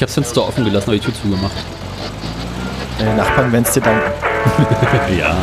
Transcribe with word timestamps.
Ich 0.00 0.02
hab's 0.02 0.14
Fenster 0.14 0.48
offen 0.48 0.64
gelassen, 0.64 0.88
aber 0.88 0.98
die 0.98 1.04
Tür 1.04 1.12
zugemacht. 1.12 1.52
Deine 2.98 3.16
Nachbarn 3.16 3.52
werden 3.52 3.64
es 3.64 3.72
dir 3.74 3.82
danken. 3.82 4.00
ja. 5.18 5.36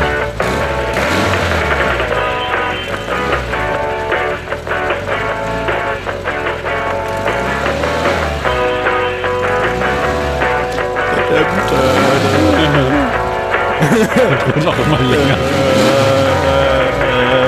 Und 14.56 14.68
auch 14.68 14.78
immer 14.88 15.00
länger. 15.02 15.38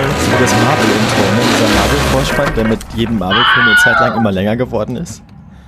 Das 0.03 0.21
ist 0.21 0.31
wie 0.31 0.43
das 0.43 0.53
Marvel-Intro, 0.53 1.23
ne? 1.33 1.41
Dieser 1.49 1.69
Marvel-Vorspann, 1.73 2.53
der 2.55 2.65
mit 2.65 2.79
jedem 2.93 3.17
Marvel-Film 3.17 3.65
eine 3.65 3.75
Zeit 3.77 3.99
lang 3.99 4.15
immer 4.15 4.31
länger 4.31 4.55
geworden 4.55 4.95
ist. 4.95 5.23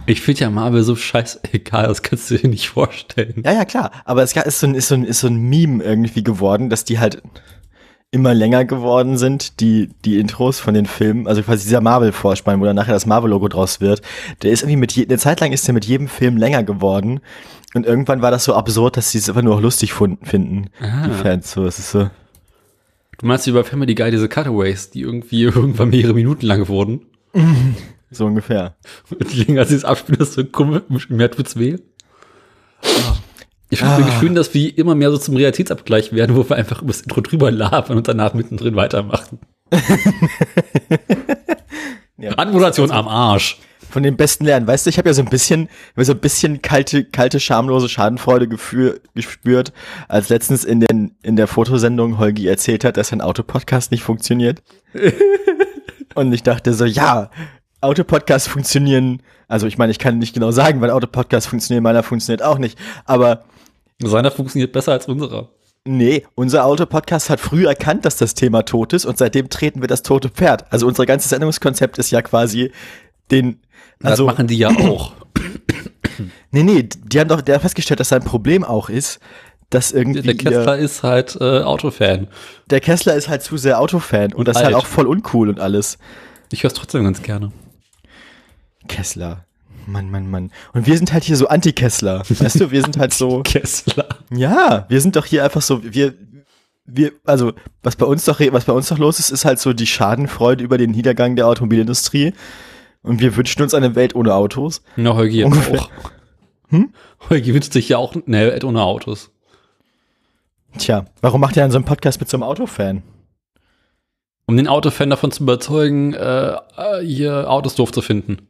Ich 0.08 0.22
finde 0.22 0.42
ja 0.42 0.50
Marvel 0.50 0.84
so 0.84 0.96
scheißegal, 0.96 1.88
das 1.88 2.02
kannst 2.02 2.30
du 2.32 2.38
dir 2.38 2.48
nicht 2.50 2.70
vorstellen. 2.70 3.44
Ja, 3.46 3.54
ja, 3.54 3.66
klar. 3.66 3.92
Aber 4.06 4.24
es 4.24 4.34
ist 4.36 4.60
so 4.60 4.68
ein, 4.68 4.76
ist 4.76 4.88
so 4.88 4.96
ein, 4.96 5.04
ist 5.04 5.20
so 5.20 5.28
ein 5.28 5.36
Meme 5.38 5.84
irgendwie 5.84 6.24
geworden, 6.24 6.70
dass 6.70 6.84
die 6.86 7.00
halt 7.00 7.22
immer 8.14 8.34
länger 8.34 8.66
geworden 8.66 9.18
sind, 9.18 9.62
die, 9.62 9.90
die 10.04 10.20
Intros 10.20 10.60
von 10.60 10.74
den 10.74 10.86
Filmen, 10.86 11.28
also 11.28 11.42
quasi 11.44 11.64
dieser 11.64 11.80
Marvel-Vorspann, 11.80 12.60
wo 12.60 12.66
dann 12.66 12.76
nachher 12.76 12.94
das 12.94 13.06
Marvel-Logo 13.06 13.48
draus 13.48 13.80
wird, 13.80 14.02
der 14.42 14.52
ist 14.52 14.64
irgendwie 14.64 14.76
mit 14.78 14.92
je, 14.92 15.06
eine 15.06 15.18
Zeit 15.18 15.40
lang 15.40 15.54
ist 15.54 15.66
der 15.68 15.74
mit 15.74 15.86
jedem 15.86 16.10
Film 16.10 16.36
länger 16.36 16.64
geworden. 16.64 17.22
Und 17.74 17.86
irgendwann 17.86 18.22
war 18.22 18.32
das 18.32 18.44
so 18.44 18.54
absurd, 18.54 18.98
dass 18.98 19.12
sie 19.12 19.18
es 19.18 19.30
einfach 19.30 19.44
nur 19.44 19.56
auch 19.56 19.62
lustig 19.62 19.94
finden, 19.94 20.70
Ah. 20.82 21.08
die 21.08 21.14
Fans. 21.14 21.52
So, 21.52 21.64
es 21.66 21.80
ist 21.80 21.92
so. 21.92 22.10
Du 23.18 23.26
meinst 23.28 23.52
bei 23.54 23.64
Family 23.64 23.96
Guy 23.96 24.12
diese 24.12 24.28
Cutaways, 24.28 24.90
die 24.90 25.02
irgendwie 25.02 25.44
irgendwann 25.44 25.90
mehrere 25.92 26.14
Minuten 26.14 26.46
lang 26.46 26.68
wurden? 26.68 27.06
So 28.12 28.26
ungefähr. 28.26 28.76
Und 29.10 29.34
je 29.34 29.44
länger 29.46 29.66
sie 29.66 29.76
es 29.76 29.86
abspielen, 29.86 30.20
desto 30.20 30.44
mehr 31.10 31.32
tut's 31.32 31.58
weh. 31.58 31.78
Ich 33.70 33.80
finde 33.80 33.96
Ah. 33.96 34.06
ah. 34.06 34.20
schön, 34.20 34.36
dass 34.36 34.54
wir 34.54 34.78
immer 34.78 34.96
mehr 34.96 35.12
so 35.12 35.18
zum 35.18 35.38
Realitätsabgleich 35.38 36.12
werden, 36.12 36.36
wo 36.36 36.48
wir 36.48 36.58
einfach 36.58 36.82
über 36.82 36.92
das 36.92 37.02
Intro 37.02 37.22
drüber 37.22 37.50
labern 37.52 37.98
und 37.98 38.08
danach 38.08 38.34
mittendrin 38.34 38.76
weitermachen. 38.76 39.40
Ja. 42.22 42.34
Anmoderation 42.34 42.92
am 42.92 43.08
Arsch. 43.08 43.58
Von 43.90 44.04
den 44.04 44.16
besten 44.16 44.46
lernen. 44.46 44.68
Weißt 44.68 44.86
du, 44.86 44.90
ich 44.90 44.98
habe 44.98 45.10
ja 45.10 45.14
so 45.14 45.22
ein 45.24 45.30
bisschen, 45.30 45.68
so 45.98 46.14
ein 46.14 46.20
bisschen 46.20 46.62
kalte, 46.62 47.04
kalte, 47.04 47.40
schamlose 47.40 47.90
Schadenfreude 47.90 48.48
gefühl, 48.48 49.02
gespürt, 49.16 49.74
als 50.08 50.30
letztens 50.30 50.64
in 50.64 50.80
den, 50.80 51.16
in 51.24 51.36
der 51.36 51.48
Fotosendung 51.48 52.20
Holgi 52.20 52.48
erzählt 52.48 52.86
hat, 52.86 52.96
dass 52.96 53.10
sein 53.10 53.22
Autopodcast 53.22 53.92
nicht 53.92 54.04
funktioniert. 54.04 54.62
Und 56.16 56.32
ich 56.32 56.44
dachte 56.44 56.74
so, 56.74 56.86
ja, 56.86 57.32
Autopodcasts 57.82 58.48
funktionieren. 58.48 59.22
Also 59.48 59.68
ich 59.68 59.78
meine, 59.78 59.92
ich 59.92 60.00
kann 60.00 60.18
nicht 60.18 60.34
genau 60.34 60.52
sagen, 60.52 60.82
weil 60.82 60.92
Autopodcasts 60.92 61.50
funktionieren, 61.50 61.84
meiner 61.84 62.04
funktioniert 62.04 62.44
auch 62.44 62.58
nicht. 62.58 62.78
Aber 63.06 63.44
Seiner 64.02 64.32
funktioniert 64.32 64.72
besser 64.72 64.94
als 64.94 65.08
unserer. 65.08 65.50
nee, 65.86 66.24
unser 66.36 66.66
Autopodcast 66.66 67.30
hat 67.30 67.40
früh 67.40 67.66
erkannt, 67.68 68.06
dass 68.06 68.18
das 68.18 68.34
Thema 68.34 68.64
tot 68.64 68.94
ist 68.94 69.06
und 69.06 69.18
seitdem 69.18 69.50
treten 69.50 69.82
wir 69.82 69.88
das 69.88 70.04
tote 70.04 70.30
Pferd. 70.30 70.66
Also 70.72 70.88
unser 70.88 71.06
ganzes 71.06 71.30
Sendungskonzept 71.32 71.98
ist 71.98 72.12
ja 72.12 72.22
quasi 72.22 72.72
den, 73.32 73.60
also 74.02 74.26
das 74.26 74.36
machen 74.36 74.48
die 74.48 74.58
ja 74.58 74.70
auch. 74.78 75.14
Nee, 76.52 76.64
nee, 76.64 76.84
die 76.84 77.20
haben 77.20 77.28
doch 77.30 77.42
der 77.42 77.56
hat 77.56 77.62
festgestellt, 77.62 78.00
dass 78.00 78.10
sein 78.10 78.24
Problem 78.24 78.64
auch 78.64 78.90
ist, 78.90 79.20
dass 79.70 79.92
irgendwie 79.92 80.22
Der 80.22 80.36
Kessler 80.36 80.78
ihr, 80.78 80.84
ist 80.84 81.02
halt 81.02 81.38
äh, 81.40 81.62
Autofan. 81.62 82.28
der 82.70 82.82
Kessler 82.82 83.16
ist 83.16 83.30
halt 83.30 83.42
zu 83.42 83.58
sehr 83.58 83.80
Autofan 83.80 84.34
und, 84.34 84.48
das 84.48 84.58
ist 84.58 84.64
halt 84.64 84.76
alt. 84.76 84.84
auch 84.84 84.88
voll 84.88 85.08
uncool 85.08 85.48
und 85.50 85.60
alles. 85.60 85.98
Ich 86.52 86.64
höre 86.64 86.68
es 86.68 86.74
trotzdem 86.74 87.04
ganz 87.06 87.22
gerne. 87.24 87.52
Kessler. 88.88 89.46
Mann, 89.88 90.12
Mann, 90.12 90.30
Mann. 90.30 90.52
Und 90.74 90.86
wir 90.88 90.96
sind 90.98 91.12
halt 91.12 91.24
hier 91.24 91.38
so 91.38 91.48
Anti-Kessler. 91.48 92.24
Weißt 92.30 92.60
du, 92.60 92.72
wir 92.72 92.82
sind 92.82 92.98
halt 92.98 93.14
so, 93.14 93.42
Kessler. 93.44 94.08
ja, 94.32 94.86
wir 94.90 95.02
sind 95.02 95.16
doch 95.16 95.26
hier 95.26 95.44
einfach 95.44 95.62
so, 95.62 95.82
wir, 95.84 96.14
wir, 96.86 97.12
also, 97.26 97.54
was 97.84 97.96
bei 97.96 98.06
uns 98.06 98.26
doch, 98.26 98.40
was 98.40 98.66
bei 98.66 98.74
uns 98.74 98.90
doch 98.90 98.98
los 98.98 99.20
ist, 99.20 99.30
ist 99.32 99.46
halt 99.46 99.60
so 99.60 99.74
die 99.74 99.88
Schadenfreude 99.88 100.64
über 100.64 100.78
den 100.78 100.92
Niedergang 100.92 101.36
der 101.36 101.48
Automobilindustrie. 101.48 102.34
Und 103.02 103.20
wir 103.20 103.36
wünschen 103.36 103.62
uns 103.64 103.74
eine 103.74 103.96
Welt 103.96 104.16
ohne 104.16 104.36
Autos. 104.36 104.84
Na, 104.96 105.16
Holgi 105.16 105.40
jetzt 105.40 105.46
Ungefähr. 105.48 105.82
auch. 105.82 105.90
Hm? 106.70 106.94
Holgi 107.30 107.54
wünscht 107.54 107.74
sich 107.74 107.90
ja 107.90 107.98
auch 107.98 108.16
eine 108.16 108.48
Welt 108.48 108.64
ohne 108.64 108.84
Autos. 108.84 109.32
Tja, 110.78 111.06
warum 111.22 111.42
macht 111.42 111.58
ihr 111.58 111.64
dann 111.64 111.72
so 111.72 111.78
einen 111.78 111.86
Podcast 111.86 112.20
mit 112.20 112.30
so 112.30 112.38
einem 112.38 112.44
Autofan? 112.44 113.04
Um 114.46 114.56
den 114.56 114.68
Autofan 114.68 115.10
davon 115.10 115.32
zu 115.32 115.44
überzeugen, 115.44 116.14
äh, 116.14 116.52
äh, 116.78 117.02
hier 117.04 117.50
Autos 117.50 117.76
doof 117.76 117.92
zu 117.92 118.02
finden. 118.02 118.48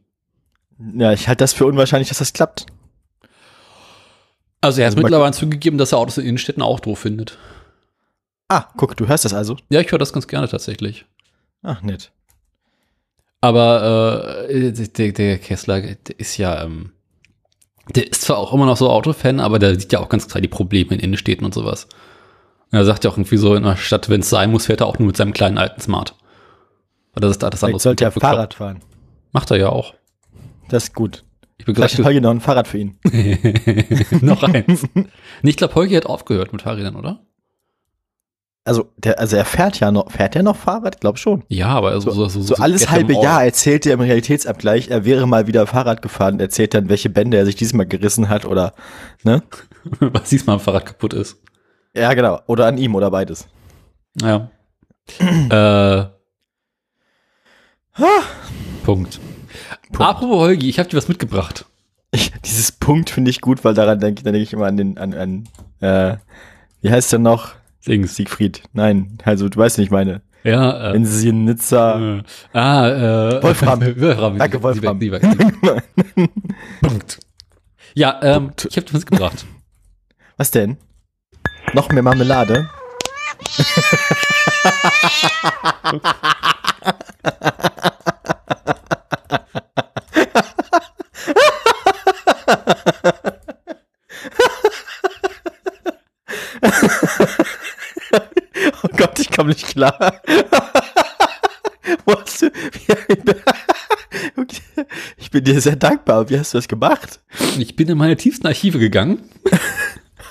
Ja, 0.96 1.12
ich 1.14 1.28
halte 1.28 1.44
das 1.44 1.54
für 1.54 1.66
unwahrscheinlich, 1.66 2.10
dass 2.10 2.20
das 2.20 2.34
klappt. 2.34 2.66
Also 4.62 4.82
er 4.82 4.88
hat 4.88 4.94
Also 4.94 5.04
mittlerweile 5.04 5.34
zugegeben, 5.34 5.78
dass 5.78 5.92
er 5.92 5.98
Autos 5.98 6.18
in 6.18 6.26
Innenstädten 6.26 6.62
auch 6.62 6.80
doof 6.80 7.00
findet. 7.00 7.38
Ah, 8.48 8.66
guck, 8.78 8.96
du 8.98 9.08
hörst 9.08 9.26
das 9.26 9.34
also. 9.34 9.58
Ja, 9.70 9.80
ich 9.80 9.92
höre 9.92 10.00
das 10.00 10.14
ganz 10.14 10.28
gerne 10.28 10.48
tatsächlich. 10.48 11.06
Ach, 11.64 11.82
nett. 11.82 12.12
Aber 13.40 14.48
äh, 14.50 14.72
der, 14.72 15.12
der 15.14 15.38
Kessler, 15.40 15.82
der 15.82 16.20
ist 16.20 16.38
ja, 16.38 16.64
ähm, 16.64 16.92
der 17.96 18.12
ist 18.12 18.22
zwar 18.22 18.38
auch 18.38 18.54
immer 18.54 18.68
noch 18.68 18.78
so 18.78 18.90
Autofan, 18.90 19.40
aber 19.40 19.58
der 19.58 19.80
sieht 19.80 19.92
ja 19.94 20.00
auch 20.00 20.10
ganz 20.10 20.28
klar 20.28 20.42
die 20.42 20.48
Probleme 20.48 20.94
in 20.94 21.00
Innenstädten 21.00 21.46
und 21.46 21.54
sowas. 21.54 21.88
Und 22.72 22.78
er 22.78 22.86
sagt 22.86 23.04
ja 23.04 23.10
auch 23.10 23.18
irgendwie 23.18 23.38
so 23.38 23.56
in 23.56 23.64
der 23.64 23.78
Stadt, 23.78 24.10
wenn 24.10 24.22
es 24.22 24.30
sein 24.30 24.52
muss, 24.52 24.68
fährt 24.68 24.82
er 24.82 24.88
auch 24.88 25.00
nur 25.00 25.08
mit 25.08 25.18
seinem 25.18 25.34
kleinen 25.34 25.58
alten 25.58 25.82
Smart. 25.82 26.16
Weil 27.14 27.22
das 27.22 27.32
ist 27.32 27.44
da 27.44 27.50
das 27.50 27.62
Vielleicht 27.62 27.82
sollte 27.82 28.06
er 28.06 28.12
Fahrrad 28.12 28.54
fahren. 28.54 28.82
Macht 29.32 29.50
er 29.52 29.58
ja 29.58 29.70
auch. 29.70 29.96
Das 30.72 30.84
ist 30.86 30.96
gut. 30.96 31.24
Ich 31.58 31.66
Vielleicht 31.66 31.96
begleite 31.98 32.04
Holgi 32.06 32.22
noch 32.22 32.32
ein 32.32 32.40
Fahrrad 32.42 32.68
für 32.68 32.80
ihn. 32.80 32.98
noch 34.22 34.42
eins. 34.44 34.84
Ich 35.44 35.58
glaube, 35.58 35.76
Holgi 35.76 35.96
hat 35.96 36.06
aufgehört 36.06 36.54
mit 36.54 36.62
Fahrrädern, 36.64 36.96
oder? 36.96 37.20
Also, 38.64 38.92
der, 38.98 39.20
also 39.20 39.36
er 39.38 39.46
fährt 39.46 39.80
ja 39.80 39.92
noch, 39.92 40.12
fährt 40.12 40.36
er 40.36 40.44
noch 40.44 40.56
Fahrrad? 40.56 41.02
Glaub 41.02 41.18
schon. 41.18 41.44
Ja, 41.48 41.68
aber 41.70 41.90
also 41.92 42.12
so, 42.12 42.28
so, 42.28 42.42
So 42.42 42.56
alles 42.56 42.82
Gestern 42.82 42.96
halbe. 42.96 43.14
Jahr 43.14 43.44
erzählt 43.44 43.86
er 43.86 43.94
im 43.96 44.02
Realitätsabgleich, 44.02 44.90
er 44.90 45.04
wäre 45.04 45.28
mal 45.28 45.48
wieder 45.48 45.66
Fahrrad 45.68 46.02
gefahren, 46.02 46.40
erzählt 46.40 46.74
dann, 46.74 46.88
welche 46.88 47.10
Bände 47.10 47.38
er 47.38 47.46
sich 47.46 47.56
diesmal 47.56 47.88
gerissen 47.88 48.30
hat 48.30 48.46
oder, 48.46 48.74
ne? 49.24 49.44
Was 50.00 50.30
diesmal 50.30 50.56
am 50.56 50.60
Fahrrad 50.60 50.86
kaputt 50.86 51.14
ist. 51.14 51.38
Ja, 51.96 52.14
genau. 52.14 52.40
Oder 52.48 52.68
an 52.68 52.78
ihm 52.78 52.96
oder 52.96 53.10
beides. 53.12 53.48
Ja. 54.22 54.50
äh, 55.50 56.06
Ah. 57.94 58.22
Punkt. 59.92 60.02
Apropos 60.02 60.38
Holgi, 60.40 60.70
ich 60.70 60.80
habe 60.80 60.90
dir 60.90 60.98
was 60.98 61.08
mitgebracht. 61.08 61.66
Ich, 62.12 62.32
dieses 62.44 62.72
Punkt 62.72 63.10
finde 63.10 63.32
ich 63.32 63.42
gut, 63.42 63.64
weil 63.64 63.74
daran 63.74 64.00
denke 64.00 64.24
dann 64.24 64.34
denke 64.34 64.44
ich 64.44 64.54
immer 64.54 64.68
an 64.68 64.78
den, 64.78 64.98
an, 64.98 65.14
an, 65.14 65.48
äh, 65.80 66.18
wie 66.82 66.92
heißt 66.92 67.12
der 67.12 67.20
noch? 67.20 67.54
Dings. 67.88 68.16
Siegfried. 68.16 68.64
Nein, 68.74 69.18
also 69.24 69.50
du 69.50 69.58
weißt 69.58 69.78
nicht 69.78 69.92
meine. 69.92 70.22
Ja, 70.44 70.90
äh, 70.90 70.94
Wenn 70.94 71.06
sie 71.06 71.30
in 71.30 71.46
Nizza. 71.46 72.18
äh, 72.18 72.24
ah, 72.54 72.90
äh, 72.90 73.44
Wolfram. 73.44 73.82
Wolfram. 74.00 74.38
Danke, 74.38 74.62
Wolfram. 74.62 75.00
Lieber, 75.00 75.20
lieber. 75.20 75.82
Punkt. 76.82 77.20
Ja, 77.94 78.20
ähm, 78.22 78.48
Punkt. 78.48 78.68
ich 78.70 78.78
habe 78.78 78.86
dir 78.88 78.94
was 78.94 79.02
mitgebracht. 79.02 79.46
Was 80.38 80.52
denn? 80.52 80.78
Noch 81.74 81.90
mehr 81.90 82.04
Marmelade? 82.04 82.70
oh 98.84 98.88
Gott, 98.98 99.20
ich 99.20 99.32
komme 99.32 99.50
nicht 99.50 99.68
klar. 99.68 100.22
Ich 105.18 105.32
bin 105.32 105.44
dir 105.44 105.60
sehr 105.62 105.76
dankbar. 105.76 106.30
Wie 106.30 106.38
hast 106.38 106.54
du 106.54 106.58
das 106.58 106.68
gemacht? 106.68 107.20
Ich 107.58 107.76
bin 107.76 107.88
in 107.90 107.98
meine 107.98 108.16
tiefsten 108.18 108.48
Archive 108.48 108.80
gegangen. 108.80 109.20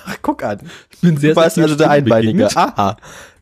Ach, 0.05 0.17
guck 0.21 0.43
an. 0.43 0.59
Ich 0.91 0.99
bin 0.99 1.17
sehr, 1.17 1.31
Du 1.33 1.41
warst 1.41 1.55
sehr 1.55 1.63
also 1.65 1.75
der 1.75 1.89
Einbeinige. 1.89 2.33
begegnet. 2.33 2.57
Aha. 2.57 2.97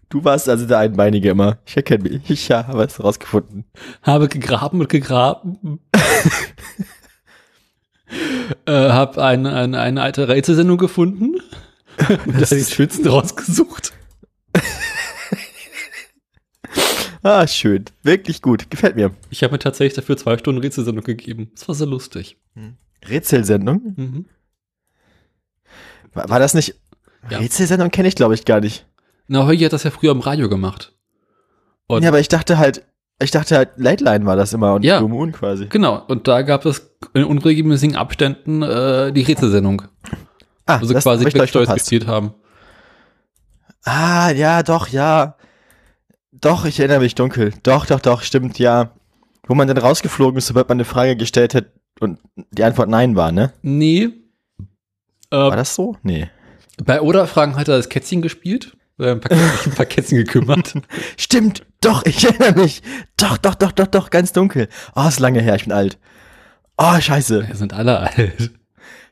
Du 0.10 0.24
warst 0.24 0.50
also 0.50 0.66
der 0.66 0.80
Einbeinige 0.80 1.30
immer. 1.30 1.60
Ich 1.66 1.78
erkenne 1.78 2.04
mich. 2.10 2.30
Ich 2.30 2.52
habe 2.52 2.84
es 2.84 3.02
rausgefunden. 3.02 3.66
Habe 4.02 4.28
gegraben 4.28 4.80
und 4.82 4.90
gegraben. 4.90 5.80
äh, 8.66 8.72
habe 8.72 9.24
eine, 9.24 9.54
eine, 9.54 9.80
eine 9.80 10.02
alte 10.02 10.28
Rätselsendung 10.28 10.78
gefunden. 10.78 11.42
und 12.26 12.42
da 12.42 12.56
die 12.56 12.64
schönsten 12.64 13.08
rausgesucht. 13.08 13.94
Ah, 17.22 17.46
schön. 17.48 17.84
Wirklich 18.02 18.42
gut. 18.42 18.70
Gefällt 18.72 18.96
mir. 18.96 19.12
Ich 19.30 19.44
habe 19.44 19.52
mir 19.52 19.60
tatsächlich 19.60 19.94
dafür 19.94 20.16
zwei 20.16 20.38
Stunden 20.38 20.62
Rätselsendung 20.62 21.04
gegeben. 21.04 21.52
Das 21.54 21.68
war 21.68 21.76
sehr 21.76 21.86
lustig. 21.86 22.38
Rätselsendung? 23.08 23.94
Mhm. 23.98 24.26
War, 26.14 26.30
war 26.30 26.40
das 26.40 26.54
nicht. 26.54 26.76
Ja. 27.30 27.40
Rätselsendung 27.40 27.92
kenne 27.92 28.08
ich, 28.08 28.16
glaube 28.16 28.36
ich, 28.36 28.46
gar 28.46 28.62
nicht. 28.62 28.86
Na, 29.28 29.46
Holgi 29.46 29.66
hat 29.66 29.74
das 29.74 29.84
ja 29.84 29.92
früher 29.92 30.12
im 30.12 30.22
Radio 30.22 30.50
gemacht. 30.50 30.94
Und 31.88 32.04
ja, 32.04 32.10
aber 32.10 32.20
ich 32.20 32.30
dachte 32.30 32.58
halt, 32.58 32.84
Ich 33.22 33.32
dachte 33.32 33.58
halt, 33.58 33.70
Late 33.76 34.04
Line 34.04 34.26
war 34.26 34.36
das 34.38 34.54
immer 34.54 34.74
und 34.76 34.84
Ja. 34.84 35.00
Blue 35.00 35.10
Moon 35.10 35.32
quasi. 35.34 35.66
Genau, 35.68 36.02
und 36.08 36.28
da 36.28 36.42
gab 36.42 36.66
es 36.66 36.90
in 37.14 37.26
unregelmäßigen 37.26 37.96
Abständen 37.98 38.62
äh, 38.62 39.12
die 39.12 39.22
Rätselsendung, 39.24 39.82
Ah, 40.66 40.80
sie 40.84 40.94
das 40.94 41.04
quasi 41.04 41.24
hab 41.24 41.28
ich, 41.28 41.34
glaub 41.34 41.44
ich, 41.46 41.52
Backstories 41.54 41.68
verpasst. 41.68 41.86
gespielt 41.90 42.08
haben. 42.08 42.34
Ah, 43.84 44.32
ja, 44.32 44.64
doch, 44.64 44.88
ja. 44.90 45.36
Doch, 46.32 46.66
ich 46.66 46.80
erinnere 46.80 47.00
mich 47.00 47.16
dunkel. 47.16 47.54
Doch, 47.64 47.86
doch, 47.86 48.00
doch, 48.00 48.22
stimmt, 48.22 48.60
ja. 48.60 48.92
Wo 49.48 49.56
man 49.56 49.68
dann 49.68 49.78
rausgeflogen 49.78 50.38
ist, 50.38 50.48
sobald 50.48 50.70
man 50.70 50.76
eine 50.78 50.86
Frage 50.86 51.16
gestellt 51.16 51.56
hat 51.56 51.66
und 52.00 52.20
die 52.52 52.64
Antwort 52.64 52.88
nein 52.90 53.16
war, 53.16 53.32
ne? 53.32 53.52
Nee. 53.62 54.10
War 55.32 55.54
Äh, 55.54 55.56
das 55.56 55.76
so? 55.76 55.98
Nee. 56.04 56.30
bei 56.86 57.02
Oder-Fragen 57.02 57.56
hat 57.58 57.68
er 57.68 57.78
das 57.78 57.90
Kätzchen 57.90 58.22
gespielt, 58.22 58.78
äh, 59.00 59.12
ein 59.12 59.20
paar, 59.20 59.32
ein 59.66 59.72
paar 59.72 59.86
Kätzchen 59.86 60.18
gekümmert. 60.20 60.74
Stimmt, 61.18 61.66
doch, 61.82 62.06
ich 62.06 62.24
erinnere 62.26 62.54
mich. 62.62 62.82
Doch, 63.18 63.38
doch, 63.38 63.56
doch, 63.56 63.72
doch, 63.72 63.88
doch, 63.88 64.10
ganz 64.10 64.34
dunkel. 64.34 64.68
Oh, 64.96 65.08
ist 65.08 65.20
lange 65.20 65.42
her, 65.42 65.56
ich 65.56 65.64
bin 65.64 65.72
alt. 65.74 65.98
Oh, 66.78 67.00
scheiße. 67.00 67.48
Wir 67.48 67.56
sind 67.56 67.74
alle 67.74 68.00
alt. 68.00 68.52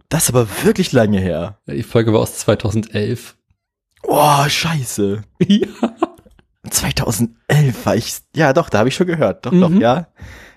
Das 0.10 0.24
ist 0.24 0.30
aber 0.30 0.48
wirklich 0.64 0.92
lange 0.94 1.20
her. 1.20 1.60
Die 1.68 1.84
Folge 1.84 2.14
war 2.14 2.22
aus 2.22 2.38
2011. 2.38 3.36
Oh, 4.04 4.48
scheiße. 4.48 5.22
Ja. 5.46 5.68
2011 6.70 7.86
war 7.86 7.96
ich, 7.96 8.18
ja 8.36 8.54
doch, 8.54 8.70
da 8.70 8.80
habe 8.80 8.90
ich 8.90 8.96
schon 8.96 9.08
gehört. 9.08 9.46
Doch, 9.46 9.52
doch, 9.52 9.70
Mhm. 9.70 9.82
ja. 9.82 10.08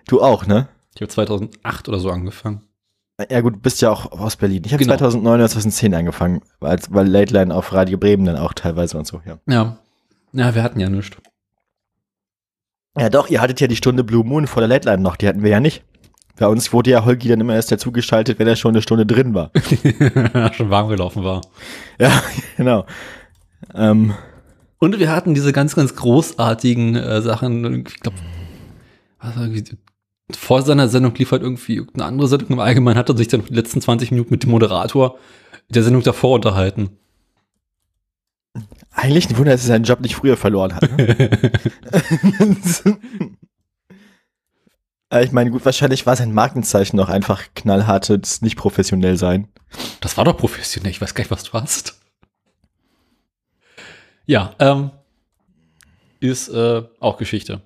Du 0.08 0.20
auch, 0.22 0.46
ne? 0.46 0.68
Ich 0.94 1.00
habe 1.02 1.08
2008 1.10 1.88
oder 1.88 1.98
so 2.00 2.10
angefangen. 2.10 2.62
Ja 3.30 3.40
gut, 3.42 3.54
du 3.56 3.58
bist 3.58 3.80
ja 3.82 3.90
auch 3.90 4.10
aus 4.12 4.36
Berlin. 4.36 4.62
Ich 4.64 4.72
habe 4.72 4.82
Genau. 4.82 4.96
2009 4.96 5.34
oder 5.34 5.48
2010 5.48 5.94
angefangen, 5.94 6.40
weil, 6.58 6.78
weil 6.88 7.06
Late 7.06 7.32
Line 7.34 7.54
auf 7.54 7.72
Radio 7.72 7.98
Bremen 7.98 8.24
dann 8.24 8.36
auch 8.36 8.54
teilweise 8.54 8.96
und 8.98 9.06
so, 9.06 9.20
ja. 9.26 9.38
Ja. 9.46 9.76
Ja, 10.32 10.54
wir 10.54 10.62
hatten 10.62 10.80
ja 10.80 10.88
nichts. 10.88 11.16
Ja 12.98 13.08
doch, 13.08 13.28
ihr 13.28 13.40
hattet 13.40 13.60
ja 13.60 13.66
die 13.66 13.76
Stunde 13.76 14.04
Blue 14.04 14.24
Moon 14.24 14.46
vor 14.46 14.60
der 14.60 14.68
Late 14.68 14.88
Line 14.88 15.02
noch, 15.02 15.16
die 15.16 15.28
hatten 15.28 15.42
wir 15.42 15.50
ja 15.50 15.60
nicht. 15.60 15.84
Bei 16.38 16.46
uns 16.46 16.72
wurde 16.72 16.90
ja 16.90 17.04
Holgi 17.04 17.28
dann 17.28 17.40
immer 17.40 17.54
erst 17.54 17.70
dazugeschaltet, 17.70 18.38
wenn 18.38 18.48
er 18.48 18.56
schon 18.56 18.70
eine 18.70 18.82
Stunde 18.82 19.04
drin 19.04 19.34
war. 19.34 19.50
Schon 20.54 20.70
warm 20.70 20.88
gelaufen 20.88 21.22
war. 21.22 21.42
ja, 21.98 22.10
genau. 22.56 22.86
Ähm, 23.74 24.14
Und 24.78 24.98
wir 24.98 25.10
hatten 25.14 25.34
diese 25.34 25.52
ganz, 25.52 25.74
ganz 25.76 25.94
großartigen 25.96 26.96
äh, 26.96 27.20
Sachen, 27.20 27.84
ich 27.86 28.00
glaube, 28.00 28.16
was 29.20 29.36
war 29.36 29.42
irgendwie, 29.42 29.76
vor 30.32 30.62
seiner 30.62 30.88
Sendung 30.88 31.14
lief 31.14 31.30
halt 31.30 31.42
irgendwie 31.42 31.74
irgendeine 31.76 32.06
andere 32.06 32.28
Sendung 32.28 32.52
im 32.52 32.60
Allgemeinen, 32.60 32.96
hat 32.96 33.10
er 33.10 33.16
sich 33.18 33.28
dann 33.28 33.44
die 33.44 33.54
letzten 33.54 33.82
20 33.82 34.10
Minuten 34.10 34.30
mit 34.32 34.42
dem 34.42 34.50
Moderator 34.50 35.18
der 35.68 35.82
Sendung 35.82 36.02
davor 36.02 36.36
unterhalten. 36.36 36.88
Eigentlich 38.92 39.28
ein 39.30 39.36
Wunder, 39.38 39.52
dass 39.52 39.62
er 39.62 39.68
seinen 39.68 39.84
Job 39.84 40.00
nicht 40.00 40.16
früher 40.16 40.36
verloren 40.36 40.74
hat. 40.74 40.82
Ne? 40.96 41.50
Äh, 45.12 45.24
ich 45.24 45.32
meine, 45.32 45.50
gut, 45.50 45.64
wahrscheinlich 45.64 46.06
war 46.06 46.14
sein 46.16 46.32
Markenzeichen 46.32 46.96
noch 46.96 47.08
einfach 47.08 47.42
knallhartes, 47.56 48.42
nicht 48.42 48.56
professionell 48.56 49.16
sein. 49.16 49.48
Das 50.00 50.16
war 50.16 50.24
doch 50.24 50.36
professionell, 50.36 50.90
ich 50.92 51.00
weiß 51.00 51.14
gar 51.14 51.22
nicht, 51.22 51.30
was 51.32 51.42
du 51.42 51.52
hast. 51.54 51.98
Ja, 54.26 54.54
ähm, 54.60 54.92
ist 56.20 56.48
äh, 56.48 56.82
auch 57.00 57.16
Geschichte. 57.16 57.60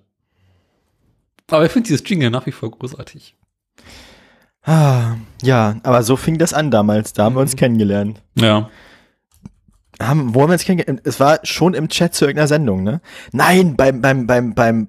Aber 1.50 1.66
ich 1.66 1.72
finde 1.72 1.86
dieses 1.88 2.08
Jingle 2.08 2.30
nach 2.30 2.46
wie 2.46 2.52
vor 2.52 2.70
großartig. 2.70 3.34
Ah, 4.62 5.16
ja, 5.42 5.76
aber 5.82 6.02
so 6.02 6.16
fing 6.16 6.38
das 6.38 6.54
an 6.54 6.70
damals. 6.70 7.12
Da 7.12 7.24
haben 7.24 7.34
wir 7.34 7.40
Mhm. 7.40 7.46
uns 7.48 7.56
kennengelernt. 7.56 8.22
Ja. 8.36 8.70
Haben, 10.02 10.34
wo 10.34 10.42
haben 10.42 10.48
wir 10.48 10.54
uns 10.54 10.64
kennengelernt? 10.64 11.00
Es 11.04 11.20
war 11.20 11.38
schon 11.44 11.74
im 11.74 11.88
Chat 11.88 12.14
zu 12.14 12.24
irgendeiner 12.24 12.48
Sendung, 12.48 12.82
ne? 12.82 13.00
Nein, 13.32 13.76
beim, 13.76 14.00
beim, 14.00 14.26
beim, 14.26 14.54
beim, 14.54 14.88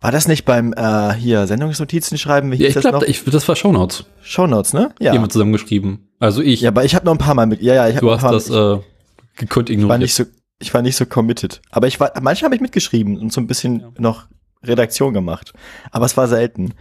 war 0.00 0.12
das 0.12 0.28
nicht 0.28 0.44
beim, 0.44 0.72
äh, 0.76 1.12
hier, 1.14 1.46
Sendungsnotizen 1.46 2.16
schreiben? 2.18 2.52
Wie 2.52 2.56
Ja, 2.56 2.68
ich 2.68 2.74
das 2.74 2.82
glaube, 2.84 3.06
ich, 3.06 3.24
das 3.24 3.48
war 3.48 3.56
Shownotes. 3.56 4.04
Shownotes, 4.22 4.72
ne? 4.72 4.94
Ja. 5.00 5.12
Jemand 5.12 5.32
zusammengeschrieben. 5.32 6.08
Also 6.20 6.42
ich, 6.42 6.60
Ja, 6.60 6.70
aber 6.70 6.84
ich 6.84 6.94
habe 6.94 7.04
noch 7.06 7.12
ein 7.12 7.18
paar 7.18 7.34
Mal 7.34 7.46
mit, 7.46 7.60
ja, 7.62 7.74
ja, 7.74 7.88
ich 7.88 7.96
habe 7.96 8.06
du 8.06 8.12
noch 8.12 8.18
ein 8.18 8.22
hast 8.22 8.22
paar 8.22 8.32
das 8.32 8.48
Mal, 8.50 8.74
äh, 8.76 9.40
gekonnt 9.40 9.68
ich 9.70 9.76
war 9.76 9.80
ignoriert. 9.82 10.00
nicht 10.02 10.14
so, 10.14 10.24
ich 10.58 10.72
war 10.74 10.82
nicht 10.82 10.96
so 10.96 11.06
committed. 11.06 11.60
Aber 11.70 11.86
ich 11.88 11.98
war, 11.98 12.12
manchmal 12.20 12.48
habe 12.48 12.54
ich 12.54 12.60
mitgeschrieben 12.60 13.18
und 13.18 13.32
so 13.32 13.40
ein 13.40 13.46
bisschen 13.46 13.80
Ja. 13.80 13.88
noch 13.98 14.26
Redaktion 14.64 15.12
gemacht. 15.12 15.52
Aber 15.90 16.06
es 16.06 16.16
war 16.16 16.28
selten. 16.28 16.72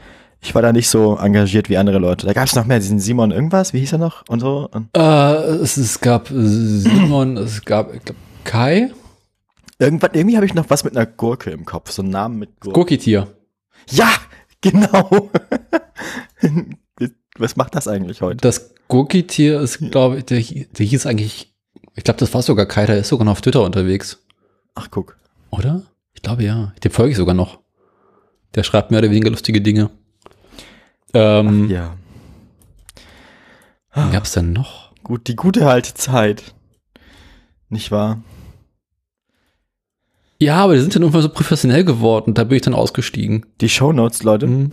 Ich 0.45 0.53
war 0.53 0.61
da 0.61 0.71
nicht 0.71 0.89
so 0.89 1.17
engagiert 1.17 1.69
wie 1.69 1.77
andere 1.77 1.97
Leute. 1.97 2.27
Da 2.27 2.33
gab 2.33 2.45
es 2.45 2.53
noch 2.53 2.65
mehr, 2.65 2.77
diesen 2.77 2.99
Simon 2.99 3.31
irgendwas, 3.31 3.73
wie 3.73 3.79
hieß 3.79 3.93
er 3.93 3.97
noch? 3.97 4.23
Und 4.29 4.41
so. 4.41 4.69
Und 4.71 4.95
Äh, 4.95 5.01
es, 5.01 5.75
es 5.75 5.99
gab 5.99 6.27
Simon, 6.31 7.35
es 7.37 7.65
gab 7.65 7.91
glaub, 8.05 8.15
Kai, 8.43 8.91
irgendwann, 9.79 10.11
irgendwie 10.13 10.35
habe 10.35 10.45
ich 10.45 10.53
noch 10.53 10.69
was 10.69 10.83
mit 10.83 10.95
einer 10.95 11.07
Gurke 11.07 11.49
im 11.49 11.65
Kopf, 11.65 11.89
so 11.89 12.03
einen 12.03 12.11
Namen 12.11 12.37
mit 12.37 12.59
Gurke. 12.59 12.75
Gurkitier. 12.75 13.27
Ja, 13.89 14.07
genau. 14.61 15.31
Was 17.39 17.55
macht 17.55 17.73
das 17.73 17.87
eigentlich 17.87 18.21
heute? 18.21 18.37
Das 18.37 18.75
Gurkitier 18.87 19.59
ist, 19.61 19.79
glaube 19.89 20.19
ich, 20.19 20.25
der, 20.25 20.37
der 20.41 20.85
hieß 20.85 21.07
eigentlich, 21.07 21.55
ich 21.95 22.03
glaube, 22.03 22.19
das 22.19 22.31
war 22.35 22.43
sogar 22.43 22.67
Kai, 22.67 22.85
der 22.85 22.99
ist 22.99 23.07
sogar 23.07 23.25
noch 23.25 23.31
auf 23.31 23.41
Twitter 23.41 23.63
unterwegs. 23.63 24.23
Ach, 24.75 24.89
guck. 24.91 25.17
Oder? 25.49 25.81
Ich 26.13 26.21
glaube 26.21 26.43
ja. 26.43 26.71
Dem 26.83 26.91
folge 26.91 27.11
ich 27.13 27.17
sogar 27.17 27.33
noch. 27.33 27.61
Der 28.53 28.61
schreibt 28.61 28.91
mehr 28.91 28.99
oder 28.99 29.09
weniger 29.09 29.31
lustige 29.31 29.59
Dinge. 29.59 29.89
Ähm, 31.15 31.69
Ja. 31.69 31.95
wen 33.93 34.11
gab's 34.11 34.33
denn 34.33 34.53
noch? 34.53 34.91
Gut, 35.03 35.27
die 35.27 35.35
gute 35.35 35.67
alte 35.67 35.93
Zeit. 35.93 36.53
Nicht 37.69 37.91
wahr? 37.91 38.21
Ja, 40.41 40.57
aber 40.57 40.73
die 40.75 40.81
sind 40.81 40.93
dann 40.95 41.01
irgendwann 41.03 41.21
so 41.21 41.29
professionell 41.29 41.85
geworden. 41.85 42.33
Da 42.33 42.43
bin 42.43 42.57
ich 42.57 42.61
dann 42.63 42.73
ausgestiegen. 42.73 43.45
Die 43.61 43.69
Shownotes, 43.69 44.23
Leute. 44.23 44.47
Hm. 44.47 44.71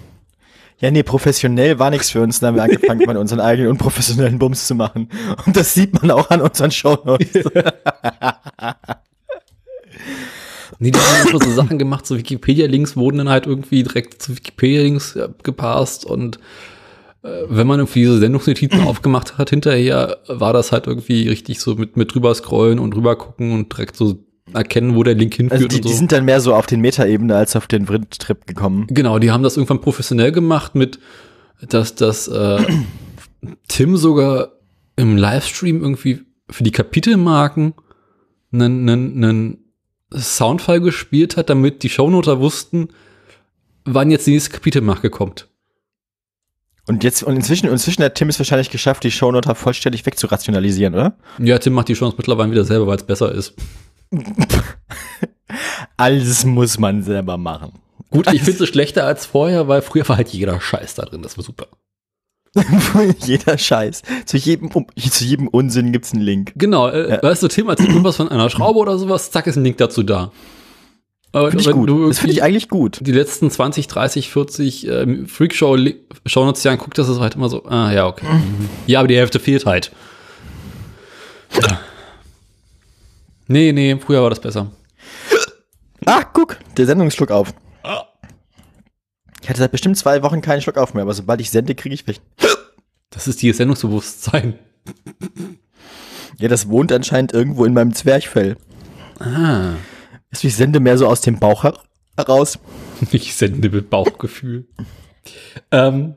Ja, 0.81 0.91
nee, 0.91 1.05
professionell 1.05 1.79
war 1.79 1.91
nichts 1.91 2.11
für 2.11 2.21
uns. 2.21 2.41
Dann 2.41 2.49
haben 2.49 2.57
wir 2.57 2.65
angefangen, 2.65 3.03
mal 3.07 3.17
unseren 3.17 3.39
eigenen 3.41 3.71
unprofessionellen 3.71 4.39
Bums 4.41 4.67
zu 4.67 4.75
machen. 4.75 5.09
Und 5.47 5.57
das 5.57 5.75
sieht 5.75 5.95
man 6.03 6.11
auch 6.11 6.29
an 6.31 6.41
unseren 6.41 6.73
Shownotes. 6.73 7.45
Nee, 10.83 10.91
die 10.91 10.99
haben 10.99 11.29
immer 11.29 11.45
so 11.45 11.51
Sachen 11.53 11.79
gemacht, 11.79 12.05
so 12.07 12.19
Wikipedia-Links 12.19 12.97
wurden 12.97 13.19
dann 13.19 13.29
halt 13.29 13.47
irgendwie 13.47 13.85
direkt 13.85 14.21
zu 14.21 14.37
Wikipedia-Links 14.37 15.15
äh, 15.15 15.29
gepasst 15.45 16.05
und 16.05 16.41
äh, 17.23 17.29
wenn 17.49 17.69
man 17.69 17.79
irgendwie 17.79 18.01
diese 18.01 18.19
Sendungsnotizen 18.19 18.81
aufgemacht 18.89 19.39
hat, 19.39 19.51
hinterher 19.51 20.19
war 20.27 20.53
das 20.53 20.73
halt 20.73 20.89
irgendwie 20.89 21.29
richtig 21.29 21.61
so 21.61 21.77
mit, 21.77 21.97
mit 21.97 22.13
drüber 22.13 22.35
scrollen 22.35 22.81
und 22.81 22.97
rüber 22.97 23.15
gucken 23.15 23.53
und 23.53 23.73
direkt 23.73 23.95
so 23.95 24.25
erkennen, 24.53 24.97
wo 24.97 25.05
der 25.05 25.15
Link 25.15 25.35
hinführt 25.35 25.53
Also 25.53 25.69
die, 25.69 25.77
und 25.77 25.83
so. 25.85 25.89
die 25.89 25.95
sind 25.95 26.11
dann 26.11 26.25
mehr 26.25 26.41
so 26.41 26.53
auf 26.53 26.67
den 26.67 26.81
Meta-Ebene 26.81 27.37
als 27.37 27.55
auf 27.55 27.69
den 27.69 27.87
Vrind-Trip 27.87 28.45
gekommen. 28.45 28.89
Genau, 28.89 29.21
die 29.21 29.31
haben 29.31 29.45
das 29.45 29.57
irgendwann 29.57 29.81
professionell 29.81 30.33
gemacht 30.33 30.75
mit, 30.75 30.99
dass 31.69 31.95
das 31.95 32.27
äh, 32.27 32.59
Tim 33.69 33.97
sogar 33.97 34.49
im 34.97 35.17
Livestream 35.17 35.81
irgendwie 35.81 36.23
für 36.51 36.65
die 36.65 36.73
Kapitelmarken 36.73 37.75
einen, 38.53 38.89
einen, 38.89 39.25
einen 39.25 39.62
Soundfile 40.15 40.81
gespielt 40.81 41.37
hat, 41.37 41.51
damit 41.51 41.83
die 41.83 41.91
Shownoter 41.91 42.41
wussten, 42.41 42.89
wann 43.85 44.11
jetzt 44.11 44.27
die 44.27 44.33
nächste 44.33 44.51
Kapitelmarke 44.51 45.11
kommt. 45.11 45.49
Und 46.89 47.05
jetzt, 47.05 47.23
und 47.23 47.37
inzwischen, 47.37 47.69
inzwischen 47.69 48.03
hat 48.03 48.17
Tim 48.17 48.29
es 48.29 48.39
wahrscheinlich 48.39 48.71
geschafft, 48.71 49.05
die 49.05 49.11
Shownoter 49.11 49.55
vollständig 49.55 50.05
wegzurationalisieren, 50.05 50.95
oder? 50.95 51.17
Ja, 51.39 51.59
Tim 51.59 51.75
macht 51.75 51.89
die 51.89 51.95
Chance 51.95 52.17
mittlerweile 52.19 52.51
wieder 52.51 52.65
selber, 52.65 52.89
weil 52.89 52.97
es 52.97 53.05
besser 53.05 53.33
ist. 53.33 53.55
Alles 55.97 56.45
muss 56.45 56.79
man 56.79 57.03
selber 57.03 57.37
machen. 57.37 57.73
Gut, 58.11 58.31
ich 58.33 58.43
finde 58.43 58.65
es 58.65 58.69
schlechter 58.69 59.07
als 59.07 59.27
vorher, 59.27 59.69
weil 59.69 59.81
früher 59.81 60.09
war 60.09 60.17
halt 60.17 60.29
jeder 60.31 60.61
Scheiß 60.61 60.97
da 60.97 61.05
drin. 61.05 61.23
Das 61.23 61.37
war 61.39 61.45
super. 61.45 61.69
Jeder 63.25 63.57
Scheiß. 63.57 64.03
Zu 64.27 64.37
jedem, 64.37 64.71
zu 64.99 65.25
jedem 65.25 65.49
Unsinn 65.49 65.93
gibt's 65.93 66.13
einen 66.13 66.23
Link. 66.23 66.53
Genau, 66.57 66.89
äh, 66.89 67.11
Ja. 67.13 67.23
weißt 67.23 67.43
du, 67.43 67.47
erzählt 67.47 67.69
irgendwas 67.89 68.17
von 68.17 68.29
einer 68.29 68.51
Schraube 68.51 68.79
oder 68.79 68.99
sowas, 68.99 69.31
zack, 69.31 69.47
ist 69.47 69.57
ein 69.57 69.65
Link 69.65 69.79
dazu 69.79 70.03
da. 70.03 70.33
Aber 71.35 71.49
Finde 71.51 71.65
ich 71.65 71.71
gut. 71.71 71.89
du 71.89 72.09
Das 72.09 72.19
finde 72.19 72.35
ich 72.35 72.43
eigentlich 72.43 72.69
gut. 72.69 72.99
die 73.01 73.13
letzten 73.13 73.51
20, 73.51 73.87
30, 73.87 74.29
40 74.31 74.87
ähm, 74.87 75.27
Freakshow-Shownotes 75.27 76.61
dir 76.63 76.71
anguckt, 76.73 76.99
das 76.99 77.09
ist 77.09 77.21
halt 77.21 77.37
immer 77.37 77.49
so, 77.49 77.65
ah 77.65 77.91
ja, 77.91 78.07
okay. 78.07 78.27
Mhm. 78.27 78.69
Ja, 78.87 78.99
aber 78.99 79.09
die 79.09 79.17
Hälfte 79.17 79.39
fehlt 79.41 79.65
halt. 79.65 79.91
Ja. 81.55 81.81
Nee, 83.49 83.73
nee, 83.73 83.97
früher 83.99 84.23
war 84.23 84.29
das 84.31 84.41
besser. 84.41 84.71
Ah, 86.05 86.23
guck, 86.33 86.59
der 86.77 86.85
Sendungsschluck 86.87 87.31
auf. 87.31 87.55
Ich 89.43 89.49
hatte 89.49 89.59
seit 89.59 89.73
bestimmt 89.73 89.97
zwei 89.99 90.23
Wochen 90.23 90.41
keinen 90.41 90.63
Schluck 90.63 90.79
auf 90.79 90.95
mehr, 90.95 91.03
aber 91.03 91.15
sobald 91.15 91.41
ich 91.41 91.51
sende, 91.51 91.75
kriege 91.75 91.95
ich 91.95 92.07
welchen. 92.07 92.23
Das 93.11 93.29
ist 93.29 93.43
dieses 93.43 93.59
Sendungsbewusstsein. 93.59 94.59
Ja, 96.39 96.49
das 96.49 96.71
wohnt 96.71 96.91
anscheinend 96.93 97.35
irgendwo 97.35 97.67
in 97.67 97.75
meinem 97.75 97.95
Zwerchfell. 97.95 98.57
Ah. 99.19 99.75
Ist, 100.31 100.45
ich 100.45 100.57
sende 100.57 100.81
mehr 100.81 100.97
so 100.97 101.07
aus 101.07 101.21
dem 101.21 101.39
Bauch 101.39 101.63
her- 101.65 101.79
heraus. 102.17 102.59
Ich 103.13 103.35
sende 103.37 103.69
mit 103.69 103.91
Bauchgefühl. 103.91 104.67
ähm, 105.71 106.15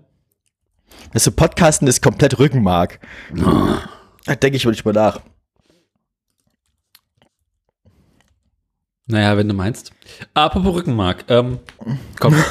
Das 1.12 1.25
so 1.25 1.32
Podcasten 1.32 1.86
ist 1.89 2.01
komplett 2.01 2.39
Rückenmark. 2.39 3.01
Da 4.25 4.36
denke 4.36 4.55
ich 4.55 4.63
wirklich 4.63 4.86
mal 4.86 4.94
nach. 4.94 5.20
Naja, 9.08 9.36
wenn 9.36 9.50
du 9.50 9.53
meinst. 9.53 9.91
Apropos 10.34 10.75
Rückenmark. 10.75 11.25
Ähm, 11.27 11.60
komm. 12.22 12.36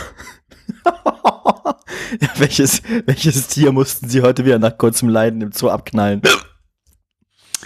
Welches, 2.37 2.83
welches 3.07 3.49
Tier 3.49 3.73
mussten 3.73 4.09
sie 4.09 4.23
heute 4.23 4.45
wieder 4.45 4.59
nach 4.59 4.77
kurzem 4.79 5.09
Leiden 5.09 5.41
im 5.41 5.53
Zoo 5.53 5.69
abknallen? 5.69 6.23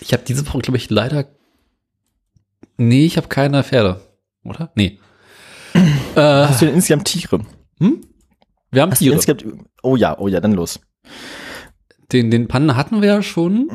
Ich 0.01 0.13
habe 0.13 0.23
diese 0.27 0.47
Woche, 0.47 0.59
glaube 0.59 0.79
ich, 0.79 0.91
leider. 0.91 1.27
Nee, 2.77 3.05
ich 3.05 3.17
habe 3.17 3.29
keine 3.29 3.63
Pferde. 3.65 4.01
Oder? 4.45 4.71
Nee. 4.75 4.99
äh, 5.75 6.21
Hast 6.21 6.63
du 6.63 6.67
denn 6.67 6.77
insgesamt 6.77 7.07
Tiere? 7.07 7.45
hm? 7.81 8.01
Wir 8.71 8.83
haben 8.83 8.93
Hast 8.93 8.99
Tiere. 8.99 9.19
oh 9.83 9.97
ja, 9.97 10.19
oh 10.19 10.29
ja, 10.29 10.41
dann 10.41 10.53
los. 10.53 10.81
Den, 12.13 12.31
den 12.31 12.49
Pannen 12.49 12.77
hatten 12.77 13.03
wir 13.03 13.09
ja 13.09 13.23
schon. 13.23 13.71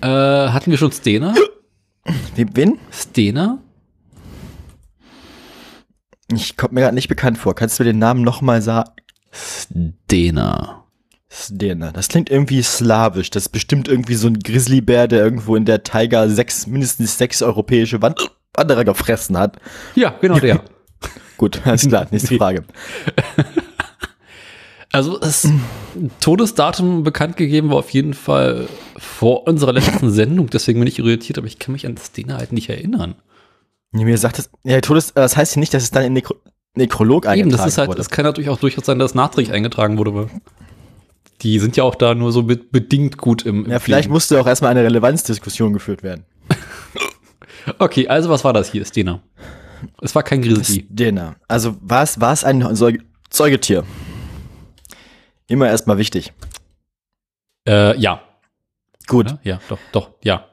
Äh, 0.00 0.06
hatten 0.06 0.70
wir 0.70 0.78
schon 0.78 0.92
Stena? 0.92 1.34
Wie, 2.34 2.46
wen? 2.54 2.78
Stena? 2.90 3.62
Ich 6.32 6.56
komme 6.56 6.74
mir 6.74 6.80
gerade 6.82 6.94
nicht 6.94 7.08
bekannt 7.08 7.38
vor. 7.38 7.54
Kannst 7.54 7.78
du 7.78 7.82
mir 7.82 7.92
den 7.92 7.98
Namen 7.98 8.22
nochmal 8.22 8.62
sagen? 8.62 8.90
Stena. 9.32 10.84
Stena. 11.28 11.92
Das 11.92 12.08
klingt 12.08 12.30
irgendwie 12.30 12.62
slawisch. 12.62 13.30
Das 13.30 13.44
ist 13.44 13.48
bestimmt 13.50 13.88
irgendwie 13.88 14.14
so 14.14 14.26
ein 14.26 14.38
Grizzlybär, 14.38 15.08
der 15.08 15.22
irgendwo 15.22 15.56
in 15.56 15.64
der 15.64 15.82
Taiga 15.82 16.28
sechs, 16.28 16.66
mindestens 16.66 17.18
sechs 17.18 17.42
europäische 17.42 18.02
Wand 18.02 18.30
Wanderer 18.54 18.84
gefressen 18.84 19.38
hat. 19.38 19.58
Ja, 19.94 20.14
genau 20.20 20.38
der. 20.38 20.62
Gut, 21.36 21.60
alles 21.64 21.86
klar. 21.86 22.06
Nächste 22.10 22.36
Frage. 22.36 22.64
Also 24.92 25.18
das 25.18 25.48
Todesdatum 26.18 27.04
bekannt 27.04 27.36
gegeben 27.36 27.70
war 27.70 27.76
auf 27.76 27.90
jeden 27.90 28.12
Fall 28.12 28.66
vor 28.98 29.46
unserer 29.46 29.72
letzten 29.72 30.10
Sendung, 30.10 30.50
deswegen 30.50 30.80
bin 30.80 30.88
ich 30.88 30.98
irritiert, 30.98 31.38
aber 31.38 31.46
ich 31.46 31.60
kann 31.60 31.72
mich 31.72 31.86
an 31.86 31.96
Stena 31.96 32.38
halt 32.38 32.52
nicht 32.52 32.68
erinnern. 32.68 33.14
Nee, 33.92 34.04
Mir 34.04 34.18
sagt 34.18 34.38
das, 34.38 34.50
ja, 34.64 34.80
Todes, 34.80 35.12
das 35.14 35.36
heißt 35.36 35.56
ja 35.56 35.60
nicht, 35.60 35.74
dass 35.74 35.82
es 35.82 35.90
dann 35.90 36.04
in 36.04 36.12
Nekro 36.12 36.36
Nekrolog 36.74 37.24
Eben, 37.24 37.32
eingetragen 37.32 37.56
das 37.64 37.66
ist 37.72 37.78
halt, 37.78 37.88
wurde. 37.88 38.00
es 38.00 38.10
kann 38.10 38.24
natürlich 38.24 38.48
auch 38.48 38.60
durchaus 38.60 38.86
sein, 38.86 39.00
dass 39.00 39.14
nachträglich 39.14 39.52
eingetragen 39.52 39.98
wurde. 39.98 40.10
aber 40.10 40.30
Die 41.42 41.58
sind 41.58 41.76
ja 41.76 41.82
auch 41.82 41.96
da 41.96 42.14
nur 42.14 42.30
so 42.30 42.44
be 42.44 42.56
bedingt 42.56 43.16
gut 43.18 43.44
im, 43.44 43.64
im 43.64 43.70
ja, 43.72 43.80
vielleicht 43.80 44.04
Pflegen. 44.04 44.12
musste 44.12 44.40
auch 44.40 44.46
erstmal 44.46 44.70
eine 44.70 44.84
Relevanzdiskussion 44.84 45.72
geführt 45.72 46.02
werden. 46.02 46.24
Okay, 47.78 48.08
also 48.08 48.30
was 48.30 48.42
war 48.42 48.54
das 48.54 48.70
hier, 48.70 48.84
Stena? 48.86 49.22
Es 50.00 50.14
war 50.14 50.22
kein 50.22 50.40
Grizzly. 50.40 50.86
Stena. 50.90 51.36
Also 51.46 51.76
war 51.82 52.02
es, 52.02 52.18
war 52.20 52.32
es 52.32 52.42
ein 52.42 52.74
Säug 52.74 53.02
Säugetier? 53.30 53.84
Immer 55.46 55.68
erstmal 55.68 55.98
wichtig. 55.98 56.32
Äh, 57.68 57.98
ja. 57.98 58.22
Gut. 59.06 59.30
Ja, 59.30 59.38
ja, 59.42 59.60
doch, 59.68 59.78
doch, 59.92 60.10
ja. 60.24 60.46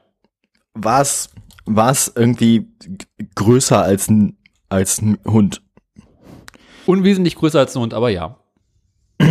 War 0.74 1.00
es, 1.00 1.30
war 1.68 1.90
es 1.90 2.12
irgendwie 2.14 2.68
größer 3.34 3.82
als 3.82 4.08
ein, 4.08 4.36
als 4.68 5.00
ein 5.00 5.18
Hund? 5.24 5.62
Unwesentlich 6.86 7.36
größer 7.36 7.58
als 7.58 7.76
ein 7.76 7.82
Hund, 7.82 7.94
aber 7.94 8.10
ja. 8.10 8.38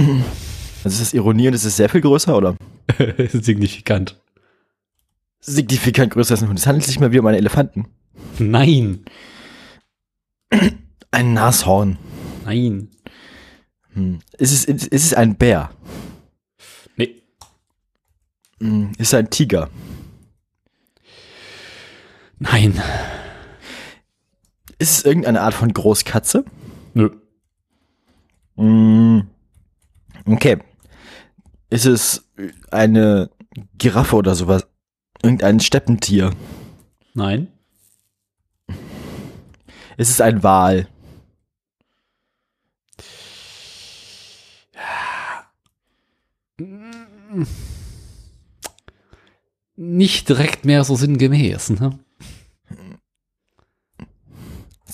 Also 0.83 1.01
ist 1.01 1.07
das 1.07 1.13
Ironie 1.13 1.47
und 1.47 1.53
ist 1.53 1.65
es 1.65 1.75
sehr 1.75 1.89
viel 1.89 1.99
größer 2.01 2.37
oder? 2.37 2.55
Signifikant. 3.29 4.21
Signifikant 5.41 6.13
größer 6.13 6.35
als 6.35 6.43
ein 6.43 6.49
Hund. 6.49 6.59
Es 6.59 6.67
handelt 6.67 6.85
sich 6.85 6.99
mal 6.99 7.11
wieder 7.11 7.21
um 7.21 7.27
einen 7.27 7.39
Elefanten. 7.39 7.87
Nein. 8.39 9.03
Ein 11.11 11.33
Nashorn. 11.33 11.97
Nein. 12.45 12.89
Hm. 13.93 14.19
Ist 14.37 14.53
es, 14.53 14.65
ist, 14.65 14.87
ist 14.87 15.05
es 15.05 15.13
ein 15.13 15.35
Bär? 15.35 15.71
Nee. 16.95 17.21
Hm. 18.59 18.91
Ist 18.97 19.07
es 19.07 19.13
ein 19.13 19.29
Tiger? 19.29 19.69
Nein. 22.39 22.81
Ist 24.79 24.91
es 24.99 25.05
irgendeine 25.05 25.41
Art 25.41 25.53
von 25.53 25.73
Großkatze? 25.73 26.45
Nö. 26.93 27.09
Mm, 28.55 29.21
Okay. 30.25 30.57
Ist 31.69 31.85
es 31.85 32.29
eine 32.71 33.29
Giraffe 33.77 34.15
oder 34.15 34.35
sowas? 34.35 34.67
Irgendein 35.23 35.59
Steppentier? 35.59 36.31
Nein. 37.13 37.47
Ist 39.97 40.09
es 40.11 40.21
ein 40.21 40.43
Wal? 40.43 40.87
Nicht 49.75 50.27
direkt 50.29 50.65
mehr 50.65 50.83
so 50.83 50.95
sinngemäß, 50.95 51.69
ne? 51.71 51.99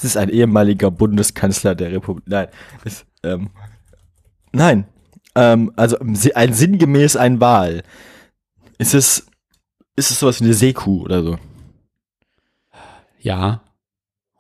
Ist 0.03 0.09
es 0.11 0.17
ein 0.17 0.27
ehemaliger 0.29 0.91
Bundeskanzler 0.91 1.75
der 1.75 1.93
Republik? 1.93 2.25
Nein. 2.27 2.47
Ist, 2.83 3.05
ähm, 3.23 3.51
nein. 4.51 4.85
Ähm, 5.33 5.71
also 5.77 5.97
ein 6.35 6.53
sinngemäß 6.53 7.15
ein 7.15 7.39
Wal. 7.39 7.83
Ist 8.79 8.93
es, 8.93 9.27
ist 9.95 10.11
es 10.11 10.19
sowas 10.19 10.41
wie 10.41 10.45
eine 10.45 10.53
Seekuh 10.53 11.03
oder 11.03 11.23
so? 11.23 11.37
Ja. 13.21 13.61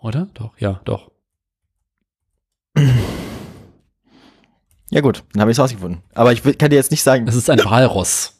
Oder? 0.01 0.27
Doch, 0.33 0.51
ja, 0.59 0.81
doch. 0.83 1.11
Ja 4.89 4.99
gut, 5.01 5.23
dann 5.33 5.41
habe 5.41 5.51
ich 5.51 5.55
es 5.55 5.61
rausgefunden. 5.63 6.03
Aber 6.13 6.33
ich 6.33 6.43
will, 6.43 6.53
kann 6.55 6.69
dir 6.71 6.75
jetzt 6.75 6.91
nicht 6.91 7.03
sagen, 7.03 7.25
Es 7.27 7.35
ist 7.35 7.49
ein 7.49 7.59
Walross. 7.63 8.33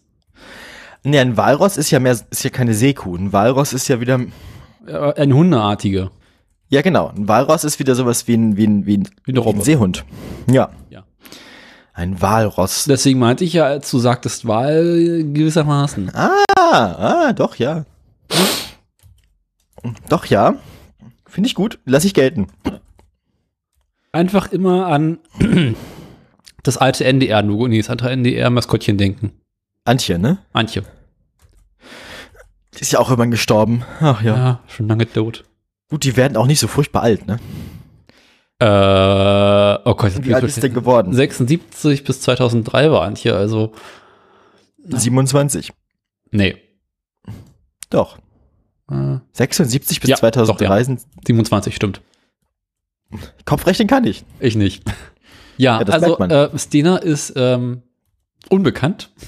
nee, 1.03 1.19
ein 1.19 1.37
Walross 1.37 1.77
ist 1.77 1.89
ja 1.89 1.99
mehr, 1.99 2.11
ist 2.11 2.43
ja 2.43 2.49
keine 2.49 2.73
Seekuh. 2.73 3.15
Ein 3.15 3.31
Walross 3.31 3.71
ist 3.73 3.87
ja 3.87 4.01
wieder, 4.01 4.19
Äh, 4.85 5.13
Eine 5.13 5.35
Hundeartige. 5.35 6.11
Ja 6.73 6.81
genau, 6.81 7.09
ein 7.09 7.27
Walross 7.27 7.63
ist 7.63 7.77
wieder 7.77 7.93
sowas 7.93 8.27
wie 8.27 8.33
ein, 8.33 8.57
wie 8.57 8.65
ein, 8.65 8.85
wie 8.87 8.97
ein, 8.97 9.09
Wie 9.25 9.39
ein. 9.39 9.61
Seehund. 9.61 10.03
Ja. 10.49 10.71
Ja. 10.89 11.03
Ein 11.93 12.19
Walross. 12.19 12.85
Deswegen 12.85 13.19
meinte 13.19 13.43
ich 13.43 13.53
ja, 13.53 13.65
als 13.65 13.91
du 13.91 13.99
sagtest 13.99 14.47
Wal 14.47 15.23
gewissermaßen. 15.23 16.09
Ah, 16.15 16.43
ah, 16.65 17.33
doch, 17.33 17.57
ja. 17.57 17.85
Doch, 20.09 20.25
ja. 20.25 20.55
Finde 21.27 21.47
ich 21.47 21.53
gut. 21.53 21.77
Lass 21.85 22.05
ich 22.05 22.15
gelten. 22.15 22.47
Einfach 24.11 24.51
immer 24.51 24.87
an 24.87 25.19
das 26.63 26.77
alte 26.77 27.05
NDR-Logo, 27.05 27.67
nee, 27.67 27.77
das 27.77 27.91
andere 27.91 28.09
NDR-Maskottchen 28.09 28.97
denken. 28.97 29.31
Antje, 29.85 30.17
ne? 30.17 30.39
Antje. 30.53 30.81
Die 32.73 32.81
ist 32.81 32.91
ja 32.93 32.97
auch 32.97 33.09
irgendwann 33.09 33.29
gestorben. 33.29 33.83
Ach 33.99 34.23
ja. 34.23 34.35
Ja, 34.35 34.59
schon 34.67 34.87
lange 34.87 35.07
tot. 35.07 35.43
Gut, 35.89 36.03
die 36.03 36.17
werden 36.17 36.37
auch 36.37 36.47
nicht 36.47 36.59
so 36.59 36.67
furchtbar 36.67 37.03
alt, 37.03 37.27
ne? 37.27 37.39
Äh, 38.59 39.89
oh 39.89 39.95
Gott, 39.95 40.13
Wie 40.23 40.33
alt 40.33 40.43
ist 40.43 40.61
denn 40.63 40.73
geworden? 40.73 41.13
76 41.13 42.03
bis 42.03 42.21
2003 42.21 42.91
war 42.91 43.03
Antje, 43.03 43.35
also, 43.35 43.73
27. 44.87 45.71
nee. 46.31 46.57
Doch. 47.89 48.17
Äh, 48.89 49.17
76 49.33 49.99
bis 49.99 50.09
Ja, 50.09 50.15
2003 50.15 50.65
doch, 50.65 50.75
ja. 50.77 50.83
sind. 50.83 51.01
27, 51.27 51.75
stimmt. 51.75 52.01
Kopfrechnen 53.45 53.87
kann 53.87 54.05
ich. 54.05 54.23
Ich 54.39 54.55
nicht. 54.55 54.83
Ja, 55.57 55.79
Ja, 55.79 55.85
also 55.87 56.17
äh, 56.17 56.57
Stena 56.57 56.97
ist 56.97 57.33
ähm, 57.35 57.83
unbekannt. 58.49 59.11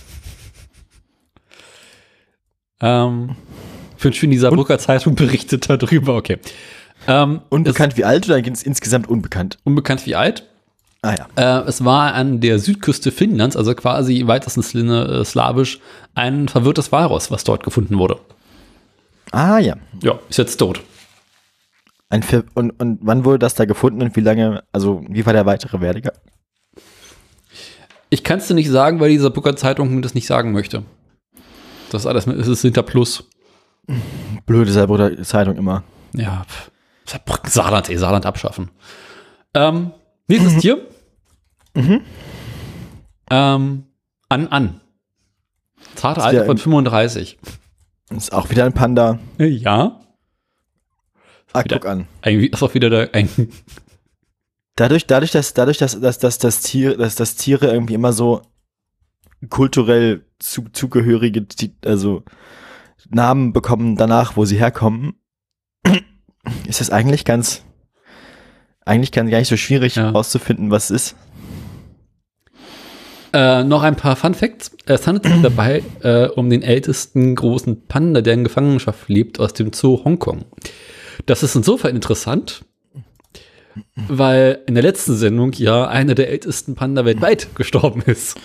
ähm, 2.82 3.36
für 4.14 4.26
in 4.26 4.32
dieser 4.32 4.52
Brücker 4.52 4.78
Zeitung 4.78 5.16
berichtet 5.16 5.70
darüber, 5.70 6.16
okay. 6.16 6.38
Ähm, 7.08 7.42
Unbekannt 7.50 7.98
wie 7.98 8.06
alt 8.06 8.26
oder 8.26 8.38
ins, 8.38 8.64
insgesamt 8.64 9.08
unbekannt? 9.08 9.58
Unbekannt 9.64 10.06
wie 10.06 10.16
alt. 10.16 10.48
Ah 11.02 11.16
ja. 11.16 11.62
Äh, 11.62 11.68
es 11.68 11.86
war 11.86 12.14
an 12.14 12.42
der 12.42 12.58
Südküste 12.60 13.12
Finnlands, 13.12 13.56
also 13.56 13.76
quasi 13.76 14.20
im 14.20 14.28
weitesten 14.28 14.64
Sinne 14.64 15.06
äh, 15.06 15.26
slawisch, 15.26 15.80
ein 16.16 16.48
verwirrtes 16.48 16.92
Walross, 16.92 17.30
was 17.30 17.44
dort 17.44 17.64
gefunden 17.64 18.00
wurde. 18.00 18.20
Ah 19.32 19.60
ja. 19.60 19.76
Ja, 20.02 20.20
ist 20.30 20.38
jetzt 20.38 20.58
tot. 20.58 20.82
Ein 22.10 22.24
Ver 22.24 22.44
und, 22.54 22.72
und 22.80 23.00
wann 23.02 23.26
wurde 23.26 23.40
das 23.40 23.56
da 23.56 23.66
gefunden 23.66 24.02
und 24.02 24.16
wie 24.16 24.22
lange, 24.22 24.64
also 24.72 25.04
wie 25.08 25.26
war 25.26 25.34
der 25.34 25.46
weitere 25.46 25.82
Werdegang? 25.82 26.16
Ich 28.10 28.24
kann 28.24 28.40
es 28.40 28.48
dir 28.48 28.54
nicht 28.54 28.70
sagen, 28.70 29.00
weil 29.00 29.10
diese 29.10 29.30
Brücker 29.30 29.56
Zeitung 29.56 29.94
mir 29.94 30.02
das 30.02 30.14
nicht 30.14 30.28
sagen 30.28 30.54
möchte. 30.54 30.84
Das 31.92 32.04
ist 32.04 32.08
alles, 32.08 32.26
es 32.28 32.48
ist 32.48 32.62
hinter 32.62 32.84
Plus. 32.84 33.30
Blöde 34.46 34.72
Saarbrücker 34.72 35.22
Zeitung 35.24 35.58
immer. 35.58 35.84
Ja. 36.14 36.46
Saarbrücken, 37.06 37.50
Saarland, 37.50 37.90
ey, 37.90 37.98
Saarland 37.98 38.26
abschaffen. 38.26 38.72
Ähm, 39.54 39.92
nächstes 40.28 40.58
Tier. 40.58 40.88
Ähm, 43.30 43.84
an, 44.30 44.48
an. 44.48 44.82
Zarte 45.96 46.24
Alter 46.24 46.46
von 46.46 46.58
im- 46.58 46.62
35. 46.62 47.38
Ist 48.12 48.34
auch 48.34 48.50
wieder 48.50 48.66
ein 48.66 48.74
Panda. 48.74 49.20
Ja. 49.38 50.00
Ah, 51.54 51.64
Wieder- 51.64 51.80
guck 51.80 51.88
an. 51.90 52.08
Irgendwie 52.24 52.48
ist 52.48 52.62
auch 52.64 52.74
wieder 52.74 52.90
der, 52.90 53.14
ein, 53.14 53.30
Dadurch, 54.76 55.08
dadurch, 55.08 55.32
dass, 55.32 55.54
dadurch, 55.54 55.78
dass, 55.78 56.00
dass, 56.02 56.20
dass, 56.20 56.38
dass, 56.38 56.60
Tier, 56.60 56.98
dass, 56.98 57.16
dass 57.16 57.36
Tiere 57.38 57.68
irgendwie 57.72 57.94
immer 57.94 58.12
so 58.12 58.42
kulturell 59.50 60.26
zu, 60.40 60.66
zugehörige, 60.74 61.46
also 61.86 62.24
Namen 63.10 63.54
bekommen 63.54 63.96
danach, 63.96 64.36
wo 64.38 64.46
sie 64.46 64.58
herkommen, 64.58 65.14
ist 66.68 66.82
es 66.82 66.90
eigentlich 66.90 67.26
ganz, 67.26 67.64
eigentlich 68.86 69.12
ganz 69.12 69.30
gar 69.32 69.40
nicht 69.40 69.48
so 69.48 69.58
schwierig 69.58 69.96
Ja. 69.96 70.04
herauszufinden, 70.06 70.72
was 70.72 70.90
es 70.90 71.14
ist. 71.14 71.16
Äh, 73.34 73.64
noch 73.66 73.84
ein 73.84 73.98
paar 73.98 74.16
Fun 74.16 74.34
Facts. 74.34 74.72
Es 74.86 75.08
handelt 75.08 75.26
sich 75.26 75.42
dabei 75.42 75.84
äh, 76.04 76.28
um 76.28 76.50
den 76.50 76.62
ältesten 76.62 77.36
großen 77.36 77.86
Panda, 77.88 78.22
der 78.22 78.34
in 78.34 78.46
Gefangenschaft 78.46 79.10
lebt, 79.10 79.40
aus 79.42 79.54
dem 79.54 79.74
Zoo 79.74 80.06
Hongkong. 80.06 80.46
Das 81.26 81.44
ist 81.44 81.54
insofern 81.56 81.96
interessant, 81.96 82.64
weil 84.08 84.62
in 84.68 84.74
der 84.76 84.84
letzten 84.84 85.16
Sendung 85.18 85.52
ja 85.54 85.86
einer 85.88 86.16
der 86.16 86.30
ältesten 86.30 86.76
Panda 86.76 87.04
weltweit 87.04 87.50
gestorben 87.56 88.02
ist. 88.04 88.38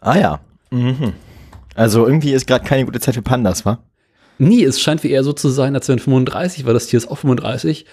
Ah 0.00 0.18
ja. 0.18 0.40
Mhm. 0.70 1.12
Also 1.74 2.06
irgendwie 2.06 2.32
ist 2.32 2.46
gerade 2.46 2.64
keine 2.64 2.84
gute 2.84 3.00
Zeit 3.00 3.14
für 3.14 3.22
Pandas, 3.22 3.64
wa? 3.64 3.82
Nie, 4.38 4.64
es 4.64 4.80
scheint 4.80 5.02
wie 5.04 5.10
eher 5.10 5.24
so 5.24 5.32
zu 5.32 5.48
sein, 5.48 5.74
als 5.74 5.88
wenn 5.88 5.98
35, 5.98 6.64
weil 6.66 6.74
das 6.74 6.86
Tier 6.86 6.96
ist 6.98 7.08
auch 7.10 7.18
35, 7.18 7.86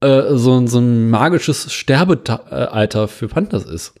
äh, 0.00 0.22
so, 0.34 0.58
ein- 0.58 0.68
so 0.68 0.78
ein 0.78 1.10
magisches 1.10 1.72
Sterbealter 1.72 3.08
für 3.08 3.28
Pandas 3.28 3.64
ist. 3.64 3.94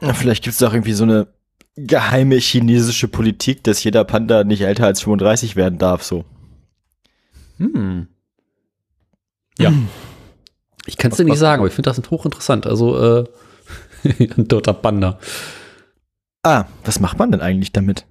Na, 0.00 0.12
Vielleicht 0.12 0.44
gibt 0.44 0.54
es 0.54 0.62
auch 0.62 0.72
irgendwie 0.74 0.92
so 0.92 1.04
eine 1.04 1.28
geheime 1.76 2.36
chinesische 2.36 3.08
Politik, 3.08 3.64
dass 3.64 3.82
jeder 3.84 4.04
Panda 4.04 4.44
nicht 4.44 4.62
älter 4.62 4.86
als 4.86 5.00
35 5.02 5.56
werden 5.56 5.78
darf, 5.78 6.02
so. 6.02 6.24
Hm. 7.58 8.08
Ja. 9.58 9.72
Ich 10.86 10.96
kann 10.98 11.10
es 11.10 11.16
dir 11.16 11.24
nicht 11.24 11.38
sagen, 11.38 11.60
aber 11.60 11.68
ich 11.68 11.74
finde 11.74 11.90
das 11.90 12.10
hochinteressant. 12.10 12.66
Also, 12.66 12.98
äh, 13.22 13.24
ein 14.36 14.48
toter 14.48 14.74
Panda. 14.74 15.18
Ah, 16.42 16.66
was 16.84 17.00
macht 17.00 17.18
man 17.18 17.32
denn 17.32 17.40
eigentlich 17.40 17.72
damit? 17.72 18.04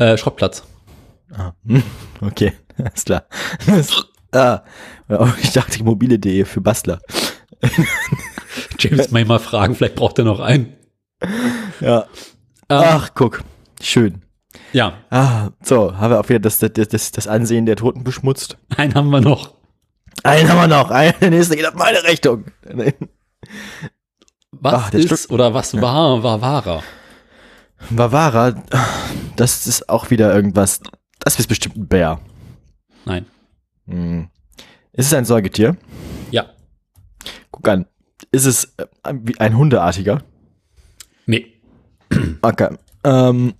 Äh, 0.00 0.16
Schrottplatz. 0.16 0.64
Ah, 1.36 1.52
okay, 2.22 2.54
alles 2.78 3.04
klar. 3.04 3.24
ah, 4.32 4.62
oh, 5.10 5.28
ich 5.42 5.52
dachte 5.52 5.84
mobile.de 5.84 6.44
für 6.46 6.62
Bastler. 6.62 7.00
James 8.78 9.10
may 9.10 9.26
mal 9.26 9.38
fragen, 9.38 9.74
vielleicht 9.74 9.96
braucht 9.96 10.18
er 10.18 10.24
noch 10.24 10.40
einen. 10.40 10.72
Ja. 11.80 12.06
Ähm, 12.70 12.82
Ach, 12.82 13.10
guck, 13.14 13.44
schön. 13.82 14.22
Ja, 14.72 14.94
Ah, 15.10 15.50
so, 15.62 15.94
haben 15.96 16.12
wir 16.12 16.20
auch 16.20 16.28
wieder 16.30 16.38
das, 16.38 16.58
das, 16.58 16.72
das, 16.72 17.10
das 17.12 17.26
Ansehen 17.28 17.66
der 17.66 17.76
Toten 17.76 18.02
beschmutzt. 18.02 18.56
einen 18.76 18.94
haben 18.94 19.10
wir 19.10 19.20
noch. 19.20 19.52
Einen 20.22 20.48
haben 20.48 20.60
wir 20.60 20.66
noch, 20.78 20.90
einen, 20.90 21.14
der 21.20 21.30
nächste 21.30 21.56
geht 21.56 21.66
auf 21.66 21.74
meine 21.74 22.02
Rechnung. 22.02 22.46
Was 24.52 24.74
Ach, 24.74 24.92
ist 24.94 25.06
Stück- 25.08 25.30
oder 25.30 25.52
was 25.52 25.74
war 25.80 26.22
Vavara? 26.22 26.82
Vavara, 27.90 28.54
das 29.40 29.66
ist 29.66 29.88
auch 29.88 30.10
wieder 30.10 30.34
irgendwas, 30.34 30.80
das 31.18 31.38
ist 31.38 31.46
bestimmt 31.46 31.76
ein 31.76 31.88
Bär. 31.88 32.20
Nein. 33.06 33.24
Hm. 33.86 34.28
Ist 34.92 35.06
es 35.06 35.14
ein 35.14 35.24
Säugetier? 35.24 35.78
Ja. 36.30 36.50
Guck 37.50 37.66
an. 37.68 37.86
Ist 38.32 38.44
es 38.44 38.74
äh, 38.76 38.86
ein 39.38 39.56
Hundeartiger? 39.56 40.22
Nee. 41.24 41.54
Okay. 42.42 42.76
Ähm, 43.02 43.54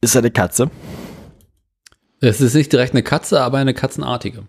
ist 0.00 0.10
es 0.10 0.16
eine 0.16 0.32
Katze? 0.32 0.70
Es 2.20 2.40
ist 2.40 2.54
nicht 2.54 2.72
direkt 2.72 2.92
eine 2.92 3.04
Katze, 3.04 3.40
aber 3.40 3.58
eine 3.58 3.74
katzenartige. 3.74 4.48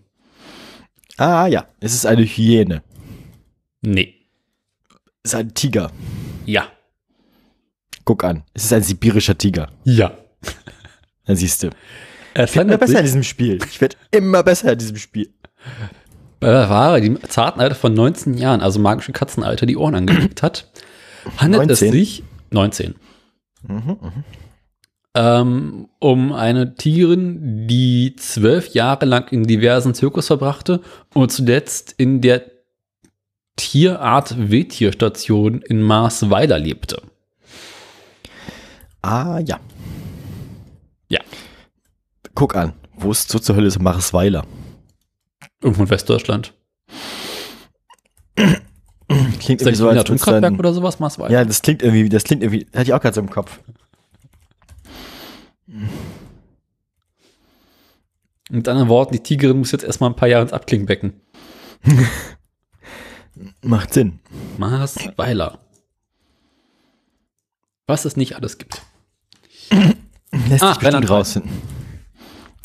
Ah 1.17 1.45
ja. 1.45 1.67
Ist 1.79 1.93
es 1.93 2.05
eine 2.05 2.23
Hyäne? 2.23 2.81
Nee. 3.81 4.15
Ist 5.23 5.33
es 5.33 5.35
ein 5.35 5.53
Tiger? 5.53 5.91
Ja. 6.45 6.71
Guck 8.05 8.23
an. 8.23 8.43
Ist 8.55 8.65
es 8.65 8.73
ein 8.73 8.81
sibirischer 8.81 9.37
Tiger? 9.37 9.71
Ja. 9.83 10.17
Dann 11.25 11.36
siehst 11.36 11.63
du. 11.63 11.70
Ich 12.36 12.56
werde 12.56 12.70
immer 12.70 12.77
besser 12.77 13.00
in 13.00 13.06
diesem 13.06 13.24
Spiel. 13.24 13.60
Ich 13.67 13.82
werde 13.82 13.96
immer 14.12 14.44
besser 14.44 14.74
in 14.74 14.79
diesem 14.79 14.98
Spiel. 14.98 15.34
Vavara, 16.39 17.00
die 17.00 17.20
zarten 17.22 17.60
Alter 17.60 17.75
von 17.75 17.94
19 17.94 18.36
Jahren, 18.38 18.62
also 18.62 18.79
magische 18.79 19.12
Katzenalter, 19.12 19.65
die 19.65 19.75
Ohren 19.75 19.96
angelegt 19.96 20.44
hat, 20.44 20.70
handelt 21.38 21.67
19? 21.67 21.88
es 21.88 21.94
sich 21.94 22.24
19. 22.51 22.96
Mhm, 23.67 23.98
ähm, 25.15 25.89
um 25.98 26.31
eine 26.31 26.75
Tierin, 26.75 27.68
die 27.68 28.16
zwölf 28.18 28.68
Jahre 28.75 29.05
lang 29.05 29.31
in 29.31 29.46
diversen 29.48 29.96
Zirkus 29.96 30.27
verbrachte 30.27 30.81
und 31.16 31.31
zuletzt 31.31 31.96
in 31.98 32.22
der 32.22 32.44
Tierart 33.55 34.51
Wildtierstation 34.51 35.64
in 35.64 35.81
Marsweiler 35.81 36.59
lebte. 36.59 37.01
Ah 39.01 39.40
ja. 39.40 39.59
Ja. 41.09 41.22
Guck 42.35 42.55
an. 42.55 42.74
Wo 42.96 43.11
ist 43.11 43.29
so 43.29 43.39
zur 43.39 43.55
Hölle 43.55 43.67
ist 43.67 43.79
Marisweiler? 43.79 44.46
Irgendwo 45.61 45.83
in 45.83 45.89
Westdeutschland. 45.89 46.53
Klingt 49.39 49.61
irgendwie 49.61 49.75
so, 49.75 49.87
ein 49.87 49.98
als 49.98 50.01
Atomkraftwerk 50.01 50.59
oder 50.59 50.74
sowas? 50.74 51.00
Marsweiler. 51.00 51.31
Ja, 51.31 51.46
das 51.46 51.61
klingt 51.61 51.81
irgendwie, 51.81 52.09
das 52.09 52.24
klingt 52.24 52.43
irgendwie, 52.43 52.67
hatte 52.74 52.83
ich 52.83 52.93
auch 52.93 53.01
gerade 53.01 53.15
so 53.15 53.22
im 53.22 53.29
Kopf. 53.29 53.59
Mit 58.50 58.67
anderen 58.67 58.89
Worten, 58.89 59.13
die 59.13 59.24
Tigerin 59.24 59.59
muss 59.59 59.72
jetzt 59.72 59.83
erstmal 59.83 60.09
ein 60.09 60.15
paar 60.15 60.27
Jahre 60.27 60.43
ins 60.43 60.53
Abklingbecken. 60.53 61.22
Macht 63.61 63.93
Sinn. 63.93 64.20
Marsweiler. 64.57 65.59
Was 67.85 68.05
es 68.05 68.17
nicht 68.17 68.35
alles 68.35 68.57
gibt. 68.57 68.81
Lässt 70.50 70.63
Ah, 70.63 70.74
sich 70.74 70.83
Rheinland-Pfalz. 70.83 71.09
rausfinden. 71.37 71.51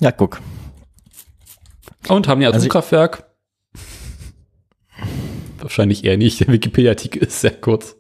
Ja, 0.01 0.11
guck. 0.13 0.41
Und 2.09 2.27
haben 2.29 2.41
die 2.41 2.47
Also 2.47 2.59
Atomkraftwerk? 2.59 3.25
Wahrscheinlich 5.59 6.05
eher 6.05 6.17
nicht. 6.17 6.41
Der 6.41 6.49
Wikipedia-Artikel 6.49 7.23
ist 7.23 7.41
sehr 7.41 7.53
kurz. 7.61 7.97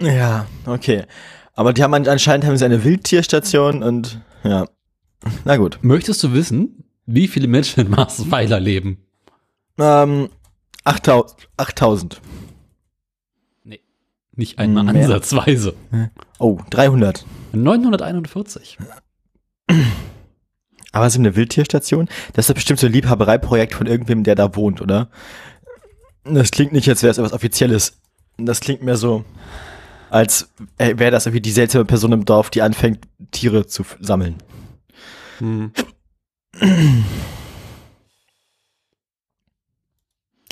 Ja, 0.00 0.46
okay. 0.66 1.04
Aber 1.54 1.72
die 1.72 1.82
haben 1.82 1.94
an- 1.94 2.06
anscheinend 2.06 2.46
haben 2.46 2.56
sie 2.56 2.64
eine 2.64 2.84
Wildtierstation 2.84 3.82
und 3.82 4.20
ja. 4.44 4.66
Na 5.44 5.56
gut. 5.56 5.78
Möchtest 5.82 6.22
du 6.22 6.32
wissen, 6.32 6.84
wie 7.06 7.26
viele 7.26 7.48
Menschen 7.48 7.80
in 7.80 7.90
Marsweiler 7.90 8.60
leben? 8.60 8.98
Ähm, 9.78 10.28
8000. 10.84 11.48
8000. 11.56 12.20
Nicht 14.38 14.58
einmal 14.58 14.84
Mehr. 14.84 15.02
ansatzweise. 15.04 15.74
Oh, 16.38 16.58
300. 16.70 17.24
941. 17.62 18.78
Aber 20.92 21.06
es 21.06 21.14
ist 21.14 21.18
eine 21.18 21.36
Wildtierstation? 21.36 22.08
Das 22.32 22.48
ist 22.48 22.54
bestimmt 22.54 22.80
so 22.80 22.86
ein 22.86 22.92
Liebhabereiprojekt 22.92 23.74
von 23.74 23.86
irgendwem, 23.86 24.24
der 24.24 24.34
da 24.34 24.54
wohnt, 24.56 24.80
oder? 24.80 25.10
Das 26.24 26.50
klingt 26.50 26.72
nicht, 26.72 26.88
als 26.88 27.02
wäre 27.02 27.10
es 27.10 27.18
etwas 27.18 27.32
Offizielles. 27.32 28.00
Das 28.38 28.60
klingt 28.60 28.82
mehr 28.82 28.96
so, 28.96 29.24
als 30.10 30.48
äh, 30.78 30.98
wäre 30.98 31.10
das 31.10 31.26
irgendwie 31.26 31.42
die 31.42 31.52
seltsame 31.52 31.84
Person 31.84 32.12
im 32.12 32.24
Dorf, 32.24 32.50
die 32.50 32.62
anfängt, 32.62 33.06
Tiere 33.30 33.66
zu 33.66 33.84
sammeln. 34.00 34.36
Hm. 35.38 35.72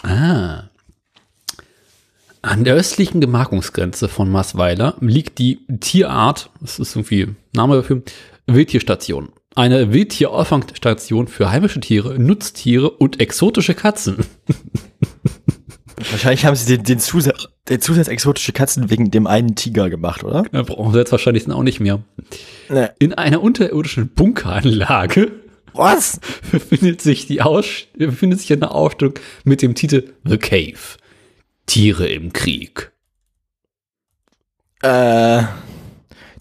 Ah. 0.03 0.64
An 2.44 2.62
der 2.62 2.74
östlichen 2.74 3.22
Gemarkungsgrenze 3.22 4.07
von 4.07 4.30
Marsweiler 4.30 4.96
liegt 5.00 5.38
die 5.38 5.61
Tierart, 5.80 6.50
das 6.61 6.78
ist 6.78 6.94
irgendwie 6.94 7.28
Name 7.54 7.76
dafür, 7.76 8.02
Wildtierstation. 8.46 9.30
Eine 9.54 9.94
Wildtierauffangstation 9.94 11.26
für 11.26 11.50
heimische 11.50 11.80
Tiere, 11.80 12.18
Nutztiere 12.18 12.90
und 12.90 13.18
exotische 13.18 13.72
Katzen. 13.72 14.26
Wahrscheinlich 16.11 16.44
haben 16.44 16.54
sie 16.54 16.76
den, 16.76 16.85
den, 16.85 16.98
Zusatz, 16.98 17.48
den 17.70 17.80
Zusatz 17.80 18.09
exotische 18.09 18.52
Katzen 18.52 18.90
wegen 18.90 19.11
dem 19.11 19.26
einen 19.26 19.54
Tiger 19.54 19.88
gemacht, 19.88 20.22
oder? 20.22 20.42
Da 20.52 20.64
brauchen 20.64 20.92
wir 20.92 21.00
jetzt 21.00 21.12
wahrscheinlich 21.12 21.50
auch 21.50 21.62
nicht 21.62 21.80
mehr. 21.80 22.04
Ne. 22.68 22.92
In 22.98 23.14
einer 23.14 23.42
unterirdischen 23.42 24.11
Bunkeranlage 24.11 25.33
Was? 25.72 26.20
befindet 26.52 27.00
sich 27.00 27.26
die 27.26 27.40
Aus 27.40 27.87
befindet 27.96 28.40
sich 28.40 28.52
eine 28.52 28.70
Ausstellung 28.70 29.14
mit 29.44 29.62
dem 29.62 29.74
Titel 29.74 30.12
The 30.24 30.37
Cave. 30.37 30.98
Tiere 31.66 32.09
im 32.09 32.33
Krieg. 32.33 32.92
Äh, 34.83 35.42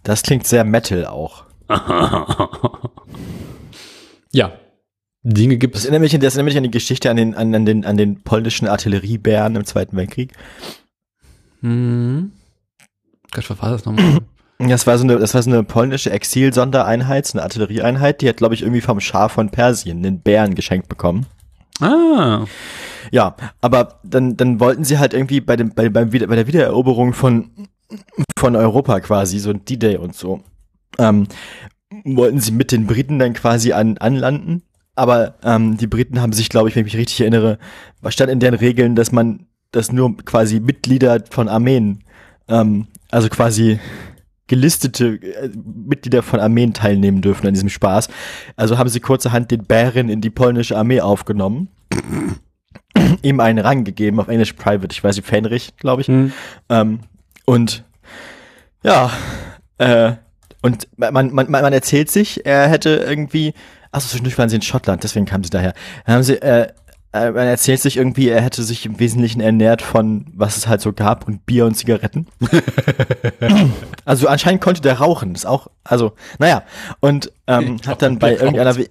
das 0.03 0.23
klingt 0.23 0.45
sehr 0.47 0.63
Metal 0.63 1.05
auch. 1.05 1.45
ja. 4.31 4.51
Dinge 5.23 5.57
gibt 5.57 5.75
Das 5.75 5.83
es. 5.83 5.89
erinnert 5.89 6.01
mich, 6.01 6.19
das 6.19 6.36
erinnert 6.36 6.51
mich 6.53 6.57
an 6.57 6.63
die 6.63 6.71
Geschichte 6.71 7.09
an 7.09 7.15
den, 7.17 7.33
an, 7.36 7.55
an 7.55 7.65
den, 7.65 7.86
an 7.86 7.95
den 7.95 8.23
polnischen 8.23 8.67
Artilleriebären 8.67 9.55
im 9.55 9.63
Zweiten 9.65 9.95
Weltkrieg. 9.95 10.33
Hm. 11.62 12.33
Gott, 13.31 13.49
was 13.49 13.62
war 13.62 13.71
das 13.71 13.86
nochmal? 13.86 14.19
Das 14.59 14.88
war 14.88 14.97
so 14.97 15.03
eine, 15.03 15.17
das 15.17 15.33
war 15.33 15.41
so 15.43 15.49
eine 15.49 15.63
polnische 15.63 16.09
Exil-Sondereinheit, 16.12 17.25
so 17.25 17.38
eine 17.38 17.43
Artillerieeinheit, 17.43 18.21
die 18.21 18.29
hat, 18.29 18.38
glaube 18.38 18.53
ich, 18.53 18.62
irgendwie 18.62 18.79
vom 18.79 19.01
Schah 19.01 19.27
von 19.27 19.49
Persien 19.49 19.97
einen 19.97 20.21
Bären 20.21 20.55
geschenkt 20.55 20.88
bekommen. 20.88 21.25
ah. 21.81 22.45
Ja, 23.13 23.36
aber 23.62 23.99
dann, 24.04 24.38
dann 24.38 24.60
wollten 24.60 24.84
sie 24.84 24.97
halt 24.97 25.13
irgendwie 25.13 25.39
bei 25.39 25.56
dem, 25.56 25.69
bei, 25.69 25.89
beim 25.89 26.10
bei 26.10 26.36
der 26.36 26.47
Wiedereroberung 26.47 27.13
von, 27.13 27.52
von 28.38 28.56
Europa 28.56 28.99
quasi, 29.02 29.38
so 29.39 29.52
ein 29.52 29.63
D-Day 29.65 29.97
und 29.97 30.15
so, 30.15 30.41
ähm, 30.97 31.28
wollten 32.04 32.39
sie 32.39 32.52
mit 32.52 32.71
den 32.71 32.88
Briten 32.88 33.19
dann 33.19 33.34
quasi 33.34 33.71
an, 33.71 33.97
anlanden 33.99 34.63
aber 34.95 35.36
ähm, 35.43 35.78
die 35.78 35.88
Briten 35.88 36.21
haben 36.21 36.34
sich, 36.34 36.49
glaube 36.49 36.69
ich, 36.69 36.76
wenn 36.76 36.86
ich 36.86 36.93
mich 36.93 37.02
richtig 37.02 37.21
erinnere, 37.21 37.58
stand 38.10 38.32
in 38.32 38.39
deren 38.39 38.56
Regeln, 38.56 38.95
dass 38.95 39.12
man, 39.12 39.47
dass 39.71 39.91
nur 39.91 40.15
quasi 40.17 40.60
Mitglieder 40.60 41.23
von 41.30 41.49
Armeen, 41.49 42.04
ähm, 42.47 42.88
also 43.10 43.30
quasi 43.30 43.80
gelistete 44.47 45.15
äh, 45.15 45.49
Mitglieder 45.56 46.21
von 46.21 46.39
Armeen 46.39 46.73
teilnehmen 46.73 47.21
dürfen 47.21 47.47
an 47.47 47.54
diesem 47.54 47.69
Spaß. 47.69 48.10
Also 48.56 48.78
haben 48.78 48.89
sie 48.89 48.99
kurzerhand 48.99 49.49
den 49.49 49.63
Bären 49.63 50.10
in 50.10 50.21
die 50.21 50.30
polnische 50.30 50.78
Armee 50.78 51.02
aufgenommen, 51.02 51.69
ihm 53.21 53.39
einen 53.39 53.60
Rang 53.60 53.84
gegeben, 53.84 54.19
auf 54.19 54.28
Englisch 54.28 54.54
Private, 54.54 54.91
ich 54.91 55.04
weiß 55.04 55.15
nicht, 55.15 55.28
Fähnrich, 55.28 55.76
glaube 55.78 56.02
ich. 56.02 56.08
Hm. 56.08 56.34
Ähm, 56.69 56.99
und 57.45 57.84
ja, 58.84 59.12
äh, 59.78 60.13
und 60.62 60.88
man, 60.97 61.13
man, 61.13 61.34
man, 61.34 61.49
man 61.49 61.73
erzählt 61.73 62.10
sich, 62.10 62.45
er 62.45 62.67
hätte 62.67 62.89
irgendwie, 62.89 63.54
achso, 63.91 64.08
zwischendurch 64.08 64.38
waren 64.38 64.49
sie 64.49 64.56
in 64.56 64.62
Schottland, 64.62 65.04
deswegen 65.04 65.26
kamen 65.26 65.43
sie 65.43 65.49
daher. 65.49 65.73
Dann 66.06 66.15
haben 66.15 66.23
sie, 66.23 66.41
äh, 66.41 66.67
äh, 67.12 67.32
man 67.32 67.47
erzählt 67.47 67.82
sich 67.82 67.97
irgendwie, 67.97 68.30
er 68.30 68.41
hätte 68.41 68.63
sich 68.63 68.86
im 68.86 68.99
Wesentlichen 68.99 69.41
ernährt 69.41 69.82
von, 69.82 70.26
was 70.34 70.58
es 70.58 70.67
halt 70.67 70.82
so 70.82 70.93
gab, 70.93 71.28
und 71.28 71.45
Bier 71.45 71.65
und 71.65 71.76
Zigaretten. 71.76 72.28
also 74.06 74.28
anscheinend 74.28 74.62
konnte 74.62 74.82
der 74.82 74.99
rauchen, 74.99 75.36
ist 75.36 75.45
auch, 75.45 75.67
also, 75.84 76.13
naja, 76.39 76.63
und 77.02 77.32
ähm, 77.47 77.80
hat 77.86 78.02
dann 78.02 78.19
bei 78.19 78.32
irgendeiner, 78.32 78.76
raucht. 78.76 78.89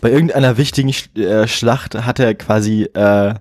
Bei 0.00 0.10
irgendeiner 0.10 0.56
wichtigen 0.56 0.92
Sch 0.92 1.08
äh, 1.16 1.46
Schlacht 1.48 1.94
hat 1.94 2.18
er 2.18 2.34
quasi, 2.34 2.84
äh, 2.94 3.34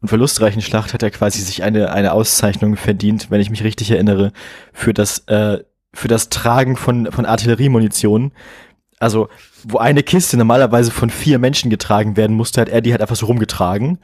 und 0.00 0.08
verlustreichen 0.08 0.62
Schlacht 0.62 0.94
hat 0.94 1.02
er 1.02 1.10
quasi 1.10 1.40
sich 1.40 1.62
eine, 1.62 1.92
eine 1.92 2.12
Auszeichnung 2.12 2.76
verdient, 2.76 3.30
wenn 3.30 3.40
ich 3.40 3.50
mich 3.50 3.64
richtig 3.64 3.90
erinnere, 3.90 4.32
für 4.72 4.94
das, 4.94 5.20
äh, 5.28 5.58
für 5.92 6.08
das 6.08 6.28
Tragen 6.28 6.76
von, 6.76 7.10
von 7.10 7.26
Artilleriemunition. 7.26 8.32
Also, 8.98 9.28
wo 9.64 9.78
eine 9.78 10.02
Kiste 10.02 10.36
normalerweise 10.36 10.90
von 10.90 11.10
vier 11.10 11.38
Menschen 11.38 11.70
getragen 11.70 12.16
werden 12.16 12.36
musste, 12.36 12.60
hat 12.60 12.68
er 12.68 12.80
die 12.80 12.92
halt 12.92 13.02
einfach 13.02 13.16
so 13.16 13.26
rumgetragen, 13.26 13.98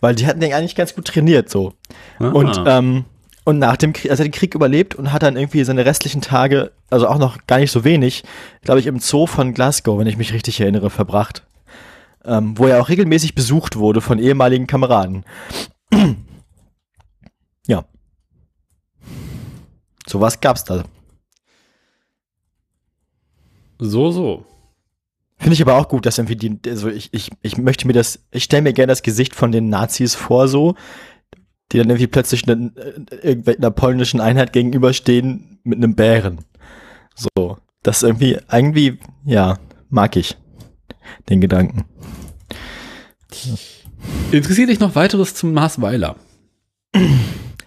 weil 0.00 0.14
die 0.14 0.26
hatten 0.26 0.40
den 0.40 0.52
eigentlich 0.52 0.76
ganz 0.76 0.94
gut 0.94 1.06
trainiert, 1.06 1.50
so. 1.50 1.74
Ah. 2.18 2.28
Und, 2.28 2.60
ähm, 2.66 3.04
und 3.44 3.58
nach 3.58 3.76
dem 3.76 3.92
Krieg, 3.92 4.10
also 4.10 4.22
er 4.22 4.28
den 4.28 4.32
Krieg 4.32 4.54
überlebt 4.54 4.94
und 4.94 5.12
hat 5.12 5.22
dann 5.22 5.36
irgendwie 5.36 5.64
seine 5.64 5.84
restlichen 5.84 6.20
Tage, 6.20 6.72
also 6.90 7.08
auch 7.08 7.18
noch 7.18 7.46
gar 7.46 7.58
nicht 7.58 7.70
so 7.70 7.84
wenig, 7.84 8.22
glaube 8.62 8.80
ich, 8.80 8.86
im 8.86 8.98
Zoo 8.98 9.26
von 9.26 9.54
Glasgow, 9.54 9.98
wenn 9.98 10.06
ich 10.06 10.16
mich 10.16 10.32
richtig 10.32 10.60
erinnere, 10.60 10.90
verbracht. 10.90 11.44
Ähm, 12.22 12.58
wo 12.58 12.66
er 12.66 12.82
auch 12.82 12.90
regelmäßig 12.90 13.34
besucht 13.34 13.76
wurde 13.76 14.02
von 14.02 14.18
ehemaligen 14.18 14.66
Kameraden. 14.66 15.24
ja. 17.66 17.84
Sowas 20.06 20.40
gab's 20.40 20.64
da. 20.64 20.84
so, 23.78 24.10
so. 24.10 24.44
Finde 25.38 25.54
ich 25.54 25.62
aber 25.62 25.76
auch 25.76 25.88
gut, 25.88 26.04
dass 26.04 26.18
irgendwie 26.18 26.36
die, 26.36 26.58
also 26.68 26.90
ich, 26.90 27.08
ich, 27.14 27.30
ich 27.40 27.56
möchte 27.56 27.86
mir 27.86 27.94
das, 27.94 28.18
ich 28.30 28.44
stelle 28.44 28.60
mir 28.60 28.74
gerne 28.74 28.90
das 28.90 29.02
Gesicht 29.02 29.34
von 29.34 29.52
den 29.52 29.70
Nazis 29.70 30.14
vor, 30.14 30.48
so, 30.48 30.74
die 31.72 31.78
dann 31.78 31.88
irgendwie 31.88 32.06
plötzlich 32.06 32.48
einer, 32.48 32.70
einer 33.22 33.70
polnischen 33.70 34.20
Einheit 34.20 34.52
gegenüberstehen 34.52 35.58
mit 35.62 35.78
einem 35.78 35.94
Bären. 35.94 36.44
So, 37.14 37.58
das 37.82 38.02
irgendwie, 38.02 38.38
irgendwie, 38.50 38.98
ja, 39.24 39.58
mag 39.88 40.16
ich 40.16 40.36
den 41.28 41.40
Gedanken. 41.40 41.84
Interessiert 44.32 44.68
dich 44.70 44.80
noch 44.80 44.94
weiteres 44.94 45.34
zum 45.34 45.52
Mars 45.52 45.80
Weiler? 45.80 46.16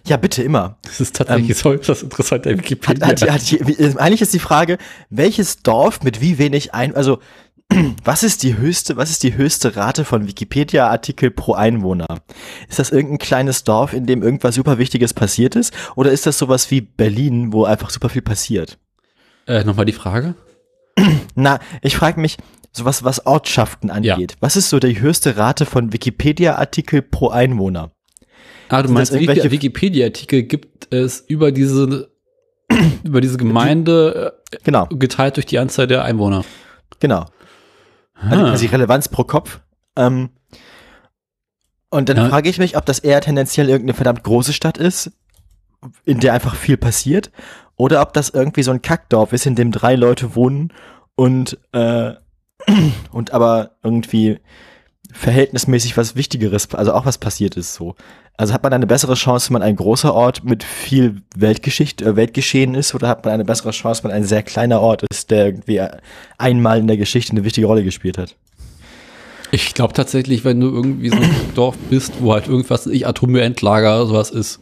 Ja, 0.06 0.18
bitte 0.18 0.42
immer. 0.42 0.76
Das 0.82 1.00
ist 1.00 1.16
tatsächlich 1.16 1.56
so 1.56 1.74
das 1.76 2.02
interessante 2.02 2.58
Wikipedia. 2.58 3.06
hat, 3.06 3.22
hat, 3.22 3.50
wie- 3.52 3.98
eigentlich 3.98 4.20
ist 4.20 4.34
die 4.34 4.38
Frage, 4.38 4.76
welches 5.08 5.62
Dorf 5.62 6.02
mit 6.02 6.20
wie 6.20 6.36
wenig 6.36 6.74
ein, 6.74 6.94
also 6.94 7.20
was 8.04 8.22
ist 8.22 8.42
die 8.42 8.56
höchste, 8.56 8.96
was 8.96 9.10
ist 9.10 9.22
die 9.22 9.34
höchste 9.34 9.74
Rate 9.76 10.04
von 10.04 10.26
Wikipedia-Artikel 10.28 11.30
pro 11.30 11.54
Einwohner? 11.54 12.06
Ist 12.68 12.78
das 12.78 12.90
irgendein 12.90 13.18
kleines 13.18 13.64
Dorf, 13.64 13.92
in 13.92 14.06
dem 14.06 14.22
irgendwas 14.22 14.54
super 14.54 14.78
Wichtiges 14.78 15.12
passiert 15.14 15.56
ist? 15.56 15.72
Oder 15.96 16.12
ist 16.12 16.26
das 16.26 16.38
sowas 16.38 16.70
wie 16.70 16.80
Berlin, 16.82 17.52
wo 17.52 17.64
einfach 17.64 17.90
super 17.90 18.08
viel 18.08 18.22
passiert? 18.22 18.78
äh, 19.46 19.64
Nochmal 19.64 19.86
die 19.86 19.92
Frage. 19.92 20.34
Na, 21.34 21.58
ich 21.82 21.96
frage 21.96 22.20
mich, 22.20 22.36
sowas, 22.72 23.02
was 23.02 23.26
Ortschaften 23.26 23.90
angeht. 23.90 24.36
Was 24.40 24.56
ist 24.56 24.70
so 24.70 24.78
die 24.78 25.00
höchste 25.00 25.36
Rate 25.36 25.66
von 25.66 25.92
Wikipedia-Artikel 25.92 27.02
pro 27.02 27.28
Einwohner? 27.30 27.90
Ah, 28.68 28.82
du 28.82 28.88
Sind 28.88 28.94
meinst, 28.94 29.12
irgendwelche- 29.12 29.50
Wikipedia-Artikel 29.50 30.44
gibt 30.44 30.92
es 30.94 31.24
über 31.26 31.50
diese, 31.50 32.10
über 33.04 33.20
diese 33.20 33.36
Gemeinde 33.36 34.34
Genau, 34.62 34.86
äh, 34.90 34.96
geteilt 34.96 35.36
durch 35.36 35.46
die 35.46 35.58
Anzahl 35.58 35.86
der 35.88 36.04
Einwohner? 36.04 36.44
genau. 37.00 37.26
Also 38.14 38.44
Ah. 38.44 38.50
quasi 38.50 38.66
Relevanz 38.66 39.08
pro 39.08 39.24
Kopf. 39.24 39.60
Ähm, 39.96 40.30
und 41.90 42.08
dann 42.08 42.16
Ja. 42.16 42.28
frage 42.28 42.48
ich 42.48 42.58
mich, 42.58 42.76
ob 42.76 42.86
das 42.86 42.98
eher 42.98 43.20
tendenziell 43.20 43.68
irgendeine 43.68 43.94
verdammt 43.94 44.22
große 44.24 44.52
Stadt 44.52 44.78
ist, 44.78 45.12
in 46.04 46.20
der 46.20 46.32
einfach 46.32 46.54
viel 46.56 46.76
passiert, 46.76 47.30
oder 47.76 48.00
ob 48.02 48.12
das 48.12 48.30
irgendwie 48.30 48.62
so 48.62 48.70
ein 48.70 48.82
Kackdorf 48.82 49.32
ist, 49.32 49.46
in 49.46 49.54
dem 49.54 49.70
drei 49.72 49.94
Leute 49.96 50.34
wohnen 50.34 50.72
und, 51.14 51.58
äh, 51.72 52.14
und 53.12 53.32
aber 53.32 53.72
irgendwie 53.82 54.40
verhältnismäßig 55.12 55.96
was 55.96 56.16
Wichtigeres, 56.16 56.74
also 56.74 56.92
auch 56.94 57.04
was 57.06 57.18
passiert 57.18 57.56
ist 57.56 57.74
so. 57.74 57.94
Also 58.36 58.52
hat 58.52 58.64
man 58.64 58.72
eine 58.72 58.86
bessere 58.86 59.14
Chance, 59.14 59.48
wenn 59.48 59.54
man 59.54 59.62
ein 59.62 59.76
großer 59.76 60.12
Ort 60.12 60.42
mit 60.44 60.64
viel 60.64 61.22
Weltgeschichte, 61.36 62.04
äh, 62.04 62.16
Weltgeschehen 62.16 62.74
ist, 62.74 62.92
oder 62.94 63.06
hat 63.08 63.24
man 63.24 63.34
eine 63.34 63.44
bessere 63.44 63.70
Chance, 63.70 64.02
wenn 64.02 64.10
man 64.10 64.16
ein 64.18 64.24
sehr 64.24 64.42
kleiner 64.42 64.80
Ort 64.80 65.04
ist, 65.10 65.30
der 65.30 65.46
irgendwie 65.46 65.80
einmal 66.36 66.78
in 66.80 66.88
der 66.88 66.96
Geschichte 66.96 67.30
eine 67.32 67.44
wichtige 67.44 67.68
Rolle 67.68 67.84
gespielt 67.84 68.18
hat? 68.18 68.34
Ich 69.52 69.72
glaube 69.74 69.92
tatsächlich, 69.92 70.44
wenn 70.44 70.58
du 70.58 70.66
irgendwie 70.66 71.10
so 71.10 71.16
ein 71.16 71.30
Dorf 71.54 71.76
bist, 71.90 72.14
wo 72.18 72.32
halt 72.32 72.48
irgendwas, 72.48 72.88
ich 72.88 73.06
Atommüllendlager 73.06 73.96
oder 73.98 74.06
sowas 74.06 74.30
ist. 74.30 74.58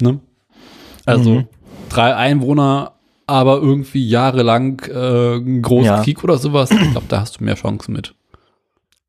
Ne? 0.00 0.20
Also 1.06 1.30
Mhm. 1.30 1.48
drei 1.88 2.14
Einwohner, 2.14 2.92
aber 3.26 3.56
irgendwie 3.56 4.06
jahrelang 4.06 4.80
äh, 4.88 5.36
ein 5.38 5.62
großer 5.62 5.86
Ja. 5.96 6.02
Krieg 6.04 6.22
oder 6.22 6.38
sowas. 6.38 6.70
Ich 6.70 6.90
glaube, 6.92 7.06
da 7.08 7.20
hast 7.20 7.40
du 7.40 7.44
mehr 7.44 7.56
Chancen 7.56 7.92
mit. 7.94 8.14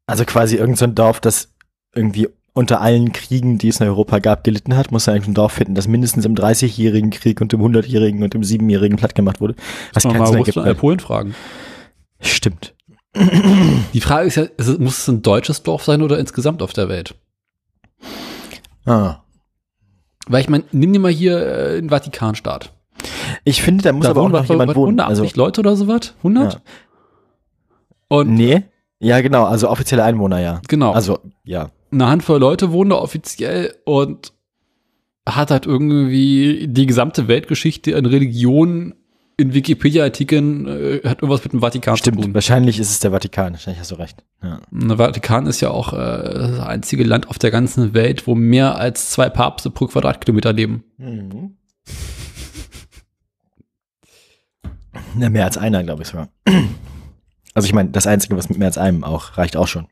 Also 0.07 0.25
quasi 0.25 0.55
irgendein 0.55 0.77
so 0.77 0.85
ein 0.85 0.95
Dorf, 0.95 1.19
das 1.19 1.49
irgendwie 1.93 2.27
unter 2.59 2.81
allen 2.81 3.13
Kriegen, 3.13 3.57
die 3.57 3.69
es 3.69 3.79
in 3.79 3.87
Europa 3.87 4.19
gab, 4.19 4.43
gelitten 4.43 4.75
hat, 4.75 4.91
muss 4.91 5.05
ja 5.05 5.13
eigentlich 5.13 5.29
ein 5.29 5.33
Dorf 5.33 5.53
finden, 5.53 5.75
das 5.75 5.87
mindestens 5.87 6.25
im 6.25 6.35
30-jährigen 6.35 7.09
Krieg 7.09 7.39
und 7.39 7.53
im 7.53 7.61
100-jährigen 7.61 8.21
und 8.21 8.35
im 8.35 8.41
7-jährigen 8.41 8.97
platt 8.97 9.15
gemacht 9.15 9.39
wurde. 9.39 9.55
Was 9.93 10.03
keinen 10.03 10.25
Sinn 10.25 10.39
ergibt. 10.39 10.57
Russland, 10.57 10.77
Polen 10.77 10.99
fragen. 10.99 11.35
Stimmt. 12.19 12.75
Die 13.93 14.01
Frage 14.01 14.27
ist 14.27 14.35
ja, 14.35 14.47
es, 14.57 14.77
muss 14.77 14.97
es 14.97 15.07
ein 15.07 15.21
deutsches 15.21 15.63
Dorf 15.63 15.85
sein 15.85 16.01
oder 16.01 16.19
insgesamt 16.19 16.61
auf 16.61 16.73
der 16.73 16.89
Welt? 16.89 17.15
Ah. 18.85 19.23
Weil 20.27 20.41
ich 20.41 20.49
meine, 20.49 20.65
nimm 20.73 20.91
dir 20.91 20.99
mal 20.99 21.11
hier 21.11 21.39
äh, 21.39 21.75
den 21.79 21.89
Vatikanstaat. 21.89 22.73
Ich 23.45 23.61
finde, 23.61 23.85
da 23.85 23.93
muss 23.93 24.03
Da 24.03 24.11
aber 24.11 24.21
auch 24.21 24.29
noch 24.29 24.43
jemand 24.43 24.75
wohnen. 24.75 24.99
180 24.99 25.23
Also, 25.23 25.41
Leute 25.41 25.61
oder 25.61 25.77
sowas? 25.77 26.13
100? 26.17 26.53
Ja. 26.53 26.59
Und 28.09 28.33
nee. 28.33 28.63
Ja, 28.99 29.21
genau, 29.21 29.45
also 29.45 29.69
offizielle 29.69 30.03
Einwohner, 30.03 30.41
ja. 30.41 30.61
genau. 30.67 30.91
Also, 30.91 31.19
ja. 31.45 31.69
Eine 31.91 32.07
Handvoll 32.07 32.39
Leute 32.39 32.71
wohnen 32.71 32.91
da 32.91 32.97
offiziell 32.97 33.75
und 33.85 34.33
hat 35.27 35.51
halt 35.51 35.65
irgendwie 35.65 36.67
die 36.67 36.85
gesamte 36.85 37.27
Weltgeschichte 37.27 37.95
an 37.95 38.05
Religion 38.05 38.95
in 39.37 39.53
Wikipedia-Artikeln 39.53 40.67
äh, 40.67 41.01
hat 41.07 41.21
irgendwas 41.21 41.43
mit 41.43 41.53
dem 41.53 41.61
Vatikan 41.61 41.95
zu 41.95 41.99
Stimmt, 41.99 42.21
tun. 42.21 42.33
wahrscheinlich 42.33 42.77
ist 42.77 42.91
es 42.91 42.99
der 42.99 43.11
Vatikan, 43.11 43.53
wahrscheinlich 43.53 43.79
hast 43.79 43.91
du 43.91 43.95
recht. 43.95 44.23
Ja. 44.43 44.59
Der 44.69 44.97
Vatikan 44.97 45.47
ist 45.47 45.61
ja 45.61 45.69
auch 45.71 45.93
äh, 45.93 45.97
das 45.97 46.59
einzige 46.59 47.05
Land 47.05 47.29
auf 47.29 47.39
der 47.39 47.49
ganzen 47.49 47.93
Welt, 47.93 48.27
wo 48.27 48.35
mehr 48.35 48.75
als 48.75 49.11
zwei 49.11 49.29
Papste 49.29 49.69
pro 49.69 49.87
Quadratkilometer 49.87 50.51
leben. 50.51 50.83
Mhm. 50.97 51.55
Ja, 55.17 55.29
mehr 55.29 55.45
als 55.45 55.57
einer, 55.57 55.83
glaube 55.83 56.03
ich 56.03 56.09
sogar. 56.09 56.29
Also 57.53 57.65
ich 57.65 57.73
meine, 57.73 57.89
das 57.89 58.07
Einzige, 58.07 58.35
was 58.37 58.49
mit 58.49 58.57
mehr 58.57 58.67
als 58.67 58.77
einem 58.77 59.03
auch, 59.03 59.37
reicht 59.37 59.55
auch 59.55 59.67
schon. 59.67 59.87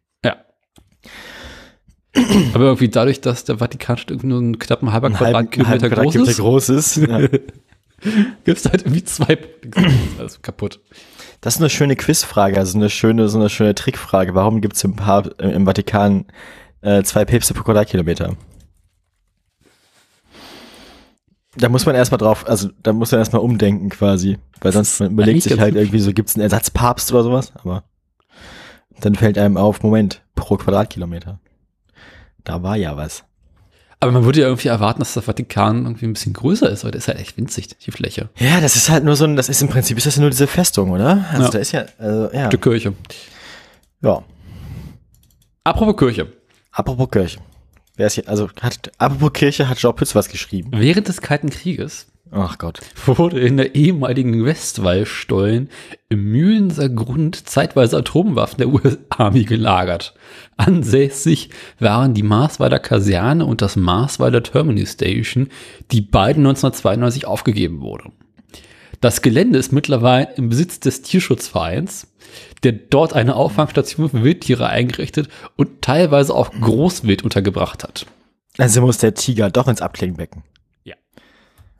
Aber 2.53 2.65
irgendwie 2.65 2.89
dadurch, 2.89 3.21
dass 3.21 3.43
der 3.43 3.58
Vatikanstadt 3.60 4.12
irgendwie 4.12 4.27
nur 4.27 4.39
einen 4.39 4.60
knappen 4.60 4.91
halben- 4.91 5.13
Quadratkilometer 5.13 5.89
groß 5.89 6.15
ist, 6.15 6.38
groß 6.38 6.69
ist. 6.69 6.97
Ja. 6.97 7.19
gibt 7.19 8.58
es 8.58 8.65
halt 8.65 8.82
irgendwie 8.84 9.03
zwei. 9.03 9.38
Alles 10.19 10.41
kaputt. 10.41 10.80
Das 11.41 11.56
ist 11.56 11.62
eine 11.62 11.69
schöne 11.69 11.95
Quizfrage, 11.95 12.58
also 12.58 12.77
eine 12.77 12.89
schöne, 12.89 13.30
so 13.30 13.39
eine 13.39 13.49
schöne 13.49 13.75
Trickfrage. 13.75 14.34
Warum 14.34 14.62
gibt 14.62 14.75
es 14.75 14.84
im, 14.84 14.95
äh, 14.97 15.49
im 15.51 15.65
Vatikan 15.65 16.25
äh, 16.82 17.03
zwei 17.03 17.25
Päpste 17.25 17.53
pro 17.53 17.63
Quadratkilometer? 17.63 18.36
Da 21.56 21.69
muss 21.69 21.86
man 21.86 21.95
erstmal 21.95 22.19
drauf, 22.19 22.47
also 22.47 22.69
da 22.84 22.93
muss 22.93 23.12
man 23.12 23.19
erstmal 23.19 23.41
umdenken 23.41 23.89
quasi. 23.89 24.38
Weil 24.62 24.71
sonst 24.73 24.99
man 24.99 25.12
überlegt 25.12 25.43
sich 25.43 25.60
halt 25.60 25.75
irgendwie 25.75 25.99
so, 25.99 26.13
gibt 26.13 26.30
es 26.30 26.36
einen 26.36 26.43
Ersatzpapst 26.43 27.12
oder 27.12 27.23
sowas? 27.23 27.51
Aber 27.56 27.84
dann 28.99 29.15
fällt 29.15 29.38
einem 29.38 29.58
auf, 29.58 29.82
Moment, 29.82 30.21
pro 30.36 30.58
Quadratkilometer. 30.58 31.39
Da 32.47 32.63
war 32.63 32.77
ja 32.77 32.95
was. 32.95 33.25
Aber 33.99 34.13
man 34.13 34.23
würde 34.23 34.39
ja 34.39 34.47
irgendwie 34.47 34.69
erwarten, 34.69 34.99
dass 34.99 35.13
der 35.15 35.21
Vatikan 35.23 35.83
irgendwie 35.83 36.05
ein 36.05 36.13
bisschen 36.13 36.31
größer 36.31 36.69
ist, 36.69 36.86
weil 36.86 36.91
der 36.91 36.99
ist 36.99 37.10
halt 37.10 37.19
echt 37.19 37.36
winzig, 37.36 37.67
die 37.79 37.91
Fläche. 37.91 38.29
Ja, 38.38 38.62
das 38.62 38.77
ist 38.77 38.89
halt 38.89 39.03
nur 39.03 39.17
so 39.17 39.25
ein, 39.25 39.36
das 39.36 39.49
ist 39.49 39.62
im 39.62 39.67
Prinzip 39.67 39.97
ist 39.97 40.07
das 40.07 40.15
ja 40.15 40.21
nur 40.21 40.29
diese 40.29 40.47
Festung, 40.47 40.91
oder? 40.91 41.25
Also 41.29 41.43
Ja. 41.43 41.49
da 41.49 41.57
ist 41.60 41.71
ja, 41.73 41.86
also 41.97 42.29
ja. 42.31 42.47
Die 42.47 42.57
Kirche. 42.57 42.93
Ja. 44.01 44.23
Apropos 45.65 45.97
Kirche. 45.97 46.31
Apropos 46.71 47.10
Kirche. 47.12 47.39
Wer 47.97 48.07
ist 48.07 48.13
hier, 48.13 48.29
also 48.29 48.49
hat, 48.62 48.91
apropos 48.97 49.33
Kirche 49.33 49.67
hat 49.67 49.79
Joe 49.79 49.91
Pütz 49.91 50.15
was 50.15 50.29
geschrieben. 50.29 50.69
Während 50.73 51.10
des 51.10 51.19
Kalten 51.19 51.49
Krieges 51.49 52.07
Ach 52.31 52.57
Gott. 52.57 52.79
wurde 53.05 53.39
in 53.39 53.57
der 53.57 53.75
ehemaligen 53.75 54.45
Westwallstollen 54.45 55.69
im 56.09 56.31
Mühlenser 56.31 56.89
Grund 56.89 57.47
zeitweise 57.47 57.97
Atomwaffen 57.97 58.57
der 58.57 58.69
US-Army 58.69 59.43
gelagert. 59.43 60.13
Ansässig 60.57 61.49
waren 61.79 62.13
die 62.13 62.23
Marsweiler 62.23 62.79
Kaserne 62.79 63.45
und 63.45 63.61
das 63.61 63.75
Marsweiler 63.75 64.43
Terminal 64.43 64.85
Station, 64.85 65.49
die 65.91 66.01
beiden 66.01 66.45
1992 66.45 67.25
aufgegeben 67.25 67.81
wurden. 67.81 68.13
Das 68.99 69.21
Gelände 69.21 69.59
ist 69.59 69.71
mittlerweile 69.71 70.29
im 70.37 70.49
Besitz 70.49 70.79
des 70.79 71.03
Tierschutzvereins, 71.03 72.07
der 72.63 72.71
dort 72.71 73.13
eine 73.13 73.35
Auffangstation 73.35 74.09
für 74.09 74.23
Wildtiere 74.23 74.67
eingerichtet 74.67 75.29
und 75.55 75.81
teilweise 75.81 76.33
auch 76.33 76.51
Großwild 76.51 77.23
untergebracht 77.23 77.83
hat. 77.83 78.07
Also 78.57 78.81
muss 78.81 78.97
der 78.97 79.13
Tiger 79.13 79.51
doch 79.51 79.67
ins 79.67 79.81
Abklingbecken. 79.81 80.43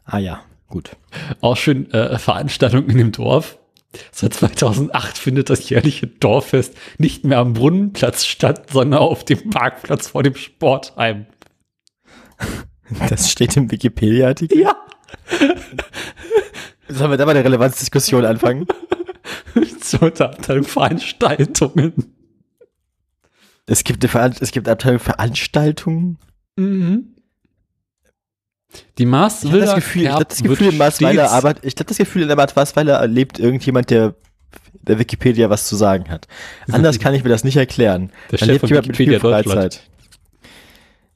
Ah 0.08 0.20
ja, 0.20 0.42
gut. 0.70 0.96
Auch 1.42 1.58
schön 1.58 1.92
äh, 1.92 2.18
Veranstaltungen 2.18 2.90
in 2.90 2.98
dem 2.98 3.12
Dorf. 3.12 3.60
Seit 4.12 4.34
2008 4.34 5.18
findet 5.18 5.50
das 5.50 5.70
jährliche 5.70 6.08
Dorffest 6.08 6.76
nicht 6.98 7.26
mehr 7.26 7.40
am 7.40 7.54
Brunnenplatz 7.54 8.26
statt, 8.26 8.70
sondern 8.72 9.02
auf 9.02 9.26
dem 9.26 9.50
Parkplatz 9.50 10.08
vor 10.08 10.24
dem 10.24 10.36
Sportheim. 10.36 11.28
Das 13.10 13.30
steht 13.30 13.58
im 13.58 13.70
Wikipedia-Artikel. 13.70 14.62
Ja. 14.62 14.74
Sollen 16.88 17.12
wir 17.12 17.18
da 17.18 17.26
mal 17.26 17.36
eine 17.36 17.44
Relevanzdiskussion 17.44 18.24
anfangen? 18.24 18.66
Zur 19.82 20.04
Abteilung 20.22 20.64
Veranstaltungen. 20.64 22.16
Es 23.66 23.84
gibt 23.84 24.06
eine 24.06 24.10
Veran 24.10 24.36
es 24.40 24.52
gibt 24.52 24.70
eine 24.70 24.72
Abteilung 24.72 25.00
Veranstaltungen. 25.00 26.18
Mhm. 26.56 27.17
Die 28.98 29.04
Ich 29.04 29.10
Marswilder 29.10 29.68
habe 29.68 29.76
das 29.76 29.76
Gefühl, 29.76 30.02
ich 30.04 30.10
hab 30.10 30.30
das 30.30 30.44
Gefühl 30.44 30.68
in 30.68 30.78
Marsweiler 30.78 31.32
arbeitet, 31.32 31.66
ich 31.66 31.74
habe 31.76 31.86
das 31.86 31.98
Gefühl, 31.98 32.24
in 32.24 32.28
der 32.28 32.38
Marsweiler 32.38 32.96
erlebt 32.96 33.40
irgendjemand, 33.40 33.90
der 33.90 34.16
der 34.88 35.00
Wikipedia 35.00 35.50
was 35.50 35.68
zu 35.68 35.76
sagen 35.76 36.10
hat. 36.10 36.28
Anders 36.72 37.00
kann 37.00 37.14
ich 37.14 37.24
mir 37.24 37.30
das 37.30 37.44
nicht 37.44 37.58
erklären. 37.58 38.12
Der 38.32 38.40
Da 38.40 38.46
Chef 38.46 38.48
lebt 38.48 38.60
von 38.62 38.70
jemand 38.70 38.88
mit 38.88 39.00
Wikipedia 39.00 39.20
viel 39.20 39.32
Deutschland. 39.32 39.60
Freizeit. 39.60 39.90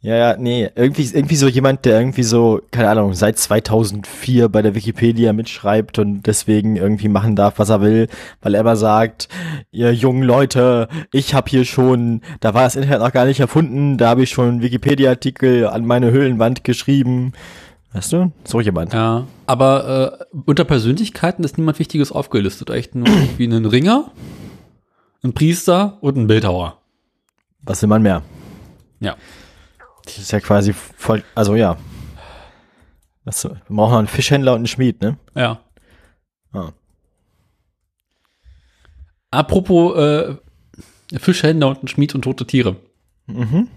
Ja, 0.03 0.15
ja, 0.15 0.35
nee, 0.35 0.67
irgendwie, 0.73 1.03
irgendwie 1.13 1.35
so 1.35 1.47
jemand, 1.47 1.85
der 1.85 1.99
irgendwie 1.99 2.23
so, 2.23 2.59
keine 2.71 2.89
Ahnung, 2.89 3.13
seit 3.13 3.37
2004 3.37 4.49
bei 4.49 4.63
der 4.63 4.73
Wikipedia 4.73 5.31
mitschreibt 5.31 5.99
und 5.99 6.23
deswegen 6.23 6.75
irgendwie 6.75 7.07
machen 7.07 7.35
darf, 7.35 7.59
was 7.59 7.69
er 7.69 7.81
will, 7.81 8.07
weil 8.41 8.55
er 8.55 8.61
immer 8.61 8.75
sagt, 8.75 9.29
ihr 9.71 9.93
jungen 9.93 10.23
Leute, 10.23 10.87
ich 11.11 11.35
habe 11.35 11.51
hier 11.51 11.65
schon, 11.65 12.21
da 12.39 12.55
war 12.55 12.63
das 12.63 12.75
Internet 12.75 12.99
noch 12.99 13.11
gar 13.11 13.25
nicht 13.25 13.39
erfunden, 13.39 13.99
da 13.99 14.09
habe 14.09 14.23
ich 14.23 14.31
schon 14.31 14.47
einen 14.47 14.61
Wikipedia-Artikel 14.63 15.67
an 15.67 15.85
meine 15.85 16.09
Höhlenwand 16.09 16.63
geschrieben. 16.63 17.33
Weißt 17.93 18.11
du? 18.13 18.31
So 18.43 18.59
jemand. 18.59 18.93
Ja, 18.93 19.27
aber 19.45 20.19
äh, 20.33 20.39
unter 20.47 20.63
Persönlichkeiten 20.63 21.43
ist 21.43 21.59
niemand 21.59 21.77
Wichtiges 21.77 22.11
aufgelistet. 22.11 22.71
Echt 22.71 22.95
nur 22.95 23.07
irgendwie 23.07 23.43
einen 23.43 23.65
Ringer, 23.67 24.09
ein 25.23 25.33
Priester 25.33 25.99
und 26.01 26.17
ein 26.17 26.25
Bildhauer. 26.25 26.79
Was 27.61 27.83
will 27.83 27.89
man 27.89 28.01
mehr? 28.01 28.23
Ja. 28.99 29.15
Das 30.11 30.25
ist 30.25 30.31
ja 30.31 30.41
quasi 30.41 30.73
voll, 30.73 31.23
also 31.35 31.55
ja. 31.55 31.77
Was, 33.23 33.45
wir 33.45 33.51
brauchen 33.69 33.91
noch 33.91 33.97
einen 33.97 34.07
Fischhändler 34.07 34.51
und 34.51 34.57
einen 34.57 34.67
Schmied, 34.67 35.01
ne? 35.01 35.17
Ja. 35.35 35.61
Ah. 36.51 36.71
Apropos 39.29 39.95
äh, 39.97 40.35
Fischhändler 41.17 41.69
und 41.69 41.83
ein 41.83 41.87
Schmied 41.87 42.13
und 42.13 42.23
tote 42.23 42.45
Tiere. 42.45 42.75
Mhm. 43.27 43.69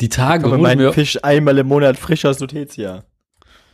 Die 0.00 0.08
Tage, 0.08 0.48
wurde 0.48 0.58
mein 0.62 0.78
mir, 0.78 0.92
Fisch 0.92 1.18
einmal 1.24 1.58
im 1.58 1.66
Monat 1.66 1.96
frisch 1.96 2.24
aus 2.24 2.38
Lutetia. 2.38 3.04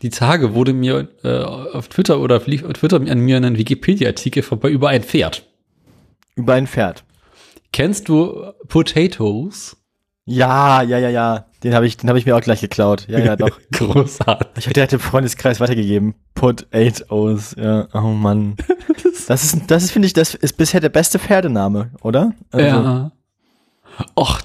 die 0.00 0.10
Tage 0.10 0.54
wurde 0.54 0.72
mir 0.72 1.08
äh, 1.22 1.42
auf 1.42 1.88
Twitter 1.88 2.18
oder 2.20 2.36
auf 2.36 2.44
Twitter 2.44 2.96
an 2.96 3.18
mir 3.18 3.36
ein 3.36 3.58
Wikipedia-Artikel 3.58 4.42
vorbei 4.42 4.70
über 4.70 4.88
ein 4.88 5.02
Pferd. 5.02 5.46
Über 6.34 6.54
ein 6.54 6.66
Pferd. 6.66 7.04
Kennst 7.72 8.08
du 8.08 8.52
Potatoes? 8.68 9.76
Ja, 10.24 10.82
ja, 10.82 10.98
ja, 10.98 11.08
ja. 11.08 11.46
Den 11.64 11.74
habe 11.74 11.86
ich, 11.86 11.96
den 11.96 12.08
habe 12.08 12.18
ich 12.18 12.26
mir 12.26 12.36
auch 12.36 12.40
gleich 12.40 12.60
geklaut. 12.60 13.06
Ja, 13.08 13.18
ja, 13.18 13.36
doch. 13.36 13.58
Großartig. 13.72 14.48
Ich 14.56 14.66
habe 14.66 14.74
direkt 14.74 14.92
im 14.92 15.00
Freundeskreis 15.00 15.60
weitergegeben. 15.60 16.14
Put 16.34 16.66
eight 16.72 17.10
O's. 17.10 17.54
Ja, 17.58 17.88
oh 17.94 18.00
Mann. 18.08 18.56
Das 19.28 19.44
ist, 19.44 19.70
das 19.70 19.84
ist, 19.84 19.92
finde 19.92 20.06
ich, 20.06 20.14
das 20.14 20.34
ist 20.34 20.56
bisher 20.56 20.80
der 20.80 20.88
beste 20.88 21.20
Pferdename, 21.20 21.90
oder? 22.02 22.34
Also, 22.50 22.66
Ja. 22.66 23.12
Och, 24.16 24.40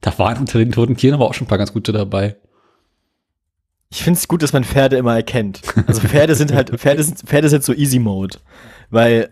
da 0.00 0.18
waren 0.18 0.38
unter 0.38 0.58
den 0.58 0.72
toten 0.72 0.96
Tieren 0.96 1.14
aber 1.14 1.26
auch 1.26 1.34
schon 1.34 1.44
ein 1.44 1.48
paar 1.48 1.58
ganz 1.58 1.72
gute 1.72 1.92
dabei. 1.92 2.36
Ich 3.88 4.02
finde 4.02 4.18
es 4.18 4.26
gut, 4.26 4.42
dass 4.42 4.52
man 4.52 4.64
Pferde 4.64 4.96
immer 4.96 5.14
erkennt. 5.14 5.62
Also 5.86 6.00
Pferde 6.00 6.34
sind 6.34 6.52
halt, 6.52 6.70
Pferde 6.80 7.04
sind, 7.04 7.20
Pferde 7.20 7.48
sind 7.48 7.62
so 7.62 7.72
Easy 7.72 8.00
Mode. 8.00 8.38
Weil, 8.90 9.30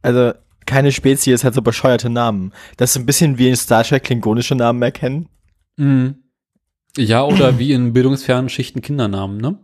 also, 0.00 0.32
keine 0.66 0.92
Spezies 0.92 1.44
hat 1.44 1.54
so 1.54 1.62
bescheuerte 1.62 2.10
Namen. 2.10 2.52
Das 2.76 2.90
ist 2.90 2.96
ein 2.96 3.06
bisschen 3.06 3.38
wie 3.38 3.48
in 3.48 3.56
Star 3.56 3.84
Trek 3.84 4.04
klingonische 4.04 4.54
Namen 4.54 4.82
erkennen. 4.82 5.28
Mhm. 5.76 6.16
Ja, 6.96 7.24
oder 7.24 7.58
wie 7.58 7.72
in 7.72 7.92
bildungsfernen 7.92 8.48
Schichten 8.48 8.80
Kindernamen, 8.80 9.38
ne? 9.38 9.58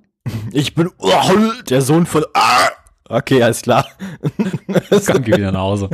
Ich 0.52 0.74
bin 0.74 0.90
Urhol, 0.98 1.62
der 1.68 1.80
Sohn 1.82 2.06
von. 2.06 2.24
Ah! 2.34 2.70
Okay, 3.08 3.42
alles 3.42 3.62
klar. 3.62 3.86
Dann 5.06 5.22
geh 5.22 5.36
wieder 5.36 5.50
nach 5.52 5.60
Hause. 5.60 5.90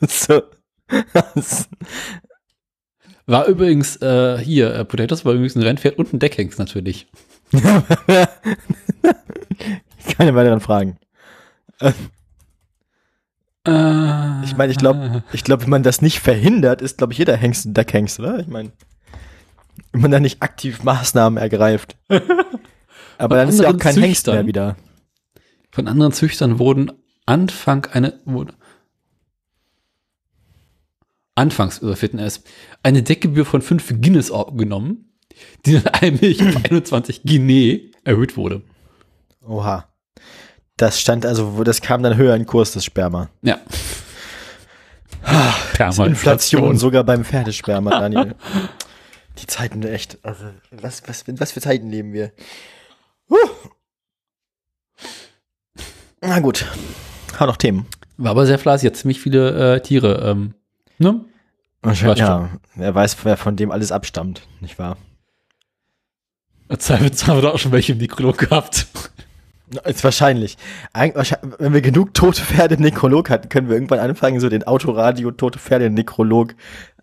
so. 0.06 0.42
War 3.26 3.46
übrigens 3.46 3.96
äh, 4.02 4.38
hier, 4.38 4.74
äh, 4.74 4.84
Potatoes 4.84 5.24
war 5.24 5.32
übrigens 5.32 5.56
ein 5.56 5.62
Rennpferd 5.62 5.98
und 5.98 6.12
ein 6.12 6.18
Deckhengst 6.18 6.58
natürlich. 6.58 7.06
Keine 10.16 10.34
weiteren 10.34 10.60
Fragen. 10.60 10.98
Äh, 13.70 14.44
Ich 14.44 14.56
meine, 14.56 14.72
ich 14.72 14.78
glaube, 14.78 15.22
ich 15.32 15.44
glaube, 15.44 15.62
wenn 15.62 15.70
man 15.70 15.82
das 15.82 16.02
nicht 16.02 16.20
verhindert, 16.20 16.82
ist, 16.82 16.98
glaube 16.98 17.12
ich, 17.12 17.18
jeder 17.18 17.36
Hengst 17.36 17.66
ein 17.66 17.74
Deckhengst, 17.74 18.18
oder? 18.20 18.38
Ich 18.38 18.48
meine, 18.48 18.72
wenn 19.92 20.00
man 20.02 20.10
da 20.10 20.20
nicht 20.20 20.42
aktiv 20.42 20.82
Maßnahmen 20.82 21.38
ergreift. 21.38 21.96
Aber 23.18 23.36
dann 23.36 23.48
ist 23.48 23.60
ja 23.60 23.68
auch 23.68 23.76
kein 23.76 23.94
Hengst 23.96 24.24
Züchtern. 24.24 24.34
mehr 24.34 24.46
wieder. 24.46 24.76
Von 25.70 25.88
anderen 25.88 26.12
Züchtern 26.12 26.58
wurden 26.58 26.90
Anfang 27.26 27.86
eine 27.86 28.20
wurde, 28.24 28.54
Anfangs 31.36 31.78
überfitten 31.78 32.18
es 32.18 32.42
eine 32.82 33.02
Deckgebühr 33.02 33.46
von 33.46 33.62
5 33.62 34.00
Guinness 34.02 34.32
genommen, 34.56 35.12
die 35.64 35.74
dann 35.80 35.86
allmählich 35.94 36.42
auf 36.42 36.64
21 36.64 37.22
Guinea 37.22 37.78
erhöht 38.04 38.36
wurde. 38.36 38.62
Oha. 39.46 39.86
Das 40.80 40.98
stand 40.98 41.26
also, 41.26 41.62
das 41.62 41.82
kam 41.82 42.02
dann 42.02 42.16
höher 42.16 42.34
in 42.34 42.46
Kurs, 42.46 42.72
das 42.72 42.86
Sperma. 42.86 43.28
Ja. 43.42 43.58
Inflation 46.06 46.78
sogar 46.78 47.04
beim 47.04 47.22
Pferdesperma, 47.22 47.90
Daniel. 47.90 48.34
Die 49.36 49.46
Zeiten 49.46 49.82
echt, 49.82 50.16
also, 50.22 50.46
was, 50.70 51.02
was, 51.06 51.24
was 51.26 51.52
für 51.52 51.60
Zeiten 51.60 51.90
leben 51.90 52.14
wir? 52.14 52.32
Huh. 53.28 53.36
Na 56.22 56.40
gut. 56.40 56.64
Hau 57.38 57.44
noch 57.44 57.58
Themen. 57.58 57.84
War 58.16 58.30
aber 58.30 58.46
sehr 58.46 58.58
fleißig, 58.58 58.86
hat 58.86 58.96
ziemlich 58.96 59.20
viele 59.20 59.74
äh, 59.74 59.80
Tiere. 59.82 60.30
Ähm, 60.30 60.54
ne? 60.96 61.26
Wahrscheinlich, 61.82 62.20
ja, 62.20 62.48
wer 62.74 62.94
weiß, 62.94 63.18
wer 63.24 63.36
von 63.36 63.54
dem 63.54 63.70
alles 63.70 63.92
abstammt, 63.92 64.48
nicht 64.60 64.78
wahr? 64.78 64.96
Jetzt 66.70 66.88
haben 66.88 67.36
wir 67.36 67.42
da 67.42 67.50
auch 67.50 67.58
schon 67.58 67.72
welche 67.72 67.92
im 67.92 67.98
Nekrolog 67.98 68.38
gehabt. 68.38 68.86
Ist 69.84 70.02
wahrscheinlich. 70.02 70.56
Wenn 70.92 71.72
wir 71.72 71.80
genug 71.80 72.12
tote 72.14 72.42
Pferde 72.42 72.74
im 72.74 72.80
Nekrolog 72.80 73.30
hatten, 73.30 73.48
können 73.48 73.68
wir 73.68 73.76
irgendwann 73.76 74.00
anfangen, 74.00 74.40
so 74.40 74.48
den 74.48 74.64
Autoradio 74.64 75.30
Tote 75.30 75.60
Pferde 75.60 75.86
im 75.86 75.94
Nekrolog 75.94 76.54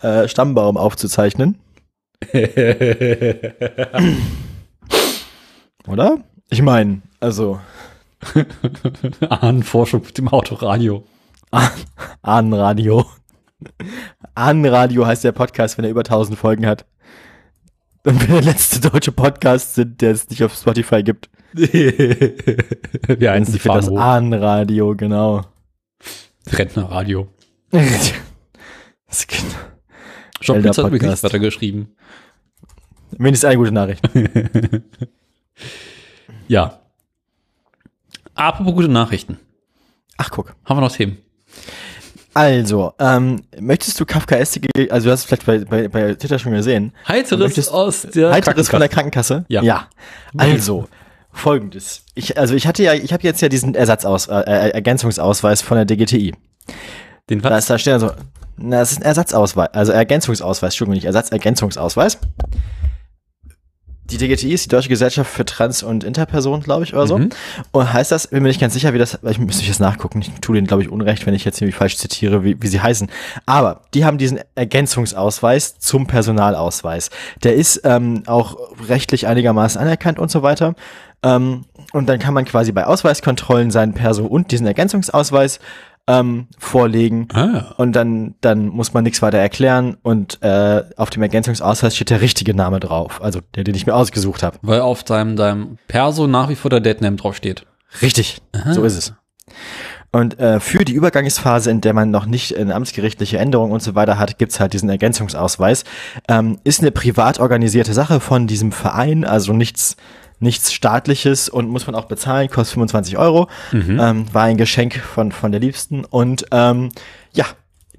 äh, 0.01 0.27
Stammbaum 0.27 0.75
aufzuzeichnen. 0.75 1.58
Oder? 5.88 6.17
Ich 6.49 6.62
meine, 6.62 7.01
also 7.19 7.60
Ahnenforschung 9.30 10.01
mit 10.03 10.17
dem 10.17 10.27
Autoradio. 10.27 11.03
Ahnenradio. 12.21 13.06
Ahnenradio 14.36 15.06
heißt 15.06 15.23
der 15.23 15.32
Podcast, 15.32 15.77
wenn 15.77 15.86
er 15.86 15.91
über 15.91 16.01
1000 16.01 16.38
Folgen 16.38 16.65
hat. 16.65 16.86
Und 18.07 18.21
wir 18.21 18.27
der 18.35 18.41
letzte 18.41 18.79
deutsche 18.79 19.11
Podcast 19.11 19.75
sind, 19.75 20.01
der 20.01 20.11
es 20.11 20.29
nicht 20.29 20.41
auf 20.41 20.55
Spotify 20.55 21.03
gibt. 21.03 21.29
Wir 21.53 23.31
eins 23.33 23.51
die 23.51 23.59
für 23.59 23.67
das. 23.67 23.89
Ahnenradio, 23.89 24.95
genau. 24.95 25.41
Rentnerradio. 26.47 27.27
Das 29.09 29.25
genau- 29.25 29.43
John 30.41 30.61
Pizza 30.61 30.83
hat 30.83 30.87
übrigens 30.87 31.03
Podcast. 31.03 31.23
nicht 31.23 31.33
weitergeschrieben. 31.33 31.95
Wenigstens 33.11 33.45
eine 33.45 33.57
gute 33.57 33.71
Nachricht. 33.73 34.09
Ja. 36.47 36.79
Apropos 38.35 38.73
gute 38.73 38.87
Nachrichten. 38.87 39.37
Ach, 40.15 40.31
guck. 40.31 40.55
Haben 40.63 40.77
wir 40.77 40.81
noch 40.81 40.91
Themen? 40.95 41.17
Also, 42.33 42.93
ähm, 42.99 43.41
möchtest 43.59 43.99
du 43.99 44.05
Kafkaestige, 44.05 44.69
also 44.91 45.05
du 45.05 45.11
hast 45.11 45.21
es 45.21 45.25
vielleicht 45.25 45.45
bei, 45.45 45.59
bei, 45.59 45.87
bei 45.87 46.13
Twitter 46.13 46.37
schon 46.37 46.51
gesehen. 46.53 46.93
Heiteres 47.07 47.39
Möchtest- 47.39 47.71
aus 47.71 48.01
der 48.03 48.31
Heiteres 48.31 48.69
von 48.69 48.79
der 48.79 48.89
Krankenkasse. 48.89 49.45
Ja. 49.47 49.63
Ja. 49.63 49.87
Also, 50.37 50.87
folgendes. 51.31 52.03
Ich, 52.15 52.37
also 52.37 52.53
ich 52.53 52.67
hatte 52.67 52.83
ja, 52.83 52.93
ich 52.93 53.11
habe 53.13 53.23
jetzt 53.23 53.41
ja 53.41 53.49
diesen 53.49 53.73
Ersatzaus, 53.75 54.27
äh, 54.27 54.35
äh, 54.41 54.69
Ergänzungsausweis 54.69 55.61
von 55.61 55.77
der 55.77 55.85
DGTI. 55.85 56.35
Den 57.29 57.41
Da 57.41 57.49
was? 57.49 57.59
ist 57.63 57.69
da 57.71 57.77
steht 57.77 57.93
also, 57.93 58.11
na, 58.55 58.79
das 58.79 58.91
ist 58.91 58.99
ein 58.99 59.03
Ersatzausweis, 59.03 59.69
also 59.73 59.91
Ergänzungsausweis, 59.91 60.73
Entschuldigung, 60.73 60.95
nicht 60.95 61.05
Ersatzergänzungsausweis. 61.05 62.19
Die 64.09 64.17
DGTI 64.17 64.53
ist 64.53 64.65
die 64.65 64.69
Deutsche 64.69 64.89
Gesellschaft 64.89 65.29
für 65.31 65.45
Trans- 65.45 65.83
und 65.83 66.03
Interpersonen, 66.03 66.61
glaube 66.61 66.83
ich, 66.83 66.93
oder 66.93 67.07
so. 67.07 67.17
Mhm. 67.17 67.29
Und 67.71 67.91
heißt 67.91 68.11
das, 68.11 68.27
bin 68.27 68.41
mir 68.41 68.49
nicht 68.49 68.61
ganz 68.61 68.73
sicher, 68.73 68.93
wie 68.93 68.97
das, 68.97 69.19
ich 69.23 69.39
müsste 69.39 69.65
jetzt 69.65 69.79
nachgucken, 69.79 70.21
ich 70.21 70.31
tue 70.41 70.55
denen, 70.55 70.67
glaube 70.67 70.83
ich, 70.83 70.89
Unrecht, 70.89 71.25
wenn 71.25 71.33
ich 71.33 71.45
jetzt 71.45 71.61
irgendwie 71.61 71.77
falsch 71.77 71.97
zitiere, 71.97 72.43
wie, 72.43 72.61
wie 72.61 72.67
sie 72.67 72.81
heißen. 72.81 73.09
Aber 73.45 73.81
die 73.93 74.05
haben 74.05 74.17
diesen 74.17 74.39
Ergänzungsausweis 74.55 75.79
zum 75.79 76.07
Personalausweis. 76.07 77.09
Der 77.43 77.55
ist 77.55 77.81
ähm, 77.83 78.23
auch 78.27 78.57
rechtlich 78.87 79.27
einigermaßen 79.27 79.79
anerkannt 79.79 80.19
und 80.19 80.31
so 80.31 80.41
weiter. 80.41 80.75
Ähm, 81.23 81.65
und 81.93 82.07
dann 82.07 82.19
kann 82.19 82.33
man 82.33 82.45
quasi 82.45 82.71
bei 82.71 82.85
Ausweiskontrollen 82.85 83.71
seinen 83.71 83.93
Perso 83.93 84.25
und 84.25 84.51
diesen 84.51 84.67
Ergänzungsausweis 84.67 85.59
ähm, 86.07 86.47
vorlegen. 86.57 87.27
Ah, 87.33 87.73
Und 87.77 87.93
dann, 87.93 88.35
dann 88.41 88.67
muss 88.67 88.93
man 88.93 89.03
nichts 89.03 89.21
weiter 89.21 89.37
erklären 89.37 89.97
und 90.03 90.41
äh, 90.41 90.83
auf 90.95 91.09
dem 91.09 91.21
Ergänzungsausweis 91.21 91.95
steht 91.95 92.09
der 92.09 92.21
richtige 92.21 92.53
Name 92.53 92.79
drauf, 92.79 93.21
also 93.21 93.39
der, 93.55 93.63
den 93.63 93.75
ich 93.75 93.85
mir 93.85 93.93
ausgesucht 93.95 94.43
habe. 94.43 94.57
weil 94.61 94.81
auf 94.81 95.03
deinem, 95.03 95.35
deinem 95.35 95.77
Perso 95.87 96.27
nach 96.27 96.49
wie 96.49 96.55
vor 96.55 96.69
der 96.69 96.79
Deadname 96.79 97.17
draufsteht. 97.17 97.65
Richtig, 98.01 98.41
so 98.71 98.83
ist 98.83 98.97
es. 98.97 99.13
Und 100.11 100.39
äh, 100.39 100.59
für 100.61 100.85
die 100.85 100.93
Übergangsphase, 100.93 101.69
in 101.69 101.81
der 101.81 101.93
man 101.93 102.09
noch 102.11 102.25
nicht 102.25 102.55
eine 102.55 102.73
amtsgerichtliche 102.75 103.37
Änderung 103.37 103.71
und 103.71 103.83
so 103.83 103.93
weiter 103.93 104.17
hat, 104.17 104.37
gibt's 104.37 104.59
halt 104.59 104.73
diesen 104.73 104.89
Ergänzungsausweis. 104.89 105.83
Ähm, 106.29 106.59
ist 106.63 106.79
eine 106.79 106.91
privat 106.91 107.39
organisierte 107.39 107.93
Sache 107.93 108.19
von 108.19 108.47
diesem 108.47 108.71
Verein, 108.71 109.25
also 109.25 109.51
nichts, 109.53 109.97
nichts 110.39 110.71
staatliches 110.73 111.50
und 111.50 111.69
muss 111.69 111.88
man 111.88 111.95
auch 111.95 112.06
bezahlen, 112.06 112.50
kostet 112.50 112.73
25 112.76 113.17
Euro. 113.17 113.47
Ähm, 114.00 114.26
war 114.34 114.43
ein 114.43 114.58
Geschenk 114.58 114.95
von, 114.95 115.32
von 115.32 115.52
der 115.52 115.60
Liebsten 115.62 116.06
und 116.06 116.45
ähm, 116.52 116.89
ja, 117.34 117.45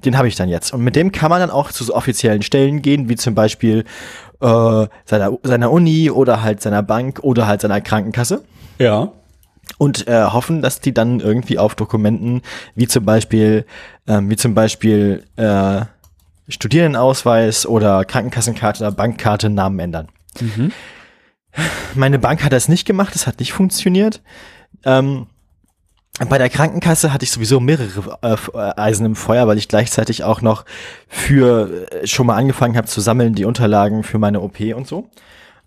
den 0.05 0.17
habe 0.17 0.29
ich 0.29 0.37
dann 0.37 0.49
jetzt. 0.49 0.73
Und 0.73 0.83
mit 0.83 0.95
dem 0.95 1.11
kann 1.11 1.31
man 1.31 1.41
dann 1.41 1.51
auch 1.51 1.73
zu 1.73 1.83
so 1.83 1.95
offiziellen 1.95 2.43
Stellen 2.43 2.83
gehen, 2.83 3.09
wie 3.09 3.17
zum 3.17 3.35
Beispiel 3.35 3.85
äh, 4.41 4.87
seiner, 5.05 5.37
seiner 5.43 5.73
Uni 5.73 6.11
oder 6.11 6.43
halt 6.43 6.63
seiner 6.63 6.83
Bank 6.85 7.19
oder 7.23 7.49
halt 7.49 7.61
seiner 7.61 7.81
Krankenkasse 7.81 8.45
Ja. 8.79 9.11
und 9.79 10.07
äh, 10.07 10.23
hoffen, 10.27 10.63
dass 10.63 10.81
die 10.81 10.95
dann 10.95 11.19
irgendwie 11.19 11.59
auf 11.59 11.75
Dokumenten 11.75 12.43
wie 12.77 12.87
zum 12.87 13.05
Beispiel 13.05 13.67
ähm, 14.07 14.31
wie 14.31 14.37
zum 14.37 14.55
Beispiel 14.55 15.25
äh, 15.35 15.81
Studierendenausweis 16.49 17.67
oder 17.67 18.05
Krankenkassenkarte 18.05 18.85
oder 18.85 18.93
Bankkarte 18.93 19.51
Namen 19.51 19.79
ändern. 19.81 20.09
Meine 21.95 22.19
Bank 22.19 22.45
hat 22.45 22.53
das 22.53 22.69
nicht 22.69 22.87
gemacht, 22.87 23.15
das 23.15 23.27
hat 23.27 23.41
nicht 23.41 23.53
funktioniert. 23.53 24.23
Ähm, 24.85 25.27
bei 26.29 26.39
der 26.39 26.49
Krankenkasse 26.49 27.13
hatte 27.13 27.25
ich 27.25 27.31
sowieso 27.31 27.61
mehrere 27.61 28.19
äh, 28.23 28.35
äh, 28.35 28.73
Eisen 28.77 29.07
im 29.07 29.15
Feuer, 29.15 29.47
weil 29.47 29.59
ich 29.59 29.69
gleichzeitig 29.69 30.25
auch 30.25 30.41
noch 30.43 30.65
für 31.09 31.91
äh, 31.93 32.07
schon 32.07 32.27
mal 32.27 32.37
angefangen 32.37 32.77
habe 32.77 32.89
zu 32.89 33.01
sammeln 33.01 33.35
die 33.35 33.45
Unterlagen 33.45 34.03
für 34.03 34.19
meine 34.19 34.41
OP 34.41 34.61
und 34.75 34.87
so. 34.89 35.09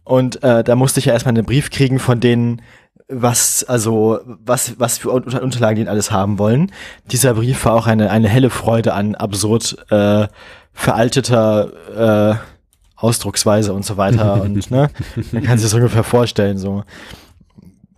Und 0.04 0.44
äh, 0.44 0.64
da 0.64 0.76
musste 0.76 1.00
ich 1.00 1.06
ja 1.06 1.14
erstmal 1.14 1.36
einen 1.36 1.46
Brief 1.46 1.70
kriegen 1.70 2.00
von 2.00 2.20
denen, 2.20 2.62
was, 3.08 3.64
also, 3.64 4.20
was, 4.26 4.80
was 4.80 4.98
für 4.98 5.12
Unter 5.12 5.42
Unterlagen 5.42 5.84
die 5.84 5.88
alles 5.88 6.12
haben 6.12 6.40
wollen. 6.40 6.72
Dieser 7.12 7.36
Brief 7.36 7.64
war 7.66 7.74
auch 7.74 7.88
eine, 7.88 8.10
eine 8.10 8.30
helle 8.30 8.50
Freude 8.50 8.94
an 8.94 9.16
absurd 9.16 9.78
äh, 9.90 10.28
veralteter 10.74 12.40
äh, 12.40 12.61
Ausdrucksweise 13.02 13.74
und 13.74 13.86
so 13.86 13.98
weiter. 13.98 14.42
und 14.42 14.72
ne, 14.72 14.90
man 15.32 15.44
kann 15.44 15.58
sich 15.58 15.68
das 15.68 15.74
ungefähr 15.74 16.04
vorstellen. 16.04 16.58
so. 16.58 16.84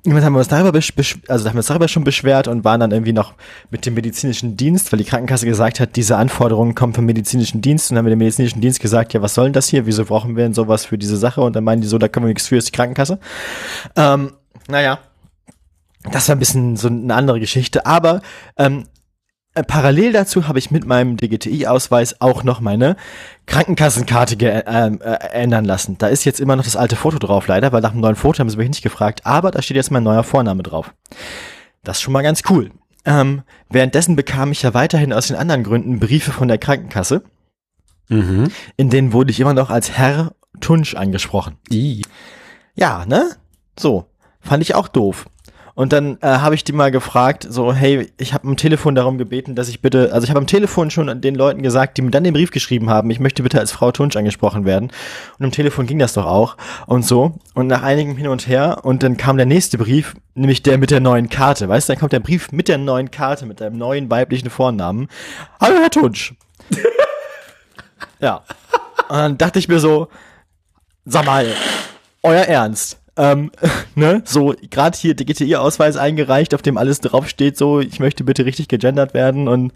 Irgendwann 0.06 0.26
haben 0.26 0.34
wir 0.34 0.39
uns 0.39 0.50
darüber, 0.50 0.78
also 0.78 0.92
da 0.98 1.50
haben 1.50 1.56
wir 1.56 1.60
uns 1.60 1.68
darüber 1.68 1.88
schon 1.88 2.04
beschwert 2.04 2.50
und 2.50 2.66
waren 2.66 2.82
dann 2.82 2.92
irgendwie 2.92 3.13
noch 3.13 3.36
mit 3.70 3.86
dem 3.86 3.94
medizinischen 3.94 4.58
Dienst, 4.58 4.92
weil 4.92 4.98
die 4.98 5.06
Krankenkasse 5.06 5.46
gesagt 5.46 5.80
hat, 5.80 5.96
diese 5.96 6.18
Anforderungen 6.18 6.76
kommen 6.76 6.94
vom 6.94 7.06
medizinischen 7.06 7.62
Dienst 7.62 7.89
und 7.89 7.98
haben 7.98 8.06
wir 8.06 8.10
dem 8.10 8.20
medizinischen 8.20 8.60
Dienst 8.60 8.82
gesagt, 8.82 9.13
ja, 9.13 9.22
was 9.22 9.34
soll 9.34 9.46
denn 9.46 9.54
das 9.54 9.70
hier? 9.70 9.86
Wieso 9.86 10.04
brauchen 10.04 10.36
wir 10.36 10.44
denn 10.44 10.54
sowas 10.54 10.84
für 10.84 10.98
diese 10.98 11.16
Sache? 11.16 11.39
Und 11.39 11.56
dann 11.56 11.63
meinen 11.63 11.82
die 11.82 11.88
so, 11.88 11.98
da 11.98 12.10
können 12.10 12.26
wir 12.26 12.30
nichts 12.30 12.48
für, 12.48 12.58
ist 12.58 12.68
die 12.68 12.74
Krankenkasse. 12.74 13.18
Ähm, 13.96 14.34
naja, 14.68 15.00
das 16.12 16.28
war 16.28 16.36
ein 16.36 16.39
bisschen 16.39 16.76
so 16.76 16.89
eine 16.89 17.13
andere 17.13 17.39
Geschichte, 17.39 17.86
aber 17.86 18.22
ähm, 18.58 18.80
äh, 18.82 18.92
parallel 19.62 20.13
dazu 20.13 20.48
habe 20.48 20.58
ich 20.58 20.72
mit 20.72 20.86
meinem 20.86 21.16
DGTI-Ausweis 21.18 22.22
auch 22.22 22.44
noch 22.44 22.60
meine 22.60 22.96
Krankenkassenkarte 23.46 24.36
ähm, 24.66 25.00
äh, 25.02 25.12
ändern 25.32 25.66
lassen. 25.66 25.98
Da 26.00 26.08
ist 26.08 26.26
jetzt 26.26 26.39
immer 26.39 26.56
noch 26.56 26.63
das 26.63 26.76
alte 26.76 26.96
Foto 26.96 27.20
drauf, 27.20 27.46
leider, 27.48 27.72
weil 27.72 27.82
nach 27.82 27.92
dem 27.92 28.02
neuen 28.02 28.16
Foto 28.16 28.39
haben 28.39 28.50
sie 28.50 28.58
mich 28.58 28.70
nicht 28.70 28.82
gefragt, 28.82 29.26
aber 29.26 29.52
da 29.52 29.62
steht 29.62 29.78
jetzt 29.78 29.92
mein 29.92 30.04
neuer 30.04 30.24
Vorname 30.24 30.63
drauf. 30.63 30.94
Das 31.84 31.98
ist 31.98 32.02
schon 32.02 32.13
mal 32.13 32.24
ganz 32.24 32.42
cool. 32.50 32.72
Ähm, 33.06 33.44
währenddessen 33.70 34.16
bekam 34.16 34.52
ich 34.52 34.63
ja 34.63 34.74
weiterhin 34.74 35.13
aus 35.13 35.28
den 35.28 35.36
anderen 35.36 35.63
Gründen 35.63 36.00
Briefe 36.00 36.32
von 36.32 36.48
der 36.48 36.58
Krankenkasse, 36.58 37.24
Mhm. 38.10 38.50
in 38.76 38.89
denen 38.89 39.13
wurde 39.13 39.32
ich 39.32 39.39
immer 39.39 39.54
noch 39.54 39.70
als 39.70 39.92
Herr 39.92 40.34
Tunsch 40.60 40.94
angesprochen. 40.96 41.58
I. 41.72 42.02
Ja, 42.76 43.06
ne? 43.06 43.32
So. 43.80 44.06
Fand 44.42 44.62
ich 44.62 44.76
auch 44.76 44.88
doof. 44.89 45.26
Und 45.76 45.92
dann 45.92 46.18
äh, 46.22 46.28
habe 46.28 46.54
ich 46.54 46.64
die 46.64 46.72
mal 46.72 46.92
gefragt, 46.92 47.48
so, 47.50 47.74
hey, 47.74 48.12
ich 48.18 48.34
habe 48.34 48.48
am 48.48 48.58
Telefon 48.58 48.94
darum 48.94 49.18
gebeten, 49.18 49.56
dass 49.56 49.70
ich 49.70 49.82
bitte, 49.82 50.14
also 50.14 50.24
ich 50.24 50.30
habe 50.30 50.40
am 50.40 50.46
Telefon 50.46 50.92
schon 50.92 51.10
an 51.10 51.22
den 51.22 51.34
Leuten 51.34 51.64
gesagt, 51.64 51.98
die 51.98 52.04
mir 52.04 52.12
dann 52.12 52.24
den 52.24 52.34
Brief 52.34 52.52
geschrieben 52.52 52.92
haben, 52.92 53.10
ich 53.10 53.20
möchte 53.20 53.42
bitte 53.42 53.60
als 53.60 53.72
Frau 53.72 53.92
Tunsch 53.92 54.16
angesprochen 54.16 54.66
werden. 54.66 54.92
Und 55.40 55.46
am 55.46 55.52
Telefon 55.52 55.88
ging 55.88 55.98
das 55.98 56.14
doch 56.14 56.28
auch 56.28 56.58
und 56.86 57.06
so. 57.06 57.40
Und 57.56 57.68
nach 57.68 57.82
einigem 57.82 58.16
Hin 58.18 58.28
und 58.28 58.48
Her 58.48 58.82
und 58.84 59.02
dann 59.02 59.18
kam 59.18 59.38
der 59.38 59.48
nächste 59.48 59.80
Brief, 59.80 60.16
nämlich 60.36 60.62
der 60.62 60.78
mit 60.78 60.92
der 60.92 61.00
neuen 61.00 61.30
Karte. 61.30 61.68
Weißt 61.68 61.90
du, 61.90 61.94
dann 61.94 62.00
kommt 62.00 62.14
der 62.14 62.20
Brief 62.20 62.52
mit 62.52 62.68
der 62.68 62.78
neuen 62.78 63.10
Karte, 63.10 63.48
mit 63.48 63.60
deinem 63.60 63.78
neuen 63.78 64.12
weiblichen 64.12 64.52
Vornamen. 64.52 65.08
Hallo, 65.60 65.78
Herr 65.82 65.90
Tunsch. 65.90 66.36
ja. 68.20 68.44
Und 69.10 69.18
dann 69.18 69.38
dachte 69.40 69.58
ich 69.58 69.68
mir 69.68 69.80
so, 69.80 70.08
sag 71.06 71.26
mal, 71.26 71.48
euer 72.22 72.44
Ernst. 72.44 73.00
Ähm, 73.15 73.52
ne, 73.95 74.21
so 74.26 74.56
gerade 74.69 74.97
hier 74.97 75.15
DGTI-Ausweis 75.15 75.97
eingereicht, 75.97 76.54
auf 76.56 76.62
dem 76.62 76.78
alles 76.78 76.99
draufsteht, 76.99 77.58
so 77.58 77.80
ich 77.80 77.99
möchte 77.99 78.23
bitte 78.23 78.45
richtig 78.45 78.67
gegendert 78.67 79.13
werden 79.13 79.47
und 79.47 79.73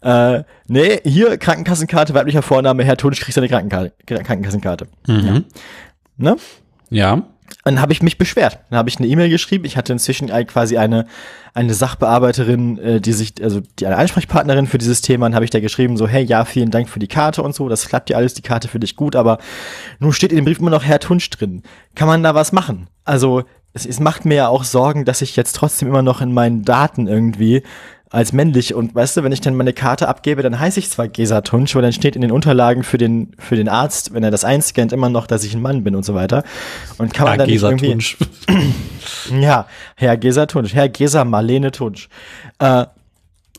äh, 0.00 0.44
nee, 0.68 1.00
hier 1.04 1.38
Krankenkassenkarte, 1.38 2.14
weiblicher 2.14 2.42
Vorname, 2.42 2.84
Herr 2.84 2.96
Tunsch, 2.96 3.20
kriegst 3.20 3.36
du 3.36 3.40
eine 3.40 3.48
Krankenkarte, 3.48 3.92
Krankenkassenkarte. 4.06 4.86
Mhm. 5.06 5.44
Ne? 6.16 6.36
Ja. 6.90 7.22
Dann 7.64 7.80
habe 7.80 7.92
ich 7.92 8.02
mich 8.02 8.18
beschwert. 8.18 8.58
Dann 8.70 8.78
habe 8.78 8.88
ich 8.88 8.98
eine 8.98 9.06
E-Mail 9.06 9.30
geschrieben. 9.30 9.64
Ich 9.64 9.76
hatte 9.76 9.92
inzwischen 9.92 10.28
quasi 10.46 10.76
eine 10.78 11.06
eine 11.58 11.74
Sachbearbeiterin, 11.74 12.78
äh, 12.78 13.00
die 13.00 13.12
sich, 13.12 13.34
also 13.42 13.60
die 13.80 13.86
eine 13.86 13.96
Ansprechpartnerin 13.96 14.68
für 14.68 14.78
dieses 14.78 15.00
Thema, 15.00 15.26
dann 15.26 15.34
habe 15.34 15.44
ich 15.44 15.50
da 15.50 15.58
geschrieben, 15.58 15.96
so, 15.96 16.06
hey, 16.06 16.22
ja, 16.22 16.44
vielen 16.44 16.70
Dank 16.70 16.88
für 16.88 17.00
die 17.00 17.08
Karte 17.08 17.42
und 17.42 17.52
so, 17.52 17.68
das 17.68 17.88
klappt 17.88 18.10
ja 18.10 18.16
alles, 18.16 18.34
die 18.34 18.42
Karte 18.42 18.68
für 18.68 18.78
dich 18.78 18.94
gut, 18.94 19.16
aber 19.16 19.38
nun 19.98 20.12
steht 20.12 20.30
in 20.30 20.36
dem 20.36 20.44
Brief 20.44 20.60
immer 20.60 20.70
noch 20.70 20.84
Herr 20.84 21.00
Tunsch 21.00 21.28
drin. 21.30 21.64
Kann 21.96 22.06
man 22.06 22.22
da 22.22 22.36
was 22.36 22.52
machen? 22.52 22.86
Also, 23.04 23.42
es, 23.72 23.86
es 23.86 23.98
macht 23.98 24.24
mir 24.24 24.36
ja 24.36 24.48
auch 24.48 24.62
Sorgen, 24.62 25.04
dass 25.04 25.20
ich 25.20 25.34
jetzt 25.34 25.56
trotzdem 25.56 25.88
immer 25.88 26.02
noch 26.02 26.20
in 26.20 26.32
meinen 26.32 26.62
Daten 26.62 27.08
irgendwie 27.08 27.64
als 28.10 28.32
männlich 28.32 28.74
und 28.74 28.94
weißt 28.94 29.16
du, 29.18 29.22
wenn 29.22 29.32
ich 29.32 29.40
dann 29.40 29.54
meine 29.54 29.72
Karte 29.72 30.08
abgebe, 30.08 30.42
dann 30.42 30.58
heiße 30.58 30.78
ich 30.80 30.90
zwar 30.90 31.08
Gesa 31.08 31.42
Tunsch, 31.42 31.74
aber 31.74 31.82
dann 31.82 31.92
steht 31.92 32.16
in 32.16 32.22
den 32.22 32.32
Unterlagen 32.32 32.82
für 32.82 32.96
den 32.98 33.32
für 33.38 33.54
den 33.56 33.68
Arzt, 33.68 34.14
wenn 34.14 34.22
er 34.24 34.30
das 34.30 34.44
einscannt, 34.44 34.92
immer 34.92 35.10
noch, 35.10 35.26
dass 35.26 35.44
ich 35.44 35.54
ein 35.54 35.60
Mann 35.60 35.84
bin 35.84 35.94
und 35.94 36.04
so 36.04 36.14
weiter. 36.14 36.42
Und 36.98 37.12
kann 37.12 37.24
man 37.26 37.34
Ja, 37.34 37.36
dann 37.38 37.46
nicht 37.46 37.54
Gesa 37.56 37.68
irgendwie 37.68 37.90
Tunsch. 37.90 38.16
ja, 39.40 39.66
Herr 39.96 40.16
Gesa 40.16 40.46
Tunsch, 40.46 40.74
Herr 40.74 40.88
Gesa 40.88 41.24
Marlene 41.24 41.70
Tunsch. 41.70 42.08
Äh, 42.58 42.86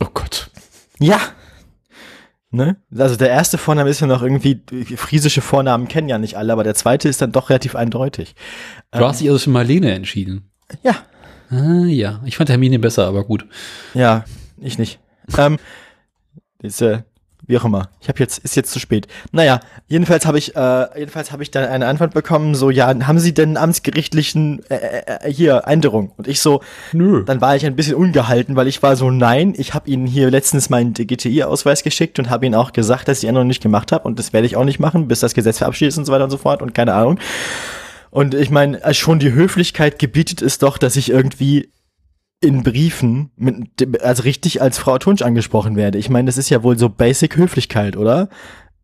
Oh 0.02 0.08
Gott. 0.14 0.50
ja. 0.98 1.18
Ne? 2.52 2.74
Also 2.98 3.14
der 3.14 3.28
erste 3.30 3.58
Vorname 3.58 3.90
ist 3.90 4.00
ja 4.00 4.08
noch 4.08 4.22
irgendwie, 4.22 4.60
friesische 4.96 5.40
Vornamen 5.40 5.86
kennen 5.86 6.08
ja 6.08 6.18
nicht 6.18 6.36
alle, 6.36 6.52
aber 6.52 6.64
der 6.64 6.74
zweite 6.74 7.08
ist 7.08 7.22
dann 7.22 7.30
doch 7.30 7.48
relativ 7.48 7.76
eindeutig. 7.76 8.34
Du 8.90 9.04
hast 9.06 9.20
dich 9.20 9.28
also 9.28 9.38
für 9.38 9.50
Marlene 9.50 9.92
entschieden. 9.92 10.50
Ja, 10.82 10.96
Ah, 11.52 11.84
ja. 11.86 12.20
Ich 12.24 12.36
fand 12.36 12.48
Hermine 12.50 12.78
besser, 12.78 13.06
aber 13.06 13.24
gut. 13.24 13.44
ja, 13.94 14.24
ich 14.60 14.78
nicht. 14.78 15.00
ähm, 15.38 15.58
diese, 16.62 17.04
wie 17.46 17.58
auch 17.58 17.64
immer. 17.64 17.88
Ich 18.00 18.08
habe 18.08 18.18
jetzt, 18.18 18.38
ist 18.38 18.54
jetzt 18.54 18.70
zu 18.70 18.78
spät. 18.78 19.08
Naja, 19.32 19.60
jedenfalls 19.88 20.26
habe 20.26 20.38
ich, 20.38 20.54
äh, 20.56 20.98
jedenfalls 20.98 21.32
habe 21.32 21.42
ich 21.42 21.50
dann 21.50 21.64
eine 21.68 21.86
Antwort 21.86 22.14
bekommen, 22.14 22.54
so, 22.54 22.70
ja, 22.70 22.86
haben 23.06 23.18
Sie 23.18 23.34
denn 23.34 23.56
amtsgerichtlichen, 23.56 24.62
äh, 24.70 25.02
äh, 25.06 25.32
hier, 25.32 25.62
Änderung? 25.66 26.12
Und 26.16 26.28
ich 26.28 26.40
so, 26.40 26.62
Nö. 26.92 27.24
Dann 27.24 27.40
war 27.40 27.56
ich 27.56 27.66
ein 27.66 27.76
bisschen 27.76 27.94
ungehalten, 27.94 28.56
weil 28.56 28.68
ich 28.68 28.82
war 28.82 28.96
so, 28.96 29.10
nein, 29.10 29.54
ich 29.56 29.74
habe 29.74 29.88
Ihnen 29.88 30.06
hier 30.06 30.30
letztens 30.30 30.70
meinen 30.70 30.94
DGTI-Ausweis 30.94 31.82
geschickt 31.82 32.18
und 32.18 32.30
habe 32.30 32.46
Ihnen 32.46 32.54
auch 32.54 32.72
gesagt, 32.72 33.08
dass 33.08 33.18
ich 33.18 33.22
die 33.22 33.26
Änderung 33.26 33.48
nicht 33.48 33.62
gemacht 33.62 33.92
habe 33.92 34.04
und 34.04 34.18
das 34.18 34.32
werde 34.32 34.46
ich 34.46 34.56
auch 34.56 34.64
nicht 34.64 34.80
machen, 34.80 35.08
bis 35.08 35.20
das 35.20 35.34
Gesetz 35.34 35.58
verabschiedet 35.58 35.92
ist 35.92 35.98
und 35.98 36.04
so 36.04 36.12
weiter 36.12 36.24
und 36.24 36.30
so 36.30 36.38
fort 36.38 36.62
und 36.62 36.74
keine 36.74 36.94
Ahnung. 36.94 37.18
Und 38.10 38.34
ich 38.34 38.50
meine, 38.50 38.82
äh, 38.82 38.92
schon 38.92 39.18
die 39.18 39.32
Höflichkeit 39.32 39.98
gebietet 39.98 40.42
es 40.42 40.58
doch, 40.58 40.78
dass 40.78 40.96
ich 40.96 41.10
irgendwie 41.10 41.70
in 42.40 42.62
Briefen 42.62 43.30
mit, 43.36 44.02
also 44.02 44.22
richtig 44.22 44.62
als 44.62 44.78
Frau 44.78 44.98
Tunsch 44.98 45.22
angesprochen 45.22 45.76
werde. 45.76 45.98
Ich 45.98 46.08
meine, 46.08 46.26
das 46.26 46.38
ist 46.38 46.48
ja 46.50 46.62
wohl 46.62 46.78
so 46.78 46.88
Basic 46.88 47.36
Höflichkeit, 47.36 47.96
oder? 47.96 48.28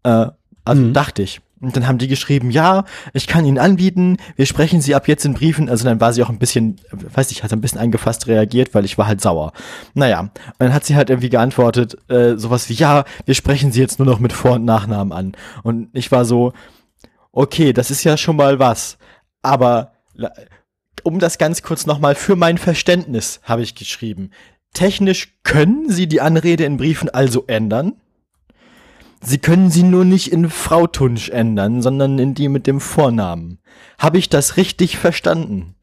Äh, 0.03 0.27
also 0.65 0.83
Mhm. 0.83 0.93
dachte 0.93 1.23
ich. 1.23 1.41
Und 1.59 1.75
dann 1.75 1.87
haben 1.89 1.97
die 1.97 2.07
geschrieben, 2.07 2.51
ja, 2.51 2.85
ich 3.15 3.27
kann 3.27 3.47
Ihnen 3.47 3.57
anbieten, 3.59 4.19
wir 4.37 4.45
sprechen 4.45 4.83
Sie 4.83 4.95
ab 4.95 5.09
jetzt 5.09 5.25
in 5.25 5.33
Briefen. 5.33 5.71
Also 5.71 5.85
dann 5.85 6.03
war 6.03 6.13
sie 6.13 6.23
auch 6.23 6.29
ein 6.29 6.39
bisschen, 6.39 6.77
weiß 6.93 7.31
ich, 7.31 7.43
hat 7.43 7.53
ein 7.53 7.63
bisschen 7.63 7.81
angefasst 7.81 8.27
reagiert, 8.27 8.75
weil 8.75 8.85
ich 8.85 8.99
war 8.99 9.07
halt 9.07 9.23
sauer. 9.23 9.53
Naja, 9.95 10.21
und 10.21 10.31
dann 10.59 10.75
hat 10.75 10.85
sie 10.85 10.97
halt 10.97 11.09
irgendwie 11.09 11.31
geantwortet, 11.31 11.97
äh, 12.11 12.37
sowas 12.37 12.69
wie, 12.69 12.75
ja, 12.75 13.05
wir 13.25 13.35
sprechen 13.35 13.73
Sie 13.73 13.81
jetzt 13.81 13.99
nur 13.99 14.05
noch 14.07 14.21
mit 14.21 14.35
Vor- 14.35 14.57
und 14.57 14.67
Nachnamen 14.67 15.13
an. 15.15 15.33
Und 15.63 15.89
ich 15.95 16.13
war 16.13 16.27
so, 16.27 16.53
okay, 17.33 17.73
das 17.73 17.91
ist 17.91 18.05
ja 18.05 18.19
schon 18.19 18.37
mal 18.37 18.59
was. 18.59 18.99
Aber 19.41 19.93
um 21.07 21.21
das 21.21 21.39
ganz 21.39 21.63
kurz 21.63 21.87
nochmal 21.87 22.17
für 22.17 22.37
mein 22.37 22.59
Verständnis 22.59 23.41
habe 23.45 23.63
ich 23.63 23.77
geschrieben. 23.77 24.31
Technisch 24.75 25.39
können 25.45 25.89
Sie 25.89 26.09
die 26.09 26.21
Anrede 26.21 26.65
in 26.65 26.77
Briefen 26.77 27.09
also 27.09 27.45
ändern. 27.47 27.95
Sie 29.23 29.39
können 29.39 29.71
sie 29.71 29.83
nur 29.83 30.05
nicht 30.05 30.31
in 30.31 30.51
Frau 30.51 30.87
Tunsch 30.87 31.31
ändern, 31.31 31.81
sondern 31.81 32.19
in 32.19 32.35
die 32.35 32.49
mit 32.49 32.67
dem 32.67 32.81
Vornamen. 32.81 33.59
Habe 33.99 34.19
ich 34.19 34.29
das 34.29 34.57
richtig 34.57 34.99
verstanden? 34.99 35.75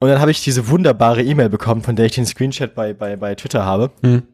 Und 0.00 0.10
dann 0.10 0.20
habe 0.20 0.30
ich 0.30 0.44
diese 0.44 0.68
wunderbare 0.68 1.22
E-Mail 1.22 1.48
bekommen, 1.48 1.82
von 1.82 1.96
der 1.96 2.06
ich 2.06 2.12
den 2.12 2.26
Screenshot 2.26 2.74
bei, 2.74 2.92
bei, 2.92 3.16
bei 3.16 3.34
Twitter 3.34 3.64
habe. 3.64 3.90
Hm. 4.02 4.24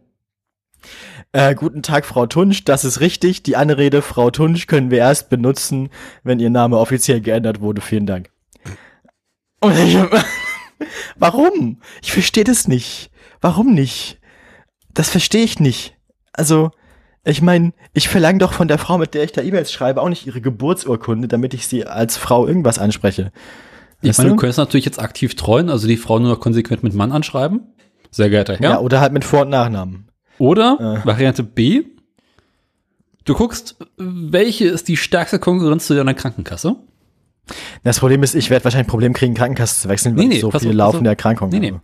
Äh, 1.31 1.55
guten 1.55 1.83
Tag, 1.83 2.05
Frau 2.05 2.27
Tunsch, 2.27 2.65
das 2.65 2.85
ist 2.85 3.01
richtig. 3.01 3.45
Die 3.45 3.57
Anrede 3.57 4.03
Frau 4.03 4.31
Tunsch 4.31 4.67
können 4.67 4.91
wir 4.91 4.99
erst 4.99 5.31
benutzen, 5.31 5.91
wenn 6.25 6.41
Ihr 6.41 6.51
Name 6.51 6.79
offiziell 6.79 7.21
geändert 7.21 7.61
wurde. 7.61 7.81
Vielen 7.81 8.07
Dank. 8.07 8.32
Und 9.63 9.79
ich, 9.79 9.97
warum? 11.17 11.79
Ich 12.03 12.13
verstehe 12.13 12.45
das 12.45 12.69
nicht. 12.69 13.11
Warum 13.41 13.75
nicht? 13.75 14.19
Das 14.93 15.09
verstehe 15.09 15.45
ich 15.45 15.59
nicht. 15.61 15.97
Also, 16.33 16.71
ich 17.25 17.43
meine, 17.43 17.73
ich 17.93 18.09
verlange 18.09 18.39
doch 18.39 18.53
von 18.53 18.69
der 18.69 18.79
Frau, 18.79 18.99
mit 18.99 19.15
der 19.15 19.25
ich 19.25 19.33
da 19.33 19.43
E-Mails 19.43 19.73
schreibe, 19.73 20.03
auch 20.03 20.09
nicht 20.09 20.27
ihre 20.27 20.41
Geburtsurkunde, 20.41 21.29
damit 21.29 21.55
ich 21.55 21.67
sie 21.67 21.87
als 21.87 22.17
Frau 22.17 22.47
irgendwas 22.47 22.79
anspreche. 22.79 23.33
Ich 24.01 24.09
Weißt 24.11 24.19
meine, 24.19 24.31
du? 24.31 24.35
du 24.37 24.41
könntest 24.41 24.59
natürlich 24.59 24.85
jetzt 24.85 24.99
aktiv 25.01 25.37
treuen, 25.37 25.71
also 25.71 25.87
die 25.87 25.97
Frau 25.97 26.19
nur 26.19 26.31
noch 26.31 26.41
konsequent 26.41 26.83
mit 26.83 26.95
Mann 26.95 27.13
anschreiben. 27.13 27.61
Sehr 28.11 28.29
geehrter 28.29 28.57
Herr. 28.57 28.71
Ja, 28.71 28.81
oder 28.81 29.01
halt 29.01 29.13
mit 29.13 29.25
Vor- 29.25 29.43
und 29.43 29.51
Nachnamen. 29.51 30.09
Oder 30.39 31.01
Äh. 31.03 31.07
Variante 31.07 31.45
B, 31.45 31.85
du 33.25 33.35
guckst, 33.35 33.77
welche 33.97 34.67
ist 34.67 34.89
die 34.89 34.97
stärkste 34.97 35.39
Konkurrenz 35.39 35.87
zu 35.87 35.95
deiner 35.95 36.15
Krankenkasse? 36.15 36.77
Das 37.83 37.99
Problem 37.99 38.23
ist, 38.23 38.35
ich 38.35 38.51
werde 38.51 38.65
wahrscheinlich 38.65 38.87
ein 38.87 38.91
Problem 38.91 39.13
kriegen, 39.13 39.35
Krankenkasse 39.35 39.83
zu 39.83 39.89
wechseln, 39.89 40.17
weil 40.17 40.25
Nee, 40.25 40.29
nee, 40.29 40.35
ich 40.37 40.41
so 40.41 40.51
viele 40.51 40.71
auf, 40.71 40.77
laufende 40.77 41.11
auf. 41.11 41.13
Erkrankungen 41.13 41.53
Nee, 41.53 41.61
nee. 41.61 41.73
habe. 41.73 41.83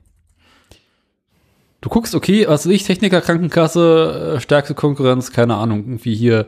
Du 1.81 1.89
guckst, 1.89 2.15
okay, 2.15 2.47
was 2.49 2.67
weiß 2.67 2.73
ich, 2.73 2.85
Techniker, 2.85 3.21
Krankenkasse, 3.21 4.35
äh, 4.37 4.41
stärkste 4.41 4.75
Konkurrenz, 4.75 5.33
keine 5.33 5.55
Ahnung, 5.55 5.81
irgendwie 5.81 6.15
hier, 6.15 6.47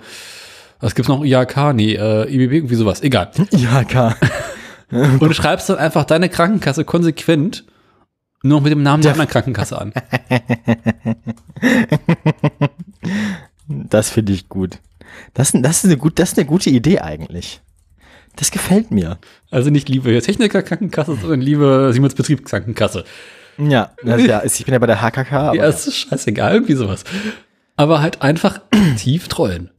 was 0.80 0.94
gibt's 0.94 1.08
noch, 1.08 1.24
IHK, 1.24 1.72
nee, 1.74 1.94
äh, 1.94 2.28
IBB, 2.28 2.52
irgendwie 2.52 2.74
sowas, 2.74 3.02
egal. 3.02 3.30
Klar. 3.88 4.16
Und 4.90 5.22
du 5.22 5.32
schreibst 5.32 5.68
dann 5.68 5.78
einfach 5.78 6.04
deine 6.04 6.28
Krankenkasse 6.28 6.84
konsequent 6.84 7.64
nur 8.42 8.58
noch 8.58 8.64
mit 8.64 8.72
dem 8.72 8.82
Namen 8.82 9.02
der 9.02 9.12
anderen 9.12 9.30
Krankenkasse 9.30 9.78
an. 9.78 9.92
Das 13.68 14.10
finde 14.10 14.32
ich 14.32 14.48
gut. 14.48 14.78
Das, 15.32 15.52
das, 15.52 15.78
ist 15.78 15.84
eine 15.84 15.96
gut. 15.96 16.18
das 16.18 16.32
ist 16.32 16.38
eine 16.38 16.46
gute 16.46 16.70
Idee 16.70 16.98
eigentlich. 16.98 17.60
Das 18.36 18.50
gefällt 18.50 18.90
mir. 18.90 19.18
Also 19.50 19.70
nicht 19.70 19.88
liebe 19.88 20.20
Techniker, 20.22 20.62
Krankenkasse, 20.62 21.16
sondern 21.16 21.40
liebe 21.40 21.90
Siemens 21.92 22.14
Betriebskrankenkasse. 22.14 23.04
Ja, 23.58 23.90
das, 24.02 24.24
ja 24.24 24.42
ich 24.44 24.64
bin 24.64 24.72
ja 24.72 24.78
bei 24.78 24.86
der 24.86 25.02
HKK. 25.02 25.32
Aber 25.32 25.56
Ja, 25.56 25.66
ist 25.66 25.94
scheißegal, 25.94 26.54
irgendwie 26.54 26.74
sowas. 26.74 27.04
Aber 27.76 28.00
halt 28.00 28.22
einfach 28.22 28.60
tief 28.96 29.28
trollen. 29.28 29.70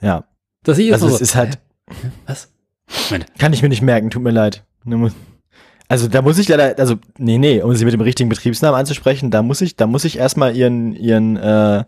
ja. 0.00 0.24
Das 0.64 0.78
hier 0.78 0.92
Also 0.94 1.06
ist 1.06 1.12
es 1.12 1.18
so, 1.18 1.22
ist 1.22 1.34
halt? 1.36 1.58
Was? 2.26 2.52
Kann 3.38 3.52
ich 3.52 3.62
mir 3.62 3.68
nicht 3.68 3.82
merken, 3.82 4.10
tut 4.10 4.22
mir 4.22 4.32
leid. 4.32 4.64
Also 5.86 6.08
da 6.08 6.22
muss 6.22 6.38
ich 6.38 6.48
leider, 6.48 6.76
also 6.80 6.96
nee, 7.18 7.38
nee, 7.38 7.62
um 7.62 7.72
sie 7.76 7.84
mit 7.84 7.94
dem 7.94 8.00
richtigen 8.00 8.28
Betriebsnamen 8.28 8.76
anzusprechen, 8.80 9.30
da 9.30 9.42
muss 9.42 9.60
ich, 9.60 9.76
da 9.76 9.86
muss 9.86 10.04
ich 10.04 10.18
erstmal 10.18 10.56
ihren, 10.56 10.92
ihren 10.92 11.36
äh, 11.36 11.84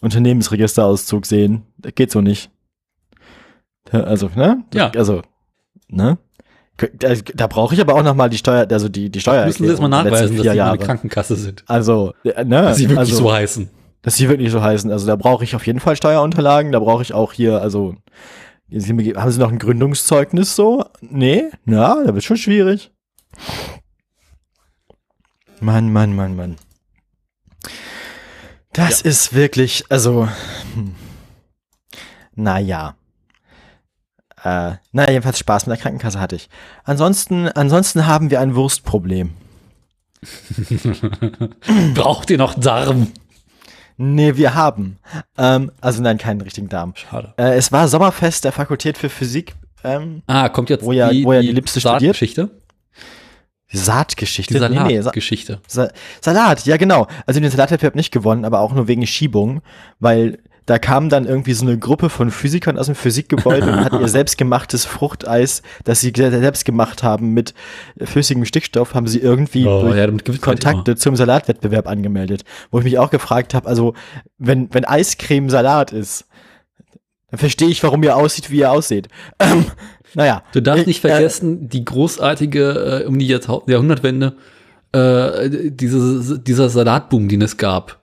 Unternehmensregisterauszug 0.00 1.26
sehen. 1.26 1.62
Das 1.78 1.96
geht 1.96 2.12
so 2.12 2.20
nicht. 2.20 2.51
Also, 3.92 4.30
ne? 4.34 4.64
Ja. 4.72 4.90
Also, 4.96 5.22
ne? 5.88 6.18
Da, 6.98 7.14
da 7.14 7.46
brauche 7.46 7.74
ich 7.74 7.80
aber 7.80 7.94
auch 7.94 8.02
nochmal 8.02 8.30
die 8.30 8.38
Steuer, 8.38 8.66
also 8.70 8.88
die, 8.88 9.10
die 9.10 9.20
Steuer. 9.20 9.46
müssen 9.46 9.64
Sie 9.64 9.70
jetzt 9.70 9.80
mal 9.80 9.88
nachweisen, 9.88 10.36
dass 10.36 10.42
Sie 10.42 10.50
eine 10.50 10.56
Jahre. 10.56 10.78
Krankenkasse 10.78 11.36
sind. 11.36 11.64
Also, 11.66 12.14
äh, 12.24 12.44
ne? 12.44 12.62
Dass 12.62 12.78
sie 12.78 12.88
wirklich 12.88 12.98
also, 12.98 13.16
so 13.16 13.32
heißen. 13.32 13.70
dass 14.00 14.16
sie 14.16 14.28
wirklich 14.28 14.50
so 14.50 14.62
heißen. 14.62 14.90
Also 14.90 15.06
da 15.06 15.16
brauche 15.16 15.44
ich 15.44 15.54
auf 15.54 15.66
jeden 15.66 15.80
Fall 15.80 15.96
Steuerunterlagen. 15.96 16.72
Da 16.72 16.80
brauche 16.80 17.02
ich 17.02 17.12
auch 17.12 17.32
hier, 17.32 17.60
also 17.60 17.94
Sie, 18.74 19.14
haben 19.14 19.30
Sie 19.30 19.38
noch 19.38 19.52
ein 19.52 19.58
Gründungszeugnis 19.58 20.56
so? 20.56 20.86
Nee? 21.02 21.50
Ja, 21.66 22.02
da 22.04 22.14
wird 22.14 22.24
schon 22.24 22.38
schwierig. 22.38 22.90
Mann, 25.60 25.92
Mann, 25.92 26.16
Mann, 26.16 26.34
Mann. 26.34 26.56
Das 28.72 29.02
ist 29.02 29.34
wirklich, 29.34 29.84
also, 29.90 30.28
hm. 30.74 30.94
naja. 32.34 32.96
Äh, 34.44 34.72
na, 34.92 35.08
jedenfalls 35.10 35.38
Spaß 35.38 35.66
mit 35.66 35.76
der 35.76 35.82
Krankenkasse 35.82 36.18
hatte 36.20 36.36
ich. 36.36 36.48
Ansonsten, 36.84 37.48
ansonsten 37.48 38.06
haben 38.06 38.30
wir 38.30 38.40
ein 38.40 38.54
Wurstproblem. 38.54 39.30
Braucht 41.94 42.30
ihr 42.30 42.38
noch 42.38 42.54
Darm? 42.58 43.08
Nee, 43.96 44.36
wir 44.36 44.54
haben. 44.54 44.98
Ähm, 45.38 45.70
also 45.80 46.02
nein, 46.02 46.18
keinen 46.18 46.40
richtigen 46.40 46.68
Darm. 46.68 46.94
Schade. 46.96 47.34
Äh, 47.36 47.54
es 47.56 47.70
war 47.72 47.86
Sommerfest 47.88 48.44
der 48.44 48.52
Fakultät 48.52 48.98
für 48.98 49.08
Physik. 49.08 49.54
Ähm, 49.84 50.22
Ah, 50.26 50.48
kommt 50.48 50.70
jetzt 50.70 50.84
Wo 50.84 50.92
ja- 50.92 51.10
wo 51.24 51.32
ja 51.32 51.40
die 51.40 51.52
Liebste 51.52 51.80
studiert. 51.80 52.00
Saatgeschichte? 52.16 52.50
Saatgeschichte. 53.74 54.54
Die 54.54 54.60
Nee, 54.60 54.68
nee, 54.68 54.96
Sa 54.96 55.02
Salatgeschichte. 55.04 55.60
Sa 55.66 55.88
Salat, 56.20 56.66
ja 56.66 56.76
genau. 56.76 57.06
Also 57.26 57.40
den 57.40 57.50
Salatwettbewerb 57.50 57.94
nicht 57.94 58.12
gewonnen, 58.12 58.44
aber 58.44 58.60
auch 58.60 58.74
nur 58.74 58.86
wegen 58.86 59.06
Schiebung, 59.06 59.62
weil 59.98 60.38
da 60.66 60.78
kam 60.78 61.08
dann 61.08 61.26
irgendwie 61.26 61.54
so 61.54 61.66
eine 61.66 61.76
Gruppe 61.78 62.08
von 62.08 62.30
Physikern 62.30 62.78
aus 62.78 62.86
dem 62.86 62.94
Physikgebäude 62.94 63.66
und 63.66 63.84
hat 63.84 63.92
ihr 63.94 64.06
selbstgemachtes 64.08 64.84
Fruchteis, 64.84 65.62
das 65.84 66.00
sie 66.00 66.12
se- 66.16 66.30
selbst 66.30 66.64
gemacht 66.64 67.02
haben 67.02 67.30
mit 67.34 67.52
flüssigem 68.00 68.44
Stickstoff, 68.44 68.94
haben 68.94 69.06
sie 69.08 69.18
irgendwie 69.18 69.66
Oh, 69.66 69.82
durch 69.82 69.96
ja, 69.96 70.06
Kontakte 70.40 70.94
zum 70.96 71.16
Salatwettbewerb 71.16 71.88
angemeldet. 71.88 72.44
Wo 72.70 72.78
ich 72.78 72.84
mich 72.84 72.98
auch 72.98 73.10
gefragt 73.10 73.54
habe, 73.54 73.66
also 73.68 73.94
wenn, 74.38 74.72
wenn 74.72 74.84
Eiscreme 74.84 75.50
Salat 75.50 75.92
ist, 75.92 76.26
dann 77.30 77.38
verstehe 77.38 77.68
ich, 77.68 77.82
warum 77.82 78.02
ihr 78.02 78.14
aussieht, 78.16 78.50
wie 78.50 78.58
ihr 78.58 78.70
aussieht. 78.70 79.08
Ähm, 79.40 79.64
naja. 80.14 80.42
Du 80.52 80.60
darfst 80.60 80.82
Ich- 80.82 80.86
nicht 80.86 81.04
äh, 81.04 81.08
vergessen, 81.08 81.68
die 81.70 81.84
großartige, 81.84 83.02
äh, 83.04 83.06
um 83.06 83.18
die 83.18 83.26
Jahrhundertwende, 83.26 84.36
äh, 84.92 85.48
diese, 85.70 86.38
dieser 86.38 86.68
Salatboom, 86.68 87.28
den 87.28 87.40
es 87.42 87.56
gab. 87.56 88.01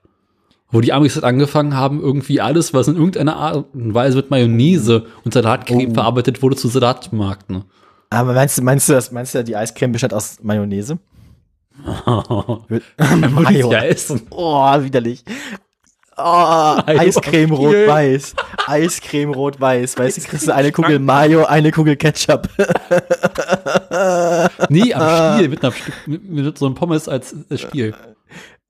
Wo 0.71 0.81
die 0.81 0.93
Amis 0.93 1.15
halt 1.15 1.23
angefangen 1.25 1.75
haben, 1.75 1.99
irgendwie 1.99 2.41
alles, 2.41 2.73
was 2.75 2.87
in 2.87 2.95
irgendeiner 2.95 3.35
Art 3.37 3.65
und 3.73 3.93
Weise 3.93 4.17
mit 4.17 4.29
Mayonnaise 4.29 5.05
und 5.25 5.33
Salatcreme 5.33 5.89
Oh. 5.91 5.93
verarbeitet 5.95 6.43
wurde, 6.43 6.55
zu 6.55 6.67
Salat 6.67 7.05
zu 7.05 7.15
markten. 7.15 7.63
Aber 8.11 8.33
meinst 8.33 8.57
du, 8.57 8.61
meinst 8.61 8.87
du, 8.89 8.93
das, 8.93 9.11
meinst 9.11 9.33
du, 9.35 9.43
die 9.43 9.55
Eiscreme 9.55 9.91
besteht 9.93 10.13
aus 10.13 10.37
Mayonnaise? 10.43 10.99
Würde 12.05 12.83
Mayo. 13.29 13.71
ja 13.71 13.83
essen. 13.83 14.21
Oh, 14.29 14.63
widerlich. 14.81 15.23
Oh, 16.17 16.21
Mayo 16.85 16.99
Eiscreme 16.99 17.51
rot-weiß. 17.51 18.35
Eiscreme 18.67 19.33
rot-weiß. 19.33 19.97
Weißt 19.97 20.17
du, 20.17 20.21
kriegst 20.21 20.47
du 20.47 20.53
eine 20.53 20.71
Kugel 20.71 20.99
Mayo, 20.99 21.45
eine 21.45 21.71
Kugel 21.71 21.95
Ketchup. 21.95 22.47
Nee, 24.69 24.93
am 24.93 25.35
Stiel, 25.37 25.49
mit, 25.49 25.63
einer, 25.63 25.73
mit, 26.05 26.29
mit 26.29 26.57
so 26.57 26.65
einem 26.65 26.75
Pommes 26.75 27.07
als 27.07 27.33
Stiel. 27.55 27.93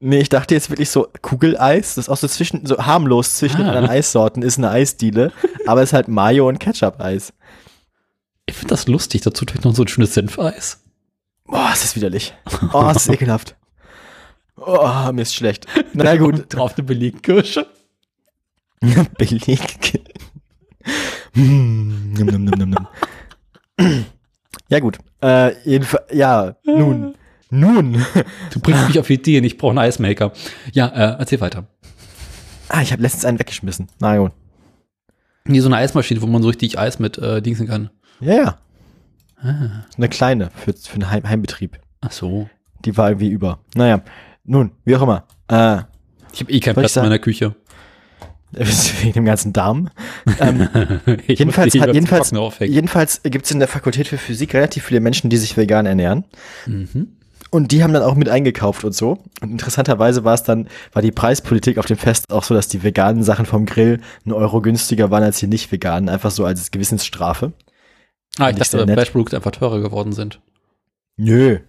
Nee, 0.01 0.19
ich 0.21 0.29
dachte 0.29 0.53
jetzt 0.55 0.69
wirklich 0.69 0.89
so 0.89 1.07
Kugeleis, 1.21 1.95
das 1.95 2.05
ist 2.05 2.09
auch 2.09 2.15
so 2.17 2.27
zwischen, 2.27 2.65
so 2.65 2.77
harmlos 2.77 3.35
zwischen 3.35 3.57
den 3.57 3.65
Ah. 3.65 3.69
anderen 3.71 3.89
Eissorten, 3.89 4.43
ist 4.43 4.57
eine 4.57 4.69
Eisdiele, 4.69 5.33
aber 5.67 5.81
ist 5.83 5.91
halt 5.93 6.07
Mayo 6.07 6.47
und 6.47 6.59
Ketchup-Eis. 6.59 7.33
Ich 8.45 8.55
finde 8.55 8.69
das 8.69 8.87
lustig, 8.87 9.21
dazu 9.21 9.43
vielleicht 9.45 9.65
noch 9.65 9.75
so 9.75 9.83
ein 9.83 9.87
schönes 9.89 10.13
Senfeis. 10.13 10.81
Boah, 11.45 11.69
ist 11.73 11.83
das 11.83 11.95
widerlich. 11.95 12.33
Oh, 12.73 12.81
das 12.93 13.07
ist 13.07 13.13
ekelhaft. 13.13 13.55
Oh, 14.55 15.11
mir 15.13 15.21
ist 15.23 15.35
schlecht. 15.35 15.67
Na 15.93 16.15
gut. 16.17 16.33
Und 16.35 16.53
drauf 16.53 16.73
eine 16.77 16.83
Belegkirsche. 16.85 17.65
Beleg. 19.17 20.01
Num, 21.33 22.13
num, 22.13 22.27
num, 22.27 22.45
num, 22.45 22.69
num. 23.77 24.07
Ja, 24.69 24.79
gut. 24.79 24.97
Äh, 25.21 25.53
jedenfalls, 25.63 26.05
ja, 26.13 26.55
nun. 26.65 27.15
Nun. 27.49 28.05
Du 28.51 28.59
bringst 28.59 28.87
mich 28.87 28.99
auf 28.99 29.09
Ideen, 29.09 29.43
ich 29.43 29.57
brauche 29.57 29.71
einen 29.71 29.79
Eismaker. 29.79 30.31
Ja, 30.71 30.87
äh, 30.87 31.15
erzähl 31.19 31.41
weiter. 31.41 31.65
Ah, 32.67 32.81
ich 32.81 32.91
habe 32.91 33.01
letztens 33.01 33.25
einen 33.25 33.39
weggeschmissen. 33.39 33.87
Na 33.99 34.17
gut. 34.17 34.31
Nee, 35.45 35.59
so 35.61 35.67
eine 35.67 35.77
Eismaschine, 35.77 36.21
wo 36.21 36.27
man 36.27 36.43
so 36.43 36.47
richtig 36.49 36.77
Eis 36.77 36.99
mit 36.99 37.17
äh, 37.17 37.41
dingsen 37.41 37.67
kann. 37.67 37.89
Ja, 38.19 38.33
ja. 38.35 38.57
Ah. 39.41 39.85
Eine 39.97 40.09
kleine 40.09 40.51
für, 40.55 40.73
für 40.73 40.93
einen 40.95 41.09
Heim 41.09 41.27
Heimbetrieb. 41.27 41.79
Ach 42.01 42.11
so. 42.11 42.49
Die 42.85 42.95
war 42.97 43.09
irgendwie 43.09 43.29
über. 43.29 43.59
Naja, 43.75 44.01
nun, 44.43 44.71
wie 44.85 44.95
auch 44.95 45.01
immer. 45.01 45.25
Äh, 45.47 45.81
Ich 46.31 46.41
habe 46.41 46.51
eh 46.51 46.59
keinen 46.59 46.75
Platz 46.75 46.95
in 46.95 47.03
meiner 47.03 47.19
Küche. 47.19 47.55
wegen 48.51 49.13
dem 49.13 49.25
ganzen 49.25 49.53
Darm. 49.53 49.89
Ähm, 50.39 50.69
Ich 51.27 51.39
jedenfalls, 51.39 51.73
hat, 51.79 51.93
jedenfalls, 51.93 52.31
jedenfalls 52.59 53.21
gibt 53.23 53.45
es 53.45 53.51
in 53.51 53.59
der 53.59 53.67
Fakultät 53.67 54.07
für 54.07 54.17
Physik 54.17 54.53
relativ 54.53 54.85
viele 54.85 54.99
Menschen, 54.99 55.29
die 55.29 55.37
sich 55.37 55.57
vegan 55.57 55.85
ernähren. 55.85 56.25
Mhm. 56.67 57.15
Und 57.51 57.71
die 57.71 57.83
haben 57.83 57.93
dann 57.93 58.03
auch 58.03 58.15
mit 58.15 58.29
eingekauft 58.29 58.83
und 58.83 58.93
so. 58.93 59.17
Und 59.41 59.51
interessanterweise 59.51 60.23
war 60.23 60.35
es 60.35 60.43
dann, 60.43 60.67
war 60.93 61.01
die 61.01 61.11
Preispolitik 61.11 61.77
auf 61.77 61.85
dem 61.85 61.97
Fest 61.97 62.31
auch 62.31 62.43
so, 62.43 62.53
dass 62.53 62.67
die 62.67 62.83
veganen 62.83 63.23
Sachen 63.23 63.45
vom 63.45 63.65
Grill 63.65 64.01
einen 64.23 64.33
Euro 64.33 64.61
günstiger 64.61 65.09
waren 65.09 65.23
als 65.23 65.39
die 65.39 65.47
nicht 65.47 65.71
veganen, 65.71 66.09
einfach 66.09 66.31
so 66.31 66.45
als 66.45 66.69
Gewissensstrafe. 66.71 67.53
Ah, 68.37 68.51
ich 68.51 68.57
dachte, 68.57 68.77
nett. 68.85 68.93
Fleischprodukte 68.93 69.35
einfach 69.35 69.51
teurer 69.51 69.79
geworden 69.81 70.13
sind. 70.13 70.41
Nö. 71.17 71.59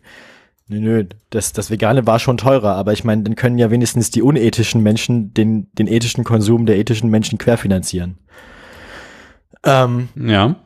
Nö, 0.69 0.79
nö. 0.79 1.05
Das, 1.31 1.53
das 1.53 1.71
Vegane 1.71 2.07
war 2.07 2.19
schon 2.19 2.37
teurer, 2.37 2.77
aber 2.77 2.93
ich 2.93 3.03
meine, 3.03 3.23
dann 3.23 3.35
können 3.35 3.59
ja 3.59 3.71
wenigstens 3.71 4.11
die 4.11 4.23
unethischen 4.23 4.83
Menschen 4.83 5.35
den, 5.35 5.69
den 5.73 5.89
ethischen 5.89 6.23
Konsum 6.23 6.67
der 6.67 6.77
ethischen 6.79 7.11
Menschen 7.11 7.39
querfinanzieren. 7.39 8.19
Ähm, 9.65 10.09
Ja. 10.15 10.57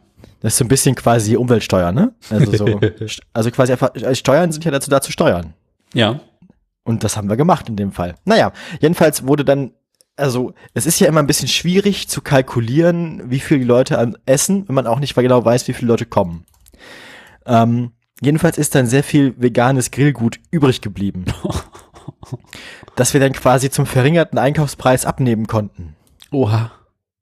Das 0.45 0.53
ist 0.53 0.59
so 0.59 0.65
ein 0.67 0.69
bisschen 0.69 0.95
quasi 0.95 1.37
Umweltsteuer, 1.37 1.91
ne? 1.91 2.13
Also 2.29 2.55
so, 2.55 2.81
also 3.33 3.51
quasi 3.51 3.73
einfach, 3.73 3.95
äh, 3.95 4.15
Steuern 4.15 4.53
sind 4.53 4.63
ja 4.63 4.71
dazu 4.71 4.91
da 4.91 5.01
zu 5.01 5.11
steuern. 5.11 5.55
Ja. 5.95 6.21
Und 6.83 7.03
das 7.03 7.17
haben 7.17 7.31
wir 7.31 7.39
gemacht 7.39 7.67
in 7.71 7.77
dem 7.77 7.93
Fall. 7.93 8.17
Naja, 8.27 8.53
jedenfalls 8.79 9.27
wurde 9.27 9.47
dann, 9.47 9.73
also 10.17 10.53
es 10.75 10.85
ist 10.85 11.01
ja 11.01 11.09
immer 11.09 11.21
ein 11.21 11.27
bisschen 11.27 11.49
schwierig 11.49 12.09
zu 12.09 12.21
kalkulieren, 12.21 13.31
wie 13.31 13.41
viel 13.41 13.59
die 13.59 13.65
Leute 13.65 14.13
essen, 14.27 14.69
wenn 14.69 14.75
man 14.75 14.87
auch 14.87 14.99
nicht 15.01 15.15
genau 15.15 15.43
weiß, 15.43 15.67
wie 15.67 15.73
viele 15.73 15.89
Leute 15.89 16.05
kommen. 16.05 16.45
Ähm, 17.47 17.93
jedenfalls 18.21 18.59
ist 18.59 18.75
dann 18.75 18.87
sehr 18.87 19.03
viel 19.03 19.35
veganes 19.39 19.93
Grillgut 19.93 20.41
übrig 20.51 20.83
geblieben, 20.83 21.25
das 22.97 23.15
wir 23.15 23.21
dann 23.21 23.33
quasi 23.33 23.71
zum 23.71 23.87
verringerten 23.87 24.39
Einkaufspreis 24.39 25.07
abnehmen 25.07 25.47
konnten. 25.47 25.97
Oha. 26.31 26.71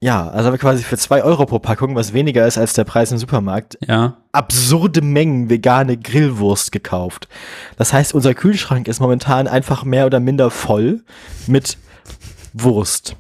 Ja, 0.03 0.27
also 0.27 0.47
haben 0.47 0.55
wir 0.55 0.59
quasi 0.59 0.83
für 0.83 0.99
zwei 0.99 1.23
Euro 1.23 1.47
pro 1.47 1.61
Packung, 1.61 1.95
was 1.95 2.13
weniger 2.13 2.45
ist 2.45 2.59
als 2.59 2.73
der 2.73 2.83
Preis 2.83 3.13
im 3.13 3.19
Supermarkt, 3.19 3.79
Ja. 3.87 4.17
absurde 4.33 5.01
Mengen 5.01 5.49
vegane 5.49 5.97
Grillwurst 5.97 6.73
gekauft. 6.73 7.29
Das 7.77 7.93
heißt, 7.93 8.13
unser 8.13 8.35
Kühlschrank 8.35 8.89
ist 8.89 8.99
momentan 8.99 9.47
einfach 9.47 9.85
mehr 9.85 10.07
oder 10.07 10.19
minder 10.19 10.51
voll 10.51 11.05
mit 11.47 11.79
Wurst. 12.53 13.15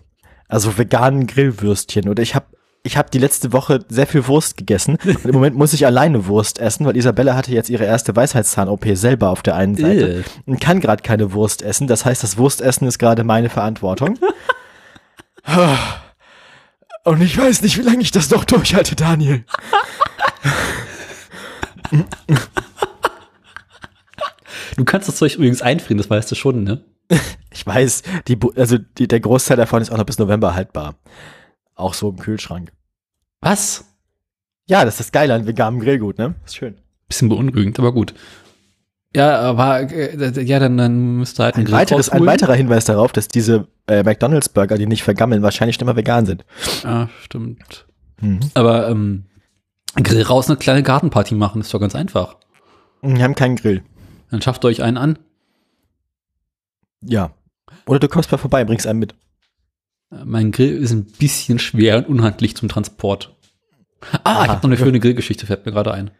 Also 0.48 0.76
veganen 0.76 1.28
Grillwürstchen. 1.28 2.08
Und 2.08 2.18
ich 2.18 2.34
habe 2.34 2.46
ich 2.82 2.96
hab 2.96 3.12
die 3.12 3.18
letzte 3.18 3.52
Woche 3.52 3.84
sehr 3.88 4.08
viel 4.08 4.26
Wurst 4.26 4.56
gegessen. 4.56 4.98
Und 5.04 5.24
im 5.24 5.34
Moment 5.34 5.54
muss 5.54 5.72
ich 5.74 5.86
alleine 5.86 6.26
Wurst 6.26 6.58
essen, 6.58 6.84
weil 6.84 6.96
Isabelle 6.96 7.36
hatte 7.36 7.52
jetzt 7.52 7.70
ihre 7.70 7.84
erste 7.84 8.16
Weisheitszahn-OP 8.16 8.86
selber 8.96 9.30
auf 9.30 9.42
der 9.44 9.54
einen 9.54 9.76
Seite 9.76 10.24
und 10.46 10.60
kann 10.60 10.80
gerade 10.80 11.04
keine 11.04 11.32
Wurst 11.32 11.62
essen. 11.62 11.86
Das 11.86 12.04
heißt, 12.04 12.24
das 12.24 12.38
Wurstessen 12.38 12.88
ist 12.88 12.98
gerade 12.98 13.22
meine 13.22 13.50
Verantwortung. 13.50 14.18
Und 17.04 17.20
ich 17.20 17.36
weiß 17.36 17.62
nicht, 17.62 17.78
wie 17.78 17.82
lange 17.82 18.02
ich 18.02 18.10
das 18.10 18.30
noch 18.30 18.44
durchhalte, 18.44 18.94
Daniel. 18.94 19.44
Du 24.76 24.84
kannst 24.84 25.08
das 25.08 25.16
Zeug 25.16 25.34
übrigens 25.34 25.62
einfrieren, 25.62 25.98
das 25.98 26.08
weißt 26.08 26.30
du 26.30 26.34
schon, 26.34 26.64
ne? 26.64 26.84
Ich 27.50 27.66
weiß, 27.66 28.02
die, 28.28 28.38
also 28.56 28.78
die, 28.78 29.06
der 29.06 29.20
Großteil 29.20 29.56
davon 29.56 29.82
ist 29.82 29.90
auch 29.90 29.98
noch 29.98 30.06
bis 30.06 30.18
November 30.18 30.54
haltbar. 30.54 30.94
Auch 31.74 31.94
so 31.94 32.08
im 32.08 32.18
Kühlschrank. 32.18 32.72
Was? 33.40 33.84
Ja, 34.66 34.84
das 34.84 34.94
ist 34.94 35.00
das 35.00 35.12
Geile 35.12 35.34
an 35.34 35.46
veganem 35.46 35.80
Grillgut, 35.80 36.18
ne? 36.18 36.34
Ist 36.46 36.56
schön. 36.56 36.78
Bisschen 37.08 37.28
beunruhigend, 37.28 37.78
aber 37.78 37.92
gut. 37.92 38.14
Ja, 39.14 39.40
aber 39.40 39.90
äh, 39.92 40.42
ja, 40.42 40.58
dann, 40.58 40.76
dann 40.78 41.16
müsste 41.18 41.44
halt 41.44 41.56
Ein, 41.56 41.64
Grill 41.64 41.74
weiteres, 41.74 42.08
ein 42.08 42.24
weiterer 42.24 42.54
Hinweis 42.54 42.86
darauf, 42.86 43.12
dass 43.12 43.28
diese 43.28 43.68
äh, 43.86 44.02
McDonalds-Burger, 44.02 44.78
die 44.78 44.86
nicht 44.86 45.02
vergammeln, 45.02 45.42
wahrscheinlich 45.42 45.80
immer 45.80 45.96
vegan 45.96 46.24
sind. 46.24 46.44
Ah, 46.84 47.08
stimmt. 47.22 47.86
Aber 48.54 48.88
ähm, 48.88 49.24
Grill 49.96 50.22
raus 50.22 50.48
eine 50.48 50.56
kleine 50.56 50.82
Gartenparty 50.82 51.34
machen, 51.34 51.60
ist 51.60 51.74
doch 51.74 51.80
ganz 51.80 51.94
einfach. 51.94 52.36
Wir 53.02 53.22
haben 53.22 53.34
keinen 53.34 53.56
Grill. 53.56 53.82
Dann 54.30 54.40
schafft 54.40 54.64
euch 54.64 54.82
einen 54.82 54.96
an. 54.96 55.18
Ja. 57.02 57.34
Oder 57.86 57.98
du 57.98 58.08
kommst 58.08 58.30
mal 58.30 58.38
vorbei, 58.38 58.64
bringst 58.64 58.86
einen 58.86 59.00
mit. 59.00 59.14
Äh, 60.10 60.24
Mein 60.24 60.52
Grill 60.52 60.78
ist 60.78 60.92
ein 60.92 61.04
bisschen 61.04 61.58
schwer 61.58 61.98
und 61.98 62.06
unhandlich 62.06 62.56
zum 62.56 62.68
Transport. 62.68 63.36
Ah, 64.00 64.08
ich 64.14 64.20
Aha. 64.24 64.48
habe 64.48 64.56
noch 64.56 64.64
eine 64.64 64.76
schöne 64.76 65.00
Grillgeschichte, 65.00 65.46
fällt 65.46 65.66
mir 65.66 65.72
gerade 65.72 65.92
ein. 65.92 66.10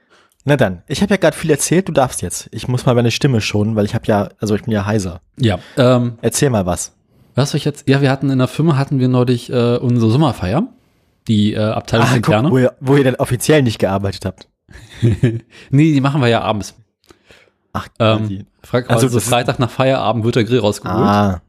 Na 0.45 0.57
dann, 0.57 0.82
ich 0.88 1.03
habe 1.03 1.11
ja 1.14 1.16
gerade 1.18 1.36
viel 1.36 1.51
erzählt, 1.51 1.88
du 1.88 1.93
darfst 1.93 2.20
jetzt. 2.22 2.49
Ich 2.53 2.66
muss 2.66 2.84
mal 2.84 2.95
meine 2.97 3.11
Stimme 3.12 3.40
schonen, 3.40 3.76
weil 3.76 3.84
ich 3.84 3.95
habe 3.95 4.07
ja, 4.07 4.28
also 4.40 4.55
ich 4.57 4.62
bin 4.64 4.72
ja 4.72 4.84
heiser. 4.86 5.20
Ja, 5.38 5.59
ähm, 5.76 6.18
Erzähl 6.20 6.51
mal 6.51 6.66
was. 6.66 6.95
was 7.36 7.51
soll 7.53 7.59
ich 7.59 7.64
jetzt? 7.64 7.88
Ja, 7.88 8.01
wir 8.01 8.11
hatten 8.11 8.28
in 8.30 8.38
der 8.38 8.49
Firma 8.49 8.76
hatten 8.76 8.99
wir 8.99 9.07
neulich 9.09 9.51
äh, 9.53 9.76
unsere 9.76 10.11
Sommerfeier, 10.11 10.64
die 11.28 11.55
äh, 11.55 11.59
Abteilung 11.61 12.07
guck, 12.09 12.16
interne. 12.16 12.51
wo, 12.51 12.59
ihr, 12.59 12.74
wo 12.80 12.97
ihr 12.97 13.05
denn 13.05 13.14
offiziell 13.16 13.62
nicht 13.62 13.78
gearbeitet 13.78 14.24
habt. 14.24 14.49
nee, 15.03 15.93
die 15.93 16.01
machen 16.01 16.20
wir 16.20 16.28
ja 16.28 16.40
abends. 16.40 16.74
Ach, 17.72 17.86
Ähm, 18.01 18.28
die- 18.28 18.47
Freitag, 18.64 18.90
Also 18.90 19.07
also 19.07 19.20
Freitag 19.20 19.59
nach 19.59 19.70
Feierabend 19.70 20.24
wird 20.24 20.36
der 20.36 20.45
Grill 20.45 20.59
rausgeholt. 20.61 20.99
ah. 21.07 21.40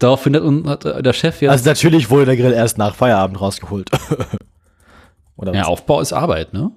Daraufhin 0.00 0.34
hat, 0.34 0.44
hat 0.66 0.84
äh, 0.84 1.02
der 1.02 1.12
Chef 1.12 1.40
ja, 1.42 1.50
Also 1.50 1.68
natürlich 1.68 2.10
wurde 2.10 2.26
der 2.26 2.36
Grill 2.36 2.52
erst 2.52 2.76
nach 2.78 2.94
Feierabend 2.94 3.40
rausgeholt. 3.40 3.90
Oder 5.36 5.52
was? 5.52 5.56
ja, 5.58 5.64
Aufbau 5.64 6.00
ist 6.00 6.12
Arbeit, 6.12 6.52
ne? 6.52 6.70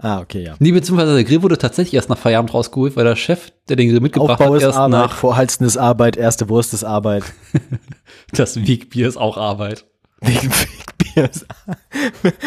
Ah, 0.00 0.20
okay, 0.20 0.44
ja. 0.44 0.54
Nee, 0.60 0.70
beziehungsweise 0.72 1.14
der 1.14 1.24
Grill 1.24 1.42
wurde 1.42 1.58
tatsächlich 1.58 1.94
erst 1.94 2.08
nach 2.08 2.18
Feierabend 2.18 2.54
rausgeholt, 2.54 2.94
weil 2.96 3.04
der 3.04 3.16
Chef, 3.16 3.50
der 3.68 3.74
den 3.76 3.88
Grill 3.88 4.00
mitgebracht 4.00 4.40
Aufbau 4.40 4.54
hat, 4.54 4.62
erst 4.62 4.78
Arbeit, 4.78 4.90
nach 5.00 5.12
Vorheizen 5.16 5.64
ist 5.66 5.76
Arbeit, 5.76 6.16
erste 6.16 6.48
Wurst 6.48 6.72
ist 6.72 6.84
Arbeit. 6.84 7.24
das 8.32 8.56
Wegbier 8.64 9.08
ist 9.08 9.16
auch 9.16 9.36
Arbeit. 9.36 9.86
Wegen 10.20 10.50
ist 11.16 11.46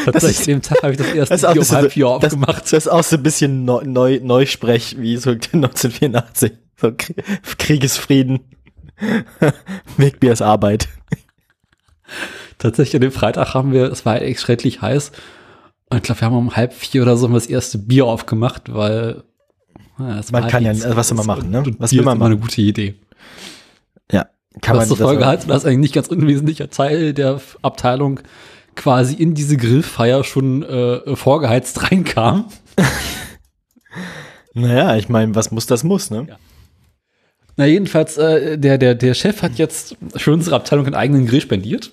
Tatsächlich, 0.06 0.32
ist- 0.32 0.40
an 0.42 0.46
dem 0.46 0.62
Tag 0.62 0.82
habe 0.84 0.92
ich 0.94 0.98
das 0.98 1.08
erste 1.14 1.36
das 1.38 1.54
Bier 1.54 1.62
um 1.62 1.72
halb 1.72 1.92
vier 1.92 2.06
das, 2.22 2.34
aufgemacht. 2.34 2.64
das 2.64 2.74
ist 2.74 2.88
auch 2.88 3.04
so 3.04 3.18
ein 3.18 3.24
bisschen 3.24 3.66
neu, 3.66 3.82
neu, 3.86 4.20
Neusprech, 4.24 4.96
wie 5.00 5.18
so 5.18 5.32
1984. 5.32 6.54
So 6.80 6.88
Krie- 6.88 7.16
Kriegesfrieden. 7.58 8.40
Wegbier 9.98 10.32
ist 10.32 10.42
Arbeit. 10.42 10.88
Tatsächlich 12.60 12.96
an 12.96 13.02
dem 13.02 13.12
Freitag 13.12 13.54
haben 13.54 13.74
wir, 13.74 13.92
es 13.92 14.06
war 14.06 14.22
echt 14.22 14.40
schrecklich 14.40 14.82
heiß. 14.82 15.12
Und 15.92 15.98
ich 15.98 16.04
glaube, 16.04 16.22
wir 16.22 16.26
haben 16.26 16.36
um 16.38 16.56
halb 16.56 16.74
vier 16.74 17.02
oder 17.04 17.18
so 17.18 17.28
das 17.28 17.46
erste 17.48 17.78
Bier 17.78 18.06
aufgemacht, 18.06 18.74
weil 18.74 19.24
ja, 20.00 20.22
Man 20.32 20.48
kann 20.48 20.64
ja- 20.64 20.74
nichts. 20.74 20.88
was 20.96 21.14
man 21.14 21.26
machen, 21.28 21.52
ne? 21.52 21.64
Was 21.78 21.92
Bier 21.92 22.02
man 22.04 22.14
ist 22.14 22.16
immer 22.18 22.26
eine 22.26 22.38
gute 22.38 22.62
Idee. 22.62 22.96
Ja. 24.12 24.28
Kann 24.62 24.78
was 24.78 24.88
zur 24.88 24.98
das- 24.98 25.06
Folge 25.06 25.26
hat, 25.26 25.50
dass 25.50 25.66
ein 25.66 25.80
nicht 25.80 25.94
ganz 25.94 26.08
unwesentlicher 26.08 26.70
Teil 26.70 27.14
der 27.14 27.40
Abteilung 27.62 28.20
quasi 28.76 29.16
in 29.16 29.34
diese 29.36 29.58
Grillfeier 29.58 30.24
schon 30.24 30.64
äh, 30.64 31.16
vorgeheizt 31.16 31.84
reinkam. 31.92 32.46
Naja, 34.54 34.98
ich 34.98 35.08
meine, 35.10 35.34
was 35.36 35.52
muss, 35.52 35.66
das 35.66 35.84
muss, 35.84 36.10
ne? 36.10 36.26
Ja. 36.30 36.36
Na, 37.56 37.66
jedenfalls, 37.66 38.18
äh, 38.18 38.58
der, 38.58 38.78
der, 38.78 38.96
der 38.96 39.14
Chef 39.14 39.42
hat 39.42 39.58
jetzt 39.58 39.96
für 40.16 40.34
unsere 40.34 40.56
Abteilung 40.56 40.86
einen 40.86 40.96
eigenen 40.96 41.26
Grill 41.26 41.42
spendiert. 41.42 41.92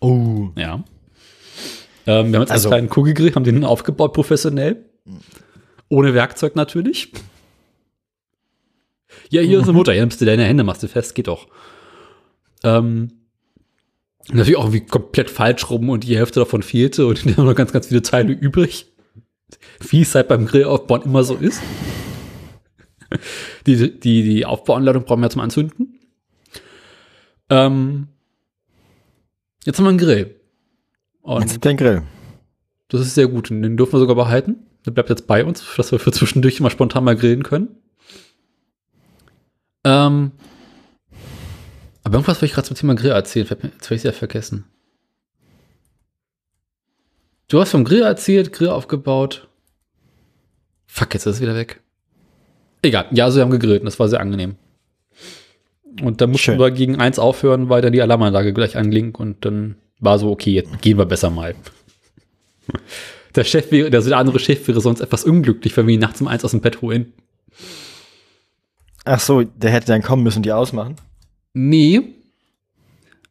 Oh. 0.00 0.48
Ja. 0.56 0.82
Ähm, 2.08 2.32
wir 2.32 2.36
haben 2.38 2.42
jetzt 2.42 2.50
Also- 2.50 2.68
einen 2.70 2.86
kleinen 2.86 2.88
Kugelgrill, 2.88 3.34
haben 3.34 3.44
den 3.44 3.64
aufgebaut 3.64 4.14
professionell. 4.14 4.86
Ohne 5.90 6.14
Werkzeug 6.14 6.56
natürlich. 6.56 7.12
Ja, 9.30 9.42
hier 9.42 9.58
ist 9.58 9.64
eine 9.64 9.74
Mutter, 9.74 9.92
hier 9.92 10.00
nimmst 10.02 10.20
du 10.20 10.24
deine 10.24 10.44
Hände, 10.44 10.64
machst 10.64 10.82
du 10.82 10.88
fest, 10.88 11.14
geht 11.14 11.26
doch. 11.28 11.48
Ähm, 12.64 13.12
natürlich 14.30 14.56
auch 14.56 14.64
irgendwie 14.64 14.86
komplett 14.86 15.28
falsch 15.30 15.68
rum 15.68 15.90
und 15.90 16.04
die 16.04 16.16
Hälfte 16.16 16.40
davon 16.40 16.62
fehlte 16.62 17.06
und 17.06 17.24
wir 17.26 17.36
haben 17.36 17.44
noch 17.44 17.54
ganz, 17.54 17.72
ganz 17.72 17.88
viele 17.88 18.00
Teile 18.02 18.32
übrig. 18.32 18.86
Wie 19.80 20.00
es 20.02 20.14
halt 20.14 20.28
beim 20.28 20.46
Grillaufbauen 20.46 21.02
immer 21.02 21.24
so 21.24 21.34
ist. 21.34 21.60
Die, 23.66 23.98
die, 23.98 24.22
die 24.22 24.44
Aufbauanleitung 24.46 25.04
brauchen 25.04 25.20
wir 25.22 25.30
zum 25.30 25.40
Anzünden. 25.40 25.98
Ähm, 27.50 28.08
jetzt 29.64 29.78
haben 29.78 29.84
wir 29.86 29.90
einen 29.90 29.98
Grill. 29.98 30.37
Und 31.28 31.42
Jetzt 31.42 31.66
einen 31.66 31.76
Grill. 31.76 32.02
das 32.88 33.02
ist 33.02 33.14
sehr 33.14 33.28
gut. 33.28 33.50
Und 33.50 33.60
den 33.60 33.76
dürfen 33.76 33.92
wir 33.92 33.98
sogar 33.98 34.16
behalten. 34.16 34.56
Der 34.86 34.92
bleibt 34.92 35.10
jetzt 35.10 35.26
bei 35.26 35.44
uns, 35.44 35.62
dass 35.76 35.92
wir 35.92 35.98
für 35.98 36.10
zwischendurch 36.10 36.58
immer 36.58 36.70
spontan 36.70 37.04
mal 37.04 37.16
grillen 37.16 37.42
können. 37.42 37.68
Ähm, 39.84 40.32
aber 42.02 42.14
irgendwas 42.14 42.36
wollte 42.36 42.46
ich 42.46 42.52
gerade 42.54 42.66
zum 42.66 42.78
Thema 42.78 42.94
Grill 42.94 43.10
erzählen. 43.10 43.46
Jetzt 43.46 43.84
habe 43.84 43.94
ich 43.94 43.98
es 43.98 44.02
ja 44.04 44.12
vergessen. 44.12 44.64
Du 47.48 47.60
hast 47.60 47.72
vom 47.72 47.84
Grill 47.84 48.02
erzählt, 48.02 48.54
Grill 48.54 48.70
aufgebaut. 48.70 49.48
Fuck, 50.86 51.12
jetzt 51.12 51.26
ist 51.26 51.36
es 51.36 51.40
wieder 51.42 51.54
weg. 51.54 51.82
Egal. 52.80 53.06
Ja, 53.10 53.26
also 53.26 53.36
wir 53.36 53.42
haben 53.42 53.50
gegrillt 53.50 53.80
und 53.82 53.86
das 53.86 53.98
war 53.98 54.08
sehr 54.08 54.20
angenehm. 54.20 54.56
Und 56.00 56.22
dann 56.22 56.30
mussten 56.30 56.52
Schön. 56.52 56.58
wir 56.58 56.70
gegen 56.70 56.96
eins 56.96 57.18
aufhören, 57.18 57.68
weil 57.68 57.82
dann 57.82 57.92
die 57.92 58.00
Alarmanlage 58.00 58.54
gleich 58.54 58.78
anging 58.78 59.14
und 59.14 59.44
dann 59.44 59.76
war 60.00 60.18
so, 60.18 60.30
okay, 60.30 60.52
jetzt 60.52 60.80
gehen 60.80 60.98
wir 60.98 61.06
besser 61.06 61.30
mal. 61.30 61.54
Der 63.34 63.44
Chef 63.44 63.70
wäre, 63.70 63.94
also 63.94 64.08
der 64.08 64.18
andere 64.18 64.38
Chef 64.38 64.66
wäre 64.68 64.80
sonst 64.80 65.00
etwas 65.00 65.24
unglücklich, 65.24 65.76
wenn 65.76 65.86
wir 65.86 65.94
ihn 65.94 66.00
nachts 66.00 66.20
um 66.20 66.28
eins 66.28 66.44
aus 66.44 66.52
dem 66.52 66.60
Bett 66.60 66.82
holen. 66.82 67.12
Ach 69.04 69.20
so, 69.20 69.42
der 69.42 69.70
hätte 69.70 69.86
dann 69.86 70.02
kommen 70.02 70.22
müssen 70.22 70.38
und 70.38 70.46
die 70.46 70.52
ausmachen. 70.52 70.96
Nee. 71.54 72.14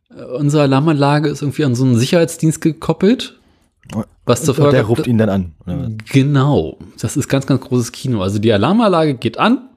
Äh, 0.09 0.23
Unsere 0.23 0.63
Alarmanlage 0.63 1.29
ist 1.29 1.41
irgendwie 1.41 1.65
an 1.65 1.75
so 1.75 1.83
einen 1.83 1.97
Sicherheitsdienst 1.97 2.61
gekoppelt. 2.61 3.39
Was 4.25 4.43
zur 4.43 4.57
Und 4.57 4.63
der 4.63 4.71
Folge 4.71 4.87
ruft 4.87 5.07
ihn 5.07 5.17
dann 5.17 5.29
an. 5.29 5.97
Genau. 6.11 6.77
Das 6.99 7.15
ist 7.15 7.29
ganz, 7.29 7.45
ganz 7.45 7.61
großes 7.61 7.93
Kino. 7.93 8.21
Also 8.21 8.39
die 8.39 8.51
Alarmanlage 8.51 9.13
geht 9.13 9.37
an. 9.37 9.69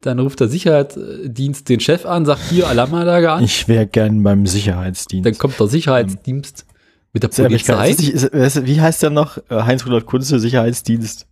Dann 0.00 0.18
ruft 0.20 0.38
der 0.40 0.48
Sicherheitsdienst 0.48 1.68
den 1.68 1.80
Chef 1.80 2.06
an, 2.06 2.24
sagt 2.24 2.42
hier 2.50 2.68
Alarmanlage 2.68 3.32
an. 3.32 3.42
Ich 3.42 3.66
wäre 3.66 3.86
gern 3.86 4.22
beim 4.22 4.46
Sicherheitsdienst. 4.46 5.26
Dann 5.26 5.36
kommt 5.38 5.58
der 5.58 5.66
Sicherheitsdienst 5.66 6.66
mit 7.12 7.22
der 7.24 7.28
Polizei. 7.28 7.90
Ist 7.90 8.00
nicht- 8.00 8.12
ist- 8.14 8.66
Wie 8.66 8.80
heißt 8.80 9.02
der 9.02 9.10
noch? 9.10 9.38
Äh, 9.50 9.62
Heinz-Rudolf 9.62 10.06
Kunze, 10.06 10.38
Sicherheitsdienst. 10.38 11.26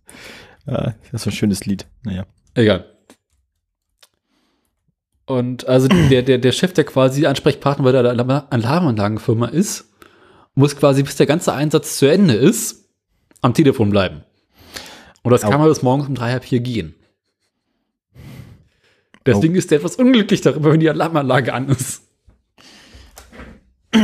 Äh, 0.65 0.91
Das 1.11 1.21
ist 1.21 1.27
ein 1.27 1.31
schönes 1.31 1.65
Lied. 1.65 1.85
Naja. 2.03 2.25
Egal. 2.55 2.85
Und 5.25 5.67
also 5.67 5.87
der, 5.87 6.21
der, 6.23 6.37
der 6.37 6.51
Chef, 6.51 6.73
der 6.73 6.83
quasi 6.85 7.25
Ansprechpartner 7.25 7.83
bei 7.83 7.91
der 7.91 8.01
Alarm- 8.01 8.43
Alarmanlagenfirma 8.49 9.47
ist, 9.47 9.85
muss 10.55 10.75
quasi, 10.75 11.03
bis 11.03 11.15
der 11.17 11.25
ganze 11.25 11.53
Einsatz 11.53 11.97
zu 11.97 12.05
Ende 12.09 12.33
ist, 12.33 12.85
am 13.41 13.53
Telefon 13.53 13.89
bleiben. 13.89 14.23
Und 15.23 15.31
das 15.31 15.41
kann 15.41 15.59
man 15.59 15.67
bis 15.69 15.83
morgens 15.83 16.07
um 16.07 16.15
drei, 16.15 16.31
halb 16.31 16.45
vier 16.45 16.61
gehen. 16.61 16.95
Deswegen 19.27 19.53
Oh. 19.55 19.57
ist 19.57 19.71
er 19.71 19.77
etwas 19.77 19.95
unglücklich 19.97 20.41
darüber, 20.41 20.71
wenn 20.71 20.79
die 20.79 20.89
Alarmanlage 20.89 21.53
an 21.53 21.69
ist. 21.69 22.03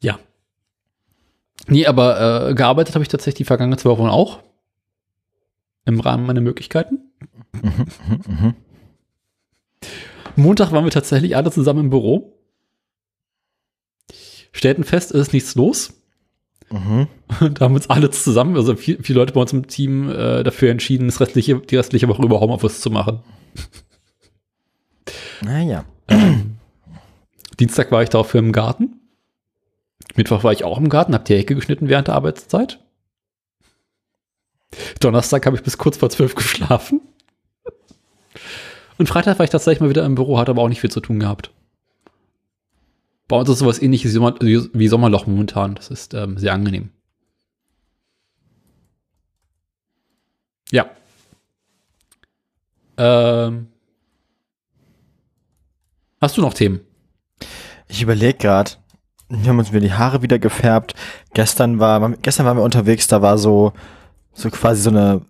ja. 0.00 0.18
Nee, 1.66 1.86
aber 1.86 2.48
äh, 2.50 2.54
gearbeitet 2.54 2.94
habe 2.94 3.02
ich 3.02 3.08
tatsächlich 3.08 3.38
die 3.38 3.44
vergangenen 3.44 3.78
zwei 3.78 3.90
Wochen 3.90 4.06
auch. 4.08 4.40
Im 5.84 6.00
Rahmen 6.00 6.26
meiner 6.26 6.40
Möglichkeiten. 6.40 6.98
Montag 10.36 10.72
waren 10.72 10.84
wir 10.84 10.90
tatsächlich 10.90 11.36
alle 11.36 11.50
zusammen 11.50 11.80
im 11.80 11.90
Büro. 11.90 12.34
Stellten 14.52 14.84
fest, 14.84 15.12
es 15.12 15.28
ist 15.28 15.32
nichts 15.32 15.54
los. 15.54 15.94
Mhm. 16.70 17.08
Und 17.40 17.60
haben 17.60 17.74
uns 17.74 17.88
alle 17.88 18.10
zusammen, 18.10 18.56
also 18.56 18.76
vier, 18.76 19.02
vier 19.02 19.14
Leute 19.16 19.32
bei 19.32 19.40
uns 19.40 19.52
im 19.52 19.66
Team, 19.68 20.10
äh, 20.10 20.42
dafür 20.42 20.70
entschieden, 20.70 21.06
das 21.06 21.20
restliche, 21.20 21.56
die 21.60 21.76
restliche 21.76 22.08
Woche 22.08 22.22
über 22.22 22.40
Homeoffice 22.40 22.80
zu 22.80 22.90
machen. 22.90 23.20
Naja. 25.42 25.84
Dienstag 27.58 27.90
war 27.92 28.02
ich 28.02 28.08
dafür 28.08 28.40
im 28.40 28.52
Garten. 28.52 29.00
Mittwoch 30.16 30.44
war 30.44 30.52
ich 30.52 30.64
auch 30.64 30.78
im 30.78 30.88
Garten, 30.88 31.14
hab 31.14 31.24
die 31.24 31.36
Hecke 31.36 31.54
geschnitten 31.54 31.88
während 31.88 32.08
der 32.08 32.14
Arbeitszeit. 32.14 32.80
Donnerstag 35.00 35.46
habe 35.46 35.56
ich 35.56 35.62
bis 35.62 35.78
kurz 35.78 35.96
vor 35.96 36.10
zwölf 36.10 36.34
geschlafen. 36.34 37.00
Und 38.98 39.08
Freitag 39.08 39.38
war 39.38 39.44
ich 39.44 39.50
tatsächlich 39.50 39.80
mal 39.80 39.90
wieder 39.90 40.04
im 40.04 40.14
Büro, 40.14 40.38
hatte 40.38 40.50
aber 40.50 40.62
auch 40.62 40.68
nicht 40.68 40.80
viel 40.80 40.90
zu 40.90 41.00
tun 41.00 41.20
gehabt. 41.20 41.52
Bei 43.28 43.36
uns 43.36 43.48
ist 43.48 43.58
sowas 43.58 43.80
ähnliches 43.80 44.14
wie 44.14 44.88
Sommerloch 44.88 45.26
momentan. 45.26 45.74
Das 45.74 45.90
ist 45.90 46.14
ähm, 46.14 46.38
sehr 46.38 46.52
angenehm. 46.52 46.90
Ja. 50.70 50.90
Ähm. 52.96 53.68
Hast 56.20 56.36
du 56.36 56.40
noch 56.40 56.54
Themen? 56.54 56.80
Ich 57.86 58.02
überlege 58.02 58.38
gerade. 58.38 58.72
Wir 59.28 59.50
haben 59.50 59.58
uns 59.58 59.70
wieder 59.70 59.80
die 59.80 59.92
Haare 59.92 60.22
wieder 60.22 60.38
gefärbt. 60.38 60.94
Gestern 61.34 61.78
war, 61.78 62.10
gestern 62.22 62.46
waren 62.46 62.56
wir 62.56 62.64
unterwegs, 62.64 63.06
da 63.06 63.22
war 63.22 63.38
so, 63.38 63.72
so 64.32 64.50
quasi 64.50 64.82
so 64.82 64.90
eine, 64.90 65.20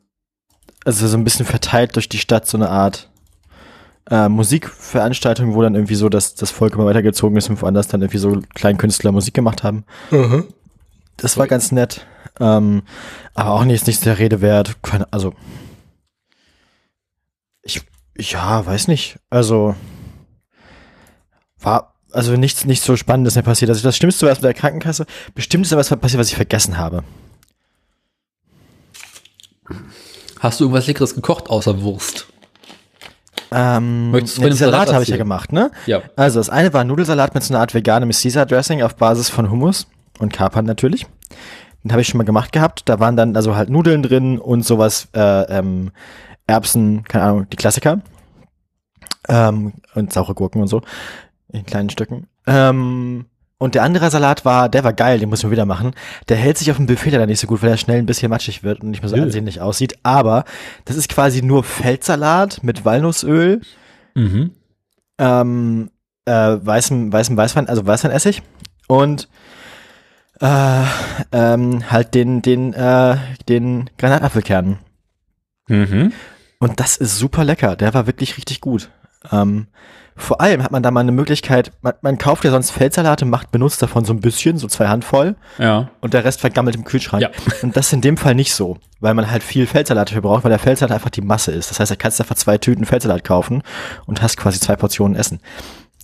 also 0.85 1.07
so 1.07 1.17
ein 1.17 1.25
bisschen 1.25 1.45
verteilt 1.47 1.97
durch 1.97 2.09
die 2.09 2.19
Stadt, 2.19 2.47
so 2.47 2.57
eine 2.57 2.71
Art 2.71 3.11
äh, 4.11 4.29
Musikveranstaltung, 4.29 5.55
wo 5.55 5.63
dann 5.63 5.75
irgendwie 5.75 5.97
so 5.97 6.09
das, 6.09 6.35
das 6.37 6.51
Volk 6.51 6.75
immer 6.75 6.87
weitergezogen 6.87 7.37
ist 7.37 7.51
und 7.51 7.61
woanders 7.61 7.89
dann 7.89 8.01
irgendwie 8.01 8.19
so 8.19 8.41
Kleinkünstler 8.55 9.13
Musik 9.13 9.35
gemacht 9.35 9.65
haben. 9.65 9.85
Das 11.17 11.37
war 11.37 11.49
ganz 11.49 11.73
nett. 11.73 12.07
Ähm, 12.41 12.83
aber 13.35 13.51
auch 13.51 13.65
nicht, 13.65 13.87
nicht 13.87 14.05
der 14.07 14.19
Rede 14.19 14.41
wert. 14.41 14.77
Also, 15.11 15.35
ich, 17.63 17.83
ja, 18.17 18.65
weiß 18.65 18.87
nicht. 18.89 19.19
Also, 19.29 19.75
war, 21.61 21.95
also 22.13 22.37
nichts, 22.37 22.65
nichts 22.65 22.85
so 22.85 22.97
Spannendes 22.97 23.35
mehr 23.35 23.43
passiert. 23.45 23.71
Also 23.71 23.83
das 23.83 23.97
Schlimmste 23.97 24.23
war 24.23 24.31
erst 24.31 24.43
mit 24.43 24.49
der 24.49 24.55
Krankenkasse. 24.55 25.07
Bestimmt 25.35 25.65
ist 25.65 25.73
da 25.73 25.77
was 25.77 25.89
passiert, 25.89 26.21
was 26.21 26.29
ich 26.29 26.37
vergessen 26.37 26.79
habe. 26.79 27.05
Hast 30.41 30.61
du 30.61 30.65
irgendwas 30.65 30.87
Leckeres 30.87 31.15
gekocht 31.15 31.51
außer 31.51 31.83
Wurst? 31.83 32.27
Ähm, 33.51 34.11
Möchtest 34.11 34.39
du 34.39 34.43
ja, 34.43 34.49
dem 34.49 34.57
Salat 34.57 34.73
Salat 34.73 34.95
habe 34.95 35.03
ich 35.05 35.09
ja 35.09 35.17
gemacht, 35.17 35.53
ne? 35.53 35.71
Ja. 35.87 36.03
Also 36.17 36.39
das 36.39 36.51
eine 36.51 36.73
war 36.75 36.85
Nudelsalat 36.85 37.35
mit 37.35 37.43
so 37.43 37.55
einer 37.55 37.61
Art 37.61 37.75
veganem 37.75 38.11
Caesar 38.11 38.47
Dressing 38.47 38.83
auf 38.83 38.97
Basis 38.97 39.31
von 39.31 39.51
Hummus 39.51 39.87
und 40.19 40.33
Kapern 40.33 40.67
natürlich. 40.67 41.07
Den 41.83 41.93
habe 41.93 42.03
ich 42.03 42.09
schon 42.09 42.19
mal 42.19 42.25
gemacht 42.25 42.53
gehabt. 42.53 42.83
Da 42.87 43.01
waren 43.01 43.17
dann 43.17 43.37
also 43.37 43.57
halt 43.57 43.71
Nudeln 43.71 44.03
drin 44.03 44.39
und 44.39 44.65
sowas, 44.65 45.09
äh, 45.15 45.59
ähm, 45.59 45.91
Erbsen, 46.47 47.05
keine 47.05 47.25
Ahnung, 47.25 47.47
die 47.51 47.57
Klassiker. 47.57 48.01
Ähm, 49.29 49.75
und 49.95 50.13
saure 50.13 50.35
Gurken 50.35 50.61
und 50.61 50.69
so. 50.69 50.83
In 51.53 51.65
kleinen 51.67 51.91
Stücken. 51.91 52.27
Ähm, 52.47 53.27
und 53.59 53.75
der 53.75 53.83
andere 53.83 54.11
Salat 54.11 54.45
war, 54.45 54.69
der 54.69 54.85
war 54.85 54.93
geil, 54.93 55.19
den 55.19 55.29
muss 55.29 55.41
ich 55.41 55.45
mal 55.45 55.51
wieder 55.51 55.65
machen. 55.67 55.93
Der 56.29 56.37
hält 56.37 56.59
sich 56.59 56.71
auf 56.71 56.77
dem 56.77 56.87
Buffet 56.87 57.11
leider 57.11 57.27
nicht 57.27 57.41
so 57.41 57.47
gut, 57.47 57.63
weil 57.63 57.71
er 57.71 57.77
schnell 57.77 57.99
ein 57.99 58.07
bisschen 58.07 58.31
matschig 58.31 58.63
wird 58.63 58.83
und 58.83 58.91
nicht 58.91 59.03
mehr 59.03 59.09
so 59.09 59.17
Ja. 59.17 59.23
ansehnlich 59.23 59.61
aussieht. 59.61 59.99
Aber 60.05 60.45
das 60.85 60.97
ist 60.97 61.09
quasi 61.09 61.43
nur 61.43 61.65
Feldsalat 61.65 62.63
mit 62.63 62.85
Walnussöl, 62.85 63.61
Mhm. 64.15 64.53
ähm, 65.19 65.91
äh, 66.27 66.33
weißem, 66.61 67.13
weißem 67.13 67.37
Weißwein, 67.37 67.69
also 67.69 67.85
Weißweinessig 67.87 68.43
und 68.87 69.29
äh, 70.41 70.85
ähm, 71.33 71.91
halt 71.91 72.15
den, 72.15 72.43
den, 72.43 72.73
äh, 72.75 73.17
den 73.49 73.91
Granatapfelkernen. 73.99 74.79
Mhm. 75.69 76.13
Und 76.61 76.79
das 76.81 76.97
ist 76.97 77.19
super 77.19 77.45
lecker. 77.45 77.75
Der 77.77 77.93
war 77.95 78.07
wirklich 78.07 78.37
richtig 78.37 78.61
gut. 78.61 78.91
Ähm, 79.33 79.67
vor 80.19 80.41
allem 80.41 80.63
hat 80.63 80.71
man 80.73 80.83
da 80.83 80.91
mal 80.91 81.01
eine 81.01 81.13
Möglichkeit, 81.13 81.73
man, 81.81 81.95
man 82.03 82.19
kauft 82.19 82.45
ja 82.45 82.51
sonst 82.51 82.71
Feldsalate, 82.71 83.25
macht, 83.25 83.51
benutzt 83.51 83.81
davon 83.81 84.05
so 84.05 84.13
ein 84.13 84.21
bisschen, 84.21 84.59
so 84.59 84.67
zwei 84.69 84.89
Handvoll 84.89 85.37
Ja. 85.59 85.91
und 86.01 86.13
der 86.15 86.25
Rest 86.25 86.41
vergammelt 86.41 86.77
im 86.77 86.85
Kühlschrank. 86.85 87.23
Ja. 87.23 87.31
Und 87.63 87.77
das 87.77 87.87
ist 87.87 87.93
in 87.93 88.01
dem 88.01 88.17
Fall 88.17 88.35
nicht 88.35 88.53
so, 88.55 88.77
weil 89.01 89.15
man 89.15 89.31
halt 89.31 89.43
viel 89.43 89.67
Feldsalat 89.67 90.09
dafür 90.11 90.23
braucht, 90.23 90.45
weil 90.45 90.51
der 90.51 90.59
Feldsalat 90.59 90.93
einfach 90.95 91.11
die 91.11 91.21
Masse 91.23 91.53
ist. 91.53 91.71
Das 91.71 91.81
heißt, 91.81 91.91
da 91.91 91.97
kannst 91.97 92.19
du 92.19 92.25
einfach 92.25 92.37
zwei 92.37 92.59
Tüten 92.59 92.85
Feldsalat 92.85 93.25
kaufen 93.25 93.63
und 94.07 94.21
hast 94.23 94.37
quasi 94.37 94.61
zwei 94.61 94.77
Portionen 94.77 95.17
Essen. 95.17 95.41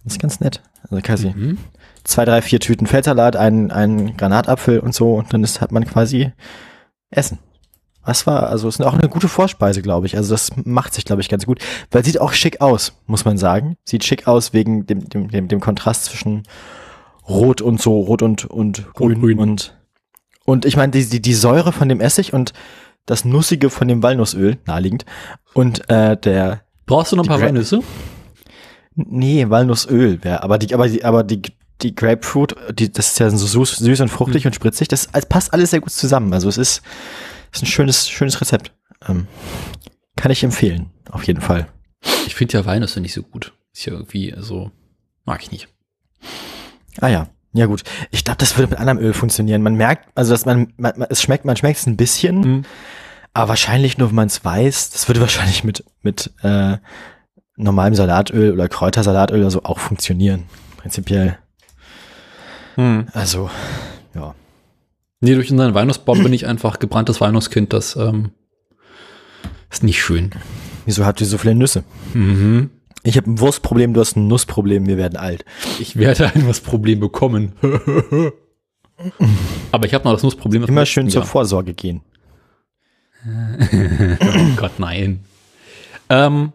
Das 0.05 0.15
ist 0.15 0.21
ganz 0.21 0.41
nett. 0.41 0.63
Also 0.83 1.01
quasi 1.03 1.29
Mhm. 1.31 1.59
zwei, 2.05 2.25
drei, 2.25 2.43
vier 2.43 2.61
Tüten 2.61 2.87
Feldsalat, 2.87 3.37
einen, 3.37 3.71
einen 3.71 4.17
Granatapfel 4.17 4.79
und 4.81 4.95
so 4.95 5.15
und 5.15 5.33
dann 5.33 5.43
ist, 5.45 5.61
hat 5.61 5.73
man 5.73 5.85
quasi 5.87 6.33
Essen. 7.11 7.39
Was 8.05 8.27
war, 8.27 8.49
also 8.51 8.69
ist 8.69 8.83
auch 8.83 8.95
eine 8.95 9.09
gute 9.09 9.29
Vorspeise, 9.29 9.81
glaube 9.83 10.07
ich. 10.07 10.17
Also 10.17 10.35
das 10.35 10.51
macht 10.65 10.93
sich, 10.95 11.05
glaube 11.05 11.23
ich, 11.23 11.29
ganz 11.29 11.47
gut. 11.47 11.61
Weil 11.91 12.05
sieht 12.05 12.21
auch 12.21 12.33
schick 12.33 12.61
aus, 12.61 12.93
muss 13.07 13.25
man 13.25 13.39
sagen. 13.39 13.77
Sieht 13.85 14.05
schick 14.05 14.27
aus 14.29 14.53
wegen 14.53 14.87
dem, 14.87 15.09
dem, 15.09 15.29
dem, 15.29 15.49
dem 15.49 15.61
Kontrast 15.61 16.05
zwischen 16.07 16.43
Rot 17.29 17.63
und 17.63 17.81
so, 17.81 17.99
Rot 18.01 18.21
und, 18.23 18.45
und 18.45 18.93
Grün. 18.95 19.21
grün. 19.21 19.39
Und, 19.39 19.75
und 20.45 20.67
ich 20.67 20.77
meine, 20.77 20.93
die, 20.93 21.07
die, 21.09 21.23
die 21.23 21.35
Säure 21.35 21.73
von 21.73 21.89
dem 21.89 22.01
Essig 22.01 22.35
und 22.35 22.53
das 23.07 23.25
Nussige 23.25 23.71
von 23.71 23.89
dem 23.89 24.03
Walnussöl, 24.03 24.59
naheliegend. 24.67 25.07
Und 25.55 25.89
äh, 25.89 26.17
der, 26.19 26.61
Brauchst 26.87 27.13
du 27.13 27.17
noch 27.17 27.25
ein 27.25 27.29
paar 27.29 27.39
Gra- 27.39 27.47
Walnüsse? 27.47 27.81
Nee, 28.95 29.49
Walnussöl 29.49 30.23
wäre, 30.23 30.43
aber 30.43 30.59
die, 30.59 30.73
aber 30.75 30.89
die, 30.89 31.05
aber 31.05 31.25
die, 31.25 31.43
die 31.83 31.95
Grapefruit, 31.95 32.55
die, 32.79 32.93
das 32.93 33.09
ist 33.13 33.19
ja 33.19 33.29
so 33.31 33.47
süß, 33.47 33.79
süß 33.79 34.01
und 34.03 34.09
fruchtig 34.09 34.47
und 34.47 34.55
spritzig, 34.55 34.89
das, 34.89 35.09
es 35.13 35.27
passt 35.27 35.53
alles 35.53 35.71
sehr 35.71 35.81
gut 35.81 35.91
zusammen. 35.91 36.33
Also 36.33 36.49
es 36.49 36.59
ist, 36.59 36.83
ist 37.55 37.63
ein 37.63 37.67
schönes, 37.67 38.09
schönes 38.09 38.41
Rezept. 38.41 38.73
Ähm, 39.09 39.27
kann 40.17 40.31
ich 40.31 40.43
empfehlen, 40.45 40.91
auf 41.11 41.25
jeden 41.25 41.41
Fall. 41.41 41.67
Ich 42.27 42.35
finde 42.35 42.55
ja 42.59 42.65
Walnüsse 42.67 43.01
nicht 43.01 43.15
so 43.15 43.23
gut. 43.23 43.53
Ist 43.73 43.87
ja 43.87 43.93
irgendwie 43.93 44.35
so, 44.39 44.71
mag 45.25 45.43
ich 45.43 45.51
nicht. 45.51 45.69
Ah 47.01 47.09
ja, 47.09 47.29
ja 47.53 47.67
gut. 47.67 47.83
Ich 48.11 48.25
glaube, 48.25 48.39
das 48.39 48.57
würde 48.57 48.71
mit 48.71 48.79
anderem 48.79 48.99
Öl 48.99 49.13
funktionieren. 49.13 49.63
Man 49.63 49.75
merkt, 49.75 50.09
also 50.15 50.33
dass 50.33 50.47
man, 50.47 50.73
man, 50.77 51.03
es 51.11 51.23
schmeckt, 51.23 51.45
man 51.45 51.57
schmeckt 51.57 51.79
es 51.81 51.87
ein 51.87 51.97
bisschen, 51.97 52.41
Mhm. 52.41 52.63
aber 53.33 53.49
wahrscheinlich 53.51 53.99
nur, 53.99 54.09
wenn 54.09 54.15
man 54.17 54.29
es 54.29 54.45
weiß. 54.45 54.91
Das 54.91 55.09
würde 55.09 55.21
wahrscheinlich 55.21 55.65
mit 55.65 55.85
mit 56.03 56.33
äh, 56.43 56.77
normalem 57.57 57.95
Salatöl 57.95 58.53
oder 58.53 58.69
Kräutersalatöl 58.69 59.41
oder 59.41 59.51
so 59.51 59.63
auch 59.65 59.79
funktionieren, 59.79 60.45
prinzipiell. 60.77 61.39
Mhm. 62.77 63.09
Also. 63.13 63.51
Nee, 65.25 65.35
durch 65.35 65.51
unseren 65.51 65.73
Walnussbaum 65.73 66.23
bin 66.23 66.33
ich 66.35 66.47
einfach 66.47 66.79
gebranntes 66.79 67.21
Walnusskind. 67.21 67.73
Das 67.73 67.97
ähm, 67.97 68.33
ist 69.71 69.83
nicht 69.83 70.03
schön. 70.03 70.31
Wieso 70.85 71.07
habt 71.07 71.21
ihr 71.23 71.27
so 71.27 71.39
viele 71.39 71.55
Nüsse? 71.55 71.83
Mhm. 72.13 72.69
Ich 73.03 73.17
habe 73.17 73.31
ein 73.31 73.41
Wurstproblem, 73.41 73.95
du 73.95 74.01
hast 74.01 74.17
ein 74.17 74.29
Nussproblem, 74.29 74.87
wir 74.87 74.99
werden 74.99 75.17
alt. 75.17 75.47
Ich 75.81 75.97
werde 75.97 76.31
ein 76.35 76.47
was 76.47 76.61
Problem 76.61 77.01
bekommen. 77.01 77.53
Aber 79.73 79.87
ich 79.87 79.95
habe 79.95 80.05
noch 80.05 80.13
das 80.13 80.23
Nussproblem. 80.23 80.63
vom 80.63 80.71
Immer 80.71 80.87
schön 80.87 81.09
zur 81.09 81.23
Jahr. 81.23 81.29
Vorsorge 81.29 81.75
gehen. 81.75 82.03
Oh 83.27 84.57
Gott, 84.57 84.73
nein. 84.79 85.25
Ähm, 86.11 86.53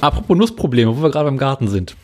Apropos 0.00 0.36
Nussprobleme, 0.36 0.96
wo 0.96 1.02
wir 1.02 1.10
gerade 1.10 1.28
im 1.28 1.36
Garten 1.36 1.68
sind. 1.68 1.96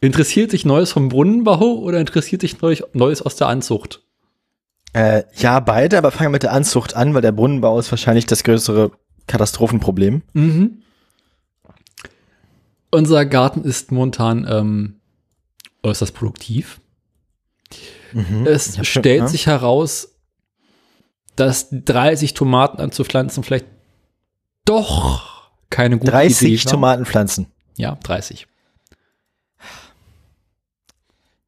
Interessiert 0.00 0.52
dich 0.52 0.64
Neues 0.64 0.92
vom 0.92 1.08
Brunnenbau 1.08 1.78
oder 1.78 1.98
interessiert 1.98 2.42
dich 2.42 2.60
Neues, 2.60 3.22
aus 3.22 3.36
der 3.36 3.48
Anzucht? 3.48 4.02
Äh, 4.92 5.24
ja, 5.36 5.60
beide, 5.60 5.98
aber 5.98 6.10
fangen 6.10 6.28
wir 6.30 6.34
mit 6.36 6.44
der 6.44 6.52
Anzucht 6.52 6.94
an, 6.94 7.14
weil 7.14 7.22
der 7.22 7.32
Brunnenbau 7.32 7.78
ist 7.78 7.90
wahrscheinlich 7.90 8.26
das 8.26 8.44
größere 8.44 8.92
Katastrophenproblem. 9.26 10.22
Mhm. 10.32 10.82
Unser 12.90 13.26
Garten 13.26 13.64
ist 13.64 13.92
momentan 13.92 14.46
ähm, 14.48 15.00
äußerst 15.82 16.14
produktiv. 16.14 16.80
Mhm. 18.12 18.46
Es 18.46 18.74
schon- 18.76 18.84
stellt 18.84 19.20
ja. 19.22 19.28
sich 19.28 19.46
heraus, 19.46 20.14
dass 21.36 21.68
30 21.70 22.34
Tomaten 22.34 22.80
anzupflanzen 22.80 23.44
vielleicht 23.44 23.66
doch 24.64 25.50
keine 25.70 25.98
gute 25.98 26.10
30 26.10 26.48
Idee 26.52 26.64
war. 26.64 26.72
Tomatenpflanzen. 26.72 27.46
Ja, 27.76 27.96
30. 28.02 28.46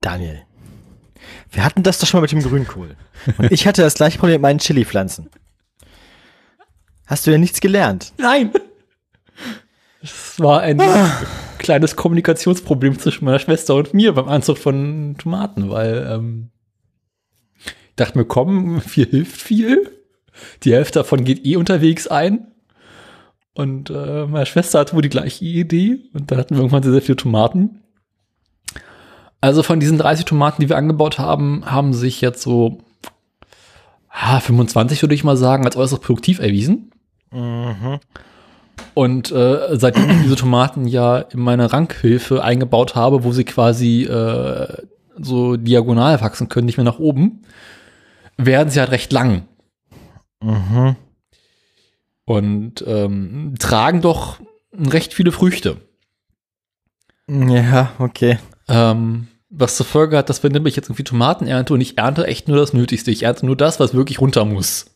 Daniel. 0.01 0.43
Wir 1.51 1.65
hatten 1.65 1.83
das 1.83 1.99
doch 1.99 2.07
schon 2.07 2.19
mal 2.19 2.23
mit 2.23 2.33
dem 2.33 2.43
Grünkohl. 2.43 2.97
Und 3.37 3.53
ich 3.53 3.67
hatte 3.67 3.83
das 3.83 3.95
gleiche 3.95 4.19
Problem 4.19 4.37
mit 4.37 4.43
meinen 4.43 4.59
Chili-Pflanzen. 4.59 5.29
Hast 7.07 7.27
du 7.27 7.31
ja 7.31 7.39
nichts 7.39 7.61
gelernt? 7.61 8.13
Nein! 8.19 8.53
Es 10.03 10.41
war 10.41 10.63
ein 10.63 10.81
kleines 11.59 11.95
Kommunikationsproblem 11.97 12.99
zwischen 12.99 13.27
meiner 13.27 13.39
Schwester 13.39 13.75
und 13.75 13.93
mir 13.93 14.15
beim 14.15 14.29
Anzug 14.29 14.57
von 14.57 15.17
Tomaten, 15.19 15.69
weil 15.69 16.09
ähm, 16.11 16.51
ich 17.59 17.97
dachte 17.97 18.17
mir, 18.17 18.25
komm, 18.25 18.81
viel 18.81 19.07
hilft 19.07 19.43
viel. 19.43 19.91
Die 20.63 20.73
Hälfte 20.73 21.01
davon 21.01 21.25
geht 21.25 21.45
eh 21.45 21.57
unterwegs 21.57 22.07
ein. 22.07 22.47
Und 23.53 23.91
äh, 23.91 24.27
meine 24.27 24.47
Schwester 24.47 24.79
hatte 24.79 24.95
wohl 24.95 25.03
die 25.03 25.11
gleiche 25.11 25.45
Idee. 25.45 26.09
Und 26.15 26.31
dann 26.31 26.39
hatten 26.39 26.55
wir 26.55 26.61
irgendwann 26.61 26.83
sehr, 26.83 26.93
sehr 26.93 27.03
viele 27.03 27.17
Tomaten. 27.17 27.83
Also 29.41 29.63
von 29.63 29.81
diesen 29.81 29.99
30 29.99 30.25
Tomaten, 30.27 30.61
die 30.61 30.69
wir 30.69 30.77
angebaut 30.77 31.19
haben, 31.19 31.63
haben 31.65 31.95
sich 31.95 32.21
jetzt 32.21 32.43
so 32.43 32.79
ah, 34.11 34.41
25, 34.41 35.01
würde 35.03 35.15
ich 35.15 35.25
mal 35.25 35.37
sagen, 35.37 35.65
als 35.65 35.77
äußerst 35.77 36.03
produktiv 36.03 36.39
erwiesen. 36.41 36.91
Und 38.95 39.31
äh, 39.31 39.69
seitdem 39.79 40.11
ich 40.11 40.23
diese 40.23 40.37
Tomaten 40.37 40.87
ja 40.87 41.19
in 41.19 41.41
meine 41.41 41.73
Rankhilfe 41.73 42.43
eingebaut 42.45 42.95
habe, 42.97 43.25
wo 43.25 43.33
sie 43.33 43.45
quasi 43.45 44.03
äh, 44.05 44.83
so 45.17 45.57
diagonal 45.57 46.21
wachsen 46.21 46.49
können, 46.49 46.67
nicht 46.67 46.77
mehr 46.77 46.85
nach 46.85 46.99
oben, 46.99 47.43
werden 48.37 48.71
sie 48.71 48.81
halt 48.81 48.91
recht 48.91 49.13
lang 49.13 49.43
Mhm. 50.43 50.97
und 52.25 52.83
ähm, 52.87 53.55
tragen 53.59 54.01
doch 54.01 54.41
recht 54.73 55.13
viele 55.13 55.33
Früchte. 55.33 55.77
Ja, 57.29 57.93
okay. 57.99 58.39
Ähm, 58.71 59.27
was 59.51 59.77
zur 59.77 59.85
Folge 59.85 60.17
hat, 60.17 60.31
dass 60.31 60.45
wenn 60.45 60.53
nämlich 60.53 60.77
jetzt 60.77 60.87
irgendwie 60.87 61.03
Tomaten 61.03 61.49
ernte 61.49 61.75
und 61.75 61.81
ich 61.81 61.99
ernte 61.99 62.27
echt 62.27 62.47
nur 62.47 62.57
das 62.57 62.73
Nötigste. 62.73 63.11
Ich 63.11 63.25
ernte 63.25 63.45
nur 63.45 63.57
das, 63.57 63.81
was 63.81 63.95
wirklich 63.95 64.21
runter 64.21 64.45
muss. 64.45 64.87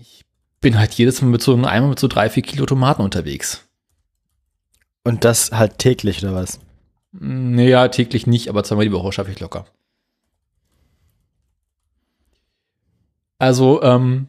Ich 0.00 0.24
bin 0.60 0.78
halt 0.78 0.94
jedes 0.94 1.20
Mal 1.20 1.28
mit 1.28 1.42
so 1.42 1.52
einem 1.52 1.64
Eimer 1.64 1.88
mit 1.88 1.98
so 1.98 2.06
drei, 2.06 2.30
vier 2.30 2.44
Kilo 2.44 2.64
Tomaten 2.66 3.02
unterwegs. 3.02 3.66
Und 5.02 5.24
das 5.24 5.50
halt 5.50 5.78
täglich 5.78 6.22
oder 6.22 6.34
was? 6.34 6.60
Naja, 7.12 7.88
täglich 7.88 8.26
nicht, 8.28 8.48
aber 8.48 8.62
zweimal 8.62 8.84
die 8.84 8.92
Woche 8.92 9.10
schaffe 9.12 9.32
ich 9.32 9.40
locker. 9.40 9.66
Also, 13.38 13.82
ähm, 13.82 14.28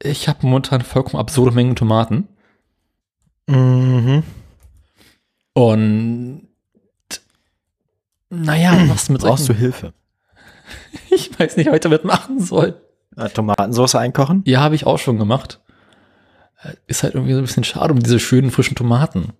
ich 0.00 0.28
habe 0.28 0.46
momentan 0.46 0.82
vollkommen 0.82 1.20
absurde 1.20 1.54
Mengen 1.54 1.76
Tomaten. 1.76 2.28
Mhm. 3.46 4.22
Und 5.54 6.48
naja, 8.28 8.76
was 8.88 9.08
mit 9.08 9.22
Brauchst 9.22 9.44
du 9.48 9.52
solchen- 9.54 9.60
Hilfe? 9.60 9.92
Ich 11.10 11.38
weiß 11.38 11.56
nicht, 11.56 11.66
was 11.68 11.74
ich 11.76 11.80
damit 11.80 12.04
machen 12.04 12.40
soll. 12.40 12.80
Äh, 13.16 13.28
Tomatensauce 13.28 13.94
einkochen? 13.96 14.42
Ja, 14.46 14.60
habe 14.60 14.74
ich 14.74 14.86
auch 14.86 14.98
schon 14.98 15.18
gemacht. 15.18 15.60
Äh, 16.62 16.74
Ist 16.86 17.02
halt 17.02 17.14
irgendwie 17.14 17.32
so 17.34 17.38
ein 17.38 17.44
bisschen 17.44 17.64
schade 17.64 17.92
um 17.92 18.00
diese 18.02 18.18
schönen 18.18 18.50
frischen 18.50 18.74
Tomaten. 18.74 19.32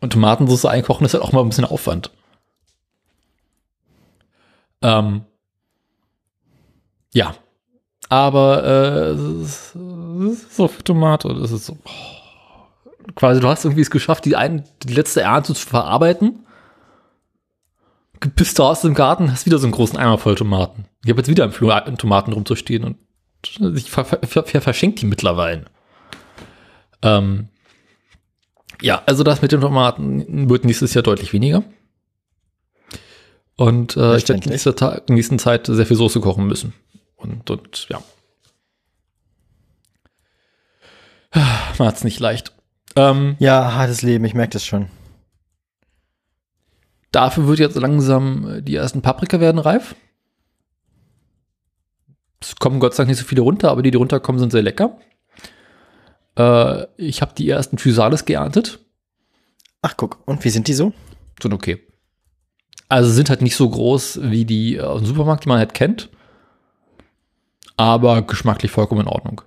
Und 0.00 0.12
Tomatensauce 0.12 0.66
einkochen 0.66 1.04
ist 1.06 1.14
halt 1.14 1.24
auch 1.24 1.32
mal 1.32 1.40
ein 1.40 1.48
bisschen 1.48 1.64
Aufwand. 1.64 2.12
Ähm, 4.82 5.22
ja. 7.12 7.34
Aber 8.08 8.64
äh, 8.64 9.16
so 9.16 10.68
für 10.68 10.84
Tomate. 10.84 11.34
Das 11.34 11.50
ist 11.50 11.66
so. 11.66 11.76
oh. 11.84 12.17
Quasi, 13.14 13.40
du 13.40 13.48
hast 13.48 13.64
irgendwie 13.64 13.82
es 13.82 13.90
geschafft, 13.90 14.24
die, 14.24 14.36
ein, 14.36 14.64
die 14.82 14.92
letzte 14.94 15.22
Ernte 15.22 15.54
zu 15.54 15.66
verarbeiten. 15.66 16.46
Bist 18.34 18.58
du 18.58 18.64
aus 18.64 18.80
dem 18.80 18.94
Garten, 18.94 19.30
hast 19.30 19.46
wieder 19.46 19.58
so 19.58 19.66
einen 19.66 19.72
großen 19.72 19.96
Eimer 19.96 20.18
voll 20.18 20.34
Tomaten. 20.34 20.86
Ich 21.04 21.10
habe 21.10 21.20
jetzt 21.20 21.28
wieder 21.28 21.44
im 21.44 21.52
Flur 21.52 21.74
äh, 21.74 21.92
Tomaten 21.94 22.32
rumzustehen 22.32 22.84
und 22.84 22.96
ich 23.76 23.90
ver 23.90 24.04
ver 24.04 24.18
ver 24.26 24.60
verschenkt 24.60 25.00
die 25.00 25.06
mittlerweile. 25.06 25.66
Ähm, 27.02 27.48
ja, 28.82 29.02
also 29.06 29.22
das 29.22 29.40
mit 29.40 29.52
den 29.52 29.60
Tomaten 29.60 30.50
wird 30.50 30.64
nächstes 30.64 30.94
Jahr 30.94 31.04
deutlich 31.04 31.32
weniger. 31.32 31.62
Und 33.56 33.96
äh, 33.96 34.16
ich 34.16 34.28
werde 34.28 34.44
in 34.44 34.50
nächster, 34.50 34.74
Ta- 34.74 35.02
in 35.06 35.14
nächsten 35.14 35.38
Zeit 35.38 35.66
sehr 35.66 35.86
viel 35.86 35.96
Soße 35.96 36.20
kochen 36.20 36.46
müssen. 36.46 36.74
Und, 37.16 37.48
und 37.50 37.86
ja. 37.88 38.02
Hat 41.32 41.96
es 41.96 42.04
nicht 42.04 42.18
leicht. 42.18 42.52
Ähm, 42.98 43.36
Ja, 43.38 43.74
hartes 43.74 44.02
Leben, 44.02 44.24
ich 44.24 44.34
merke 44.34 44.54
das 44.54 44.64
schon. 44.64 44.88
Dafür 47.12 47.46
wird 47.46 47.60
jetzt 47.60 47.76
langsam 47.76 48.56
äh, 48.56 48.62
die 48.62 48.74
ersten 48.74 49.02
Paprika 49.02 49.38
werden 49.38 49.60
reif. 49.60 49.94
Es 52.40 52.56
kommen 52.56 52.80
Gott 52.80 52.94
sei 52.94 53.02
Dank 53.02 53.10
nicht 53.10 53.18
so 53.18 53.24
viele 53.24 53.42
runter, 53.42 53.70
aber 53.70 53.82
die, 53.82 53.92
die 53.92 53.96
runterkommen, 53.96 54.40
sind 54.40 54.50
sehr 54.50 54.62
lecker. 54.62 54.98
Äh, 56.36 56.86
ich 56.96 57.22
habe 57.22 57.34
die 57.36 57.48
ersten 57.48 57.78
Physalis 57.78 58.24
geerntet. 58.24 58.80
Ach, 59.80 59.96
guck, 59.96 60.18
und 60.26 60.44
wie 60.44 60.50
sind 60.50 60.66
die 60.66 60.74
so? 60.74 60.92
Sind 61.40 61.54
okay. 61.54 61.80
Also 62.88 63.10
sind 63.10 63.30
halt 63.30 63.42
nicht 63.42 63.54
so 63.54 63.68
groß 63.70 64.20
wie 64.22 64.44
die 64.44 64.76
äh, 64.76 64.80
aus 64.80 65.02
dem 65.02 65.06
Supermarkt, 65.06 65.44
die 65.44 65.48
man 65.48 65.58
halt 65.58 65.72
kennt. 65.72 66.08
Aber 67.76 68.22
geschmacklich 68.22 68.72
vollkommen 68.72 69.02
in 69.02 69.08
Ordnung. 69.08 69.42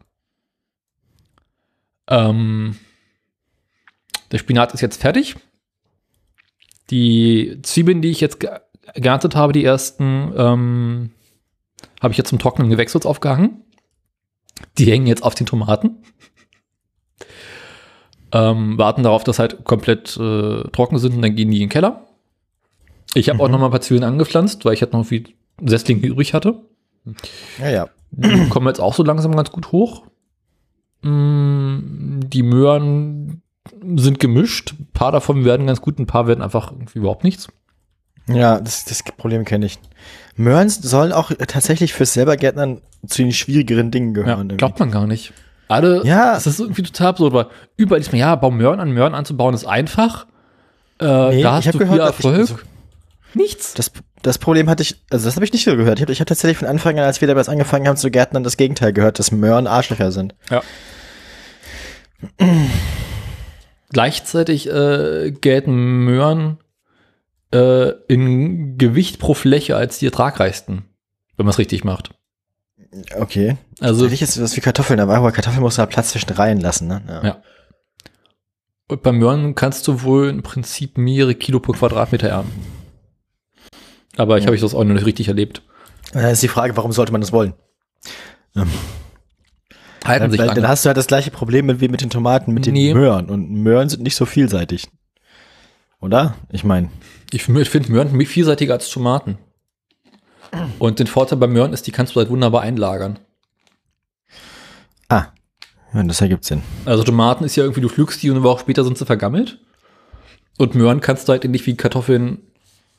Ähm, 2.08 2.78
der 4.32 4.38
Spinat 4.38 4.74
ist 4.74 4.82
jetzt 4.82 5.02
fertig. 5.02 5.36
Die 6.90 7.60
Zwiebeln, 7.64 8.02
die 8.02 8.10
ich 8.10 8.22
jetzt 8.22 8.40
ge 8.40 8.50
geerntet 8.94 9.36
habe, 9.36 9.54
die 9.54 9.64
ersten, 9.64 10.34
ähm, 10.36 11.12
habe 12.02 12.12
ich 12.12 12.18
jetzt 12.18 12.30
zum 12.30 12.40
Trocknen 12.40 12.66
im 12.66 12.72
Gewächshaus 12.72 13.06
aufgehangen. 13.06 13.62
Die 14.78 14.92
hängen 14.92 15.08
jetzt 15.08 15.24
auf 15.24 15.34
den 15.34 15.46
Tomaten. 15.46 16.04
Ähm, 18.34 18.78
warten 18.78 19.04
darauf, 19.04 19.24
dass 19.24 19.40
halt 19.40 19.64
komplett 19.64 20.18
äh, 20.18 20.64
trocken 20.72 20.98
sind 20.98 21.16
und 21.16 21.22
dann 21.22 21.36
gehen 21.36 21.52
die 21.52 21.58
in 21.58 21.64
den 21.64 21.70
Keller. 21.70 22.08
Ich 23.14 23.30
habe 23.30 23.42
auch 23.42 23.50
noch 23.50 23.60
mal 23.60 23.66
ein 23.66 23.72
paar 23.72 23.82
Zwiebeln 23.82 24.04
angepflanzt, 24.04 24.66
weil 24.66 24.74
ich 24.74 24.82
halt 24.82 24.94
noch 24.94 25.06
viel 25.06 25.26
Setzlinge 25.64 26.06
übrig 26.06 26.34
hatte. 26.34 26.62
Ja, 27.60 27.70
ja. 27.70 27.90
Die 28.12 28.50
kommen 28.50 28.68
jetzt 28.68 28.80
auch 28.80 28.94
so 28.94 29.04
langsam 29.04 29.36
ganz 29.36 29.52
gut 29.52 29.72
hoch. 29.72 30.04
Mm, 31.02 32.20
Die 32.26 32.44
Möhren 32.44 33.41
sind 33.96 34.20
gemischt. 34.20 34.74
Ein 34.80 34.88
paar 34.94 35.12
davon 35.12 35.46
werden 35.46 35.68
ganz 35.68 35.82
gut, 35.82 36.00
ein 36.00 36.08
paar 36.08 36.28
werden 36.28 36.42
einfach 36.42 36.72
irgendwie 36.72 37.00
überhaupt 37.00 37.24
nichts. 37.24 37.48
Ja, 38.28 38.60
das, 38.60 38.86
das 38.86 39.04
Problem 39.04 39.46
kenne 39.46 39.66
ich. 39.66 39.80
Möhren 40.36 40.70
sollen 40.70 41.12
auch 41.12 41.32
tatsächlich 41.48 41.94
fürs 41.94 42.14
selbergärtnern 42.14 42.82
zu 43.08 43.22
den 43.24 43.32
schwierigeren 43.34 43.92
Dingen 43.92 44.10
Ja, 44.16 44.22
gehören. 44.22 44.40
irgendwie. 44.42 44.58
glaubt 44.58 44.80
man 44.80 44.92
gar 44.92 45.08
nicht. 45.08 45.34
Alle, 45.68 46.06
Ja. 46.06 46.34
das 46.34 46.48
ist 46.48 46.60
irgendwie 46.60 46.84
total 46.84 47.08
absurd, 47.08 47.34
weil 47.34 47.48
überall 47.78 48.02
ist 48.02 48.12
man, 48.12 48.20
ja, 48.20 48.36
Baum 48.36 48.58
Möhren 48.58 48.80
an, 48.80 48.92
Möhren 48.92 49.14
anzubauen 49.16 49.54
ist 49.54 49.66
einfach. 49.66 50.28
Äh, 51.00 51.06
Nee, 51.06 51.42
da 51.44 51.60
ich 51.60 51.68
hast 51.68 51.74
du 51.74 51.80
gehört, 51.80 51.96
viel 51.96 51.98
dass 52.00 52.20
ich- 52.20 52.26
Erfolg. 52.26 52.40
also- 52.40 52.56
Nichts. 53.34 53.74
Das, 53.76 53.92
das 54.22 54.38
Problem 54.38 54.70
hatte 54.70 54.84
ich, 54.84 55.02
also 55.10 55.26
das 55.26 55.36
habe 55.36 55.46
ich 55.46 55.54
nicht 55.54 55.64
so 55.64 55.76
gehört. 55.78 55.98
Ich 56.00 56.02
habe 56.04 56.12
ich 56.12 56.20
hab 56.20 56.28
tatsächlich 56.28 56.58
von 56.58 56.68
Anfang 56.68 57.00
an, 57.00 57.06
als 57.06 57.22
wir 57.22 57.28
damals 57.30 57.48
angefangen 57.48 57.88
haben 57.88 57.96
zu 57.96 58.12
gärtnern, 58.12 58.44
das 58.44 58.58
Gegenteil 58.58 58.92
gehört, 58.92 59.20
dass 59.20 59.32
Möhren 59.32 59.68
Arschlöcher 59.68 60.12
sind. 60.12 60.36
Ja. 60.50 60.62
Gleichzeitig 63.92 64.70
äh, 64.70 65.32
gelten 65.32 66.04
Möhren 66.06 66.58
äh, 67.54 67.90
in 68.08 68.78
Gewicht 68.78 69.20
pro 69.20 69.34
Fläche 69.34 69.76
als 69.76 70.00
die 70.00 70.06
ertragreichsten, 70.06 70.86
wenn 71.38 71.46
man 71.46 71.52
es 71.52 71.58
richtig 71.60 71.84
macht. 71.84 72.12
Okay. 73.18 73.58
Also 73.80 74.06
Hätte 74.06 74.14
ich 74.16 74.22
jetzt 74.22 74.42
was 74.42 74.56
wie 74.58 74.62
Kartoffeln, 74.62 75.00
aber 75.00 75.32
Kartoffeln 75.32 75.62
du 75.78 75.80
halt 75.82 75.90
Platz 75.90 76.10
zwischen 76.12 76.30
Reihen 76.32 76.60
lassen, 76.60 76.88
ne? 76.88 77.22
Ja. 77.24 77.42
und 78.88 79.02
bei 79.04 79.12
Möhren 79.14 79.56
kannst 79.56 79.88
du 79.88 80.02
wohl 80.04 80.30
im 80.30 80.44
Prinzip 80.44 80.98
mehrere 80.98 81.36
Kilo 81.36 81.60
pro 81.60 81.72
Quadratmeter 81.74 82.28
ernten. 82.30 82.66
Aber 84.18 84.38
ich 84.38 84.44
Ja. 84.44 84.48
habe 84.48 84.56
ich 84.56 84.62
das 84.62 84.74
auch 84.74 84.84
noch 84.84 84.94
nicht 84.94 85.06
richtig 85.06 85.30
erlebt. 85.30 85.62
Dann 86.12 86.26
ist 86.26 86.44
die 86.44 86.50
Frage, 86.50 86.76
warum 86.76 86.92
sollte 86.92 87.12
man 87.14 87.22
das 87.22 87.32
wollen? 87.32 87.54
Ähm. 88.56 88.68
Halten 90.04 90.22
Dann, 90.24 90.32
sich 90.32 90.40
weil, 90.40 90.48
lange. 90.48 90.62
dann 90.62 90.70
hast 90.70 90.84
du 90.84 90.88
halt 90.88 90.98
das 90.98 91.08
gleiche 91.08 91.30
Problem 91.32 91.68
mit, 91.68 91.80
wie 91.80 91.88
mit 91.88 92.02
den 92.02 92.10
Tomaten, 92.10 92.54
mit 92.54 92.66
den 92.66 92.74
Nee. 92.74 92.94
Möhren. 92.94 93.30
Und 93.30 93.50
Möhren 93.52 93.88
sind 93.90 94.02
nicht 94.04 94.16
so 94.16 94.26
vielseitig. 94.26 94.90
Oder? 96.00 96.36
Ich 96.52 96.64
meine, 96.64 96.90
Ich 97.32 97.44
finde 97.44 97.64
find 97.66 97.90
Möhren 97.90 98.20
vielseitiger 98.26 98.74
als 98.74 98.90
Tomaten. 98.90 99.38
Und 100.80 101.00
den 101.00 101.08
Vorteil 101.08 101.38
bei 101.38 101.48
Möhren 101.48 101.72
ist, 101.72 101.86
die 101.88 101.92
kannst 101.92 102.16
du 102.16 102.20
halt 102.20 102.30
wunderbar 102.30 102.62
einlagern. 102.62 103.20
ah, 105.10 105.28
ja, 105.94 106.04
das 106.04 106.22
ergibt 106.22 106.46
Sinn. 106.46 106.62
Also 106.86 107.04
Tomaten 107.04 107.44
ist 107.44 107.56
ja 107.56 107.64
irgendwie, 107.64 107.82
du 107.82 107.90
pflückst 107.90 108.24
die 108.24 108.30
und 108.30 108.38
eine 108.38 108.44
Woche 108.44 108.62
später 108.62 108.84
sind 108.84 108.98
sie 108.98 109.06
vergammelt. 109.06 109.60
Und 110.58 110.74
Möhren 110.76 111.00
kannst 111.02 111.28
du 111.28 111.32
halt 111.34 111.46
ähnlich 111.46 111.66
wie 111.68 111.76
Kartoffeln, 111.76 112.40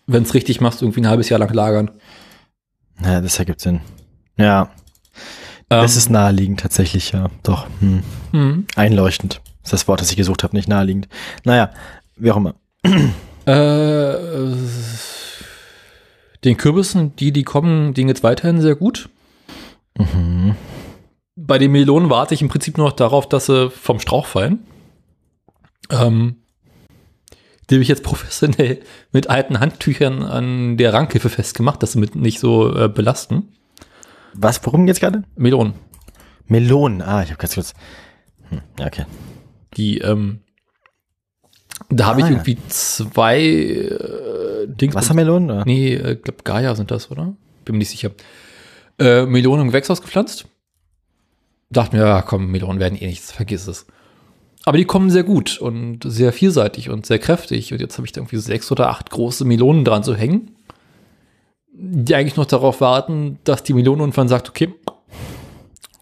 wenn 0.06 0.22
es 0.22 0.34
richtig 0.34 0.60
machst, 0.60 0.82
irgendwie 0.82 1.00
ein 1.00 1.08
halbes 1.08 1.28
Jahr 1.28 1.40
lang 1.40 1.52
lagern. 1.52 1.90
Ja, 3.02 3.20
das 3.20 3.38
ergibt 3.38 3.60
Sinn. 3.60 3.80
Ja, 4.36 4.70
das 5.80 5.94
Ähm, 5.94 5.98
ist 5.98 6.10
naheliegend 6.10 6.60
tatsächlich, 6.60 7.12
ja. 7.12 7.30
Doch. 7.42 7.66
Hm. 7.80 8.02
hm. 8.32 8.66
Einleuchtend. 8.76 9.40
Das 9.62 9.68
ist 9.68 9.72
das 9.72 9.88
Wort, 9.88 10.00
das 10.00 10.10
ich 10.10 10.16
gesucht 10.16 10.42
habe, 10.42 10.56
nicht 10.56 10.68
naheliegend. 10.68 11.08
Naja, 11.44 11.70
wie 12.16 12.30
auch 12.30 12.36
immer. 12.36 12.54
Äh, 13.44 14.54
den 16.44 16.56
Kürbissen, 16.56 17.16
die, 17.16 17.32
die 17.32 17.42
kommen, 17.42 17.94
denen 17.94 18.08
geht's 18.08 18.22
weiterhin 18.22 18.60
sehr 18.60 18.76
gut. 18.76 19.08
Mhm. 19.98 20.56
Bei 21.36 21.58
den 21.58 21.72
Melonen 21.72 22.10
warte 22.10 22.34
ich 22.34 22.42
im 22.42 22.48
Prinzip 22.48 22.76
nur 22.76 22.88
noch 22.88 22.96
darauf, 22.96 23.28
dass 23.28 23.46
sie 23.46 23.70
vom 23.70 24.00
Strauch 24.00 24.26
fallen. 24.26 24.60
Ähm, 25.90 26.36
die 27.68 27.76
habe 27.76 27.82
ich 27.82 27.88
jetzt 27.88 28.02
professionell 28.02 28.80
mit 29.12 29.30
alten 29.30 29.60
Handtüchern 29.60 30.22
an 30.22 30.76
der 30.76 30.92
Rankhilfe 30.92 31.28
festgemacht, 31.28 31.82
dass 31.82 31.92
sie 31.92 31.98
mit 32.00 32.14
nicht 32.14 32.38
so 32.38 32.74
äh, 32.76 32.88
belasten. 32.88 33.48
Was, 34.34 34.64
worum 34.64 34.86
geht's 34.86 35.00
gerade? 35.00 35.24
Melonen. 35.36 35.74
Melonen. 36.46 37.02
Ah, 37.02 37.22
ich 37.22 37.30
habe 37.30 37.38
ganz 37.38 37.54
kurz. 37.54 37.74
Hm, 38.48 38.60
ja, 38.78 38.86
okay. 38.86 39.04
Die, 39.76 39.98
ähm, 39.98 40.40
da 41.88 42.06
habe 42.06 42.16
Ah, 42.22 42.26
ich 42.26 42.30
ja. 42.30 42.36
irgendwie 42.38 42.56
zwei 42.68 43.40
äh, 43.40 44.66
Dings. 44.66 44.94
Wassermelonen? 44.94 45.50
Oder? 45.50 45.64
Nee, 45.64 45.94
ich 45.96 46.04
äh, 46.04 46.16
glaube 46.16 46.42
Gaia 46.44 46.74
sind 46.74 46.90
das, 46.90 47.10
oder? 47.10 47.34
Bin 47.64 47.74
mir 47.74 47.78
nicht 47.80 47.90
sicher. 47.90 48.10
Äh, 48.98 49.26
Melonen 49.26 49.62
im 49.62 49.68
Gewächshaus 49.68 50.00
gepflanzt. 50.02 50.46
Dachte 51.70 51.96
mir, 51.96 52.02
ja 52.06 52.22
komm, 52.22 52.50
Melonen 52.50 52.80
werden 52.80 52.98
eh 53.00 53.06
nichts, 53.06 53.32
vergiss 53.32 53.66
es. 53.66 53.86
Aber 54.64 54.76
die 54.78 54.84
kommen 54.84 55.10
sehr 55.10 55.24
gut 55.24 55.58
und 55.58 56.00
sehr 56.04 56.32
vielseitig 56.32 56.88
und 56.90 57.04
sehr 57.06 57.18
kräftig. 57.18 57.72
Und 57.72 57.80
jetzt 57.80 57.96
habe 57.96 58.06
ich 58.06 58.12
da 58.12 58.20
irgendwie 58.20 58.36
sechs 58.36 58.70
oder 58.70 58.90
acht 58.90 59.10
große 59.10 59.44
Melonen 59.44 59.84
dran 59.84 60.04
zu 60.04 60.14
hängen, 60.14 60.54
die 61.72 62.14
eigentlich 62.14 62.36
noch 62.36 62.46
darauf 62.46 62.80
warten, 62.80 63.38
dass 63.44 63.62
die 63.62 63.72
Melone 63.74 64.02
irgendwann 64.02 64.28
sagt, 64.28 64.48
okay, 64.48 64.72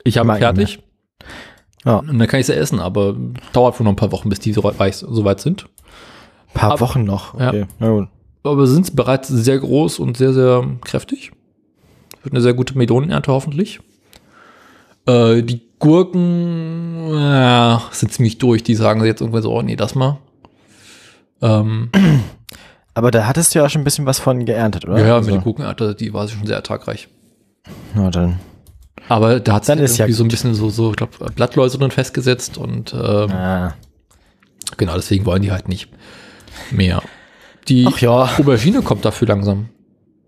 ich 0.04 0.18
habe 0.18 0.34
fertig. 0.36 0.80
Ja. 1.84 1.96
Und 1.96 2.18
dann 2.18 2.28
kann 2.28 2.40
ich 2.40 2.46
sie 2.46 2.54
essen, 2.54 2.78
aber 2.80 3.16
dauert 3.52 3.78
wohl 3.78 3.84
noch 3.84 3.92
ein 3.92 3.96
paar 3.96 4.12
Wochen, 4.12 4.28
bis 4.28 4.40
die 4.40 4.52
so 4.52 4.62
weit, 4.64 4.94
so 4.94 5.24
weit 5.24 5.40
sind. 5.40 5.66
paar 6.54 6.72
Ab- 6.72 6.80
Wochen 6.80 7.04
noch. 7.04 7.38
Ja. 7.38 7.48
Okay. 7.50 7.66
Gut. 7.78 8.08
aber 8.42 8.66
sind 8.66 8.94
bereits 8.96 9.28
sehr 9.28 9.58
groß 9.58 9.98
und 9.98 10.16
sehr, 10.16 10.32
sehr 10.32 10.64
kräftig. 10.82 11.30
Wird 12.22 12.34
eine 12.34 12.42
sehr 12.42 12.54
gute 12.54 12.76
Melonenernte 12.76 13.32
hoffentlich. 13.32 13.80
Äh, 15.06 15.42
die 15.42 15.62
Gurken 15.78 17.14
äh, 17.14 17.78
sind 17.92 18.12
ziemlich 18.12 18.36
durch. 18.38 18.62
Die 18.62 18.74
sagen 18.74 19.02
jetzt 19.04 19.20
irgendwann 19.22 19.42
so, 19.42 19.52
oh 19.56 19.62
nee, 19.62 19.76
das 19.76 19.94
mal. 19.94 20.18
Ähm, 21.40 21.90
Aber 22.94 23.10
da 23.10 23.26
hattest 23.26 23.54
du 23.54 23.60
ja 23.60 23.68
schon 23.68 23.82
ein 23.82 23.84
bisschen 23.84 24.06
was 24.06 24.18
von 24.18 24.44
geerntet, 24.44 24.84
oder? 24.84 24.98
ja, 24.98 25.06
ja, 25.06 25.14
Also, 25.16 25.26
mit 25.30 25.36
der 25.36 25.42
Gurkenernte, 25.44 25.94
die 25.94 26.12
war 26.12 26.26
schon 26.28 26.46
sehr 26.46 26.56
ertragreich. 26.56 27.08
na 27.94 28.10
dann. 28.10 28.40
Aber 29.08 29.40
da 29.40 29.54
hat 29.54 29.64
sich 29.64 29.76
ist 29.78 29.96
ja 29.98 30.04
irgendwie 30.04 30.16
so 30.16 30.24
ein 30.24 30.28
bisschen 30.28 30.54
so, 30.54 30.70
so 30.70 30.90
ich 30.90 30.96
glaube, 30.96 31.30
Blattläuse 31.34 31.78
drin 31.78 31.90
festgesetzt 31.90 32.58
und 32.58 32.92
ähm, 32.94 33.30
Ah. 33.32 33.74
genau, 34.76 34.94
deswegen 34.94 35.24
wollen 35.26 35.42
die 35.42 35.50
halt 35.52 35.68
nicht 35.68 35.88
mehr. 36.70 37.02
Die 37.68 37.86
Ach 37.88 37.98
ja. 38.00 38.36
Aubergine 38.38 38.82
kommt 38.82 39.04
dafür 39.04 39.28
langsam. 39.28 39.68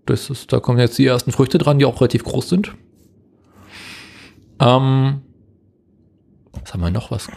Das 0.05 0.29
ist, 0.29 0.51
da 0.51 0.59
kommen 0.59 0.79
jetzt 0.79 0.97
die 0.97 1.05
ersten 1.05 1.31
Früchte 1.31 1.57
dran, 1.57 1.79
die 1.79 1.85
auch 1.85 2.01
relativ 2.01 2.23
groß 2.23 2.49
sind. 2.49 2.73
Ähm, 4.59 5.21
was 6.61 6.73
haben 6.73 6.81
wir 6.81 6.91
noch? 6.91 7.11
Was? 7.11 7.27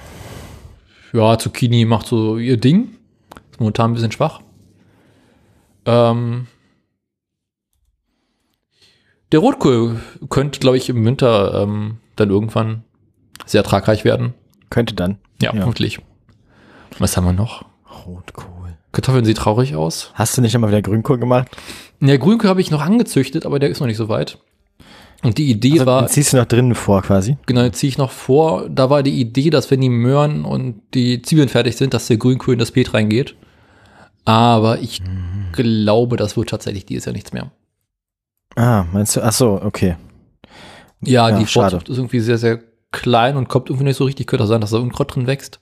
Ja, 1.13 1.39
Zucchini 1.39 1.85
macht 1.85 2.07
so 2.07 2.39
ihr 2.39 2.57
Ding. 2.57 2.97
Ist 3.51 3.61
momentan 3.61 3.91
ein 3.91 3.95
bisschen 3.95 4.13
schwach. 4.13 4.41
Ähm, 5.87 6.47
der 9.33 9.41
Rotkohl 9.41 10.01
könnte, 10.31 10.61
glaube 10.61 10.77
ich, 10.77 10.89
im 10.89 11.05
Winter 11.05 11.63
ähm, 11.63 11.99
dann 12.17 12.31
irgendwann 12.31 12.85
sehr 13.45 13.61
ertragreich 13.63 14.05
werden. 14.05 14.35
Könnte 14.71 14.95
dann. 14.95 15.19
Ja, 15.41 15.51
Ja. 15.53 15.57
vermutlich. 15.59 15.99
Was 16.99 17.17
haben 17.17 17.25
wir 17.25 17.33
noch? 17.33 17.65
Rotkohl. 18.07 18.77
Kartoffeln 18.93 19.25
sieht 19.25 19.37
traurig 19.39 19.75
aus. 19.77 20.11
Hast 20.15 20.37
du 20.37 20.43
nicht 20.43 20.55
einmal 20.55 20.71
wieder 20.71 20.81
Grünkohl 20.83 21.19
gemacht? 21.19 21.49
Ja, 22.01 22.17
Grünkohl 22.17 22.49
habe 22.49 22.61
ich 22.61 22.71
noch 22.71 22.81
angezüchtet, 22.81 23.45
aber 23.45 23.59
der 23.59 23.69
ist 23.69 23.81
noch 23.81 23.87
nicht 23.87 23.97
so 23.99 24.09
weit. 24.09 24.39
Und 25.23 25.39
die 25.39 25.51
Idee 25.51 25.73
Also, 25.73 25.87
war, 25.87 26.03
den 26.03 26.09
ziehst 26.09 26.33
du 26.33 26.37
noch 26.37 26.45
drinnen 26.47 26.75
vor 26.75 27.03
quasi. 27.03 27.37
genau, 27.47 27.63
jetzt 27.63 27.79
ziehe 27.79 27.89
ich 27.89 27.99
noch 27.99 28.11
vor, 28.11 28.69
da 28.69 28.91
war 28.91 29.03
die 29.03 29.19
Idee, 29.21 29.51
dass 29.51 29.71
wenn 29.71 29.81
die 29.81 29.89
Möhren 29.89 30.45
und 30.45 30.81
die 30.95 31.21
Zwiebeln 31.23 31.49
fertig 31.49 31.77
sind, 31.77 31.95
dass 31.95 32.07
der 32.07 32.17
Grünkohl 32.19 32.55
in 32.55 32.59
das 32.61 32.71
Beet 32.71 32.95
reingeht. 32.95 33.35
Aber 34.27 34.81
ich 34.81 35.01
glaube, 35.53 36.17
das 36.17 36.37
wird 36.37 36.51
tatsächlich 36.51 36.85
dieses 36.85 37.07
Jahr 37.07 37.15
nichts 37.15 37.33
mehr. 37.33 37.51
Ah, 38.57 38.85
meinst 38.93 39.17
du? 39.17 39.23
Ach 39.23 39.33
so, 39.33 39.61
okay. 39.63 39.97
Ja, 41.01 41.31
Ja, 41.31 41.39
die 41.39 41.47
schade. 41.47 41.77
Ist 41.77 41.89
irgendwie 41.89 42.21
sehr, 42.21 42.37
sehr 42.37 42.61
klein 42.91 43.37
und 43.37 43.49
kommt 43.49 43.71
irgendwie 43.71 43.85
nicht 43.85 43.97
so 43.97 44.05
richtig. 44.05 44.27
Könnte 44.27 44.45
auch 44.45 44.49
sein, 44.49 44.61
dass 44.61 44.71
da 44.71 44.79
Unkraut 44.79 45.15
drin 45.15 45.27
wächst. 45.27 45.61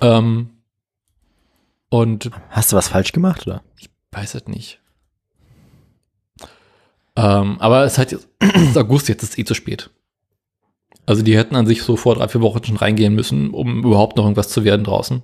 Ähm, 0.00 0.50
und 1.88 2.30
Hast 2.50 2.72
du 2.72 2.76
was 2.76 2.88
falsch 2.88 3.12
gemacht, 3.12 3.46
oder? 3.46 3.62
weiß 4.12 4.34
es 4.34 4.46
nicht. 4.46 4.80
Ähm, 7.16 7.56
aber 7.60 7.84
es 7.84 7.92
ist 7.92 7.98
halt 7.98 8.12
jetzt, 8.12 8.28
es 8.40 8.62
ist 8.70 8.76
August, 8.78 9.08
jetzt 9.08 9.22
ist 9.22 9.30
es 9.32 9.38
eh 9.38 9.44
zu 9.44 9.54
spät. 9.54 9.90
Also 11.06 11.22
die 11.22 11.36
hätten 11.36 11.56
an 11.56 11.66
sich 11.66 11.82
so 11.82 11.96
vor 11.96 12.14
drei, 12.14 12.28
vier 12.28 12.40
Wochen 12.40 12.64
schon 12.64 12.76
reingehen 12.76 13.14
müssen, 13.14 13.50
um 13.50 13.84
überhaupt 13.84 14.16
noch 14.16 14.24
irgendwas 14.24 14.48
zu 14.48 14.64
werden 14.64 14.84
draußen. 14.84 15.22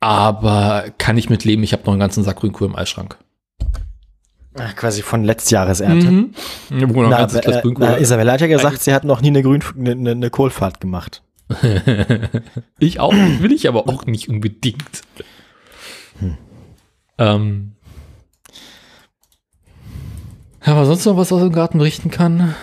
Aber 0.00 0.84
kann 0.98 1.18
ich 1.18 1.28
mit 1.28 1.44
leben, 1.44 1.62
ich 1.62 1.72
habe 1.72 1.82
noch 1.84 1.92
einen 1.92 2.00
ganzen 2.00 2.22
Sack 2.22 2.36
Grünkohl 2.36 2.68
im 2.68 2.76
Eisschrank. 2.76 3.18
Ach, 4.54 4.74
quasi 4.74 5.02
von 5.02 5.24
Letztjahresernte. 5.24 6.10
Mhm. 6.10 6.34
Na, 6.70 7.26
Glas 7.26 7.34
äh, 7.34 7.62
na, 7.76 7.98
Isabella 7.98 8.32
hat 8.32 8.40
ja 8.40 8.46
gesagt, 8.46 8.82
sie 8.82 8.92
hat 8.92 9.04
noch 9.04 9.20
nie 9.20 9.28
eine, 9.28 9.42
Grün, 9.42 9.62
eine, 9.76 9.92
eine, 9.92 10.10
eine 10.12 10.30
Kohlfahrt 10.30 10.80
gemacht. 10.80 11.22
ich 12.78 13.00
auch, 13.00 13.12
will 13.12 13.52
ich 13.52 13.68
aber 13.68 13.88
auch 13.88 14.06
nicht 14.06 14.28
unbedingt. 14.28 15.02
Ähm. 17.18 17.72
Ja, 20.64 20.72
aber 20.72 20.86
sonst 20.86 21.04
noch 21.06 21.16
was 21.16 21.32
aus 21.32 21.40
dem 21.40 21.52
Garten 21.52 21.78
berichten 21.78 22.10
kann? 22.10 22.54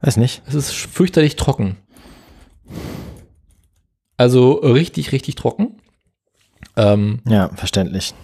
Weiß 0.00 0.16
nicht. 0.16 0.42
Es 0.46 0.54
ist 0.54 0.72
fürchterlich 0.72 1.36
trocken. 1.36 1.76
Also 4.16 4.52
richtig, 4.52 5.12
richtig 5.12 5.34
trocken. 5.36 5.80
Ähm, 6.76 7.20
Ja, 7.28 7.48
verständlich. 7.54 8.14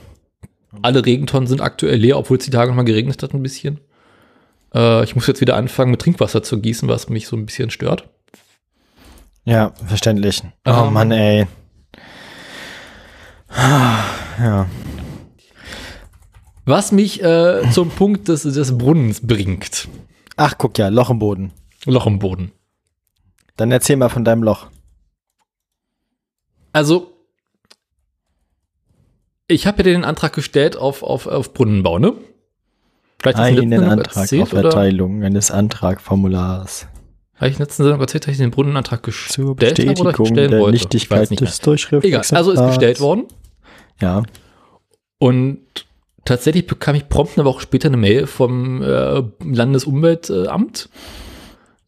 alle 0.82 1.04
Regentonnen 1.04 1.46
sind 1.46 1.60
aktuell 1.60 1.96
leer, 1.98 2.18
obwohl 2.18 2.38
es 2.38 2.44
die 2.44 2.50
Tage 2.50 2.70
noch 2.70 2.76
mal 2.76 2.84
geregnet 2.84 3.22
hat 3.22 3.32
ein 3.34 3.42
bisschen. 3.42 3.80
Äh, 4.74 5.04
ich 5.04 5.14
muss 5.14 5.26
jetzt 5.26 5.40
wieder 5.40 5.56
anfangen 5.56 5.90
mit 5.90 6.00
Trinkwasser 6.00 6.42
zu 6.42 6.60
gießen, 6.60 6.88
was 6.88 7.08
mich 7.08 7.26
so 7.26 7.36
ein 7.36 7.46
bisschen 7.46 7.70
stört. 7.70 8.08
Ja, 9.44 9.72
verständlich. 9.86 10.42
Oh 10.66 10.70
Ähm. 10.86 10.92
Mann, 10.92 11.10
ey. 11.12 11.46
Ja. 13.56 14.66
Was 16.64 16.92
mich 16.92 17.22
äh, 17.22 17.62
zum 17.72 17.90
Punkt 17.90 18.28
des, 18.28 18.42
des 18.42 18.78
Brunnens 18.78 19.26
bringt. 19.26 19.88
Ach, 20.36 20.54
guck 20.56 20.78
ja, 20.78 20.88
Loch 20.88 21.10
im 21.10 21.18
Boden. 21.18 21.52
Loch 21.84 22.06
im 22.06 22.18
Boden. 22.20 22.52
Dann 23.56 23.72
erzähl 23.72 23.96
mal 23.96 24.08
von 24.08 24.24
deinem 24.24 24.42
Loch. 24.42 24.68
Also, 26.72 27.12
ich 29.50 29.66
habe 29.66 29.78
ja 29.78 29.84
den 29.84 30.04
Antrag 30.04 30.32
gestellt 30.32 30.76
auf, 30.76 31.02
auf, 31.02 31.26
auf 31.26 31.52
Brunnenbau, 31.52 31.98
ne? 31.98 32.14
Vielleicht 33.20 33.38
hast 33.38 33.56
du 33.56 33.62
in 33.62 33.70
der 33.70 33.80
Einen 33.80 33.98
letzten 33.98 33.98
Sendung 33.98 33.98
Antrag 33.98 34.16
erzählt, 34.22 34.42
auf 34.42 34.52
oder? 34.52 34.64
Erteilung 34.64 35.22
eines 35.22 35.50
Antragformulars 35.50 36.86
Habe 37.36 37.46
ich 37.48 37.52
in 37.52 37.58
der 37.58 37.66
letzten 37.66 37.82
Sendung 37.82 38.00
erzählt, 38.00 38.26
dass 38.26 38.32
ich 38.32 38.38
den 38.38 38.50
Brunnenantrag 38.50 39.04
zur 39.04 39.56
gestellt 39.56 39.78
habe 39.88 40.00
oder 40.00 40.10
Bestätigung 40.10 40.26
stellen 40.26 40.50
der 40.50 40.60
wollte? 40.60 40.76
Ich 40.76 41.10
weiß 41.10 41.30
Nichtigkeit 41.30 41.30
nicht 41.30 41.40
des 41.42 41.60
Durchschrifts. 41.60 42.06
Egal, 42.06 42.22
also 42.30 42.52
ist 42.52 42.66
gestellt 42.66 43.00
worden. 43.00 43.24
Ja. 44.00 44.22
Und 45.18 45.60
tatsächlich 46.24 46.66
bekam 46.66 46.94
ich 46.94 47.08
prompt 47.08 47.36
eine 47.36 47.44
Woche 47.44 47.60
später 47.60 47.88
eine 47.88 47.98
Mail 47.98 48.26
vom 48.26 48.82
äh, 48.82 49.22
Landesumweltamt, 49.44 50.88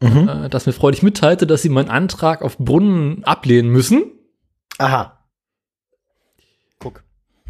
Mhm. 0.02 0.28
äh, 0.28 0.48
das 0.48 0.66
mir 0.66 0.72
freudig 0.72 1.02
mitteilte, 1.04 1.46
dass 1.46 1.62
sie 1.62 1.68
meinen 1.68 1.88
Antrag 1.88 2.42
auf 2.42 2.58
Brunnen 2.58 3.22
ablehnen 3.24 3.70
müssen. 3.70 4.02
Aha. 4.78 5.18
Guck. 6.80 7.04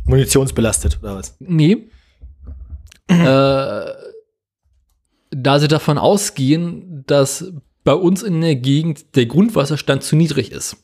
Munitionsbelastet, 0.04 0.98
oder 1.02 1.16
was? 1.16 1.36
Nee. 1.40 1.88
äh, 3.08 3.92
da 5.30 5.58
sie 5.58 5.68
davon 5.68 5.98
ausgehen, 5.98 7.04
dass 7.06 7.52
bei 7.84 7.94
uns 7.94 8.22
in 8.22 8.40
der 8.40 8.56
Gegend 8.56 9.16
der 9.16 9.26
Grundwasserstand 9.26 10.02
zu 10.02 10.16
niedrig 10.16 10.52
ist. 10.52 10.76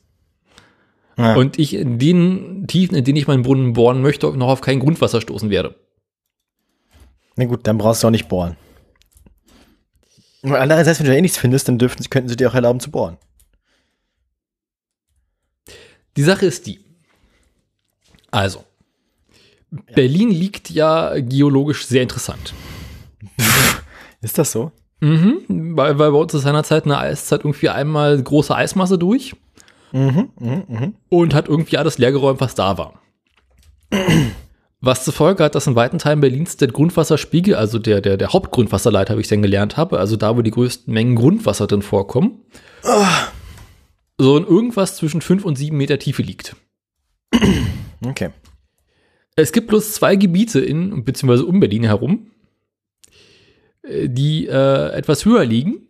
Ja. 1.17 1.35
Und 1.35 1.59
ich 1.59 1.73
in 1.73 1.99
den 1.99 2.67
Tiefen, 2.67 2.95
in 2.95 3.03
denen 3.03 3.17
ich 3.17 3.27
meinen 3.27 3.43
Brunnen 3.43 3.73
bohren 3.73 4.01
möchte, 4.01 4.27
noch 4.37 4.47
auf 4.47 4.61
kein 4.61 4.79
Grundwasser 4.79 5.21
stoßen 5.21 5.49
werde. 5.49 5.75
Na 7.35 7.45
gut, 7.45 7.67
dann 7.67 7.77
brauchst 7.77 8.03
du 8.03 8.07
auch 8.07 8.11
nicht 8.11 8.29
bohren. 8.29 8.55
Und 10.41 10.55
andererseits, 10.55 10.99
wenn 10.99 11.07
du 11.07 11.15
eh 11.15 11.21
nichts 11.21 11.37
findest, 11.37 11.67
dann 11.67 11.77
dürften, 11.77 12.03
könnten 12.09 12.29
sie 12.29 12.37
dir 12.37 12.49
auch 12.49 12.55
erlauben 12.55 12.79
zu 12.79 12.91
bohren. 12.91 13.17
Die 16.15 16.23
Sache 16.23 16.45
ist 16.45 16.65
die. 16.67 16.79
Also, 18.31 18.63
Berlin 19.93 20.29
liegt 20.29 20.69
ja 20.69 21.19
geologisch 21.19 21.85
sehr 21.85 22.03
interessant. 22.03 22.53
Ist 24.21 24.37
das 24.37 24.51
so? 24.51 24.71
Mhm, 25.01 25.77
weil, 25.77 25.97
weil 25.97 26.11
bei 26.11 26.17
uns 26.17 26.33
ist 26.33 26.41
seinerzeit 26.41 26.83
eine 26.83 26.97
Eiszeit 26.97 27.45
irgendwie 27.45 27.69
einmal 27.69 28.21
große 28.21 28.53
Eismasse 28.53 28.97
durch 28.97 29.33
Mhm, 29.91 30.29
mhm, 30.39 30.63
mhm. 30.67 30.95
und 31.09 31.33
hat 31.33 31.47
irgendwie 31.47 31.77
alles 31.77 31.97
leergeräumt, 31.97 32.41
was 32.41 32.55
da 32.55 32.77
war. 32.77 33.01
Was 34.81 35.03
zur 35.03 35.13
Folge 35.13 35.43
hat, 35.43 35.55
dass 35.55 35.67
in 35.67 35.75
weiten 35.75 35.97
Teilen 35.97 36.21
Berlins 36.21 36.55
der 36.55 36.69
Grundwasserspiegel, 36.69 37.53
also 37.53 37.79
der, 37.79 37.99
der, 37.99 38.15
der 38.15 38.31
Hauptgrundwasserleiter, 38.31 39.17
wie 39.17 39.21
ich 39.21 39.27
dann 39.27 39.41
gelernt 39.41 39.75
habe, 39.75 39.99
also 39.99 40.15
da, 40.15 40.37
wo 40.37 40.41
die 40.41 40.51
größten 40.51 40.93
Mengen 40.93 41.17
Grundwasser 41.17 41.67
drin 41.67 41.81
vorkommen, 41.81 42.45
so 44.17 44.37
in 44.37 44.45
irgendwas 44.45 44.95
zwischen 44.95 45.19
5 45.19 45.43
und 45.43 45.57
7 45.57 45.75
Meter 45.75 45.99
Tiefe 45.99 46.21
liegt. 46.21 46.55
Okay. 48.05 48.29
Es 49.41 49.51
gibt 49.51 49.67
bloß 49.67 49.93
zwei 49.93 50.15
Gebiete 50.15 50.59
in 50.59 51.03
beziehungsweise 51.03 51.45
um 51.45 51.59
Berlin 51.59 51.83
herum, 51.83 52.27
äh, 53.83 54.07
die 54.09 54.47
äh, 54.47 54.89
etwas 54.91 55.25
höher 55.25 55.45
liegen 55.45 55.85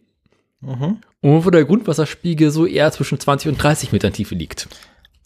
Mhm. 0.62 0.98
und 1.22 1.46
wo 1.46 1.50
der 1.52 1.64
Grundwasserspiegel 1.64 2.52
so 2.52 2.66
eher 2.66 2.92
zwischen 2.92 3.18
20 3.18 3.50
und 3.52 3.58
30 3.64 3.94
Metern 3.94 4.12
Tiefe 4.12 4.36
liegt. 4.36 4.68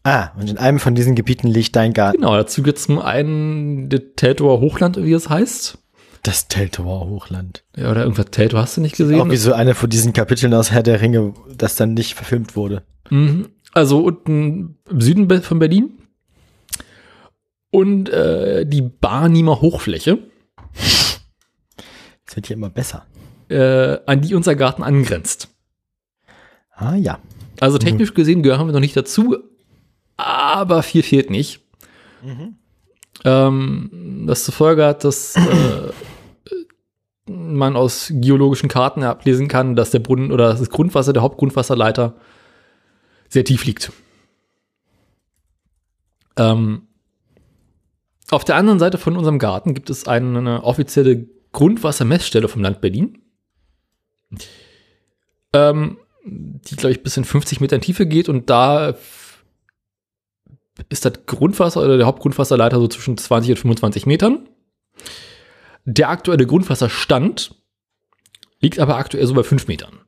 Ah, 0.03 0.29
und 0.37 0.47
in 0.49 0.57
einem 0.59 0.79
von 0.79 0.93
diesen 0.95 1.15
Gebieten 1.15 1.47
liegt 1.47 1.75
dein 1.75 1.93
Garten. 1.93 2.17
Genau, 2.17 2.35
dazu 2.35 2.61
gibt 2.61 2.77
es 2.77 2.83
zum 2.85 2.99
einen 2.99 3.89
das 3.89 4.01
Teltower 4.15 4.59
Hochland, 4.59 5.03
wie 5.03 5.13
es 5.13 5.29
heißt. 5.29 5.77
Das 6.23 6.49
Teltower 6.49 7.07
Hochland. 7.09 7.63
Ja, 7.75 7.89
oder 7.89 8.03
irgendwas 8.03 8.27
Teltow 8.31 8.57
hast 8.59 8.77
du 8.77 8.81
nicht 8.81 8.95
gesehen? 8.95 9.19
Auch 9.21 9.29
wie 9.31 9.37
so 9.37 9.53
eine 9.53 9.73
von 9.75 9.89
diesen 9.89 10.13
Kapiteln 10.13 10.53
aus 10.53 10.71
Herr 10.71 10.83
der 10.83 11.01
Ringe, 11.01 11.33
das 11.57 11.75
dann 11.77 11.93
nicht 11.95 12.13
verfilmt 12.13 12.55
wurde. 12.55 12.83
Mhm. 13.09 13.47
Also 13.73 14.03
unten 14.03 14.77
im 14.89 15.01
Süden 15.01 15.41
von 15.41 15.57
Berlin. 15.59 15.97
Und 17.73 18.07
äh, 18.09 18.67
die 18.67 18.83
Barnimer 18.83 19.59
Hochfläche, 19.59 20.19
Das 22.25 22.35
wird 22.35 22.45
hier 22.47 22.55
immer 22.55 22.69
besser. 22.69 23.07
äh, 23.49 23.97
an 24.05 24.21
die 24.21 24.35
unser 24.35 24.55
Garten 24.55 24.83
angrenzt. 24.83 25.49
Ah 26.75 26.95
ja. 26.95 27.19
Also 27.59 27.79
technisch 27.79 28.13
gesehen 28.13 28.43
gehören 28.43 28.67
wir 28.67 28.73
noch 28.73 28.79
nicht 28.79 28.95
dazu, 28.95 29.37
aber 30.17 30.83
viel 30.83 31.01
fehlt 31.01 31.29
nicht. 31.31 31.61
Ähm, 33.25 34.23
das 34.27 34.43
zur 34.45 34.53
Folge 34.53 34.85
hat, 34.85 35.03
dass 35.03 35.35
äh, 35.35 35.91
man 37.31 37.75
aus 37.75 38.11
geologischen 38.15 38.69
Karten 38.69 39.01
ablesen 39.03 39.47
kann, 39.47 39.75
dass 39.75 39.89
der 39.91 39.99
Brunnen 39.99 40.31
oder 40.31 40.53
das 40.53 40.69
Grundwasser, 40.69 41.11
der 41.13 41.23
Hauptgrundwasserleiter, 41.23 42.15
sehr 43.29 43.43
tief 43.45 43.65
liegt. 43.65 43.91
Ähm, 46.37 46.87
auf 48.33 48.43
der 48.43 48.55
anderen 48.55 48.79
Seite 48.79 48.97
von 48.97 49.15
unserem 49.17 49.39
Garten 49.39 49.73
gibt 49.73 49.89
es 49.89 50.07
eine, 50.07 50.63
offizielle 50.63 51.27
Grundwassermessstelle 51.51 52.47
vom 52.47 52.61
Land 52.61 52.81
Berlin. 52.81 53.21
Ähm, 55.53 55.97
die, 56.25 56.75
glaube 56.75 56.93
ich, 56.93 57.03
bis 57.03 57.17
in 57.17 57.25
50 57.25 57.61
Metern 57.61 57.81
Tiefe 57.81 58.05
geht 58.05 58.29
und 58.29 58.49
da 58.49 58.95
ist 60.89 61.05
das 61.05 61.25
Grundwasser 61.25 61.81
oder 61.81 61.97
der 61.97 62.07
Hauptgrundwasserleiter 62.07 62.79
so 62.79 62.87
zwischen 62.87 63.17
20 63.17 63.51
und 63.51 63.57
25 63.57 64.05
Metern. 64.05 64.49
Der 65.85 66.09
aktuelle 66.09 66.47
Grundwasserstand 66.47 67.55
liegt 68.59 68.79
aber 68.79 68.97
aktuell 68.97 69.27
so 69.27 69.33
bei 69.33 69.43
5 69.43 69.67
Metern. 69.67 69.99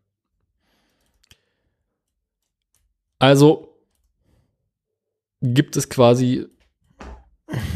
Also 3.19 3.77
gibt 5.41 5.75
es 5.77 5.89
quasi 5.89 6.47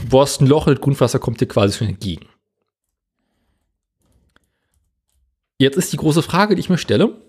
bohrst 0.09 0.41
ein 0.41 0.47
Loch, 0.47 0.65
das 0.65 0.79
Grundwasser 0.79 1.19
kommt 1.19 1.41
dir 1.41 1.47
quasi 1.47 1.77
schon 1.77 1.87
entgegen. 1.87 2.27
Jetzt 5.57 5.77
ist 5.77 5.91
die 5.91 5.97
große 5.97 6.21
Frage, 6.21 6.55
die 6.55 6.61
ich 6.61 6.69
mir 6.69 6.77
stelle, 6.77 7.21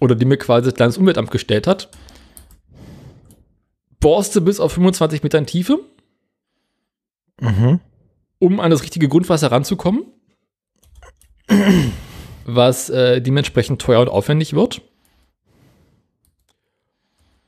oder 0.00 0.14
die 0.14 0.24
mir 0.24 0.36
quasi 0.36 0.70
das 0.70 0.78
Landesumweltamt 0.78 1.30
gestellt 1.30 1.66
hat. 1.66 1.90
Bohrst 4.00 4.34
du 4.34 4.40
bis 4.40 4.60
auf 4.60 4.72
25 4.72 5.22
Metern 5.22 5.46
Tiefe, 5.46 5.80
Mhm. 7.40 7.80
um 8.38 8.60
an 8.60 8.70
das 8.70 8.82
richtige 8.82 9.08
Grundwasser 9.08 9.50
ranzukommen, 9.50 10.04
was 12.44 12.88
äh, 12.90 13.20
dementsprechend 13.20 13.80
teuer 13.82 14.00
und 14.00 14.08
aufwendig 14.08 14.54
wird? 14.54 14.82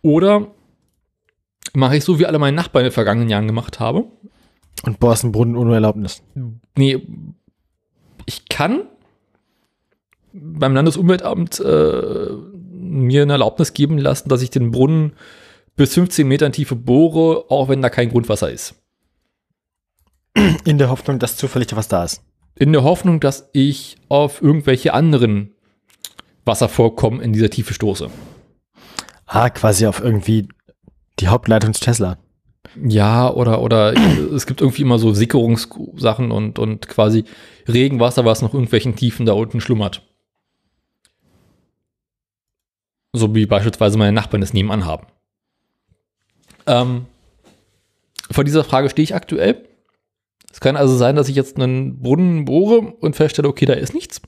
Oder 0.03 0.53
mache 1.75 1.97
ich 1.97 2.05
so, 2.05 2.19
wie 2.19 2.27
alle 2.27 2.39
meine 2.39 2.57
Nachbarn 2.57 2.85
in 2.85 2.91
den 2.91 2.95
vergangenen 2.95 3.29
Jahren 3.29 3.47
gemacht 3.47 3.81
habe? 3.81 4.05
Und 4.85 5.01
bohrst 5.01 5.25
einen 5.25 5.33
Brunnen 5.33 5.57
ohne 5.57 5.75
Erlaubnis. 5.75 6.23
Nee, 6.77 7.07
ich 8.27 8.49
kann 8.49 8.83
beim 10.33 10.75
Landesumweltamt 10.75 11.61
äh, 11.61 12.29
mir 12.73 13.23
eine 13.23 13.33
Erlaubnis 13.33 13.73
geben 13.73 13.99
lassen, 13.99 14.29
dass 14.29 14.43
ich 14.43 14.51
den 14.51 14.73
Brunnen 14.73 15.13
bis 15.77 15.95
15 15.95 16.27
Metern 16.27 16.53
Tiefe 16.53 16.77
bohre, 16.77 17.51
auch 17.51 17.69
wenn 17.69 17.83
da 17.83 17.89
kein 17.89 18.11
Grundwasser 18.11 18.51
ist. 18.51 18.75
In 20.65 20.79
der 20.79 20.91
Hoffnung, 20.91 21.19
dass 21.19 21.37
zufällig 21.37 21.75
was 21.77 21.89
da 21.89 22.05
ist. 22.05 22.23
In 22.57 22.73
der 22.73 22.83
Hoffnung, 22.83 23.21
dass 23.21 23.49
ich 23.53 23.97
auf 24.09 24.43
irgendwelche 24.43 24.93
anderen 24.93 25.55
Wasservorkommen 26.45 27.21
in 27.21 27.33
dieser 27.33 27.51
Tiefe 27.51 27.75
stoße. 27.75 28.11
Ah, 29.27 29.51
quasi 29.51 29.87
auf 29.87 30.01
irgendwie 30.01 30.49
die 31.21 31.29
Hauptleitung 31.29 31.75
zu 31.75 31.81
Tesla. 31.81 32.19
Ja, 32.83 33.31
oder, 33.31 33.61
oder 33.63 33.95
es 34.35 34.47
gibt 34.47 34.61
irgendwie 34.61 34.83
immer 34.83 34.99
so 34.99 35.13
Sickerungssachen 35.13 36.31
und, 36.31 36.59
und 36.59 36.89
quasi 36.89 37.25
Regenwasser, 37.69 38.25
was 38.25 38.43
noch 38.43 38.55
irgendwelchen 38.55 38.97
Tiefen 38.97 39.27
da 39.27 39.33
unten 39.33 39.61
schlummert. 39.61 40.03
So 43.13 43.35
wie 43.35 43.47
beispielsweise 43.47 43.97
meine 43.97 44.13
Nachbarn 44.13 44.43
es 44.43 44.53
nebenan 44.53 44.87
haben. 44.87 45.07
Ähm, 46.67 47.07
vor 48.31 48.43
dieser 48.43 48.65
Frage 48.65 48.91
stehe 48.91 49.05
ich 49.05 49.15
aktuell. 49.15 49.69
Es 50.51 50.61
kann 50.61 50.77
also 50.77 50.97
sein, 50.97 51.17
dass 51.17 51.29
ich 51.29 51.37
jetzt 51.37 51.57
einen 51.57 52.01
Brunnen 52.01 52.45
bohre 52.45 52.79
und 52.79 53.17
feststelle, 53.17 53.49
okay, 53.49 53.67
da 53.67 53.75
ist 53.75 53.95
nichts. 53.95 54.21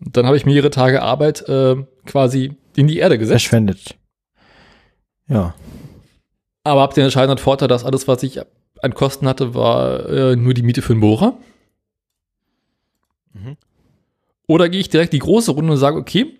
Dann 0.00 0.26
habe 0.26 0.36
ich 0.36 0.46
mehrere 0.46 0.70
Tage 0.70 1.02
Arbeit 1.02 1.48
äh, 1.48 1.76
quasi 2.06 2.56
in 2.76 2.86
die 2.86 2.98
Erde 2.98 3.18
gesetzt. 3.18 3.42
Verschwendet. 3.42 3.96
Ja. 5.30 5.54
Aber 6.64 6.82
habt 6.82 6.96
den 6.96 7.04
entscheidenden 7.04 7.38
Vorteil, 7.38 7.68
dass 7.68 7.84
alles, 7.84 8.06
was 8.06 8.22
ich 8.22 8.40
an 8.82 8.94
Kosten 8.94 9.26
hatte, 9.26 9.54
war 9.54 10.08
äh, 10.08 10.36
nur 10.36 10.52
die 10.52 10.62
Miete 10.62 10.82
für 10.82 10.94
den 10.94 11.00
Bohrer. 11.00 11.38
Mhm. 13.32 13.56
Oder 14.46 14.68
gehe 14.68 14.80
ich 14.80 14.90
direkt 14.90 15.12
die 15.12 15.20
große 15.20 15.52
Runde 15.52 15.72
und 15.72 15.78
sage, 15.78 15.96
okay, 15.96 16.36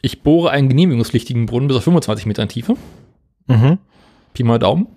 ich 0.00 0.22
bohre 0.22 0.50
einen 0.50 0.68
genehmigungspflichtigen 0.68 1.46
Brunnen 1.46 1.68
bis 1.68 1.76
auf 1.76 1.84
25 1.84 2.26
Metern 2.26 2.48
Tiefe. 2.48 2.76
Mhm. 3.46 3.78
Pi 4.34 4.42
mal 4.42 4.58
Daumen. 4.58 4.88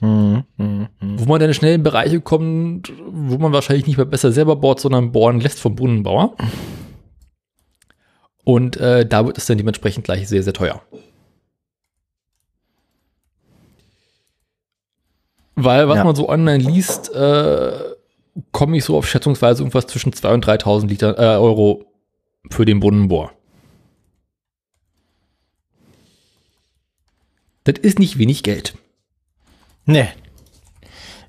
Mhm. 0.00 0.44
Mhm. 0.56 0.88
Wo 1.00 1.24
man 1.26 1.40
dann 1.40 1.52
schnell 1.52 1.74
in 1.74 1.82
Bereiche 1.82 2.20
kommt, 2.20 2.92
wo 3.06 3.36
man 3.36 3.52
wahrscheinlich 3.52 3.86
nicht 3.86 3.98
mehr 3.98 4.06
besser 4.06 4.32
selber 4.32 4.56
bohrt, 4.56 4.80
sondern 4.80 5.12
bohren 5.12 5.40
lässt 5.40 5.60
vom 5.60 5.76
Brunnenbauer. 5.76 6.36
Und 8.44 8.78
äh, 8.78 9.04
da 9.04 9.26
wird 9.26 9.36
es 9.36 9.46
dann 9.46 9.58
dementsprechend 9.58 10.04
gleich 10.04 10.26
sehr, 10.28 10.42
sehr 10.42 10.54
teuer. 10.54 10.82
Weil, 15.56 15.88
was 15.88 15.96
Ja. 15.96 16.04
man 16.04 16.14
so 16.16 16.28
online 16.28 16.62
liest, 16.62 17.12
äh, 17.14 17.94
komme 18.52 18.76
ich 18.76 18.84
so 18.84 18.96
auf 18.96 19.08
schätzungsweise 19.08 19.62
irgendwas 19.62 19.86
zwischen 19.86 20.12
2.000 20.12 20.34
und 20.34 20.46
3.000 20.46 20.88
Liter, 20.88 21.18
äh, 21.18 21.36
Euro 21.38 21.84
für 22.50 22.64
den 22.64 22.80
Brunnenbohr. 22.80 23.32
Das 27.64 27.78
ist 27.82 27.98
nicht 27.98 28.18
wenig 28.18 28.42
Geld. 28.42 28.74
Nee. 29.84 30.08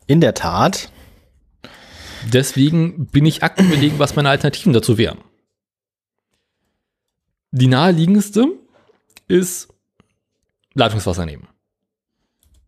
In 0.08 0.22
der 0.22 0.34
Tat. 0.34 0.92
Deswegen 2.32 3.08
bin 3.08 3.26
ich 3.26 3.44
aktuell 3.44 3.68
überlegen, 3.68 4.00
was 4.00 4.16
meine 4.16 4.30
Alternativen 4.30 4.74
dazu 4.74 4.98
wären. 4.98 5.20
Die 7.52 7.68
naheliegendste 7.68 8.46
ist 9.28 9.68
Leitungswasser 10.74 11.26
nehmen. 11.26 11.48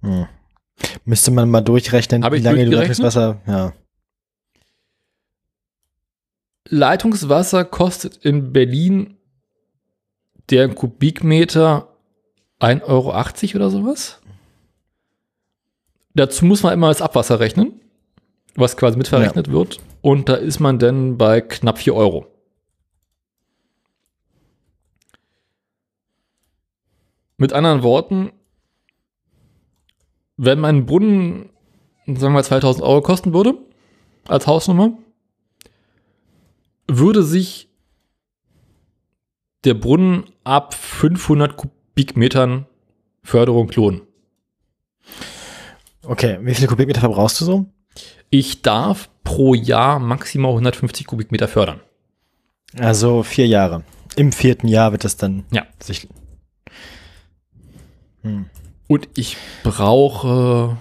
Hm. 0.02 0.28
Müsste 1.06 1.32
man 1.32 1.50
mal 1.50 1.62
durchrechnen, 1.62 2.24
Hab 2.24 2.34
wie 2.34 2.38
ich 2.38 2.44
lange 2.44 2.66
du? 2.66 2.72
Leitungswasser. 2.72 3.42
Ja. 3.46 3.74
Leitungswasser 6.70 7.66
kostet 7.66 8.18
in 8.18 8.54
Berlin 8.54 9.18
der 10.50 10.70
Kubikmeter 10.70 11.90
1,80 12.60 12.86
Euro 12.88 13.56
oder 13.56 13.70
sowas. 13.70 14.22
Dazu 16.16 16.46
muss 16.46 16.64
man 16.64 16.74
immer 16.74 16.90
das 16.90 17.02
Abwasser 17.02 17.40
rechnen, 17.40 17.80
was 18.56 18.78
quasi 18.78 18.98
mitverrechnet 18.98 19.48
ja. 19.48 19.54
wird. 19.54 19.80
Und 20.02 20.30
da 20.30 20.36
ist 20.36 20.60
man 20.60 20.80
dann 20.80 21.18
bei 21.18 21.42
knapp 21.42 21.80
4 21.80 21.96
Euro. 21.96 22.28
Mit 27.38 27.52
anderen 27.52 27.84
Worten, 27.84 28.32
wenn 30.38 30.60
mein 30.60 30.86
Brunnen, 30.86 31.50
sagen 32.08 32.34
wir 32.34 32.44
2000 32.44 32.84
Euro 32.84 33.02
kosten 33.02 33.34
würde, 33.34 33.56
als 34.28 34.48
Hausnummer, 34.48 34.98
würde 36.88 37.24
sich 37.24 37.70
der 39.64 39.74
Brunnen 39.74 40.26
ab 40.44 40.74
500 40.74 41.56
Kubikmetern 41.56 42.66
Förderung 43.24 43.72
lohnen. 43.72 44.02
Okay, 46.06 46.38
wie 46.42 46.54
viele 46.54 46.68
Kubikmeter 46.68 47.00
verbrauchst 47.00 47.40
du 47.40 47.46
so? 47.46 47.66
Ich 48.30 48.62
darf 48.62 49.10
pro 49.24 49.54
Jahr 49.54 50.00
maximal 50.00 50.52
150 50.52 51.08
Kubikmeter 51.08 51.48
fördern. 51.48 51.80
Also 52.78 53.24
vier 53.24 53.48
Jahre. 53.48 53.84
Im 54.16 54.32
vierten 54.32 54.68
Jahr 54.68 54.92
wird 54.92 55.04
das 55.04 55.16
dann 55.16 55.46
ja. 55.52 55.66
sich. 55.80 56.08
Hm. 58.22 58.50
Und 58.88 59.08
ich 59.16 59.38
brauche 59.64 60.78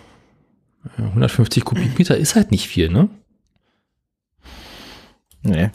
150 0.99 1.65
Kubikmeter 1.65 2.17
ist 2.17 2.35
halt 2.35 2.51
nicht 2.51 2.69
viel, 2.69 2.89
ne? 2.89 3.09
Nee. 5.43 5.71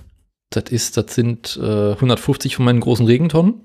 Das 0.50 0.66
ist, 0.70 0.98
das 0.98 1.14
sind 1.14 1.60
äh, 1.62 1.92
150 1.94 2.56
von 2.56 2.66
meinen 2.66 2.80
großen 2.80 3.06
Regentonnen. 3.06 3.56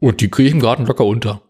Und 0.00 0.20
die 0.20 0.28
kriege 0.28 0.48
ich 0.48 0.54
im 0.54 0.60
Garten 0.60 0.86
locker 0.86 1.04
unter. 1.04 1.42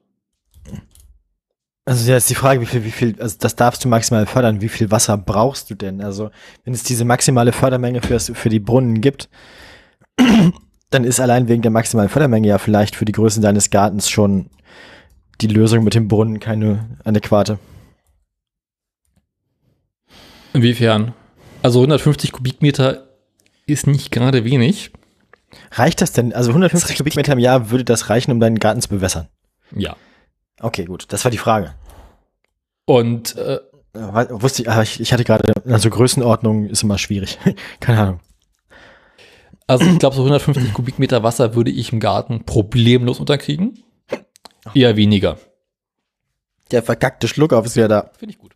Also 1.85 2.11
ja, 2.11 2.17
ist 2.17 2.29
die 2.29 2.35
Frage, 2.35 2.61
wie 2.61 2.67
viel, 2.67 2.85
wie 2.85 2.91
viel, 2.91 3.21
also 3.21 3.37
das 3.39 3.55
darfst 3.55 3.85
du 3.85 3.89
maximal 3.89 4.27
fördern. 4.27 4.61
Wie 4.61 4.69
viel 4.69 4.91
Wasser 4.91 5.17
brauchst 5.17 5.71
du 5.71 5.75
denn? 5.77 6.01
Also 6.01 6.31
wenn 6.65 6.75
es 6.75 6.83
diese 6.83 7.05
maximale 7.05 7.53
Fördermenge 7.53 8.03
für, 8.03 8.19
für 8.19 8.49
die 8.49 8.59
Brunnen 8.59 9.01
gibt, 9.01 9.29
dann 10.91 11.05
ist 11.05 11.21
allein 11.21 11.47
wegen 11.47 11.63
der 11.63 11.71
maximalen 11.71 12.09
Fördermenge 12.09 12.49
ja 12.49 12.59
vielleicht 12.59 12.97
für 12.97 13.05
die 13.05 13.13
Größe 13.13 13.41
deines 13.41 13.71
Gartens 13.71 14.09
schon 14.09 14.51
die 15.41 15.47
Lösung 15.49 15.85
mit 15.85 15.95
dem 15.95 16.09
Brunnen 16.09 16.41
keine 16.41 16.99
adäquate. 17.05 17.59
Inwiefern? 20.53 21.13
Also 21.63 21.81
150 21.81 22.33
Kubikmeter 22.33 23.09
ist 23.67 23.87
nicht 23.87 24.11
gerade 24.11 24.45
wenig. 24.45 24.93
Reicht 25.73 26.01
das 26.01 26.13
denn? 26.13 26.33
Also 26.33 26.51
150 26.51 26.97
Kubikmeter 26.97 27.33
im 27.33 27.39
Jahr 27.39 27.71
würde 27.71 27.85
das 27.85 28.09
reichen, 28.09 28.31
um 28.31 28.41
deinen 28.41 28.59
Garten 28.59 28.81
zu 28.81 28.89
bewässern? 28.89 29.29
Ja. 29.75 29.97
Okay, 30.61 30.85
gut. 30.85 31.07
Das 31.11 31.25
war 31.25 31.31
die 31.31 31.39
Frage. 31.39 31.75
Und 32.85 33.37
äh, 33.37 33.59
wusste 33.95 34.63
ich, 34.63 34.69
ich, 34.69 35.01
ich 35.01 35.13
hatte 35.13 35.25
gerade, 35.25 35.53
also 35.67 35.91
Größenordnung 35.91 36.67
ist 36.67 36.83
immer 36.83 36.99
schwierig. 36.99 37.39
Keine 37.81 38.01
Ahnung. 38.01 38.21
Also 39.67 39.85
ich 39.85 39.99
glaube, 39.99 40.15
so 40.15 40.23
150 40.23 40.73
Kubikmeter 40.73 41.23
Wasser 41.23 41.55
würde 41.55 41.73
ich 41.73 41.93
im 41.93 41.99
Garten 41.99 42.45
problemlos 42.45 43.19
unterkriegen. 43.19 43.83
Eher 44.75 44.97
weniger. 44.97 45.39
Der 46.71 46.83
verkackte 46.83 47.29
Schluckauf 47.29 47.67
ist 47.67 47.77
ja 47.77 47.89
da. 47.89 48.11
Finde 48.19 48.33
ich 48.35 48.39
gut. 48.39 48.53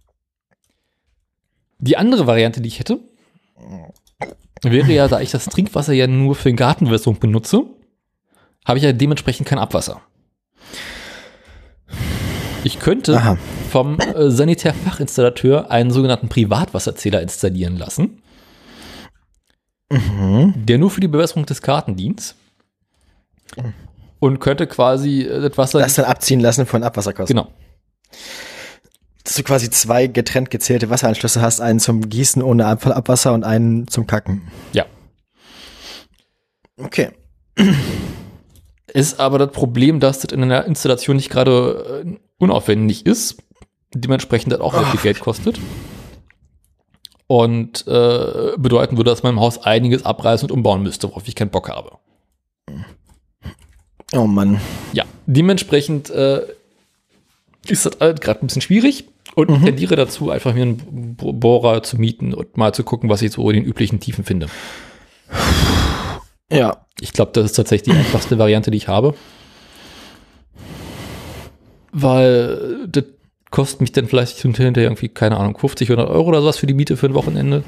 Die 1.79 1.97
andere 1.97 2.27
Variante, 2.27 2.61
die 2.61 2.69
ich 2.69 2.79
hätte, 2.79 3.01
wäre 4.63 4.93
ja, 4.93 5.09
da 5.09 5.21
ich 5.21 5.31
das 5.31 5.47
Trinkwasser 5.47 5.93
ja 5.93 6.07
nur 6.07 6.35
für 6.35 6.53
Gartenwässerung 6.53 7.19
benutze, 7.19 7.63
habe 8.67 8.79
ich 8.79 8.85
ja 8.85 8.93
dementsprechend 8.93 9.49
kein 9.49 9.59
Abwasser. 9.59 10.03
Ich 12.63 12.79
könnte 12.79 13.17
Aha. 13.17 13.39
vom 13.71 13.99
äh, 13.99 14.31
Sanitärfachinstallateur 14.31 15.71
einen 15.71 15.91
sogenannten 15.91 16.29
Privatwasserzähler 16.29 17.23
installieren 17.23 17.79
lassen, 17.79 18.23
mhm. 19.91 20.53
der 20.57 20.77
nur 20.77 20.91
für 20.91 21.01
die 21.01 21.09
Bewässerung 21.09 21.47
des 21.47 21.63
Garten 21.63 21.97
dient 21.97 22.35
und 24.21 24.39
könnte 24.39 24.66
quasi 24.66 25.23
äh, 25.23 25.41
das 25.41 25.59
Wasser. 25.59 25.81
Das 25.81 25.95
dann 25.95 26.05
abziehen 26.05 26.39
lassen 26.39 26.66
von 26.66 26.85
Abwasserkosten. 26.85 27.37
Genau. 27.37 27.51
Dass 29.25 29.35
du 29.35 29.43
quasi 29.43 29.71
zwei 29.71 30.07
getrennt 30.07 30.51
gezählte 30.51 30.91
Wasseranschlüsse 30.91 31.41
hast, 31.41 31.61
einen 31.61 31.81
zum 31.81 32.09
Gießen 32.09 32.43
ohne 32.43 32.66
Abfallabwasser 32.66 33.33
und 33.33 33.45
einen 33.45 33.89
zum 33.89 34.07
Kacken. 34.07 34.43
Ja. 34.73 34.87
Okay. 36.77 37.11
Ist 38.93 39.21
aber 39.21 39.39
das 39.39 39.53
Problem, 39.53 40.01
dass 40.01 40.21
das 40.21 40.33
in 40.33 40.49
der 40.49 40.64
Installation 40.64 41.16
nicht 41.16 41.31
gerade 41.31 42.05
äh, 42.07 42.18
unaufwendig 42.39 43.07
ist, 43.07 43.43
dementsprechend 43.95 44.53
das 44.53 44.61
auch 44.61 44.75
oh. 44.75 44.85
viel 44.85 45.01
Geld 45.01 45.21
kostet. 45.21 45.61
Und 47.27 47.87
äh, 47.87 48.53
bedeuten 48.57 48.97
würde, 48.97 49.11
dass 49.11 49.23
man 49.23 49.35
im 49.35 49.41
Haus 49.41 49.62
einiges 49.62 50.05
abreißen 50.05 50.49
und 50.49 50.53
umbauen 50.53 50.83
müsste, 50.83 51.09
worauf 51.09 51.29
ich 51.29 51.37
keinen 51.37 51.51
Bock 51.51 51.68
habe. 51.68 51.99
Oh 54.13 54.27
Mann. 54.27 54.61
Ja, 54.93 55.05
dementsprechend 55.27 56.11
äh, 56.11 56.43
ist 57.67 57.87
das 57.87 57.99
halt 58.01 58.21
gerade 58.21 58.45
ein 58.45 58.49
bisschen 58.49 58.63
schwierig 58.63 59.05
und 59.35 59.51
mhm. 59.51 59.65
tendiere 59.65 59.97
dazu, 59.97 60.31
einfach 60.31 60.55
mir 60.55 60.63
einen 60.63 61.17
Bohrer 61.17 61.83
zu 61.83 61.97
mieten 61.99 62.35
und 62.35 62.57
mal 62.57 62.73
zu 62.73 62.83
gucken, 62.83 63.09
was 63.09 63.23
ich 63.23 63.33
so 63.33 63.49
in 63.51 63.57
den 63.57 63.65
üblichen 63.65 64.01
Tiefen 64.01 64.25
finde. 64.25 64.49
Ja. 66.53 66.87
Ich 67.01 67.13
glaube, 67.13 67.31
das 67.33 67.47
ist 67.47 67.53
tatsächlich 67.53 67.95
die 67.95 67.99
einfachste 67.99 68.39
Variante, 68.39 68.71
die 68.71 68.77
ich 68.77 68.89
habe. 68.89 69.15
Weil 71.93 72.87
das 72.89 73.05
kostet 73.51 73.81
mich 73.81 73.93
dann 73.93 74.07
vielleicht 74.07 74.39
hinterher 74.39 74.77
irgendwie, 74.77 75.09
keine 75.09 75.37
Ahnung, 75.37 75.57
50, 75.57 75.91
100 75.91 76.11
Euro 76.11 76.29
oder 76.29 76.41
sowas 76.41 76.59
für 76.59 76.67
die 76.67 76.75
Miete 76.75 76.97
für 76.97 77.07
ein 77.07 77.15
Wochenende. 77.15 77.65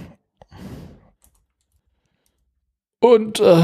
Und, 3.01 3.41
äh, 3.41 3.63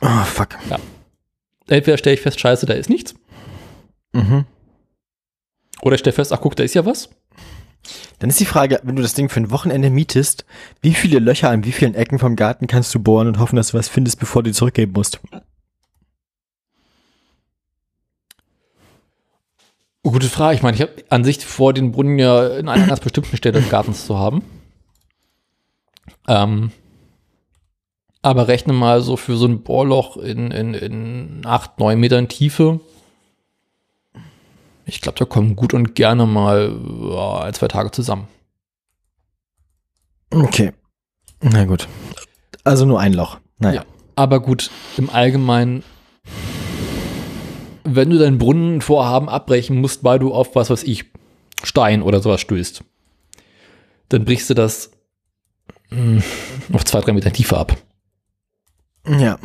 oh, 0.00 0.24
fuck. 0.24 0.56
Ja. 0.70 0.78
Entweder 1.68 1.98
stelle 1.98 2.14
ich 2.14 2.20
fest, 2.20 2.40
scheiße, 2.40 2.66
da 2.66 2.74
ist 2.74 2.90
nichts. 2.90 3.14
Mhm. 4.12 4.44
Oder 5.82 5.94
ich 5.94 6.00
stelle 6.00 6.14
fest, 6.14 6.32
ach 6.32 6.40
guck, 6.40 6.56
da 6.56 6.64
ist 6.64 6.74
ja 6.74 6.84
was. 6.84 7.10
Dann 8.18 8.30
ist 8.30 8.40
die 8.40 8.44
Frage, 8.44 8.80
wenn 8.82 8.96
du 8.96 9.02
das 9.02 9.14
Ding 9.14 9.28
für 9.28 9.40
ein 9.40 9.50
Wochenende 9.50 9.90
mietest, 9.90 10.44
wie 10.80 10.94
viele 10.94 11.20
Löcher 11.20 11.50
an 11.50 11.64
wie 11.64 11.72
vielen 11.72 11.94
Ecken 11.94 12.18
vom 12.18 12.36
Garten 12.36 12.66
kannst 12.66 12.94
du 12.94 13.00
bohren 13.00 13.28
und 13.28 13.38
hoffen, 13.38 13.56
dass 13.56 13.68
du 13.68 13.78
was 13.78 13.88
findest, 13.88 14.18
bevor 14.18 14.42
du 14.42 14.50
die 14.50 14.54
zurückgeben 14.54 14.92
musst? 14.92 15.20
Gute 20.02 20.28
Frage. 20.28 20.56
Ich 20.56 20.62
meine, 20.62 20.74
ich 20.74 20.80
habe 20.80 20.92
an 21.10 21.22
sich 21.22 21.44
vor, 21.44 21.72
den 21.74 21.92
Brunnen 21.92 22.18
ja 22.18 22.56
in 22.56 22.68
einer 22.68 22.86
ganz 22.88 23.00
bestimmten 23.00 23.36
Stelle 23.36 23.60
des 23.60 23.70
Gartens 23.70 24.06
zu 24.06 24.18
haben. 24.18 24.42
Ähm, 26.26 26.72
aber 28.28 28.48
rechne 28.48 28.72
mal 28.72 29.00
so 29.00 29.16
für 29.16 29.36
so 29.36 29.46
ein 29.46 29.62
Bohrloch 29.62 30.16
in, 30.16 30.50
in, 30.50 30.74
in 30.74 31.42
8, 31.44 31.78
9 31.78 31.98
Metern 31.98 32.28
Tiefe. 32.28 32.80
Ich 34.84 35.00
glaube, 35.00 35.18
da 35.18 35.24
kommen 35.24 35.56
gut 35.56 35.74
und 35.74 35.94
gerne 35.94 36.26
mal 36.26 36.72
ja, 37.10 37.40
ein, 37.40 37.54
zwei 37.54 37.68
Tage 37.68 37.90
zusammen. 37.90 38.28
Okay. 40.30 40.72
Na 41.40 41.64
gut. 41.64 41.88
Also 42.64 42.84
nur 42.84 43.00
ein 43.00 43.12
Loch. 43.12 43.38
Naja. 43.58 43.80
Ja, 43.80 43.86
aber 44.16 44.40
gut, 44.40 44.70
im 44.96 45.10
Allgemeinen, 45.10 45.82
wenn 47.84 48.10
du 48.10 48.18
deinen 48.18 48.38
Brunnenvorhaben 48.38 49.28
abbrechen 49.28 49.80
musst, 49.80 50.04
weil 50.04 50.18
du 50.18 50.32
auf 50.34 50.54
was 50.54 50.70
weiß 50.70 50.84
ich, 50.84 51.06
Stein 51.62 52.02
oder 52.02 52.20
sowas 52.20 52.40
stößt, 52.40 52.84
dann 54.10 54.24
brichst 54.24 54.50
du 54.50 54.54
das 54.54 54.90
hm, 55.88 56.22
auf 56.72 56.84
zwei, 56.84 57.00
drei 57.00 57.12
Meter 57.12 57.32
Tiefe 57.32 57.56
ab. 57.56 57.76
Ja. 59.08 59.38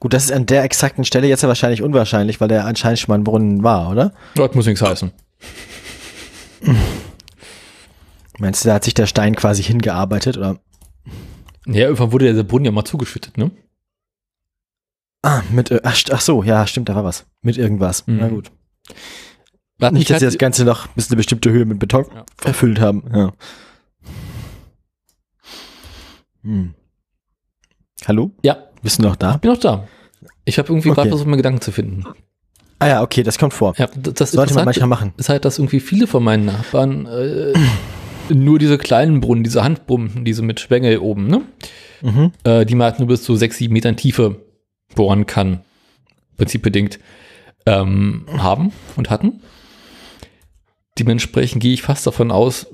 Gut, 0.00 0.12
das 0.12 0.24
ist 0.24 0.32
an 0.32 0.46
der 0.46 0.64
exakten 0.64 1.04
Stelle 1.04 1.26
jetzt 1.26 1.42
ja 1.42 1.48
wahrscheinlich 1.48 1.82
unwahrscheinlich, 1.82 2.40
weil 2.40 2.48
der 2.48 2.66
anscheinend 2.66 2.98
schon 2.98 3.12
mal 3.12 3.18
ein 3.18 3.24
Brunnen 3.24 3.62
war, 3.62 3.90
oder? 3.90 4.12
Das 4.34 4.54
muss 4.54 4.66
nichts 4.66 4.82
heißen. 4.82 5.12
Meinst 8.38 8.64
du, 8.64 8.68
da 8.68 8.74
hat 8.74 8.84
sich 8.84 8.94
der 8.94 9.06
Stein 9.06 9.36
quasi 9.36 9.62
hingearbeitet, 9.62 10.36
oder? 10.36 10.58
Ja, 11.66 11.84
irgendwann 11.84 12.12
wurde 12.12 12.34
der 12.34 12.42
Brunnen 12.42 12.66
ja 12.66 12.70
mal 12.70 12.84
zugeschüttet, 12.84 13.38
ne? 13.38 13.50
Ah, 15.22 15.42
mit, 15.50 15.72
ach, 15.84 15.98
ach 16.10 16.20
so, 16.20 16.42
ja, 16.42 16.66
stimmt, 16.66 16.90
da 16.90 16.94
war 16.94 17.04
was. 17.04 17.24
Mit 17.40 17.56
irgendwas. 17.56 18.06
Mhm. 18.06 18.18
Na 18.18 18.28
gut. 18.28 18.50
Warte, 19.78 19.94
Nicht, 19.94 20.10
dass 20.10 20.20
sie 20.20 20.26
das 20.26 20.38
Ganze 20.38 20.64
noch 20.64 20.86
bis 20.88 21.08
eine 21.08 21.16
bestimmte 21.16 21.50
Höhe 21.50 21.64
mit 21.64 21.78
Beton 21.78 22.04
ja. 22.14 22.24
erfüllt 22.44 22.80
haben. 22.80 23.04
Ja. 23.12 23.32
Hm. 26.42 26.74
Hallo? 28.06 28.30
Ja. 28.42 28.58
Bist 28.82 28.98
du 28.98 29.02
noch 29.02 29.16
da? 29.16 29.36
Ich 29.36 29.40
bin 29.40 29.50
noch 29.50 29.60
da. 29.60 29.88
Ich 30.44 30.58
habe 30.58 30.68
irgendwie 30.68 30.90
okay. 30.90 30.96
gerade 30.96 31.08
versucht, 31.10 31.28
mir 31.28 31.36
Gedanken 31.36 31.60
zu 31.60 31.72
finden. 31.72 32.04
Ah 32.78 32.88
ja, 32.88 33.02
okay, 33.02 33.22
das 33.22 33.38
kommt 33.38 33.54
vor. 33.54 33.74
Ja, 33.78 33.88
das 33.96 34.32
sollte 34.32 34.52
man 34.54 34.66
manchmal 34.66 34.88
machen. 34.88 35.12
Ist 35.16 35.28
halt, 35.28 35.44
dass 35.44 35.58
irgendwie 35.58 35.80
viele 35.80 36.06
von 36.06 36.22
meinen 36.22 36.44
Nachbarn 36.44 37.06
äh, 37.06 37.54
nur 38.32 38.58
diese 38.58 38.78
kleinen 38.78 39.20
Brunnen, 39.20 39.44
diese 39.44 39.64
Handbrunnen, 39.64 40.24
diese 40.24 40.42
mit 40.42 40.60
Schwengel 40.60 40.98
oben, 40.98 41.28
ne? 41.28 41.42
Mhm. 42.02 42.32
Äh, 42.44 42.66
die 42.66 42.74
man 42.74 42.90
halt 42.90 42.98
nur 42.98 43.08
bis 43.08 43.22
zu 43.22 43.36
sechs, 43.36 43.56
sieben 43.56 43.72
Metern 43.72 43.96
Tiefe 43.96 44.36
bohren 44.94 45.26
kann, 45.26 45.60
prinzipbedingt, 46.36 46.98
ähm, 47.64 48.26
haben 48.36 48.72
und 48.96 49.08
hatten. 49.08 49.40
Dementsprechend 50.98 51.62
gehe 51.62 51.72
ich 51.72 51.82
fast 51.82 52.06
davon 52.06 52.30
aus, 52.30 52.66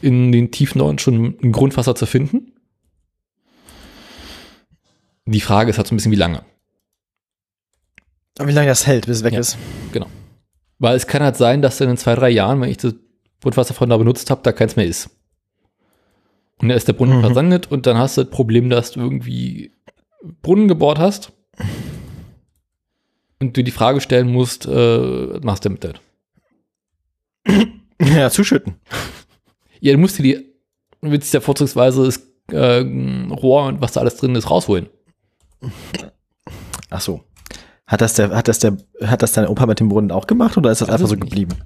in 0.00 0.32
den 0.32 0.50
Tiefen 0.50 0.98
schon 0.98 1.36
ein 1.42 1.52
Grundwasser 1.52 1.94
zu 1.94 2.06
finden. 2.06 2.52
Die 5.30 5.40
Frage 5.40 5.70
ist 5.70 5.76
halt 5.76 5.86
so 5.86 5.94
ein 5.94 5.96
bisschen, 5.98 6.12
wie 6.12 6.16
lange. 6.16 6.42
Wie 8.40 8.52
lange 8.52 8.68
das 8.68 8.86
hält, 8.86 9.06
bis 9.06 9.18
es 9.18 9.24
weg 9.24 9.34
Ja. 9.34 9.40
ist. 9.40 9.58
Weil 10.78 10.96
es 10.96 11.06
kann 11.08 11.22
halt 11.22 11.36
sein, 11.36 11.60
dass 11.60 11.78
dann 11.78 11.90
in 11.90 11.96
zwei, 11.96 12.14
drei 12.14 12.30
Jahren, 12.30 12.60
wenn 12.60 12.70
ich 12.70 12.76
das 12.76 12.94
Grundwasser 13.42 13.74
von 13.74 13.90
da 13.90 13.96
benutzt 13.96 14.30
habe, 14.30 14.40
da 14.44 14.52
keins 14.52 14.76
mehr 14.76 14.86
ist. 14.86 15.10
Und 16.60 16.68
da 16.68 16.74
ist 16.76 16.86
der 16.88 16.92
Brunnen 16.92 17.18
Mhm. 17.18 17.22
versandet 17.22 17.70
und 17.70 17.86
dann 17.86 17.98
hast 17.98 18.16
du 18.16 18.22
das 18.22 18.30
Problem, 18.30 18.70
dass 18.70 18.92
du 18.92 19.00
irgendwie 19.00 19.72
Brunnen 20.42 20.68
gebohrt 20.68 20.98
hast 20.98 21.32
und 23.40 23.56
du 23.56 23.62
die 23.64 23.70
Frage 23.72 24.00
stellen 24.00 24.30
musst, 24.32 24.66
äh, 24.66 24.70
was 25.34 25.42
machst 25.42 25.64
du 25.64 25.68
damit? 25.70 25.84
das? 25.84 25.94
Ja, 28.16 28.30
zuschütten. 28.30 28.74
Ja, 29.80 29.92
du 29.92 29.98
musst 29.98 30.18
dir 30.18 30.22
die, 30.22 30.34
du 31.00 31.10
willst 31.10 31.34
ja 31.34 31.40
vorzugsweise 31.40 32.04
das 32.04 32.22
äh, 32.52 32.80
Rohr 33.32 33.64
und 33.66 33.80
was 33.80 33.92
da 33.92 34.00
alles 34.00 34.16
drin 34.16 34.34
ist, 34.36 34.48
rausholen. 34.50 34.88
Ach 36.90 37.00
so. 37.00 37.24
Hat 37.86 38.00
das 38.00 38.14
der, 38.14 38.30
hat 38.30 38.48
das 38.48 38.58
der, 38.58 38.76
hat 39.02 39.22
das 39.22 39.32
dein 39.32 39.46
Opa 39.46 39.66
mit 39.66 39.80
dem 39.80 39.88
Brunnen 39.88 40.10
auch 40.10 40.26
gemacht 40.26 40.56
oder 40.56 40.70
ist 40.70 40.80
das 40.80 40.88
Weiß 40.88 40.94
einfach 40.94 41.08
so 41.08 41.16
geblieben? 41.16 41.56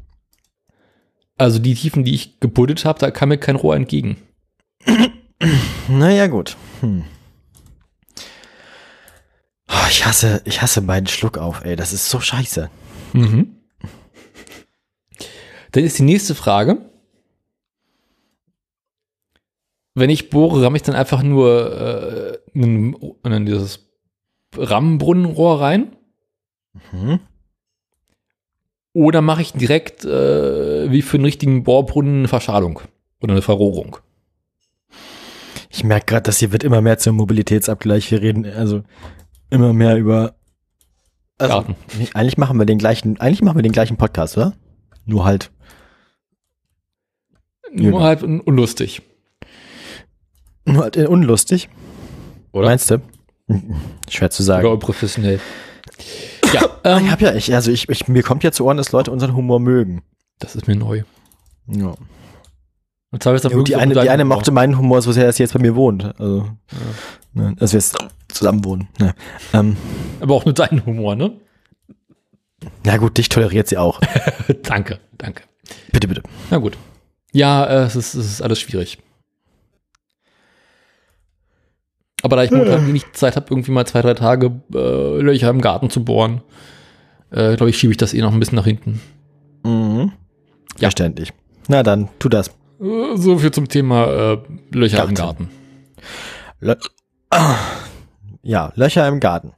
Also 1.37 1.59
die 1.59 1.75
Tiefen, 1.75 2.05
die 2.05 2.15
ich 2.15 2.39
gebuddelt 2.39 2.85
habe, 2.85 2.99
da 2.99 3.11
kam 3.11 3.31
mir 3.31 3.39
kein 3.39 3.57
Rohr 3.57 3.77
entgegen. 3.77 4.17
Naja, 5.89 6.29
gut. 6.29 6.57
Hm. 6.81 7.03
Oh, 9.69 9.87
ich 9.91 10.07
hasse, 10.07 10.41
ich 10.45 10.63
hasse 10.63 10.81
meinen 10.81 11.09
Schluck 11.09 11.37
auf, 11.37 11.65
ey. 11.65 11.75
Das 11.75 11.93
ist 11.93 12.09
so 12.09 12.21
scheiße. 12.21 12.71
Mhm. 13.13 13.57
Dann 15.73 15.85
ist 15.85 15.99
die 15.99 16.05
nächste 16.05 16.37
Frage. 16.37 16.92
Wenn 19.95 20.11
ich 20.11 20.31
bohre, 20.31 20.63
ramme 20.63 20.77
ich 20.77 20.83
dann 20.83 20.95
einfach 20.95 21.23
nur 21.23 22.41
äh, 22.55 22.59
einen, 22.59 22.97
einen, 23.23 23.47
dieses 23.47 23.81
Rammbrunnenrohr 24.57 25.61
rein? 25.61 25.97
Hm? 26.91 27.21
Oder 28.95 29.23
mache 29.23 29.43
ich 29.43 29.53
direkt 29.53 30.05
äh, 30.05 30.91
wie 30.91 31.03
für 31.03 31.17
einen 31.17 31.25
richtigen 31.25 31.63
Bohrbrunnen 31.65 32.21
eine 32.21 32.29
Verschalung 32.29 32.81
oder 33.21 33.33
eine 33.33 33.43
Verrohrung? 33.43 33.97
Ich 35.71 35.85
merke 35.85 36.07
gerade, 36.07 36.23
das 36.25 36.39
hier 36.39 36.53
wird 36.53 36.65
immer 36.65 36.83
mehr 36.83 36.99
zum 36.99 37.17
Mobilitätsabgleich. 37.17 38.11
Wir 38.11 38.21
reden 38.21 38.45
also 38.45 38.83
immer 39.51 39.73
mehr 39.73 39.97
über. 39.97 40.35
Also, 41.39 41.55
Garten. 41.55 41.77
eigentlich 42.15 42.37
machen 42.37 42.59
wir 42.59 42.67
den 42.67 42.79
gleichen, 42.79 43.19
eigentlich 43.21 43.43
machen 43.43 43.57
wir 43.57 43.63
den 43.63 43.73
gleichen 43.73 43.97
Podcast, 43.97 44.37
oder? 44.37 44.55
Nur 45.07 45.25
halt. 45.25 45.51
Nur 47.73 47.87
Genau. 47.93 48.01
halt 48.03 48.23
un 48.23 48.41
unlustig. 48.41 49.01
Nur 50.65 50.83
halt 50.85 50.97
unlustig. 50.97 51.69
Oder? 52.53 52.69
Meinst 52.69 52.91
du? 52.91 53.01
Schwer 54.09 54.31
zu 54.31 54.43
sagen. 54.43 54.65
Oder 54.65 54.75
unprofessionell. 54.75 55.41
Ja, 56.53 56.69
ähm, 56.85 57.07
ich 57.07 57.11
hab 57.11 57.21
ja, 57.21 57.35
ich, 57.35 57.55
also 57.55 57.71
ich, 57.71 57.89
ich, 57.89 58.09
mir 58.09 58.23
kommt 58.23 58.45
ja 58.45 58.53
zu 58.53 58.65
Ohren, 58.65 58.77
dass 58.77 58.93
Leute 58.93 59.11
unseren 59.11 59.35
Humor 59.35 59.61
mögen. 59.61 60.03
das 60.39 60.55
ist 60.55 60.69
mir 60.69 60.77
neu. 60.77 61.03
Ja. 61.67 61.95
Und 63.11 63.23
zwar 63.23 63.35
ist 63.35 63.45
Ja, 63.45 63.51
die, 63.63 63.77
eine, 63.77 63.95
die 63.95 64.09
eine 64.09 64.25
mochte 64.25 64.51
meinen 64.53 64.79
Humor, 64.79 65.03
so 65.03 65.13
sehr, 65.13 65.27
dass 65.27 65.37
sie 65.37 65.43
jetzt 65.43 65.53
bei 65.53 65.59
mir 65.61 65.75
wohnt. 65.75 66.19
Also, 66.19 66.49
ne, 67.35 67.55
dass 67.59 67.73
wir 67.73 67.79
jetzt 67.79 67.97
zusammen 68.29 68.65
wohnen. 68.65 68.89
Ne. 68.99 69.15
Ähm, 69.53 69.77
Aber 70.21 70.35
auch 70.35 70.47
nur 70.47 70.55
dein 70.55 70.85
Humor, 70.87 71.15
ne? 71.15 71.33
na 72.85 72.97
gut, 72.97 73.19
dich 73.19 73.29
toleriert 73.29 73.69
sie 73.69 73.77
auch. 73.77 74.01
danke, 74.63 74.99
danke. 75.19 75.43
bitte, 75.93 76.09
bitte. 76.09 76.23
Na 76.51 76.59
gut. 76.59 76.79
Ja, 77.33 77.65
äh, 77.67 77.85
es, 77.85 77.97
ist, 77.97 78.15
es 78.15 78.27
ist 78.27 78.43
alles 78.43 78.61
schwierig. 78.61 78.99
Aber 82.23 82.37
da 82.37 82.45
ich 82.45 82.51
momentan 82.51 82.87
wenig 82.87 83.13
Zeit 83.13 83.37
habe, 83.37 83.47
irgendwie 83.51 83.73
mal 83.73 83.87
zwei, 83.87 84.01
drei 84.01 84.15
Tage 84.15 84.53
äh, 84.75 85.21
Löcher 85.21 85.51
im 85.51 85.61
Garten 85.61 85.91
zu 85.91 86.05
bohren, 86.05 86.41
äh, 87.31 87.57
glaube 87.57 87.71
ich, 87.71 87.79
schiebe 87.79 87.93
ich 87.93 87.97
das 87.97 88.15
eh 88.15 88.21
noch 88.21 88.33
ein 88.33 88.39
bisschen 88.39 88.57
nach 88.57 88.65
hinten. 88.65 89.01
Mhm. 89.65 90.13
Ja. 90.79 90.89
Verständlich. 90.89 91.33
Na 91.69 91.83
dann, 91.83 92.09
tu 92.19 92.29
das. 92.29 92.49
Äh, 92.81 93.17
so 93.17 93.39
viel 93.39 93.51
zum 93.51 93.69
Thema 93.69 94.07
äh, 94.07 94.39
Löcher 94.73 95.05
im 95.05 95.15
Garten. 95.15 95.49
Garten. 95.49 95.51
Lö 96.61 96.75
ja, 98.43 98.73
Löcher 98.77 99.09
im 99.09 99.21
Garten. 99.21 99.53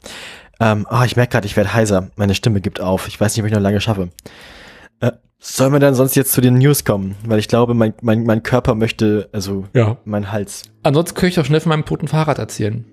Ähm, 0.60 0.86
oh, 0.90 1.02
ich 1.04 1.16
merke 1.16 1.32
gerade, 1.32 1.46
ich 1.46 1.56
werde 1.56 1.74
heiser. 1.74 2.10
Meine 2.16 2.34
Stimme 2.34 2.60
gibt 2.60 2.80
auf. 2.80 3.08
Ich 3.08 3.20
weiß 3.20 3.34
nicht, 3.34 3.42
ob 3.42 3.46
ich 3.46 3.52
noch 3.52 3.60
lange 3.60 3.80
schaffe. 3.80 4.10
Äh, 5.00 5.12
sollen 5.46 5.72
wir 5.72 5.80
dann 5.80 5.94
sonst 5.94 6.14
jetzt 6.16 6.32
zu 6.32 6.40
den 6.40 6.54
News 6.54 6.84
kommen? 6.84 7.16
Weil 7.26 7.38
ich 7.38 7.48
glaube, 7.48 7.74
mein, 7.74 7.94
mein, 8.02 8.24
mein 8.24 8.42
Körper 8.42 8.74
möchte, 8.74 9.28
also 9.32 9.64
Ja. 9.74 9.98
mein 10.04 10.32
Hals. 10.32 10.62
Ansonsten 10.82 11.14
könnte 11.16 11.28
ich 11.28 11.34
doch 11.34 11.44
schnell 11.44 11.60
von 11.60 11.70
meinem 11.70 11.84
toten 11.84 12.08
Fahrrad 12.08 12.38
erzählen. 12.38 12.84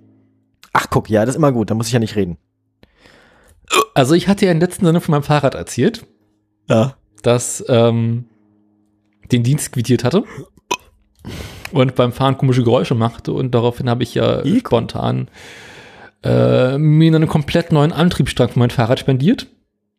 Ach, 0.73 0.87
guck, 0.89 1.09
ja, 1.09 1.21
das 1.25 1.35
ist 1.35 1.37
immer 1.39 1.51
gut. 1.51 1.69
Da 1.69 1.75
muss 1.75 1.87
ich 1.87 1.93
ja 1.93 1.99
nicht 1.99 2.15
reden. 2.15 2.37
Also 3.93 4.15
ich 4.15 4.27
hatte 4.27 4.45
ja 4.45 4.51
in 4.51 4.59
letzten 4.59 4.85
Sendung 4.85 5.01
von 5.01 5.11
meinem 5.13 5.23
Fahrrad 5.23 5.55
erzählt, 5.55 6.05
Ja. 6.69 6.95
das 7.23 7.63
ähm, 7.69 8.25
den 9.31 9.43
Dienst 9.43 9.71
quittiert 9.71 10.03
hatte 10.03 10.23
und 11.71 11.95
beim 11.95 12.11
Fahren 12.11 12.37
komische 12.37 12.63
Geräusche 12.63 12.95
machte 12.95 13.31
und 13.31 13.51
daraufhin 13.55 13.89
habe 13.89 14.03
ich 14.03 14.13
ja 14.15 14.43
Ich- 14.43 14.59
spontan 14.59 15.29
äh, 16.23 16.77
mir 16.77 17.15
einen 17.15 17.27
komplett 17.27 17.71
neuen 17.71 17.91
Antriebsstrang 17.93 18.49
für 18.49 18.59
mein 18.59 18.69
Fahrrad 18.71 18.99
spendiert. 18.99 19.47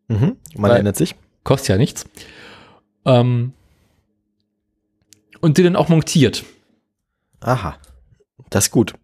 Mhm. 0.09 0.37
Man 0.57 0.71
erinnert 0.71 0.97
sich. 0.97 1.15
Kostet 1.45 1.69
ja 1.71 1.77
nichts. 1.79 2.05
Ähm, 3.05 3.53
und 5.41 5.59
den 5.59 5.65
dann 5.65 5.77
auch 5.77 5.89
montiert. 5.89 6.45
Aha. 7.41 7.77
Das 8.51 8.67
ist 8.67 8.71
gut. 8.71 8.95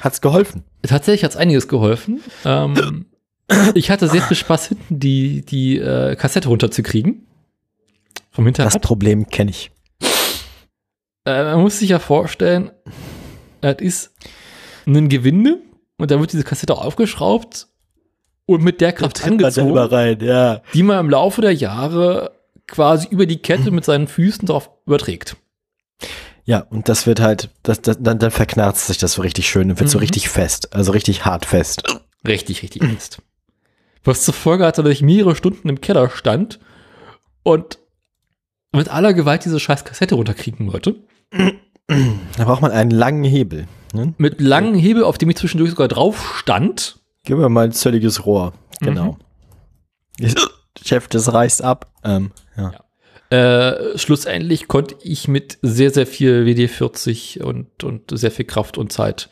Hat's 0.00 0.20
geholfen? 0.20 0.64
Tatsächlich 0.82 1.24
hat 1.24 1.32
es 1.32 1.36
einiges 1.36 1.68
geholfen. 1.68 2.20
Ähm, 2.44 3.06
ich 3.74 3.90
hatte 3.90 4.08
sehr 4.08 4.22
viel 4.22 4.36
Spaß, 4.36 4.68
hinten 4.68 4.98
die, 4.98 5.44
die 5.44 5.78
äh, 5.78 6.16
Kassette 6.16 6.48
runterzukriegen. 6.48 7.26
Vom 8.30 8.46
Hinterrad. 8.46 8.74
Das 8.74 8.80
Problem 8.80 9.26
kenne 9.28 9.50
ich. 9.50 9.70
Äh, 11.24 11.44
man 11.44 11.60
muss 11.60 11.78
sich 11.78 11.90
ja 11.90 11.98
vorstellen, 11.98 12.70
es 13.60 13.80
ist 13.80 14.12
ein 14.86 15.08
Gewinde 15.08 15.58
und 15.98 16.10
da 16.10 16.18
wird 16.18 16.32
diese 16.32 16.44
Kassette 16.44 16.76
aufgeschraubt 16.76 17.68
und 18.46 18.62
mit 18.62 18.80
der 18.80 18.92
Kraft 18.92 19.22
angezogen, 19.24 19.76
rein, 19.76 20.18
ja. 20.20 20.62
die 20.72 20.82
man 20.82 20.98
im 21.00 21.10
Laufe 21.10 21.42
der 21.42 21.54
Jahre 21.54 22.39
quasi 22.70 23.08
über 23.10 23.26
die 23.26 23.38
Kette 23.42 23.70
mit 23.70 23.84
seinen 23.84 24.08
Füßen 24.08 24.46
drauf 24.46 24.70
überträgt. 24.86 25.36
Ja, 26.44 26.60
und 26.60 26.88
das 26.88 27.06
wird 27.06 27.20
halt, 27.20 27.50
das, 27.62 27.82
das, 27.82 27.98
dann, 28.00 28.18
dann 28.18 28.30
verknarzt 28.30 28.86
sich 28.86 28.98
das 28.98 29.12
so 29.12 29.22
richtig 29.22 29.48
schön 29.48 29.70
und 29.70 29.78
wird 29.78 29.90
so 29.90 29.98
Mhm. 29.98 30.02
richtig 30.02 30.28
fest. 30.30 30.74
Also 30.74 30.92
richtig 30.92 31.24
hart 31.24 31.44
fest. 31.46 31.82
Richtig, 32.26 32.62
richtig 32.62 32.82
fest. 32.84 33.22
Was 34.04 34.24
zur 34.24 34.34
Folge 34.34 34.64
hatte, 34.64 34.82
dass 34.82 34.92
ich 34.92 35.02
mehrere 35.02 35.36
Stunden 35.36 35.68
im 35.68 35.80
Keller 35.80 36.08
stand 36.10 36.58
und 37.42 37.78
mit 38.72 38.88
aller 38.88 39.12
Gewalt 39.12 39.44
diese 39.44 39.60
scheiß 39.60 39.84
Kassette 39.84 40.14
runterkriegen 40.14 40.72
wollte. 40.72 40.96
Da 42.36 42.44
braucht 42.44 42.62
man 42.62 42.70
einen 42.70 42.90
langen 42.90 43.24
Hebel. 43.24 43.66
Ne? 43.92 44.14
Mit 44.16 44.40
langen 44.40 44.74
Hebel, 44.74 45.04
auf 45.04 45.18
dem 45.18 45.28
ich 45.30 45.36
zwischendurch 45.36 45.70
sogar 45.70 45.88
drauf 45.88 46.36
stand. 46.38 47.00
Gib 47.24 47.36
mir 47.36 47.48
mal 47.48 47.64
ein 47.64 47.72
zölliges 47.72 48.24
Rohr. 48.24 48.54
Mhm. 48.80 49.16
Chef, 50.84 51.08
das 51.08 51.32
reißt 51.32 51.62
ab. 51.62 51.92
Ähm, 52.04 52.30
ja. 52.56 52.72
Äh, 53.30 53.96
schlussendlich 53.96 54.66
konnte 54.66 54.96
ich 55.02 55.28
mit 55.28 55.58
sehr, 55.62 55.90
sehr 55.90 56.06
viel 56.06 56.44
WD-40 56.44 57.42
und, 57.42 57.84
und 57.84 58.18
sehr 58.18 58.30
viel 58.30 58.44
Kraft 58.44 58.76
und 58.78 58.92
Zeit 58.92 59.28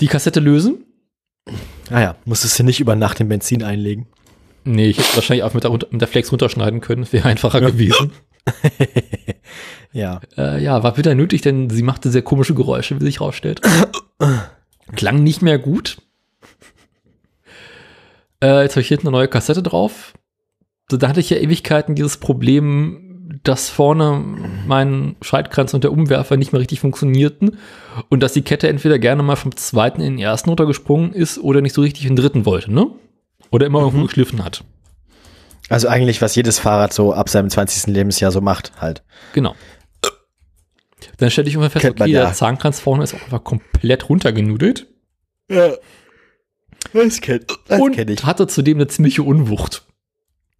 die 0.00 0.08
Kassette 0.08 0.40
lösen. 0.40 0.84
Ah 1.90 2.00
ja, 2.00 2.16
musstest 2.24 2.58
du 2.58 2.64
nicht 2.64 2.80
über 2.80 2.96
Nacht 2.96 3.18
den 3.20 3.28
Benzin 3.28 3.62
einlegen. 3.62 4.08
Nee, 4.64 4.88
ich 4.88 4.98
hätte 4.98 5.14
wahrscheinlich 5.16 5.44
auch 5.44 5.54
mit 5.54 5.62
der, 5.64 5.70
mit 5.70 6.00
der 6.00 6.08
Flex 6.08 6.32
runterschneiden 6.32 6.80
können. 6.80 7.06
Wäre 7.12 7.28
einfacher 7.28 7.60
Ja. 7.60 7.68
gewesen. 7.70 8.12
ja. 9.92 10.20
Äh, 10.36 10.62
ja, 10.62 10.82
war 10.82 10.96
wieder 10.96 11.14
nötig, 11.14 11.42
denn 11.42 11.70
sie 11.70 11.82
machte 11.82 12.10
sehr 12.10 12.22
komische 12.22 12.54
Geräusche, 12.54 12.98
wie 12.98 13.04
sich 13.04 13.20
rausstellt. 13.20 13.60
Klang 14.96 15.22
nicht 15.22 15.42
mehr 15.42 15.58
gut. 15.58 15.98
Äh, 18.42 18.62
jetzt 18.62 18.72
habe 18.72 18.80
ich 18.80 18.88
hinten 18.88 19.06
eine 19.08 19.16
neue 19.16 19.28
Kassette 19.28 19.62
drauf. 19.62 20.14
So, 20.90 20.96
da 20.96 21.08
hatte 21.08 21.20
ich 21.20 21.30
ja 21.30 21.38
Ewigkeiten 21.38 21.94
dieses 21.94 22.18
Problem, 22.18 23.04
dass 23.42 23.70
vorne 23.70 24.22
mein 24.66 25.16
Schaltkranz 25.22 25.74
und 25.74 25.84
der 25.84 25.92
Umwerfer 25.92 26.36
nicht 26.36 26.52
mehr 26.52 26.60
richtig 26.60 26.80
funktionierten 26.80 27.58
und 28.08 28.22
dass 28.22 28.32
die 28.32 28.42
Kette 28.42 28.68
entweder 28.68 28.98
gerne 28.98 29.22
mal 29.22 29.36
vom 29.36 29.56
zweiten 29.56 30.00
in 30.00 30.16
den 30.16 30.18
ersten 30.18 30.50
runtergesprungen 30.50 31.12
ist 31.12 31.38
oder 31.38 31.60
nicht 31.60 31.74
so 31.74 31.82
richtig 31.82 32.04
in 32.04 32.16
den 32.16 32.22
dritten 32.22 32.46
wollte, 32.46 32.72
ne? 32.72 32.90
Oder 33.50 33.66
immer 33.66 33.80
irgendwo 33.80 34.04
geschliffen 34.04 34.44
hat. 34.44 34.64
Also 35.68 35.88
eigentlich, 35.88 36.20
was 36.20 36.34
jedes 36.34 36.58
Fahrrad 36.58 36.92
so 36.92 37.12
ab 37.12 37.28
seinem 37.28 37.48
20. 37.48 37.92
Lebensjahr 37.92 38.30
so 38.30 38.40
macht, 38.40 38.72
halt. 38.80 39.02
Genau. 39.32 39.54
Dann 41.18 41.30
stelle 41.30 41.48
ich 41.48 41.54
immer 41.54 41.70
fest, 41.70 41.82
Kennt 41.82 41.98
man 41.98 42.08
okay, 42.08 42.14
ja. 42.14 42.24
der 42.24 42.34
Zahnkranz 42.34 42.80
vorne 42.80 43.04
ist 43.04 43.14
auch 43.14 43.22
einfach 43.22 43.44
komplett 43.44 44.08
runtergenudelt 44.08 44.86
Ja. 45.48 45.74
Das 46.92 47.20
kenne 47.20 47.46
und 47.68 47.94
kenn 47.94 48.08
ich. 48.08 48.24
hatte 48.24 48.46
zudem 48.46 48.76
eine 48.78 48.86
ziemliche 48.88 49.22
Unwucht. 49.22 49.86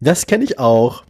Das 0.05 0.27
kenne 0.27 0.43
ich 0.43 0.59
auch. 0.59 1.03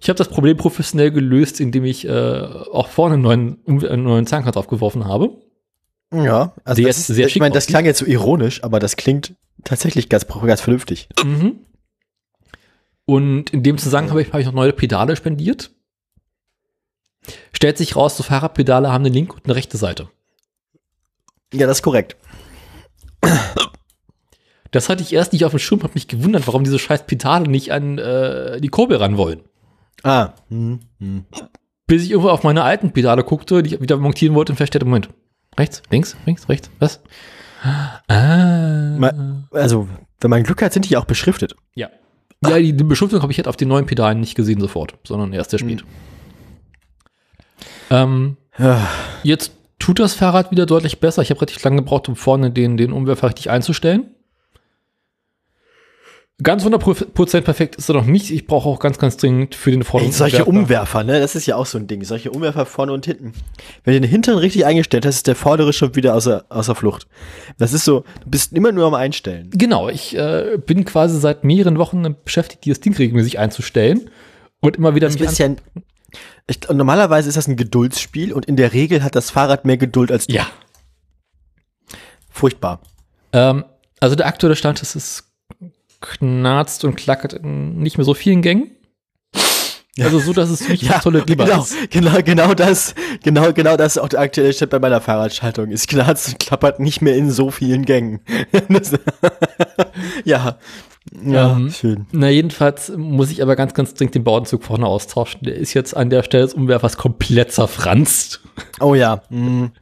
Ich 0.00 0.08
habe 0.08 0.16
das 0.16 0.28
Problem 0.28 0.56
professionell 0.56 1.12
gelöst, 1.12 1.60
indem 1.60 1.84
ich 1.84 2.06
äh, 2.06 2.10
auch 2.10 2.88
vorne 2.88 3.14
einen 3.14 3.22
neuen, 3.22 3.58
einen 3.66 4.02
neuen 4.02 4.26
Zahnkranz 4.26 4.56
aufgeworfen 4.56 5.06
habe. 5.06 5.30
Ja, 6.12 6.54
also 6.64 6.82
das 6.82 7.08
ist, 7.08 7.18
ich 7.18 7.38
meine, 7.38 7.54
das 7.54 7.68
klang 7.68 7.84
jetzt 7.84 8.00
so 8.00 8.04
ironisch, 8.06 8.64
aber 8.64 8.80
das 8.80 8.96
klingt 8.96 9.34
tatsächlich 9.62 10.08
ganz, 10.08 10.26
ganz 10.26 10.60
vernünftig. 10.60 11.08
Mhm. 11.24 11.60
Und 13.04 13.50
in 13.50 13.62
dem 13.62 13.78
Zusammenhang 13.78 14.10
habe 14.10 14.22
ich, 14.22 14.32
hab 14.32 14.40
ich 14.40 14.46
noch 14.46 14.52
neue 14.52 14.72
Pedale 14.72 15.14
spendiert. 15.14 15.70
Stellt 17.52 17.78
sich 17.78 17.94
raus, 17.94 18.16
so 18.16 18.24
Fahrradpedale 18.24 18.90
haben 18.90 19.04
eine 19.04 19.14
linke 19.14 19.34
und 19.34 19.44
eine 19.44 19.54
rechte 19.54 19.76
Seite. 19.76 20.08
Ja, 21.52 21.68
das 21.68 21.78
ist 21.78 21.82
korrekt. 21.82 22.16
Das 24.72 24.88
hatte 24.88 25.02
ich 25.02 25.12
erst 25.12 25.32
nicht 25.32 25.44
auf 25.44 25.50
dem 25.52 25.58
Schirm, 25.58 25.82
habe 25.82 25.94
mich 25.94 26.06
gewundert, 26.08 26.46
warum 26.46 26.62
diese 26.64 26.78
scheiß 26.78 27.06
Pedale 27.06 27.48
nicht 27.48 27.72
an 27.72 27.98
äh, 27.98 28.60
die 28.60 28.68
Kurbel 28.68 28.98
ran 28.98 29.16
wollen. 29.16 29.40
Ah. 30.02 30.30
Hm, 30.48 30.80
hm. 30.98 31.24
Bis 31.86 32.04
ich 32.04 32.10
irgendwo 32.12 32.30
auf 32.30 32.44
meine 32.44 32.62
alten 32.62 32.92
Pedale 32.92 33.24
guckte, 33.24 33.62
die 33.62 33.74
ich 33.74 33.80
wieder 33.80 33.96
montieren 33.96 34.34
wollte 34.36 34.52
und 34.52 34.56
feststellte, 34.56 34.84
Moment, 34.86 35.08
rechts, 35.58 35.82
links, 35.90 36.16
links, 36.24 36.48
rechts, 36.48 36.70
was? 36.78 37.00
Ah. 37.62 38.96
Ma- 38.96 39.44
Also, 39.50 39.88
wenn 40.20 40.30
man 40.30 40.44
Glück 40.44 40.62
hat, 40.62 40.72
sind 40.72 40.88
die 40.88 40.96
auch 40.96 41.04
beschriftet. 41.04 41.54
Ja. 41.74 41.88
Ja, 42.46 42.58
die, 42.58 42.72
die 42.72 42.84
Beschriftung 42.84 43.20
habe 43.22 43.32
ich 43.32 43.38
jetzt 43.38 43.48
auf 43.48 43.56
den 43.56 43.68
neuen 43.68 43.86
Pedalen 43.86 44.20
nicht 44.20 44.34
gesehen 44.34 44.60
sofort, 44.60 44.94
sondern 45.04 45.32
erst 45.32 45.50
sehr 45.50 45.58
spät. 45.58 45.84
Ähm, 47.90 48.36
Ja. 48.58 48.86
jetzt 49.22 49.52
tut 49.78 49.98
das 49.98 50.14
Fahrrad 50.14 50.50
wieder 50.50 50.66
deutlich 50.66 51.00
besser. 51.00 51.22
Ich 51.22 51.30
habe 51.30 51.40
relativ 51.40 51.62
lange 51.64 51.76
gebraucht, 51.76 52.08
um 52.08 52.16
vorne 52.16 52.50
den, 52.50 52.76
den 52.76 52.92
Umwerfer 52.92 53.28
richtig 53.28 53.50
einzustellen. 53.50 54.14
Ganz 56.42 56.64
100% 56.64 57.40
perfekt 57.42 57.76
ist 57.76 57.88
er 57.90 57.94
noch 57.94 58.06
nicht. 58.06 58.30
Ich 58.30 58.46
brauche 58.46 58.68
auch 58.68 58.78
ganz, 58.78 58.98
ganz 58.98 59.16
dringend 59.16 59.54
für 59.54 59.70
den 59.70 59.84
vorderen 59.84 60.12
solche 60.12 60.44
Umwerfer- 60.44 61.04
ne? 61.04 61.20
Das 61.20 61.34
ist 61.34 61.46
ja 61.46 61.56
auch 61.56 61.66
so 61.66 61.76
ein 61.76 61.86
Ding. 61.86 62.02
Solche 62.04 62.30
Umwerfer 62.30 62.64
vorne 62.66 62.92
und 62.92 63.04
hinten. 63.04 63.32
Wenn 63.84 63.94
du 63.94 64.00
den 64.00 64.10
hinteren 64.10 64.38
richtig 64.38 64.64
eingestellt 64.64 65.04
hast, 65.04 65.16
ist 65.16 65.26
der 65.26 65.36
vordere 65.36 65.72
schon 65.72 65.96
wieder 65.96 66.14
außer, 66.14 66.44
außer 66.48 66.74
Flucht. 66.74 67.06
Das 67.58 67.72
ist 67.72 67.84
so, 67.84 68.04
du 68.24 68.30
bist 68.30 68.52
immer 68.54 68.72
nur 68.72 68.86
am 68.86 68.94
Einstellen. 68.94 69.50
Genau, 69.52 69.88
ich 69.88 70.16
äh, 70.16 70.58
bin 70.64 70.84
quasi 70.84 71.18
seit 71.20 71.44
mehreren 71.44 71.78
Wochen 71.78 72.16
beschäftigt, 72.24 72.64
dieses 72.64 72.80
Ding 72.80 72.94
regelmäßig 72.96 73.38
einzustellen 73.38 74.10
und 74.60 74.76
immer 74.76 74.94
wieder 74.94 75.08
Das 75.08 75.18
mich 75.18 75.28
ist 75.28 75.38
ja 75.38 75.46
ein, 75.46 75.56
ich, 76.46 76.60
normalerweise 76.68 77.28
ist 77.28 77.36
das 77.36 77.48
ein 77.48 77.56
Geduldsspiel 77.56 78.32
und 78.32 78.46
in 78.46 78.56
der 78.56 78.72
Regel 78.72 79.02
hat 79.02 79.14
das 79.14 79.30
Fahrrad 79.30 79.64
mehr 79.64 79.76
Geduld 79.76 80.10
als 80.10 80.26
du. 80.26 80.34
Ja. 80.36 80.46
Furchtbar. 82.30 82.80
Ähm, 83.32 83.64
also 84.00 84.16
der 84.16 84.26
aktuelle 84.26 84.56
Stand 84.56 84.80
ist, 84.82 84.96
es 84.96 85.30
knarzt 86.00 86.84
und 86.84 86.96
klackert 86.96 87.32
in 87.34 87.78
nicht 87.78 87.98
mehr 87.98 88.04
so 88.04 88.14
vielen 88.14 88.42
Gängen. 88.42 88.70
Also 89.98 90.18
so, 90.18 90.32
dass 90.32 90.48
es 90.48 90.66
nicht 90.66 90.82
Ja, 90.84 90.98
tolle 91.00 91.24
Lieber 91.26 91.44
genau, 91.44 91.62
ist. 91.62 91.90
genau, 91.90 92.22
genau 92.24 92.54
das, 92.54 92.94
genau, 93.22 93.52
genau 93.52 93.76
das 93.76 93.96
ist 93.96 94.02
auch 94.02 94.08
der 94.08 94.20
aktuelle 94.20 94.52
Stand 94.52 94.70
bei 94.70 94.78
meiner 94.78 95.00
Fahrradschaltung. 95.02 95.70
Es 95.72 95.86
knarzt 95.86 96.28
und 96.28 96.38
klappert 96.38 96.80
nicht 96.80 97.02
mehr 97.02 97.16
in 97.16 97.30
so 97.30 97.50
vielen 97.50 97.84
Gängen. 97.84 98.20
Das, 98.70 98.92
ja, 100.24 100.58
ja, 101.24 101.52
Ähm, 101.56 101.70
schön. 101.70 102.06
Na, 102.12 102.30
jedenfalls 102.30 102.92
muss 102.96 103.30
ich 103.30 103.42
aber 103.42 103.56
ganz, 103.56 103.74
ganz 103.74 103.92
dringend 103.92 104.14
den 104.14 104.24
Bauenzug 104.24 104.62
vorne 104.64 104.86
austauschen. 104.86 105.40
Der 105.42 105.56
ist 105.56 105.74
jetzt 105.74 105.94
an 105.94 106.08
der 106.08 106.22
Stelle 106.22 106.44
des 106.44 106.54
Umwerfers 106.54 106.96
komplett 106.96 107.52
zerfranst. 107.52 108.40
Oh 108.80 108.94
ja, 108.94 109.22
kenn 109.28 109.72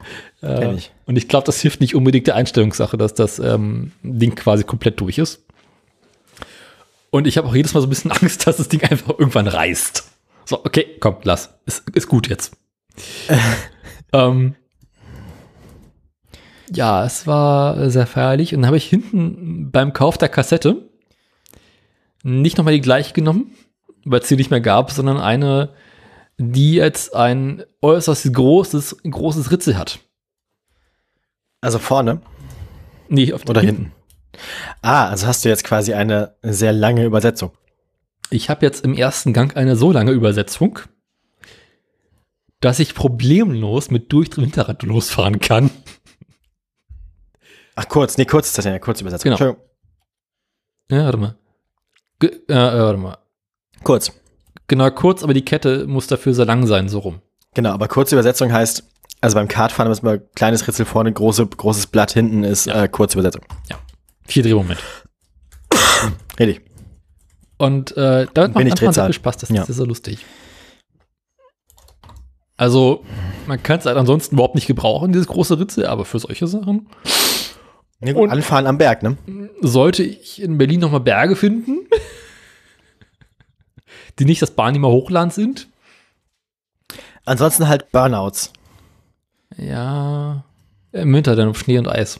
Äh, 0.41 0.73
ich. 0.75 0.91
und 1.05 1.17
ich 1.17 1.27
glaube, 1.29 1.45
das 1.45 1.61
hilft 1.61 1.79
nicht 1.81 1.95
unbedingt 1.95 2.27
der 2.27 2.35
Einstellungssache, 2.35 2.97
dass 2.97 3.13
das 3.13 3.39
ähm, 3.39 3.91
Ding 4.03 4.35
quasi 4.35 4.63
komplett 4.65 4.99
durch 4.99 5.17
ist. 5.17 5.43
Und 7.11 7.27
ich 7.27 7.37
habe 7.37 7.47
auch 7.47 7.55
jedes 7.55 7.73
Mal 7.73 7.81
so 7.81 7.87
ein 7.87 7.89
bisschen 7.89 8.11
Angst, 8.11 8.45
dass 8.47 8.57
das 8.57 8.69
Ding 8.69 8.83
einfach 8.83 9.17
irgendwann 9.17 9.47
reißt. 9.47 10.03
So, 10.45 10.59
okay, 10.65 10.97
komm, 10.99 11.17
lass. 11.23 11.59
Ist, 11.65 11.89
ist 11.89 12.07
gut 12.07 12.27
jetzt. 12.27 12.55
ähm, 14.13 14.55
ja, 16.71 17.05
es 17.05 17.27
war 17.27 17.89
sehr 17.89 18.07
feierlich. 18.07 18.53
Und 18.53 18.61
dann 18.61 18.67
habe 18.67 18.77
ich 18.77 18.85
hinten 18.85 19.71
beim 19.71 19.93
Kauf 19.93 20.17
der 20.17 20.29
Kassette 20.29 20.89
nicht 22.23 22.57
nochmal 22.57 22.73
die 22.73 22.81
gleiche 22.81 23.13
genommen, 23.13 23.55
weil 24.05 24.19
es 24.19 24.27
die 24.27 24.35
nicht 24.35 24.51
mehr 24.51 24.61
gab, 24.61 24.91
sondern 24.91 25.17
eine, 25.17 25.73
die 26.37 26.73
jetzt 26.73 27.15
ein 27.15 27.63
äußerst 27.81 28.33
großes, 28.33 28.97
großes 29.09 29.51
Ritzel 29.51 29.77
hat. 29.77 29.99
Also 31.61 31.79
vorne 31.79 32.21
Nee, 33.09 33.33
auf 33.33 33.47
oder 33.49 33.61
hinten? 33.61 33.91
Ah, 34.81 35.07
also 35.09 35.27
hast 35.27 35.43
du 35.43 35.49
jetzt 35.49 35.63
quasi 35.63 35.93
eine 35.93 36.35
sehr 36.41 36.73
lange 36.73 37.03
Übersetzung. 37.05 37.51
Ich 38.29 38.49
habe 38.49 38.65
jetzt 38.65 38.83
im 38.85 38.93
ersten 38.93 39.33
Gang 39.33 39.57
eine 39.57 39.75
so 39.75 39.91
lange 39.91 40.11
Übersetzung, 40.11 40.79
dass 42.59 42.79
ich 42.79 42.93
problemlos 42.93 43.89
mit 43.89 44.11
durchdrehtem 44.11 44.43
Hinterrad 44.45 44.83
losfahren 44.83 45.39
kann. 45.39 45.71
Ach, 47.75 47.87
kurz, 47.87 48.17
nee, 48.17 48.25
kurz 48.25 48.47
ist 48.47 48.57
das 48.57 48.65
ja 48.65 48.71
eine 48.71 48.79
Kurzübersetzung. 48.79 49.31
Genau. 49.31 49.35
Entschuldigung. 49.35 49.65
Ja, 50.91 51.05
warte 51.05 51.17
mal. 51.17 51.35
Ge 52.19 52.29
äh, 52.49 52.53
äh, 52.53 52.81
warte 52.81 52.97
mal. 52.97 53.17
Kurz. 53.83 54.11
Genau, 54.67 54.89
kurz, 54.91 55.23
aber 55.23 55.33
die 55.33 55.45
Kette 55.45 55.87
muss 55.87 56.07
dafür 56.07 56.33
sehr 56.33 56.45
lang 56.45 56.67
sein, 56.67 56.89
so 56.89 56.99
rum. 56.99 57.21
Genau, 57.55 57.71
aber 57.71 57.87
Kurzübersetzung 57.87 58.51
heißt, 58.51 58.83
also 59.21 59.35
beim 59.35 59.47
Kartfahren 59.47 59.91
ist 59.91 60.03
mal 60.03 60.19
kleines 60.35 60.67
Ritzel 60.67 60.85
vorne, 60.85 61.11
große, 61.11 61.47
großes 61.47 61.87
Blatt 61.87 62.11
hinten 62.11 62.43
ist 62.43 62.65
Ja. 62.65 62.83
äh, 62.83 62.87
Kurzübersetzung. 62.89 63.43
Vier 64.29 64.43
Drehmoment. 64.43 64.79
Richtig. 66.39 66.61
Und 67.57 67.91
äh, 67.97 68.27
damit 68.33 68.53
macht 68.53 68.61
Wenig 68.61 68.73
Anfahren 68.73 68.77
sehr 68.77 68.87
Drehzahl. 68.87 69.05
viel 69.07 69.13
Spaß, 69.15 69.37
das 69.37 69.49
Ja. 69.49 69.63
ist 69.63 69.75
sehr 69.75 69.85
lustig. 69.85 70.25
Also, 72.57 73.03
man 73.47 73.61
kann 73.63 73.79
es 73.79 73.85
halt 73.85 73.97
ansonsten 73.97 74.35
überhaupt 74.35 74.55
nicht 74.55 74.67
gebrauchen, 74.67 75.11
dieses 75.11 75.27
große 75.27 75.59
Ritzel, 75.59 75.85
aber 75.85 76.05
für 76.05 76.19
solche 76.19 76.47
Sachen 76.47 76.89
Ja, 78.01 78.13
gut, 78.13 78.29
Anfahren 78.29 78.67
am 78.67 78.77
Berg, 78.77 79.01
ne? 79.03 79.17
sollte 79.61 80.03
ich 80.03 80.41
in 80.41 80.57
Berlin 80.57 80.79
nochmal 80.81 80.99
Berge 81.01 81.35
finden, 81.35 81.87
die 84.19 84.25
nicht 84.25 84.41
das 84.41 84.51
Barnimer 84.51 84.89
Hochland 84.89 85.33
sind. 85.33 85.67
Ansonsten 87.25 87.67
halt 87.67 87.91
Burnouts. 87.91 88.51
Ja, 89.57 90.43
im 90.91 91.13
Winter 91.13 91.35
dann 91.35 91.49
auf 91.49 91.59
Schnee 91.59 91.77
und 91.77 91.87
Eis. 91.87 92.19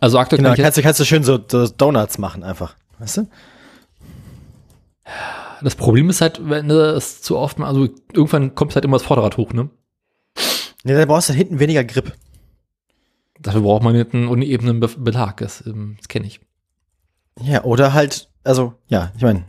Also 0.00 0.18
aktuell 0.18 0.38
Genau, 0.38 0.54
kann 0.54 0.64
kannst 0.64 0.78
du, 0.78 0.82
kannst 0.82 1.00
du 1.00 1.04
schön 1.04 1.24
so, 1.24 1.38
so 1.46 1.66
Donuts 1.68 2.18
machen 2.18 2.44
einfach. 2.44 2.76
Weißt 2.98 3.18
du? 3.18 3.26
das 5.62 5.74
Problem 5.74 6.10
ist 6.10 6.20
halt, 6.20 6.40
wenn 6.42 6.68
du 6.68 6.94
es 6.94 7.22
zu 7.22 7.36
oft, 7.36 7.60
also 7.60 7.88
irgendwann 8.12 8.54
kommt 8.54 8.74
halt 8.74 8.84
immer 8.84 8.96
das 8.98 9.06
Vorderrad 9.06 9.36
hoch, 9.36 9.52
ne? 9.52 9.70
Nee, 10.84 10.94
da 10.94 11.04
brauchst 11.06 11.28
du 11.28 11.32
hinten 11.32 11.58
weniger 11.58 11.84
Grip. 11.84 12.14
Dafür 13.40 13.62
braucht 13.62 13.82
man 13.82 13.94
einen 13.94 14.28
unebenen 14.28 14.80
Be 14.80 14.88
Belag, 14.88 15.38
das, 15.38 15.64
ähm, 15.66 15.96
das 15.98 16.08
kenne 16.08 16.26
ich. 16.26 16.40
Ja, 17.40 17.64
oder 17.64 17.92
halt, 17.92 18.28
also, 18.44 18.74
ja, 18.88 19.12
ich 19.16 19.22
meine, 19.22 19.44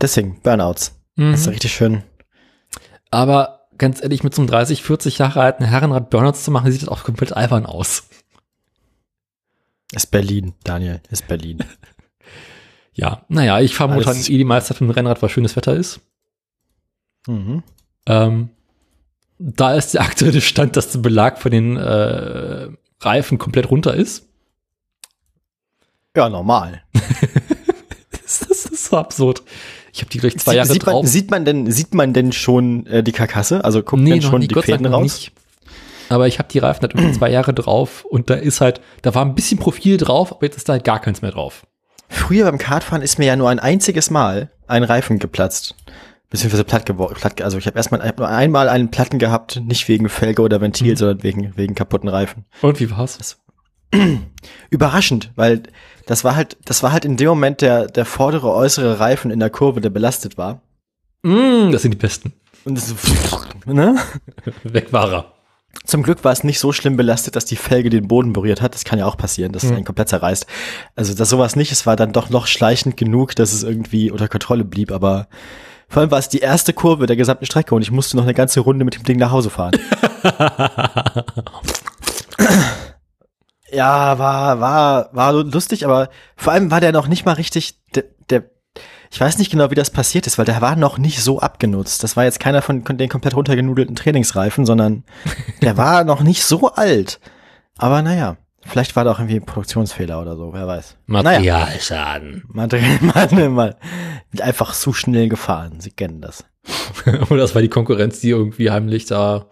deswegen, 0.00 0.40
Burnouts. 0.40 0.98
Mhm. 1.16 1.32
Das 1.32 1.42
ist 1.42 1.48
richtig 1.48 1.72
schön. 1.72 2.02
Aber 3.10 3.66
ganz 3.78 4.02
ehrlich, 4.02 4.24
mit 4.24 4.34
so 4.34 4.42
einem 4.42 4.48
30, 4.48 4.82
40 4.82 5.18
Jahre 5.18 5.40
alten 5.40 5.64
Herrenrad 5.64 6.10
Burnouts 6.10 6.44
zu 6.44 6.50
machen, 6.50 6.70
sieht 6.70 6.82
das 6.82 6.88
auch 6.88 7.04
komplett 7.04 7.32
albern 7.32 7.66
aus. 7.66 8.07
Ist 9.92 10.10
Berlin, 10.10 10.54
Daniel, 10.64 11.00
ist 11.10 11.26
Berlin. 11.28 11.58
Ja, 12.94 13.24
naja, 13.28 13.60
ich 13.60 13.76
fahre 13.76 13.90
momentan 13.90 14.16
eh 14.16 14.22
die 14.38 14.42
meiste 14.42 14.74
Zeit 14.74 14.80
mit 14.80 14.90
dem 14.90 14.94
Rennrad, 14.94 15.22
weil 15.22 15.28
schönes 15.28 15.54
Wetter 15.54 15.76
ist. 15.76 16.00
mhm. 17.28 17.62
Ähm, 18.06 18.48
da 19.38 19.74
ist 19.76 19.94
der 19.94 20.00
aktuelle 20.08 20.40
Stand, 20.40 20.76
dass 20.76 20.90
der 20.90 20.98
Belag 20.98 21.38
von 21.38 21.52
den 21.52 21.76
äh, 21.76 22.66
Reifen 23.00 23.38
komplett 23.38 23.70
runter 23.70 23.94
ist. 23.94 24.26
Ja, 26.16 26.28
normal. 26.28 26.82
Das, 28.10 28.40
das 28.40 28.66
ist 28.66 28.84
so 28.86 28.96
absurd. 28.98 29.42
Ich 29.92 30.00
habe 30.00 30.10
die 30.10 30.18
gleich 30.18 30.36
zwei 30.36 30.50
Sie- 30.52 30.56
Jahre 30.58 30.68
sieht, 30.72 30.84
man, 30.84 30.92
drauf. 30.94 31.06
sieht 31.06 31.30
man 31.30 31.44
denn, 31.44 31.70
sieht 31.70 31.94
man 31.94 32.12
denn 32.12 32.32
schon 32.32 32.84
äh, 32.86 33.02
die 33.02 33.12
Karkasse? 33.12 33.64
Also 33.64 33.82
guckt 33.82 34.06
denn 34.06 34.20
schon 34.20 34.40
die 34.42 34.48
Gott 34.48 34.64
Fäden 34.66 34.84
raus? 34.86 35.02
nicht. 35.02 35.32
Aber 36.08 36.26
ich 36.26 36.38
habe 36.38 36.48
die 36.50 36.58
Reifen 36.58 36.82
halt 36.82 36.94
irgendwie 36.94 37.12
zwei 37.18 37.30
Jahre 37.30 37.52
drauf 37.54 38.04
und 38.04 38.30
da 38.30 38.34
ist 38.34 38.60
halt, 38.60 38.80
da 39.02 39.14
war 39.14 39.24
ein 39.24 39.34
bisschen 39.34 39.58
Profil 39.58 39.96
drauf, 39.96 40.32
aber 40.32 40.46
jetzt 40.46 40.56
ist 40.56 40.68
da 40.68 40.74
halt 40.74 40.84
gar 40.84 41.00
keins 41.00 41.22
mehr 41.22 41.32
drauf. 41.32 41.66
Früher 42.08 42.44
beim 42.46 42.58
Kartfahren 42.58 43.02
ist 43.02 43.18
mir 43.18 43.26
ja 43.26 43.36
nur 43.36 43.50
ein 43.50 43.58
einziges 43.58 44.10
Mal 44.10 44.50
ein 44.66 44.82
Reifen 44.84 45.18
geplatzt. 45.18 45.74
Beziehungsweise 46.30 46.64
platt 46.64 46.84
geworden. 46.84 47.16
Also 47.42 47.56
ich 47.56 47.66
habe 47.66 47.76
erstmal 47.78 48.02
hab 48.06 48.18
nur 48.18 48.28
einmal 48.28 48.68
einen 48.68 48.90
Platten 48.90 49.18
gehabt, 49.18 49.62
nicht 49.64 49.88
wegen 49.88 50.08
Felge 50.10 50.42
oder 50.42 50.60
Ventil, 50.60 50.92
Mhm. 50.92 50.96
sondern 50.96 51.22
wegen, 51.22 51.56
wegen 51.56 51.74
kaputten 51.74 52.08
Reifen. 52.08 52.44
Und 52.60 52.80
wie 52.80 52.90
war's? 52.90 53.38
Überraschend, 54.70 55.32
weil 55.36 55.62
das 56.06 56.24
war 56.24 56.36
halt, 56.36 56.58
das 56.64 56.82
war 56.82 56.92
halt 56.92 57.04
in 57.06 57.16
dem 57.16 57.28
Moment 57.28 57.60
der, 57.62 57.86
der 57.86 58.04
vordere 58.04 58.52
äußere 58.52 59.00
Reifen 59.00 59.30
in 59.30 59.40
der 59.40 59.48
Kurve, 59.50 59.80
der 59.80 59.88
belastet 59.90 60.36
war. 60.36 60.60
Mm, 61.22 61.70
das 61.72 61.82
sind 61.82 61.92
die 61.92 61.98
besten. 61.98 62.32
Und 62.64 62.76
das, 62.76 62.94
ne? 63.66 63.96
Weg 64.64 64.92
war 64.92 65.10
er. 65.12 65.32
Zum 65.84 66.02
Glück 66.02 66.22
war 66.24 66.32
es 66.32 66.44
nicht 66.44 66.58
so 66.58 66.72
schlimm 66.72 66.96
belastet, 66.96 67.34
dass 67.36 67.44
die 67.46 67.56
Felge 67.56 67.88
den 67.88 68.08
Boden 68.08 68.32
berührt 68.34 68.60
hat. 68.60 68.74
Das 68.74 68.84
kann 68.84 68.98
ja 68.98 69.06
auch 69.06 69.16
passieren, 69.16 69.52
dass 69.52 69.62
es 69.64 69.70
Mhm. 69.70 69.76
einen 69.76 69.84
komplett 69.86 70.08
zerreißt. 70.10 70.46
Also 70.96 71.14
das 71.14 71.30
sowas 71.30 71.56
nicht. 71.56 71.72
Es 71.72 71.86
war 71.86 71.96
dann 71.96 72.12
doch 72.12 72.28
noch 72.30 72.46
schleichend 72.46 72.96
genug, 72.96 73.34
dass 73.36 73.52
es 73.52 73.62
irgendwie 73.62 74.10
unter 74.10 74.28
Kontrolle 74.28 74.64
blieb. 74.64 74.92
Aber 74.92 75.28
vor 75.88 76.02
allem 76.02 76.10
war 76.10 76.18
es 76.18 76.28
die 76.28 76.40
erste 76.40 76.74
Kurve 76.74 77.06
der 77.06 77.16
gesamten 77.16 77.46
Strecke 77.46 77.74
und 77.74 77.80
ich 77.82 77.90
musste 77.90 78.16
noch 78.16 78.24
eine 78.24 78.34
ganze 78.34 78.60
Runde 78.60 78.84
mit 78.84 78.96
dem 78.96 79.04
Ding 79.04 79.18
nach 79.18 79.30
Hause 79.30 79.48
fahren. 79.48 79.72
ja, 83.72 84.18
war 84.18 84.60
war 84.60 85.08
war 85.12 85.32
lustig, 85.32 85.84
aber 85.84 86.08
vor 86.36 86.52
allem 86.52 86.70
war 86.70 86.80
der 86.80 86.92
noch 86.92 87.08
nicht 87.08 87.24
mal 87.24 87.32
richtig 87.32 87.78
ich 89.10 89.20
weiß 89.20 89.38
nicht 89.38 89.50
genau, 89.50 89.70
wie 89.70 89.74
das 89.74 89.90
passiert 89.90 90.26
ist, 90.26 90.38
weil 90.38 90.44
der 90.44 90.60
war 90.60 90.76
noch 90.76 90.98
nicht 90.98 91.22
so 91.22 91.40
abgenutzt. 91.40 92.02
Das 92.02 92.16
war 92.16 92.24
jetzt 92.24 92.40
keiner 92.40 92.62
von 92.62 92.84
den 92.84 93.08
komplett 93.08 93.34
runtergenudelten 93.34 93.96
Trainingsreifen, 93.96 94.66
sondern 94.66 95.04
der 95.62 95.76
war 95.76 96.04
noch 96.04 96.22
nicht 96.22 96.44
so 96.44 96.72
alt. 96.72 97.20
Aber 97.78 98.02
naja, 98.02 98.36
vielleicht 98.62 98.96
war 98.96 99.04
da 99.04 99.12
auch 99.12 99.18
irgendwie 99.18 99.36
ein 99.36 99.46
Produktionsfehler 99.46 100.20
oder 100.20 100.36
so, 100.36 100.52
wer 100.52 100.66
weiß. 100.66 100.96
Naja, 101.06 101.22
Materialschaden. 101.22 102.44
Material, 102.48 102.98
mal, 103.00 103.48
mal 103.48 103.76
einfach 104.40 104.74
zu 104.74 104.92
schnell 104.92 105.28
gefahren. 105.28 105.80
Sie 105.80 105.90
kennen 105.90 106.20
das. 106.20 106.44
Oder 107.30 107.38
das 107.38 107.54
war 107.54 107.62
die 107.62 107.68
Konkurrenz, 107.68 108.20
die 108.20 108.30
irgendwie 108.30 108.70
heimlich 108.70 109.06
da. 109.06 109.46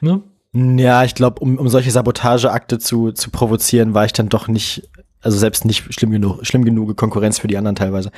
Ne? 0.00 0.22
Ja, 0.52 1.04
ich 1.04 1.14
glaube, 1.14 1.40
um, 1.40 1.58
um 1.58 1.68
solche 1.68 1.90
Sabotageakte 1.90 2.78
zu, 2.78 3.12
zu 3.12 3.30
provozieren, 3.30 3.92
war 3.92 4.06
ich 4.06 4.14
dann 4.14 4.30
doch 4.30 4.48
nicht, 4.48 4.88
also 5.20 5.38
selbst 5.38 5.64
nicht 5.64 5.92
schlimm 5.94 6.10
genug, 6.10 6.44
schlimm 6.46 6.64
genug 6.64 6.96
Konkurrenz 6.96 7.38
für 7.38 7.48
die 7.48 7.56
anderen 7.56 7.76
teilweise. 7.76 8.10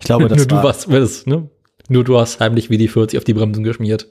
Ich 0.00 0.06
glaube, 0.06 0.28
das 0.28 0.38
Nur 0.38 0.46
du 0.46 0.56
war, 0.56 0.64
warst, 0.64 0.90
das, 0.90 1.26
ne? 1.26 1.48
Nur 1.88 2.04
du 2.04 2.18
hast 2.18 2.40
heimlich 2.40 2.70
wie 2.70 2.78
die 2.78 2.88
40 2.88 3.18
auf 3.18 3.24
die 3.24 3.34
Bremsen 3.34 3.64
geschmiert. 3.64 4.08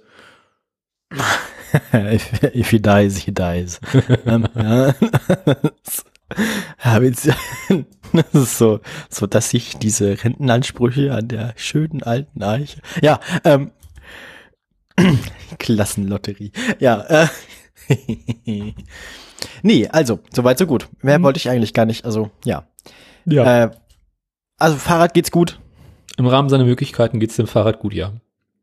if, 1.93 2.43
if 2.55 2.69
he 2.69 2.79
dies, 2.79 3.17
he 3.17 3.31
dies. 3.31 3.79
ähm, 4.25 4.47
ja. 4.55 4.93
Ja, 6.83 6.97
witz- 6.97 7.29
das 8.13 8.33
ist 8.33 8.57
so, 8.57 8.79
so, 9.09 9.27
dass 9.27 9.49
sich 9.49 9.77
diese 9.77 10.23
Rentenansprüche 10.23 11.13
an 11.13 11.27
der 11.27 11.53
schönen 11.55 12.03
alten 12.03 12.43
Eiche. 12.43 12.79
Ja, 13.01 13.19
ähm, 13.43 13.71
Klassenlotterie. 15.59 16.51
Ja, 16.79 17.01
äh, 17.01 17.27
nee, 19.63 19.87
also, 19.87 20.19
soweit 20.33 20.57
so 20.57 20.65
gut. 20.67 20.87
Mehr 21.01 21.19
Mhm. 21.19 21.23
wollte 21.23 21.37
ich 21.37 21.49
eigentlich 21.49 21.73
gar 21.73 21.85
nicht, 21.85 22.05
also, 22.05 22.29
ja. 22.45 22.65
Ja. 23.25 23.63
Äh, 23.65 23.71
also, 24.57 24.77
Fahrrad 24.77 25.13
geht's 25.13 25.31
gut. 25.31 25.59
Im 26.17 26.27
Rahmen 26.27 26.49
seiner 26.49 26.65
Möglichkeiten 26.65 27.19
geht's 27.19 27.35
dem 27.37 27.47
Fahrrad 27.47 27.79
gut, 27.79 27.93
ja. 27.93 28.13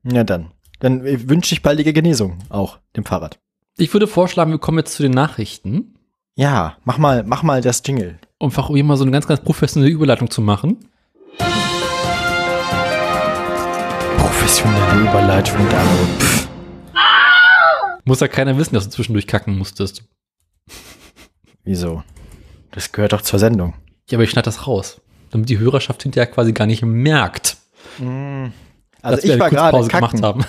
Ja, 0.04 0.24
dann. 0.24 0.50
Dann 0.78 1.04
äh, 1.04 1.28
wünsche 1.28 1.54
ich 1.54 1.62
baldige 1.62 1.92
Genesung 1.92 2.38
auch 2.48 2.78
dem 2.96 3.04
Fahrrad. 3.04 3.38
Ich 3.76 3.92
würde 3.92 4.06
vorschlagen, 4.06 4.50
wir 4.50 4.58
kommen 4.58 4.78
jetzt 4.78 4.94
zu 4.94 5.02
den 5.02 5.12
Nachrichten, 5.12 5.94
Ja, 6.36 6.76
mach 6.84 6.98
mal, 6.98 7.22
mach 7.24 7.42
mal 7.42 7.60
das 7.60 7.82
Jingle. 7.84 8.18
um 8.38 8.48
einfach 8.48 8.68
hier 8.68 8.84
mal 8.84 8.96
so 8.96 9.04
eine 9.04 9.10
ganz, 9.12 9.26
ganz 9.26 9.40
professionelle 9.40 9.92
Überleitung 9.92 10.30
zu 10.30 10.40
machen. 10.42 10.78
Professionelle 14.18 15.08
Überleitung 15.08 15.58
da. 15.70 16.39
Muss 18.10 18.18
ja 18.18 18.26
keiner 18.26 18.58
wissen, 18.58 18.74
dass 18.74 18.82
du 18.86 18.90
zwischendurch 18.90 19.28
kacken 19.28 19.56
musstest. 19.56 20.02
Wieso? 21.62 22.02
Das 22.72 22.90
gehört 22.90 23.12
doch 23.12 23.22
zur 23.22 23.38
Sendung. 23.38 23.74
Ja, 24.10 24.16
aber 24.16 24.24
ich 24.24 24.30
schneide 24.30 24.46
das 24.46 24.66
raus. 24.66 25.00
Damit 25.30 25.48
die 25.48 25.60
Hörerschaft 25.60 26.02
hinterher 26.02 26.26
quasi 26.26 26.52
gar 26.52 26.66
nicht 26.66 26.82
merkt, 26.82 27.56
Also 28.00 28.50
dass 29.02 29.22
wir 29.22 29.34
ich 29.34 29.38
war 29.38 29.46
eine 29.46 29.54
gerade 29.56 29.76
Kurzpause 29.78 29.88
kacken. 29.90 30.20
gemacht 30.22 30.44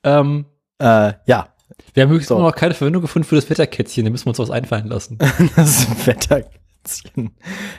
ähm, 0.05 0.45
Äh, 0.81 1.13
ja, 1.25 1.49
wir 1.93 2.03
haben 2.03 2.09
höchstens 2.09 2.29
So. 2.29 2.39
noch 2.39 2.55
keine 2.55 2.75
Verwendung 2.75 3.01
gefunden 3.01 3.27
für 3.27 3.35
das 3.35 3.49
Wetterkätzchen. 3.49 4.05
Da 4.05 4.11
müssen 4.11 4.27
wir 4.27 4.29
uns 4.29 4.39
was 4.39 4.49
einfallen 4.49 4.87
lassen. 4.87 5.17
das 5.57 5.81
ist 5.81 5.89
ein 5.89 6.07
Wetterkätzchen. 6.07 7.31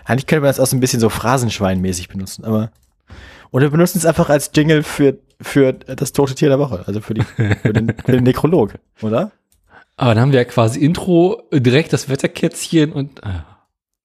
Eigentlich 0.05 0.27
könnte 0.27 0.43
man 0.43 0.49
das 0.51 0.61
auch 0.61 0.67
so 0.67 0.77
ein 0.77 0.81
bisschen 0.81 1.01
so 1.01 1.09
Phrasenschweinmäßig 1.09 2.09
benutzen, 2.09 2.45
aber 2.45 2.73
oder 3.51 3.67
wir 3.67 3.71
benutzen 3.71 3.99
es 3.99 4.07
einfach 4.07 4.31
als 4.31 4.51
Jingle 4.55 4.83
für 4.83 5.19
für 5.41 5.73
das 5.73 6.13
tote 6.13 6.35
Tier 6.35 6.49
der 6.49 6.59
Woche, 6.59 6.85
also 6.87 7.01
für 7.01 7.15
die 7.15 7.23
für 7.23 7.73
den, 7.73 7.95
für 8.05 8.13
den 8.13 8.25
Nekrolog, 8.25 8.75
oder? 9.03 9.33
Aber 9.97 10.15
dann 10.15 10.23
haben 10.23 10.33
wir 10.33 10.41
ja 10.41 10.45
quasi 10.45 10.81
Intro, 10.81 11.43
äh, 11.51 11.61
direkt 11.61 11.93
das 11.93 12.09
Wetterkätzchen 12.09 12.93
und 12.93 13.23
äh, 13.23 13.41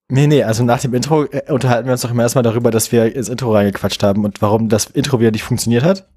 Nee, 0.08 0.28
nee, 0.28 0.44
also 0.44 0.64
nach 0.64 0.80
dem 0.80 0.94
Intro 0.94 1.24
äh, 1.24 1.52
unterhalten 1.52 1.88
wir 1.88 1.94
uns 1.94 2.02
doch 2.02 2.12
immer 2.12 2.24
erstmal 2.24 2.44
darüber, 2.44 2.70
dass 2.70 2.92
wir 2.92 3.16
ins 3.16 3.28
Intro 3.28 3.52
reingequatscht 3.54 4.04
haben 4.04 4.24
und 4.24 4.42
warum 4.42 4.70
das 4.70 4.86
Intro 4.86 5.20
wieder 5.20 5.32
nicht 5.32 5.44
funktioniert 5.44 5.84
hat. 5.84 6.08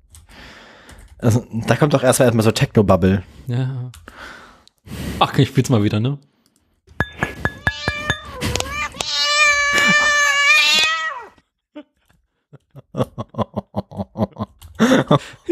Also, 1.16 1.44
da 1.66 1.74
kommt 1.74 1.94
doch 1.94 2.02
erstmal 2.04 2.26
erstmal 2.26 2.44
so 2.44 2.52
Techno-Bubble. 2.52 3.22
ja. 3.46 3.90
Ach, 5.18 5.36
ich 5.38 5.48
spiel's 5.48 5.68
mal 5.68 5.82
wieder, 5.82 6.00
ne? 6.00 6.18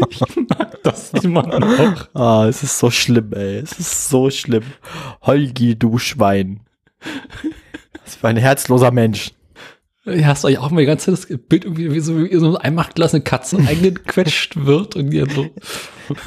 Ich 0.09 0.35
mag 0.49 0.83
das 0.83 1.11
immer 1.11 1.43
noch. 1.43 2.09
Ah, 2.13 2.47
es 2.47 2.63
ist 2.63 2.79
so 2.79 2.89
schlimm, 2.89 3.33
ey. 3.33 3.57
Es 3.59 3.79
ist 3.79 4.09
so 4.09 4.29
schlimm. 4.29 4.63
Holgi, 5.21 5.77
du 5.77 5.97
Schwein. 5.97 6.61
Was 8.03 8.15
für 8.15 8.27
ein 8.27 8.37
herzloser 8.37 8.91
Mensch. 8.91 9.31
Ja, 10.05 10.27
hast 10.27 10.43
du 10.43 10.47
euch 10.47 10.57
auch 10.57 10.71
mal 10.71 10.79
die 10.79 10.85
ganze 10.85 11.13
Zeit 11.13 11.29
das 11.29 11.37
Bild 11.37 11.65
irgendwie 11.65 11.91
wie 11.91 11.99
so, 11.99 12.17
wie 12.17 12.35
so 12.37 12.47
eine 12.47 12.61
einmachtgelassene 12.61 13.21
Katze 13.21 13.57
eingequetscht 13.57 14.65
wird 14.65 14.95
und 14.95 15.13
dann 15.13 15.29
so. 15.29 15.47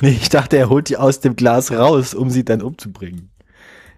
Nee, 0.03 0.11
ich 0.21 0.29
dachte, 0.29 0.59
er 0.59 0.69
holt 0.69 0.91
die 0.91 0.99
aus 0.99 1.21
dem 1.21 1.35
Glas 1.35 1.73
raus, 1.73 2.13
um 2.13 2.29
sie 2.29 2.45
dann 2.45 2.61
umzubringen. 2.61 3.31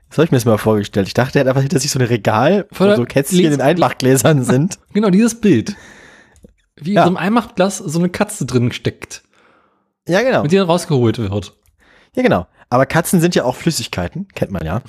Das 0.09 0.19
habe 0.19 0.27
ich 0.27 0.31
mir 0.31 0.37
das 0.37 0.45
mal 0.45 0.59
vorgestellt. 0.59 1.09
Ich 1.09 1.15
dachte, 1.15 1.39
er 1.39 1.41
hat 1.41 1.49
einfach 1.49 1.63
hinter 1.63 1.81
sich 1.81 1.91
so 1.91 1.99
ein 1.99 2.05
Regal, 2.05 2.67
wo 2.71 2.95
so 2.95 3.05
Kätzchen 3.05 3.53
in 3.53 3.61
Einmachgläsern 3.61 4.45
sind. 4.45 4.79
Genau, 4.93 5.11
dieses 5.11 5.41
Bild. 5.41 5.75
Wie 6.77 6.93
Ja. 6.95 7.03
in 7.03 7.05
so 7.05 7.09
einem 7.09 7.17
Einmachtglas 7.17 7.79
so 7.79 7.99
eine 7.99 8.09
Katze 8.09 8.47
drin 8.47 8.73
steckt, 8.73 9.23
Ja, 10.09 10.23
genau. 10.23 10.43
mit 10.43 10.53
die 10.53 10.57
dann 10.57 10.67
rausgeholt 10.67 11.19
wird. 11.19 11.55
Ja, 12.17 12.23
genau. 12.23 12.47
Aber 12.71 12.87
Katzen 12.87 13.21
sind 13.21 13.35
ja 13.35 13.45
auch 13.45 13.57
Flüssigkeiten, 13.57 14.29
kennt 14.35 14.51
man 14.51 14.65
ja. 14.65 14.83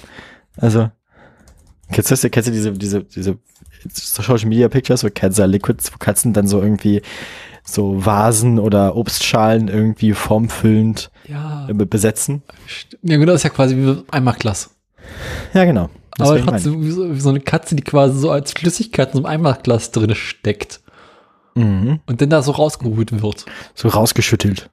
Also, 0.58 0.90
kennst 1.92 2.12
du, 2.12 2.30
kennst 2.30 2.48
du 2.48 2.54
diese, 2.54 2.72
diese, 2.72 3.04
diese 3.04 3.38
Social 3.92 4.48
Media 4.48 4.70
Pictures, 4.70 5.04
wo 5.04 5.10
Cats 5.10 5.40
are 5.40 5.50
Liquids, 5.50 5.92
wo 5.94 5.98
Katzen 5.98 6.32
dann 6.34 6.48
so 6.48 6.62
irgendwie 6.62 7.02
so 7.66 8.06
Vasen 8.06 8.60
oder 8.60 8.96
Obstschalen 8.96 9.68
irgendwie 9.68 10.14
formfüllend 10.14 11.12
Ja. 11.28 11.68
besetzen? 11.72 12.44
Ja, 13.02 13.18
genau, 13.18 13.32
das 13.34 13.42
ist 13.42 13.44
ja 13.44 13.50
quasi 13.50 13.76
wie 13.76 14.04
Einmachglas. 14.12 14.76
Ja, 15.54 15.66
genau. 15.66 15.90
Aber 16.20 16.36
Deswegen 16.36 16.46
meine 16.46 16.58
trotzdem 16.62 16.82
wie 16.84 16.92
so, 16.92 17.16
wie 17.16 17.20
so 17.20 17.30
eine 17.30 17.40
Katze, 17.42 17.76
die 17.76 17.84
quasi 17.84 18.18
so 18.20 18.32
als 18.32 18.54
Flüssigkeit 18.54 19.10
in 19.10 19.14
so 19.14 19.18
einem 19.20 19.26
Einmachglas 19.26 19.92
drin 19.92 20.14
steckt. 20.16 20.82
Mhm. 21.56 22.00
und 22.06 22.22
dann 22.22 22.30
da 22.30 22.42
so 22.42 22.52
rausgeholt 22.52 23.22
wird. 23.22 23.46
So 23.76 23.88
rausgeschüttelt. 23.88 24.70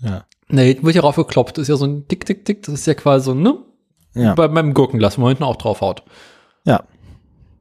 Ja. 0.00 0.24
Ne, 0.48 0.62
hinten 0.62 0.86
wird 0.86 0.94
ja 0.94 1.02
raufgekloppt. 1.02 1.58
Das 1.58 1.62
ist 1.62 1.68
ja 1.68 1.76
so 1.76 1.86
ein 1.86 2.06
Tick, 2.08 2.24
Tick, 2.24 2.44
Tick. 2.44 2.62
Das 2.62 2.74
ist 2.74 2.86
ja 2.86 2.94
quasi 2.94 3.26
so, 3.26 3.34
ne? 3.34 3.58
Ja. 4.14 4.34
Bei 4.34 4.48
meinem 4.48 4.74
Gurkenglas, 4.74 5.18
wo 5.18 5.22
man 5.22 5.30
hinten 5.30 5.44
auch 5.44 5.56
draufhaut. 5.56 6.02
Ja. 6.64 6.84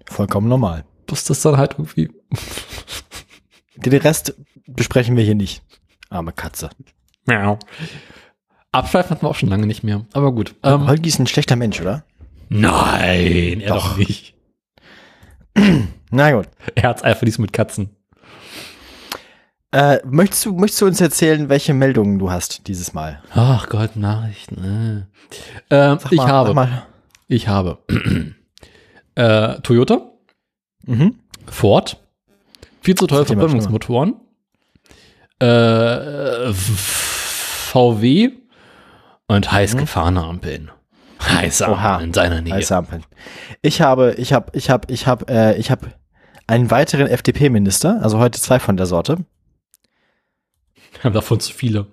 Vollkommen 0.05 0.47
normal. 0.47 0.85
Bis 1.07 1.25
das 1.25 1.41
dann 1.41 1.57
halt 1.57 1.73
irgendwie. 1.73 2.11
Den 3.75 3.93
Rest 3.93 4.35
besprechen 4.67 5.17
wir 5.17 5.23
hier 5.23 5.35
nicht. 5.35 5.61
Arme 6.09 6.31
Katze. 6.31 6.69
Miau. 7.25 7.59
Abschweifen 8.71 9.11
hatten 9.11 9.25
wir 9.25 9.29
auch 9.29 9.35
schon 9.35 9.49
lange 9.49 9.65
nicht 9.65 9.83
mehr. 9.83 10.05
Aber 10.13 10.31
gut. 10.31 10.55
Ähm, 10.63 10.87
Holgi 10.87 11.09
ist 11.09 11.19
ein 11.19 11.27
schlechter 11.27 11.55
Mensch, 11.55 11.81
oder? 11.81 12.03
nein, 12.49 13.61
er 13.61 13.73
doch. 13.73 13.89
Doch. 13.91 13.97
nicht. 13.97 14.35
Na 16.11 16.31
gut. 16.31 16.47
Herzeiferlies 16.75 17.39
mit 17.39 17.53
Katzen. 17.53 17.94
Äh, 19.75 19.99
möchtest, 20.05 20.45
du, 20.45 20.53
möchtest 20.53 20.81
du 20.81 20.85
uns 20.85 21.01
erzählen, 21.01 21.49
welche 21.49 21.73
Meldungen 21.73 22.17
du 22.17 22.31
hast 22.31 22.65
dieses 22.67 22.93
Mal? 22.93 23.21
Ach 23.33 23.67
Gott, 23.67 23.97
Nachrichten. 23.97 25.07
Äh. 25.69 25.75
Ähm, 25.75 25.99
Sag 25.99 26.13
ich 26.13 26.17
mal, 26.17 26.27
habe. 26.29 26.83
Ich 27.27 27.49
habe. 27.49 27.79
äh, 29.15 29.55
Toyota, 29.61 30.11
Mhm. 30.85 31.15
Ford, 31.47 31.97
viel 32.79 32.95
zu 32.95 33.05
mal. 33.07 33.25
Verbrennungsmotoren, 33.25 34.13
äh, 35.39 36.53
VW 36.53 38.31
und 39.27 39.51
heiß 39.51 39.75
gefahrene 39.75 40.23
Ampeln. 40.23 40.71
Heiße 41.21 41.65
Mhm. 41.67 41.73
Oha. 41.73 41.93
Ampeln 41.95 42.07
in 42.09 42.13
seiner 42.13 42.41
Nähe. 42.41 42.53
Heiße 42.53 42.77
Ampeln. 42.77 43.03
Ich 43.61 43.81
habe, 43.81 44.13
ich 44.13 44.31
habe, 44.31 44.51
ich 44.53 44.69
habe, 44.69 44.93
ich 44.93 45.05
habe, 45.05 45.25
äh, 45.27 45.57
ich 45.57 45.69
habe 45.69 45.87
einen 46.47 46.71
weiteren 46.71 47.07
FDP-Minister, 47.07 47.99
also 48.01 48.19
heute 48.19 48.39
zwei 48.39 48.59
von 48.59 48.77
der 48.77 48.85
Sorte. 48.85 49.17
Wir 50.95 51.03
haben 51.03 51.13
davon 51.13 51.39
zu 51.39 51.53
viele. 51.53 51.87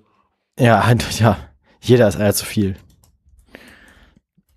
Ja, 0.58 0.80
ein- 0.80 0.98
ja, 1.18 1.36
jeder 1.80 2.08
ist 2.08 2.16
einer 2.16 2.34
zu 2.34 2.44
viel. 2.44 2.76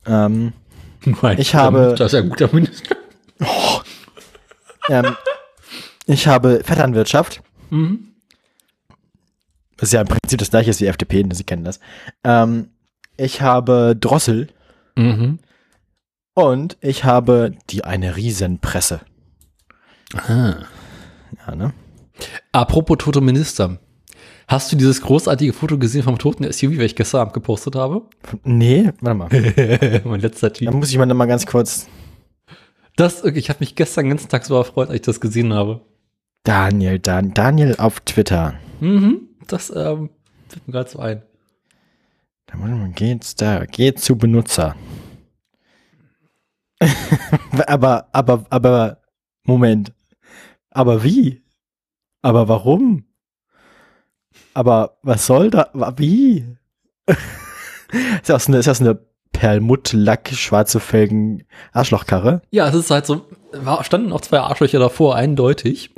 Ähm, 0.06 0.54
Mein 1.22 1.38
Ich 1.40 1.56
habe- 1.56 1.96
Das 1.98 2.08
ist 2.14 2.18
ja 2.18 2.24
ein 2.24 2.30
guter 2.30 2.54
Minister. 2.54 2.96
ähm, 4.90 5.16
ich 6.08 6.28
habe 6.28 6.62
Vetternwirtschaft, 6.64 7.42
Mhm. 7.72 8.12
Das 9.78 9.90
ist 9.90 9.94
ja 9.94 10.02
im 10.02 10.08
Prinzip 10.08 10.40
das 10.40 10.52
gleiche 10.52 10.80
wie 10.80 10.86
FDP, 10.86 11.26
Sie 11.34 11.44
kennen 11.44 11.66
das. 11.66 11.82
Ähm, 12.24 12.70
ich 13.18 13.42
habe 13.42 13.96
Drossel 14.00 14.48
Mhm. 14.96 15.40
und 16.36 16.78
ich 16.80 17.04
habe 17.04 17.52
die 17.72 17.84
eine 17.84 18.16
Riesenpresse. 18.16 19.02
Ah. 20.14 20.56
Ja, 21.46 21.56
ne? 21.56 21.74
Apropos 22.54 22.98
tote 23.00 23.20
Minister. 23.20 23.80
Hast 24.48 24.72
du 24.72 24.76
dieses 24.76 25.02
großartige 25.02 25.54
Foto 25.54 25.78
gesehen 25.80 26.04
vom 26.04 26.20
toten 26.20 26.44
SUV, 26.52 26.72
welches 26.78 26.92
ich 26.92 26.96
gestern 26.96 27.22
Abend 27.22 27.34
gepostet 27.34 27.76
habe? 27.76 28.04
Nee, 28.44 28.92
warte 29.02 29.18
mal. 29.18 30.02
mein 30.06 30.20
letzter 30.20 30.50
Da 30.50 30.54
Tweet. 30.54 30.72
muss 30.72 30.92
ich 30.92 30.98
mal 30.98 31.06
mal 31.08 31.26
ganz 31.26 31.46
kurz. 31.48 31.88
Das, 32.96 33.24
ich 33.24 33.50
habe 33.50 33.60
mich 33.60 33.76
gestern 33.76 34.06
den 34.06 34.12
ganzen 34.12 34.30
Tag 34.30 34.46
so 34.46 34.56
erfreut, 34.56 34.90
als 34.90 34.98
ich 34.98 35.02
das 35.02 35.20
gesehen 35.20 35.54
habe. 35.54 35.82
Daniel, 36.44 37.00
Dan, 37.00 37.34
Daniel 37.34 37.76
auf 37.78 38.00
Twitter. 38.02 38.54
Mhm. 38.80 39.30
Das 39.48 39.72
ähm, 39.76 40.12
fällt 40.48 40.68
mir 40.68 40.74
gerade 40.74 40.90
so 40.90 41.00
ein. 41.00 41.24
Da 42.46 42.58
muss 42.58 42.70
man 42.70 42.94
geht's 42.94 43.34
da, 43.36 43.66
geht 43.66 44.00
zu 44.00 44.16
Benutzer. 44.16 44.76
aber, 47.66 48.08
aber, 48.12 48.46
aber, 48.50 49.02
Moment. 49.44 49.92
Aber 50.70 51.04
wie? 51.04 51.42
Aber 52.22 52.48
warum? 52.48 53.06
Aber 54.56 54.98
was 55.04 55.26
soll 55.26 55.52
da? 55.52 55.70
Wie? 55.98 56.46
ist 57.08 58.30
das 58.30 58.48
eine, 58.48 58.58
ist 58.58 58.68
das 58.68 58.80
eine 58.80 58.98
Perlmutt-Lack, 59.34 60.30
schwarze 60.34 60.80
Felgen, 60.80 61.44
Arschlochkarre? 61.74 62.42
Ja, 62.52 62.70
es 62.70 62.74
ist 62.74 62.90
halt 62.90 63.06
so, 63.06 63.26
standen 63.82 64.14
auch 64.14 64.22
zwei 64.22 64.40
Arschlöcher 64.40 64.80
davor, 64.80 65.16
eindeutig. 65.16 65.92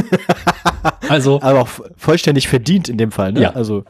also 1.08 1.40
Aber 1.42 1.60
auch 1.60 1.68
vollständig 1.96 2.48
verdient 2.48 2.88
in 2.88 2.98
dem 2.98 3.12
Fall, 3.12 3.32
ne? 3.32 3.42
Ja. 3.42 3.50
Also, 3.50 3.84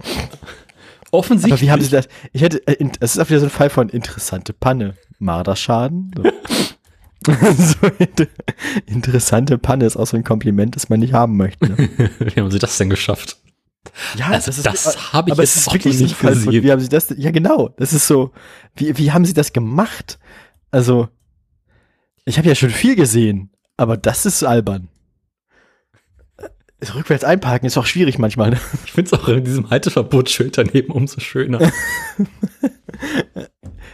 offensichtlich. 1.10 1.54
aber 1.54 1.62
wie 1.62 1.70
haben 1.70 1.82
sie 1.82 1.90
das? 1.90 2.06
Ich 2.34 2.42
hätte, 2.42 2.66
äh, 2.66 2.76
es 3.00 3.16
ist 3.16 3.22
auch 3.22 3.30
wieder 3.30 3.40
so 3.40 3.46
ein 3.46 3.50
Fall 3.50 3.70
von 3.70 3.88
interessante 3.88 4.52
Panne. 4.52 4.94
Marderschaden? 5.18 6.10
So. 6.14 7.32
so 7.32 7.86
inter 7.98 8.26
interessante 8.84 9.56
Panne 9.56 9.86
ist 9.86 9.96
auch 9.96 10.06
so 10.06 10.18
ein 10.18 10.22
Kompliment, 10.22 10.76
das 10.76 10.90
man 10.90 11.00
nicht 11.00 11.14
haben 11.14 11.38
möchte. 11.38 11.70
Ne? 11.70 12.10
Wie 12.18 12.38
haben 12.38 12.50
sie 12.50 12.58
das 12.58 12.76
denn 12.76 12.90
geschafft? 12.90 13.38
Ja, 14.16 14.28
Also 14.28 14.62
das 14.62 15.12
habe 15.12 15.30
ich 15.30 15.32
aber 15.32 15.42
jetzt 15.42 15.56
es 15.56 15.62
ist 15.62 15.68
auch 15.68 15.74
wirklich 15.74 16.00
nicht 16.00 16.18
gesehen. 16.20 16.62
wie 16.62 16.70
haben 16.72 16.80
sie 16.80 16.88
das, 16.88 17.14
ja 17.16 17.30
genau, 17.30 17.70
das 17.76 17.92
ist 17.92 18.06
so, 18.06 18.32
wie, 18.74 18.96
wie 18.98 19.12
haben 19.12 19.24
sie 19.24 19.34
das 19.34 19.52
gemacht? 19.52 20.18
Also, 20.70 21.08
ich 22.24 22.38
habe 22.38 22.48
ja 22.48 22.54
schon 22.54 22.70
viel 22.70 22.96
gesehen, 22.96 23.50
aber 23.76 23.96
das 23.96 24.26
ist 24.26 24.42
albern. 24.42 24.88
Äh, 26.38 26.90
Rückwärts 26.92 27.24
einparken 27.24 27.66
ist 27.66 27.78
auch 27.78 27.86
schwierig 27.86 28.18
manchmal. 28.18 28.50
Ne? 28.50 28.60
Ich 28.84 28.92
finde 28.92 29.14
es 29.14 29.20
auch 29.20 29.28
in 29.28 29.44
diesem 29.44 29.70
Halteverbotsschild 29.70 30.58
daneben 30.58 30.92
umso 30.92 31.20
schöner. 31.20 31.60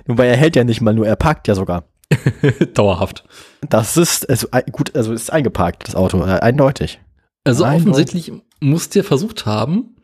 Wobei 0.06 0.26
er 0.26 0.36
hält 0.36 0.56
ja 0.56 0.64
nicht 0.64 0.80
mal 0.80 0.94
nur, 0.94 1.06
er 1.06 1.16
parkt 1.16 1.46
ja 1.48 1.54
sogar. 1.54 1.84
Dauerhaft. 2.74 3.24
Das 3.68 3.96
ist, 3.96 4.28
also 4.28 4.48
gut, 4.70 4.94
also 4.96 5.12
ist 5.12 5.32
eingeparkt, 5.32 5.86
das 5.86 5.94
Auto, 5.94 6.24
äh, 6.24 6.40
eindeutig. 6.40 7.00
Also 7.44 7.64
Eindeutig. 7.64 7.88
offensichtlich 7.88 8.32
muss 8.60 8.88
der 8.88 9.04
versucht 9.04 9.46
haben, 9.46 9.96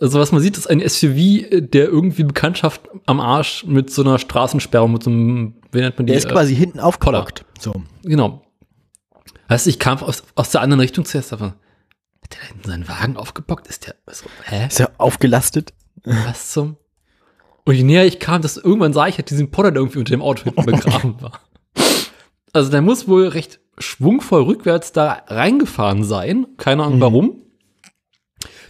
also 0.00 0.20
was 0.20 0.32
man 0.32 0.42
sieht, 0.42 0.58
ist 0.58 0.66
ein 0.68 0.86
SUV, 0.86 1.48
der 1.50 1.88
irgendwie 1.88 2.24
Bekanntschaft 2.24 2.82
am 3.06 3.20
Arsch 3.20 3.64
mit 3.64 3.90
so 3.90 4.02
einer 4.02 4.18
Straßensperrung, 4.18 4.92
mit 4.92 5.02
so 5.02 5.10
einem, 5.10 5.54
wie 5.72 5.80
nennt 5.80 5.96
man 5.96 6.06
die? 6.06 6.12
Der 6.12 6.18
ist 6.18 6.26
äh, 6.26 6.32
quasi 6.32 6.54
hinten 6.54 6.78
aufgelockt. 6.78 7.44
So. 7.58 7.72
Genau. 8.02 8.42
Heißt, 9.48 9.66
ich 9.66 9.78
kam 9.78 9.98
aus, 10.02 10.24
aus 10.34 10.50
der 10.50 10.60
anderen 10.60 10.80
Richtung 10.80 11.04
zuerst, 11.04 11.32
aber 11.32 11.56
hat 12.22 12.34
der 12.34 12.40
da 12.40 12.46
hinten 12.48 12.68
seinen 12.68 12.88
Wagen 12.88 13.16
aufgebockt? 13.16 13.66
Ist 13.66 13.86
der, 13.86 13.94
so, 14.10 14.26
hä? 14.44 14.66
Ist 14.66 14.80
er 14.80 14.92
aufgelastet? 14.98 15.72
Was 16.04 16.52
zum? 16.52 16.76
Und 17.64 17.74
je 17.74 17.84
näher 17.84 18.04
ich 18.04 18.18
kam, 18.18 18.42
desto 18.42 18.60
irgendwann 18.60 18.92
sah 18.92 19.06
ich 19.06 19.16
halt 19.16 19.30
diesen 19.30 19.50
Potter, 19.50 19.70
der 19.70 19.80
irgendwie 19.80 20.00
unter 20.00 20.10
dem 20.10 20.22
Auto 20.22 20.44
hinten 20.44 20.66
begraben 20.66 21.20
war. 21.22 21.40
Also 22.52 22.70
der 22.70 22.82
muss 22.82 23.08
wohl 23.08 23.28
recht 23.28 23.60
schwungvoll 23.78 24.42
rückwärts 24.42 24.92
da 24.92 25.22
reingefahren 25.26 26.04
sein. 26.04 26.46
Keine 26.56 26.82
Ahnung 26.84 26.96
Mhm. 26.98 27.02
warum. 27.02 27.36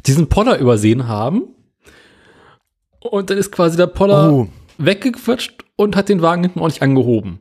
Diesen 0.06 0.28
Potter 0.28 0.58
übersehen 0.58 1.06
haben. 1.08 1.44
Und 3.00 3.30
dann 3.30 3.38
ist 3.38 3.50
quasi 3.52 3.76
der 3.76 3.86
Potter 3.88 4.30
Oh. 4.32 4.48
weggequatscht 4.78 5.64
und 5.76 5.96
hat 5.96 6.08
den 6.08 6.22
Wagen 6.22 6.42
hinten 6.42 6.60
ordentlich 6.60 6.82
angehoben. 6.82 7.40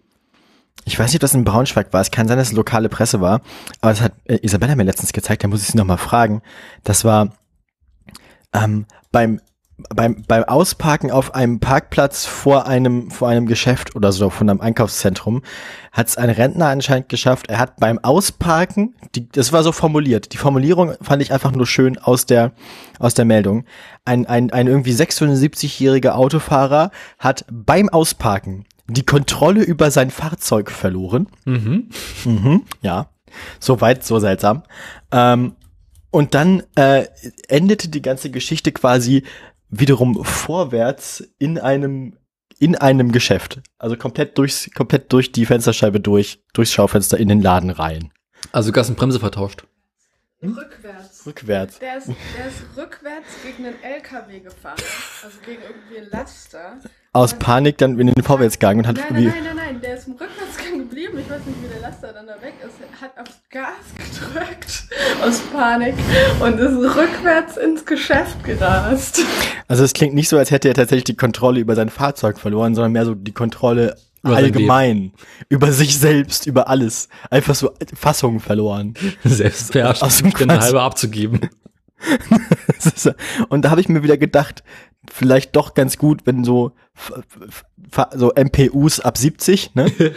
Ich 0.85 0.97
weiß 0.97 1.07
nicht, 1.11 1.17
ob 1.17 1.21
das 1.21 1.35
in 1.35 1.43
Braunschweig 1.43 1.93
war. 1.93 2.01
Es 2.01 2.09
kann 2.09 2.27
sein, 2.27 2.37
dass 2.37 2.47
es 2.49 2.53
lokale 2.53 2.89
Presse 2.89 3.21
war. 3.21 3.41
Aber 3.81 3.91
das 3.91 4.01
hat 4.01 4.13
äh, 4.25 4.39
Isabella 4.41 4.75
mir 4.75 4.83
letztens 4.83 5.13
gezeigt. 5.13 5.43
Da 5.43 5.47
muss 5.47 5.61
ich 5.61 5.67
sie 5.67 5.77
nochmal 5.77 5.99
fragen. 5.99 6.41
Das 6.83 7.05
war 7.05 7.33
ähm, 8.53 8.85
beim, 9.11 9.39
beim, 9.89 10.23
beim 10.27 10.43
Ausparken 10.43 11.11
auf 11.11 11.35
einem 11.35 11.59
Parkplatz 11.59 12.25
vor 12.25 12.67
einem, 12.67 13.11
vor 13.11 13.29
einem 13.29 13.45
Geschäft 13.45 13.95
oder 13.95 14.11
so, 14.11 14.29
von 14.29 14.49
einem 14.49 14.61
Einkaufszentrum, 14.61 15.41
hat 15.91 16.07
es 16.07 16.17
ein 16.17 16.29
Rentner 16.29 16.67
anscheinend 16.67 17.09
geschafft. 17.09 17.49
Er 17.49 17.59
hat 17.59 17.77
beim 17.77 17.99
Ausparken, 17.99 18.95
die, 19.15 19.27
das 19.29 19.51
war 19.51 19.63
so 19.63 19.71
formuliert. 19.71 20.33
Die 20.33 20.37
Formulierung 20.37 20.93
fand 21.01 21.21
ich 21.21 21.33
einfach 21.33 21.51
nur 21.51 21.67
schön 21.67 21.97
aus 21.97 22.25
der, 22.25 22.53
aus 22.99 23.13
der 23.13 23.25
Meldung. 23.25 23.65
Ein, 24.05 24.25
ein, 24.25 24.51
ein 24.51 24.67
irgendwie 24.67 24.93
76-jähriger 24.93 26.11
Autofahrer 26.11 26.91
hat 27.19 27.45
beim 27.51 27.89
Ausparken 27.89 28.65
die 28.87 29.05
Kontrolle 29.05 29.63
über 29.63 29.91
sein 29.91 30.11
Fahrzeug 30.11 30.71
verloren. 30.71 31.27
Mhm. 31.45 31.89
Mhm, 32.25 32.63
ja, 32.81 33.07
soweit, 33.59 34.03
so 34.03 34.19
seltsam. 34.19 34.63
Ähm, 35.11 35.55
und 36.11 36.33
dann 36.35 36.63
äh, 36.75 37.05
endete 37.47 37.87
die 37.87 38.01
ganze 38.01 38.29
Geschichte 38.29 38.73
quasi 38.73 39.23
wiederum 39.71 40.23
vorwärts 40.23 41.23
in 41.39 41.57
einem 41.57 42.17
in 42.59 42.75
einem 42.75 43.11
Geschäft, 43.11 43.59
also 43.79 43.97
komplett 43.97 44.37
durchs 44.37 44.69
komplett 44.75 45.11
durch 45.11 45.31
die 45.31 45.47
Fensterscheibe 45.47 45.99
durch, 45.99 46.43
durchs 46.53 46.71
Schaufenster 46.71 47.17
in 47.17 47.27
den 47.27 47.41
Laden 47.41 47.71
rein. 47.71 48.11
Also 48.51 48.71
Gas 48.71 48.89
und 48.89 48.97
Bremse 48.97 49.19
vertauscht. 49.19 49.63
Rückwärts. 50.43 51.25
Rückwärts. 51.25 51.79
Der 51.79 51.97
ist, 51.97 52.07
der 52.07 52.47
ist 52.47 52.63
rückwärts 52.77 53.27
gegen 53.43 53.65
einen 53.65 53.81
LKW 53.83 54.39
gefahren. 54.39 54.77
Also 55.23 55.37
gegen 55.45 55.61
irgendwie 55.61 55.97
einen 55.99 56.09
Laster. 56.09 56.79
Aus 57.13 57.33
Panik 57.33 57.77
dann 57.77 57.99
in 57.99 58.07
den 58.07 58.23
Vorwärtsgang 58.23 58.77
und 58.77 58.87
hat 58.87 58.95
Nein, 58.95 59.05
nein, 59.09 59.21
wie 59.21 59.25
nein, 59.27 59.43
nein, 59.43 59.55
nein. 59.55 59.81
Der 59.81 59.97
ist 59.97 60.07
im 60.07 60.13
Rückwärtsgang 60.13 60.77
geblieben. 60.79 61.19
Ich 61.19 61.29
weiß 61.29 61.45
nicht, 61.45 61.61
wie 61.61 61.67
der 61.67 61.81
Laster 61.81 62.13
dann 62.13 62.25
da 62.25 62.41
weg 62.41 62.53
ist. 62.65 62.75
Er 62.79 63.01
hat 63.01 63.17
aufs 63.19 63.41
Gas 63.49 63.73
gedrückt. 63.97 64.83
Aus 65.21 65.39
Panik. 65.53 65.95
Und 66.39 66.57
ist 66.57 66.95
rückwärts 66.95 67.57
ins 67.57 67.85
Geschäft 67.85 68.41
gerast. 68.45 69.19
Also 69.67 69.83
es 69.83 69.91
klingt 69.91 70.13
nicht 70.13 70.29
so, 70.29 70.37
als 70.37 70.51
hätte 70.51 70.69
er 70.69 70.73
tatsächlich 70.73 71.03
die 71.03 71.17
Kontrolle 71.17 71.59
über 71.59 71.75
sein 71.75 71.89
Fahrzeug 71.89 72.39
verloren, 72.39 72.75
sondern 72.75 72.93
mehr 72.93 73.05
so 73.05 73.13
die 73.13 73.33
Kontrolle 73.33 73.97
Über 74.23 74.37
allgemein, 74.37 75.11
über 75.49 75.73
sich 75.73 75.97
selbst, 75.99 76.47
über 76.47 76.69
alles. 76.69 77.09
Einfach 77.29 77.55
so 77.55 77.73
Fassung 77.93 78.39
verloren. 78.39 78.93
Selbst 79.25 79.75
Aus 79.75 80.19
dem 80.19 80.31
sich 80.31 80.35
eine 80.41 80.53
Quatsch. 80.53 80.61
halbe 80.61 80.81
abzugeben. 80.81 81.49
Und 83.49 83.63
da 83.65 83.69
habe 83.69 83.81
ich 83.81 83.89
mir 83.89 84.01
wieder 84.01 84.17
gedacht, 84.17 84.63
vielleicht 85.09 85.55
doch 85.55 85.73
ganz 85.73 85.97
gut, 85.97 86.25
wenn 86.25 86.43
so, 86.43 86.73
so 88.13 88.31
MPUs 88.35 88.99
ab 88.99 89.17
70, 89.17 89.75
ne? 89.75 89.91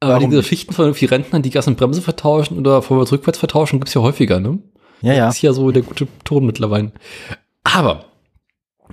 Aber 0.00 0.14
Warum? 0.14 0.30
diese 0.30 0.40
Geschichten 0.42 0.72
von 0.72 0.86
irgendwie 0.86 1.04
Rentnern, 1.04 1.42
die 1.42 1.50
Gas 1.50 1.66
und 1.66 1.76
Bremse 1.76 2.00
vertauschen 2.00 2.58
oder 2.58 2.80
vorwärts 2.80 3.12
rückwärts 3.12 3.38
vertauschen, 3.38 3.80
gibt's 3.80 3.92
ja 3.92 4.00
häufiger, 4.00 4.40
ne? 4.40 4.58
Ja, 5.02 5.12
ja. 5.12 5.26
Das 5.26 5.36
ist 5.36 5.42
ja 5.42 5.52
so 5.52 5.70
der 5.70 5.82
gute 5.82 6.08
Ton 6.24 6.46
mittlerweile. 6.46 6.92
Aber, 7.64 8.06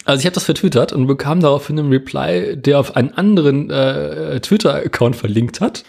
also 0.03 0.19
ich 0.19 0.25
habe 0.25 0.35
das 0.35 0.43
vertwittert 0.43 0.91
und 0.91 1.07
bekam 1.07 1.39
daraufhin 1.39 1.79
einen 1.79 1.91
Reply, 1.91 2.57
der 2.57 2.79
auf 2.79 2.95
einen 2.97 3.13
anderen 3.13 3.69
äh, 3.69 4.41
Twitter-Account 4.41 5.15
verlinkt 5.15 5.61
hat. 5.61 5.85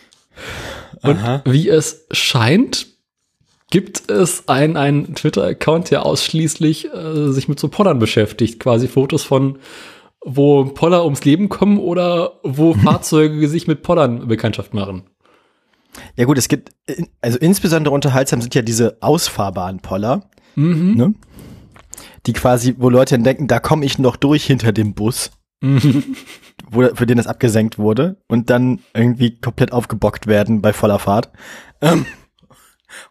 Und 1.02 1.18
Aha. 1.18 1.42
wie 1.44 1.68
es 1.68 2.06
scheint, 2.12 2.86
gibt 3.70 4.10
es 4.10 4.48
einen, 4.48 4.76
einen 4.76 5.14
Twitter-Account, 5.14 5.90
der 5.90 6.06
ausschließlich 6.06 6.92
äh, 6.92 7.30
sich 7.32 7.48
mit 7.48 7.60
so 7.60 7.68
Pollern 7.68 7.98
beschäftigt. 7.98 8.60
Quasi 8.60 8.88
Fotos 8.88 9.24
von, 9.24 9.58
wo 10.24 10.64
Poller 10.64 11.04
ums 11.04 11.24
Leben 11.24 11.48
kommen 11.48 11.78
oder 11.78 12.32
wo 12.42 12.74
Fahrzeuge 12.74 13.48
sich 13.48 13.66
mit 13.66 13.82
Pollern 13.82 14.26
Bekanntschaft 14.28 14.74
machen. 14.74 15.02
Ja 16.16 16.24
gut, 16.24 16.38
es 16.38 16.48
gibt, 16.48 16.70
also 17.20 17.38
insbesondere 17.38 17.94
unterhaltsam 17.94 18.40
sind 18.40 18.54
ja 18.54 18.62
diese 18.62 18.98
ausfahrbaren 19.00 19.80
Poller, 19.80 20.28
Mhm. 20.54 20.94
ne? 20.96 21.14
Die 22.26 22.32
quasi, 22.32 22.74
wo 22.78 22.90
Leute 22.90 23.14
dann 23.14 23.24
denken, 23.24 23.46
da 23.48 23.58
komme 23.60 23.84
ich 23.84 23.98
noch 23.98 24.16
durch 24.16 24.44
hinter 24.44 24.72
dem 24.72 24.94
Bus, 24.94 25.30
Mhm. 25.60 26.16
wo, 26.70 26.86
für 26.94 27.06
den 27.06 27.16
das 27.16 27.26
abgesenkt 27.26 27.78
wurde 27.78 28.16
und 28.28 28.50
dann 28.50 28.80
irgendwie 28.94 29.38
komplett 29.40 29.72
aufgebockt 29.72 30.26
werden 30.26 30.60
bei 30.62 30.72
voller 30.72 30.98
Fahrt. 30.98 31.30
Ähm, 31.80 32.06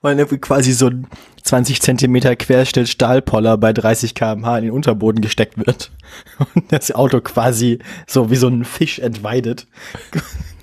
und 0.02 0.10
dann 0.10 0.20
irgendwie 0.20 0.38
quasi 0.40 0.72
so 0.74 0.88
ein 0.88 1.08
20 1.44 1.82
Zentimeter 1.82 2.36
Querschnitt 2.36 2.90
Stahlpoller 2.90 3.58
bei 3.58 3.74
30 3.74 4.16
kmh 4.16 4.58
in 4.58 4.64
den 4.66 4.74
Unterboden 4.74 5.22
gesteckt 5.22 5.58
wird 5.58 5.92
und 6.56 6.72
das 6.72 6.92
Auto 6.92 7.22
quasi 7.22 7.80
so 8.08 8.30
wie 8.32 8.36
so 8.36 8.48
ein 8.48 8.66
Fisch 8.66 9.00
entweidet. 9.00 9.68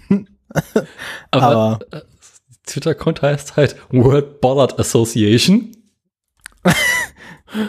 Aber, 1.31 1.45
Aber- 1.47 1.79
äh, 1.91 2.01
Twitter-Account 2.67 3.23
heißt 3.23 3.57
halt 3.57 3.77
World 3.91 4.41
Bollard 4.41 4.79
Association. 4.79 5.77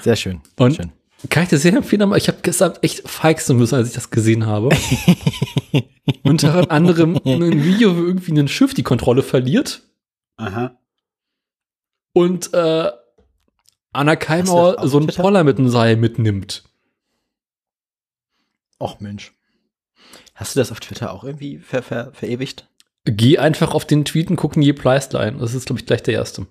Sehr 0.03 0.15
schön. 0.15 0.41
Und 0.57 0.75
schön. 0.75 0.91
kann 1.29 1.43
ich 1.43 1.49
dir 1.49 1.57
sehr 1.57 1.73
empfehlen, 1.75 2.01
aber 2.03 2.17
ich 2.17 2.27
habe 2.27 2.37
gestern 2.41 2.73
echt 2.81 3.07
feixen 3.07 3.57
müssen, 3.57 3.75
als 3.75 3.89
ich 3.89 3.93
das 3.93 4.09
gesehen 4.09 4.45
habe. 4.47 4.69
Unter 6.23 6.71
anderem 6.71 7.19
ein 7.25 7.63
Video, 7.63 7.95
wo 7.95 8.01
irgendwie 8.03 8.39
ein 8.39 8.47
Schiff 8.47 8.73
die 8.73 8.83
Kontrolle 8.83 9.21
verliert 9.21 9.83
Aha. 10.37 10.77
Und 12.15 12.53
äh, 12.53 12.91
Anna 13.91 14.15
Keimauer 14.15 14.87
so 14.87 14.97
einen? 14.97 15.07
Poller 15.07 15.43
mit 15.43 15.59
einem 15.59 15.69
Seil 15.69 15.97
mitnimmt. 15.97 16.63
Och 18.79 18.99
Mensch. 19.01 19.33
Hast 20.33 20.55
du 20.55 20.59
das 20.59 20.71
auf 20.71 20.79
Twitter 20.79 21.11
auch 21.11 21.23
irgendwie 21.23 21.59
ver 21.59 21.83
ver 21.83 22.13
verewigt? 22.13 22.69
Geh 23.03 23.37
einfach 23.37 23.73
auf 23.73 23.85
den 23.85 24.05
Tweet 24.05 24.29
und 24.29 24.37
gucken 24.37 24.61
je 24.61 24.73
Priceline. 24.73 25.37
Das 25.37 25.53
ist, 25.53 25.65
glaube 25.65 25.79
ich, 25.79 25.85
gleich 25.85 26.03
der 26.03 26.15
erste. 26.15 26.47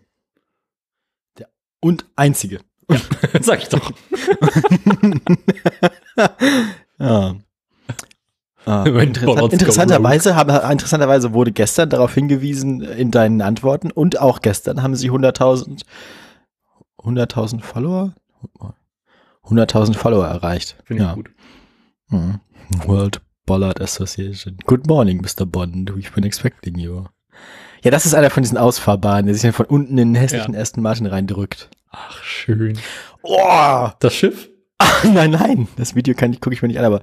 Und 1.80 2.06
einzige. 2.14 2.60
Sag 3.40 3.62
ich 3.62 3.68
doch. 3.68 3.92
Ja. 6.96 7.34
Ah, 8.66 8.84
interessant, 8.86 9.52
interessanterweise, 9.52 10.36
haben, 10.36 10.50
interessanterweise 10.72 11.32
wurde 11.34 11.52
gestern 11.52 11.90
darauf 11.90 12.14
hingewiesen 12.14 12.80
in 12.80 13.10
deinen 13.10 13.42
Antworten 13.42 13.90
und 13.90 14.20
auch 14.20 14.40
gestern 14.40 14.82
haben 14.82 14.96
sie 14.96 15.10
100.000 15.10 15.82
100.000 16.98 17.60
Follower 17.60 18.14
100.000 19.44 19.94
Follower 19.94 20.26
erreicht. 20.26 20.76
Finde 20.84 21.02
ich 21.02 21.08
ja. 21.08 21.14
gut. 21.14 21.30
Mhm. 22.08 22.40
World 22.86 23.20
Bollard 23.46 23.80
Association. 23.80 24.56
Good 24.64 24.86
morning, 24.86 25.20
Mr. 25.20 25.44
Bond. 25.44 25.92
We've 25.92 26.14
been 26.14 26.24
expecting 26.24 26.78
you. 26.78 27.04
Ja, 27.82 27.90
das 27.90 28.06
ist 28.06 28.14
einer 28.14 28.30
von 28.30 28.42
diesen 28.42 28.56
Ausfahrbahnen, 28.56 29.26
der 29.26 29.34
sich 29.34 29.42
dann 29.42 29.52
von 29.52 29.66
unten 29.66 29.98
in 29.98 30.12
den 30.12 30.14
hässlichen 30.14 30.54
Ja. 30.54 30.60
Aston 30.60 30.82
Martin 30.82 31.06
reindrückt. 31.06 31.68
Ach, 31.90 32.22
schön. 32.22 32.78
Oh! 33.22 33.90
Das 34.00 34.14
Schiff? 34.14 34.48
nein, 35.04 35.30
nein, 35.30 35.68
das 35.76 35.94
Video 35.94 36.14
kann 36.14 36.32
ich, 36.32 36.40
gucke 36.40 36.54
ich 36.54 36.62
mir 36.62 36.68
nicht 36.68 36.78
an, 36.78 36.84
aber 36.84 37.00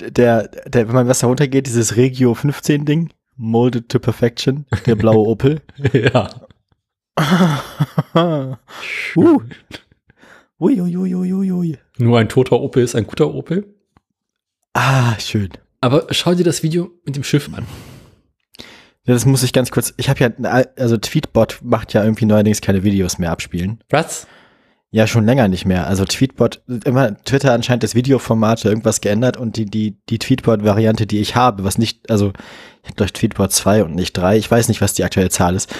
der, 0.00 0.48
der, 0.66 0.88
wenn 0.88 0.94
man 0.94 1.08
was 1.08 1.20
da 1.20 1.26
runtergeht, 1.26 1.66
dieses 1.66 1.96
Regio 1.96 2.34
15 2.34 2.84
Ding, 2.84 3.10
molded 3.36 3.88
to 3.88 3.98
perfection, 3.98 4.66
der 4.86 4.96
blaue 4.96 5.26
Opel. 5.28 5.60
ja. 5.92 6.28
uh. 9.16 9.40
Ui, 10.58 10.80
ui, 10.80 10.96
ui, 10.96 11.14
ui, 11.14 11.52
ui. 11.52 11.78
Nur 11.98 12.18
ein 12.18 12.28
toter 12.28 12.60
Opel 12.60 12.82
ist 12.82 12.94
ein 12.94 13.06
guter 13.06 13.34
Opel. 13.34 13.74
Ah, 14.72 15.18
schön. 15.18 15.50
Aber 15.80 16.06
schau 16.10 16.34
dir 16.34 16.44
das 16.44 16.62
Video 16.62 16.90
mit 17.04 17.16
dem 17.16 17.24
Schiff 17.24 17.48
an. 17.54 17.66
Ja, 19.04 19.14
Das 19.14 19.26
muss 19.26 19.42
ich 19.42 19.52
ganz 19.52 19.70
kurz, 19.70 19.94
ich 19.96 20.08
habe 20.08 20.20
ja, 20.20 20.30
also 20.76 20.96
Tweetbot 20.96 21.60
macht 21.62 21.92
ja 21.92 22.02
irgendwie 22.02 22.24
neuerdings 22.24 22.60
keine 22.60 22.82
Videos 22.82 23.18
mehr 23.18 23.30
abspielen. 23.30 23.82
Was? 23.90 24.26
Ja, 24.96 25.06
schon 25.06 25.26
länger 25.26 25.46
nicht 25.48 25.66
mehr. 25.66 25.86
Also 25.86 26.06
Tweetbot, 26.06 26.62
immer 26.86 27.22
Twitter 27.24 27.52
anscheinend 27.52 27.82
das 27.82 27.94
Videoformat 27.94 28.64
irgendwas 28.64 29.02
geändert 29.02 29.36
und 29.36 29.58
die, 29.58 29.66
die, 29.66 29.98
die 30.08 30.18
Tweetbot-Variante, 30.18 31.06
die 31.06 31.18
ich 31.18 31.36
habe, 31.36 31.64
was 31.64 31.76
nicht, 31.76 32.10
also 32.10 32.32
ich 32.82 32.88
habe 32.88 32.96
durch 32.96 33.12
Tweetbot 33.12 33.52
2 33.52 33.84
und 33.84 33.94
nicht 33.94 34.14
3, 34.14 34.38
ich 34.38 34.50
weiß 34.50 34.68
nicht, 34.68 34.80
was 34.80 34.94
die 34.94 35.04
aktuelle 35.04 35.28
Zahl 35.28 35.54
ist. 35.54 35.70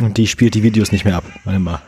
Und 0.00 0.18
die 0.18 0.26
spielt 0.26 0.56
die 0.56 0.64
Videos 0.64 0.90
nicht 0.90 1.04
mehr 1.04 1.14
ab. 1.14 1.24
Warte 1.44 1.60
mal. 1.60 1.82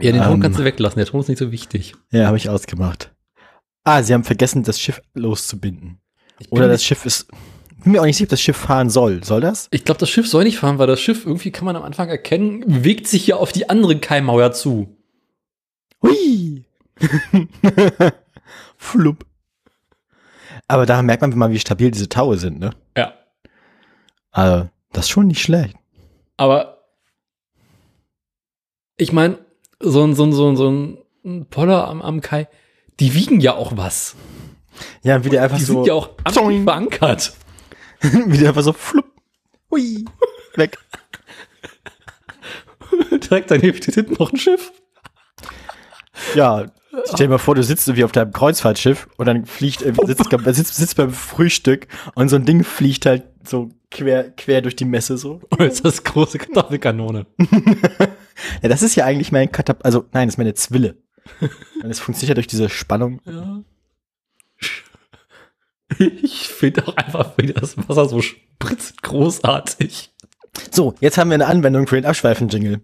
Ja, 0.00 0.12
den 0.12 0.22
Ton 0.22 0.34
Ähm. 0.34 0.40
kannst 0.40 0.60
du 0.60 0.64
weglassen. 0.64 0.98
Der 0.98 1.06
Ton 1.06 1.22
ist 1.22 1.28
nicht 1.28 1.38
so 1.38 1.50
wichtig. 1.50 1.96
Ja, 2.12 2.26
habe 2.28 2.36
ich 2.36 2.48
ausgemacht. 2.48 3.12
Ah, 3.82 4.00
sie 4.00 4.14
haben 4.14 4.22
vergessen, 4.22 4.62
das 4.62 4.78
Schiff 4.80 5.02
loszubinden. 5.12 5.98
Oder 6.50 6.68
das 6.68 6.84
Schiff 6.84 7.04
ist, 7.04 7.26
bin 7.84 7.92
mir 7.92 8.00
auch 8.00 8.06
nicht 8.06 8.16
sicher, 8.16 8.26
ob 8.26 8.30
das 8.30 8.40
Schiff 8.40 8.56
fahren 8.56 8.90
soll. 8.90 9.22
Soll 9.24 9.40
das? 9.40 9.68
Ich 9.70 9.84
glaube, 9.84 9.98
das 10.00 10.10
Schiff 10.10 10.28
soll 10.28 10.44
nicht 10.44 10.58
fahren, 10.58 10.78
weil 10.78 10.86
das 10.86 11.00
Schiff 11.00 11.26
irgendwie 11.26 11.50
kann 11.50 11.64
man 11.64 11.76
am 11.76 11.82
Anfang 11.82 12.08
erkennen, 12.08 12.60
bewegt 12.60 13.06
sich 13.06 13.26
ja 13.26 13.36
auf 13.36 13.52
die 13.52 13.68
andere 13.68 13.98
Keimmauer 13.98 14.52
zu. 14.52 14.96
Hui! 16.02 16.64
Flupp. 18.76 19.26
Aber 20.66 20.86
da 20.86 21.02
merkt 21.02 21.20
man 21.20 21.36
mal, 21.36 21.50
wie 21.50 21.58
stabil 21.58 21.90
diese 21.90 22.08
Taue 22.08 22.38
sind, 22.38 22.58
ne? 22.58 22.70
Ja. 22.96 23.14
Also, 24.30 24.68
das 24.92 25.04
ist 25.04 25.10
schon 25.10 25.26
nicht 25.26 25.42
schlecht. 25.42 25.76
Aber 26.36 26.78
ich 28.96 29.12
meine, 29.12 29.38
so 29.80 30.02
ein, 30.04 30.14
so 30.14 30.24
ein, 30.24 30.32
so 30.32 30.48
ein, 30.48 30.56
so 30.56 30.70
ein 31.24 31.46
Poller 31.50 31.86
am, 31.88 32.00
am 32.00 32.20
Kai, 32.20 32.48
die 33.00 33.14
wiegen 33.14 33.40
ja 33.40 33.54
auch 33.54 33.76
was. 33.76 34.16
Ja, 35.02 35.24
wie 35.24 35.28
der 35.28 35.42
einfach 35.42 35.58
Die 35.58 35.64
so, 35.64 35.74
sind 35.74 35.86
ja 35.86 35.94
auch 35.94 36.10
verankert. 36.24 37.34
wie 38.26 38.38
der 38.38 38.48
einfach 38.48 38.62
so 38.62 38.72
flupp. 38.72 39.06
Hui. 39.70 40.04
Weg. 40.56 40.78
Direkt 43.10 43.50
daneben 43.50 43.76
steht 43.76 43.94
hinten 43.94 44.16
noch 44.18 44.32
ein 44.32 44.38
Schiff. 44.38 44.72
Ja, 46.34 46.66
stell 47.06 47.26
dir 47.26 47.30
mal 47.30 47.38
vor, 47.38 47.54
du 47.54 47.62
sitzt 47.62 47.88
irgendwie 47.88 48.04
auf 48.04 48.12
deinem 48.12 48.32
Kreuzfahrtschiff 48.32 49.08
und 49.16 49.26
dann 49.26 49.46
fliegt, 49.46 49.82
äh, 49.82 49.92
sitzt, 50.04 50.30
sitzt, 50.30 50.74
sitzt 50.76 50.96
beim 50.96 51.10
Frühstück 51.10 51.88
und 52.14 52.28
so 52.28 52.36
ein 52.36 52.44
Ding 52.44 52.62
fliegt 52.62 53.06
halt 53.06 53.24
so 53.44 53.70
quer, 53.90 54.30
quer 54.30 54.62
durch 54.62 54.76
die 54.76 54.84
Messe 54.84 55.18
so. 55.18 55.40
Und 55.50 55.60
jetzt 55.60 55.76
ist 55.76 55.84
das 55.84 56.04
große 56.04 56.38
Kartoffelkanone. 56.38 57.26
Ja, 58.62 58.68
das 58.68 58.82
ist 58.82 58.96
ja 58.96 59.04
eigentlich 59.04 59.30
mein 59.30 59.52
Katap, 59.52 59.84
also 59.84 60.06
nein, 60.12 60.26
das 60.26 60.34
ist 60.34 60.38
meine 60.38 60.54
Zwille. 60.54 60.96
Und 61.82 61.90
es 61.90 62.00
funktioniert 62.00 62.30
ja 62.30 62.34
durch 62.34 62.48
diese 62.48 62.68
Spannung. 62.68 63.20
Ja. 63.24 63.62
Ich 65.98 66.48
finde 66.48 66.86
auch 66.86 66.96
einfach, 66.96 67.32
wie 67.36 67.52
das 67.52 67.76
Wasser 67.88 68.08
so 68.08 68.20
spritzt, 68.20 69.02
großartig. 69.02 70.12
So, 70.70 70.94
jetzt 71.00 71.18
haben 71.18 71.30
wir 71.30 71.34
eine 71.34 71.46
Anwendung 71.46 71.86
für 71.86 71.96
den 71.96 72.06
Abschweifen-Jingle. 72.06 72.80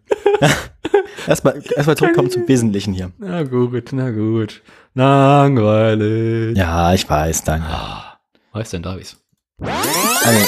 erstmal, 1.26 1.62
erstmal 1.74 1.96
zurückkommen 1.96 2.30
zum 2.30 2.46
Wesentlichen 2.46 2.92
hier. 2.92 3.12
Na 3.18 3.42
gut, 3.42 3.92
na 3.92 4.10
gut. 4.10 4.62
Langweilig. 4.94 6.56
Ja, 6.56 6.92
ich 6.92 7.08
weiß, 7.08 7.44
danke. 7.44 7.66
Ah, 7.68 8.18
Weiß 8.52 8.70
denn 8.70 8.82
Davies? 8.82 9.16
Also, 9.60 10.46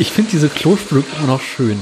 Ich 0.00 0.12
finde 0.12 0.30
diese 0.30 0.48
Klospülung 0.48 1.04
immer 1.18 1.26
noch 1.26 1.40
schön. 1.40 1.80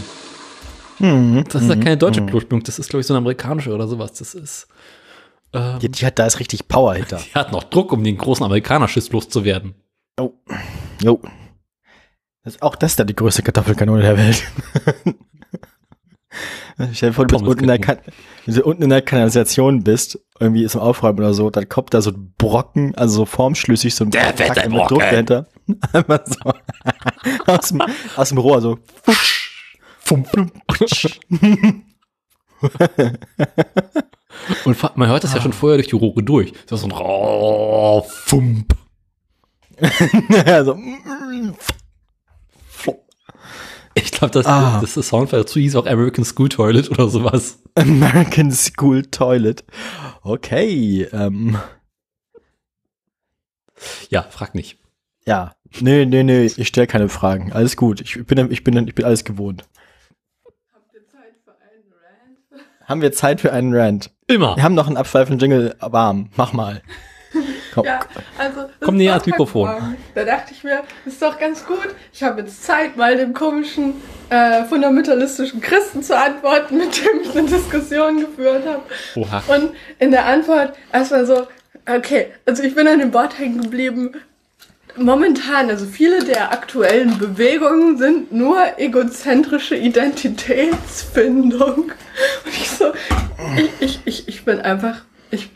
Hm, 0.98 1.44
Das 1.48 1.62
ist 1.62 1.68
ja 1.68 1.74
hm, 1.74 1.84
keine 1.84 1.96
deutsche 1.96 2.20
hm. 2.20 2.28
Klospülung, 2.28 2.62
das 2.62 2.78
ist, 2.78 2.88
glaube 2.88 3.00
ich, 3.00 3.06
so 3.06 3.14
eine 3.14 3.18
amerikanische 3.18 3.74
oder 3.74 3.88
sowas. 3.88 4.12
Das 4.14 4.34
ist. 4.34 4.68
Ähm, 5.52 5.78
Die, 5.80 5.90
die 5.90 6.06
hat, 6.06 6.18
da 6.18 6.26
ist 6.26 6.40
richtig 6.40 6.68
Power 6.68 6.94
hinter. 6.94 7.18
die 7.24 7.34
hat 7.34 7.52
noch 7.52 7.64
Druck, 7.64 7.92
um 7.92 8.02
den 8.02 8.16
großen 8.16 8.44
Amerikanerschiss 8.44 9.10
loszuwerden. 9.12 9.74
Oh. 10.18 10.32
Jo. 11.02 11.20
Das 12.44 12.54
ist 12.54 12.62
auch 12.62 12.76
das 12.76 12.92
ist 12.92 13.00
da 13.00 13.04
die 13.04 13.16
größte 13.16 13.42
Kartoffelkanone 13.42 14.02
der 14.02 14.16
Welt. 14.16 14.42
Stell 16.92 17.10
dir 17.10 17.14
vor, 17.14 17.26
du 17.26 17.34
bist 17.34 17.46
unten 17.46 17.64
in, 17.64 17.68
der 17.68 17.78
kan 17.78 17.98
wenn 18.44 18.54
du 18.54 18.62
unten 18.62 18.82
in 18.82 18.90
der 18.90 19.00
Kanalisation 19.00 19.82
bist, 19.82 20.20
irgendwie 20.38 20.62
ist 20.62 20.74
im 20.74 20.82
Aufräumen 20.82 21.18
oder 21.18 21.32
so, 21.32 21.48
dann 21.50 21.68
kommt 21.68 21.94
da 21.94 22.02
so 22.02 22.10
ein 22.10 22.34
Brocken, 22.36 22.94
also 22.94 23.16
so 23.16 23.24
formschlüssig, 23.24 23.94
so 23.94 24.04
ein 24.04 24.10
Der 24.10 24.32
Kack 24.32 24.70
mit 24.70 24.90
Druck 24.90 25.00
dahinter. 25.00 25.46
Einfach 25.92 26.20
so. 26.26 26.52
aus, 27.46 27.68
dem, 27.70 27.82
aus 28.16 28.28
dem 28.28 28.38
Rohr 28.38 28.60
so. 28.60 28.78
Und 34.64 34.96
man 34.96 35.08
hört 35.08 35.24
das 35.24 35.34
ja 35.34 35.40
schon 35.40 35.52
vorher 35.52 35.78
durch 35.78 35.88
die 35.88 35.96
Rohre 35.96 36.22
durch. 36.22 36.52
Das 36.66 36.80
ist 36.80 36.80
so 36.82 36.86
ein 36.88 36.92
Ra- 36.92 38.02
Fump. 38.02 38.74
Ich 43.98 44.10
glaube, 44.12 44.32
das, 44.32 44.44
Ah. 44.46 44.78
das 44.80 44.96
ist 44.98 45.08
Soundfile 45.08 45.42
dazu 45.42 45.58
hieß 45.58 45.74
auch 45.76 45.86
American 45.86 46.24
School 46.24 46.50
Toilet 46.50 46.90
oder 46.90 47.08
sowas. 47.08 47.62
American 47.76 48.52
School 48.52 49.02
Toilet. 49.06 49.64
Okay, 50.22 51.04
ähm, 51.12 51.56
Ja, 54.10 54.22
frag 54.22 54.54
nicht. 54.54 54.78
ja. 55.24 55.54
Nee, 55.80 56.06
nee, 56.06 56.22
nee, 56.22 56.44
ich 56.46 56.68
stelle 56.68 56.86
keine 56.86 57.08
Fragen. 57.08 57.52
Alles 57.52 57.76
gut. 57.76 58.00
Ich 58.00 58.14
bin, 58.26 58.50
ich 58.50 58.64
bin, 58.64 58.86
ich 58.88 58.94
bin 58.94 59.04
alles 59.04 59.24
gewohnt. 59.24 59.64
Habt 60.72 60.94
ihr 60.94 61.06
Zeit 61.08 61.34
für 61.44 61.50
einen 61.52 61.92
Rant? 61.92 62.66
Haben 62.86 63.02
wir 63.02 63.10
Zeit 63.10 63.40
für 63.40 63.52
einen 63.52 63.74
Rant? 63.74 64.10
Immer. 64.28 64.56
Wir 64.56 64.62
haben 64.62 64.74
noch 64.74 64.86
einen 64.86 64.96
Abschweifen-Jingle 64.96 65.74
warm. 65.80 66.30
Mach 66.36 66.52
mal. 66.52 66.82
Komm. 67.74 67.84
Ja, 67.84 68.00
also. 68.38 68.62
das 68.62 68.70
Komm 68.80 68.96
näher 68.96 69.14
ans. 69.14 69.26
Mikrofon. 69.26 69.96
Da 70.14 70.24
dachte 70.24 70.52
ich 70.52 70.62
mir, 70.62 70.82
ist 71.04 71.20
doch 71.20 71.38
ganz 71.38 71.66
gut. 71.66 71.88
Ich 72.12 72.22
habe 72.22 72.42
jetzt 72.42 72.62
Zeit, 72.62 72.96
mal 72.96 73.16
dem 73.16 73.34
komischen 73.34 73.94
äh, 74.30 74.62
fundamentalistischen 74.64 75.60
Christen 75.60 76.02
zu 76.02 76.16
antworten, 76.16 76.78
mit 76.78 76.96
dem 76.96 77.22
ich 77.22 77.36
eine 77.36 77.48
Diskussion 77.48 78.20
geführt 78.20 78.64
habe. 78.66 78.82
Oha. 79.16 79.42
Und 79.48 79.72
in 79.98 80.12
der 80.12 80.24
Antwort 80.24 80.74
erstmal 80.92 81.26
so, 81.26 81.48
okay, 81.92 82.28
also 82.46 82.62
ich 82.62 82.74
bin 82.76 82.86
an 82.86 83.00
dem 83.00 83.12
Wort 83.12 83.36
hängen 83.36 83.62
geblieben. 83.62 84.12
Momentan, 84.98 85.68
also 85.70 85.86
viele 85.86 86.24
der 86.24 86.52
aktuellen 86.52 87.18
Bewegungen 87.18 87.98
sind 87.98 88.32
nur 88.32 88.58
egozentrische 88.78 89.76
Identitätsfindung. 89.76 91.92
Und 92.44 92.46
ich 92.46 92.70
so, 92.70 92.92
ich, 93.56 93.70
ich, 93.80 94.00
ich, 94.04 94.28
ich 94.28 94.44
bin 94.44 94.60
einfach, 94.60 95.02
ich, 95.30 95.50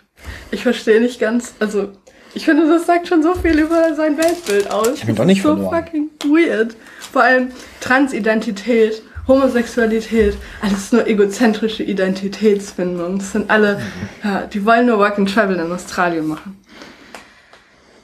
ich 0.51 0.62
verstehe 0.62 1.01
nicht 1.01 1.21
ganz, 1.21 1.55
also 1.59 1.93
Ich 2.35 2.45
finde, 2.45 2.69
das 2.69 2.87
sagt 2.87 3.09
schon 3.09 3.23
so 3.23 3.35
viel 3.35 3.59
über 3.59 3.95
sein 3.95 4.17
Weltbild 4.19 4.71
aus. 4.71 4.93
Ich 4.95 5.05
Das 5.07 5.15
doch 5.17 5.25
nicht 5.25 5.43
so 5.43 5.55
verloren. 5.57 5.85
fucking 5.85 6.11
weird. 6.27 6.77
Vor 7.12 7.23
allem 7.23 7.49
Transidentität, 7.81 9.03
Homosexualität, 9.27 10.37
alles 10.61 10.93
nur 10.93 11.07
egozentrische 11.07 11.83
Identitätsfindung. 11.83 13.19
Das 13.19 13.33
sind 13.33 13.51
alle, 13.51 13.79
Mhm. 13.79 14.29
ja, 14.29 14.43
die 14.47 14.65
wollen 14.65 14.87
nur 14.87 14.99
Work 14.99 15.19
and 15.19 15.33
Travel 15.33 15.57
in 15.59 15.73
Australien 15.73 16.27
machen. 16.27 16.57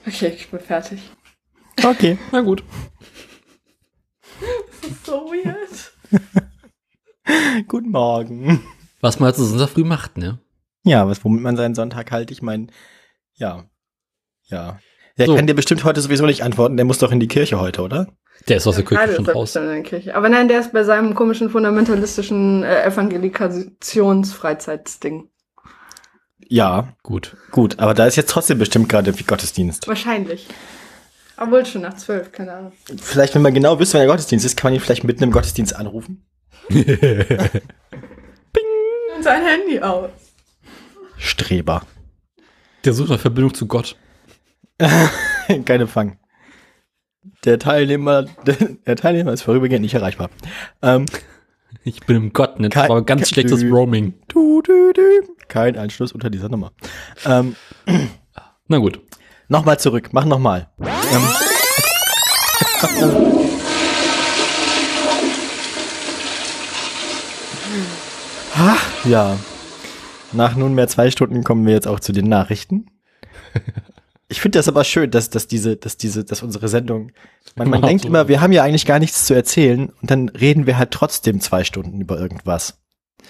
Okay, 0.07 0.33
ich 0.37 0.49
bin 0.51 0.61
fertig. 0.61 1.01
Okay. 1.85 2.19
Na 2.33 2.41
gut. 2.41 2.65
So 5.05 5.31
weird. 5.31 5.93
Guten 7.69 7.91
Morgen. 7.91 8.63
Was 9.01 9.19
man 9.21 9.27
halt 9.27 9.37
so 9.37 9.45
Sonntag 9.45 9.69
früh 9.71 9.85
macht, 9.85 10.17
ne? 10.19 10.39
Ja, 10.85 11.07
was, 11.09 11.25
womit 11.25 11.43
man 11.43 11.57
seinen 11.57 11.75
Sonntag 11.75 12.11
halt, 12.13 12.31
ich 12.31 12.43
meine, 12.43 12.69
ja. 13.35 13.65
Ja. 14.45 14.79
Der 15.19 15.27
So. 15.27 15.35
kann 15.37 15.47
dir 15.47 15.55
bestimmt 15.55 15.85
heute 15.85 16.01
sowieso 16.01 16.25
nicht 16.27 16.43
antworten, 16.43 16.77
der 16.77 16.85
muss 16.87 16.99
doch 16.99 17.11
in 17.13 17.21
die 17.21 17.29
Kirche 17.29 17.59
heute, 17.59 17.83
oder? 17.83 18.07
Der 18.49 18.59
ist 18.59 18.67
aus 18.67 18.77
der 18.77 18.85
Kirche 18.85 19.01
Gerade 19.03 19.15
schon 19.17 19.25
ist 19.25 19.29
er 19.29 19.35
raus. 19.35 19.53
bestimmt 19.53 19.67
in 19.67 19.73
der 19.73 19.83
Kirche. 19.83 20.15
Aber 20.15 20.29
nein, 20.29 20.47
der 20.49 20.61
ist 20.61 20.73
bei 20.73 20.85
seinem 20.85 21.15
komischen 21.15 21.49
fundamentalistischen 21.51 22.63
äh, 22.63 22.85
Evangelikations-Freizeitsding. 22.85 25.29
Ja, 26.49 26.93
Gut. 27.03 27.37
gut, 27.51 27.79
aber 27.81 27.93
da 27.95 28.07
ist 28.07 28.15
jetzt 28.17 28.31
trotzdem 28.31 28.59
bestimmt 28.59 28.89
gerade 28.89 29.09
irgendwie 29.11 29.25
Gottesdienst. 29.25 29.89
Wahrscheinlich. 29.89 30.47
Obwohl 31.39 31.67
schon 31.67 31.83
nach 31.83 31.95
zwölf, 31.95 32.33
keine 32.33 32.53
Ahnung. 32.55 32.73
Vielleicht, 33.01 33.35
wenn 33.35 33.43
man 33.43 33.53
genau 33.55 33.79
wüsste, 33.79 33.95
wann 33.99 34.07
der 34.07 34.09
Gottesdienst 34.15 34.45
ist, 34.47 34.57
kann 34.57 34.69
man 34.73 34.75
ihn 34.75 34.81
vielleicht 34.85 35.05
mitten 35.05 35.23
im 35.25 35.31
Gottesdienst 35.33 35.77
anrufen. 35.77 36.25
Und 36.71 36.83
sein 39.23 39.43
Handy 39.45 39.81
aus. 39.81 40.11
Streber. 41.19 41.83
Der 42.85 42.93
sucht 42.93 43.11
eine 43.11 43.19
Verbindung 43.19 43.55
zu 43.55 43.67
Gott. 43.67 43.97
Keine 45.65 45.87
Fang. 45.87 46.19
Der 47.45 47.59
Teilnehmer, 47.59 48.25
der, 48.47 48.55
der 48.87 48.97
Teilnehmer 48.97 49.33
ist 49.33 49.43
vorübergehend 49.43 49.83
nicht 49.83 49.95
erreichbar. 49.95 50.31
Ähm, 50.83 51.07
Ich 51.85 52.01
bin 52.07 52.17
im 52.17 52.33
Gottnetz, 52.33 52.75
Kein- 52.75 52.91
aber 52.91 53.03
ganz 53.05 53.23
kein- 53.23 53.29
schlechtes 53.29 53.63
Dü- 53.63 53.71
Roaming. 53.71 54.15
du, 54.29 54.61
du, 54.63 54.93
du. 54.93 55.03
Kein 55.49 55.77
Anschluss 55.77 56.13
unter 56.13 56.31
dieser 56.31 56.49
Nummer. 56.49 56.73
Ähm, 57.25 57.57
Na 58.69 58.79
gut. 58.79 59.01
Nochmal 59.49 59.79
zurück, 59.79 60.09
mach 60.13 60.25
nochmal. 60.25 60.69
Ähm, 60.81 61.29
Ah, 68.55 68.77
ja. 69.05 69.37
Nach 70.33 70.57
nunmehr 70.57 70.89
zwei 70.89 71.11
Stunden 71.11 71.45
kommen 71.45 71.67
wir 71.67 71.73
jetzt 71.75 71.87
auch 71.87 72.01
zu 72.01 72.13
den 72.13 72.29
Nachrichten. 72.29 72.87
Ich 74.29 74.41
finde 74.41 74.59
das 74.59 74.69
aber 74.69 74.83
schön, 74.85 75.11
dass, 75.11 75.31
dass 75.31 75.47
diese, 75.47 75.77
dass 75.77 75.97
diese, 75.97 76.25
dass 76.25 76.43
unsere 76.43 76.69
Sendung, 76.69 77.13
man, 77.55 77.71
man 77.71 77.83
denkt 77.83 78.05
immer, 78.05 78.29
wir 78.29 78.41
haben 78.41 78.53
ja 78.53 78.65
eigentlich 78.65 78.87
gar 78.87 78.99
nichts 78.99 79.25
zu 79.27 79.35
erzählen 79.35 79.91
und 80.03 80.11
dann 80.11 80.29
reden 80.29 80.67
wir 80.67 80.79
halt 80.79 80.91
trotzdem 80.91 81.41
zwei 81.41 81.63
Stunden 81.65 82.01
über 82.01 82.19
irgendwas. 82.19 82.81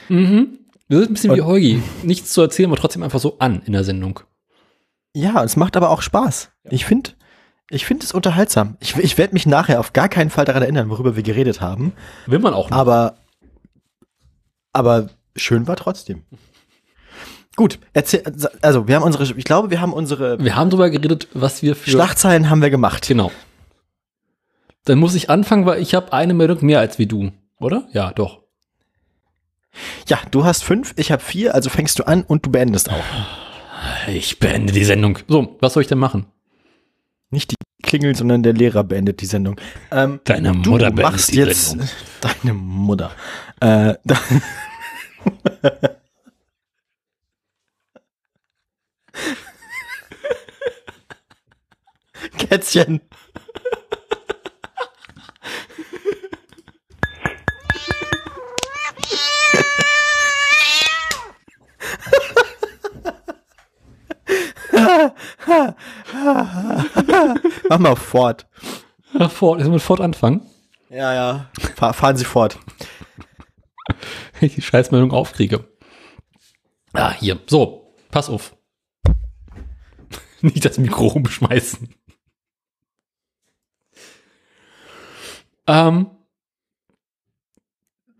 Mhm. 0.08 0.58
Wir 0.88 0.98
sind 1.00 1.10
ein 1.10 1.14
bisschen 1.14 1.34
wie 1.34 1.40
Und- 1.40 1.46
Heugi. 1.48 1.82
Nichts 2.02 2.32
zu 2.32 2.40
erzählen, 2.40 2.70
aber 2.70 2.80
trotzdem 2.80 3.02
einfach 3.02 3.20
so 3.20 3.38
an 3.38 3.60
in 3.66 3.72
der 3.72 3.84
Sendung. 3.84 4.20
Ja, 5.16 5.42
es 5.42 5.56
macht 5.56 5.78
aber 5.78 5.88
auch 5.88 6.02
Spaß. 6.02 6.50
Ich 6.64 6.84
finde, 6.84 7.12
ich 7.70 7.86
finde 7.86 8.04
es 8.04 8.12
unterhaltsam. 8.12 8.76
Ich, 8.80 8.96
ich 8.96 9.16
werde 9.16 9.32
mich 9.32 9.46
nachher 9.46 9.80
auf 9.80 9.94
gar 9.94 10.10
keinen 10.10 10.28
Fall 10.28 10.44
daran 10.44 10.62
erinnern, 10.62 10.90
worüber 10.90 11.16
wir 11.16 11.22
geredet 11.22 11.62
haben. 11.62 11.94
Will 12.26 12.38
man 12.38 12.52
auch 12.52 12.68
nicht. 12.68 12.78
Aber, 12.78 13.16
aber 14.74 15.08
schön 15.34 15.66
war 15.66 15.76
trotzdem. 15.76 16.24
Gut, 17.56 17.78
erzähl, 17.94 18.24
also 18.60 18.88
wir 18.88 18.96
haben 18.96 19.04
unsere, 19.04 19.24
ich 19.38 19.44
glaube, 19.44 19.70
wir 19.70 19.80
haben 19.80 19.94
unsere 19.94 20.38
Wir 20.38 20.54
haben 20.54 20.68
darüber 20.68 20.90
geredet, 20.90 21.28
was 21.32 21.62
wir 21.62 21.76
für. 21.76 21.88
Schlachtzeilen 21.88 22.50
haben 22.50 22.60
wir 22.60 22.68
gemacht. 22.68 23.08
Genau. 23.08 23.32
Dann 24.84 24.98
muss 24.98 25.14
ich 25.14 25.30
anfangen, 25.30 25.64
weil 25.64 25.80
ich 25.80 25.94
habe 25.94 26.12
eine 26.12 26.34
Meldung 26.34 26.58
mehr 26.60 26.80
als 26.80 26.98
wie 26.98 27.06
du, 27.06 27.32
oder? 27.58 27.88
Ja, 27.90 28.12
doch. 28.12 28.42
Ja, 30.08 30.18
du 30.30 30.44
hast 30.44 30.62
fünf, 30.62 30.92
ich 30.98 31.10
habe 31.10 31.22
vier, 31.22 31.54
also 31.54 31.70
fängst 31.70 31.98
du 32.00 32.06
an 32.06 32.22
und 32.22 32.44
du 32.44 32.50
beendest 32.50 32.90
auch. 32.90 33.45
Ich 34.08 34.38
beende 34.38 34.72
die 34.72 34.84
Sendung. 34.84 35.18
So, 35.28 35.56
was 35.60 35.74
soll 35.74 35.82
ich 35.82 35.88
denn 35.88 35.98
machen? 35.98 36.26
Nicht 37.30 37.50
die 37.50 37.56
Klingel, 37.82 38.14
sondern 38.16 38.42
der 38.42 38.52
Lehrer 38.52 38.84
beendet 38.84 39.20
die 39.20 39.26
Sendung. 39.26 39.60
Ähm, 39.90 40.20
Deine 40.24 40.52
du 40.52 40.70
Mutter 40.70 40.90
beendet 40.90 41.04
machst 41.04 41.32
die 41.32 41.38
jetzt 41.38 41.70
Sendung. 41.70 41.88
deine 42.20 42.54
Mutter. 42.54 43.10
Äh, 43.60 43.94
da, 44.04 44.16
Kätzchen. 52.38 53.00
Mach 67.68 67.78
mal 67.78 67.96
fort. 67.96 68.46
Ja, 69.12 69.28
fort, 69.28 69.60
jetzt 69.60 69.68
mit 69.68 69.82
fort 69.82 70.00
anfangen. 70.00 70.42
Ja, 70.90 71.14
ja. 71.14 71.50
Fahr, 71.76 71.94
fahren 71.94 72.16
Sie 72.16 72.24
fort. 72.24 72.58
Wenn 74.38 74.48
ich 74.48 74.54
die 74.54 74.62
Scheißmeldung 74.62 75.12
aufkriege. 75.12 75.68
Ah, 76.92 77.12
hier. 77.12 77.38
So, 77.46 77.94
pass 78.10 78.28
auf. 78.28 78.56
Nicht 80.40 80.64
das 80.64 80.78
Mikro 80.78 81.06
rumschmeißen. 81.08 81.94
Ähm, 85.68 86.10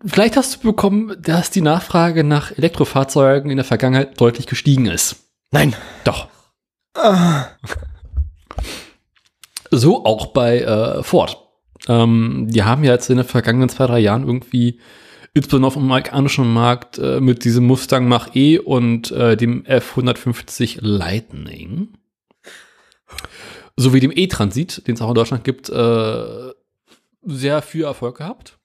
vielleicht 0.05 0.35
hast 0.35 0.55
du 0.55 0.59
bekommen, 0.71 1.15
dass 1.21 1.49
die 1.49 1.61
Nachfrage 1.61 2.23
nach 2.23 2.51
Elektrofahrzeugen 2.51 3.49
in 3.49 3.57
der 3.57 3.65
Vergangenheit 3.65 4.19
deutlich 4.19 4.47
gestiegen 4.47 4.85
ist. 4.85 5.17
Nein. 5.51 5.75
Doch. 6.03 6.27
Ah. 6.97 7.49
So 9.69 10.03
auch 10.05 10.27
bei 10.27 10.61
äh, 10.61 11.03
Ford. 11.03 11.37
Ähm, 11.87 12.47
die 12.49 12.63
haben 12.63 12.83
ja 12.83 12.93
jetzt 12.93 13.09
in 13.09 13.17
den 13.17 13.25
vergangenen 13.25 13.69
zwei, 13.69 13.85
drei 13.85 13.99
Jahren 13.99 14.25
irgendwie, 14.25 14.79
insbesondere 15.33 15.67
auf 15.67 15.73
dem 15.75 15.83
amerikanischen 15.83 16.51
Markt, 16.51 16.97
äh, 16.97 17.19
mit 17.19 17.45
diesem 17.45 17.65
Mustang 17.65 18.07
Mach-E 18.07 18.59
und 18.59 19.11
äh, 19.11 19.37
dem 19.37 19.65
F-150 19.65 20.79
Lightning 20.81 21.97
sowie 23.75 23.99
dem 23.99 24.11
E-Transit, 24.13 24.87
den 24.87 24.95
es 24.95 25.01
auch 25.01 25.09
in 25.09 25.15
Deutschland 25.15 25.43
gibt, 25.43 25.69
äh, 25.69 26.53
sehr 27.21 27.61
viel 27.61 27.83
Erfolg 27.83 28.17
gehabt. 28.17 28.57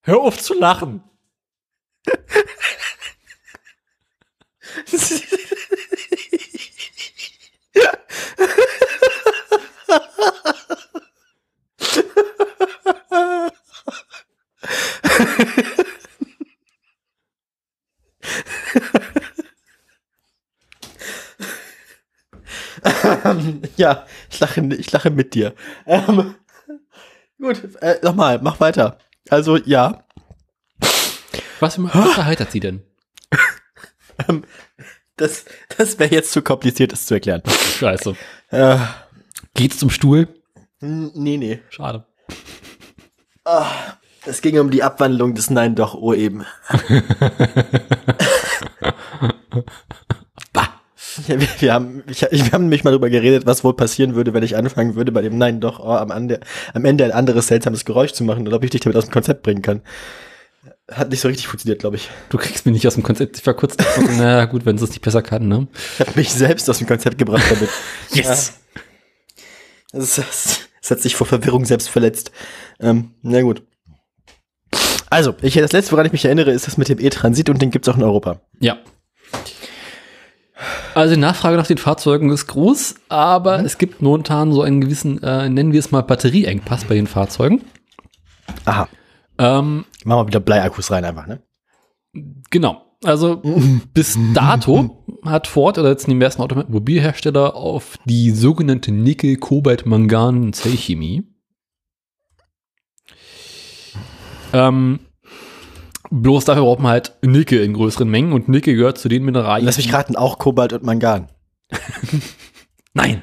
Hör 0.00 0.20
auf 0.20 0.38
zu 0.38 0.54
lachen. 0.54 1.04
Ja, 23.76 24.06
ich 24.30 24.40
lache, 24.40 24.60
ich 24.74 24.92
lache 24.92 25.10
mit 25.10 25.34
dir. 25.34 25.54
Ähm, 25.86 26.34
gut, 27.40 27.60
äh, 27.80 27.98
nochmal, 28.02 28.40
mach 28.42 28.60
weiter. 28.60 28.98
Also, 29.28 29.56
ja, 29.56 30.04
Was, 31.60 31.78
was 31.78 32.16
erheitert 32.16 32.50
sie 32.50 32.60
denn? 32.60 32.82
Das, 35.16 35.44
das 35.76 35.98
wäre 35.98 36.14
jetzt 36.14 36.32
zu 36.32 36.42
kompliziert, 36.42 36.92
das 36.92 37.06
zu 37.06 37.14
erklären. 37.14 37.42
Scheiße. 37.78 38.16
Äh, 38.50 38.78
Geht's 39.54 39.78
zum 39.78 39.90
Stuhl? 39.90 40.28
nee, 40.80 41.36
nee. 41.36 41.60
Schade. 41.68 42.04
Es 44.26 44.42
ging 44.42 44.58
um 44.58 44.70
die 44.70 44.82
Abwandlung 44.82 45.34
des 45.34 45.50
Nein 45.50 45.74
doch 45.74 45.94
Oh 45.94 46.14
eben. 46.14 46.44
Bah. 50.52 50.68
Ja, 51.26 51.40
wir, 51.40 51.48
wir, 51.58 51.74
haben, 51.74 52.04
ich, 52.08 52.22
wir 52.22 52.52
haben 52.52 52.64
nämlich 52.64 52.84
mal 52.84 52.90
darüber 52.90 53.10
geredet, 53.10 53.44
was 53.46 53.64
wohl 53.64 53.74
passieren 53.74 54.14
würde, 54.14 54.32
wenn 54.32 54.42
ich 54.42 54.56
anfangen 54.56 54.94
würde, 54.94 55.12
bei 55.12 55.22
dem 55.22 55.36
Nein 55.38 55.60
doch 55.60 55.80
oh, 55.80 55.92
am, 55.92 56.10
Ende, 56.10 56.40
am 56.72 56.84
Ende 56.84 57.04
ein 57.04 57.12
anderes 57.12 57.48
seltsames 57.48 57.84
Geräusch 57.84 58.12
zu 58.12 58.24
machen 58.24 58.46
oder 58.46 58.56
ob 58.56 58.64
ich 58.64 58.70
dich 58.70 58.80
damit 58.80 58.96
aus 58.96 59.06
dem 59.06 59.12
Konzept 59.12 59.42
bringen 59.42 59.62
kann. 59.62 59.82
Hat 60.90 61.10
nicht 61.10 61.20
so 61.20 61.28
richtig 61.28 61.46
funktioniert, 61.46 61.80
glaube 61.80 61.96
ich. 61.96 62.08
Du 62.30 62.38
kriegst 62.38 62.66
mich 62.66 62.72
nicht 62.72 62.86
aus 62.86 62.94
dem 62.94 63.02
Konzept. 63.02 63.38
Ich 63.38 63.46
war 63.46 63.54
kurz 63.54 63.76
davon, 63.76 64.06
so, 64.06 64.12
naja, 64.12 64.44
gut, 64.46 64.66
wenn 64.66 64.76
es 64.76 64.82
es 64.82 64.90
nicht 64.90 65.02
besser 65.02 65.22
kann, 65.22 65.46
ne? 65.46 65.68
Ich 65.98 66.00
habe 66.00 66.18
mich 66.18 66.32
selbst 66.32 66.68
aus 66.68 66.78
dem 66.78 66.86
Konzept 66.86 67.18
gebracht 67.18 67.44
damit. 67.50 67.70
Yes! 68.12 68.60
Es, 69.92 70.18
es, 70.18 70.68
es 70.82 70.90
hat 70.90 71.00
sich 71.00 71.16
vor 71.16 71.26
Verwirrung 71.26 71.64
selbst 71.64 71.88
verletzt. 71.88 72.30
Ähm, 72.80 73.12
na 73.22 73.42
gut. 73.42 73.62
Also, 75.10 75.34
ich, 75.42 75.54
das 75.54 75.72
letzte, 75.72 75.92
woran 75.92 76.06
ich 76.06 76.12
mich 76.12 76.24
erinnere, 76.24 76.52
ist 76.52 76.66
das 76.66 76.76
mit 76.76 76.88
dem 76.88 77.00
E-Transit 77.00 77.50
und 77.50 77.60
den 77.60 77.70
gibt's 77.70 77.88
auch 77.88 77.96
in 77.96 78.04
Europa. 78.04 78.40
Ja. 78.60 78.78
Also 80.94 81.14
die 81.14 81.20
Nachfrage 81.20 81.56
nach 81.56 81.66
den 81.66 81.78
Fahrzeugen 81.78 82.30
ist 82.30 82.46
groß, 82.46 82.96
aber 83.08 83.64
es 83.64 83.78
gibt 83.78 84.02
momentan 84.02 84.52
so 84.52 84.62
einen 84.62 84.80
gewissen, 84.80 85.22
äh, 85.22 85.48
nennen 85.48 85.72
wir 85.72 85.80
es 85.80 85.90
mal 85.90 86.02
Batterieengpass 86.02 86.84
bei 86.84 86.94
den 86.94 87.06
Fahrzeugen. 87.06 87.62
Aha. 88.64 88.88
Ähm, 89.40 89.84
Machen 90.04 90.20
wir 90.20 90.26
wieder 90.26 90.40
Bleiakkus 90.40 90.90
rein 90.90 91.04
einfach, 91.04 91.26
ne? 91.26 91.40
genau. 92.50 92.84
Also 93.02 93.40
bis 93.94 94.18
dato 94.34 95.02
hat 95.24 95.46
Ford 95.46 95.78
oder 95.78 95.88
jetzt 95.88 96.06
die 96.06 96.14
meisten 96.14 96.42
Automobilhersteller 96.42 97.56
auf 97.56 97.96
die 98.04 98.30
sogenannte 98.30 98.92
Nickel-Kobalt-Mangan-Zellchemie 98.92 101.24
ähm, 104.52 105.00
bloß 106.10 106.44
dafür 106.44 106.64
braucht 106.64 106.80
man 106.80 106.92
halt 106.92 107.16
Nickel 107.22 107.62
in 107.62 107.72
größeren 107.72 108.08
Mengen 108.08 108.32
und 108.32 108.48
Nickel 108.48 108.74
gehört 108.74 108.98
zu 108.98 109.08
den 109.08 109.24
Mineralien. 109.24 109.66
Lass 109.66 109.76
mich 109.76 109.92
raten, 109.92 110.16
auch 110.16 110.38
Kobalt 110.38 110.72
und 110.72 110.82
Mangan. 110.82 111.28
Nein. 112.94 113.22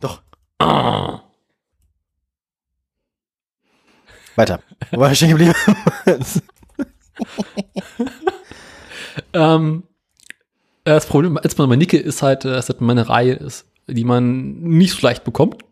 Doch. 0.00 0.22
Ah. 0.58 1.23
Weiter. 4.36 4.60
Wo 4.90 5.00
war 5.00 5.12
ich 5.12 5.18
stehen 5.18 5.30
geblieben? 5.30 5.54
Ähm, 9.32 9.84
das 10.84 11.06
Problem 11.06 11.38
erstmal 11.42 11.66
bei 11.68 11.76
Nickel 11.76 12.00
ist 12.00 12.22
halt, 12.22 12.44
dass 12.44 12.66
das 12.66 12.80
eine 12.80 13.08
Reihe 13.08 13.34
ist, 13.34 13.66
die 13.86 14.04
man 14.04 14.60
nicht 14.60 14.92
so 14.92 15.06
leicht 15.06 15.24
bekommt. 15.24 15.62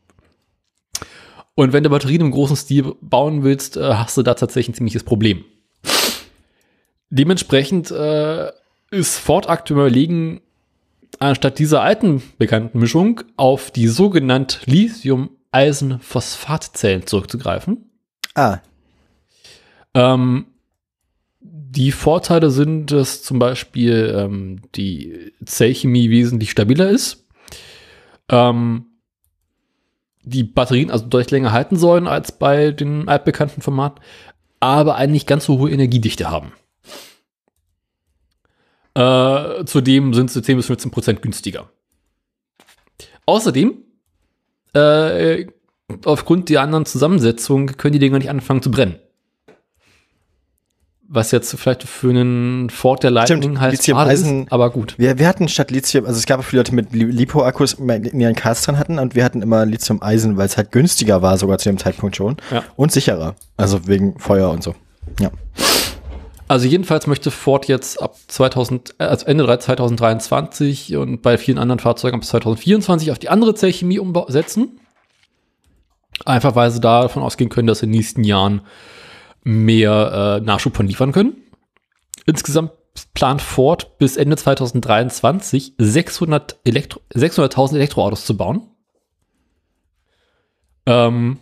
Und 1.54 1.72
wenn 1.72 1.84
du 1.84 1.90
Batterien 1.90 2.22
im 2.22 2.30
großen 2.30 2.56
Stil 2.56 2.94
bauen 3.00 3.42
willst, 3.42 3.76
äh, 3.76 3.94
hast 3.94 4.16
du 4.16 4.22
da 4.22 4.32
tatsächlich 4.34 4.70
ein 4.70 4.74
ziemliches 4.74 5.04
Problem. 5.04 5.44
Dementsprechend 7.10 7.90
äh, 7.90 8.50
ist 8.90 9.18
Ford 9.18 9.50
aktuell 9.50 9.80
überlegen, 9.80 10.40
anstatt 11.18 11.58
dieser 11.58 11.82
alten 11.82 12.22
bekannten 12.38 12.78
Mischung 12.78 13.20
auf 13.36 13.70
die 13.70 13.88
sogenannte 13.88 14.60
Lithium-Eisen-Phosphat-Zellen 14.64 17.06
zurückzugreifen. 17.06 17.91
Ah, 18.34 18.58
Ähm, 19.94 20.46
die 21.40 21.92
Vorteile 21.92 22.50
sind, 22.50 22.92
dass 22.92 23.22
zum 23.22 23.38
Beispiel 23.38 24.14
ähm, 24.16 24.60
die 24.74 25.32
Zellchemie 25.44 26.10
wesentlich 26.10 26.50
stabiler 26.50 26.90
ist. 26.90 27.26
Ähm, 28.28 28.86
die 30.22 30.44
Batterien 30.44 30.90
also 30.90 31.06
deutlich 31.06 31.32
länger 31.32 31.52
halten 31.52 31.76
sollen 31.76 32.06
als 32.06 32.32
bei 32.38 32.70
den 32.70 33.08
altbekannten 33.08 33.62
Format, 33.62 34.00
aber 34.60 34.96
eigentlich 34.96 35.26
ganz 35.26 35.46
so 35.46 35.58
hohe 35.58 35.70
Energiedichte 35.70 36.30
haben. 36.30 36.52
Äh, 38.94 39.64
zudem 39.64 40.12
sind 40.14 40.30
sie 40.30 40.42
10 40.42 40.58
bis 40.58 40.66
15 40.66 40.90
Prozent 40.90 41.22
günstiger. 41.22 41.70
Außerdem, 43.26 43.78
äh, 44.74 45.46
aufgrund 46.04 46.48
der 46.48 46.60
anderen 46.62 46.84
Zusammensetzung 46.86 47.66
können 47.66 47.92
die 47.92 47.98
Dinger 47.98 48.18
nicht 48.18 48.30
anfangen 48.30 48.62
zu 48.62 48.70
brennen. 48.70 48.96
Was 51.14 51.30
jetzt 51.30 51.54
vielleicht 51.60 51.82
für 51.82 52.08
einen 52.08 52.70
Ford 52.70 53.02
der 53.02 53.10
Lightning 53.10 53.42
Stimmt, 53.42 53.60
halt 53.60 53.72
Lithium- 53.72 54.08
ist, 54.08 54.50
aber 54.50 54.70
gut. 54.70 54.94
wir, 54.96 55.18
wir 55.18 55.28
hatten 55.28 55.46
statt 55.46 55.70
Lithium, 55.70 56.06
also 56.06 56.16
es 56.18 56.24
gab 56.24 56.42
viele 56.42 56.60
Leute 56.60 56.74
mit 56.74 56.92
Li- 56.94 57.04
Lipo-Akkus 57.04 57.74
in 57.74 58.18
ihren 58.18 58.34
Cars 58.34 58.62
dran 58.62 58.78
hatten 58.78 58.98
und 58.98 59.14
wir 59.14 59.22
hatten 59.22 59.42
immer 59.42 59.66
Lithium-Eisen, 59.66 60.38
weil 60.38 60.46
es 60.46 60.56
halt 60.56 60.72
günstiger 60.72 61.20
war, 61.20 61.36
sogar 61.36 61.58
zu 61.58 61.68
dem 61.68 61.76
Zeitpunkt 61.76 62.16
schon. 62.16 62.38
Ja. 62.50 62.64
Und 62.76 62.92
sicherer. 62.92 63.34
Also 63.58 63.86
wegen 63.88 64.18
Feuer 64.18 64.50
und 64.50 64.62
so. 64.62 64.74
Ja. 65.20 65.30
Also 66.48 66.66
jedenfalls 66.66 67.06
möchte 67.06 67.30
Ford 67.30 67.68
jetzt 67.68 68.00
ab 68.00 68.14
2000, 68.28 68.94
äh, 68.98 69.04
also 69.04 69.26
Ende 69.26 69.44
2023 69.58 70.96
und 70.96 71.20
bei 71.20 71.36
vielen 71.36 71.58
anderen 71.58 71.78
Fahrzeugen 71.78 72.16
ab 72.16 72.24
2024 72.24 73.10
auf 73.10 73.18
die 73.18 73.28
andere 73.28 73.54
Zellchemie 73.54 73.98
umsetzen. 73.98 74.78
Einfach 76.24 76.54
weil 76.54 76.70
sie 76.70 76.80
da 76.80 77.02
davon 77.02 77.22
ausgehen 77.22 77.50
können, 77.50 77.66
dass 77.66 77.80
sie 77.80 77.86
in 77.86 77.92
den 77.92 77.98
nächsten 77.98 78.24
Jahren 78.24 78.62
mehr 79.42 80.38
äh, 80.40 80.44
Nachschub 80.44 80.76
von 80.76 80.86
liefern 80.86 81.12
können. 81.12 81.36
Insgesamt 82.26 82.72
plant 83.14 83.42
Ford 83.42 83.98
bis 83.98 84.16
Ende 84.16 84.36
2023 84.36 85.74
600 85.78 86.60
Elektro 86.64 87.00
600.000 87.14 87.76
Elektroautos 87.76 88.24
zu 88.24 88.36
bauen. 88.36 88.68
Ähm, 90.86 91.38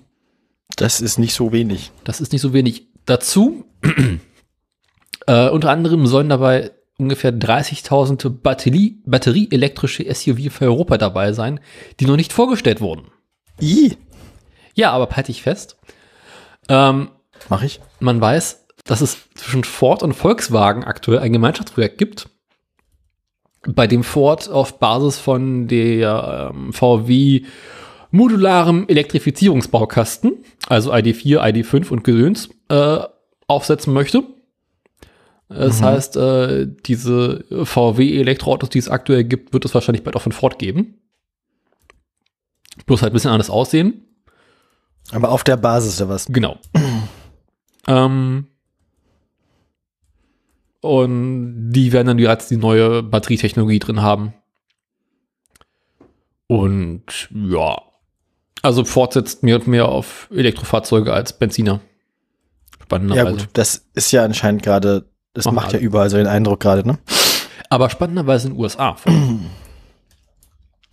Das 0.76 1.00
ist 1.00 1.18
nicht 1.18 1.34
so 1.34 1.52
wenig. 1.52 1.92
das 2.04 2.20
ist 2.20 2.32
nicht 2.32 2.42
so 2.42 2.52
wenig. 2.52 2.88
Dazu, 3.06 3.64
äh, 5.26 5.48
unter 5.48 5.70
anderem 5.70 6.06
sollen 6.06 6.28
dabei 6.28 6.70
ungefähr 6.98 7.32
30.000 7.32 8.28
Batterie, 8.28 9.02
batterieelektrische 9.06 10.04
SUV 10.14 10.52
für 10.52 10.66
Europa 10.66 10.98
dabei 10.98 11.32
sein, 11.32 11.60
die 11.98 12.06
noch 12.06 12.16
nicht 12.16 12.32
vorgestellt 12.32 12.80
wurden. 12.80 13.06
I, 13.60 13.96
Ja, 14.74 14.92
aber 14.92 15.08
halte 15.14 15.30
ich 15.30 15.42
fest. 15.42 15.76
Ähm, 16.68 17.10
mach 17.48 17.62
ich. 17.62 17.80
man 18.00 18.20
weiß, 18.20 18.66
dass 18.84 19.00
es 19.00 19.18
zwischen 19.34 19.64
Ford 19.64 20.02
und 20.02 20.14
Volkswagen 20.14 20.84
aktuell 20.84 21.18
ein 21.20 21.32
Gemeinschaftsprojekt 21.32 21.98
gibt, 21.98 22.28
bei 23.66 23.86
dem 23.86 24.04
Ford 24.04 24.48
auf 24.48 24.78
Basis 24.78 25.18
von 25.18 25.68
der 25.68 26.52
ähm, 26.54 26.72
VW 26.72 27.44
modularem 28.10 28.86
Elektrifizierungsbaukasten, 28.88 30.44
also 30.66 30.92
ID4, 30.92 31.38
ID5 31.40 31.90
und 31.90 32.04
Gedöns, 32.04 32.48
äh, 32.68 32.98
aufsetzen 33.46 33.92
möchte. 33.92 34.24
Das 35.48 35.82
heißt, 35.82 36.16
äh, 36.16 36.68
diese 36.86 37.44
VW-Elektroautos, 37.50 38.70
die 38.70 38.78
es 38.78 38.88
aktuell 38.88 39.24
gibt, 39.24 39.52
wird 39.52 39.64
es 39.64 39.74
wahrscheinlich 39.74 40.04
bald 40.04 40.14
auch 40.14 40.22
von 40.22 40.30
Ford 40.30 40.60
geben. 40.60 41.00
Bloß 42.86 43.02
halt 43.02 43.12
ein 43.12 43.14
bisschen 43.14 43.32
anders 43.32 43.50
aussehen. 43.50 44.09
Aber 45.12 45.30
auf 45.30 45.44
der 45.44 45.56
Basis 45.56 46.00
oder 46.00 46.10
was? 46.10 46.26
Genau. 46.26 46.58
ähm, 47.86 48.46
und 50.80 51.72
die 51.72 51.92
werden 51.92 52.06
dann 52.06 52.16
bereits 52.16 52.48
die 52.48 52.56
neue 52.56 53.02
Batterietechnologie 53.02 53.78
drin 53.78 54.02
haben. 54.02 54.34
Und 56.46 57.28
ja, 57.32 57.82
also 58.62 58.84
Ford 58.84 59.12
setzt 59.12 59.42
mehr 59.42 59.56
und 59.56 59.66
mehr 59.66 59.88
auf 59.88 60.28
Elektrofahrzeuge 60.32 61.12
als 61.12 61.38
Benziner. 61.38 61.80
Ja 61.80 62.84
Spannenderweise. 62.84 63.36
gut, 63.36 63.48
das 63.52 63.86
ist 63.94 64.10
ja 64.10 64.24
anscheinend 64.24 64.62
gerade, 64.64 65.08
das 65.32 65.44
Machen 65.44 65.54
macht 65.54 65.72
ja 65.72 65.78
alle. 65.78 65.86
überall 65.86 66.10
so 66.10 66.16
den 66.16 66.26
Eindruck 66.26 66.58
gerade, 66.58 66.86
ne? 66.86 66.98
Aber 67.68 67.88
spannenderweise 67.88 68.48
in 68.48 68.54
den 68.54 68.60
USA. 68.60 68.96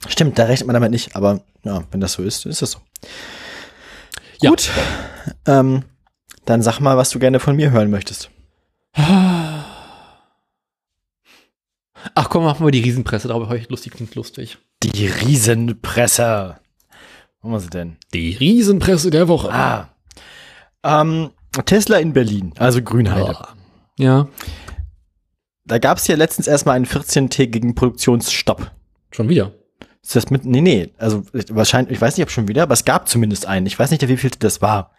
Stimmt, 0.07 0.37
da 0.37 0.43
rechnet 0.43 0.67
man 0.67 0.75
damit 0.75 0.91
nicht, 0.91 1.15
aber 1.15 1.41
ja, 1.63 1.83
wenn 1.89 1.99
das 1.99 2.13
so 2.13 2.21
ist, 2.21 2.45
ist 2.45 2.61
das 2.61 2.71
so. 2.71 2.79
Ja. 4.41 4.49
Gut, 4.51 4.69
ähm, 5.45 5.83
dann 6.45 6.61
sag 6.61 6.79
mal, 6.79 6.97
was 6.97 7.09
du 7.09 7.19
gerne 7.19 7.39
von 7.39 7.55
mir 7.55 7.71
hören 7.71 7.89
möchtest. 7.89 8.29
Ach 12.15 12.29
komm, 12.29 12.43
machen 12.43 12.65
wir 12.65 12.71
die 12.71 12.81
Riesenpresse, 12.81 13.27
darüber 13.27 13.47
habe 13.47 13.57
ich 13.57 13.69
lustig, 13.69 13.93
klingt 13.93 14.15
lustig. 14.15 14.57
Die 14.83 15.07
Riesenpresse. 15.07 16.59
Wo 17.41 17.47
haben 17.49 17.53
wir 17.53 17.59
sie 17.59 17.69
denn? 17.69 17.97
Die 18.13 18.35
Riesenpresse 18.35 19.09
der 19.09 19.27
Woche. 19.27 19.51
Ah. 19.51 19.89
Ähm, 20.83 21.31
Tesla 21.65 21.97
in 21.97 22.13
Berlin, 22.13 22.53
also 22.57 22.81
Grünheide. 22.81 23.35
Ja, 23.97 24.27
Da 25.65 25.79
gab 25.79 25.97
es 25.97 26.07
ja 26.07 26.15
letztens 26.15 26.47
erstmal 26.47 26.75
einen 26.75 26.85
14-tägigen 26.85 27.73
Produktionsstopp. 27.75 28.71
schon 29.11 29.27
wieder. 29.29 29.51
Ist 30.07 30.15
das 30.15 30.29
mit, 30.29 30.45
nee, 30.45 30.61
nee, 30.61 30.93
also 30.97 31.23
wahrscheinlich, 31.49 31.91
ich 31.97 32.01
weiß 32.01 32.15
nicht, 32.15 32.23
ob 32.23 32.31
schon 32.31 32.47
wieder, 32.47 32.63
aber 32.63 32.71
es 32.73 32.85
gab 32.85 33.09
zumindest 33.09 33.45
einen. 33.45 33.65
Ich 33.65 33.77
weiß 33.77 33.91
nicht, 33.91 34.07
wie 34.07 34.15
viel 34.15 34.31
das 34.39 34.61
war. 34.61 34.91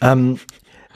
Ähm, 0.00 0.40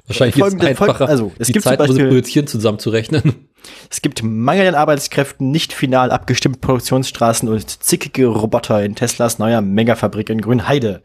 Wahrscheinlich 0.08 0.36
Folgende- 0.36 0.66
einfacher, 0.66 1.06
also, 1.08 1.30
es 1.38 1.46
die 1.46 1.52
gibt 1.52 1.64
Zeit, 1.64 1.78
Beispiel- 1.78 2.08
produzieren, 2.08 2.46
zusammenzurechnen. 2.48 3.46
Es 3.90 4.02
gibt 4.02 4.22
Mangel 4.22 4.68
an 4.68 4.74
Arbeitskräften, 4.76 5.50
nicht 5.50 5.72
final 5.72 6.10
abgestimmte 6.12 6.60
Produktionsstraßen 6.60 7.48
und 7.48 7.68
zickige 7.82 8.26
Roboter 8.26 8.82
in 8.84 8.94
Teslas 8.94 9.38
neuer 9.40 9.60
Megafabrik 9.60 10.30
in 10.30 10.40
Grünheide. 10.40 11.02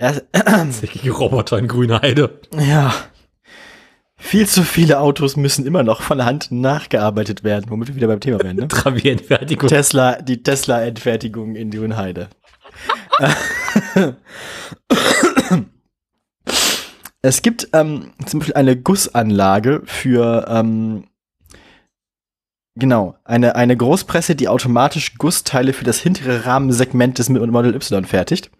Ja, 0.00 0.12
Zickige 0.70 1.10
Roboter 1.10 1.58
in 1.58 1.66
Grünheide. 1.68 2.40
ja. 2.58 2.94
Viel 4.20 4.48
zu 4.48 4.64
viele 4.64 4.98
Autos 4.98 5.36
müssen 5.36 5.64
immer 5.64 5.84
noch 5.84 6.02
von 6.02 6.24
Hand 6.24 6.50
nachgearbeitet 6.50 7.44
werden, 7.44 7.66
womit 7.68 7.88
wir 7.88 7.94
wieder 7.94 8.08
beim 8.08 8.20
Thema 8.20 8.42
werden. 8.42 8.56
Ne? 8.56 8.68
Travierentfertigung. 8.68 9.68
Tesla, 9.68 10.20
die 10.20 10.42
Tesla-Endfertigung 10.42 11.54
in 11.54 11.70
Grünheide. 11.70 12.28
es 17.22 17.42
gibt 17.42 17.68
ähm, 17.72 18.12
zum 18.26 18.40
Beispiel 18.40 18.56
eine 18.56 18.76
Gussanlage 18.76 19.82
für 19.86 20.46
ähm, 20.48 21.04
genau 22.74 23.16
eine 23.24 23.54
eine 23.54 23.76
Großpresse, 23.76 24.34
die 24.34 24.48
automatisch 24.48 25.16
Gussteile 25.16 25.72
für 25.72 25.84
das 25.84 26.00
hintere 26.00 26.44
Rahmensegment 26.44 27.18
des 27.18 27.28
Model 27.28 27.74
Y 27.74 28.04
fertigt. 28.04 28.50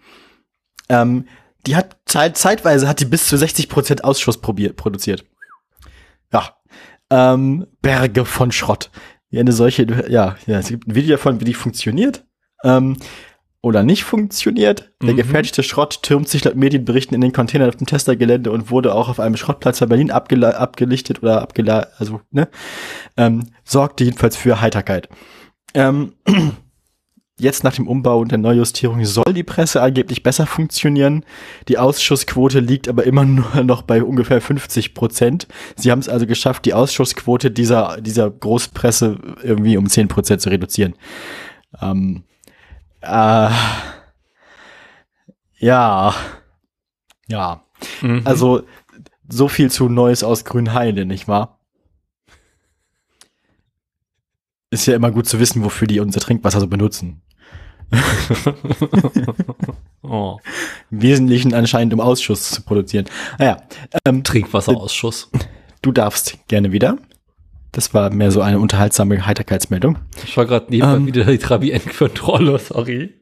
Ähm, 0.89 1.27
die 1.67 1.75
hat 1.77 1.97
zeit, 2.07 2.37
zeitweise 2.39 2.89
hat 2.89 3.01
die 3.01 3.05
bis 3.05 3.27
zu 3.27 3.37
60% 3.37 4.03
Ausschuss 4.03 4.41
probiert, 4.41 4.77
produziert. 4.77 5.25
Ja. 6.33 6.55
Ähm, 7.11 7.67
Berge 7.83 8.25
von 8.25 8.53
Schrott. 8.53 8.91
wie 9.31 9.39
eine 9.39 9.53
solche, 9.53 9.85
ja, 10.11 10.37
ja, 10.47 10.59
es 10.59 10.69
gibt 10.69 10.89
ein 10.89 10.95
Video 10.95 11.17
davon, 11.17 11.41
wie 11.41 11.45
die 11.45 11.55
funktioniert. 11.55 12.25
Ähm, 12.65 12.97
oder 13.61 13.83
nicht 13.83 14.05
funktioniert. 14.05 14.93
Der 15.03 15.13
Mhm. 15.15 15.17
gefertigte 15.17 15.63
Schrott 15.63 16.03
türmt 16.03 16.29
sich 16.29 16.45
laut 16.45 16.55
Medienberichten 16.55 17.15
in 17.15 17.21
den 17.21 17.33
Containern 17.33 17.69
auf 17.69 17.77
dem 17.77 17.87
Testergelände 17.87 18.51
und 18.53 18.71
wurde 18.71 18.95
auch 18.95 19.09
auf 19.09 19.19
einem 19.21 19.37
Schrottplatz 19.37 19.81
bei 19.81 19.87
Berlin 19.87 20.11
abgelichtet 20.11 21.23
oder 21.23 21.43
abgela 21.43 21.89
also, 21.99 22.21
ne? 22.31 22.49
Ähm, 23.17 23.49
sorgte 23.65 24.05
jedenfalls 24.05 24.37
für 24.37 24.61
Heiterkeit. 24.61 25.09
Ähm, 25.75 26.15
jetzt 27.39 27.65
nach 27.65 27.75
dem 27.75 27.87
Umbau 27.87 28.19
und 28.21 28.31
der 28.31 28.39
Neujustierung 28.39 29.05
soll 29.05 29.33
die 29.33 29.45
Presse 29.45 29.81
angeblich 29.81 30.23
besser 30.23 30.47
funktionieren. 30.47 31.25
Die 31.69 31.79
Ausschussquote 31.79 32.61
liegt 32.61 32.89
aber 32.89 33.05
immer 33.05 33.25
nur 33.25 33.63
noch 33.65 33.83
bei 33.83 34.03
ungefähr 34.03 34.41
50 34.41 34.95
Prozent. 34.95 35.47
Sie 35.77 35.91
haben 35.91 36.01
es 36.01 36.09
also 36.09 36.27
geschafft, 36.27 36.65
die 36.65 36.75
Ausschussquote 36.75 37.51
dieser, 37.51 38.01
dieser 38.01 38.31
Großpresse 38.31 39.19
irgendwie 39.43 39.77
um 39.77 39.89
10 39.89 40.09
Prozent 40.09 40.41
zu 40.41 40.51
reduzieren. 40.51 40.95
Ähm, 41.81 42.25
äh, 43.01 43.51
ja. 45.59 46.15
Ja. 47.29 47.63
Mhm. 48.03 48.23
Also, 48.25 48.63
so 49.29 49.49
viel 49.49 49.71
zu 49.71 49.89
Neues 49.89 50.25
aus 50.25 50.45
Grünheide, 50.45 51.05
nicht 51.05 51.29
wahr? 51.29 51.61
Ist 54.71 54.87
ja 54.87 54.97
immer 54.97 55.11
gut 55.11 55.27
zu 55.27 55.39
wissen, 55.39 55.65
wofür 55.65 55.87
die 55.87 56.01
unser 56.01 56.21
Trinkwasser 56.21 56.61
so 56.61 56.67
benutzen. 56.67 57.23
oh. 60.03 60.39
Im 60.91 61.03
Wesentlichen 61.03 61.55
anscheinend, 61.55 61.95
um 61.95 62.01
Ausschuss 62.01 62.51
zu 62.51 62.63
produzieren. 62.63 63.07
Naja, 63.39 63.59
ähm, 64.05 64.25
Trinkwasserausschluss. 64.25 65.31
du 65.83 65.93
darfst 65.93 66.39
gerne 66.49 66.73
wieder. 66.73 66.99
Das 67.73 67.95
war 67.95 68.11
mehr 68.11 68.31
so 68.31 68.41
eine 68.41 68.59
unterhaltsame 68.59 69.27
Heiterkeitsmeldung. 69.27 69.99
Ich 70.25 70.37
war 70.37 70.47
gerade 70.47 70.67
nebenbei 70.71 70.97
Ähm. 70.97 71.07
wieder 71.07 71.25
die 71.25 71.39
Trabi-Endkontrolle, 71.39 72.59
sorry. 72.59 73.15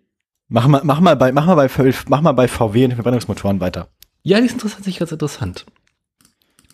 Mach 0.49 0.69
mal, 0.69 0.83
mach 0.85 1.01
mal 1.01 1.17
bei, 1.17 1.33
mach 1.33 1.47
mal 1.47 1.57
bei, 1.57 1.93
mach 2.09 2.21
mal 2.21 2.33
bei 2.33 2.49
VW 2.49 2.85
und 2.85 2.95
Verbrennungsmotoren 2.95 3.61
weiter. 3.61 3.89
Ja, 4.23 4.39
die 4.41 4.47
ist 4.47 4.53
interessant, 4.53 4.85
sich 4.85 4.99
ganz 4.99 5.13
interessant. 5.13 5.67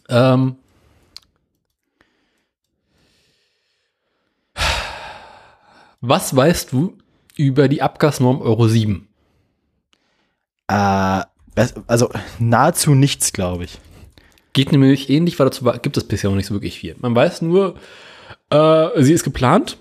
Ähm. 0.09 0.56
Was 6.01 6.35
weißt 6.35 6.73
du 6.73 6.98
über 7.36 7.68
die 7.68 7.82
Abgasnorm 7.82 8.40
Euro 8.40 8.68
7? 8.68 9.09
Äh, 10.68 11.22
also 11.86 12.10
nahezu 12.38 12.94
nichts, 12.94 13.32
glaube 13.32 13.64
ich. 13.64 13.78
Geht 14.52 14.72
nämlich 14.72 15.09
ähnlich, 15.10 15.38
weil 15.38 15.46
dazu 15.46 15.64
gibt 15.82 15.96
es 15.96 16.04
bisher 16.04 16.30
noch 16.30 16.36
nicht 16.36 16.46
so 16.46 16.54
wirklich 16.54 16.78
viel. 16.78 16.96
Man 16.98 17.14
weiß 17.14 17.42
nur, 17.42 17.76
äh, 18.50 19.02
sie 19.02 19.12
ist 19.12 19.24
geplant 19.24 19.78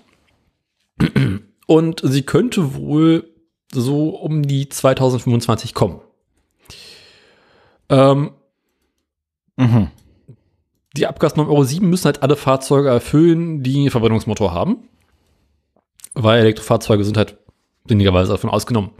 und 1.66 2.00
sie 2.02 2.22
könnte 2.22 2.74
wohl 2.74 3.28
so 3.72 4.10
um 4.10 4.42
die 4.42 4.68
2025 4.68 5.74
kommen. 5.74 6.00
Ähm, 7.88 8.32
Mhm. 9.56 9.88
die 10.96 11.06
Abgasnorm 11.06 11.48
Euro 11.48 11.64
7 11.64 11.88
müssen 11.88 12.06
halt 12.06 12.22
alle 12.22 12.36
Fahrzeuge 12.36 12.88
erfüllen, 12.88 13.62
die 13.62 13.76
einen 13.80 13.90
Verbrennungsmotor 13.90 14.52
haben. 14.52 14.88
Weil 16.14 16.40
Elektrofahrzeuge 16.40 17.04
sind 17.04 17.16
halt 17.18 17.36
sinnigerweise 17.86 18.32
davon 18.32 18.50
ausgenommen. 18.50 18.90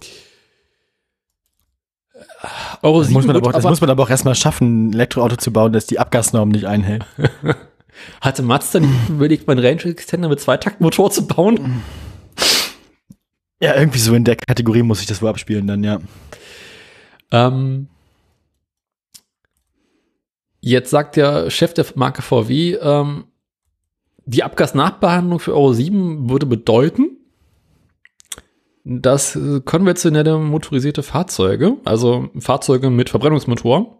Euro 2.82 2.98
Das 2.98 3.09
7 3.09 3.14
muss, 3.14 3.26
man 3.26 3.34
wird 3.34 3.44
aber, 3.44 3.52
das 3.52 3.64
muss 3.64 3.80
man 3.80 3.90
aber 3.90 4.02
auch 4.02 4.10
erstmal 4.10 4.34
schaffen, 4.34 4.88
ein 4.88 4.92
Elektroauto 4.92 5.36
zu 5.36 5.52
bauen, 5.52 5.72
das 5.72 5.86
die 5.86 5.98
Abgasnorm 5.98 6.48
nicht 6.48 6.66
einhält. 6.66 7.04
hatte 8.20 8.42
Mazda 8.42 8.80
nicht 8.80 9.09
überlegt, 9.09 9.46
meinen 9.46 9.64
Range 9.64 9.82
Extender 9.84 10.28
mit 10.28 10.40
Zweitaktmotor 10.40 11.10
zu 11.10 11.26
bauen? 11.26 11.82
Ja, 13.60 13.76
irgendwie 13.76 13.98
so 13.98 14.14
in 14.14 14.24
der 14.24 14.36
Kategorie 14.36 14.82
muss 14.82 15.00
ich 15.00 15.06
das 15.06 15.22
wohl 15.22 15.28
abspielen 15.28 15.68
dann, 15.68 15.84
ja. 15.84 16.00
Ähm, 17.30 17.88
jetzt 20.60 20.90
sagt 20.90 21.16
der 21.16 21.48
Chef 21.50 21.72
der 21.72 21.86
Marke 21.94 22.22
VW, 22.22 22.74
ähm, 22.74 23.24
die 24.24 24.42
Abgasnachbehandlung 24.42 25.38
für 25.38 25.54
Euro 25.54 25.72
7 25.72 26.28
würde 26.28 26.46
bedeuten, 26.46 27.22
dass 28.84 29.36
äh, 29.36 29.60
konventionelle 29.64 30.38
motorisierte 30.38 31.02
Fahrzeuge, 31.02 31.76
also 31.84 32.30
Fahrzeuge 32.38 32.90
mit 32.90 33.10
Verbrennungsmotor, 33.10 33.98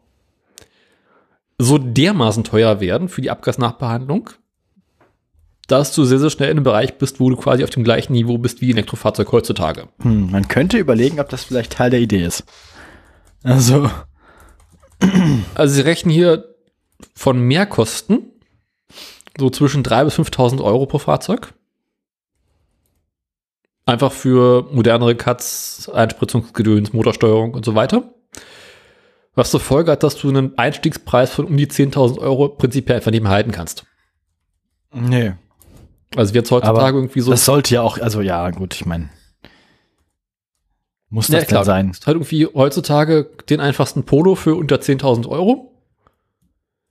so 1.59 1.78
dermaßen 1.78 2.44
teuer 2.44 2.80
werden 2.80 3.09
für 3.09 3.22
die 3.22 3.30
Abgasnachbehandlung, 3.30 4.30
dass 5.68 5.94
du 5.94 6.04
sehr, 6.04 6.18
sehr 6.18 6.30
schnell 6.30 6.50
in 6.50 6.59
einem 6.59 6.64
Bereich 6.64 6.98
bist, 6.98 7.20
wo 7.20 7.30
du 7.30 7.36
quasi 7.36 7.62
auf 7.62 7.70
dem 7.70 7.84
gleichen 7.84 8.12
Niveau 8.12 8.38
bist 8.38 8.60
wie 8.60 8.70
ein 8.70 8.76
Elektrofahrzeug 8.76 9.30
heutzutage. 9.30 9.88
Hm, 10.00 10.30
man 10.30 10.48
könnte 10.48 10.78
überlegen, 10.78 11.20
ob 11.20 11.28
das 11.28 11.44
vielleicht 11.44 11.72
Teil 11.72 11.90
der 11.90 12.00
Idee 12.00 12.24
ist. 12.24 12.44
Also, 13.44 13.88
Also 15.54 15.74
sie 15.74 15.80
rechnen 15.82 16.12
hier 16.12 16.54
von 17.14 17.40
Mehrkosten 17.40 18.30
so 19.38 19.50
zwischen 19.50 19.82
3.000 19.82 20.04
bis 20.04 20.14
5.000 20.14 20.62
Euro 20.62 20.86
pro 20.86 20.98
Fahrzeug. 20.98 21.54
Einfach 23.84 24.12
für 24.12 24.68
modernere 24.72 25.16
Cuts, 25.16 25.90
Einspritzungsgedöns, 25.92 26.92
Motorsteuerung 26.92 27.54
und 27.54 27.64
so 27.64 27.74
weiter. 27.74 28.14
Was 29.34 29.50
zur 29.50 29.60
Folge 29.60 29.92
hat, 29.92 30.02
dass 30.02 30.16
du 30.16 30.28
einen 30.28 30.56
Einstiegspreis 30.59 31.32
von 31.32 31.46
um 31.46 31.56
die 31.56 31.66
10.000 31.66 32.18
Euro 32.18 32.48
prinzipiell 32.50 32.96
einfach 32.96 33.10
nicht 33.10 33.22
mehr 33.22 33.32
halten 33.32 33.52
kannst. 33.52 33.84
nee. 34.92 35.32
Also 36.14 36.34
jetzt 36.34 36.50
heutzutage 36.50 36.78
Aber 36.78 36.88
irgendwie 36.94 37.20
so. 37.22 37.30
Das 37.30 37.46
sollte 37.46 37.74
ja 37.74 37.80
auch, 37.80 37.96
also 37.96 38.20
ja, 38.20 38.50
gut, 38.50 38.74
ich 38.74 38.84
meine. 38.84 39.09
Muss 41.09 41.28
das 41.28 41.42
Ja, 41.42 41.46
klar. 41.46 41.64
sein? 41.64 41.90
Ist 41.90 42.06
halt 42.06 42.16
irgendwie 42.16 42.46
heutzutage 42.46 43.30
den 43.48 43.60
einfachsten 43.60 44.04
Polo 44.04 44.34
für 44.34 44.54
unter 44.54 44.76
10.000 44.76 45.26
Euro. 45.26 45.72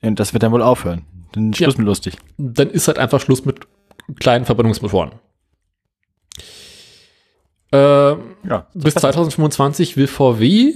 Und 0.02 0.20
das 0.20 0.34
wird 0.34 0.42
dann 0.42 0.52
wohl 0.52 0.64
aufhören. 0.64 1.06
Dann 1.34 1.54
Schluss 1.54 1.78
mit 1.78 1.86
lustig. 1.86 2.18
dann 2.38 2.72
ist 2.72 2.88
halt 2.88 2.98
einfach 2.98 3.22
Schluss 3.22 3.46
mit 3.46 3.68
kleinen 4.20 4.46
Verbrennungsmotoren. 4.46 5.12
Ähm, 7.72 8.36
Ja. 8.48 8.68
bis 8.74 8.96
2025 8.96 9.96
will 9.98 10.08
VW 10.08 10.74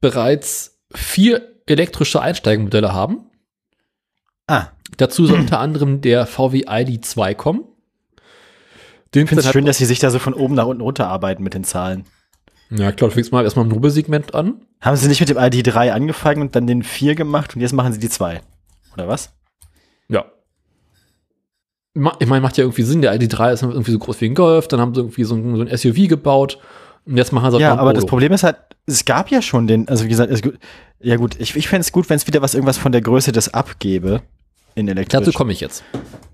bereits 0.00 0.78
vier 0.94 1.42
elektrische 1.66 2.20
Einsteigemodelle 2.20 2.92
haben. 2.92 3.30
Ah, 4.46 4.68
Dazu 4.98 5.26
soll 5.26 5.40
unter 5.40 5.58
anderem 5.58 6.00
der 6.00 6.26
VW 6.26 6.64
ID2 6.66 7.34
kommen. 7.34 7.64
Den 9.14 9.24
ich 9.24 9.28
finde 9.28 9.44
es 9.44 9.50
schön, 9.50 9.64
dass 9.66 9.78
sie 9.78 9.84
sich 9.84 9.98
da 9.98 10.10
so 10.10 10.18
von 10.18 10.32
oben 10.34 10.54
nach 10.54 10.66
unten 10.66 10.82
runterarbeiten 10.82 11.42
mit 11.42 11.54
den 11.54 11.64
Zahlen. 11.64 12.04
ja, 12.70 12.92
klar, 12.92 13.08
du 13.10 13.14
fängst 13.14 13.32
mal 13.32 13.42
erstmal 13.44 13.64
im 13.64 13.70
Nobelsegment 13.72 14.34
an. 14.34 14.64
Haben 14.80 14.96
sie 14.96 15.08
nicht 15.08 15.20
mit 15.20 15.28
dem 15.28 15.38
ID3 15.38 15.90
angefangen 15.90 16.40
und 16.42 16.54
dann 16.54 16.66
den 16.66 16.82
4 16.82 17.14
gemacht 17.14 17.54
und 17.56 17.62
jetzt 17.62 17.72
machen 17.72 17.92
sie 17.92 17.98
die 17.98 18.08
2? 18.08 18.40
Oder 18.94 19.08
was? 19.08 19.32
Ich 22.18 22.26
meine, 22.26 22.42
macht 22.42 22.58
ja 22.58 22.64
irgendwie 22.64 22.82
Sinn. 22.82 23.00
Der 23.00 23.18
ID3 23.18 23.52
ist 23.52 23.62
irgendwie 23.62 23.90
so 23.90 23.98
groß 23.98 24.20
wie 24.20 24.26
ein 24.26 24.34
Golf. 24.34 24.68
Dann 24.68 24.80
haben 24.80 24.94
sie 24.94 25.00
irgendwie 25.00 25.24
so 25.24 25.34
ein, 25.34 25.56
so 25.56 25.62
ein 25.62 25.76
SUV 25.76 26.08
gebaut. 26.08 26.58
Und 27.06 27.16
jetzt 27.16 27.32
machen 27.32 27.50
sie 27.50 27.54
halt 27.54 27.62
Ja, 27.62 27.76
aber 27.76 27.94
das. 27.94 28.04
Problem 28.04 28.32
ist 28.32 28.42
halt, 28.42 28.56
es 28.86 29.04
gab 29.04 29.30
ja 29.30 29.40
schon 29.40 29.66
den, 29.66 29.88
also 29.88 30.04
wie 30.04 30.08
gesagt, 30.08 30.30
es, 30.30 30.42
ja 31.00 31.16
gut, 31.16 31.36
ich, 31.38 31.56
ich 31.56 31.68
fände 31.68 31.80
es 31.80 31.92
gut, 31.92 32.10
wenn 32.10 32.16
es 32.16 32.26
wieder 32.26 32.42
was 32.42 32.54
irgendwas 32.54 32.78
von 32.78 32.92
der 32.92 33.00
Größe 33.00 33.32
des 33.32 33.54
abgebe 33.54 34.22
in 34.74 34.88
elektrisch. 34.88 35.20
Dazu 35.20 35.32
komme 35.32 35.52
ich 35.52 35.60
jetzt. 35.60 35.82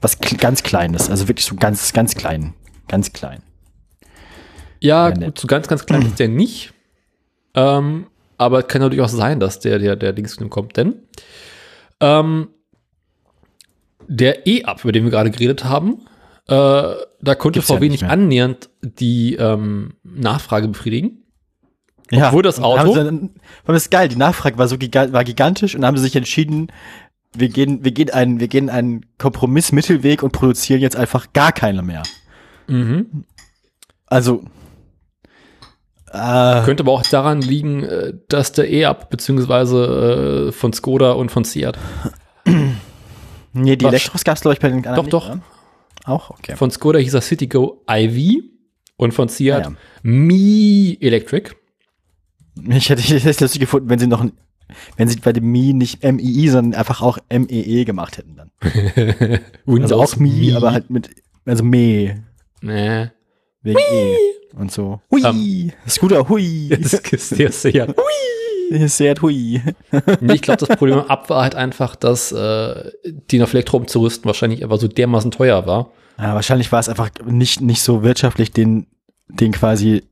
was 0.00 0.18
ganz 0.18 0.62
Kleines, 0.62 1.08
also 1.08 1.28
wirklich 1.28 1.46
so 1.46 1.54
ganz, 1.54 1.92
ganz 1.92 2.14
klein. 2.14 2.54
Ganz 2.88 3.12
klein. 3.12 3.42
Ja, 4.80 5.08
Ja, 5.08 5.14
gut, 5.14 5.38
so 5.38 5.46
ganz, 5.46 5.68
ganz 5.68 5.86
klein 5.86 6.02
ist 6.02 6.18
der 6.18 6.28
nicht. 6.28 6.72
Ähm, 7.54 8.06
aber 8.36 8.60
es 8.60 8.68
kann 8.68 8.80
natürlich 8.80 9.02
auch 9.02 9.08
sein, 9.08 9.38
dass 9.38 9.60
der, 9.60 9.78
der, 9.78 9.94
der 9.94 10.12
Dings 10.12 10.36
kommt, 10.50 10.76
denn 10.76 10.94
ähm, 12.00 12.48
der 14.08 14.46
E-Up, 14.46 14.82
über 14.84 14.92
den 14.92 15.04
wir 15.04 15.10
gerade 15.10 15.30
geredet 15.30 15.64
haben, 15.64 16.02
äh, 16.48 16.52
da 16.54 17.34
konnte 17.36 17.58
Gibt's 17.60 17.68
ja 17.68 17.76
VW 17.76 17.80
nicht 17.84 17.90
nicht 17.92 18.02
mehr. 18.02 18.10
annähernd 18.10 18.70
die 18.82 19.34
ähm, 19.36 19.94
Nachfrage 20.02 20.68
befriedigen. 20.68 21.18
Ja, 22.10 22.28
Obwohl 22.28 22.42
das 22.42 22.58
und 22.58 22.64
haben 22.64 22.88
Auto- 22.90 22.94
Sie 22.94 23.30
das 23.66 23.76
ist 23.84 23.90
geil, 23.90 24.08
die 24.08 24.16
Nachfrage 24.16 24.58
war 24.58 24.68
so 24.68 24.76
giga 24.76 25.12
war 25.12 25.24
gigantisch 25.24 25.74
und 25.74 25.84
haben 25.86 25.96
sie 25.96 26.02
sich 26.02 26.16
entschieden, 26.16 26.68
wir 27.34 27.48
gehen, 27.48 27.84
wir 27.84 27.92
gehen 27.92 28.10
einen, 28.10 28.40
wir 28.40 28.48
gehen 28.48 28.68
einen 28.68 29.06
Kompromiss-Mittelweg 29.18 30.22
und 30.22 30.32
produzieren 30.32 30.80
jetzt 30.82 30.96
einfach 30.96 31.32
gar 31.32 31.52
keine 31.52 31.82
mehr. 31.82 32.02
Mhm. 32.66 33.24
Also, 34.06 34.44
äh, 36.12 36.62
Könnte 36.64 36.82
aber 36.82 36.92
auch 36.92 37.02
daran 37.02 37.40
liegen, 37.40 37.84
äh, 37.84 38.12
dass 38.28 38.52
der 38.52 38.70
E-Up 38.70 39.08
beziehungsweise 39.08 40.48
äh, 40.48 40.52
von 40.52 40.74
Skoda 40.74 41.12
und 41.12 41.30
von 41.30 41.44
Seat, 41.44 41.78
nee, 43.52 43.76
die 43.76 43.84
Elektros 43.84 44.24
gab's 44.24 44.40
glaube 44.42 44.54
ich 44.54 44.60
bei 44.60 44.68
den 44.68 44.78
anderen 44.86 44.96
Doch, 44.96 45.02
nicht, 45.04 45.12
doch. 45.12 45.28
oder? 45.30 45.40
Auch, 46.04 46.30
okay. 46.30 46.56
von 46.56 46.70
Skoda 46.70 46.98
hieß 46.98 47.14
er 47.14 47.20
Citigo 47.20 47.82
IV 47.88 48.42
und 48.96 49.12
von 49.14 49.28
Seat 49.28 49.54
Ah, 49.54 49.60
ja. 49.70 49.72
Mi 50.02 50.98
Electric. 51.00 51.50
Ich 52.68 52.88
hätte 52.90 53.02
es 53.30 53.40
lustig 53.40 53.60
gefunden, 53.60 53.88
wenn 53.88 53.98
sie 53.98 54.06
noch 54.06 54.20
ein, 54.20 54.32
wenn 54.96 55.08
sie 55.08 55.16
bei 55.20 55.32
dem 55.32 55.50
Mi 55.50 55.72
nicht 55.72 56.02
MII, 56.02 56.48
sondern 56.48 56.78
einfach 56.78 57.02
auch 57.02 57.18
MEE 57.30 57.84
gemacht 57.84 58.18
hätten 58.18 58.36
dann. 58.36 58.50
Also 59.82 60.00
auch 60.02 60.16
Mi, 60.16 60.52
aber 60.54 60.72
halt 60.72 60.90
mit 60.90 61.10
also 61.44 61.62
me, 61.64 62.24
Nee. 62.60 63.08
wegen 63.62 63.78
E 63.78 64.16
und 64.56 64.70
so. 64.72 65.00
Hui, 65.10 65.72
Scooter, 65.88 66.28
hui. 66.28 66.68
Das 66.82 66.92
ist 66.94 67.38
der 67.38 67.52
Seat. 67.52 67.94
Sehr 68.86 69.14
hui. 69.20 69.60
Nee, 70.20 70.34
ich 70.34 70.42
glaube, 70.42 70.64
das 70.64 70.76
Problem 70.76 70.98
ab 71.00 71.28
war 71.30 71.42
halt 71.42 71.54
einfach, 71.54 71.96
dass 71.96 72.32
äh, 72.32 72.90
den 73.04 73.42
auf 73.42 73.52
Elektro 73.52 73.76
umzurüsten 73.76 74.24
wahrscheinlich 74.26 74.62
einfach 74.62 74.78
so 74.78 74.88
dermaßen 74.88 75.30
teuer 75.30 75.66
war. 75.66 75.90
Ja, 76.18 76.34
wahrscheinlich 76.34 76.70
war 76.72 76.80
es 76.80 76.88
einfach 76.88 77.10
nicht, 77.24 77.60
nicht 77.60 77.82
so 77.82 78.02
wirtschaftlich, 78.02 78.52
den, 78.52 78.86
den 79.28 79.52
quasi 79.52 80.04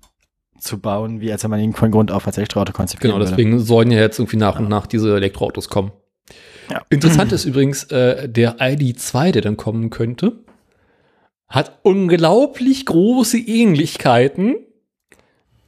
zu 0.59 0.79
bauen, 0.79 1.21
wie 1.21 1.33
als 1.33 1.43
wenn 1.45 1.51
man 1.51 1.61
ihn 1.61 1.73
von 1.73 1.91
Grund 1.91 2.11
auf 2.11 2.27
als 2.27 2.37
Elektroauto 2.37 2.73
konzipieren 2.73 3.13
Genau, 3.13 3.21
würde. 3.21 3.31
deswegen 3.31 3.61
sollen 3.61 3.91
ja 3.91 3.99
jetzt 4.01 4.19
irgendwie 4.19 4.37
nach 4.37 4.59
und 4.59 4.69
nach 4.69 4.87
diese 4.87 5.15
Elektroautos 5.17 5.69
kommen. 5.69 5.93
Ja. 6.71 6.83
Interessant 6.91 7.33
ist 7.33 7.45
übrigens, 7.45 7.85
äh, 7.85 8.29
der 8.29 8.59
ID2, 8.59 9.33
der 9.33 9.43
dann 9.43 9.57
kommen 9.57 9.91
könnte, 9.91 10.45
hat 11.49 11.81
unglaublich 11.83 12.87
große 12.87 13.39
Ähnlichkeiten 13.39 14.57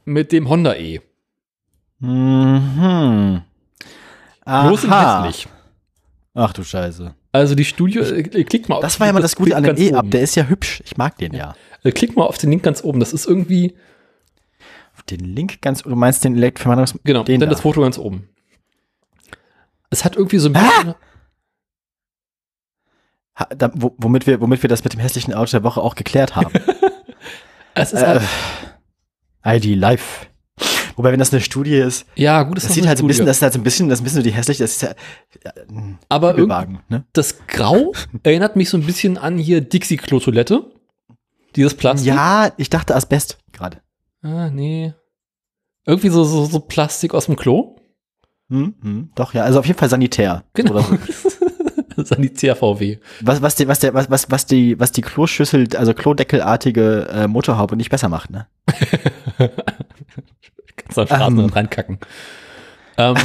mit 0.05 0.31
dem 0.31 0.49
Honda 0.49 0.75
E. 0.75 1.01
Mhm. 2.03 3.41
Aha. 4.45 5.23
hässlich. 5.23 5.47
Ach 6.33 6.51
du 6.51 6.63
Scheiße. 6.63 7.15
Also 7.31 7.55
die 7.55 7.63
Studio, 7.65 8.03
äh, 8.03 8.23
klick 8.43 8.67
mal 8.67 8.75
auf 8.75 8.81
Das 8.81 8.99
war 8.99 9.07
ja 9.07 9.13
mal 9.13 9.21
das 9.21 9.35
Gute 9.35 9.55
an 9.55 9.63
dem 9.63 9.77
E-Up. 9.77 9.99
oben. 9.99 10.09
Der 10.11 10.21
ist 10.21 10.35
ja 10.35 10.43
hübsch. 10.43 10.83
Ich 10.85 10.97
mag 10.97 11.17
den 11.17 11.33
ja. 11.33 11.55
Äh, 11.83 11.91
klick 11.91 12.15
mal 12.15 12.25
auf 12.25 12.37
den 12.37 12.49
Link 12.49 12.63
ganz 12.63 12.83
oben. 12.83 12.99
Das 12.99 13.13
ist 13.13 13.25
irgendwie, 13.25 13.75
Den 15.09 15.21
Link 15.21 15.61
ganz, 15.61 15.83
du 15.83 15.95
meinst 15.95 16.23
den 16.23 16.35
Elektroverwandlungs... 16.35 16.99
genau, 17.03 17.23
den 17.23 17.39
dann 17.39 17.49
da. 17.49 17.53
das 17.55 17.61
Foto 17.61 17.81
ganz 17.81 17.97
oben. 17.97 18.29
Es 19.89 20.03
hat 20.03 20.15
irgendwie 20.15 20.39
so 20.39 20.49
ein 20.49 20.53
bisschen, 20.53 20.95
Ha, 23.35 23.47
da, 23.55 23.71
wo, 23.73 23.95
womit, 23.97 24.27
wir, 24.27 24.41
womit 24.41 24.61
wir 24.61 24.69
das 24.69 24.83
mit 24.83 24.93
dem 24.93 24.99
hässlichen 24.99 25.33
Auto 25.33 25.51
der 25.51 25.63
Woche 25.63 25.81
auch 25.81 25.95
geklärt 25.95 26.35
haben. 26.35 26.53
es 27.73 27.93
ist 27.93 28.01
äh, 28.01 28.19
halt, 29.43 29.63
ID 29.63 29.75
Live. 29.75 30.27
Wobei, 30.95 31.11
wenn 31.11 31.19
das 31.19 31.31
eine 31.33 31.41
Studie 31.41 31.75
ist, 31.75 32.05
ja 32.15 32.43
gut, 32.43 32.57
das 32.57 32.65
ist 32.65 32.73
sieht 32.73 32.87
halt 32.87 32.97
so 32.97 33.03
ein 33.03 33.07
bisschen, 33.07 33.25
das 33.25 33.37
ist 33.37 33.41
halt 33.41 33.53
so 33.53 33.59
ein 33.59 33.63
bisschen, 33.63 33.89
das 33.89 33.99
ist 33.99 34.01
ein 34.01 34.03
bisschen 34.03 34.17
so 34.17 34.23
die 34.23 34.33
hässlich, 34.33 34.57
das 34.59 34.71
ist 34.71 34.81
ja, 34.81 34.93
ein 35.69 35.97
aber 36.09 36.29
irgendwie 36.29 36.43
Übelwagen, 36.43 36.79
ne? 36.89 37.05
Das 37.13 37.45
Grau 37.47 37.93
erinnert 38.23 38.55
mich 38.55 38.69
so 38.69 38.77
ein 38.77 38.85
bisschen 38.85 39.17
an 39.17 39.37
hier 39.37 39.61
Dixie-Klo-Toilette. 39.61 40.71
Dieses 41.55 41.75
Plastik. 41.75 42.07
Ja, 42.07 42.51
ich 42.57 42.69
dachte 42.69 42.95
Asbest 42.95 43.37
gerade. 43.51 43.81
Ah, 44.21 44.49
nee. 44.49 44.93
Irgendwie 45.85 46.09
so, 46.09 46.23
so, 46.23 46.45
so 46.45 46.59
Plastik 46.59 47.13
aus 47.13 47.25
dem 47.25 47.35
Klo. 47.35 47.75
Hm, 48.49 48.75
hm, 48.81 49.09
doch, 49.15 49.33
ja, 49.33 49.43
also 49.43 49.59
auf 49.59 49.65
jeden 49.65 49.77
Fall 49.79 49.89
sanitär. 49.89 50.43
Genau. 50.53 50.79
So. 50.81 50.97
Sanitär-VW. 52.03 52.97
Was, 53.21 53.41
was, 53.41 53.55
die, 53.55 53.67
was, 53.67 53.79
der, 53.79 53.93
was, 53.93 54.09
was, 54.09 54.31
was, 54.31 54.45
die, 54.45 54.79
was 54.79 54.91
die 54.91 55.01
Kloschüssel, 55.01 55.67
also 55.77 55.93
Klodeckelartige 55.93 57.07
äh, 57.11 57.27
Motorhaube 57.27 57.75
nicht 57.75 57.89
besser 57.89 58.09
macht, 58.09 58.31
ne? 58.31 58.47
Kannst 60.95 61.11
am 61.11 61.17
Straßen 61.17 61.39
Ähm. 61.39 61.49
reinkacken. 61.49 61.99
Ähm, 62.97 63.15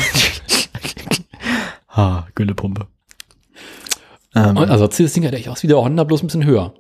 ha, 1.89 2.29
Güllepumpe. 2.35 2.87
Ähm, 4.35 4.57
und 4.57 4.71
also 4.71 4.87
das 4.87 4.97
Ding 5.13 5.25
halt 5.25 5.35
echt 5.35 5.49
aus 5.49 5.63
wie 5.63 5.67
der 5.67 5.79
Honda, 5.79 6.05
bloß 6.05 6.23
ein 6.23 6.27
bisschen 6.27 6.45
höher. 6.45 6.75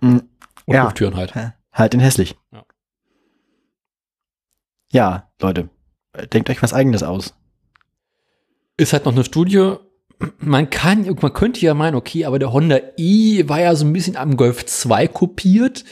Mm, 0.00 0.18
Und 0.66 0.74
ja. 0.74 0.84
Lufttüren 0.84 1.16
halt. 1.16 1.34
halt 1.72 1.94
in 1.94 2.00
hässlich. 2.00 2.36
Ja. 2.52 2.64
Ja, 4.92 5.30
Leute, 5.40 5.68
denkt 6.32 6.48
euch 6.50 6.62
was 6.62 6.72
eigenes 6.72 7.02
aus. 7.02 7.34
Ist 8.76 8.92
halt 8.92 9.04
noch 9.04 9.12
eine 9.12 9.24
Studie. 9.24 9.74
Man 10.38 10.70
kann, 10.70 11.04
man 11.20 11.32
könnte 11.32 11.60
ja 11.60 11.74
meinen, 11.74 11.94
okay, 11.94 12.24
aber 12.24 12.38
der 12.38 12.52
Honda 12.52 12.78
i 12.98 13.44
war 13.48 13.60
ja 13.60 13.74
so 13.74 13.84
ein 13.84 13.92
bisschen 13.92 14.16
am 14.16 14.36
Golf 14.36 14.64
2 14.64 15.08
kopiert. 15.08 15.84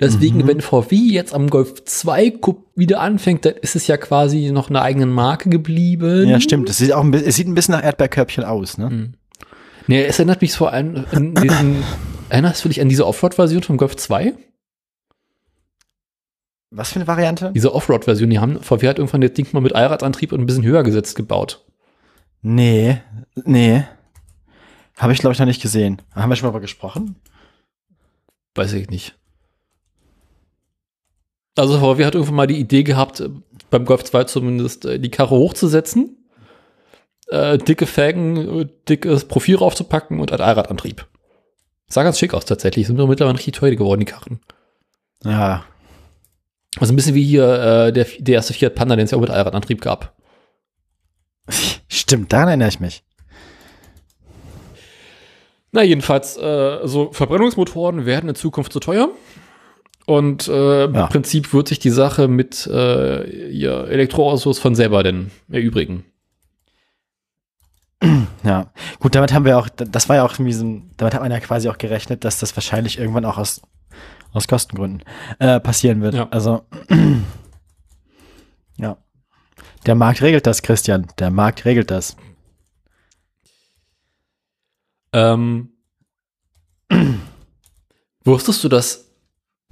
Deswegen, 0.00 0.38
Mhm. 0.38 0.46
wenn 0.48 0.60
VW 0.60 0.96
jetzt 0.96 1.32
am 1.34 1.48
Golf 1.48 1.84
2 1.84 2.30
ko- 2.30 2.64
wieder 2.74 3.00
anfängt, 3.00 3.44
dann 3.44 3.54
ist 3.54 3.76
es 3.76 3.86
ja 3.86 3.96
quasi 3.96 4.50
noch 4.50 4.68
eine 4.68 4.82
eigene 4.82 5.06
Marke 5.06 5.48
geblieben. 5.48 6.28
Ja, 6.28 6.40
stimmt. 6.40 6.68
Es 6.68 6.78
sieht 6.78 6.92
auch 6.92 7.02
ein 7.04 7.10
bisschen, 7.12 7.28
es 7.28 7.36
sieht 7.36 7.46
ein 7.46 7.54
bisschen 7.54 7.74
nach 7.74 7.84
Erdbeerkörbchen 7.84 8.42
aus, 8.44 8.76
ne? 8.76 8.90
Mhm. 8.90 9.14
Nee, 9.86 10.04
es 10.04 10.18
erinnert 10.18 10.40
mich 10.42 10.52
vor 10.52 10.72
allem 10.72 11.04
an 11.12 11.34
diesen, 11.42 11.84
erinnerst 12.28 12.64
du 12.64 12.68
dich 12.68 12.80
an 12.80 12.88
diese 12.88 13.06
Offroad-Version 13.06 13.62
vom 13.62 13.76
Golf 13.76 13.96
2? 13.96 14.34
Was 16.70 16.90
für 16.90 16.96
eine 16.96 17.06
Variante? 17.06 17.52
Diese 17.54 17.72
Offroad-Version, 17.72 18.30
die 18.30 18.40
haben, 18.40 18.60
VW 18.60 18.88
hat 18.88 18.98
irgendwann 18.98 19.20
das 19.20 19.32
Ding 19.34 19.46
mal 19.52 19.60
mit 19.60 19.74
Allradantrieb 19.76 20.32
und 20.32 20.40
ein 20.40 20.46
bisschen 20.46 20.64
höher 20.64 20.82
gesetzt 20.82 21.14
gebaut. 21.14 21.64
Nee, 22.42 23.00
nee. 23.44 23.84
Habe 24.96 25.12
ich, 25.12 25.18
glaube 25.20 25.32
ich, 25.34 25.38
noch 25.38 25.46
nicht 25.46 25.62
gesehen. 25.62 26.02
Haben 26.14 26.30
wir 26.30 26.36
schon 26.36 26.46
mal 26.46 26.50
darüber 26.50 26.60
gesprochen? 26.62 27.16
Weiß 28.56 28.72
ich 28.72 28.90
nicht. 28.90 29.14
Also 31.56 31.78
VW 31.78 32.04
hat 32.04 32.14
irgendwann 32.14 32.34
mal 32.34 32.46
die 32.46 32.58
Idee 32.58 32.82
gehabt, 32.82 33.20
äh, 33.20 33.30
beim 33.70 33.84
Golf 33.84 34.04
2 34.04 34.24
zumindest 34.24 34.84
äh, 34.84 34.98
die 34.98 35.10
Karre 35.10 35.36
hochzusetzen, 35.36 36.16
äh, 37.28 37.58
dicke 37.58 37.86
Felgen, 37.86 38.60
äh, 38.60 38.66
dickes 38.88 39.26
Profil 39.26 39.56
raufzupacken 39.56 40.20
und 40.20 40.32
ein 40.32 40.40
Allradantrieb. 40.40 41.06
Sah 41.88 42.02
ganz 42.02 42.18
schick 42.18 42.34
aus 42.34 42.44
tatsächlich, 42.44 42.86
sind 42.86 42.96
nur 42.96 43.08
mittlerweile 43.08 43.36
richtig 43.38 43.54
teuer 43.54 43.76
geworden, 43.76 44.00
die 44.00 44.06
Karren. 44.06 44.40
Ja. 45.24 45.64
Also 46.78 46.92
ein 46.92 46.96
bisschen 46.96 47.14
wie 47.14 47.22
hier 47.24 47.44
äh, 47.44 47.92
der, 47.92 48.06
der 48.18 48.34
erste 48.34 48.52
Fiat 48.52 48.74
Panda, 48.74 48.96
den 48.96 49.04
es 49.04 49.12
ja 49.12 49.18
auch 49.18 49.22
mit 49.22 49.30
Allradantrieb 49.30 49.80
gab. 49.80 50.16
Stimmt, 51.88 52.32
daran 52.32 52.48
erinnere 52.48 52.68
ich 52.68 52.80
mich. 52.80 53.04
Na, 55.70 55.82
jedenfalls, 55.82 56.36
äh, 56.36 56.80
so 56.84 57.12
Verbrennungsmotoren 57.12 58.06
werden 58.06 58.28
in 58.28 58.34
Zukunft 58.34 58.72
zu 58.72 58.80
teuer. 58.80 59.08
Und 60.06 60.48
äh, 60.48 60.80
Ja. 60.80 60.84
im 60.84 61.08
Prinzip 61.08 61.52
wird 61.54 61.68
sich 61.68 61.78
die 61.78 61.90
Sache 61.90 62.28
mit 62.28 62.66
äh, 62.66 63.48
ihr 63.48 63.88
Elektroautos 63.88 64.58
von 64.58 64.74
selber 64.74 65.02
denn 65.02 65.30
erübrigen. 65.50 66.04
Ja. 68.44 68.70
Gut, 69.00 69.14
damit 69.14 69.32
haben 69.32 69.46
wir 69.46 69.58
auch, 69.58 69.70
das 69.70 70.10
war 70.10 70.16
ja 70.16 70.24
auch 70.26 70.34
irgendwie 70.34 70.52
so 70.52 70.64
ein, 70.66 70.90
damit 70.98 71.14
hat 71.14 71.22
man 71.22 71.30
ja 71.30 71.40
quasi 71.40 71.70
auch 71.70 71.78
gerechnet, 71.78 72.24
dass 72.24 72.38
das 72.38 72.54
wahrscheinlich 72.54 72.98
irgendwann 72.98 73.24
auch 73.24 73.38
aus, 73.38 73.62
aus 74.32 74.46
Kostengründen 74.46 75.02
äh, 75.38 75.58
passieren 75.60 76.02
wird. 76.02 76.12
Ja. 76.14 76.28
Also, 76.30 76.66
ja. 78.76 78.98
Der 79.86 79.94
Markt 79.94 80.20
regelt 80.20 80.46
das, 80.46 80.60
Christian. 80.60 81.06
Der 81.18 81.30
Markt 81.30 81.64
regelt 81.64 81.90
das. 81.90 82.16
Ähm, 85.14 85.70
wusstest 88.24 88.62
du, 88.64 88.68
dass 88.68 89.03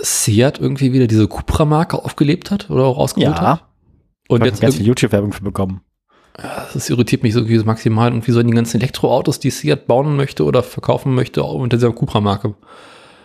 Seat 0.00 0.58
irgendwie 0.58 0.92
wieder 0.92 1.06
diese 1.06 1.28
Cupra-Marke 1.28 2.04
aufgelebt 2.04 2.50
hat 2.50 2.70
oder 2.70 2.84
auch 2.84 2.98
rausgeholt 2.98 3.36
Ja. 3.36 3.42
hat? 3.42 3.64
Und 4.28 4.40
Und 4.40 4.46
jetzt 4.46 4.60
ganz 4.60 4.74
viel 4.74 4.80
irgendwie- 4.82 4.88
YouTube-Werbung 4.88 5.32
für 5.32 5.42
bekommen. 5.42 5.82
Ja, 6.42 6.66
das 6.72 6.88
irritiert 6.88 7.22
mich 7.22 7.34
so 7.34 7.40
irgendwie 7.40 7.58
maximal. 7.64 8.10
Und 8.12 8.26
wie 8.26 8.32
sollen 8.32 8.46
die 8.46 8.54
ganzen 8.54 8.78
Elektroautos, 8.80 9.38
die 9.38 9.50
Seat 9.50 9.86
bauen 9.86 10.16
möchte 10.16 10.44
oder 10.44 10.62
verkaufen 10.62 11.14
möchte, 11.14 11.42
auch 11.44 11.54
unter 11.54 11.76
dieser 11.76 11.92
Cupra-Marke 11.92 12.54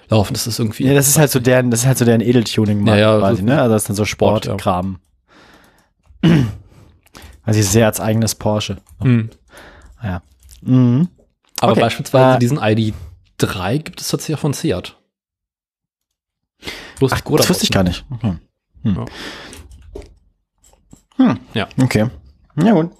laufen? 0.10 0.34
Das 0.34 0.46
ist 0.46 0.60
irgendwie. 0.60 0.86
Ja, 0.86 0.94
das 0.94 1.08
ist 1.08 1.18
halt 1.18 1.32
so 1.32 1.40
deren, 1.40 1.72
das 1.72 1.82
ist 1.82 1.86
halt 1.88 1.98
so 1.98 2.04
deren 2.06 2.20
Edeltuning-Markt 2.22 3.00
Ja, 3.00 3.14
ja, 3.14 3.20
quasi, 3.20 3.44
ne? 3.44 3.62
Also 3.62 3.74
das 3.74 3.84
ist 3.84 3.90
dann 3.90 3.96
so 3.96 4.06
Sport, 4.06 4.46
ja. 4.46 4.52
Sportkram. 4.52 4.98
Also 7.44 7.62
sehr 7.62 7.86
als 7.86 8.02
eigenes 8.02 8.36
Porsche. 8.36 8.78
Hm. 9.02 9.30
Ja. 10.04 10.22
Mhm. 10.62 11.08
Aber 11.62 11.72
Okay. 11.72 11.82
beispielsweise 11.82 12.36
Äh, 12.36 12.40
diesen 12.40 12.60
ID3 12.60 13.78
gibt 13.80 14.02
es 14.02 14.10
tatsächlich 14.10 14.36
auch 14.36 14.42
von 14.42 14.52
Seat. 14.52 14.98
Bloß 17.00 17.12
Ach, 17.14 17.22
das 17.22 17.50
wusste 17.50 17.64
ich 17.64 17.72
gar 17.72 17.84
nicht. 17.84 18.06
Hm. 18.22 18.40
Hm. 18.84 18.96
Ja. 18.96 19.06
Hm. 21.18 21.40
Ja. 21.54 21.68
Okay. 21.82 22.10
Ja, 22.62 22.72
gut. 22.74 22.92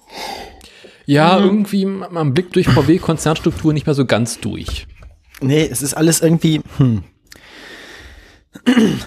Ja, 1.06 1.38
Mhm. 1.38 1.44
irgendwie 1.44 1.84
am 2.16 2.34
Blick 2.34 2.52
durch 2.52 2.68
VW-Konzernstruktur 2.68 3.72
nicht 3.72 3.86
mehr 3.86 3.94
so 3.94 4.04
ganz 4.06 4.40
durch. 4.40 4.86
Nee, 5.40 5.66
es 5.70 5.82
ist 5.82 5.94
alles 5.94 6.20
irgendwie. 6.20 6.60
Hm. 6.76 7.04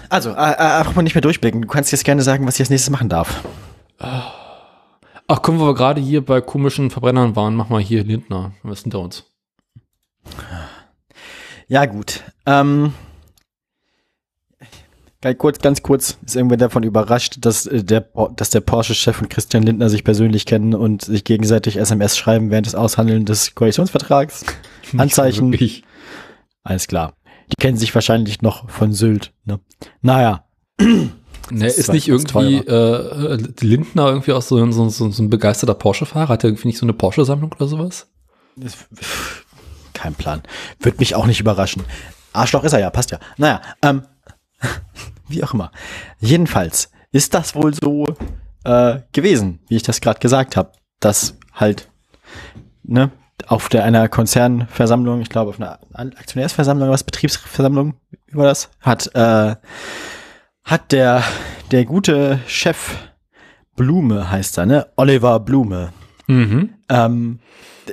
Also, 0.08 0.30
äh, 0.30 0.32
äh, 0.34 0.36
apropos 0.56 1.02
nicht 1.02 1.14
mehr 1.14 1.20
durchblicken. 1.22 1.62
Du 1.62 1.68
kannst 1.68 1.92
jetzt 1.92 2.04
gerne 2.04 2.22
sagen, 2.22 2.46
was 2.46 2.54
ich 2.56 2.60
als 2.60 2.70
nächstes 2.70 2.90
machen 2.90 3.08
darf. 3.08 3.44
Ach, 3.98 5.42
kommen 5.42 5.58
wir 5.60 5.74
gerade 5.74 6.00
hier 6.00 6.24
bei 6.24 6.40
komischen 6.40 6.90
Verbrennern 6.90 7.36
waren, 7.36 7.54
mach 7.54 7.68
mal 7.68 7.80
hier 7.80 8.02
Lindner. 8.04 8.52
Was 8.62 8.78
ist 8.78 8.82
hinter 8.84 9.00
uns? 9.00 9.24
Ja, 11.68 11.86
gut. 11.86 12.22
Ähm, 12.46 12.92
ganz 15.22 15.38
kurz, 15.38 15.58
ganz 15.60 15.82
kurz 15.82 16.18
ist 16.26 16.36
irgendwer 16.36 16.58
davon 16.58 16.82
überrascht, 16.82 17.38
dass, 17.40 17.66
äh, 17.66 17.82
der, 17.82 18.08
dass 18.36 18.50
der 18.50 18.60
Porsche-Chef 18.60 19.22
und 19.22 19.30
Christian 19.30 19.62
Lindner 19.62 19.88
sich 19.88 20.04
persönlich 20.04 20.44
kennen 20.44 20.74
und 20.74 21.02
sich 21.02 21.24
gegenseitig 21.24 21.76
SMS 21.78 22.18
schreiben 22.18 22.50
während 22.50 22.66
des 22.66 22.74
Aushandeln 22.74 23.24
des 23.24 23.54
Koalitionsvertrags. 23.54 24.44
Anzeichen. 24.98 25.56
Alles 26.64 26.86
klar. 26.86 27.14
Die 27.50 27.56
kennen 27.56 27.78
sich 27.78 27.94
wahrscheinlich 27.94 28.42
noch 28.42 28.68
von 28.68 28.92
Sylt. 28.92 29.32
Ne? 29.44 29.60
Naja. 30.02 30.44
Ne, 31.50 31.66
ist 31.66 31.92
nicht 31.92 32.08
irgendwie 32.08 32.58
äh, 32.58 33.36
Lindner 33.60 34.06
irgendwie 34.06 34.32
auch 34.32 34.40
so, 34.40 34.70
so, 34.70 34.88
so, 34.88 35.10
so 35.10 35.22
ein 35.22 35.28
begeisterter 35.28 35.74
Porsche-Fahrer? 35.74 36.28
Hat 36.28 36.44
er 36.44 36.48
irgendwie 36.48 36.68
nicht 36.68 36.78
so 36.78 36.86
eine 36.86 36.92
Porsche-Sammlung 36.94 37.52
oder 37.52 37.66
sowas? 37.66 38.08
Das, 38.56 38.76
kein 39.92 40.14
Plan. 40.14 40.42
Wird 40.80 41.00
mich 41.00 41.14
auch 41.14 41.26
nicht 41.26 41.40
überraschen. 41.40 41.84
Arschloch 42.32 42.64
ist 42.64 42.72
er 42.72 42.78
ja, 42.78 42.90
passt 42.90 43.10
ja. 43.10 43.18
Naja, 43.36 43.60
ähm, 43.82 44.02
wie 45.28 45.42
auch 45.44 45.54
immer. 45.54 45.70
Jedenfalls 46.20 46.90
ist 47.12 47.34
das 47.34 47.54
wohl 47.54 47.74
so 47.74 48.06
äh, 48.64 49.00
gewesen, 49.12 49.60
wie 49.68 49.76
ich 49.76 49.82
das 49.82 50.00
gerade 50.00 50.20
gesagt 50.20 50.56
habe, 50.56 50.72
dass 51.00 51.36
halt 51.52 51.88
ne, 52.82 53.10
auf 53.46 53.68
der 53.68 53.84
einer 53.84 54.08
Konzernversammlung, 54.08 55.20
ich 55.20 55.28
glaube 55.28 55.50
auf 55.50 55.60
einer 55.60 55.78
Aktionärsversammlung, 55.92 56.88
was 56.88 57.04
Betriebsversammlung 57.04 57.94
über 58.26 58.44
das 58.44 58.70
hat, 58.80 59.14
äh, 59.14 59.56
hat 60.64 60.92
der 60.92 61.22
der 61.70 61.84
gute 61.84 62.38
Chef 62.46 62.96
Blume 63.76 64.30
heißt 64.30 64.58
er, 64.58 64.66
ne? 64.66 64.86
Oliver 64.96 65.40
Blume. 65.40 65.92
Mhm. 66.26 66.74
Ähm, 66.88 67.38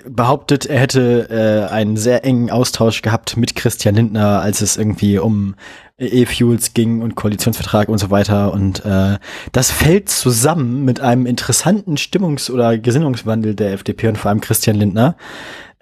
behauptet, 0.07 0.65
er 0.65 0.79
hätte 0.79 1.29
äh, 1.69 1.71
einen 1.73 1.97
sehr 1.97 2.25
engen 2.25 2.51
Austausch 2.51 3.01
gehabt 3.01 3.37
mit 3.37 3.55
Christian 3.55 3.95
Lindner, 3.95 4.41
als 4.41 4.61
es 4.61 4.77
irgendwie 4.77 5.17
um 5.17 5.55
E-Fuels 5.99 6.73
ging 6.73 7.01
und 7.01 7.15
Koalitionsvertrag 7.15 7.89
und 7.89 7.97
so 7.97 8.09
weiter. 8.09 8.53
Und 8.53 8.85
äh, 8.85 9.17
das 9.51 9.71
fällt 9.71 10.09
zusammen 10.09 10.85
mit 10.85 10.99
einem 11.01 11.25
interessanten 11.25 11.95
Stimmungs- 11.97 12.49
oder 12.51 12.77
Gesinnungswandel 12.77 13.55
der 13.55 13.73
FDP 13.73 14.07
und 14.09 14.17
vor 14.17 14.29
allem 14.29 14.41
Christian 14.41 14.75
Lindner, 14.77 15.15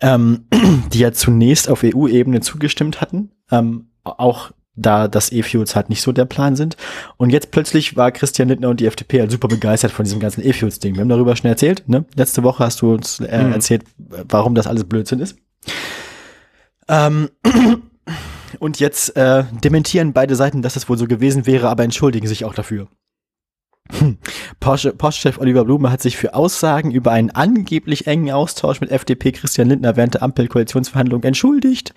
ähm, 0.01 0.45
die 0.93 0.99
ja 0.99 1.11
zunächst 1.11 1.69
auf 1.69 1.83
EU-Ebene 1.83 2.41
zugestimmt 2.41 3.01
hatten, 3.01 3.31
ähm, 3.51 3.89
auch 4.03 4.51
da 4.79 5.07
das 5.07 5.31
E-Fuels 5.31 5.75
halt 5.75 5.89
nicht 5.89 6.03
so 6.03 6.11
der 6.11 6.25
Plan 6.25 6.55
sind. 6.55 6.77
Und 7.17 7.31
jetzt 7.31 7.49
plötzlich 7.49 7.95
war 7.97 8.11
Christian 8.11 8.47
Lindner 8.49 8.69
und 8.69 8.79
die 8.79 8.85
FDP 8.85 9.19
halt 9.21 9.31
super 9.31 9.47
begeistert 9.47 9.91
von 9.91 10.05
diesem 10.05 10.19
ganzen 10.19 10.45
E-Fuels-Ding. 10.45 10.93
Wir 10.93 11.01
haben 11.01 11.09
darüber 11.09 11.35
schon 11.35 11.49
erzählt. 11.49 11.83
Ne? 11.89 12.05
Letzte 12.15 12.43
Woche 12.43 12.63
hast 12.63 12.81
du 12.81 12.93
uns 12.93 13.19
äh, 13.19 13.43
Mhm. 13.43 13.53
erzählt, 13.53 13.83
warum 14.29 14.53
das 14.53 14.67
alles 14.67 14.83
Blödsinn 14.83 15.19
ist. 15.19 15.35
Ähm, 16.87 17.29
und 18.59 18.79
jetzt 18.79 19.15
äh, 19.15 19.43
dementieren 19.63 20.13
beide 20.13 20.35
Seiten, 20.35 20.61
dass 20.61 20.75
es 20.75 20.89
wohl 20.89 20.97
so 20.97 21.07
gewesen 21.07 21.45
wäre, 21.45 21.69
aber 21.69 21.83
entschuldigen 21.83 22.27
sich 22.27 22.45
auch 22.45 22.53
dafür. 22.53 22.87
Hm. 23.91 24.17
Porsche- 24.59 24.91
Porsche-Chef 24.93 25.39
Oliver 25.39 25.63
Blume 25.63 25.91
hat 25.91 26.01
sich 26.01 26.17
für 26.17 26.33
Aussagen 26.33 26.91
über 26.91 27.11
einen 27.11 27.31
angeblich 27.31 28.05
engen 28.07 28.31
Austausch 28.31 28.81
mit 28.81 28.91
FDP 28.91 29.31
Christian 29.31 29.69
Lindner 29.69 29.95
während 29.95 30.15
der 30.15 30.23
Ampel-Koalitionsverhandlungen 30.23 31.25
entschuldigt. 31.25 31.93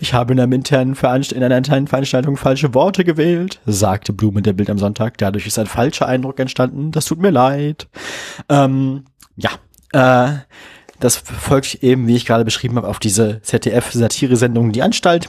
Ich 0.00 0.14
habe 0.14 0.32
in 0.32 0.40
einer 0.40 0.54
internen, 0.54 0.94
Veranst 0.94 1.32
in 1.32 1.42
einer 1.42 1.56
internen 1.56 1.86
Veranstaltung 1.86 2.36
falsche 2.36 2.72
Worte 2.74 3.04
gewählt, 3.04 3.60
sagte 3.66 4.12
Blume 4.12 4.42
der 4.42 4.54
Bild 4.54 4.70
am 4.70 4.78
Sonntag. 4.78 5.18
Dadurch 5.18 5.46
ist 5.46 5.58
ein 5.58 5.66
falscher 5.66 6.06
Eindruck 6.06 6.38
entstanden. 6.40 6.92
Das 6.92 7.04
tut 7.04 7.20
mir 7.20 7.30
leid. 7.30 7.88
Ähm, 8.48 9.04
ja, 9.36 9.50
äh, 9.92 10.38
das 11.00 11.16
folgt 11.16 11.74
eben, 11.82 12.06
wie 12.06 12.16
ich 12.16 12.24
gerade 12.24 12.44
beschrieben 12.44 12.76
habe, 12.76 12.88
auf 12.88 12.98
diese 12.98 13.42
ZDF-Satire-Sendung 13.42 14.72
Die 14.72 14.82
Anstalt 14.82 15.28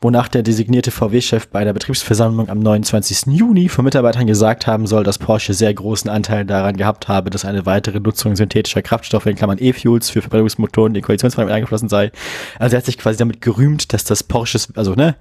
wonach 0.00 0.28
der 0.28 0.42
designierte 0.42 0.90
VW-Chef 0.90 1.48
bei 1.48 1.64
der 1.64 1.72
Betriebsversammlung 1.72 2.48
am 2.48 2.60
29. 2.60 3.34
Juni 3.34 3.68
von 3.68 3.84
Mitarbeitern 3.84 4.26
gesagt 4.26 4.66
haben 4.66 4.86
soll, 4.86 5.02
dass 5.02 5.18
Porsche 5.18 5.54
sehr 5.54 5.74
großen 5.74 6.08
Anteil 6.08 6.44
daran 6.44 6.76
gehabt 6.76 7.08
habe, 7.08 7.30
dass 7.30 7.44
eine 7.44 7.66
weitere 7.66 7.98
Nutzung 7.98 8.36
synthetischer 8.36 8.82
Kraftstoffe 8.82 9.26
in 9.26 9.34
Klammern 9.34 9.58
E-Fuels 9.60 10.10
für 10.10 10.20
Verbrennungsmotoren 10.20 10.94
in 10.94 11.02
Koalitionsverhandlungen 11.02 11.56
eingeflossen 11.56 11.88
sei. 11.88 12.12
Also 12.58 12.76
er 12.76 12.78
hat 12.78 12.86
sich 12.86 12.98
quasi 12.98 13.18
damit 13.18 13.40
gerühmt, 13.40 13.92
dass 13.92 14.04
das 14.04 14.22
Porsches, 14.22 14.76
also 14.76 14.94
ne, 14.94 15.16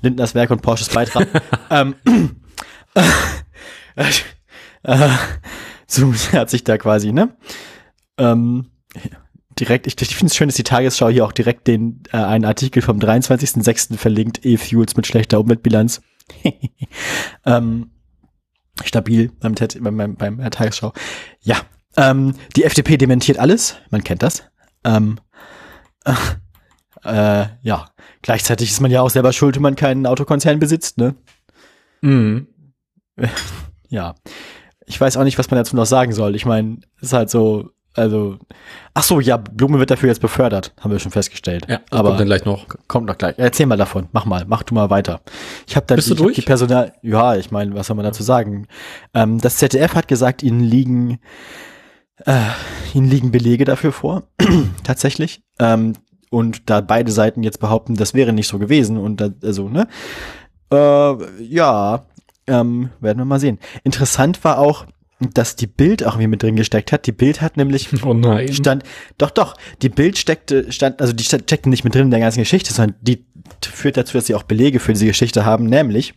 Lindners 0.00 0.34
Werk 0.34 0.50
und 0.50 0.62
Porsches 0.62 0.88
Beitrag, 0.88 1.28
ähm, 1.70 1.94
äh, 4.84 5.08
so 5.86 6.14
er 6.32 6.40
hat 6.40 6.50
sich 6.50 6.64
da 6.64 6.78
quasi, 6.78 7.12
ne, 7.12 7.36
ähm, 8.16 8.70
direkt, 9.62 9.86
ich, 9.86 10.00
ich 10.00 10.16
finde 10.16 10.30
es 10.30 10.36
schön, 10.36 10.48
dass 10.48 10.56
die 10.56 10.64
Tagesschau 10.64 11.08
hier 11.08 11.24
auch 11.24 11.30
direkt 11.30 11.68
den 11.68 12.02
äh, 12.12 12.16
einen 12.16 12.44
Artikel 12.44 12.82
vom 12.82 12.98
23.06. 12.98 13.96
verlinkt, 13.96 14.44
E-Fuels 14.44 14.96
mit 14.96 15.06
schlechter 15.06 15.38
Umweltbilanz. 15.38 16.02
ähm, 17.46 17.90
stabil 18.84 19.30
beim, 19.40 19.54
beim, 19.54 19.96
beim, 19.96 20.16
beim 20.16 20.40
äh, 20.40 20.50
Tagesschau. 20.50 20.92
Ja, 21.40 21.60
ähm, 21.96 22.34
die 22.56 22.64
FDP 22.64 22.96
dementiert 22.96 23.38
alles, 23.38 23.76
man 23.90 24.02
kennt 24.02 24.24
das. 24.24 24.42
Ähm, 24.82 25.20
äh, 26.04 26.14
äh, 27.04 27.46
ja, 27.62 27.86
gleichzeitig 28.22 28.70
ist 28.70 28.80
man 28.80 28.90
ja 28.90 29.00
auch 29.00 29.10
selber 29.10 29.32
schuld, 29.32 29.54
wenn 29.54 29.62
man 29.62 29.76
keinen 29.76 30.06
Autokonzern 30.06 30.58
besitzt, 30.58 30.98
ne? 30.98 31.14
Mhm. 32.00 32.48
Ja. 33.88 34.14
Ich 34.86 34.98
weiß 34.98 35.18
auch 35.18 35.24
nicht, 35.24 35.38
was 35.38 35.50
man 35.50 35.58
dazu 35.58 35.76
noch 35.76 35.84
sagen 35.84 36.14
soll. 36.14 36.34
Ich 36.34 36.46
meine, 36.46 36.78
es 36.96 37.08
ist 37.08 37.12
halt 37.12 37.28
so, 37.28 37.68
also, 37.94 38.38
ach 38.94 39.02
so, 39.02 39.20
ja, 39.20 39.36
Blume 39.36 39.78
wird 39.78 39.90
dafür 39.90 40.08
jetzt 40.08 40.20
befördert, 40.20 40.72
haben 40.80 40.90
wir 40.90 40.98
schon 40.98 41.12
festgestellt. 41.12 41.66
Ja, 41.68 41.80
aber 41.90 42.10
kommt 42.10 42.20
dann 42.20 42.26
gleich 42.26 42.44
noch. 42.44 42.66
kommt 42.88 43.06
noch 43.06 43.18
gleich. 43.18 43.34
Erzähl 43.38 43.66
mal 43.66 43.76
davon. 43.76 44.08
Mach 44.12 44.24
mal, 44.24 44.44
mach 44.46 44.62
du 44.62 44.74
mal 44.74 44.90
weiter. 44.90 45.20
Ich 45.66 45.76
habe 45.76 45.86
da 45.86 45.94
Bist 45.94 46.10
du 46.10 46.14
durch? 46.14 46.34
die 46.34 46.42
Personal. 46.42 46.92
Ja, 47.02 47.36
ich 47.36 47.50
meine, 47.50 47.74
was 47.74 47.86
soll 47.88 47.96
man 47.96 48.04
dazu 48.04 48.22
sagen? 48.22 48.66
Ähm, 49.14 49.38
das 49.40 49.56
ZDF 49.56 49.94
hat 49.94 50.08
gesagt, 50.08 50.42
ihnen 50.42 50.60
liegen, 50.60 51.18
äh, 52.24 52.38
ihnen 52.94 53.08
liegen 53.08 53.30
Belege 53.30 53.64
dafür 53.64 53.92
vor, 53.92 54.22
tatsächlich. 54.84 55.42
Ähm, 55.58 55.92
und 56.30 56.70
da 56.70 56.80
beide 56.80 57.12
Seiten 57.12 57.42
jetzt 57.42 57.60
behaupten, 57.60 57.94
das 57.94 58.14
wäre 58.14 58.32
nicht 58.32 58.48
so 58.48 58.58
gewesen 58.58 58.96
und 58.96 59.20
da, 59.20 59.28
also 59.42 59.68
ne, 59.68 59.86
äh, 60.72 61.42
ja, 61.44 62.06
ähm, 62.46 62.90
werden 63.00 63.18
wir 63.18 63.24
mal 63.26 63.38
sehen. 63.38 63.58
Interessant 63.84 64.42
war 64.44 64.58
auch, 64.58 64.86
dass 65.30 65.56
die 65.56 65.66
Bild 65.66 66.04
auch 66.04 66.14
irgendwie 66.14 66.28
mit 66.28 66.42
drin 66.42 66.56
gesteckt 66.56 66.92
hat. 66.92 67.06
Die 67.06 67.12
Bild 67.12 67.40
hat 67.40 67.56
nämlich 67.56 67.88
Oh 68.04 68.14
nein. 68.14 68.52
stand, 68.52 68.84
doch, 69.18 69.30
doch, 69.30 69.56
die 69.82 69.88
Bild 69.88 70.18
steckte, 70.18 70.70
stand, 70.72 71.00
also 71.00 71.12
die 71.12 71.24
steckte 71.24 71.68
nicht 71.68 71.84
mit 71.84 71.94
drin 71.94 72.04
in 72.04 72.10
der 72.10 72.20
ganzen 72.20 72.40
Geschichte, 72.40 72.72
sondern 72.72 72.96
die 73.00 73.24
führt 73.64 73.96
dazu, 73.96 74.16
dass 74.16 74.26
sie 74.26 74.34
auch 74.34 74.42
Belege 74.42 74.80
für 74.80 74.92
diese 74.92 75.06
Geschichte 75.06 75.44
haben, 75.44 75.66
nämlich, 75.66 76.14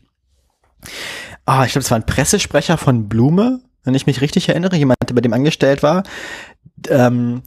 ah, 1.46 1.66
ich 1.66 1.72
glaube, 1.74 1.84
es 1.84 1.92
war 1.92 1.98
ein 1.98 2.06
Pressesprecher 2.06 2.78
von 2.78 3.08
Blume, 3.08 3.62
wenn 3.84 3.96
ich 3.96 4.08
mich 4.08 4.22
richtig 4.22 4.50
erinnere, 4.50 4.76
jemand, 4.76 4.98
der 5.08 5.14
bei 5.14 5.22
dem 5.22 5.34
angestellt 5.34 5.84
war, 5.84 6.04
ähm, 6.90 7.44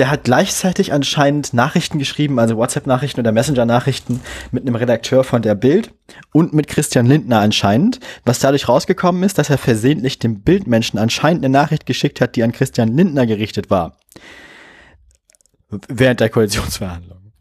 der 0.00 0.10
hat 0.10 0.24
gleichzeitig 0.24 0.94
anscheinend 0.94 1.52
Nachrichten 1.52 1.98
geschrieben, 1.98 2.38
also 2.38 2.56
WhatsApp-Nachrichten 2.56 3.20
oder 3.20 3.32
Messenger-Nachrichten 3.32 4.22
mit 4.50 4.62
einem 4.62 4.74
Redakteur 4.74 5.24
von 5.24 5.42
der 5.42 5.54
Bild 5.54 5.92
und 6.32 6.54
mit 6.54 6.68
Christian 6.68 7.04
Lindner 7.04 7.40
anscheinend, 7.40 8.00
was 8.24 8.38
dadurch 8.38 8.66
rausgekommen 8.66 9.22
ist, 9.24 9.36
dass 9.36 9.50
er 9.50 9.58
versehentlich 9.58 10.18
dem 10.18 10.40
Bildmenschen 10.40 10.98
anscheinend 10.98 11.44
eine 11.44 11.52
Nachricht 11.52 11.84
geschickt 11.84 12.22
hat, 12.22 12.34
die 12.34 12.42
an 12.42 12.52
Christian 12.52 12.96
Lindner 12.96 13.26
gerichtet 13.26 13.68
war. 13.68 13.98
Während 15.68 16.20
der 16.20 16.30
Koalitionsverhandlungen. 16.30 17.34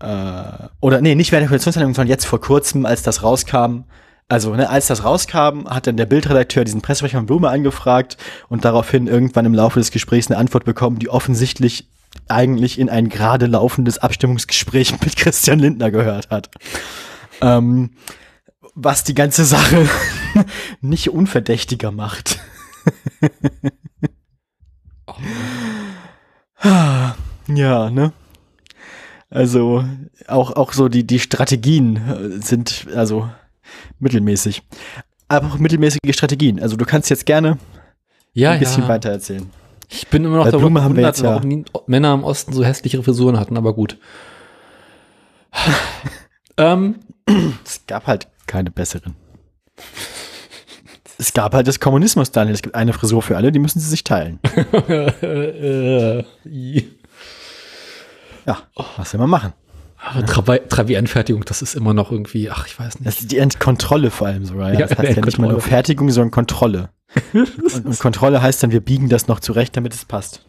Äh, 0.00 0.68
oder 0.80 1.02
nee, 1.02 1.14
nicht 1.14 1.30
während 1.30 1.42
der 1.42 1.48
Koalitionsverhandlungen, 1.48 1.94
sondern 1.94 2.10
jetzt 2.10 2.24
vor 2.24 2.40
kurzem, 2.40 2.86
als 2.86 3.02
das 3.02 3.22
rauskam, 3.22 3.82
also, 4.28 4.54
ne, 4.54 4.68
als 4.70 4.86
das 4.86 5.04
rauskam, 5.04 5.68
hat 5.68 5.86
dann 5.86 5.96
der 5.96 6.06
Bildredakteur 6.06 6.64
diesen 6.64 6.80
Pressesprecher 6.80 7.18
von 7.18 7.26
Blume 7.26 7.50
angefragt 7.50 8.16
und 8.48 8.64
daraufhin 8.64 9.06
irgendwann 9.06 9.44
im 9.44 9.54
Laufe 9.54 9.78
des 9.78 9.90
Gesprächs 9.90 10.30
eine 10.30 10.38
Antwort 10.38 10.64
bekommen, 10.64 10.98
die 10.98 11.10
offensichtlich 11.10 11.86
eigentlich 12.28 12.78
in 12.78 12.88
ein 12.88 13.08
gerade 13.08 13.46
laufendes 13.46 13.98
Abstimmungsgespräch 13.98 14.92
mit 15.04 15.16
Christian 15.16 15.58
Lindner 15.58 15.90
gehört 15.90 16.30
hat. 16.30 16.50
Ähm, 17.40 17.90
was 18.74 19.04
die 19.04 19.14
ganze 19.14 19.44
Sache 19.44 19.86
nicht 20.80 21.10
unverdächtiger 21.10 21.90
macht. 21.90 22.40
ja, 26.62 27.90
ne? 27.90 28.12
Also 29.28 29.84
auch 30.26 30.52
auch 30.56 30.72
so 30.72 30.88
die 30.88 31.06
die 31.06 31.20
Strategien 31.20 31.96
äh, 31.96 32.42
sind 32.42 32.86
also 32.94 33.28
mittelmäßig. 33.98 34.62
Aber 35.28 35.48
auch 35.48 35.58
mittelmäßige 35.58 35.98
Strategien. 36.10 36.60
Also 36.60 36.76
du 36.76 36.84
kannst 36.84 37.08
jetzt 37.10 37.26
gerne 37.26 37.58
Ja, 38.34 38.50
ein 38.52 38.58
bisschen 38.60 38.82
ja. 38.82 38.88
weiter 38.88 39.10
erzählen. 39.10 39.50
Ich 39.88 40.08
bin 40.08 40.24
immer 40.24 40.36
noch 40.36 40.44
Bei 40.44 40.50
darüber 40.50 40.68
Blume 40.68 40.82
haben 40.82 40.96
wir 40.96 41.04
jetzt 41.04 41.20
ja- 41.22 41.40
nie 41.40 41.64
Männer 41.86 42.14
im 42.14 42.24
Osten 42.24 42.52
so 42.52 42.64
hässliche 42.64 43.02
Frisuren 43.02 43.38
hatten, 43.38 43.56
aber 43.56 43.74
gut. 43.74 43.98
ähm, 46.56 46.96
Es 47.64 47.82
gab 47.86 48.06
halt 48.06 48.28
keine 48.46 48.70
besseren. 48.70 49.14
Es 51.18 51.32
gab 51.32 51.54
halt 51.54 51.68
das 51.68 51.78
Kommunismus, 51.78 52.30
Daniel. 52.32 52.54
Es 52.54 52.62
gibt 52.62 52.74
eine 52.74 52.92
Frisur 52.92 53.22
für 53.22 53.36
alle, 53.36 53.52
die 53.52 53.58
müssen 53.58 53.80
sie 53.80 53.88
sich 53.88 54.02
teilen. 54.04 54.38
Ja, 58.44 58.58
was 58.96 59.12
will 59.12 59.20
man 59.20 59.30
machen? 59.30 59.52
Aber 60.04 60.20
Trabi- 60.26 60.66
Trabi-Anfertigung, 60.68 61.44
das 61.44 61.62
ist 61.62 61.74
immer 61.74 61.94
noch 61.94 62.10
irgendwie, 62.10 62.50
ach, 62.50 62.66
ich 62.66 62.78
weiß 62.78 62.96
nicht. 63.00 63.06
Das 63.06 63.20
ist 63.20 63.30
die 63.32 63.38
Ent 63.38 63.60
Kontrolle 63.60 64.10
vor 64.10 64.26
allem 64.26 64.44
sogar. 64.44 64.72
Ja. 64.72 64.80
Ja, 64.80 64.86
Das 64.86 64.98
heißt 64.98 65.16
ja 65.16 65.24
nicht 65.24 65.38
mal 65.38 65.48
nur. 65.50 65.60
Fertigung, 65.60 66.10
sondern 66.10 66.30
Kontrolle. 66.30 66.90
Und, 67.34 67.84
und 67.84 67.98
Kontrolle 67.98 68.40
heißt 68.40 68.62
dann, 68.62 68.72
wir 68.72 68.80
biegen 68.80 69.10
das 69.10 69.28
noch 69.28 69.38
zurecht, 69.40 69.76
damit 69.76 69.92
es 69.92 70.06
passt. 70.06 70.46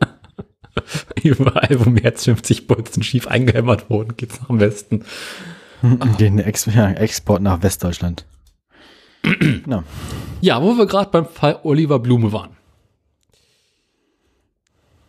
Überall, 1.22 1.68
wo 1.84 1.90
mehr 1.90 2.06
als 2.06 2.24
50 2.24 2.66
Bolzen 2.66 3.02
schief 3.02 3.26
eingehämmert 3.26 3.90
wurden, 3.90 4.16
geht's 4.16 4.40
nach 4.40 4.46
dem 4.48 4.58
Westen. 4.58 5.04
Den 6.18 6.38
Ex 6.38 6.64
ja, 6.66 6.90
Export 6.92 7.42
nach 7.42 7.62
Westdeutschland. 7.62 8.24
genau. 9.22 9.82
Ja, 10.40 10.62
wo 10.62 10.78
wir 10.78 10.86
gerade 10.86 11.10
beim 11.10 11.26
Fall 11.26 11.60
Oliver 11.62 11.98
Blume 11.98 12.32
waren. 12.32 12.50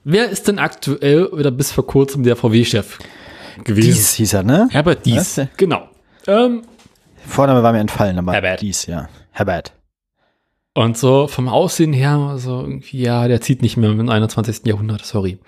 Wer 0.04 0.30
ist 0.30 0.48
denn 0.48 0.60
aktuell 0.60 1.28
oder 1.28 1.52
bis 1.52 1.72
vor 1.72 1.86
kurzem 1.88 2.24
der 2.24 2.36
VW-Chef? 2.36 3.00
Gewesen. 3.64 3.88
Dies 3.88 4.14
hieß 4.14 4.34
er, 4.34 4.44
ne? 4.44 4.68
Herbert 4.72 5.06
Dies, 5.06 5.38
Was? 5.38 5.48
genau. 5.58 5.90
Ähm, 6.28 6.64
Vorname 7.26 7.64
war 7.64 7.72
mir 7.72 7.80
entfallen, 7.80 8.18
aber 8.20 8.34
Herbert. 8.34 8.62
Dies, 8.62 8.86
ja. 8.86 9.10
Herbert. 9.32 9.74
und 10.74 10.98
so 10.98 11.28
vom 11.28 11.48
Aussehen 11.50 11.94
her, 11.94 12.36
so 12.38 12.62
irgendwie, 12.62 13.02
ja, 13.02 13.28
der 13.28 13.42
zieht 13.42 13.62
nicht 13.62 13.78
mehr 13.78 13.90
im 13.92 14.10
21. 14.10 14.62
Jahrhundert, 14.66 15.06
sorry. 15.06 15.40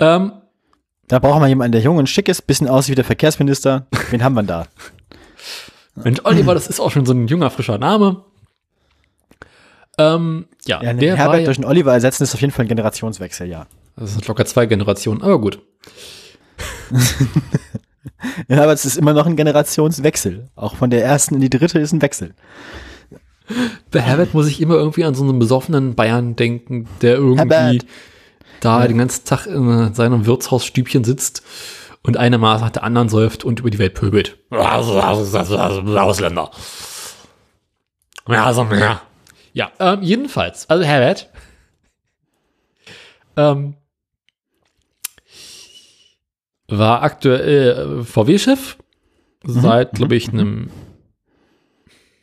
Ähm, 0.00 0.32
Da 1.08 1.18
brauchen 1.18 1.40
wir 1.40 1.48
jemanden, 1.48 1.72
der 1.72 1.80
jung 1.80 1.96
und 1.96 2.08
schick 2.08 2.28
ist, 2.28 2.46
bisschen 2.46 2.68
aussieht 2.68 2.92
wie 2.92 2.96
der 2.96 3.04
Verkehrsminister. 3.04 3.86
Wen 4.10 4.22
haben 4.22 4.34
wir 4.34 4.42
da? 4.42 4.66
Mensch, 5.94 6.20
Oliver, 6.24 6.54
das 6.54 6.68
ist 6.68 6.78
auch 6.80 6.90
schon 6.90 7.06
so 7.06 7.12
ein 7.12 7.26
junger, 7.26 7.50
frischer 7.50 7.78
Name. 7.78 8.24
Ähm, 9.98 10.46
ja, 10.66 10.80
Ja, 10.82 10.92
der 10.92 11.16
Herbert 11.16 11.46
durch 11.46 11.56
einen 11.58 11.64
Oliver 11.64 11.92
ersetzen 11.92 12.22
ist 12.22 12.34
auf 12.34 12.40
jeden 12.40 12.52
Fall 12.52 12.66
ein 12.66 12.68
Generationswechsel, 12.68 13.48
ja. 13.48 13.66
das 13.96 14.12
sind 14.12 14.26
locker 14.28 14.44
zwei 14.44 14.66
Generationen, 14.66 15.22
aber 15.22 15.40
gut. 15.40 15.60
Ja, 18.48 18.62
aber 18.62 18.72
es 18.72 18.84
ist 18.84 18.96
immer 18.96 19.12
noch 19.12 19.26
ein 19.26 19.36
Generationswechsel. 19.36 20.48
Auch 20.56 20.74
von 20.76 20.90
der 20.90 21.04
ersten 21.04 21.36
in 21.36 21.40
die 21.40 21.50
dritte 21.50 21.78
ist 21.78 21.92
ein 21.92 22.02
Wechsel. 22.02 22.34
Bei 23.90 24.00
Herbert 24.00 24.34
muss 24.34 24.48
ich 24.48 24.60
immer 24.60 24.74
irgendwie 24.74 25.04
an 25.04 25.14
so 25.14 25.22
einen 25.24 25.38
besoffenen 25.38 25.94
Bayern 25.94 26.36
denken, 26.36 26.88
der 27.00 27.14
irgendwie 27.14 27.38
Herbert. 27.38 27.86
da 28.60 28.86
den 28.86 28.98
ganzen 28.98 29.24
Tag 29.24 29.46
in 29.46 29.94
seinem 29.94 30.26
Wirtshausstübchen 30.26 31.04
sitzt 31.04 31.42
und 32.02 32.16
eine 32.16 32.38
Maß 32.38 32.60
nach 32.60 32.70
der 32.70 32.82
anderen 32.82 33.08
säuft 33.08 33.44
und 33.44 33.60
über 33.60 33.70
die 33.70 33.78
Welt 33.78 33.94
pöbelt. 33.94 34.36
Ausländer. 35.96 36.50
Ja, 38.28 38.44
also 38.44 38.64
mehr. 38.64 39.00
Ja, 39.54 39.70
ähm, 39.78 40.02
jedenfalls, 40.02 40.68
also 40.68 40.84
Herbert. 40.84 41.30
Ähm, 43.36 43.74
war 46.68 47.02
aktuell 47.02 48.00
äh, 48.00 48.04
VW-Chef 48.04 48.76
seit, 49.44 49.92
glaube 49.92 50.16
ich, 50.16 50.28
einem 50.28 50.70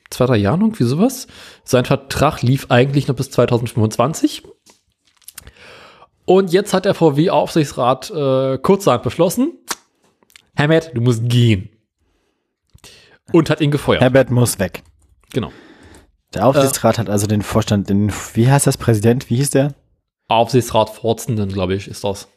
zwei, 0.09 0.25
drei 0.27 0.37
Jahren 0.37 0.61
irgendwie 0.61 0.83
sowas. 0.83 1.27
Sein 1.63 1.85
Vertrag 1.85 2.41
lief 2.41 2.67
eigentlich 2.69 3.07
noch 3.07 3.15
bis 3.15 3.31
2025. 3.31 4.43
Und 6.25 6.53
jetzt 6.53 6.73
hat 6.73 6.85
der 6.85 6.93
VW-Aufsichtsrat 6.93 8.11
äh, 8.11 8.57
kurzerhand 8.59 9.03
beschlossen, 9.03 9.53
Hammett, 10.57 10.91
du 10.93 11.01
musst 11.01 11.27
gehen. 11.27 11.69
Und 13.31 13.49
hat 13.49 13.61
ihn 13.61 13.71
gefeuert. 13.71 14.01
Herbert 14.01 14.29
muss 14.29 14.59
weg. 14.59 14.83
genau. 15.31 15.51
Der 16.33 16.45
Aufsichtsrat 16.45 16.99
hat 16.99 17.09
also 17.09 17.27
den 17.27 17.41
Vorstand, 17.41 17.89
den, 17.89 18.11
wie 18.33 18.49
heißt 18.51 18.67
das, 18.67 18.77
Präsident, 18.77 19.29
wie 19.29 19.37
hieß 19.37 19.51
der? 19.51 19.73
Aufsichtsrat 20.27 20.89
Vorsitzenden, 20.89 21.49
glaube 21.49 21.75
ich, 21.75 21.87
ist 21.87 22.03
das. 22.03 22.27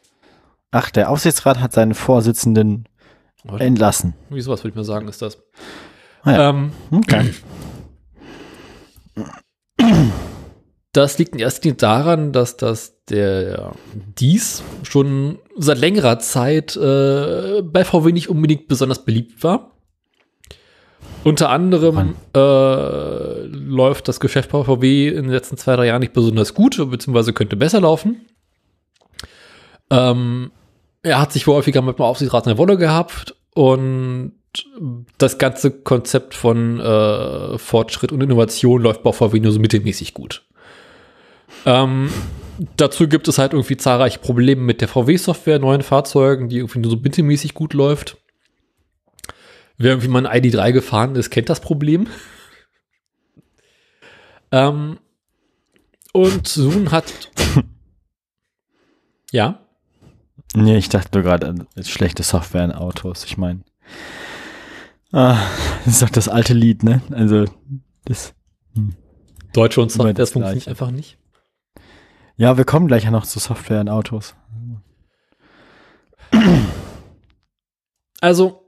Ach, 0.71 0.91
der 0.91 1.09
Aufsichtsrat 1.09 1.59
hat 1.59 1.73
seinen 1.73 1.93
Vorsitzenden 1.93 2.87
entlassen. 3.57 4.13
Wie 4.29 4.41
sowas 4.41 4.61
würde 4.61 4.69
ich 4.69 4.75
mal 4.75 4.83
sagen, 4.83 5.07
ist 5.07 5.21
das. 5.21 5.41
Ah 6.23 6.31
ja. 6.31 6.49
Ähm, 6.49 6.71
Okay. 6.91 7.33
Das 10.91 11.19
liegt 11.19 11.33
in 11.33 11.39
erster 11.39 11.63
Linie 11.65 11.77
daran, 11.77 12.31
dass 12.31 12.57
das 12.57 13.05
der 13.09 13.73
dies 13.93 14.63
schon 14.83 15.37
seit 15.55 15.77
längerer 15.77 16.19
Zeit 16.19 16.75
äh, 16.75 17.61
bei 17.61 17.85
VW 17.85 18.11
nicht 18.11 18.29
unbedingt 18.29 18.67
besonders 18.67 19.05
beliebt 19.05 19.43
war. 19.43 19.71
Unter 21.23 21.49
anderem 21.49 22.15
äh, 22.35 23.43
läuft 23.45 24.07
das 24.07 24.19
Geschäft 24.19 24.51
bei 24.51 24.63
VW 24.63 25.09
in 25.09 25.23
den 25.23 25.31
letzten 25.31 25.57
zwei, 25.57 25.75
drei 25.75 25.85
Jahren 25.87 25.99
nicht 25.99 26.13
besonders 26.13 26.53
gut, 26.53 26.77
beziehungsweise 26.89 27.33
könnte 27.33 27.55
besser 27.55 27.81
laufen. 27.81 28.25
Ähm, 29.91 30.51
er 31.03 31.19
hat 31.19 31.31
sich 31.31 31.47
wohl 31.47 31.55
häufiger 31.55 31.81
mit 31.81 31.97
dem 31.97 32.05
Aufsichtsrat 32.05 32.45
in 32.45 32.51
der 32.51 32.57
Wolle 32.57 32.77
gehabt 32.77 33.35
und 33.53 34.33
das 35.17 35.37
ganze 35.37 35.71
Konzept 35.71 36.33
von 36.33 36.79
äh, 36.79 37.57
Fortschritt 37.57 38.11
und 38.11 38.21
Innovation 38.21 38.81
läuft 38.81 39.03
bei 39.03 39.11
VW 39.11 39.39
nur 39.39 39.51
so 39.51 39.59
mittelmäßig 39.59 40.13
gut. 40.13 40.43
Ähm, 41.65 42.09
dazu 42.77 43.07
gibt 43.07 43.27
es 43.27 43.37
halt 43.37 43.53
irgendwie 43.53 43.77
zahlreiche 43.77 44.19
Probleme 44.19 44.61
mit 44.61 44.81
der 44.81 44.87
VW-Software, 44.87 45.59
neuen 45.59 45.83
Fahrzeugen, 45.83 46.49
die 46.49 46.57
irgendwie 46.57 46.79
nur 46.79 46.91
so 46.91 46.97
mittelmäßig 46.97 47.53
gut 47.53 47.73
läuft. 47.73 48.17
Wer 49.77 49.91
irgendwie 49.91 50.09
mal 50.09 50.25
ein 50.25 50.43
ID3 50.43 50.71
gefahren 50.73 51.15
ist, 51.15 51.29
kennt 51.29 51.49
das 51.49 51.61
Problem. 51.61 52.07
ähm, 54.51 54.99
und 56.11 56.47
Zoom 56.47 56.91
hat. 56.91 57.31
ja. 59.31 59.59
Nee, 60.55 60.77
ich 60.77 60.89
dachte 60.89 61.09
nur 61.13 61.23
gerade 61.23 61.47
an 61.47 61.67
schlechte 61.83 62.23
Software 62.23 62.65
in 62.65 62.71
Autos. 62.71 63.23
Ich 63.25 63.37
meine, 63.37 63.61
ah, 65.11 65.39
das 65.85 65.95
ist 65.95 66.01
doch 66.01 66.09
das 66.09 66.27
alte 66.27 66.53
Lied, 66.53 66.83
ne? 66.83 67.01
Also, 67.11 67.45
das, 68.05 68.33
Deutsche 69.53 69.81
und 69.81 69.91
Software, 69.91 70.13
das 70.13 70.31
funktioniert 70.31 70.67
einfach 70.67 70.91
nicht. 70.91 71.17
ja, 72.37 72.57
wir 72.57 72.65
kommen 72.65 72.87
gleich 72.87 73.09
noch 73.09 73.25
zu 73.25 73.39
Software 73.39 73.81
in 73.81 73.89
Autos. 73.89 74.35
Also, 78.21 78.65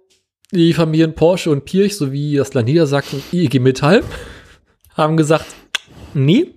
die 0.52 0.74
Familien 0.74 1.16
Porsche 1.16 1.50
und 1.50 1.66
Pirch 1.66 1.98
sowie 1.98 2.36
das 2.36 2.54
Land 2.54 2.68
Niedersachsen 2.68 3.18
und 3.18 3.34
IG 3.34 3.60
Metall 3.60 4.04
haben 4.96 5.18
gesagt, 5.18 5.46
nee, 6.14 6.54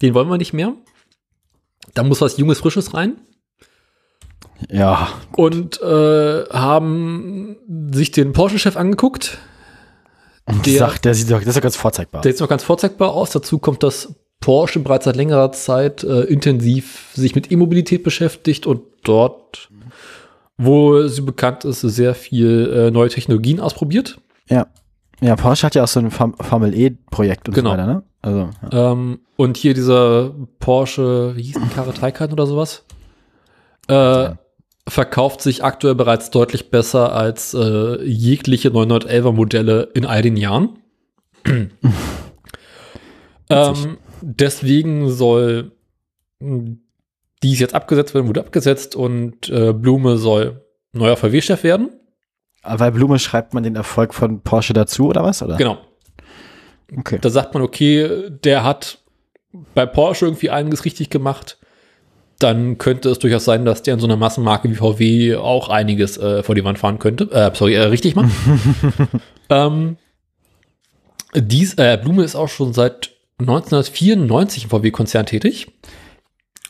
den 0.00 0.14
wollen 0.14 0.28
wir 0.28 0.38
nicht 0.38 0.52
mehr. 0.52 0.74
Da 1.94 2.02
muss 2.02 2.20
was 2.20 2.36
Junges, 2.36 2.60
Frisches 2.60 2.94
rein. 2.94 3.16
Ja, 4.70 5.08
Und 5.32 5.80
äh, 5.82 6.44
haben 6.50 7.56
sich 7.92 8.10
den 8.10 8.32
Porsche-Chef 8.32 8.76
angeguckt. 8.76 9.38
und 10.46 10.64
Der- 10.66 10.78
sagt, 10.78 11.04
der 11.04 11.14
sieht 11.14 11.30
doch, 11.30 11.38
das 11.40 11.48
ist 11.48 11.56
doch 11.56 11.62
ganz 11.62 11.76
vorzeigbar. 11.76 12.22
Der 12.22 12.32
sieht 12.32 12.40
noch 12.40 12.48
ganz 12.48 12.62
vorzeigbar 12.64 13.12
aus. 13.12 13.30
Dazu 13.30 13.58
kommt, 13.58 13.82
dass 13.82 14.14
Porsche 14.40 14.80
bereits 14.80 15.04
seit 15.04 15.16
längerer 15.16 15.52
Zeit 15.52 16.02
äh, 16.04 16.22
intensiv 16.22 17.08
sich 17.14 17.34
mit 17.34 17.50
E-Mobilität 17.52 18.02
beschäftigt 18.02 18.66
und 18.66 18.82
dort, 19.04 19.68
wo 20.56 21.06
sie 21.06 21.22
bekannt 21.22 21.64
ist, 21.64 21.80
sehr 21.80 22.14
viel 22.14 22.72
äh, 22.72 22.90
neue 22.90 23.08
Technologien 23.08 23.60
ausprobiert. 23.60 24.18
Ja. 24.48 24.66
Ja, 25.20 25.36
Porsche 25.36 25.66
hat 25.66 25.76
ja 25.76 25.84
auch 25.84 25.88
so 25.88 26.00
ein 26.00 26.10
Form- 26.10 26.34
Formel 26.40 26.74
E-Projekt 26.74 27.48
und 27.48 27.54
Genau. 27.54 27.70
so 27.70 27.76
weiter, 27.76 27.86
ne? 27.86 28.02
Also, 28.22 28.50
ja. 28.72 28.92
Ähm, 28.92 29.20
und 29.36 29.56
hier 29.56 29.74
dieser 29.74 30.32
Porsche, 30.58 31.36
wie 31.36 31.42
hieß 31.42 31.54
die 31.64 31.74
Karre 31.74 31.92
Taycan 31.94 32.32
oder 32.32 32.46
sowas, 32.46 32.84
äh, 33.88 34.30
verkauft 34.88 35.42
sich 35.42 35.62
aktuell 35.64 35.94
bereits 35.94 36.30
deutlich 36.30 36.70
besser 36.70 37.12
als 37.12 37.54
äh, 37.54 38.02
jegliche 38.02 38.70
911er 38.70 39.32
Modelle 39.32 39.88
in 39.94 40.04
all 40.04 40.22
den 40.22 40.36
Jahren. 40.36 40.78
ähm, 43.50 43.98
deswegen 44.20 45.10
soll 45.10 45.72
mh, 46.40 46.76
dies 47.42 47.60
jetzt 47.60 47.74
abgesetzt 47.74 48.14
werden, 48.14 48.28
wurde 48.28 48.40
abgesetzt 48.40 48.96
und 48.96 49.48
äh, 49.48 49.72
Blume 49.72 50.16
soll 50.16 50.64
neuer 50.92 51.16
VW-Chef 51.16 51.64
werden. 51.64 51.90
Bei 52.62 52.90
Blume 52.90 53.18
schreibt 53.18 53.54
man 53.54 53.64
den 53.64 53.74
Erfolg 53.74 54.14
von 54.14 54.42
Porsche 54.42 54.72
dazu, 54.72 55.08
oder 55.08 55.24
was? 55.24 55.42
Oder? 55.42 55.56
Genau. 55.56 55.78
Okay. 56.96 57.18
Da 57.20 57.30
sagt 57.30 57.54
man, 57.54 57.62
okay, 57.62 58.30
der 58.30 58.62
hat 58.62 58.98
bei 59.74 59.86
Porsche 59.86 60.26
irgendwie 60.26 60.50
einiges 60.50 60.84
richtig 60.84 61.10
gemacht. 61.10 61.58
Dann 62.42 62.78
könnte 62.78 63.08
es 63.10 63.18
durchaus 63.18 63.44
sein, 63.44 63.64
dass 63.64 63.82
der 63.82 63.94
in 63.94 64.00
so 64.00 64.06
einer 64.06 64.16
Massenmarke 64.16 64.68
wie 64.70 64.74
VW 64.74 65.36
auch 65.36 65.68
einiges 65.68 66.18
äh, 66.18 66.42
vor 66.42 66.54
die 66.54 66.64
Wand 66.64 66.78
fahren 66.78 66.98
könnte. 66.98 67.30
Äh, 67.30 67.50
sorry, 67.54 67.74
äh, 67.74 67.82
richtig 67.82 68.16
macht. 68.16 68.30
ähm, 69.50 69.96
dies, 71.34 71.74
äh, 71.74 71.98
Blume 72.02 72.24
ist 72.24 72.34
auch 72.34 72.48
schon 72.48 72.72
seit 72.72 73.10
1994 73.38 74.64
im 74.64 74.70
VW-Konzern 74.70 75.26
tätig. 75.26 75.68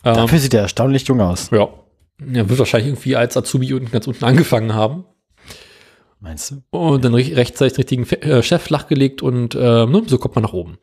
Ähm, 0.04 0.14
Dafür 0.14 0.38
sieht 0.38 0.54
er 0.54 0.62
erstaunlich 0.62 1.06
jung 1.06 1.20
aus. 1.20 1.50
ja. 1.50 1.68
Er 2.32 2.48
wird 2.48 2.58
wahrscheinlich 2.60 2.88
irgendwie 2.90 3.16
als 3.16 3.36
Azubi 3.36 3.74
unten 3.74 3.90
ganz 3.90 4.06
unten 4.06 4.24
angefangen 4.24 4.74
haben. 4.74 5.04
Meinst 6.20 6.52
du? 6.52 6.62
Und 6.70 7.04
dann 7.04 7.14
re- 7.14 7.34
rechtzeitig 7.36 7.72
den 7.72 7.80
richtigen 7.80 8.04
Fe- 8.06 8.22
äh, 8.22 8.42
Chef 8.44 8.62
flachgelegt 8.62 9.22
und 9.22 9.56
äh, 9.56 9.86
ne, 9.86 10.02
so 10.06 10.18
kommt 10.18 10.36
man 10.36 10.44
nach 10.44 10.52
oben. 10.52 10.78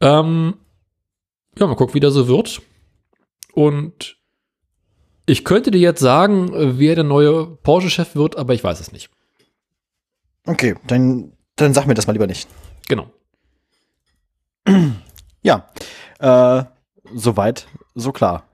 Ähm, 0.00 0.54
ja, 1.58 1.66
mal 1.66 1.74
gucken, 1.74 1.94
wie 1.94 2.00
der 2.00 2.12
so 2.12 2.28
wird. 2.28 2.62
Und 3.58 4.16
ich 5.26 5.44
könnte 5.44 5.72
dir 5.72 5.80
jetzt 5.80 5.98
sagen, 5.98 6.78
wer 6.78 6.94
der 6.94 7.02
neue 7.02 7.44
Porsche-Chef 7.44 8.14
wird, 8.14 8.36
aber 8.36 8.54
ich 8.54 8.62
weiß 8.62 8.78
es 8.78 8.92
nicht. 8.92 9.10
Okay, 10.46 10.76
dann, 10.86 11.32
dann 11.56 11.74
sag 11.74 11.88
mir 11.88 11.94
das 11.94 12.06
mal 12.06 12.12
lieber 12.12 12.28
nicht. 12.28 12.48
Genau. 12.88 13.10
Ja, 15.40 15.70
äh, 16.18 16.64
soweit, 17.14 17.68
so 17.94 18.12
klar. 18.12 18.48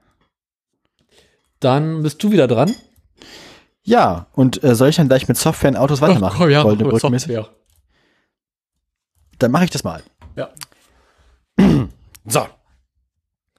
Dann 1.60 2.02
bist 2.02 2.22
du 2.22 2.30
wieder 2.30 2.46
dran. 2.46 2.74
Ja, 3.82 4.26
und 4.32 4.62
äh, 4.62 4.74
soll 4.74 4.90
ich 4.90 4.96
dann 4.96 5.08
gleich 5.08 5.28
mit 5.28 5.36
Software 5.36 5.70
in 5.70 5.76
Autos 5.76 6.00
weitermachen? 6.02 6.42
Oh, 6.42 6.46
ja, 6.46 6.62
Goldene? 6.62 6.98
Software. 6.98 7.48
Dann 9.38 9.50
mache 9.50 9.64
ich 9.64 9.70
das 9.70 9.84
mal. 9.84 10.02
Ja. 10.34 10.48
So, 12.26 12.46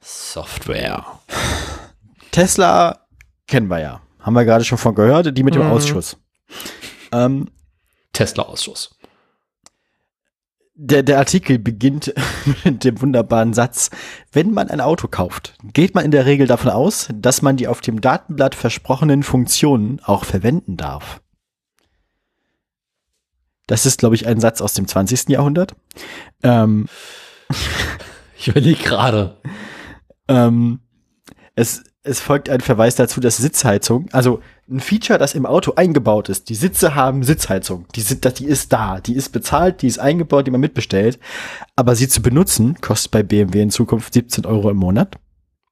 Software. 0.07 1.03
Tesla 2.31 2.99
kennen 3.47 3.67
wir 3.69 3.79
ja. 3.79 4.01
haben 4.19 4.33
wir 4.33 4.45
gerade 4.45 4.63
schon 4.63 4.77
von 4.77 4.93
gehört, 4.95 5.35
die 5.37 5.43
mit 5.43 5.55
dem 5.55 5.63
Mhm. 5.63 5.71
Ausschuss. 5.71 6.17
Ähm, 7.11 7.49
Tesla-Ausschuss. 8.13 8.91
der, 10.75 11.03
der 11.03 11.17
Artikel 11.19 11.57
beginnt 11.57 12.13
mit 12.63 12.83
dem 12.83 13.01
wunderbaren 13.01 13.53
Satz, 13.53 13.89
wenn 14.31 14.51
man 14.51 14.69
ein 14.69 14.81
Auto 14.81 15.07
kauft, 15.07 15.53
geht 15.73 15.95
man 15.95 16.05
in 16.05 16.11
der 16.11 16.25
Regel 16.25 16.47
davon 16.47 16.69
aus, 16.71 17.07
dass 17.13 17.41
man 17.41 17.55
die 17.57 17.67
auf 17.67 17.81
dem 17.81 18.01
Datenblatt 18.01 18.53
versprochenen 18.55 19.23
Funktionen 19.23 20.01
auch 20.03 20.25
verwenden 20.25 20.75
darf. 20.77 21.21
Das 23.67 23.85
ist, 23.87 23.97
glaube 23.99 24.15
ich, 24.15 24.27
ein 24.27 24.39
Satz 24.39 24.61
aus 24.61 24.73
dem 24.73 24.87
20. 24.87 25.29
Jahrhundert. 25.29 25.75
Ähm, 26.43 26.87
Ich 28.37 28.49
überlege 28.49 28.83
gerade. 28.83 29.37
Ähm, 30.27 30.79
es, 31.55 31.83
es 32.03 32.19
folgt 32.19 32.49
ein 32.49 32.61
Verweis 32.61 32.95
dazu, 32.95 33.19
dass 33.21 33.37
Sitzheizung, 33.37 34.07
also 34.11 34.41
ein 34.69 34.79
Feature, 34.79 35.19
das 35.19 35.35
im 35.35 35.45
Auto 35.45 35.73
eingebaut 35.75 36.27
ist, 36.29 36.49
die 36.49 36.55
Sitze 36.55 36.95
haben 36.95 37.23
Sitzheizung, 37.23 37.85
die, 37.95 38.01
sind, 38.01 38.39
die 38.39 38.45
ist 38.45 38.73
da, 38.73 38.99
die 38.99 39.13
ist 39.15 39.29
bezahlt, 39.29 39.81
die 39.81 39.87
ist 39.87 39.99
eingebaut, 39.99 40.47
die 40.47 40.51
man 40.51 40.61
mitbestellt, 40.61 41.19
aber 41.75 41.95
sie 41.95 42.07
zu 42.07 42.21
benutzen, 42.21 42.75
kostet 42.81 43.11
bei 43.11 43.23
BMW 43.23 43.61
in 43.61 43.69
Zukunft 43.69 44.13
17 44.13 44.45
Euro 44.45 44.69
im 44.69 44.77
Monat. 44.77 45.15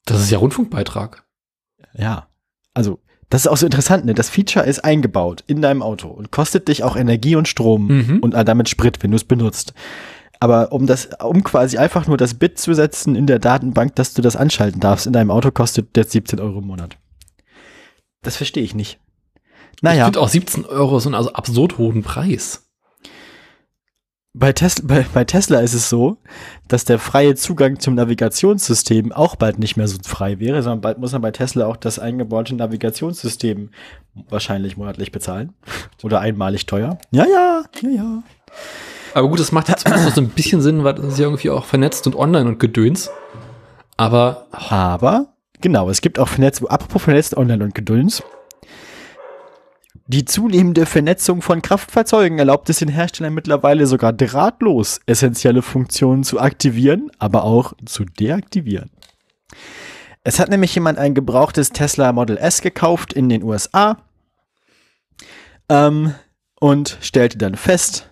Das 0.05 0.21
ist 0.21 0.31
ja 0.31 0.37
Rundfunkbeitrag. 0.37 1.23
Ja, 1.93 2.27
also 2.73 2.99
das 3.29 3.41
ist 3.45 3.47
auch 3.47 3.57
so 3.57 3.65
interessant, 3.65 4.05
ne? 4.05 4.13
Das 4.13 4.29
Feature 4.29 4.65
ist 4.65 4.83
eingebaut 4.83 5.43
in 5.47 5.61
deinem 5.61 5.81
Auto 5.81 6.07
und 6.07 6.31
kostet 6.31 6.67
dich 6.67 6.83
auch 6.83 6.95
Energie 6.95 7.35
und 7.35 7.47
Strom 7.47 7.87
Mhm. 7.87 8.19
und 8.19 8.33
damit 8.33 8.69
Sprit, 8.69 9.01
wenn 9.01 9.09
du 9.11 9.17
es 9.17 9.23
benutzt. 9.23 9.73
Aber 10.43 10.73
um 10.73 10.87
das, 10.87 11.07
um 11.23 11.41
quasi 11.41 11.77
einfach 11.77 12.05
nur 12.05 12.17
das 12.17 12.33
Bit 12.33 12.59
zu 12.59 12.73
setzen 12.73 13.15
in 13.15 13.27
der 13.27 13.39
Datenbank, 13.39 13.95
dass 13.95 14.13
du 14.13 14.21
das 14.21 14.35
anschalten 14.35 14.81
darfst 14.81 15.07
in 15.07 15.13
deinem 15.13 15.31
Auto, 15.31 15.51
kostet 15.51 15.95
jetzt 15.95 16.11
17 16.11 16.41
Euro 16.41 16.59
im 16.59 16.67
Monat. 16.67 16.97
Das 18.23 18.35
verstehe 18.35 18.61
ich 18.61 18.75
nicht. 18.75 18.99
Ich 19.77 19.83
Naja, 19.83 20.03
finde 20.03 20.19
auch 20.19 20.27
17 20.27 20.65
Euro 20.65 20.99
so 20.99 21.07
einen 21.07 21.15
also 21.15 21.31
absurd 21.31 21.77
hohen 21.77 22.03
Preis. 22.03 22.67
bei, 24.33 24.51
Tesla, 24.51 24.83
bei, 24.85 25.05
bei 25.13 25.23
Tesla 25.23 25.61
ist 25.61 25.75
es 25.75 25.87
so, 25.87 26.17
dass 26.67 26.83
der 26.83 26.99
freie 26.99 27.35
Zugang 27.35 27.79
zum 27.79 27.95
Navigationssystem 27.95 29.13
auch 29.13 29.37
bald 29.37 29.59
nicht 29.59 29.77
mehr 29.77 29.87
so 29.87 29.97
frei 30.03 30.39
wäre, 30.41 30.61
sondern 30.61 30.81
bald 30.81 30.97
muss 30.97 31.13
man 31.13 31.21
bei 31.21 31.31
Tesla 31.31 31.67
auch 31.67 31.77
das 31.77 31.99
eingebaute 31.99 32.53
Navigationssystem 32.53 33.69
wahrscheinlich 34.27 34.75
monatlich 34.75 35.13
bezahlen. 35.13 35.53
Oder 36.03 36.19
einmalig 36.19 36.65
teuer. 36.65 36.97
Ja, 37.11 37.25
ja, 37.25 37.63
ja, 37.81 37.89
ja. 37.89 38.23
Aber 39.13 39.29
gut, 39.29 39.39
das 39.39 39.51
macht 39.51 39.69
jetzt 39.69 39.87
so 39.87 40.21
ein 40.21 40.29
bisschen 40.29 40.61
Sinn, 40.61 40.83
weil 40.83 40.95
das 40.95 41.05
ist 41.05 41.19
ja 41.19 41.25
irgendwie 41.25 41.49
auch 41.49 41.65
vernetzt 41.65 42.07
und 42.07 42.15
online 42.15 42.49
und 42.49 42.59
gedöns. 42.59 43.11
Aber 43.97 44.47
Aber, 44.51 45.33
genau, 45.61 45.89
es 45.89 46.01
gibt 46.01 46.19
auch 46.19 46.27
vernetzt, 46.27 46.63
apropos 46.69 47.03
vernetzt 47.03 47.37
online 47.37 47.63
und 47.63 47.75
Gedöns. 47.75 48.23
Die 50.07 50.25
zunehmende 50.25 50.85
Vernetzung 50.85 51.41
von 51.41 51.61
Kraftfahrzeugen 51.61 52.37
erlaubt 52.37 52.69
es 52.69 52.79
den 52.79 52.89
Herstellern 52.89 53.33
mittlerweile 53.33 53.87
sogar 53.87 54.11
drahtlos 54.11 54.99
essentielle 55.05 55.61
Funktionen 55.61 56.23
zu 56.23 56.41
aktivieren, 56.41 57.09
aber 57.19 57.45
auch 57.45 57.73
zu 57.85 58.03
deaktivieren. 58.03 58.89
Es 60.25 60.39
hat 60.39 60.49
nämlich 60.49 60.75
jemand 60.75 60.97
ein 60.97 61.13
gebrauchtes 61.13 61.69
Tesla 61.69 62.11
Model 62.11 62.37
S 62.37 62.61
gekauft 62.61 63.13
in 63.13 63.29
den 63.29 63.43
USA 63.43 63.97
ähm, 65.69 66.13
und 66.59 66.97
stellte 67.01 67.37
dann 67.37 67.55
fest, 67.55 68.09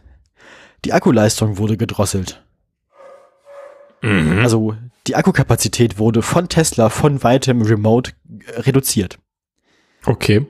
die 0.86 0.94
Akkuleistung 0.94 1.58
wurde 1.58 1.78
gedrosselt. 1.78 2.44
Also 4.42 4.76
die 5.08 5.16
Akkukapazität 5.16 6.00
wurde 6.00 6.22
von 6.22 6.50
Tesla 6.50 6.90
von 6.90 7.24
weitem 7.24 7.62
remote 7.62 8.14
äh, 8.48 8.62
reduziert. 8.62 9.20
okay. 10.06 10.46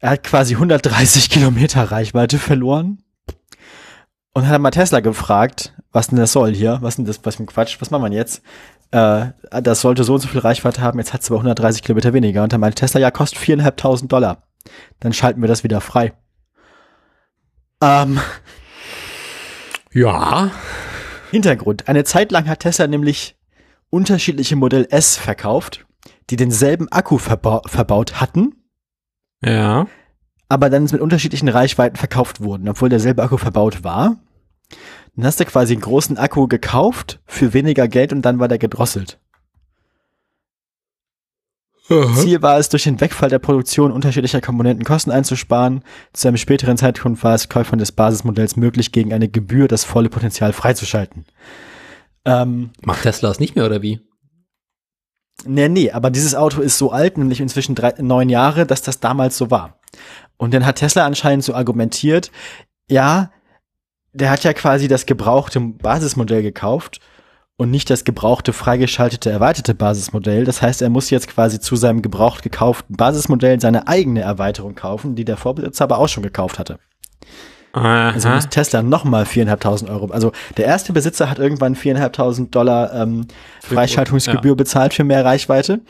Er 0.00 0.10
hat 0.10 0.24
quasi 0.24 0.54
130 0.54 1.30
Kilometer 1.30 1.90
Reichweite 1.90 2.38
verloren 2.38 3.02
und 4.34 4.46
hat 4.46 4.60
mal 4.60 4.70
Tesla 4.70 5.00
gefragt, 5.00 5.72
was 5.92 6.08
denn 6.08 6.18
das 6.18 6.32
soll 6.32 6.54
hier, 6.54 6.78
was 6.82 6.96
denn 6.96 7.06
das, 7.06 7.20
was 7.22 7.36
für 7.36 7.44
ein 7.44 7.46
Quatsch, 7.46 7.80
was 7.80 7.90
wir 7.90 7.98
denn 7.98 8.12
jetzt? 8.12 8.42
Äh, 8.90 9.28
das 9.62 9.80
sollte 9.80 10.04
so 10.04 10.14
und 10.14 10.20
so 10.20 10.28
viel 10.28 10.40
Reichweite 10.40 10.82
haben, 10.82 10.98
jetzt 10.98 11.14
hat 11.14 11.22
es 11.22 11.30
aber 11.30 11.38
130 11.38 11.82
Kilometer 11.82 12.12
weniger. 12.12 12.42
Und 12.42 12.52
dann 12.52 12.60
meinte 12.60 12.80
Tesla, 12.80 13.00
ja, 13.00 13.10
kostet 13.10 13.38
viereinhalbtausend 13.38 14.12
Dollar. 14.12 14.42
Dann 15.00 15.14
schalten 15.14 15.40
wir 15.40 15.48
das 15.48 15.64
wieder 15.64 15.80
frei. 15.80 16.12
Ähm, 17.80 18.20
Ja. 19.94 20.50
Hintergrund. 21.30 21.88
Eine 21.88 22.04
Zeit 22.04 22.32
lang 22.32 22.48
hat 22.48 22.60
Tesla 22.60 22.86
nämlich 22.86 23.36
unterschiedliche 23.90 24.56
Modell 24.56 24.86
S 24.90 25.16
verkauft, 25.16 25.86
die 26.30 26.36
denselben 26.36 26.88
Akku 26.90 27.18
verbau 27.18 27.62
verbaut 27.66 28.20
hatten, 28.20 28.54
Ja. 29.42 29.86
aber 30.48 30.68
dann 30.68 30.82
mit 30.84 31.00
unterschiedlichen 31.00 31.48
Reichweiten 31.48 31.96
verkauft 31.96 32.40
wurden, 32.40 32.68
obwohl 32.68 32.88
derselbe 32.88 33.22
Akku 33.22 33.36
verbaut 33.36 33.84
war. 33.84 34.16
Dann 35.16 35.26
hast 35.26 35.38
du 35.38 35.44
quasi 35.44 35.74
einen 35.74 35.82
großen 35.82 36.18
Akku 36.18 36.48
gekauft 36.48 37.20
für 37.26 37.52
weniger 37.52 37.86
Geld 37.86 38.12
und 38.12 38.22
dann 38.22 38.40
war 38.40 38.48
der 38.48 38.58
gedrosselt. 38.58 39.20
Ziel 41.86 42.40
war 42.40 42.58
es, 42.58 42.70
durch 42.70 42.84
den 42.84 42.98
Wegfall 43.00 43.28
der 43.28 43.38
Produktion 43.38 43.92
unterschiedlicher 43.92 44.40
Komponenten 44.40 44.84
Kosten 44.84 45.10
einzusparen. 45.10 45.82
Zu 46.14 46.28
einem 46.28 46.38
späteren 46.38 46.78
Zeitpunkt 46.78 47.22
war 47.22 47.34
es 47.34 47.50
Käufern 47.50 47.78
des 47.78 47.92
Basismodells 47.92 48.56
möglich, 48.56 48.90
gegen 48.90 49.12
eine 49.12 49.28
Gebühr 49.28 49.68
das 49.68 49.84
volle 49.84 50.08
Potenzial 50.08 50.54
freizuschalten. 50.54 51.26
Ähm, 52.24 52.70
Macht 52.80 53.02
Tesla 53.02 53.30
es 53.30 53.38
nicht 53.38 53.54
mehr 53.54 53.66
oder 53.66 53.82
wie? 53.82 54.00
Nee, 55.44 55.68
nee, 55.68 55.90
aber 55.90 56.10
dieses 56.10 56.34
Auto 56.34 56.62
ist 56.62 56.78
so 56.78 56.90
alt, 56.90 57.18
nämlich 57.18 57.40
inzwischen 57.40 57.74
drei, 57.74 57.92
neun 57.98 58.30
Jahre, 58.30 58.64
dass 58.64 58.80
das 58.80 59.00
damals 59.00 59.36
so 59.36 59.50
war. 59.50 59.78
Und 60.38 60.54
dann 60.54 60.64
hat 60.64 60.76
Tesla 60.76 61.04
anscheinend 61.04 61.44
so 61.44 61.54
argumentiert, 61.54 62.30
ja, 62.88 63.30
der 64.14 64.30
hat 64.30 64.44
ja 64.44 64.54
quasi 64.54 64.88
das 64.88 65.04
gebrauchte 65.04 65.60
Basismodell 65.60 66.42
gekauft 66.42 67.00
und 67.64 67.70
nicht 67.70 67.90
das 67.90 68.04
gebrauchte, 68.04 68.52
freigeschaltete, 68.52 69.30
erweiterte 69.30 69.74
Basismodell. 69.74 70.44
Das 70.44 70.62
heißt, 70.62 70.82
er 70.82 70.90
muss 70.90 71.10
jetzt 71.10 71.28
quasi 71.28 71.58
zu 71.58 71.76
seinem 71.76 72.02
gebraucht 72.02 72.42
gekauften 72.42 72.96
Basismodell 72.96 73.60
seine 73.60 73.88
eigene 73.88 74.20
Erweiterung 74.20 74.74
kaufen, 74.74 75.16
die 75.16 75.24
der 75.24 75.36
Vorbesitzer 75.36 75.84
aber 75.84 75.98
auch 75.98 76.08
schon 76.08 76.22
gekauft 76.22 76.58
hatte. 76.58 76.78
Also 78.12 78.28
muss 78.28 78.48
Tesla 78.48 78.82
nochmal 78.82 79.26
viereinhalbtausend 79.26 79.90
Euro. 79.90 80.06
Also 80.12 80.30
der 80.56 80.66
erste 80.66 80.92
Besitzer 80.92 81.28
hat 81.28 81.40
irgendwann 81.40 81.74
viereinhalbtausend 81.74 82.54
Dollar 82.54 82.94
ähm, 82.94 83.26
Freischaltungsgebühr 83.62 84.54
bezahlt 84.54 84.94
für 84.94 85.02
mehr 85.02 85.24
Reichweite. 85.24 85.80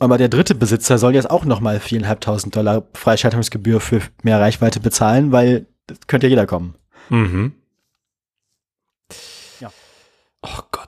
Aber 0.00 0.18
der 0.18 0.28
dritte 0.28 0.54
Besitzer 0.56 0.98
soll 0.98 1.14
jetzt 1.14 1.30
auch 1.30 1.44
nochmal 1.44 1.78
viereinhalbtausend 1.78 2.56
Dollar 2.56 2.82
Freischaltungsgebühr 2.94 3.80
für 3.80 4.00
mehr 4.22 4.40
Reichweite 4.40 4.80
bezahlen, 4.80 5.30
weil 5.30 5.66
das 5.86 5.98
könnte 6.08 6.26
ja 6.26 6.30
jeder 6.30 6.46
kommen. 6.46 6.74
Mhm. 7.10 7.52
Oh 10.42 10.62
Gott. 10.72 10.79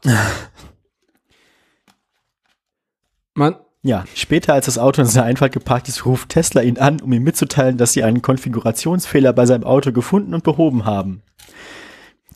Man, 3.35 3.57
Ja, 3.83 4.05
später, 4.15 4.55
als 4.55 4.67
das 4.67 4.79
Auto 4.79 5.01
in 5.01 5.09
seiner 5.09 5.27
Einfahrt 5.27 5.53
geparkt 5.53 5.89
ist, 5.89 6.07
ruft 6.07 6.29
Tesla 6.29 6.63
ihn 6.63 6.79
an, 6.79 7.01
um 7.01 7.13
ihm 7.13 7.23
mitzuteilen, 7.23 7.79
dass 7.79 7.93
sie 7.93 8.05
einen 8.05 8.23
Konfigurationsfehler 8.23 9.33
bei 9.33 9.47
seinem 9.47 9.65
Auto 9.65 9.93
gefunden 9.93 10.35
und 10.35 10.45
behoben 10.45 10.85
haben. 10.85 11.23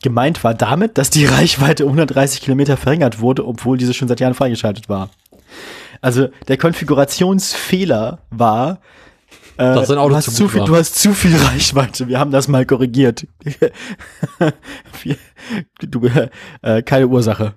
Gemeint 0.01 0.43
war 0.43 0.53
damit, 0.53 0.97
dass 0.97 1.09
die 1.09 1.25
Reichweite 1.27 1.85
um 1.85 1.91
130 1.91 2.41
Kilometer 2.41 2.77
verringert 2.77 3.19
wurde, 3.19 3.45
obwohl 3.45 3.77
diese 3.77 3.93
schon 3.93 4.07
seit 4.07 4.19
Jahren 4.19 4.33
freigeschaltet 4.33 4.89
war. 4.89 5.09
Also 6.01 6.27
der 6.47 6.57
Konfigurationsfehler 6.57 8.19
war, 8.29 8.79
äh, 9.57 9.75
Dass 9.75 9.87
sein 9.87 9.97
Auto 9.97 10.09
du, 10.09 10.15
hast 10.15 10.35
zu 10.35 10.47
viel, 10.47 10.59
war. 10.61 10.67
du 10.67 10.75
hast 10.75 10.95
zu 10.95 11.13
viel 11.13 11.35
Reichweite. 11.35 12.07
Wir 12.07 12.19
haben 12.19 12.31
das 12.31 12.47
mal 12.47 12.65
korrigiert. 12.65 13.27
Du, 15.79 16.05
äh, 16.61 16.81
keine 16.81 17.07
Ursache. 17.07 17.53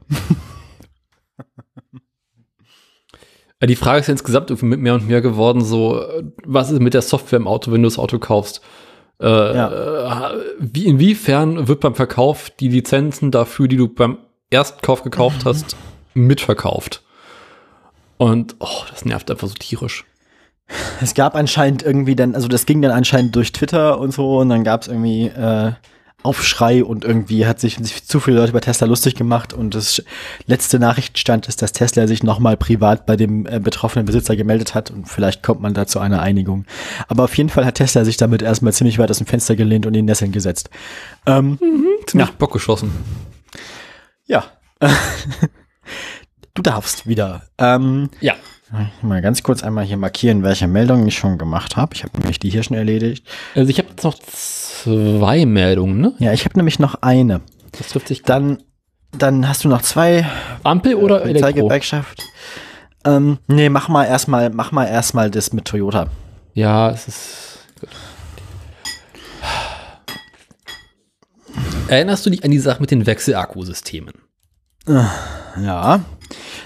Ja, 3.61 3.67
Die 3.67 3.77
Frage 3.77 4.01
ist 4.01 4.07
ja 4.07 4.13
insgesamt 4.13 4.63
mit 4.63 4.81
mehr 4.81 4.95
und 4.95 5.09
mehr 5.09 5.21
geworden, 5.21 5.63
so, 5.63 6.01
äh, 6.01 6.25
was 6.45 6.71
ist 6.71 6.81
mit 6.81 6.95
der 6.95 7.03
Software 7.03 7.39
im 7.39 7.47
Auto, 7.47 7.73
wenn 7.73 7.83
du 7.83 7.89
das 7.89 7.99
Auto 7.99 8.19
kaufst? 8.19 8.61
Äh, 9.21 9.27
äh, 9.27 10.31
wie, 10.59 10.87
inwiefern 10.87 11.69
wird 11.69 11.81
beim 11.81 11.95
Verkauf 11.95 12.51
die 12.51 12.69
Lizenzen 12.69 13.31
dafür, 13.31 13.69
die 13.69 13.77
du 13.77 13.89
beim 13.89 14.19
Erstkauf 14.49 15.03
gekauft 15.03 15.45
hast, 15.45 15.77
mitverkauft? 16.15 17.03
Und, 18.17 18.57
oh, 18.61 18.85
das 18.91 19.05
nervt 19.05 19.31
einfach 19.31 19.49
so 19.49 19.55
tierisch. 19.55 20.05
Es 21.01 21.15
gab 21.15 21.35
anscheinend 21.35 21.83
irgendwie 21.83 22.15
dann, 22.15 22.35
also 22.35 22.49
das 22.49 22.67
ging 22.67 22.83
dann 22.83 22.93
anscheinend 22.93 23.35
durch 23.37 23.53
Twitter 23.53 23.99
und 23.99 24.13
so 24.13 24.39
und 24.39 24.49
dann 24.49 24.65
gab 24.65 24.83
es 24.83 24.89
irgendwie 24.89 25.27
äh, 25.27 25.73
Aufschrei 26.23 26.85
und 26.85 27.05
irgendwie 27.05 27.47
hat 27.47 27.61
sich, 27.61 27.77
sich 27.77 28.05
zu 28.05 28.21
viele 28.21 28.37
Leute 28.37 28.51
über 28.51 28.61
Tesla 28.61 28.87
lustig 28.87 29.15
gemacht 29.15 29.55
und 29.55 29.75
das 29.75 30.03
letzte 30.47 30.79
Nachrichtenstand 30.79 31.49
ist, 31.49 31.63
dass 31.63 31.73
Tesla 31.73 32.07
sich 32.07 32.23
nochmal 32.23 32.59
privat 32.59 33.07
bei 33.07 33.17
dem 33.17 33.47
äh, 33.47 33.59
betroffenen 33.59 34.05
Besitzer 34.05 34.37
gemeldet 34.37 34.75
hat 34.75 34.91
und 34.91 35.09
vielleicht 35.09 35.43
kommt 35.43 35.63
man 35.63 35.73
da 35.73 35.87
zu 35.87 35.99
einer 35.99 36.21
Einigung. 36.21 36.67
Aber 37.09 37.25
auf 37.25 37.37
jeden 37.37 37.49
Fall 37.49 37.65
hat 37.65 37.77
Tesla 37.77 38.05
sich 38.05 38.19
damit 38.19 38.43
erstmal 38.43 38.75
ziemlich 38.75 38.99
weit 38.99 39.11
aus 39.11 39.19
dem 39.19 39.27
Fenster 39.27 39.57
gelehnt 39.57 39.87
und 39.87 39.95
in 39.95 40.05
Nesseln 40.05 40.33
gesetzt. 40.33 40.69
Ähm, 41.25 41.59
Ziemlich 42.07 42.31
Bock 42.33 42.53
geschossen. 42.53 42.93
ja. 44.27 44.45
du 46.55 46.63
darfst 46.63 47.07
wieder. 47.07 47.43
Ähm, 47.59 48.11
Ja. 48.21 48.35
Mal 49.03 49.21
ganz 49.21 49.43
kurz 49.43 49.65
einmal 49.65 49.85
hier 49.85 49.97
markieren, 49.97 50.45
welche 50.45 50.69
Meldungen 50.69 51.07
ich 51.09 51.19
schon 51.19 51.39
gemacht 51.39 51.77
habe. 51.77 51.95
Ich 51.95 52.05
habe 52.05 52.17
nämlich 52.19 52.39
die 52.39 52.51
hier 52.51 52.63
schon 52.63 52.77
erledigt. 52.77 53.27
Also 53.57 53.69
ich 53.69 53.79
habe 53.79 53.89
jetzt 53.91 54.05
noch 54.05 54.17
zwei 54.19 55.45
Meldungen, 55.45 56.01
ne? 56.01 56.15
Ja, 56.19 56.33
ich 56.33 56.45
habe 56.45 56.57
nämlich 56.57 56.79
noch 56.79 57.03
eine. 57.03 57.41
Das 57.73 57.89
trifft 57.89 58.07
sich. 58.09 58.23
Dann, 58.23 58.63
dann 59.11 59.49
hast 59.49 59.65
du 59.65 59.69
noch 59.69 59.83
zwei 59.83 60.25
Ampel 60.63 60.95
oder 60.95 61.23
Elektro? 61.23 61.47
Polizeigewerkschaft. 61.47 62.23
Ähm, 63.05 63.39
nee, 63.49 63.69
mach 63.69 63.89
mal 63.89 64.05
erstmal, 64.05 64.51
mach 64.51 64.71
mal 64.71 64.87
erstmal 64.87 65.31
das 65.31 65.53
mit 65.53 65.65
Toyota. 65.65 66.09
Ja, 66.55 66.91
es 66.91 67.09
ist. 67.09 67.59
Gut. 67.81 67.89
Erinnerst 71.89 72.25
du 72.25 72.31
dich 72.31 72.45
an 72.45 72.53
die 72.53 72.59
Sache 72.61 72.81
mit 72.81 72.93
den 72.93 73.05
Wechselakkusystemen? 73.05 74.15
Ja, 74.87 76.01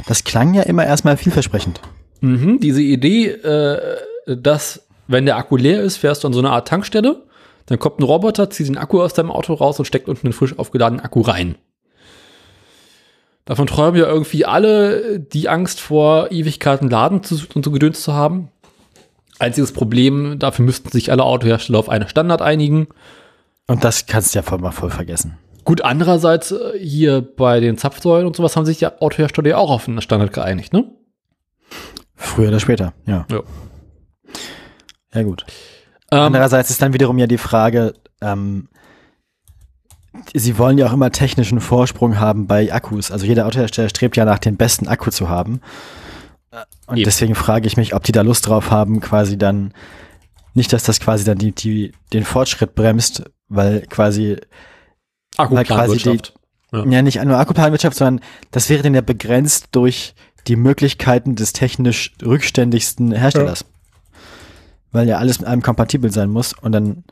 das 0.07 0.25
klang 0.25 0.53
ja 0.53 0.65
immer 0.65 0.85
erstmal 0.85 1.17
vielversprechend. 1.17 1.81
Mhm, 2.21 2.61
diese 2.61 2.83
Idee, 2.83 3.29
äh, 3.29 3.99
dass, 4.27 4.87
wenn 5.07 5.27
der 5.27 5.37
Akku 5.37 5.57
leer 5.57 5.83
ist, 5.83 5.99
fährst 5.99 6.25
du 6.25 6.29
an 6.29 6.33
so 6.33 6.41
eine 6.41 6.51
Art 6.51 6.69
Tankstelle, 6.69 7.23
dann 7.67 7.79
kommt 7.79 7.99
ein 7.99 8.05
Roboter, 8.05 8.51
zieht 8.51 8.69
den 8.69 8.79
Akku 8.79 9.01
aus 9.03 9.15
deinem 9.15 9.31
Auto 9.31 9.55
raus 9.55 9.79
und 9.79 9.85
steckt 9.85 10.09
unten 10.09 10.27
einen 10.27 10.33
frisch 10.33 10.59
aufgeladenen 10.59 11.05
Akku 11.05 11.21
rein. 11.21 11.57
Davon 13.45 13.67
träumen 13.67 14.01
ja 14.01 14.07
irgendwie 14.07 14.47
alle, 14.47 15.21
die 15.21 15.49
Angst 15.49 15.81
vor 15.81 16.31
Ewigkeiten 16.31 16.89
laden 16.89 17.23
zu, 17.23 17.37
und 17.55 17.65
so 17.65 17.71
gedöns 17.71 18.03
zu 18.03 18.15
haben. 18.15 18.49
Einziges 19.39 19.73
Problem, 19.73 20.39
dafür 20.39 20.65
müssten 20.65 20.91
sich 20.91 21.11
alle 21.11 21.25
Autohersteller 21.25 21.79
auf 21.79 21.89
einen 21.89 22.09
Standard 22.09 22.41
einigen. 22.41 22.89
Und 23.67 23.85
das 23.85 24.07
kannst 24.07 24.35
du 24.35 24.39
ja 24.39 24.43
voll 24.43 24.59
mal 24.59 24.71
voll 24.71 24.91
vergessen. 24.91 25.37
Gut, 25.65 25.83
andererseits 25.83 26.53
äh, 26.53 26.79
hier 26.79 27.23
bei 27.23 27.61
den 27.61 27.77
Zapfsäulen 27.77 28.27
und 28.27 28.37
sowas 28.37 28.57
haben 28.57 28.67
sich 28.67 28.81
ja 28.81 28.93
Autohersteller 29.01 29.49
ja 29.49 29.57
auch 29.57 29.71
auf 29.71 29.89
einen 29.89 30.01
Standard 30.01 30.33
geeinigt, 30.33 30.73
ne? 30.73 30.91
Früher 32.15 32.49
oder 32.49 32.61
später, 32.61 32.93
ja. 33.07 33.27
Ja. 33.31 33.41
Ja, 35.13 35.23
gut. 35.23 35.45
Ähm, 36.11 36.21
Andererseits 36.21 36.71
ist 36.71 36.83
dann 36.83 36.93
wiederum 36.93 37.19
ja 37.19 37.27
die 37.27 37.39
Frage, 37.39 37.95
ähm, 38.21 38.69
sie 40.33 40.59
wollen 40.59 40.79
ja 40.79 40.87
auch 40.87 40.93
immer 40.93 41.11
technischen 41.11 41.61
Vorsprung 41.61 42.19
haben 42.19 42.47
bei 42.47 42.73
Akkus. 42.73 43.11
Also 43.11 43.27
jeder 43.27 43.47
Autohersteller 43.47 43.89
strebt 43.89 44.17
ja 44.17 44.25
nach 44.25 44.39
den 44.39 44.57
besten 44.57 44.89
Akku 44.89 45.11
zu 45.11 45.29
haben. 45.29 45.61
Und 46.87 46.99
Eben. 46.99 47.05
deswegen 47.05 47.35
frage 47.35 47.67
ich 47.67 47.77
mich, 47.77 47.95
ob 47.95 48.05
die 48.05 48.13
da 48.13 48.23
Lust 48.23 48.47
drauf 48.47 48.71
haben, 48.71 49.01
quasi 49.01 49.39
dann 49.39 49.73
nicht, 50.55 50.73
dass 50.73 50.85
das 50.85 51.01
quasi 51.01 51.25
dann 51.25 51.39
die, 51.39 51.53
die 51.53 51.93
den 52.13 52.25
Fortschritt 52.25 52.75
bremst, 52.75 53.25
weil 53.49 53.83
quasi 53.83 54.37
Akkuplanwirtschaft. 55.37 56.35
Ja. 56.73 56.85
ja 56.85 57.03
nicht 57.03 57.23
nur 57.25 57.39
Akkuplanwirtschaft, 57.39 57.97
sondern 57.97 58.25
das 58.51 58.71
wäre 58.71 58.83
dann 58.83 58.95
ja 58.95 59.01
begrenzt 59.01 59.69
durch 59.73 60.15
die 60.47 60.57
Möglichkeiten 60.57 61.37
des 61.37 61.53
technisch 61.53 62.13
rückständigsten 62.25 63.13
Herstellers. 63.13 63.65
Weil 64.93 65.09
ja 65.09 65.19
alles 65.19 65.41
mit 65.41 65.49
einem 65.49 65.63
kompatibel 65.63 66.13
sein 66.13 66.31
muss 66.31 66.53
und 66.53 66.73
dann, 66.73 67.05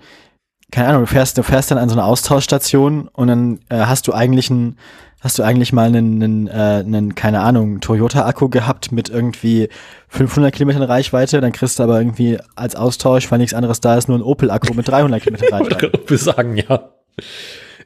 keine 0.70 0.88
Ahnung, 0.88 1.02
du 1.02 1.06
fährst, 1.06 1.36
du 1.36 1.42
fährst 1.42 1.70
dann 1.70 1.78
an 1.78 1.88
so 1.88 1.94
eine 1.94 2.04
Austauschstation 2.04 3.08
und 3.08 3.28
dann 3.28 3.60
äh, 3.68 3.80
hast 3.80 4.06
du 4.06 4.12
eigentlich 4.12 4.50
einen, 4.50 4.76
hast 5.20 5.38
du 5.38 5.42
eigentlich 5.42 5.72
mal 5.72 5.88
einen, 5.88 6.22
einen, 6.22 6.46
äh, 6.46 6.84
einen 6.84 7.14
keine 7.14 7.40
Ahnung, 7.40 7.80
Toyota-Akku 7.80 8.48
gehabt 8.48 8.92
mit 8.92 9.08
irgendwie 9.08 9.68
500 10.08 10.54
Kilometern 10.54 10.82
Reichweite, 10.82 11.40
dann 11.40 11.52
kriegst 11.52 11.78
du 11.78 11.82
aber 11.82 11.98
irgendwie 11.98 12.38
als 12.54 12.76
Austausch, 12.76 13.30
weil 13.32 13.38
nichts 13.38 13.54
anderes 13.54 13.80
da 13.80 13.96
ist, 13.96 14.08
nur 14.08 14.18
ein 14.18 14.22
Opel-Akku 14.22 14.74
mit 14.74 14.86
300 14.88 15.22
Kilometern 15.22 15.48
Reichweite. 15.52 15.92
Wir 16.06 16.18
sagen 16.18 16.56
ja. 16.56 16.90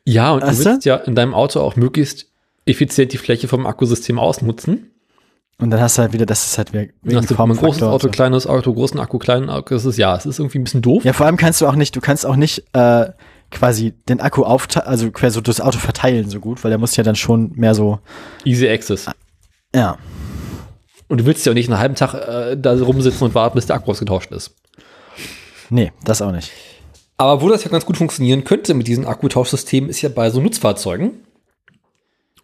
Ja, 0.04 0.32
und 0.32 0.42
Weißt 0.42 0.60
du 0.60 0.64
du? 0.64 0.70
willst 0.70 0.86
ja 0.86 0.96
in 0.96 1.14
deinem 1.14 1.34
Auto 1.34 1.60
auch 1.60 1.76
möglichst 1.76 2.26
effizient 2.66 3.12
die 3.12 3.18
Fläche 3.18 3.48
vom 3.48 3.66
Akkusystem 3.66 4.18
ausnutzen. 4.18 4.90
Und 5.58 5.70
dann 5.70 5.80
hast 5.80 5.96
du 5.96 6.02
halt 6.02 6.12
wieder, 6.12 6.26
das 6.26 6.44
ist 6.44 6.58
halt 6.58 6.74
wegen 6.74 6.92
hast 7.14 7.30
du 7.30 7.42
ein 7.42 7.56
großes 7.56 7.82
Auto, 7.82 8.08
so. 8.08 8.10
kleines 8.10 8.46
Auto, 8.46 8.74
großen 8.74 9.00
Akku, 9.00 9.18
kleinen 9.18 9.48
Akku. 9.48 9.72
Das 9.74 9.86
ist 9.86 9.96
ja, 9.96 10.14
es 10.14 10.26
ist 10.26 10.38
irgendwie 10.38 10.58
ein 10.58 10.64
bisschen 10.64 10.82
doof. 10.82 11.02
Ja, 11.04 11.14
vor 11.14 11.24
allem 11.24 11.38
kannst 11.38 11.62
du 11.62 11.66
auch 11.66 11.76
nicht, 11.76 11.96
du 11.96 12.00
kannst 12.00 12.26
auch 12.26 12.36
nicht 12.36 12.64
äh, 12.74 13.06
quasi 13.50 13.94
den 14.08 14.20
Akku 14.20 14.44
aufteilen, 14.44 14.86
also 14.86 15.10
quasi 15.10 15.34
so 15.34 15.40
das 15.40 15.62
Auto 15.62 15.78
verteilen 15.78 16.28
so 16.28 16.40
gut, 16.40 16.62
weil 16.62 16.70
der 16.70 16.78
muss 16.78 16.94
ja 16.96 17.04
dann 17.04 17.16
schon 17.16 17.52
mehr 17.54 17.74
so, 17.74 18.00
Easy 18.44 18.68
Access. 18.68 19.06
ja. 19.74 19.96
Und 21.08 21.18
du 21.20 21.24
willst 21.24 21.46
ja 21.46 21.52
auch 21.52 21.54
nicht 21.54 21.70
einen 21.70 21.78
halben 21.78 21.94
Tag 21.94 22.14
äh, 22.14 22.56
da 22.56 22.72
rumsitzen 22.72 23.24
und 23.28 23.34
warten, 23.34 23.54
bis 23.54 23.66
der 23.66 23.76
Akku 23.76 23.92
ausgetauscht 23.92 24.32
ist. 24.32 24.56
Nee, 25.70 25.92
das 26.04 26.20
auch 26.20 26.32
nicht. 26.32 26.50
Aber 27.16 27.40
wo 27.40 27.48
das 27.48 27.64
ja 27.64 27.70
ganz 27.70 27.86
gut 27.86 27.96
funktionieren 27.96 28.44
könnte 28.44 28.74
mit 28.74 28.88
diesen 28.88 29.06
Akkutauschsystemen, 29.06 29.88
ist 29.88 30.02
ja 30.02 30.08
bei 30.08 30.30
so 30.30 30.40
Nutzfahrzeugen. 30.40 31.24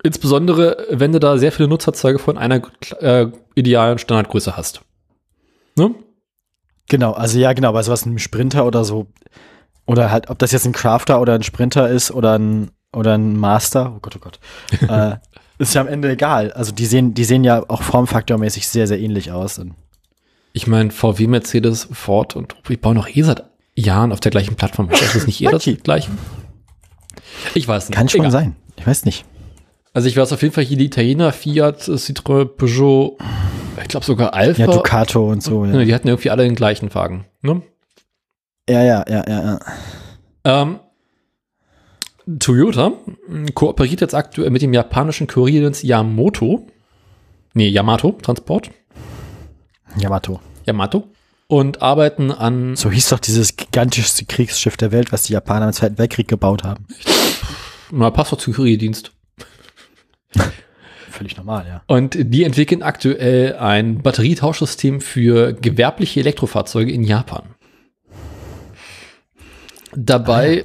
Insbesondere, 0.03 0.87
wenn 0.91 1.13
du 1.13 1.21
da 1.21 1.39
sehr 1.39 1.53
viele 1.53 1.69
Nutzfahrzeuge 1.69 2.19
von 2.19 2.37
einer 2.37 2.61
äh, 3.01 3.27
idealen 3.55 3.99
Standardgröße 3.99 4.57
hast. 4.57 4.83
Ne? 5.77 5.95
Genau, 6.89 7.13
also 7.13 7.39
ja, 7.39 7.53
genau, 7.53 7.73
bei 7.73 7.83
sowas 7.83 8.05
einem 8.05 8.19
Sprinter 8.19 8.67
oder 8.67 8.85
so, 8.85 9.07
oder 9.87 10.11
halt, 10.11 10.29
ob 10.29 10.39
das 10.39 10.53
jetzt 10.53 10.67
ein 10.67 10.73
Crafter 10.73 11.21
oder 11.21 11.35
ein 11.35 11.43
Sprinter 11.43 11.89
ist 11.89 12.11
oder 12.11 12.39
ein, 12.39 12.71
oder 12.93 13.15
ein 13.15 13.37
Master, 13.37 13.95
oh 13.97 14.01
Gott, 14.01 14.17
oh 14.17 14.21
Gott, 14.21 14.41
äh, 14.89 15.17
ist 15.59 15.75
ja 15.75 15.81
am 15.81 15.87
Ende 15.89 16.11
egal. 16.11 16.53
Also 16.53 16.73
die 16.73 16.87
sehen, 16.87 17.15
die 17.15 17.25
sehen 17.25 17.45
ja 17.45 17.65
auch 17.69 17.83
formfaktormäßig 17.83 18.67
sehr, 18.67 18.87
sehr 18.87 18.99
ähnlich 18.99 19.31
aus. 19.31 19.61
Ich 20.53 20.67
meine, 20.67 20.91
VW, 20.91 21.29
Mercedes, 21.29 21.89
Ford 21.93 22.35
und 22.37 22.57
die 22.69 22.77
bauen 22.77 22.97
noch 22.97 23.09
eh 23.09 23.23
seit 23.23 23.45
Jahren 23.75 24.13
auf 24.13 24.21
der 24.21 24.31
gleichen 24.31 24.57
Plattform. 24.57 24.91
Ist 24.91 25.15
das 25.15 25.27
nicht 25.27 25.41
eher 25.41 25.53
das 25.53 25.65
gleiche? 25.83 26.11
Ich 27.55 27.67
weiß 27.67 27.89
nicht. 27.89 27.97
kann 27.97 28.09
schon 28.09 28.21
Egal. 28.21 28.33
sein. 28.33 28.57
Ich 28.77 28.87
weiß 28.87 29.05
nicht. 29.05 29.25
Also 29.93 30.09
ich 30.09 30.17
weiß 30.17 30.33
auf 30.33 30.41
jeden 30.43 30.55
Fall 30.55 30.65
hier 30.65 30.77
die 30.79 30.87
Italiener, 30.87 31.33
Fiat, 31.33 31.83
Citroën, 31.83 32.47
Peugeot, 32.47 33.19
ich 33.83 33.89
glaube 33.89 34.07
sogar 34.07 34.33
Alpha. 34.35 34.63
Ja, 34.63 34.67
Ducato 34.67 35.31
und 35.31 35.43
so. 35.43 35.65
Ja, 35.67 35.75
Ja, 35.75 35.85
Die 35.85 35.95
hatten 35.95 36.09
irgendwie 36.09 36.31
alle 36.31 36.45
den 36.45 36.55
gleichen 36.55 36.95
Wagen. 36.95 37.27
Ne? 37.43 37.63
ja, 38.69 38.83
ja, 38.83 39.05
ja. 39.09 39.25
ja, 39.29 39.45
ja. 39.45 39.61
Ähm, 40.45 40.81
Toyota 42.39 42.93
mh, 43.29 43.51
kooperiert 43.55 44.01
jetzt 44.01 44.15
aktuell 44.15 44.51
mit 44.51 44.63
dem 44.63 44.73
japanischen 44.73 45.27
Kurierdienst 45.27 45.83
Yamato. 45.83 46.67
Nee, 47.55 47.69
Yamato 47.69 48.13
Transport. 48.23 48.71
Yamato. 49.99 50.41
Yamato. 50.65 51.09
Und 51.49 51.83
arbeiten 51.83 52.31
an. 52.31 52.77
So 52.77 52.91
hieß 52.91 53.11
doch 53.11 53.19
dieses 53.19 53.57
gigantischste 53.57 54.25
Kriegsschiff 54.25 54.79
der 54.79 54.91
Welt, 54.91 55.13
was 55.13 55.25
die 55.25 55.35
Japaner 55.35 55.67
im 55.67 55.73
Zweiten 55.73 55.99
Weltkrieg 55.99 56.29
gebaut 56.29 56.65
haben. 56.65 56.87
Na, 57.91 58.11
passt 58.11 58.33
doch 58.33 58.39
zu 58.39 58.53
Kurierdienst. 58.53 59.13
Völlig 61.11 61.37
normal, 61.37 61.67
ja. 61.69 61.83
Und 61.87 62.17
die 62.19 62.45
entwickeln 62.45 62.83
aktuell 62.83 63.57
ein 63.57 64.03
Batterietauschsystem 64.03 65.01
für 65.01 65.53
gewerbliche 65.53 66.21
Elektrofahrzeuge 66.21 66.91
in 66.91 67.05
Japan. 67.05 67.43
Dabei 69.95 70.65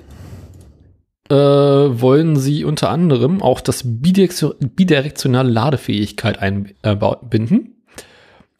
äh, 1.29 1.35
wollen 1.35 2.37
sie 2.37 2.63
unter 2.63 2.89
anderem 2.89 3.41
auch 3.41 3.59
das 3.59 3.85
bidirektio- 3.85 4.55
bidirektionale 4.59 5.49
Ladefähigkeit 5.49 6.39
einbinden. 6.39 7.83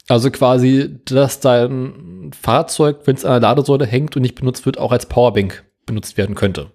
Also 0.10 0.30
quasi, 0.32 1.00
dass 1.06 1.40
dein 1.40 2.32
Fahrzeug, 2.40 3.02
wenn 3.06 3.16
es 3.16 3.24
an 3.24 3.32
der 3.32 3.50
Ladesäule 3.50 3.86
hängt 3.86 4.16
und 4.18 4.22
nicht 4.22 4.36
benutzt 4.36 4.66
wird, 4.66 4.78
auch 4.78 4.92
als 4.92 5.06
Powerbank 5.06 5.64
benutzt 5.86 6.18
werden 6.18 6.36
könnte. 6.36 6.72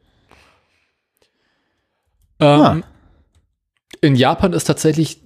Ähm, 2.41 2.61
Ah. 2.61 2.81
In 4.03 4.17
Japan 4.17 4.53
ist 4.53 4.65
tatsächlich 4.65 5.23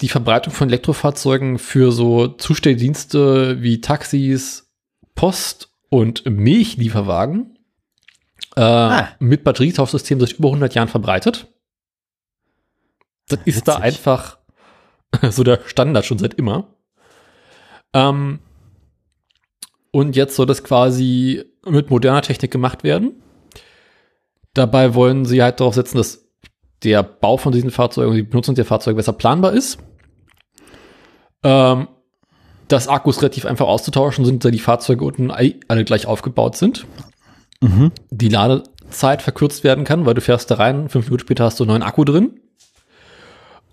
die 0.00 0.08
Verbreitung 0.08 0.52
von 0.52 0.68
Elektrofahrzeugen 0.68 1.58
für 1.58 1.92
so 1.92 2.26
Zustelldienste 2.28 3.62
wie 3.62 3.80
Taxis, 3.80 4.72
Post 5.14 5.70
und 5.88 6.26
Milchlieferwagen 6.26 7.58
äh, 8.56 9.04
mit 9.20 9.44
Batterietauschsystem 9.44 10.18
seit 10.18 10.32
über 10.32 10.48
100 10.48 10.74
Jahren 10.74 10.88
verbreitet. 10.88 11.46
Das 13.28 13.38
ist 13.44 13.68
da 13.68 13.74
Witzig. 13.74 13.84
einfach 13.84 14.38
so 15.30 15.44
der 15.44 15.60
Standard 15.66 16.04
schon 16.04 16.18
seit 16.18 16.34
immer. 16.34 16.74
Ähm, 17.92 18.40
und 19.92 20.16
jetzt 20.16 20.34
soll 20.34 20.46
das 20.46 20.64
quasi 20.64 21.44
mit 21.64 21.90
moderner 21.90 22.22
Technik 22.22 22.50
gemacht 22.50 22.82
werden. 22.82 23.22
Dabei 24.54 24.94
wollen 24.94 25.24
sie 25.24 25.40
halt 25.40 25.60
darauf 25.60 25.74
setzen, 25.74 25.98
dass 25.98 26.27
der 26.84 27.02
Bau 27.02 27.36
von 27.36 27.52
diesen 27.52 27.70
Fahrzeugen, 27.70 28.14
die 28.14 28.22
Benutzung 28.22 28.54
der 28.54 28.64
Fahrzeuge 28.64 28.96
besser 28.96 29.12
planbar 29.12 29.52
ist. 29.52 29.78
Ähm, 31.42 31.88
dass 32.68 32.88
Akkus 32.88 33.22
relativ 33.22 33.46
einfach 33.46 33.66
auszutauschen 33.66 34.24
sind, 34.24 34.44
da 34.44 34.50
die 34.50 34.58
Fahrzeuge 34.58 35.04
unten 35.04 35.30
alle 35.30 35.84
gleich 35.84 36.06
aufgebaut 36.06 36.56
sind. 36.56 36.86
Mhm. 37.60 37.92
Die 38.10 38.28
Ladezeit 38.28 39.22
verkürzt 39.22 39.64
werden 39.64 39.84
kann, 39.84 40.06
weil 40.06 40.14
du 40.14 40.20
fährst 40.20 40.50
da 40.50 40.56
rein, 40.56 40.88
fünf 40.88 41.06
Minuten 41.06 41.22
später 41.22 41.44
hast 41.44 41.58
du 41.58 41.64
einen 41.64 41.70
neuen 41.70 41.82
Akku 41.82 42.04
drin. 42.04 42.40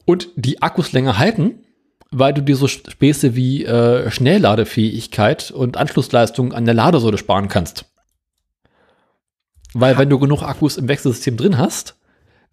Und 0.06 0.30
die 0.36 0.62
Akkus 0.62 0.94
länger 0.94 1.18
halten, 1.18 1.66
weil 2.12 2.34
du 2.34 2.42
dir 2.42 2.56
so 2.56 2.68
Späße 2.68 3.36
wie 3.36 3.66
äh, 3.66 4.10
Schnellladefähigkeit 4.10 5.52
und 5.52 5.78
Anschlussleistung 5.78 6.54
an 6.54 6.66
der 6.66 6.74
Ladesäule 6.74 7.18
sparen 7.18 7.50
kannst. 7.50 7.86
Weil 9.74 9.98
wenn 9.98 10.10
du 10.10 10.20
genug 10.20 10.42
Akkus 10.42 10.78
im 10.78 10.88
Wechselsystem 10.88 11.36
drin 11.36 11.58
hast, 11.58 11.98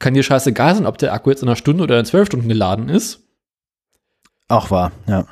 kann 0.03 0.15
dir 0.15 0.23
scheißegal 0.23 0.75
sein, 0.75 0.87
ob 0.87 0.99
der 0.99 1.15
Akku 1.15 1.31
jetzt 1.31 1.43
in 1.43 1.49
einer 1.49 1.57
Stunde 1.57 1.85
oder 1.85 1.99
in 1.99 2.05
zwölf 2.05 2.27
Stunden 2.27 2.49
geladen 2.49 2.91
ist. 2.91 3.21
Auch 4.49 4.71
wahr, 4.71 4.93
ja. 5.07 5.27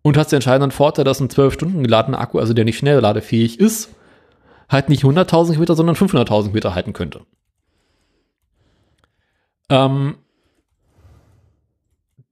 Und 0.00 0.16
hast 0.16 0.30
den 0.30 0.36
entscheidenden 0.36 0.70
Vorteil, 0.70 1.04
dass 1.04 1.20
ein 1.20 1.28
12 1.28 1.52
Stunden 1.52 1.82
geladener 1.82 2.20
Akku, 2.20 2.38
also 2.38 2.54
der 2.54 2.64
nicht 2.64 2.78
schnell 2.78 3.00
ladefähig 3.00 3.58
ist, 3.60 3.90
halt 4.68 4.88
nicht 4.88 5.02
100.000 5.02 5.58
Meter, 5.58 5.74
sondern 5.74 5.96
500.000 5.96 6.52
Meter 6.52 6.74
halten 6.74 6.92
könnte. 6.92 7.22
Ähm, 9.68 10.16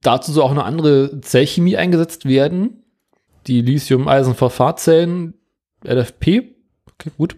dazu 0.01 0.31
soll 0.31 0.43
auch 0.43 0.51
eine 0.51 0.63
andere 0.63 1.19
Zellchemie 1.19 1.75
eingesetzt 1.75 2.25
werden. 2.25 2.83
Die 3.47 3.61
Lithium-Eisen-Phosphat-Zellen, 3.61 5.33
LFP, 5.83 6.55
okay, 6.93 7.11
gut, 7.17 7.35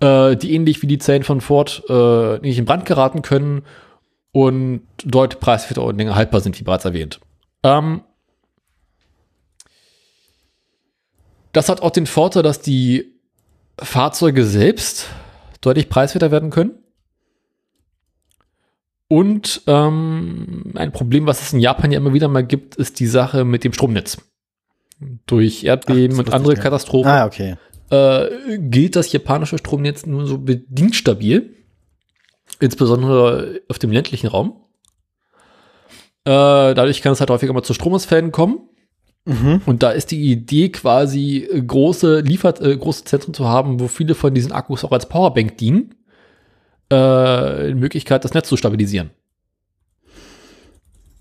äh, 0.00 0.36
die 0.36 0.54
ähnlich 0.54 0.82
wie 0.82 0.86
die 0.86 0.98
Zellen 0.98 1.22
von 1.22 1.40
Ford 1.40 1.82
äh, 1.88 2.38
nicht 2.38 2.58
in 2.58 2.64
Brand 2.64 2.84
geraten 2.84 3.22
können 3.22 3.62
und 4.32 4.82
deutlich 5.04 5.40
preiswerter 5.40 5.82
und 5.82 5.96
länger 5.96 6.14
haltbar 6.14 6.40
sind, 6.40 6.58
wie 6.58 6.64
bereits 6.64 6.84
erwähnt. 6.84 7.20
Ähm, 7.62 8.02
das 11.52 11.68
hat 11.68 11.82
auch 11.82 11.90
den 11.90 12.06
Vorteil, 12.06 12.42
dass 12.42 12.60
die 12.60 13.12
Fahrzeuge 13.78 14.44
selbst 14.44 15.08
deutlich 15.60 15.88
preiswerter 15.88 16.30
werden 16.30 16.50
können. 16.50 16.72
Und 19.08 19.62
ähm, 19.66 20.72
ein 20.76 20.92
Problem, 20.92 21.26
was 21.26 21.42
es 21.42 21.52
in 21.52 21.58
Japan 21.58 21.90
ja 21.90 21.98
immer 21.98 22.14
wieder 22.14 22.28
mal 22.28 22.46
gibt, 22.46 22.76
ist 22.76 23.00
die 23.00 23.08
Sache 23.08 23.44
mit 23.44 23.64
dem 23.64 23.72
Stromnetz. 23.72 24.18
Durch 25.26 25.64
Erdbeben 25.64 26.14
Ach, 26.16 26.26
und 26.26 26.32
andere. 26.32 26.54
Katastrophen 26.54 27.10
Ah, 27.10 27.26
okay. 27.26 27.56
Äh, 27.90 28.58
gilt 28.58 28.96
das 28.96 29.12
japanische 29.12 29.58
Stromnetz 29.58 30.06
nur 30.06 30.26
so 30.26 30.38
bedingt 30.38 30.96
stabil. 30.96 31.56
Insbesondere 32.58 33.60
auf 33.68 33.78
dem 33.78 33.90
ländlichen 33.90 34.26
Raum. 34.26 34.64
Äh, 36.24 36.74
dadurch 36.74 37.02
kann 37.02 37.12
es 37.12 37.20
halt 37.20 37.30
häufiger 37.30 37.52
mal 37.52 37.62
zu 37.62 37.74
Stromausfällen 37.74 38.32
kommen. 38.32 38.60
Mhm. 39.24 39.62
Und 39.66 39.82
da 39.82 39.90
ist 39.90 40.10
die 40.10 40.30
Idee 40.30 40.70
quasi 40.70 41.48
große 41.66 42.20
Liefert, 42.20 42.60
äh, 42.60 42.76
große 42.76 43.04
Zentren 43.04 43.34
zu 43.34 43.46
haben, 43.46 43.80
wo 43.80 43.88
viele 43.88 44.14
von 44.14 44.34
diesen 44.34 44.52
Akkus 44.52 44.84
auch 44.84 44.92
als 44.92 45.08
Powerbank 45.08 45.58
dienen. 45.58 45.94
Äh, 46.90 47.74
Möglichkeit, 47.74 48.24
das 48.24 48.34
Netz 48.34 48.48
zu 48.48 48.56
stabilisieren. 48.56 49.10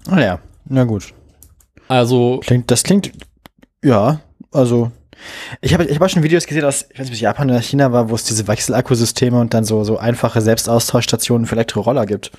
Ah 0.07 0.19
ja, 0.19 0.39
na 0.65 0.83
gut. 0.85 1.13
Also, 1.87 2.39
Klingt, 2.43 2.71
das 2.71 2.83
klingt, 2.83 3.11
ja, 3.83 4.21
also 4.51 4.91
ich 5.61 5.73
habe 5.73 5.85
ich 5.85 5.95
hab 5.95 6.01
auch 6.03 6.09
schon 6.09 6.23
Videos 6.23 6.45
gesehen 6.45 6.65
aus, 6.65 6.85
ich 6.91 6.99
weiß 6.99 7.05
nicht, 7.05 7.09
ob 7.09 7.13
es 7.13 7.19
Japan 7.21 7.49
oder 7.49 7.61
China 7.61 7.91
war, 7.91 8.09
wo 8.09 8.15
es 8.15 8.23
diese 8.23 8.47
Wechselakkusysteme 8.47 9.39
und 9.39 9.53
dann 9.53 9.63
so, 9.65 9.83
so 9.83 9.97
einfache 9.97 10.41
Selbstaustauschstationen 10.41 11.45
für 11.47 11.55
Elektroroller 11.55 12.05
gibt. 12.05 12.31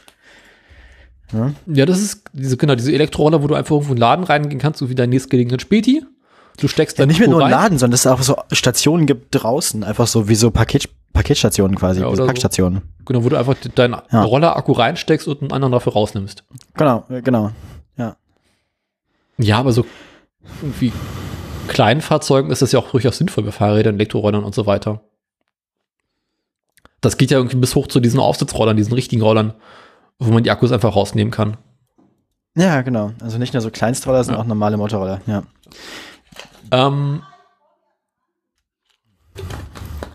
Ja? 1.33 1.53
ja, 1.67 1.87
das 1.87 2.01
ist 2.01 2.23
diese, 2.33 2.57
genau, 2.57 2.75
diese 2.75 2.93
Elektroroller, 2.93 3.43
wo 3.43 3.47
du 3.47 3.55
einfach 3.55 3.73
irgendwo 3.73 3.93
in 3.93 3.97
den 3.97 4.01
Laden 4.01 4.25
reingehen 4.25 4.59
kannst, 4.61 4.81
so 4.81 4.89
wie 4.91 4.95
dein 4.95 5.11
nächstgelegenen 5.11 5.61
Späti. 5.61 6.03
Du 6.59 6.69
steckst 6.69 6.99
Ja, 6.99 7.03
dein 7.03 7.09
nicht 7.09 7.21
mehr 7.21 7.29
nur 7.29 7.41
rein. 7.41 7.51
Laden, 7.51 7.79
sondern 7.79 7.93
dass 7.93 8.01
es 8.01 8.07
auch 8.07 8.21
so 8.23 8.37
Stationen 8.53 9.07
gibt 9.07 9.29
draußen, 9.31 9.85
einfach 9.85 10.07
so 10.09 10.29
wie 10.29 10.35
so 10.35 10.51
Paket, 10.51 10.89
Paketstationen 11.13 11.77
quasi, 11.77 12.01
Ja, 12.01 12.07
diese 12.07 12.15
oder 12.15 12.23
so. 12.25 12.27
Packstationen. 12.27 12.83
Genau, 13.07 13.25
wo 13.25 13.29
du 13.29 13.37
einfach 13.39 13.55
deinen 13.75 13.97
Ja. 14.11 14.23
Rollerakku 14.25 14.73
reinsteckst 14.73 15.27
und 15.29 15.41
einen 15.43 15.53
anderen 15.53 15.73
dafür 15.73 15.93
rausnimmst. 15.93 16.45
Genau, 16.75 17.05
äh, 17.09 17.23
genau. 17.23 17.53
Ja, 19.43 19.57
aber 19.59 19.73
so 19.73 19.87
irgendwie 20.61 20.93
kleinen 21.71 22.01
Fahrzeugen 22.03 22.51
ist 22.51 22.61
das 22.63 22.73
ja 22.73 22.79
auch 22.81 22.91
durchaus 22.91 23.17
sinnvoll 23.17 23.45
bei 23.45 23.53
Fahrrädern, 23.53 23.95
Elektrorollern 23.95 24.45
und 24.45 24.55
so 24.55 24.67
weiter. 24.67 25.01
Das 27.01 27.17
geht 27.17 27.31
ja 27.31 27.39
irgendwie 27.39 27.57
bis 27.57 27.75
hoch 27.75 27.87
zu 27.87 28.01
diesen 28.01 28.21
Aufsitzrollern, 28.21 28.77
diesen 28.77 28.93
richtigen 28.93 29.23
Rollern, 29.23 29.55
wo 30.19 30.31
man 30.33 30.43
die 30.43 30.51
Akkus 30.51 30.71
einfach 30.73 30.95
rausnehmen 30.95 31.31
kann. 31.31 31.57
Ja, 32.57 32.83
genau. 32.83 33.13
Also 33.23 33.39
nicht 33.39 33.55
nur 33.55 33.63
so 33.63 33.71
Kleinstroller, 33.71 34.23
sondern 34.25 34.41
Ja. 34.41 34.45
auch 34.45 34.49
normale 34.49 34.77
Motorroller, 34.77 35.21
ja. 35.27 35.43
Ähm, 36.73 37.23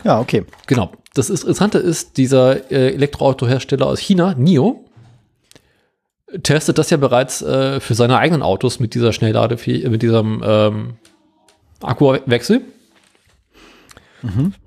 Ja, 0.03 0.19
okay. 0.19 0.45
genau. 0.67 0.91
Das 1.15 1.29
Interessante 1.29 1.77
ist, 1.79 2.17
dieser 2.17 2.69
äh, 2.71 2.93
Elektroautohersteller 2.93 3.87
aus 3.87 3.99
China, 3.99 4.35
NIO, 4.35 4.85
testet 6.43 6.77
das 6.77 6.89
ja 6.89 6.97
bereits 6.97 7.41
äh, 7.41 7.79
für 7.79 7.95
seine 7.95 8.17
eigenen 8.17 8.43
Autos 8.43 8.79
mit 8.79 8.93
dieser 8.93 9.13
Schnellladefähigkeit, 9.13 9.91
mit 9.91 10.01
diesem 10.03 10.43
ähm, 10.45 10.97
Akkuwechsel. 11.81 12.61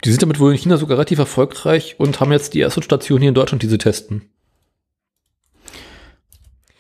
Die 0.05 0.11
sind 0.11 0.23
damit 0.23 0.39
wohl 0.39 0.53
in 0.53 0.59
China 0.59 0.77
sogar 0.77 0.99
relativ 0.99 1.19
erfolgreich 1.19 1.97
und 1.99 2.21
haben 2.21 2.31
jetzt 2.31 2.55
die 2.55 2.61
erste 2.61 2.81
Station 2.81 3.19
hier 3.19 3.31
in 3.31 3.35
Deutschland, 3.35 3.61
die 3.63 3.67
sie 3.69 3.79
testen. 3.79 4.23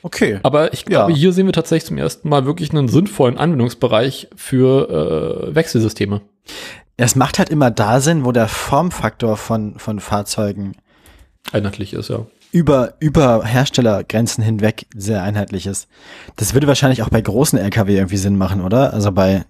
Okay. 0.02 0.38
Aber 0.44 0.72
ich 0.72 0.84
glaube, 0.84 1.10
Ja. 1.12 1.18
hier 1.18 1.32
sehen 1.32 1.46
wir 1.46 1.52
tatsächlich 1.52 1.86
zum 1.86 1.98
ersten 1.98 2.28
Mal 2.28 2.44
wirklich 2.46 2.70
einen 2.70 2.86
sinnvollen 2.88 3.36
Anwendungsbereich 3.36 4.28
für 4.36 5.48
äh, 5.50 5.54
Wechselsysteme. 5.54 6.20
Es 6.96 7.16
macht 7.16 7.38
halt 7.38 7.48
immer 7.50 7.70
da 7.70 8.00
Sinn, 8.00 8.24
wo 8.24 8.30
der 8.32 8.48
Formfaktor 8.48 9.36
von, 9.36 9.78
von 9.78 9.98
Fahrzeugen 10.00 10.76
Einheitlich 11.52 11.94
ist, 11.94 12.10
ja. 12.10 12.26
über, 12.52 12.94
über 13.00 13.44
Herstellergrenzen 13.44 14.44
hinweg 14.44 14.86
sehr 14.94 15.22
einheitlich 15.22 15.66
ist. 15.66 15.88
Das 16.36 16.54
würde 16.54 16.66
wahrscheinlich 16.68 17.02
auch 17.02 17.08
bei 17.08 17.20
großen 17.20 17.58
LKW 17.58 17.96
irgendwie 17.96 18.16
Sinn 18.18 18.36
machen, 18.36 18.60
oder? 18.60 18.92
Also 18.92 19.10
bei 19.12 19.44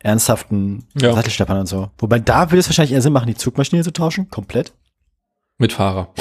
ernsthaften 0.00 0.84
Ja. 1.00 1.12
Sattelschleppern 1.14 1.58
und 1.60 1.66
so. 1.66 1.90
Wobei 1.98 2.18
da 2.18 2.50
würde 2.50 2.58
es 2.60 2.68
wahrscheinlich 2.68 2.92
eher 2.92 3.02
Sinn 3.02 3.12
machen, 3.12 3.26
die 3.26 3.34
Zugmaschine 3.34 3.82
zu 3.82 3.92
tauschen, 3.92 4.28
komplett. 4.30 4.72
Mit 5.58 5.72
Fahrer. 5.72 6.12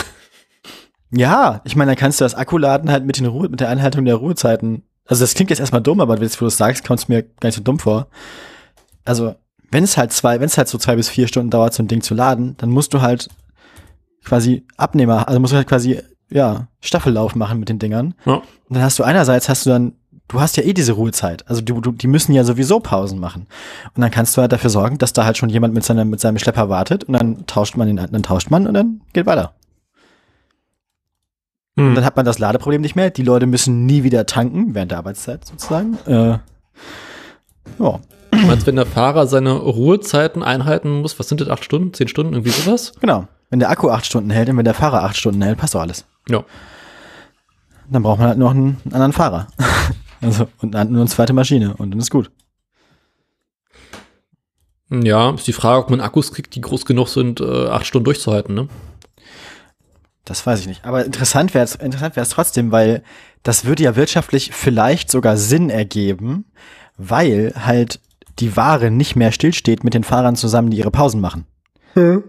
Ja, 1.12 1.62
ich 1.64 1.76
meine, 1.76 1.92
dann 1.92 1.98
kannst 1.98 2.20
du 2.20 2.26
das 2.26 2.36
Akkuladen 2.36 2.92
halt 2.92 3.06
mit 3.06 3.18
den 3.18 3.28
Ruhe, 3.28 3.50
mit 3.50 3.60
der 3.60 3.70
Einhaltung 3.70 4.04
der 4.06 4.16
Ruhezeiten. 4.16 4.84
Also 5.06 5.24
das 5.24 5.36
klingt 5.36 5.50
jetzt 5.52 5.60
erstmal 5.60 5.82
dumm, 5.82 6.02
aber 6.02 6.20
jetzt, 6.22 6.42
wo 6.42 6.46
du 6.46 6.48
es 6.48 6.58
sagst, 6.58 6.86
kommt 6.86 7.00
es 7.00 7.08
mir 7.08 7.24
gar 7.24 7.48
nicht 7.48 7.56
so 7.56 7.64
dumm 7.64 7.80
vor. 7.80 8.08
Also, 9.06 9.36
wenn 9.72 9.84
es 9.86 9.96
halt 9.96 10.12
zwei, 10.12 10.40
wenn 10.40 10.48
es 10.48 10.58
halt 10.58 10.68
so 10.68 10.78
zwei 10.78 10.96
bis 10.98 11.08
vier 11.08 11.28
Stunden 11.28 11.50
dauert, 11.50 11.74
so 11.74 11.82
ein 11.82 11.88
Ding 11.88 12.02
zu 12.02 12.14
laden, 12.14 12.56
dann 12.58 12.70
musst 12.70 12.94
du 12.94 13.02
halt 13.02 13.30
quasi 14.26 14.66
Abnehmer, 14.76 15.28
also 15.28 15.40
musst 15.40 15.54
du 15.54 15.58
halt 15.58 15.68
quasi, 15.68 16.02
ja, 16.30 16.68
Staffellauf 16.82 17.36
machen 17.36 17.60
mit 17.60 17.70
den 17.70 17.80
Dingern. 17.80 18.14
Ja. 18.26 18.34
Und 18.36 18.44
dann 18.70 18.84
hast 18.84 19.00
du 19.00 19.04
einerseits 19.04 19.48
hast 19.48 19.66
du 19.66 19.70
dann, 19.70 19.94
du 20.28 20.40
hast 20.42 20.58
ja 20.58 20.64
eh 20.64 20.74
diese 20.74 20.94
Ruhezeit. 20.94 21.48
Also 21.48 21.62
du, 21.62 21.82
du, 21.82 21.92
die 21.92 22.08
müssen 22.08 22.34
ja 22.34 22.44
sowieso 22.44 22.80
Pausen 22.80 23.20
machen. 23.20 23.48
Und 23.96 24.02
dann 24.02 24.12
kannst 24.12 24.36
du 24.36 24.42
halt 24.42 24.52
dafür 24.52 24.70
sorgen, 24.70 24.98
dass 24.98 25.14
da 25.14 25.26
halt 25.26 25.38
schon 25.38 25.50
jemand 25.50 25.74
mit 25.74 25.84
seinem, 25.84 26.10
mit 26.10 26.20
seinem 26.20 26.38
Schlepper 26.38 26.70
wartet 26.70 27.06
und 27.06 27.14
dann 27.14 27.46
tauscht 27.48 27.78
man 27.78 27.88
den, 27.88 27.96
dann 27.98 28.24
tauscht 28.24 28.50
man 28.50 28.68
und 28.68 28.74
dann 28.74 29.02
geht 29.14 29.26
weiter. 29.26 29.54
Und 31.78 31.94
dann 31.94 32.04
hat 32.04 32.16
man 32.16 32.26
das 32.26 32.40
Ladeproblem 32.40 32.82
nicht 32.82 32.96
mehr. 32.96 33.12
Die 33.12 33.22
Leute 33.22 33.46
müssen 33.46 33.86
nie 33.86 34.02
wieder 34.04 34.26
tanken, 34.26 34.74
während 34.74 34.90
der 34.90 34.98
Arbeitszeit 34.98 35.46
sozusagen. 35.46 35.96
Äh, 36.08 36.40
ja, 37.78 38.00
meinst, 38.32 38.66
wenn 38.66 38.76
der 38.76 38.88
Fahrer 38.88 39.28
seine 39.28 39.52
Ruhezeiten 39.52 40.42
einhalten 40.42 41.02
muss, 41.02 41.20
was 41.20 41.30
sind 41.30 41.40
das, 41.40 41.50
acht 41.50 41.64
Stunden, 41.64 41.94
zehn 41.94 42.08
Stunden, 42.08 42.34
irgendwie 42.34 42.50
sowas? 42.50 42.94
genau. 43.00 43.28
Wenn 43.50 43.60
der 43.60 43.70
Akku 43.70 43.90
acht 43.90 44.06
Stunden 44.06 44.30
hält 44.30 44.50
und 44.50 44.58
wenn 44.58 44.66
der 44.66 44.74
Fahrer 44.74 45.04
acht 45.04 45.16
Stunden 45.16 45.42
hält, 45.42 45.58
passt 45.58 45.74
doch 45.76 45.82
alles. 45.82 46.04
Ja. 46.28 46.44
Dann 47.90 48.04
braucht 48.04 48.20
man 48.20 48.28
halt 48.28 48.40
noch 48.40 48.52
einen 48.52 48.82
anderen 48.92 49.14
Fahrer. 49.14 49.48
also, 50.22 50.48
und 50.62 50.72
dann 50.72 50.92
nur 50.92 51.02
eine 51.02 51.10
zweite 51.10 51.34
Maschine 51.34 51.76
und 51.78 51.92
dann 51.92 52.00
ist 52.00 52.12
gut. 52.12 52.32
Ja, 54.90 55.32
ist 55.32 55.48
die 55.48 55.54
Frage, 55.54 55.84
ob 55.84 55.90
man 55.90 56.00
Akkus 56.00 56.32
kriegt, 56.32 56.56
die 56.56 56.62
groß 56.62 56.86
genug 56.86 57.10
sind, 57.10 57.42
äh, 57.42 57.68
acht 57.68 57.86
Stunden 57.86 58.06
durchzuhalten, 58.06 58.56
ne? 58.56 58.70
Das 60.24 60.46
weiß 60.46 60.62
ich 60.62 60.68
nicht. 60.68 60.86
Aber 60.86 61.04
interessant 61.06 61.54
wäre 61.54 61.64
es 61.64 61.76
interessant 61.76 62.16
trotzdem, 62.32 62.72
weil 62.72 63.04
das 63.44 63.66
würde 63.66 63.84
ja 63.84 63.96
wirtschaftlich 63.96 64.52
vielleicht 64.54 65.10
sogar 65.12 65.38
Sinn 65.38 65.70
ergeben, 65.70 66.46
weil 66.98 67.54
halt 67.56 68.00
die 68.40 68.56
Ware 68.56 68.92
nicht 68.92 69.16
mehr 69.16 69.32
stillsteht 69.32 69.84
mit 69.84 69.94
den 69.94 70.04
Fahrern 70.04 70.36
zusammen, 70.36 70.70
die 70.70 70.78
ihre 70.78 70.92
Pausen 70.92 71.22
machen. 71.22 71.46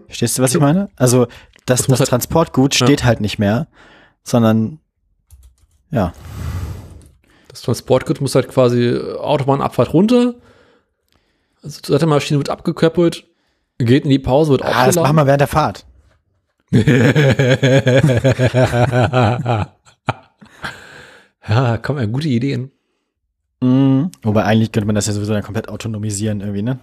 Verstehst 0.07 0.39
du, 0.39 0.43
was 0.43 0.55
ich 0.55 0.61
meine? 0.61 0.89
Also 0.97 1.27
das, 1.67 1.81
Das 1.81 1.87
das 1.89 2.01
halt- 2.01 2.09
Transportgut 2.11 2.75
Ja. 2.79 2.87
steht 2.87 3.05
halt 3.05 3.21
nicht 3.21 3.39
mehr, 3.39 3.67
sondern 4.23 4.79
ja. 5.91 6.13
Das 7.59 7.65
Transportgut 7.65 8.21
muss 8.21 8.37
halt 8.37 8.49
quasi 8.49 8.85
äh, 8.85 9.17
Autobahnabfahrt 9.17 9.93
runter. 9.93 10.35
Also 11.63 11.99
die 11.99 12.07
Maschine 12.07 12.39
wird 12.39 12.51
abgeköppelt, 12.51 13.25
geht 13.79 14.05
in 14.05 14.11
die 14.11 14.21
Pause, 14.21 14.53
wird 14.53 14.65
Ah, 14.65 14.87
das 14.87 14.95
machen 14.95 15.17
wir 15.17 15.27
während 15.27 15.41
der 15.41 15.49
Fahrt. 15.49 15.85
Ja, 21.49 21.79
komm, 21.79 21.99
ja, 21.99 22.05
gute 22.05 22.29
Ideen. 22.29 22.71
Mhm. 23.63 24.11
Wobei 24.23 24.45
eigentlich 24.45 24.71
könnte 24.71 24.87
man 24.87 24.95
das 24.95 25.07
ja 25.07 25.15
sowieso 25.15 25.33
dann 25.33 25.43
komplett 25.43 25.69
autonomisieren 25.69 26.41
irgendwie, 26.41 26.63
ne? 26.63 26.79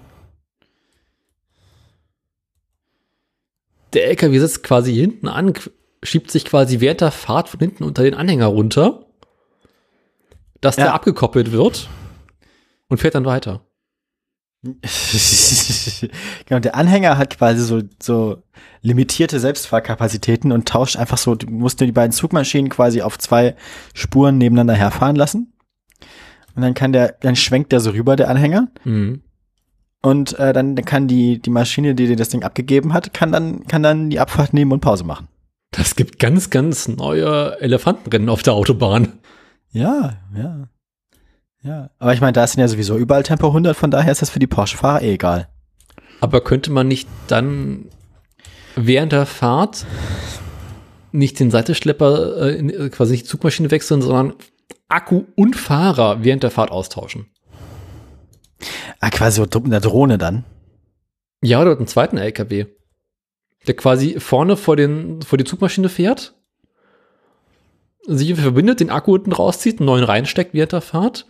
Der 3.93 4.07
LKW 4.07 4.39
sitzt 4.39 4.63
quasi 4.63 4.93
hinten 4.93 5.27
an, 5.27 5.53
schiebt 6.03 6.31
sich 6.31 6.45
quasi 6.45 6.79
während 6.79 7.01
der 7.01 7.11
Fahrt 7.11 7.47
von 7.47 7.59
hinten 7.59 7.83
unter 7.83 8.03
den 8.03 8.15
Anhänger 8.15 8.47
runter, 8.47 9.04
dass 10.61 10.75
der 10.75 10.85
Ja. 10.85 10.93
abgekoppelt 10.93 11.51
wird 11.51 11.89
und 12.87 12.99
fährt 12.99 13.15
dann 13.15 13.25
weiter. 13.25 13.61
genau, 16.45 16.59
der 16.59 16.75
Anhänger 16.75 17.17
hat 17.17 17.37
quasi 17.37 17.63
so, 17.63 17.81
so 18.01 18.41
limitierte 18.81 19.39
Selbstfahrkapazitäten 19.39 20.51
und 20.51 20.67
tauscht 20.67 20.97
einfach 20.97 21.17
so, 21.17 21.35
du 21.35 21.47
musst 21.47 21.79
dir 21.79 21.85
die 21.85 21.91
beiden 21.91 22.11
Zugmaschinen 22.11 22.69
quasi 22.69 23.01
auf 23.01 23.19
zwei 23.19 23.55
Spuren 23.93 24.37
nebeneinander 24.37 24.73
herfahren 24.73 25.15
lassen. 25.15 25.53
Und 26.55 26.61
dann 26.61 26.73
kann 26.73 26.93
der, 26.93 27.15
dann 27.21 27.35
schwenkt 27.35 27.71
der 27.71 27.79
so 27.79 27.91
rüber, 27.91 28.15
der 28.15 28.29
Anhänger. 28.29 28.69
Mhm. 28.85 29.21
Und 30.01 30.37
äh, 30.39 30.53
dann 30.53 30.75
kann 30.75 31.07
die, 31.07 31.39
die 31.41 31.49
Maschine, 31.49 31.95
die 31.95 32.07
dir 32.07 32.15
das 32.15 32.29
Ding 32.29 32.43
abgegeben 32.43 32.93
hat, 32.93 33.13
kann 33.13 33.31
dann, 33.31 33.67
kann 33.67 33.83
dann 33.83 34.09
die 34.09 34.19
Abfahrt 34.19 34.53
nehmen 34.53 34.71
und 34.71 34.79
Pause 34.79 35.03
machen. 35.03 35.27
Das 35.71 35.95
gibt 35.95 36.19
ganz, 36.19 36.49
ganz 36.49 36.87
neue 36.87 37.59
Elefantenrennen 37.59 38.29
auf 38.29 38.43
der 38.43 38.53
Autobahn. 38.53 39.13
Ja, 39.75 40.13
ja. 40.33 40.69
Ja. 41.61 41.89
Aber 41.99 42.13
ich 42.13 42.21
meine, 42.21 42.31
da 42.31 42.47
sind 42.47 42.61
ja 42.61 42.67
sowieso 42.69 42.97
überall 42.97 43.23
Tempo 43.23 43.47
100, 43.47 43.75
von 43.75 43.91
daher 43.91 44.11
ist 44.11 44.21
das 44.21 44.29
für 44.29 44.39
die 44.39 44.47
Porsche-Fahrer 44.47 45.01
eh 45.01 45.15
egal. 45.15 45.49
Aber 46.21 46.41
könnte 46.41 46.71
man 46.71 46.87
nicht 46.87 47.09
dann 47.27 47.89
während 48.77 49.11
der 49.11 49.25
Fahrt 49.25 49.85
nicht 51.11 51.39
den 51.41 51.51
Seitenschlepper, 51.51 52.37
äh, 52.37 52.55
in, 52.55 52.69
äh, 52.69 52.89
quasi 52.89 53.11
nicht 53.11 53.25
die 53.25 53.29
Zugmaschine 53.29 53.69
wechseln, 53.69 54.01
sondern 54.01 54.33
Akku 54.87 55.25
und 55.35 55.57
Fahrer 55.57 56.23
während 56.23 56.43
der 56.43 56.51
Fahrt 56.51 56.71
austauschen? 56.71 57.25
Ah, 59.01 59.09
quasi 59.09 59.43
so 59.43 59.59
mit 59.59 59.73
der 59.73 59.81
Drohne 59.81 60.17
dann. 60.17 60.45
Ja, 61.41 61.61
oder 61.61 61.75
einen 61.75 61.87
zweiten 61.87 62.17
LKW, 62.17 62.67
der 63.67 63.75
quasi 63.75 64.21
vorne 64.21 64.55
vor, 64.55 64.77
den, 64.77 65.21
vor 65.21 65.37
die 65.37 65.43
Zugmaschine 65.43 65.89
fährt, 65.89 66.34
sich 68.07 68.35
verbindet, 68.35 68.79
den 68.79 68.89
Akku 68.89 69.13
unten 69.13 69.31
rauszieht, 69.31 69.79
einen 69.79 69.87
neuen 69.87 70.03
reinsteckt 70.03 70.53
während 70.53 70.71
der 70.71 70.81
Fahrt 70.81 71.25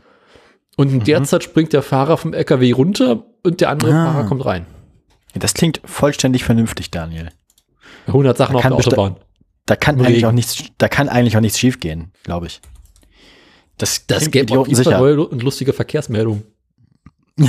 und 0.78 0.92
in 0.92 1.04
der 1.04 1.24
Zeit 1.24 1.44
springt 1.44 1.74
der 1.74 1.82
Fahrer 1.84 2.18
vom 2.18 2.34
LKW 2.34 2.72
runter 2.74 3.24
und 3.44 3.62
der 3.62 3.70
andere 3.70 3.94
Ah. 3.94 4.12
Fahrer 4.14 4.28
kommt 4.28 4.46
rein. 4.46 4.66
Das 5.34 5.54
klingt 5.54 5.82
vollständig 5.86 6.44
vernünftig, 6.44 6.92
Daniel. 6.92 7.30
100 8.08 8.38
Sachen 8.38 8.56
auf 8.56 8.62
Kann 8.62 8.72
der 8.72 8.80
Autobahn. 8.80 9.18
Da 9.66 9.76
kann 9.76 9.96
Regen. 9.96 10.08
eigentlich 10.08 10.26
auch 10.26 10.32
nichts, 10.32 10.64
da 10.78 10.88
kann 10.88 11.10
eigentlich 11.10 11.36
auch 11.38 11.42
nichts 11.42 11.58
schiefgehen, 11.60 12.12
glaube 12.24 12.48
ich. 12.48 12.62
Das, 13.78 14.06
Das 14.08 14.30
gäbe 14.32 14.58
auf 14.60 14.68
jeden 14.68 14.84
Fall 14.84 15.00
neue 15.00 15.28
und 15.28 15.44
lustige 15.44 15.74
Verkehrsmeldungen. 15.74 16.44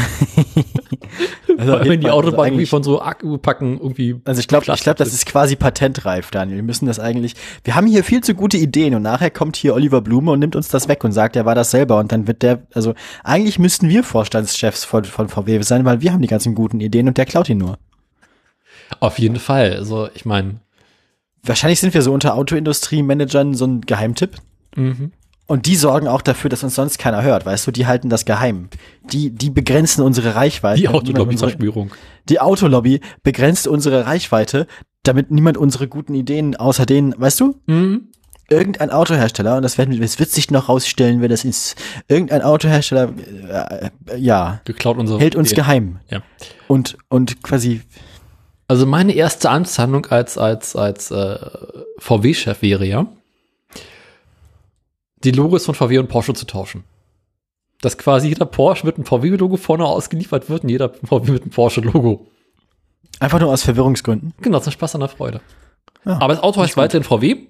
Also, 1.58 1.70
Vor 1.72 1.80
allem, 1.80 1.88
wenn 1.88 2.00
die 2.00 2.06
also 2.08 2.18
Autobahn 2.18 2.46
irgendwie 2.48 2.60
eigentlich- 2.62 2.70
von 2.70 2.82
so 2.82 3.00
Akkupacken 3.00 3.78
irgendwie. 3.80 4.20
Also 4.26 4.40
ich 4.40 4.48
glaube, 4.48 4.66
ich 4.70 4.82
glaube, 4.82 4.98
das 4.98 5.14
ist 5.14 5.24
quasi 5.24 5.56
patentreif, 5.56 6.30
Daniel. 6.30 6.56
Wir 6.56 6.62
müssen 6.62 6.84
das 6.86 6.98
eigentlich. 6.98 7.34
Wir 7.64 7.74
haben 7.74 7.86
hier 7.86 8.04
viel 8.04 8.22
zu 8.22 8.34
gute 8.34 8.58
Ideen 8.58 8.94
und 8.94 9.00
nachher 9.02 9.30
kommt 9.30 9.56
hier 9.56 9.74
Oliver 9.74 10.02
Blume 10.02 10.32
und 10.32 10.40
nimmt 10.40 10.54
uns 10.54 10.68
das 10.68 10.88
weg 10.88 11.02
und 11.04 11.12
sagt, 11.12 11.34
er 11.34 11.46
war 11.46 11.54
das 11.54 11.70
selber 11.70 11.98
und 11.98 12.12
dann 12.12 12.26
wird 12.26 12.42
der. 12.42 12.66
Also 12.74 12.92
eigentlich 13.24 13.58
müssten 13.58 13.88
wir 13.88 14.04
Vorstandschefs 14.04 14.84
von, 14.84 15.04
von 15.04 15.28
VW 15.30 15.62
sein, 15.62 15.84
weil 15.86 16.02
wir 16.02 16.12
haben 16.12 16.20
die 16.20 16.28
ganzen 16.28 16.54
guten 16.54 16.80
Ideen 16.80 17.08
und 17.08 17.16
der 17.16 17.24
klaut 17.24 17.48
ihn 17.48 17.58
nur. 17.58 17.78
Auf 19.00 19.18
jeden 19.18 19.38
Fall. 19.38 19.72
Also, 19.74 20.08
ich 20.14 20.24
meine, 20.26 20.60
Wahrscheinlich 21.42 21.78
sind 21.80 21.94
wir 21.94 22.02
so 22.02 22.12
unter 22.12 22.34
Autoindustrie-Managern 22.34 23.54
so 23.54 23.66
ein 23.66 23.80
Geheimtipp. 23.82 24.32
mhm. 24.74 25.12
Und 25.48 25.66
die 25.66 25.76
sorgen 25.76 26.08
auch 26.08 26.22
dafür, 26.22 26.50
dass 26.50 26.64
uns 26.64 26.74
sonst 26.74 26.98
keiner 26.98 27.22
hört, 27.22 27.46
weißt 27.46 27.66
du? 27.66 27.70
Die 27.70 27.86
halten 27.86 28.08
das 28.08 28.24
geheim. 28.24 28.68
Die, 29.12 29.30
die 29.30 29.50
begrenzen 29.50 30.02
unsere 30.02 30.34
Reichweite. 30.34 30.80
die 30.80 30.88
Autolobby-Verschwörung. 30.88 31.92
Die 32.28 32.40
Autolobby 32.40 33.00
begrenzt 33.22 33.68
unsere 33.68 34.06
Reichweite, 34.06 34.66
damit 35.04 35.30
niemand 35.30 35.56
unsere 35.56 35.86
guten 35.86 36.14
Ideen 36.14 36.56
außer 36.56 36.84
denen, 36.84 37.14
weißt 37.16 37.38
du? 37.40 37.60
Mhm. 37.66 38.08
irgendein 38.48 38.90
Autohersteller, 38.90 39.56
und 39.56 39.62
das, 39.62 39.76
werden, 39.78 40.00
das 40.00 40.18
wird 40.18 40.30
sich 40.30 40.50
noch 40.50 40.68
rausstellen, 40.68 41.20
wer 41.20 41.28
das 41.28 41.44
ist, 41.44 41.76
irgendein 42.08 42.42
Autohersteller, 42.42 43.12
äh, 43.48 43.86
äh, 44.12 44.16
ja, 44.18 44.60
Geklaut 44.64 44.96
unsere. 44.98 45.18
hält 45.20 45.34
uns 45.36 45.50
Ideen. 45.52 45.64
geheim. 45.64 45.98
Ja. 46.10 46.22
Und, 46.68 46.96
und 47.08 47.42
quasi, 47.42 47.82
Also, 48.68 48.84
meine 48.86 49.12
erste 49.14 49.48
Amtshandlung 49.50 50.06
als, 50.06 50.38
als, 50.38 50.74
als 50.74 51.10
äh, 51.12 51.38
VW-Chef 51.98 52.62
wäre 52.62 52.84
ja, 52.84 53.06
die 55.26 55.32
Logos 55.32 55.66
von 55.66 55.74
VW 55.74 55.98
und 55.98 56.08
Porsche 56.08 56.34
zu 56.34 56.46
tauschen. 56.46 56.84
Dass 57.80 57.98
quasi 57.98 58.28
jeder 58.28 58.46
Porsche 58.46 58.86
mit 58.86 58.96
einem 58.96 59.04
VW-Logo 59.04 59.56
vorne 59.56 59.84
ausgeliefert 59.84 60.48
wird 60.48 60.62
und 60.62 60.70
jeder 60.70 60.90
VW 61.04 61.32
mit 61.32 61.42
einem 61.42 61.50
Porsche-Logo. 61.50 62.26
einfach 63.20 63.40
nur 63.40 63.52
aus 63.52 63.62
Verwirrungsgründen. 63.62 64.32
Genau, 64.40 64.60
zum 64.60 64.72
Spaß 64.72 64.94
an 64.94 65.00
der 65.00 65.08
Freude. 65.10 65.40
Ja, 66.04 66.18
Aber 66.20 66.34
das 66.34 66.42
Auto 66.42 66.60
heißt 66.62 66.76
weiterhin 66.76 67.04
VW. 67.04 67.46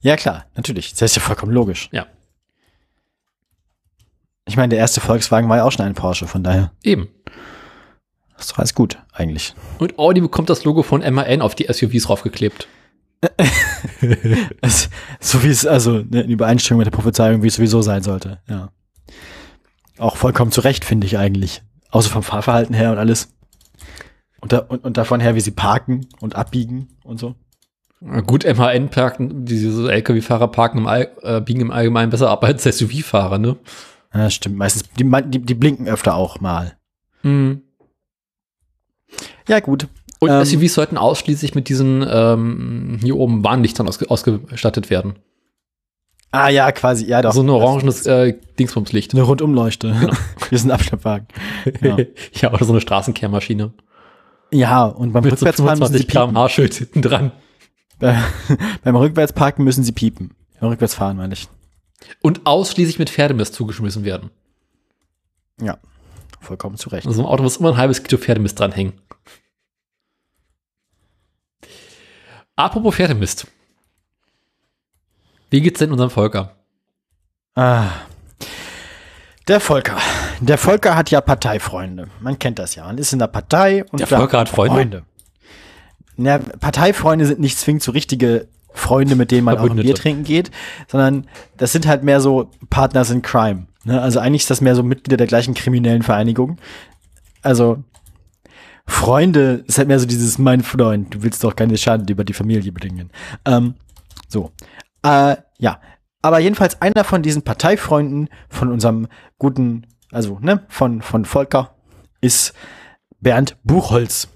Ja, 0.00 0.16
klar, 0.16 0.46
natürlich. 0.56 0.92
Das 0.92 1.02
ist 1.02 1.16
ja 1.16 1.22
vollkommen 1.22 1.52
logisch. 1.52 1.88
Ja. 1.92 2.06
Ich 4.46 4.56
meine, 4.56 4.70
der 4.70 4.78
erste 4.78 5.00
Volkswagen 5.00 5.48
war 5.48 5.58
ja 5.58 5.64
auch 5.64 5.72
schon 5.72 5.84
ein 5.84 5.94
Porsche, 5.94 6.26
von 6.26 6.42
daher 6.42 6.72
Eben. 6.82 7.08
ist 8.38 8.50
doch 8.52 8.58
alles 8.58 8.74
gut, 8.74 8.98
eigentlich. 9.12 9.54
Und 9.78 9.98
Audi 9.98 10.20
bekommt 10.20 10.48
das 10.50 10.64
Logo 10.64 10.82
von 10.82 11.02
MAN 11.02 11.42
auf 11.42 11.54
die 11.54 11.66
SUVs 11.70 12.08
raufgeklebt. 12.08 12.66
Es, 14.62 14.88
so 15.20 15.42
wie 15.42 15.48
es, 15.48 15.66
also 15.66 16.02
ne, 16.08 16.22
in 16.22 16.30
Übereinstimmung 16.30 16.78
mit 16.78 16.86
der 16.86 16.96
Prophezeiung, 16.96 17.42
wie 17.42 17.48
es 17.48 17.56
sowieso 17.56 17.82
sein 17.82 18.02
sollte, 18.02 18.40
ja. 18.48 18.70
Auch 19.98 20.16
vollkommen 20.16 20.52
zu 20.52 20.62
Recht, 20.62 20.84
finde 20.84 21.06
ich 21.06 21.18
eigentlich. 21.18 21.62
Außer 21.90 22.08
vom 22.08 22.22
Fahrverhalten 22.22 22.74
her 22.74 22.92
und 22.92 22.98
alles. 22.98 23.34
Und, 24.40 24.52
da, 24.52 24.58
und, 24.60 24.84
und 24.84 24.96
davon 24.96 25.20
her, 25.20 25.34
wie 25.34 25.40
sie 25.40 25.50
parken 25.50 26.06
und 26.20 26.36
abbiegen 26.36 26.88
und 27.04 27.20
so. 27.20 27.34
Gut, 28.26 28.46
MAN 28.46 28.88
parken, 28.88 29.44
diese 29.44 29.92
LKW-Fahrer 29.92 30.48
parken 30.48 30.78
im 30.78 30.86
All, 30.86 31.10
äh, 31.20 31.42
biegen 31.42 31.60
im 31.60 31.70
Allgemeinen 31.70 32.10
besser 32.10 32.30
ab 32.30 32.42
als 32.44 32.64
SUV-Fahrer, 32.64 33.36
ne? 33.36 33.58
Ja, 34.14 34.30
stimmt. 34.30 34.56
Meistens, 34.56 34.88
die, 34.98 35.04
die, 35.26 35.40
die 35.40 35.54
blinken 35.54 35.86
öfter 35.86 36.14
auch 36.14 36.40
mal. 36.40 36.78
Mhm. 37.22 37.62
Ja, 39.46 39.60
gut. 39.60 39.88
Und 40.20 40.30
Ähm, 40.30 40.44
SUVs 40.44 40.74
sollten 40.74 40.98
ausschließlich 40.98 41.54
mit 41.54 41.68
diesen 41.68 42.06
ähm, 42.08 42.98
hier 43.02 43.16
oben 43.16 43.42
Warnlichtern 43.42 43.88
ausge 43.88 44.08
ausgestattet 44.10 44.90
werden. 44.90 45.14
Ah 46.30 46.48
ja, 46.48 46.70
quasi, 46.70 47.06
ja 47.06 47.22
doch. 47.22 47.32
so 47.32 47.42
ein 47.42 47.48
orangenes 47.48 48.06
äh, 48.06 48.34
Dingsbumslicht. 48.58 49.14
Eine 49.14 49.22
Rundumleuchte. 49.22 50.12
Wir 50.50 50.58
sind 50.58 50.70
ein 50.70 50.74
Abschleppwagen. 50.74 51.26
Ja. 51.82 51.96
ja, 52.34 52.52
oder 52.52 52.64
so 52.64 52.72
eine 52.72 52.80
Straßenkehrmaschine. 52.80 53.72
Ja, 54.52 54.84
und 54.84 55.12
beim 55.12 55.24
Mit 55.24 55.38
so 55.38 55.46
Rückwärtsfahren 55.46 55.78
müssen 55.78 55.94
sie 55.94 56.04
25 56.04 56.06
piepen. 56.06 56.48
Schild 56.48 56.74
hinten 56.74 57.02
dran. 57.02 57.32
Beim 58.84 58.96
Rückwärtsparken 58.96 59.64
müssen 59.64 59.84
sie 59.84 59.92
piepen. 59.92 60.34
Beim 60.60 60.70
Rückwärtsfahren 60.70 61.16
meine 61.16 61.34
ich. 61.34 61.48
Und 62.22 62.46
ausschließlich 62.46 62.98
mit 62.98 63.10
Pferdemist 63.10 63.54
zugeschmissen 63.54 64.04
werden. 64.04 64.30
Ja, 65.60 65.78
vollkommen 66.40 66.76
zu 66.76 66.88
Recht. 66.88 67.06
Also 67.06 67.20
im 67.20 67.26
Auto 67.26 67.42
muss 67.42 67.58
immer 67.58 67.72
ein 67.72 67.76
halbes 67.76 68.02
Kilo 68.02 68.18
Pferdemist 68.18 68.58
dranhängen. 68.58 68.94
Apropos 72.60 72.94
Pferdemist. 72.94 73.46
Wie 75.48 75.62
geht's 75.62 75.78
denn 75.78 75.92
unserem 75.92 76.10
Volker? 76.10 76.56
Ah. 77.54 77.86
Der 79.48 79.60
Volker. 79.60 79.96
Der 80.40 80.58
Volker 80.58 80.94
hat 80.94 81.10
ja 81.10 81.20
Parteifreunde. 81.20 82.08
Man 82.20 82.38
kennt 82.38 82.58
das 82.58 82.74
ja. 82.74 82.84
Man 82.84 82.98
ist 82.98 83.12
in 83.12 83.18
der 83.18 83.28
Partei 83.28 83.84
und 83.90 84.00
Der 84.00 84.06
Volker 84.06 84.40
hat 84.40 84.50
Freunde? 84.50 85.04
Na, 86.16 86.38
Parteifreunde 86.38 87.24
sind 87.24 87.40
nicht 87.40 87.58
zwingend 87.58 87.82
so 87.82 87.92
richtige 87.92 88.46
Freunde, 88.74 89.16
mit 89.16 89.30
denen 89.30 89.44
man 89.44 89.56
auch 89.56 89.70
ein. 89.70 89.76
Bier 89.76 89.94
trinken 89.94 90.24
geht, 90.24 90.50
sondern 90.86 91.26
das 91.56 91.72
sind 91.72 91.86
halt 91.86 92.04
mehr 92.04 92.20
so 92.20 92.50
Partners 92.68 93.10
in 93.10 93.22
Crime. 93.22 93.68
Ne? 93.84 94.00
Also 94.00 94.20
eigentlich 94.20 94.42
ist 94.42 94.50
das 94.50 94.60
mehr 94.60 94.76
so 94.76 94.82
Mitglieder 94.82 95.16
der 95.16 95.26
gleichen 95.26 95.54
kriminellen 95.54 96.02
Vereinigung. 96.02 96.58
Also 97.42 97.82
Freunde 98.90 99.64
ist 99.66 99.78
halt 99.78 99.88
mehr 99.88 99.98
so 99.98 100.06
dieses 100.06 100.38
mein 100.38 100.62
Freund, 100.62 101.14
du 101.14 101.22
willst 101.22 101.42
doch 101.44 101.54
keine 101.54 101.78
Schande 101.78 102.12
über 102.12 102.24
die 102.24 102.32
Familie 102.32 102.72
bringen. 102.72 103.10
Ähm, 103.44 103.74
so. 104.28 104.52
Äh, 105.02 105.36
ja. 105.58 105.80
Aber 106.22 106.38
jedenfalls 106.38 106.82
einer 106.82 107.04
von 107.04 107.22
diesen 107.22 107.42
Parteifreunden 107.42 108.28
von 108.48 108.70
unserem 108.70 109.08
guten, 109.38 109.86
also, 110.10 110.38
ne, 110.40 110.64
von, 110.68 111.00
von 111.00 111.24
Volker 111.24 111.74
ist 112.20 112.52
Bernd 113.20 113.56
Buchholz. 113.64 114.28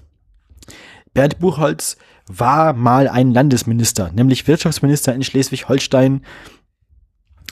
Bernd 1.13 1.39
Buchholz 1.39 1.97
war 2.27 2.73
mal 2.73 3.07
ein 3.07 3.31
Landesminister, 3.31 4.11
nämlich 4.11 4.47
Wirtschaftsminister 4.47 5.13
in 5.13 5.23
Schleswig-Holstein. 5.23 6.25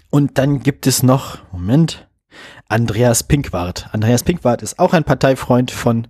Und 0.09 0.37
dann 0.37 0.63
gibt 0.63 0.87
es 0.87 1.03
noch, 1.03 1.39
Moment, 1.51 2.07
Andreas 2.67 3.23
Pinkwart. 3.23 3.89
Andreas 3.91 4.23
Pinkwart 4.23 4.63
ist 4.63 4.79
auch 4.79 4.93
ein 4.93 5.03
Parteifreund 5.03 5.69
von, 5.69 6.07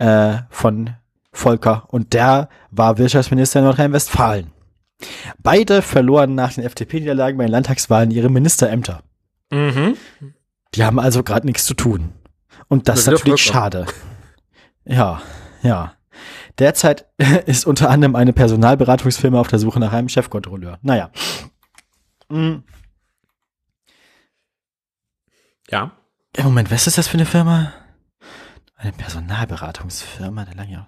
äh, 0.00 0.38
von 0.50 0.90
Volker 1.32 1.84
und 1.88 2.12
der 2.12 2.48
war 2.70 2.98
Wirtschaftsminister 2.98 3.60
in 3.60 3.66
Nordrhein-Westfalen. 3.66 4.50
Beide 5.38 5.82
verloren 5.82 6.34
nach 6.34 6.54
den 6.54 6.64
FDP-Niederlagen 6.64 7.38
bei 7.38 7.44
den 7.44 7.52
Landtagswahlen 7.52 8.10
ihre 8.10 8.28
Ministerämter. 8.28 9.02
Mhm. 9.50 9.96
Die 10.74 10.84
haben 10.84 10.98
also 10.98 11.22
gerade 11.22 11.46
nichts 11.46 11.64
zu 11.64 11.74
tun. 11.74 12.12
Und 12.68 12.88
das 12.88 13.00
ist 13.00 13.06
Das 13.06 13.14
ist 13.14 13.20
natürlich 13.20 13.42
schade. 13.42 13.86
Ja, 14.84 15.22
ja. 15.62 15.94
Derzeit 16.58 17.06
ist 17.46 17.66
unter 17.66 17.90
anderem 17.90 18.16
eine 18.16 18.32
Personalberatungsfirma 18.32 19.40
auf 19.40 19.48
der 19.48 19.58
Suche 19.58 19.80
nach 19.80 19.92
einem 19.92 20.08
Chefkontrolleur. 20.08 20.78
Naja. 20.82 21.10
Ja. 25.70 25.92
ja, 26.36 26.44
Moment, 26.44 26.70
was 26.70 26.86
ist 26.86 26.98
das 26.98 27.08
für 27.08 27.14
eine 27.14 27.26
Firma? 27.26 27.72
Eine 28.82 28.92
Personalberatungsfirma, 28.92 30.46
der 30.46 30.54
lange. 30.54 30.86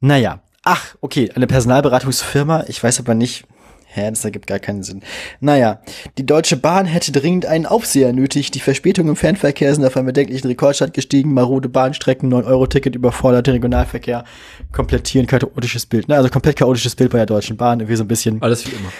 Naja. 0.00 0.42
Ach, 0.62 0.94
okay, 1.00 1.30
eine 1.34 1.46
Personalberatungsfirma. 1.46 2.64
Ich 2.68 2.82
weiß 2.82 3.00
aber 3.00 3.14
nicht. 3.14 3.46
Hä, 3.86 4.10
das 4.10 4.26
ergibt 4.26 4.46
gar 4.46 4.58
keinen 4.58 4.82
Sinn. 4.82 5.02
Naja, 5.40 5.80
die 6.18 6.26
Deutsche 6.26 6.58
Bahn 6.58 6.84
hätte 6.84 7.12
dringend 7.12 7.46
einen 7.46 7.64
Aufseher 7.64 8.12
nötig. 8.12 8.50
Die 8.50 8.60
Verspätungen 8.60 9.10
im 9.10 9.16
Fernverkehr 9.16 9.74
sind 9.74 9.86
auf 9.86 9.96
einen 9.96 10.06
bedenklichen 10.06 10.48
Rekordstand 10.48 10.92
gestiegen. 10.92 11.32
Marode 11.32 11.70
Bahnstrecken, 11.70 12.30
9-Euro-Ticket 12.30 12.94
überforderte 12.94 13.54
Regionalverkehr. 13.54 14.24
Komplettieren 14.70 15.26
chaotisches 15.26 15.86
Bild. 15.86 16.08
Ne? 16.08 16.16
Also 16.16 16.28
komplett 16.28 16.56
chaotisches 16.56 16.94
Bild 16.94 17.10
bei 17.10 17.18
der 17.18 17.26
Deutschen 17.26 17.56
Bahn. 17.56 17.80
Irgendwie 17.80 17.96
so 17.96 18.04
ein 18.04 18.08
bisschen. 18.08 18.42
Alles 18.42 18.66
wie 18.66 18.72
immer. 18.72 18.92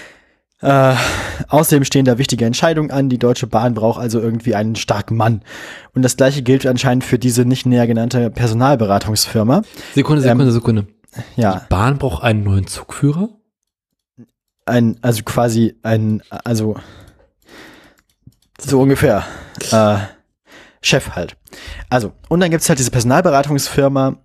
Äh, 0.62 0.94
außerdem 1.49 1.85
stehen 1.85 2.05
da 2.07 2.18
wichtige 2.18 2.44
Entscheidungen 2.47 2.91
an. 2.91 3.09
Die 3.09 3.18
Deutsche 3.18 3.47
Bahn 3.47 3.75
braucht 3.75 4.01
also 4.01 4.20
irgendwie 4.20 4.55
einen 4.55 4.76
starken 4.76 5.17
Mann. 5.17 5.43
Und 5.94 6.02
das 6.02 6.17
gleiche 6.17 6.43
gilt 6.43 6.67
anscheinend 6.67 7.05
für 7.05 7.18
diese 7.18 7.44
nicht 7.44 7.67
näher 7.67 7.86
genannte 7.86 8.31
Personalberatungsfirma. 8.31 9.62
Sekunde, 9.94 10.23
Ähm, 10.23 10.28
Sekunde, 10.39 10.52
Sekunde. 10.52 10.86
Ja, 11.36 11.67
Bahn 11.68 11.99
braucht 11.99 12.23
einen 12.23 12.43
neuen 12.44 12.67
Zugführer? 12.67 13.28
ein, 14.67 14.99
also 15.01 15.23
quasi 15.23 15.76
ein, 15.83 16.23
also 16.44 16.76
so 18.60 18.81
ungefähr. 18.81 19.25
Äh, 19.70 19.99
Chef 20.83 21.10
halt. 21.17 21.36
Also, 21.89 22.12
und 22.28 22.41
dann 22.41 22.51
gibt's 22.51 22.68
halt 22.68 22.78
diese 22.78 22.91
Personalberatungsfirma, 22.91 24.17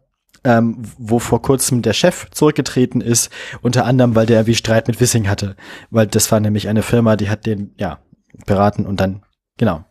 ähm, 0.44 0.82
wo 0.98 1.20
vor 1.20 1.42
kurzem 1.42 1.82
der 1.82 1.94
Chef 1.94 2.30
zurückgetreten 2.32 3.02
ist, 3.02 3.32
unter 3.62 3.86
anderem, 3.86 4.16
weil 4.16 4.26
der 4.26 4.38
irgendwie 4.38 4.56
Streit 4.56 4.88
mit 4.88 5.00
Wissing 5.00 5.28
hatte. 5.28 5.56
Weil 5.90 6.08
das 6.08 6.32
war 6.32 6.40
nämlich 6.40 6.68
eine 6.68 6.82
Firma, 6.82 7.16
die 7.16 7.30
hat 7.30 7.46
den, 7.46 7.74
ja, 7.78 8.00
beraten 8.46 8.86
und 8.86 9.00
dann, 9.00 9.24
genau. 9.58 9.84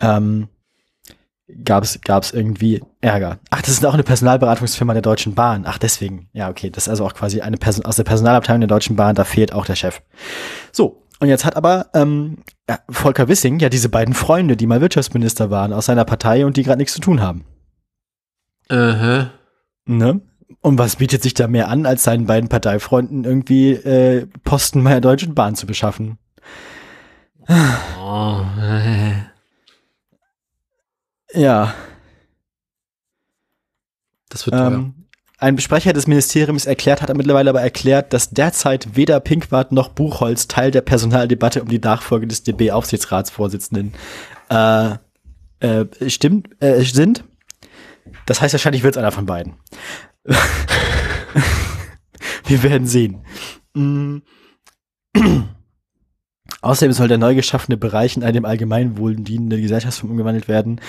Ähm, 0.00 0.48
gab's 1.64 2.00
gab's 2.04 2.32
irgendwie 2.32 2.82
Ärger. 3.00 3.38
Ach, 3.50 3.60
das 3.60 3.70
ist 3.70 3.84
auch 3.84 3.94
eine 3.94 4.02
Personalberatungsfirma 4.02 4.92
der 4.92 5.02
Deutschen 5.02 5.34
Bahn. 5.34 5.64
Ach, 5.66 5.78
deswegen. 5.78 6.28
Ja, 6.32 6.48
okay, 6.48 6.70
das 6.70 6.84
ist 6.84 6.88
also 6.88 7.04
auch 7.04 7.14
quasi 7.14 7.40
eine 7.40 7.56
Person 7.56 7.84
aus 7.84 7.96
der 7.96 8.04
Personalabteilung 8.04 8.60
der 8.60 8.68
Deutschen 8.68 8.96
Bahn, 8.96 9.14
da 9.14 9.24
fehlt 9.24 9.52
auch 9.52 9.66
der 9.66 9.76
Chef. 9.76 10.02
So, 10.72 11.06
und 11.18 11.28
jetzt 11.28 11.44
hat 11.44 11.56
aber 11.56 11.86
ähm, 11.94 12.38
ja, 12.68 12.78
Volker 12.88 13.28
Wissing 13.28 13.58
ja 13.58 13.68
diese 13.68 13.88
beiden 13.88 14.14
Freunde, 14.14 14.56
die 14.56 14.66
mal 14.66 14.80
Wirtschaftsminister 14.80 15.50
waren, 15.50 15.72
aus 15.72 15.86
seiner 15.86 16.04
Partei 16.04 16.46
und 16.46 16.56
die 16.56 16.62
gerade 16.62 16.78
nichts 16.78 16.94
zu 16.94 17.00
tun 17.00 17.20
haben. 17.20 17.44
Aha. 18.68 19.30
Ne? 19.86 20.20
Und 20.60 20.78
was 20.78 20.96
bietet 20.96 21.22
sich 21.22 21.34
da 21.34 21.48
mehr 21.48 21.68
an, 21.68 21.86
als 21.86 22.02
seinen 22.04 22.26
beiden 22.26 22.48
Parteifreunden 22.48 23.24
irgendwie 23.24 23.72
äh, 23.72 24.26
Posten 24.44 24.84
bei 24.84 24.90
der 24.90 25.00
Deutschen 25.00 25.34
Bahn 25.34 25.54
zu 25.54 25.66
beschaffen? 25.66 26.18
Oh. 27.48 28.42
Ja. 31.32 31.74
Das 34.28 34.46
wird 34.46 34.56
teuer. 34.56 34.72
Ähm, 34.72 34.94
ein 35.38 35.56
Besprecher 35.56 35.94
des 35.94 36.06
Ministeriums 36.06 36.66
erklärt, 36.66 37.00
hat 37.00 37.08
er 37.08 37.16
mittlerweile 37.16 37.48
aber 37.48 37.62
erklärt, 37.62 38.12
dass 38.12 38.28
derzeit 38.28 38.94
weder 38.94 39.20
Pinkwart 39.20 39.72
noch 39.72 39.88
Buchholz 39.88 40.48
Teil 40.48 40.70
der 40.70 40.82
Personaldebatte 40.82 41.62
um 41.62 41.68
die 41.68 41.78
Nachfolge 41.78 42.26
des 42.26 42.42
DB-Aufsichtsratsvorsitzenden 42.42 43.94
äh, 44.50 44.96
äh, 45.60 45.86
stimmt, 46.08 46.50
äh, 46.62 46.82
sind. 46.82 47.24
Das 48.30 48.40
heißt, 48.40 48.54
wahrscheinlich 48.54 48.84
wird 48.84 48.94
es 48.94 48.98
einer 48.98 49.10
von 49.10 49.26
beiden. 49.26 49.54
Wir 52.46 52.62
werden 52.62 52.86
sehen. 52.86 53.24
Mm. 53.74 54.18
Außerdem 56.62 56.92
soll 56.92 57.08
der 57.08 57.18
neu 57.18 57.34
geschaffene 57.34 57.76
Bereich 57.76 58.16
in 58.16 58.22
einem 58.22 58.44
Allgemeinwohl 58.44 59.16
dienende 59.16 59.60
Gesellschaftsform 59.60 60.12
umgewandelt 60.12 60.46
werden. 60.46 60.80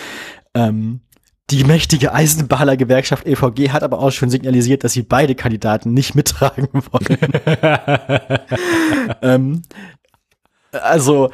Ähm, 0.53 1.01
die 1.49 1.63
mächtige 1.63 2.13
Eisenbahner-Gewerkschaft 2.13 3.25
EVG 3.25 3.71
hat 3.71 3.81
aber 3.81 3.97
auch 3.97 4.11
schon 4.11 4.29
signalisiert, 4.29 4.83
dass 4.83 4.93
sie 4.93 5.01
beide 5.01 5.33
Kandidaten 5.33 5.95
nicht 5.95 6.13
mittragen 6.13 6.67
wollen. 6.71 7.17
ähm, 9.23 9.63
also, 10.73 11.31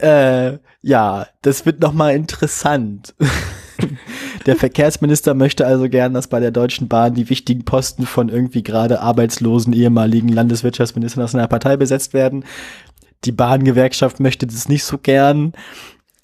äh, 0.00 0.58
ja, 0.82 1.28
das 1.42 1.64
wird 1.64 1.80
noch 1.80 1.92
mal 1.92 2.16
interessant. 2.16 3.14
Der 4.46 4.56
Verkehrsminister 4.56 5.34
möchte 5.34 5.66
also 5.66 5.88
gern, 5.88 6.14
dass 6.14 6.28
bei 6.28 6.40
der 6.40 6.50
Deutschen 6.50 6.88
Bahn 6.88 7.14
die 7.14 7.30
wichtigen 7.30 7.64
Posten 7.64 8.06
von 8.06 8.28
irgendwie 8.28 8.62
gerade 8.62 9.00
arbeitslosen 9.00 9.72
ehemaligen 9.72 10.28
Landeswirtschaftsministern 10.28 11.24
aus 11.24 11.32
seiner 11.32 11.48
Partei 11.48 11.76
besetzt 11.76 12.14
werden. 12.14 12.44
Die 13.24 13.32
Bahngewerkschaft 13.32 14.20
möchte 14.20 14.46
das 14.46 14.68
nicht 14.68 14.84
so 14.84 14.98
gern. 14.98 15.52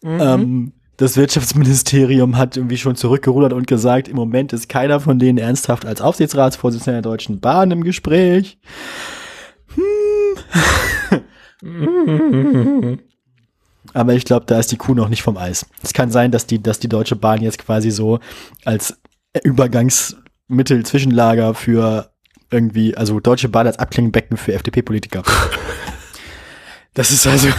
Ähm, 0.02 0.72
das 0.96 1.16
Wirtschaftsministerium 1.16 2.36
hat 2.36 2.56
irgendwie 2.56 2.76
schon 2.76 2.94
zurückgerudert 2.94 3.52
und 3.52 3.66
gesagt, 3.66 4.06
im 4.08 4.16
Moment 4.16 4.52
ist 4.52 4.68
keiner 4.68 5.00
von 5.00 5.18
denen 5.18 5.38
ernsthaft 5.38 5.86
als 5.86 6.00
Aufsichtsratsvorsitzender 6.00 7.02
der 7.02 7.10
Deutschen 7.10 7.40
Bahn 7.40 7.72
im 7.72 7.82
Gespräch. 7.82 8.58
Hm. 9.74 9.82
Aber 13.94 14.12
ich 14.12 14.24
glaube, 14.26 14.44
da 14.46 14.58
ist 14.58 14.70
die 14.72 14.76
Kuh 14.76 14.94
noch 14.94 15.08
nicht 15.08 15.22
vom 15.22 15.36
Eis. 15.38 15.64
Es 15.82 15.92
kann 15.94 16.10
sein, 16.10 16.30
dass 16.30 16.46
die, 16.46 16.62
dass 16.62 16.78
die 16.80 16.88
Deutsche 16.88 17.16
Bahn 17.16 17.40
jetzt 17.40 17.58
quasi 17.58 17.90
so 17.90 18.18
als 18.64 18.98
Übergangsmittel, 19.42 20.84
Zwischenlager 20.84 21.54
für 21.54 22.10
irgendwie, 22.50 22.96
also 22.96 23.18
Deutsche 23.20 23.48
Bahn 23.48 23.66
als 23.66 23.78
Abklingbecken 23.78 24.36
für 24.36 24.52
FDP-Politiker. 24.52 25.22
Das 26.96 27.10
ist 27.10 27.26
also. 27.26 27.48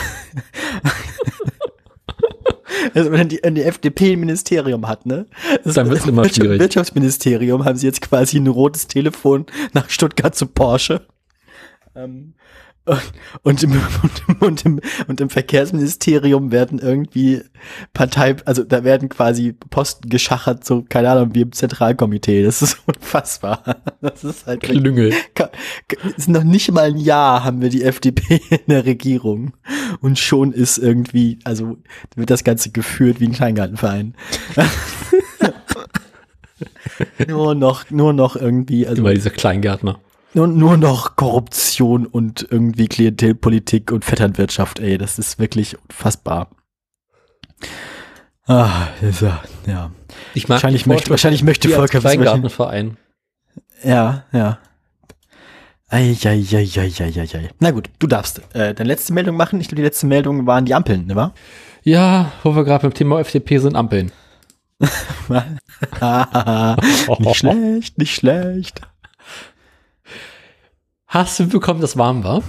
Also 2.94 3.12
wenn 3.12 3.28
die, 3.30 3.40
wenn 3.44 3.56
die 3.56 3.64
FDP 3.64 4.14
ein 4.14 4.20
Ministerium 4.20 4.88
hat, 4.88 5.06
ne? 5.06 5.26
Das 5.64 5.74
Dann 5.76 5.90
wird's 5.90 6.06
immer 6.06 6.24
Wirtschaft- 6.24 6.36
schwierig. 6.42 6.60
Wirtschaftsministerium 6.60 7.66
haben 7.66 7.78
sie 7.78 7.88
jetzt 7.88 8.02
quasi 8.02 8.38
ein 8.38 8.48
rotes 8.48 8.88
Telefon 8.88 9.46
nach 9.74 9.90
Stuttgart 9.90 10.36
zu 10.36 10.46
Porsche. 10.46 11.06
Ähm, 11.96 12.36
und, 13.42 13.64
im, 13.64 13.72
und, 14.04 14.42
und, 14.42 14.66
im, 14.66 14.80
und 15.08 15.22
im 15.22 15.30
Verkehrsministerium 15.30 16.52
werden 16.52 16.80
irgendwie 16.80 17.42
Partei, 17.94 18.36
also 18.46 18.64
da 18.64 18.84
werden 18.84 19.10
quasi 19.10 19.54
Posten 19.54 20.10
geschachert, 20.10 20.64
so, 20.66 20.84
keine 20.88 21.10
Ahnung, 21.10 21.34
wie 21.34 21.42
im 21.42 21.52
Zentralkomitee. 21.52 22.44
Das 22.44 22.62
ist 22.62 22.78
unfassbar. 22.86 23.78
Das 24.02 24.24
ist 24.24 24.46
halt 24.46 24.62
Klüngel. 24.62 25.14
Ist 26.16 26.30
noch 26.30 26.44
nicht 26.44 26.72
mal 26.72 26.86
ein 26.86 26.98
Jahr 26.98 27.44
haben 27.44 27.62
wir 27.62 27.70
die 27.70 27.84
FDP 27.84 28.40
in 28.50 28.60
der 28.68 28.86
Regierung 28.86 29.54
und 30.02 30.20
schon 30.20 30.52
ist 30.52 30.78
irgendwie, 30.78 31.40
also 31.44 31.78
wird 32.16 32.30
das 32.30 32.44
Ganze 32.44 32.70
geführt 32.72 33.20
wie 33.20 33.28
ein 33.28 33.34
Kleingartenverein. 33.34 34.16
nur 37.28 37.56
noch, 37.56 37.90
nur 37.90 38.14
noch 38.14 38.36
irgendwie, 38.36 38.88
also 38.88 39.02
Immer 39.02 39.14
dieser 39.14 39.32
Kleingärtner. 39.32 40.00
Nur, 40.36 40.48
nur 40.48 40.78
noch 40.78 41.16
Korruption 41.16 42.06
und 42.06 42.46
irgendwie 42.50 42.88
Klientelpolitik 42.88 43.92
und 43.92 44.06
Vetternwirtschaft, 44.06 44.80
ey, 44.80 44.98
das 44.98 45.18
ist 45.18 45.40
wirklich 45.40 45.78
unfassbar. 45.90 46.50
Ah, 48.48 48.88
ist 49.02 49.22
ja, 49.22 49.42
ja. 49.66 49.92
Ich 50.34 50.48
mag 50.48 50.56
Wahrscheinlich 50.58 50.86
möchte- 50.86 51.10
wahrscheinlich 51.10 51.42
möchte 51.44 51.70
Volker 51.70 52.00
Kleingartenverein. 52.00 52.98
Ja, 53.84 54.24
ja. 54.32 54.60
Eieieiei. 55.88 57.50
Na 57.60 57.72
gut, 57.72 57.90
du 58.00 58.08
darfst 58.08 58.42
äh, 58.54 58.74
deine 58.74 58.88
letzte 58.88 59.14
Meldung 59.14 59.36
machen. 59.38 59.62
Ich 59.62 59.68
glaube, 59.68 59.78
die 59.78 59.84
letzte 59.84 60.06
Meldung 60.08 60.46
waren 60.46 60.66
die 60.66 60.74
Ampeln, 60.74 61.06
ne 61.08 61.16
wahr? 61.16 61.34
Ja, 61.84 62.32
wo 62.44 62.56
wir 62.56 62.64
gerade 62.64 62.82
beim 62.84 62.94
Thema 62.94 63.20
FDP 63.20 63.60
sind, 63.60 63.76
Ampeln. 63.76 64.12
nicht 67.20 67.36
schlecht, 67.38 67.98
nicht 67.98 68.16
schlecht. 68.16 68.82
Hast 71.16 71.40
du 71.40 71.44
mitbekommen, 71.44 71.80
dass 71.80 71.96
warm 71.96 72.26
war? 72.26 72.44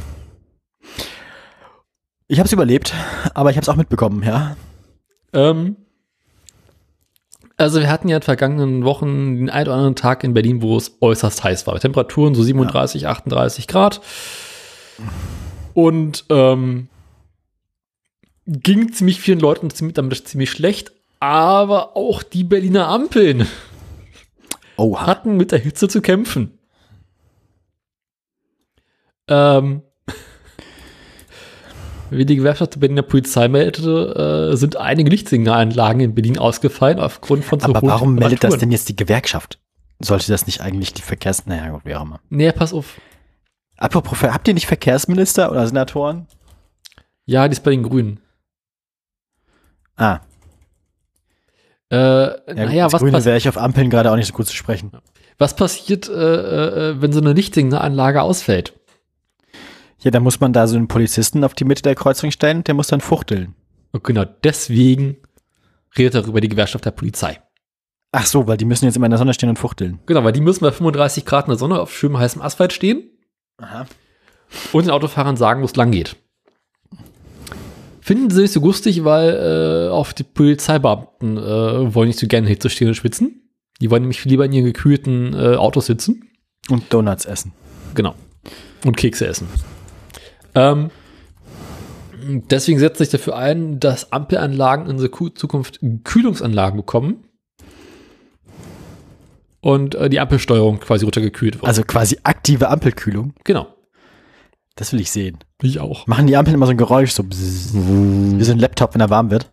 Ich 2.26 2.40
habe 2.40 2.48
es 2.48 2.52
überlebt, 2.52 2.92
aber 3.32 3.50
ich 3.50 3.56
habe 3.56 3.62
es 3.62 3.68
auch 3.68 3.76
mitbekommen, 3.76 4.24
ja. 4.24 4.56
Ähm, 5.32 5.76
also 7.56 7.78
wir 7.78 7.88
hatten 7.88 8.08
ja 8.08 8.16
in 8.16 8.20
den 8.22 8.24
vergangenen 8.24 8.84
Wochen 8.84 9.36
den 9.36 9.50
einen 9.50 9.68
oder 9.68 9.76
anderen 9.76 9.94
Tag 9.94 10.24
in 10.24 10.34
Berlin, 10.34 10.62
wo 10.62 10.76
es 10.76 10.96
äußerst 11.00 11.44
heiß 11.44 11.68
war. 11.68 11.78
Temperaturen 11.78 12.34
so 12.34 12.42
37, 12.42 13.06
38 13.06 13.68
Grad. 13.68 14.00
Und 15.72 16.24
ähm, 16.30 16.88
ging 18.46 18.92
ziemlich 18.92 19.20
vielen 19.20 19.38
Leuten 19.38 19.70
ziemlich, 19.70 19.94
damit 19.94 20.26
ziemlich 20.26 20.50
schlecht. 20.50 20.90
Aber 21.20 21.96
auch 21.96 22.24
die 22.24 22.42
Berliner 22.42 22.88
Ampeln 22.88 23.46
Oha. 24.76 25.06
hatten 25.06 25.36
mit 25.36 25.52
der 25.52 25.60
Hitze 25.60 25.86
zu 25.86 26.02
kämpfen. 26.02 26.55
Ähm, 29.28 29.82
wie 32.10 32.24
die 32.24 32.36
Gewerkschaft 32.36 32.74
der 32.74 32.80
Berliner 32.80 33.02
Polizei 33.02 33.48
meldete, 33.48 34.50
äh, 34.52 34.56
sind 34.56 34.76
einige 34.76 35.10
Lichtsignalanlagen 35.10 36.00
in 36.00 36.14
Berlin 36.14 36.38
ausgefallen 36.38 37.00
aufgrund 37.00 37.44
von 37.44 37.58
zu 37.58 37.66
Aber 37.66 37.80
hohen 37.80 37.90
warum 37.90 38.14
meldet 38.14 38.44
das 38.44 38.58
denn 38.58 38.70
jetzt 38.70 38.88
die 38.88 38.96
Gewerkschaft? 38.96 39.58
Sollte 39.98 40.30
das 40.30 40.46
nicht 40.46 40.60
eigentlich 40.60 40.92
die 40.92 41.02
Verkehrs... 41.02 41.46
Naja, 41.46 41.70
gut, 41.70 41.84
wie 41.84 41.94
auch 41.94 42.02
immer. 42.02 42.20
Nee, 42.28 42.52
pass 42.52 42.72
auf. 42.72 43.00
Apropos, 43.78 44.22
habt 44.22 44.46
ihr 44.46 44.54
nicht 44.54 44.66
Verkehrsminister 44.66 45.50
oder 45.50 45.66
Senatoren? 45.66 46.26
Ja, 47.24 47.48
die 47.48 47.52
ist 47.52 47.64
bei 47.64 47.72
den 47.72 47.82
Grünen. 47.82 48.20
Ah, 49.96 50.20
Äh, 51.90 51.96
ja, 51.96 52.36
naja, 52.48 52.92
was, 52.92 53.00
Grüne 53.00 53.24
wäre 53.24 53.36
ich 53.36 53.48
auf 53.48 53.56
Ampeln 53.56 53.90
gerade 53.90 54.10
auch 54.10 54.16
nicht 54.16 54.26
so 54.26 54.34
gut 54.34 54.46
zu 54.46 54.54
sprechen. 54.54 54.92
was 55.38 55.56
passiert, 55.56 56.08
äh, 56.08 56.90
äh, 56.90 57.00
wenn 57.00 57.12
so 57.12 57.20
eine 57.20 57.32
Lichtsignalanlage 57.32 58.22
ausfällt? 58.22 58.74
Ja, 60.06 60.12
dann 60.12 60.22
muss 60.22 60.38
man 60.38 60.52
da 60.52 60.68
so 60.68 60.76
einen 60.76 60.86
Polizisten 60.86 61.42
auf 61.42 61.54
die 61.54 61.64
Mitte 61.64 61.82
der 61.82 61.96
Kreuzung 61.96 62.30
stellen 62.30 62.62
der 62.62 62.74
muss 62.74 62.86
dann 62.86 63.00
fuchteln. 63.00 63.56
Und 63.90 64.04
genau 64.04 64.24
deswegen 64.44 65.16
redet 65.98 66.14
darüber 66.14 66.40
die 66.40 66.48
Gewerkschaft 66.48 66.84
der 66.84 66.92
Polizei. 66.92 67.40
Ach 68.12 68.24
so, 68.24 68.46
weil 68.46 68.56
die 68.56 68.66
müssen 68.66 68.84
jetzt 68.84 68.96
immer 68.96 69.06
in 69.06 69.10
der 69.10 69.18
Sonne 69.18 69.34
stehen 69.34 69.48
und 69.48 69.58
fuchteln. 69.58 69.98
Genau, 70.06 70.22
weil 70.22 70.30
die 70.30 70.40
müssen 70.40 70.60
bei 70.60 70.70
35 70.70 71.24
Grad 71.24 71.46
in 71.46 71.50
der 71.50 71.58
Sonne 71.58 71.80
auf 71.80 71.92
schönem 71.92 72.18
heißem 72.18 72.40
Asphalt 72.40 72.72
stehen 72.72 73.02
Aha. 73.56 73.86
und 74.72 74.84
den 74.86 74.92
Autofahrern 74.92 75.36
sagen, 75.36 75.62
wo 75.62 75.64
es 75.64 75.74
lang 75.74 75.90
geht. 75.90 76.14
Finden 78.00 78.30
sie 78.30 78.42
nicht 78.42 78.52
so 78.52 78.60
gustig, 78.60 79.02
weil 79.02 79.88
äh, 79.88 79.90
auf 79.90 80.14
die 80.14 80.22
Polizeibeamten 80.22 81.36
äh, 81.36 81.94
wollen 81.96 82.06
nicht 82.06 82.20
so 82.20 82.28
gerne 82.28 82.46
Hitze 82.46 82.70
stehen 82.70 82.86
und 82.86 82.94
schwitzen. 82.94 83.50
Die 83.80 83.90
wollen 83.90 84.02
nämlich 84.02 84.24
lieber 84.24 84.44
in 84.44 84.52
ihren 84.52 84.66
gekühlten 84.66 85.34
äh, 85.34 85.56
Autos 85.56 85.86
sitzen. 85.86 86.30
Und 86.68 86.94
Donuts 86.94 87.24
essen. 87.24 87.50
Genau. 87.96 88.14
Und 88.84 88.96
Kekse 88.96 89.26
essen. 89.26 89.48
Ähm, 90.56 90.90
deswegen 92.50 92.78
setzt 92.80 92.98
sich 92.98 93.10
dafür 93.10 93.36
ein, 93.36 93.78
dass 93.78 94.10
Ampelanlagen 94.12 94.88
in 94.90 94.96
der 94.98 95.08
Ku- 95.08 95.28
Zukunft 95.28 95.78
Kühlungsanlagen 96.04 96.76
bekommen. 96.78 97.22
Und 99.60 99.94
äh, 99.96 100.08
die 100.08 100.20
Ampelsteuerung 100.20 100.80
quasi 100.80 101.04
runtergekühlt 101.04 101.56
wird. 101.56 101.66
Also 101.66 101.82
quasi 101.82 102.18
aktive 102.24 102.68
Ampelkühlung. 102.68 103.34
genau. 103.44 103.68
Das 104.78 104.92
will 104.92 105.00
ich 105.00 105.10
sehen. 105.10 105.38
Ich 105.62 105.80
auch. 105.80 106.06
Machen 106.06 106.26
die 106.26 106.36
Ampeln 106.36 106.54
immer 106.54 106.66
so 106.66 106.72
ein 106.72 106.76
Geräusch, 106.76 107.12
so 107.12 107.24
wie 107.30 108.44
so 108.44 108.52
ein 108.52 108.58
Laptop, 108.58 108.92
wenn 108.92 109.00
er 109.00 109.08
warm 109.08 109.30
wird. 109.30 109.50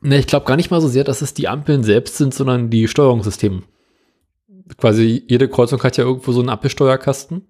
Ne, 0.00 0.18
ich 0.18 0.26
glaube 0.26 0.46
gar 0.46 0.56
nicht 0.56 0.72
mal 0.72 0.80
so 0.80 0.88
sehr, 0.88 1.04
dass 1.04 1.22
es 1.22 1.32
die 1.32 1.46
Ampeln 1.46 1.84
selbst 1.84 2.16
sind, 2.16 2.34
sondern 2.34 2.70
die 2.70 2.88
Steuerungssysteme. 2.88 3.62
Quasi 4.78 5.22
jede 5.28 5.48
Kreuzung 5.48 5.80
hat 5.84 5.96
ja 5.96 6.02
irgendwo 6.02 6.32
so 6.32 6.40
einen 6.40 6.48
Ampelsteuerkasten. 6.48 7.46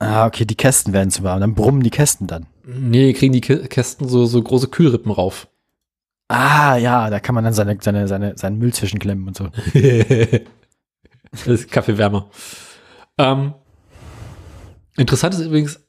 Ah, 0.00 0.26
okay, 0.26 0.44
die 0.44 0.54
Kästen 0.54 0.92
werden 0.92 1.10
zu 1.10 1.22
warm. 1.24 1.40
Dann 1.40 1.54
brummen 1.54 1.82
die 1.82 1.90
Kästen 1.90 2.26
dann. 2.26 2.46
Nee, 2.64 3.12
kriegen 3.14 3.32
die 3.32 3.42
Kä- 3.42 3.66
Kästen 3.66 4.08
so, 4.08 4.26
so 4.26 4.40
große 4.42 4.68
Kühlrippen 4.68 5.10
rauf. 5.10 5.48
Ah, 6.28 6.76
ja, 6.76 7.10
da 7.10 7.20
kann 7.20 7.34
man 7.34 7.42
dann 7.44 7.54
seine, 7.54 7.78
seine, 7.80 8.06
seine, 8.06 8.36
seinen 8.36 8.58
Müll 8.58 8.72
zwischenklemmen 8.72 9.26
und 9.26 9.36
so. 9.36 9.48
das 11.32 11.46
ist 11.46 11.70
Kaffeewärmer. 11.70 12.30
Ähm, 13.16 13.54
interessant 14.96 15.34
ist 15.34 15.40
übrigens, 15.40 15.80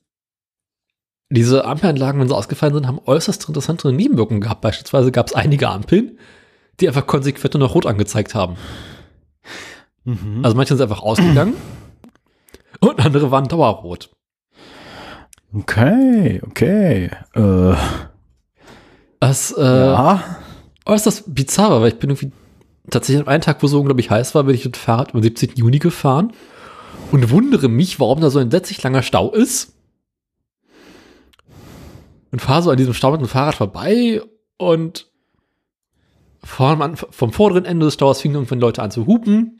diese 1.29 1.65
Ampelanlagen, 1.65 2.19
wenn 2.19 2.27
sie 2.27 2.35
ausgefallen 2.35 2.73
sind, 2.73 2.87
haben 2.87 3.01
äußerst 3.05 3.47
interessante 3.47 3.91
Nebenwirkungen 3.91 4.41
gehabt. 4.41 4.61
Beispielsweise 4.61 5.11
gab 5.11 5.27
es 5.27 5.33
einige 5.35 5.69
Ampeln, 5.69 6.17
die 6.79 6.87
einfach 6.87 7.05
konsequent 7.05 7.53
nur 7.53 7.61
noch 7.61 7.75
rot 7.75 7.85
angezeigt 7.85 8.33
haben. 8.33 8.55
Mhm. 10.05 10.39
Also 10.43 10.55
manche 10.57 10.75
sind 10.75 10.81
einfach 10.81 11.03
ausgegangen 11.03 11.53
und 12.79 13.05
andere 13.05 13.31
waren 13.31 13.47
dauerrot. 13.47 14.09
Okay, 15.53 16.41
okay. 16.45 17.09
Äh, 17.33 17.75
Das 19.19 19.51
äh, 19.57 19.61
ja. 19.61 20.23
äußerst 20.85 21.33
bizarr 21.33 21.71
war, 21.71 21.81
weil 21.81 21.89
ich 21.89 21.99
bin 21.99 22.11
irgendwie 22.11 22.31
tatsächlich 22.89 23.25
an 23.25 23.31
einem 23.31 23.41
Tag, 23.41 23.61
wo 23.61 23.65
es 23.65 23.71
so 23.71 23.79
unglaublich 23.79 24.09
heiß 24.09 24.33
war, 24.35 24.43
bin 24.43 24.55
ich 24.55 24.65
mit 24.65 24.75
dem 24.75 24.79
Fahrrad 24.79 25.13
am 25.13 25.21
17. 25.21 25.51
Juni 25.55 25.79
gefahren 25.79 26.33
und 27.11 27.29
wundere 27.31 27.67
mich, 27.67 27.99
warum 27.99 28.21
da 28.21 28.29
so 28.29 28.39
ein 28.39 28.43
entsetzlich 28.43 28.81
langer 28.83 29.03
Stau 29.03 29.31
ist. 29.31 29.75
Und 32.31 32.41
fahre 32.41 32.61
so 32.61 32.69
an 32.69 32.77
diesem 32.77 32.93
Stau 32.93 33.11
mit 33.11 33.21
dem 33.21 33.27
Fahrrad 33.27 33.55
vorbei 33.55 34.21
und 34.57 35.07
an, 36.57 36.95
vom 36.95 37.33
vorderen 37.33 37.65
Ende 37.65 37.87
des 37.87 37.95
Staus 37.95 38.21
fingen 38.21 38.35
irgendwann 38.35 38.59
Leute 38.59 38.81
an 38.81 38.91
zu 38.91 39.07
hupen. 39.07 39.59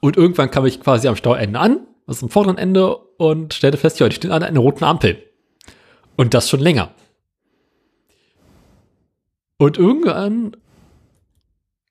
Und 0.00 0.16
irgendwann 0.16 0.50
kam 0.50 0.66
ich 0.66 0.80
quasi 0.80 1.08
am 1.08 1.16
Stauende 1.16 1.58
an, 1.58 1.80
also 2.06 2.26
am 2.26 2.30
vorderen 2.30 2.58
Ende, 2.58 2.96
und 2.96 3.54
stellte 3.54 3.76
fest, 3.78 4.00
ja, 4.00 4.06
ich 4.06 4.14
stehe 4.16 4.32
an 4.32 4.42
einer 4.42 4.60
roten 4.60 4.84
Ampel. 4.84 5.22
Und 6.16 6.34
das 6.34 6.48
schon 6.50 6.60
länger. 6.60 6.90
Und 9.58 9.76
irgendwann 9.78 10.56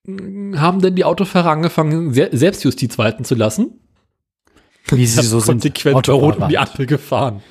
mm, 0.05 0.55
haben 0.59 0.81
dann 0.81 0.95
die 0.95 1.03
Autofahrer 1.05 1.51
angefangen, 1.51 2.13
Se- 2.13 2.29
Selbstjustiz 2.31 2.97
walten 2.97 3.25
zu 3.25 3.35
lassen. 3.35 3.79
Wie 4.89 5.05
sie 5.05 5.21
so 5.23 5.39
sind. 5.39 5.53
konsequent 5.55 6.07
Rot 6.09 6.37
um 6.37 6.47
die. 6.49 6.57
Ampel 6.57 6.85
gefahren. 6.85 7.41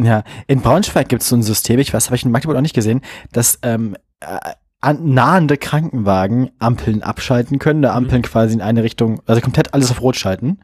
Ja, 0.00 0.22
in 0.46 0.60
Braunschweig 0.60 1.08
gibt 1.08 1.22
es 1.22 1.28
so 1.28 1.34
ein 1.36 1.42
System, 1.42 1.80
ich 1.80 1.92
weiß, 1.92 2.06
habe 2.06 2.14
ich 2.16 2.24
in 2.24 2.30
Magdeburg 2.30 2.56
auch 2.56 2.62
nicht 2.62 2.74
gesehen, 2.74 3.00
dass 3.32 3.58
ähm, 3.62 3.96
äh, 4.20 4.38
an, 4.80 5.12
nahende 5.14 5.56
Krankenwagen 5.56 6.50
Ampeln 6.58 7.02
abschalten 7.02 7.58
können, 7.58 7.82
da 7.82 7.94
Ampeln 7.94 8.22
quasi 8.22 8.54
in 8.54 8.62
eine 8.62 8.82
Richtung, 8.82 9.20
also 9.26 9.40
komplett 9.40 9.74
alles 9.74 9.90
auf 9.90 10.00
Rot 10.00 10.16
schalten. 10.16 10.58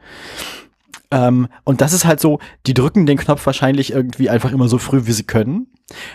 Ähm, 1.10 1.49
und 1.65 1.81
das 1.81 1.93
ist 1.93 2.05
halt 2.05 2.20
so, 2.20 2.39
die 2.67 2.75
drücken 2.75 3.07
den 3.07 3.18
Knopf 3.18 3.44
wahrscheinlich 3.47 3.93
irgendwie 3.93 4.31
einfach 4.31 4.52
immer 4.52 4.68
so 4.68 4.78
früh, 4.78 5.07
wie 5.07 5.12
sie 5.12 5.25
können. 5.25 5.67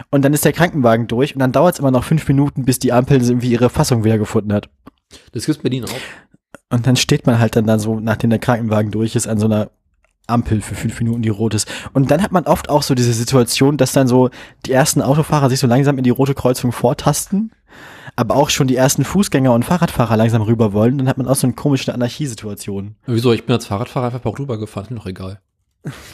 Und 0.10 0.24
dann 0.24 0.34
ist 0.34 0.46
der 0.46 0.54
Krankenwagen 0.54 1.08
durch 1.08 1.36
und 1.36 1.40
dann 1.40 1.52
dauert 1.52 1.76
es 1.76 1.80
immer 1.80 1.92
noch 1.92 2.04
fünf 2.04 2.28
Minuten, 2.28 2.66
bis 2.66 2.80
die 2.80 2.94
Ampel 2.94 3.22
irgendwie 3.22 3.52
ihre 3.52 3.70
Fassung 3.70 4.04
wieder 4.04 4.18
gefunden 4.18 4.54
hat. 4.54 4.70
Das 5.32 5.46
gibt's 5.46 5.62
Berlin 5.62 5.86
auch. 5.86 5.90
Und 6.72 6.88
dann 6.88 6.96
steht 6.96 7.26
man 7.26 7.40
halt 7.40 7.56
dann 7.56 7.66
da 7.66 7.80
so, 7.80 8.00
nachdem 8.00 8.30
der 8.30 8.40
Krankenwagen 8.40 8.92
durch 8.92 9.16
ist, 9.16 9.28
an 9.28 9.40
so 9.40 9.46
einer 9.46 9.72
Ampel 10.28 10.62
für 10.62 10.76
fünf 10.76 11.00
Minuten, 11.00 11.22
die 11.22 11.30
rot 11.30 11.54
ist. 11.54 11.68
Und 11.94 12.12
dann 12.12 12.22
hat 12.22 12.32
man 12.32 12.46
oft 12.46 12.70
auch 12.70 12.84
so 12.84 12.94
diese 12.94 13.14
Situation, 13.14 13.78
dass 13.78 13.94
dann 13.94 14.08
so 14.08 14.30
die 14.66 14.72
ersten 14.72 15.02
Autofahrer 15.02 15.50
sich 15.50 15.60
so 15.60 15.68
langsam 15.68 15.98
in 15.98 16.04
die 16.04 16.10
rote 16.12 16.36
Kreuzung 16.36 16.72
vortasten, 16.72 17.52
aber 18.16 18.36
auch 18.36 18.50
schon 18.50 18.68
die 18.68 18.76
ersten 18.76 19.04
Fußgänger 19.06 19.54
und 19.54 19.64
Fahrradfahrer 19.64 20.18
langsam 20.18 20.42
rüber 20.42 20.74
wollen. 20.74 20.98
Dann 20.98 21.08
hat 21.08 21.18
man 21.18 21.28
auch 21.28 21.36
so 21.36 21.48
eine 21.48 21.54
komische 21.56 21.94
Anarchiesituation. 21.94 22.96
Wieso? 23.06 23.32
Ich 23.34 23.46
bin 23.46 23.54
als 23.56 23.66
Fahrradfahrer 23.66 24.08
einfach 24.08 24.24
mal 24.24 24.34
rübergefahren, 24.38 24.86
ist 24.88 24.92
mir 24.92 24.98
doch 24.98 25.06
egal. 25.06 25.40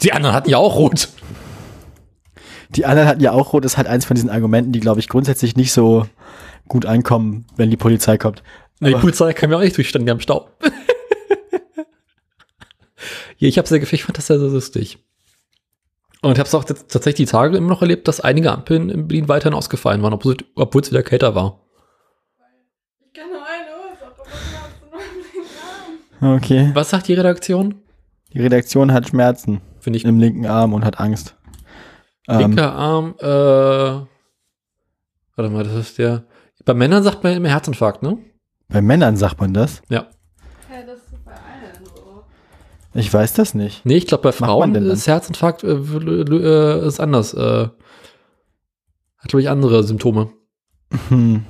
Die 0.03 0.13
anderen 0.13 0.35
hatten 0.35 0.49
ja 0.49 0.57
auch 0.57 0.75
rot. 0.75 1.09
Die 2.69 2.85
anderen 2.85 3.07
hatten 3.07 3.21
ja 3.21 3.31
auch 3.31 3.53
rot, 3.53 3.65
ist 3.65 3.77
halt 3.77 3.87
eins 3.87 4.05
von 4.05 4.15
diesen 4.15 4.29
Argumenten, 4.29 4.71
die, 4.71 4.79
glaube 4.79 4.99
ich, 4.99 5.07
grundsätzlich 5.07 5.55
nicht 5.55 5.71
so 5.71 6.05
gut 6.67 6.85
ankommen, 6.85 7.45
wenn 7.55 7.69
die 7.69 7.77
Polizei 7.77 8.17
kommt. 8.17 8.43
Die 8.81 8.87
Aber- 8.93 8.99
Polizei 9.01 9.33
kam 9.33 9.51
ja 9.51 9.57
auch 9.57 9.61
nicht 9.61 9.77
durch, 9.77 9.89
standen 9.89 10.07
ja 10.07 10.13
im 10.13 10.19
Stau. 10.19 10.49
ja, 13.37 13.47
ich 13.47 13.57
hab's 13.57 13.69
sehr 13.69 13.79
gefällt, 13.79 13.99
ich 14.01 14.05
fand 14.05 14.17
das 14.17 14.27
sehr, 14.27 14.39
sehr 14.39 14.49
lustig. 14.49 14.97
Und 16.25 16.33
ich 16.33 16.39
habe 16.39 16.47
es 16.47 16.55
auch 16.55 16.63
tatsächlich 16.63 17.27
die 17.27 17.31
Tage 17.31 17.55
immer 17.55 17.69
noch 17.69 17.81
erlebt, 17.81 18.07
dass 18.07 18.19
einige 18.19 18.51
Ampeln 18.51 18.89
in 18.89 19.07
Berlin 19.07 19.27
weiterhin 19.27 19.53
ausgefallen 19.53 20.01
waren, 20.01 20.13
obwohl 20.13 20.81
es 20.81 20.91
wieder 20.91 21.03
kälter 21.03 21.35
war. 21.35 21.59
Ich 22.99 23.13
kenne 23.13 23.33
nur 23.33 23.41
eine 23.41 23.91
Ursache, 23.91 24.11
aber 24.11 24.25
Schmerzen 24.25 24.85
im 24.91 25.19
linken 25.33 26.27
Arm. 26.27 26.35
Okay. 26.37 26.71
Was 26.73 26.89
sagt 26.89 27.07
die 27.07 27.13
Redaktion? 27.13 27.75
Die 28.33 28.41
Redaktion 28.41 28.91
hat 28.91 29.07
Schmerzen 29.07 29.61
Finde 29.79 29.97
ich 29.97 30.05
im 30.05 30.17
linken 30.17 30.47
Arm 30.47 30.73
und 30.73 30.83
hat 30.83 30.99
Angst. 30.99 31.35
Ähm, 32.27 32.39
linker 32.39 32.73
Arm, 32.73 33.13
äh, 33.19 33.25
warte 33.27 34.07
mal, 35.51 35.63
das 35.63 35.75
ist 35.75 35.99
der. 35.99 36.23
Bei 36.65 36.73
Männern 36.73 37.03
sagt 37.03 37.23
man 37.23 37.33
immer 37.33 37.49
Herzinfarkt, 37.49 38.01
ne? 38.01 38.17
bei 38.67 38.81
Männern 38.81 39.15
sagt 39.15 39.39
man 39.39 39.53
das. 39.53 39.83
Ja, 39.89 40.07
das 40.87 40.97
ist 40.97 41.23
bei 41.23 41.33
allen 41.33 41.85
so. 41.85 42.23
Ich 42.95 43.13
weiß 43.13 43.33
das 43.33 43.53
nicht. 43.53 43.85
Nee, 43.85 43.97
ich 43.97 44.07
glaube, 44.07 44.23
bei 44.23 44.31
Frauen 44.31 44.73
ist 44.73 45.05
Herzinfarkt 45.05 45.63
äh, 45.63 45.73
äh, 45.73 46.87
ist 46.87 47.01
anders. 47.01 47.33
Äh, 47.33 47.67
hat, 47.67 49.27
glaube 49.27 49.41
ich, 49.41 49.49
andere 49.49 49.83
Symptome. 49.83 50.31
Hm. 51.09 51.45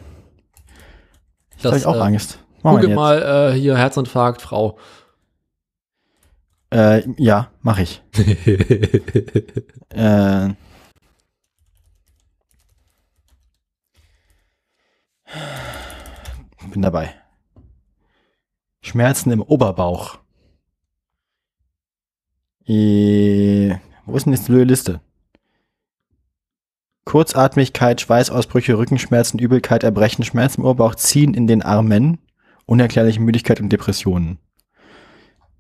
Da 1.61 1.69
habe 1.69 1.75
Das, 1.75 1.81
ich 1.81 1.85
auch 1.85 1.97
äh, 1.97 1.99
Angst. 1.99 2.39
Machen 2.63 2.77
wir 2.77 2.81
Google 2.81 2.95
mal 2.95 3.51
äh, 3.51 3.59
hier 3.59 3.77
Herzinfarkt, 3.77 4.41
Frau. 4.41 4.79
Äh, 6.71 7.03
ja, 7.17 7.51
mache 7.61 7.83
ich. 7.83 8.01
Äh, 9.89 10.49
bin 16.71 16.81
dabei. 16.81 17.15
Schmerzen 18.81 19.31
im 19.31 19.41
Oberbauch. 19.41 20.17
Äh, 22.67 23.75
wo 24.05 24.15
ist 24.15 24.25
denn 24.25 24.33
jetzt 24.33 24.47
die 24.47 24.51
blöde 24.51 24.65
Liste? 24.65 25.01
Kurzatmigkeit, 27.05 28.01
Schweißausbrüche, 28.01 28.77
Rückenschmerzen, 28.77 29.39
Übelkeit, 29.39 29.83
Erbrechen, 29.83 30.23
Schmerzen 30.23 30.61
im 30.61 30.65
Oberbauch, 30.65 30.95
Ziehen 30.95 31.35
in 31.35 31.45
den 31.45 31.61
Armen, 31.61 32.17
unerklärliche 32.65 33.21
Müdigkeit 33.21 33.61
und 33.61 33.69
Depressionen. 33.69 34.39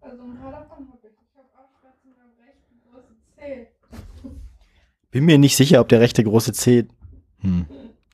Also 0.01 0.23
ein 0.23 0.39
paar 0.39 0.51
davon 0.51 0.87
habe 0.87 1.07
ich. 1.07 1.13
Ich 1.13 1.37
habe 1.37 1.47
auch 1.55 1.69
Schmerzen 1.79 2.15
am 2.19 2.31
rechten 2.43 2.81
großen 2.89 3.15
Zeh. 3.37 3.67
Bin 5.11 5.25
mir 5.25 5.37
nicht 5.37 5.55
sicher, 5.55 5.81
ob 5.81 5.89
der 5.89 5.99
rechte 5.99 6.23
große 6.23 6.53
C. 6.53 6.87
Hm. 7.41 7.67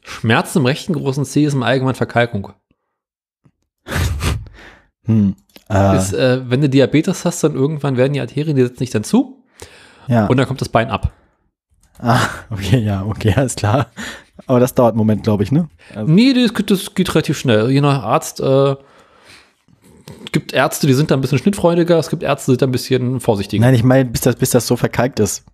Schmerzen 0.04 0.58
im 0.60 0.66
rechten 0.66 0.94
großen 0.94 1.24
C 1.24 1.46
ist 1.46 1.54
im 1.54 1.64
Allgemeinen 1.64 1.96
Verkalkung. 1.96 2.54
Hm. 5.06 5.36
Äh, 5.72 5.98
Ist, 5.98 6.14
äh, 6.14 6.42
wenn 6.50 6.62
du 6.62 6.70
Diabetes 6.70 7.24
hast, 7.26 7.44
dann 7.44 7.54
irgendwann 7.56 7.98
werden 7.98 8.14
die 8.14 8.20
Arterien, 8.22 8.56
die 8.56 8.64
setzen 8.64 8.80
sich 8.80 8.90
dann 8.90 9.04
zu 9.04 9.44
ja. 10.08 10.28
und 10.28 10.38
dann 10.38 10.46
kommt 10.48 10.62
das 10.62 10.70
Bein 10.70 10.90
ab. 10.90 11.12
ah, 12.00 12.20
okay, 12.50 12.80
ja, 12.80 13.04
okay, 13.06 13.34
alles 13.36 13.56
klar. 13.56 13.88
Aber 14.48 14.60
das 14.60 14.74
dauert 14.74 14.92
einen 14.94 14.98
Moment, 14.98 15.24
glaube 15.24 15.44
ich, 15.44 15.52
ne? 15.52 15.70
Also, 15.96 16.12
Nee, 16.12 16.34
das, 16.34 16.54
geht- 16.54 16.72
das 16.72 16.94
geht 16.96 17.14
relativ 17.16 17.38
schnell. 17.38 17.70
Je 17.72 17.80
nach 17.82 18.04
Arzt 18.04 18.40
äh, 18.42 18.76
gibt 20.32 20.52
Ärzte, 20.54 20.88
die 20.88 20.94
sind 20.94 21.12
da 21.12 21.16
ein 21.16 21.22
bisschen 21.22 21.38
schnittfreudiger, 21.38 21.98
es 22.00 22.10
gibt 22.10 22.24
Ärzte, 22.24 22.52
die 22.52 22.54
sind 22.54 22.62
da 22.64 22.68
ein 22.68 22.72
bisschen 22.72 23.20
vorsichtiger. 23.20 23.64
Nein, 23.64 23.76
ich 23.76 23.84
meine, 23.84 24.06
bis 24.10 24.22
das, 24.22 24.36
bis 24.36 24.50
das 24.50 24.66
so 24.68 24.76
verkalkt 24.76 25.20
ist, 25.20 25.46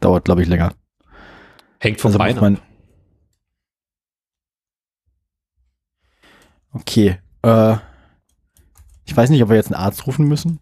dauert, 0.00 0.24
glaube 0.24 0.42
ich, 0.42 0.48
länger. 0.48 0.72
Hängt 1.80 2.00
vom 2.00 2.10
Also 2.10 2.18
Bein 2.18 2.36
ab. 2.36 2.42
man. 2.42 2.58
Okay. 6.72 7.18
Äh, 7.42 7.76
ich 9.04 9.16
weiß 9.16 9.30
nicht, 9.30 9.42
ob 9.42 9.48
wir 9.48 9.56
jetzt 9.56 9.72
einen 9.72 9.82
Arzt 9.82 10.06
rufen 10.06 10.26
müssen. 10.26 10.58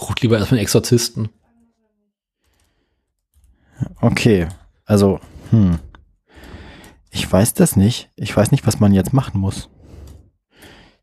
Ruft 0.00 0.20
lieber 0.22 0.38
erstmal 0.38 0.58
einen 0.58 0.64
Exorzisten. 0.64 1.28
Okay. 4.00 4.48
Also, 4.84 5.20
hm. 5.50 5.78
Ich 7.10 7.30
weiß 7.30 7.54
das 7.54 7.76
nicht. 7.76 8.10
Ich 8.16 8.36
weiß 8.36 8.50
nicht, 8.50 8.66
was 8.66 8.78
man 8.80 8.92
jetzt 8.92 9.12
machen 9.12 9.40
muss. 9.40 9.68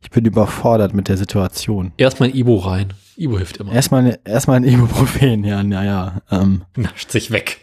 Ich 0.01 0.09
bin 0.09 0.25
überfordert 0.25 0.93
mit 0.93 1.07
der 1.07 1.17
Situation. 1.17 1.91
Erstmal 1.97 2.29
ein 2.29 2.35
Ibo 2.35 2.57
rein. 2.57 2.93
Ibo 3.15 3.37
hilft 3.37 3.57
immer. 3.57 3.71
Erstmal, 3.71 4.19
erstmal 4.25 4.57
ein 4.57 4.63
Ibuprofen, 4.63 5.43
ja, 5.43 5.63
naja. 5.63 6.21
Ähm, 6.29 6.65
Nascht 6.75 7.11
sich 7.11 7.31
weg. 7.31 7.61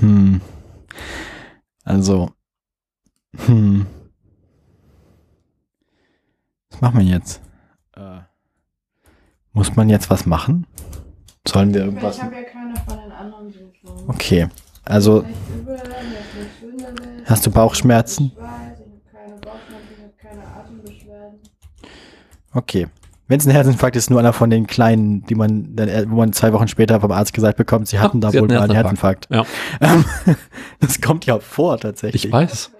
hm. 0.00 0.40
Also, 1.82 2.30
hm. 3.46 3.86
Was 6.70 6.80
machen 6.80 6.98
wir 7.00 7.06
jetzt? 7.06 7.40
Muss 9.56 9.74
man 9.74 9.88
jetzt 9.88 10.10
was 10.10 10.26
machen? 10.26 10.66
Sollen 11.48 11.72
wir 11.72 11.86
irgendwas? 11.86 12.18
Ich 12.18 12.22
habe 12.22 12.34
ja 12.34 12.42
keine 12.42 12.74
von 12.86 12.98
den 13.02 13.10
anderen 13.10 13.50
Symptomen. 13.50 14.04
Okay, 14.08 14.48
also. 14.84 15.24
Hast 17.24 17.46
du 17.46 17.50
Bauchschmerzen? 17.50 18.32
Ich 18.34 18.36
weiß, 18.36 18.48
ich 18.78 19.16
habe 19.16 19.26
keine 19.26 19.40
Bauchschmerzen, 19.40 19.88
ich 19.96 20.02
habe 20.02 20.12
keine 20.36 20.46
Atembeschwerden. 20.60 21.38
Okay. 22.52 22.86
Wenn 23.28 23.40
es 23.40 23.46
ein 23.46 23.52
Herzinfarkt 23.52 23.96
ist, 23.96 24.10
nur 24.10 24.20
einer 24.20 24.34
von 24.34 24.50
den 24.50 24.66
kleinen, 24.66 25.24
die 25.24 25.34
man, 25.34 25.74
dann, 25.74 25.88
äh, 25.88 26.04
wo 26.06 26.16
man 26.16 26.34
zwei 26.34 26.52
Wochen 26.52 26.68
später 26.68 27.00
vom 27.00 27.10
Arzt 27.10 27.32
gesagt 27.32 27.56
bekommt, 27.56 27.88
sie 27.88 27.98
hatten 27.98 28.20
da 28.20 28.30
sie 28.30 28.38
wohl 28.38 28.42
hatten 28.48 28.54
mal 28.56 28.60
einen 28.60 28.70
einen 28.72 28.76
Herzinfarkt. 28.82 29.26
Ja, 29.30 29.46
Ähm, 29.80 30.04
das 30.80 31.00
kommt 31.00 31.24
ja 31.24 31.38
vor, 31.40 31.78
tatsächlich. 31.78 32.26
ich 32.26 32.30
weiß. 32.32 32.72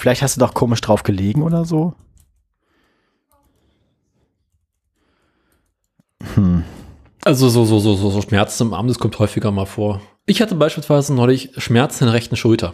Vielleicht 0.00 0.22
hast 0.22 0.36
du 0.36 0.40
doch 0.40 0.54
komisch 0.54 0.80
drauf 0.80 1.02
gelegen 1.02 1.42
oder 1.42 1.66
so. 1.66 1.94
Hm. 6.34 6.64
Also 7.22 7.50
so, 7.50 7.66
so, 7.66 7.78
so, 7.80 7.94
so, 7.96 8.10
so 8.10 8.22
Schmerzen 8.22 8.68
im 8.68 8.72
Arm, 8.72 8.88
das 8.88 8.98
kommt 8.98 9.18
häufiger 9.18 9.50
mal 9.50 9.66
vor. 9.66 10.00
Ich 10.24 10.40
hatte 10.40 10.54
beispielsweise 10.54 11.12
neulich 11.12 11.50
Schmerzen 11.58 12.04
in 12.04 12.06
der 12.06 12.14
rechten 12.14 12.36
Schulter. 12.36 12.72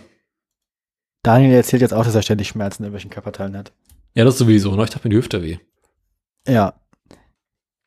Daniel 1.24 1.52
erzählt 1.52 1.82
jetzt 1.82 1.94
auch, 1.94 2.04
dass 2.04 2.14
er 2.14 2.22
ständig 2.22 2.46
Schmerzen 2.46 2.84
in 2.84 2.92
welchen 2.92 3.10
Körperteilen 3.10 3.56
hat. 3.56 3.72
Ja, 4.14 4.24
das 4.24 4.38
sowieso. 4.38 4.76
Neulich 4.76 4.90
tat 4.90 5.02
mir 5.02 5.10
die 5.10 5.16
Hüfte 5.16 5.42
weh. 5.42 5.58
Ja. 6.46 6.74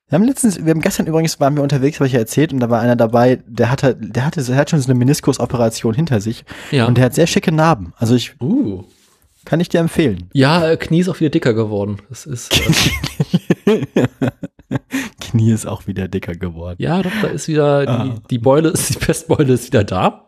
Wir 0.09 0.19
haben 0.19 0.25
letztens, 0.25 0.65
wir 0.65 0.71
haben 0.71 0.81
gestern 0.81 1.07
übrigens 1.07 1.39
waren 1.39 1.55
wir 1.55 1.63
unterwegs, 1.63 1.99
habe 1.99 2.07
ich 2.07 2.13
ja 2.13 2.19
erzählt, 2.19 2.51
und 2.51 2.59
da 2.59 2.69
war 2.69 2.81
einer 2.81 2.97
dabei, 2.97 3.41
der 3.47 3.71
hatte, 3.71 3.95
der 3.95 4.25
hatte, 4.25 4.43
der 4.43 4.57
hat 4.57 4.69
schon 4.69 4.81
so 4.81 4.89
eine 4.89 4.99
Meniskusoperation 4.99 5.93
hinter 5.93 6.19
sich 6.19 6.43
Ja. 6.71 6.87
und 6.87 6.97
der 6.97 7.05
hat 7.05 7.13
sehr 7.13 7.27
schicke 7.27 7.53
Narben. 7.53 7.93
Also 7.95 8.15
ich 8.15 8.35
uh. 8.41 8.83
Kann 9.45 9.59
ich 9.59 9.69
dir 9.69 9.79
empfehlen. 9.79 10.29
Ja, 10.33 10.67
äh, 10.69 10.77
Knie 10.77 10.99
ist 10.99 11.09
auch 11.09 11.19
wieder 11.19 11.29
dicker 11.29 11.53
geworden. 11.53 11.97
Das 12.09 12.25
ist. 12.25 12.51
Äh, 13.65 13.85
Knie 15.21 15.51
ist 15.51 15.65
auch 15.67 15.85
wieder 15.85 16.07
dicker 16.07 16.33
geworden. 16.33 16.77
ja, 16.79 17.01
doch, 17.03 17.11
da 17.21 17.27
ist 17.27 17.47
wieder 17.47 17.85
die, 17.85 17.91
Ah. 17.91 18.15
die 18.29 18.39
Beule, 18.39 18.69
ist, 18.69 18.89
die 18.95 18.97
Pestbeule 18.99 19.53
ist 19.53 19.67
wieder 19.67 19.83
da. 19.83 20.27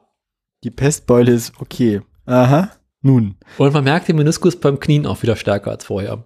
Die 0.63 0.69
Pestbeule 0.71 1.31
ist 1.31 1.53
okay. 1.59 2.01
Aha. 2.27 2.69
Nun. 3.01 3.35
Und 3.57 3.73
man 3.73 3.83
merkt 3.83 4.07
den 4.07 4.15
Meniskus 4.17 4.55
beim 4.59 4.79
Knien 4.79 5.07
auch 5.07 5.21
wieder 5.23 5.35
stärker 5.35 5.71
als 5.71 5.85
vorher. 5.85 6.25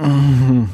Mhm. 0.00 0.70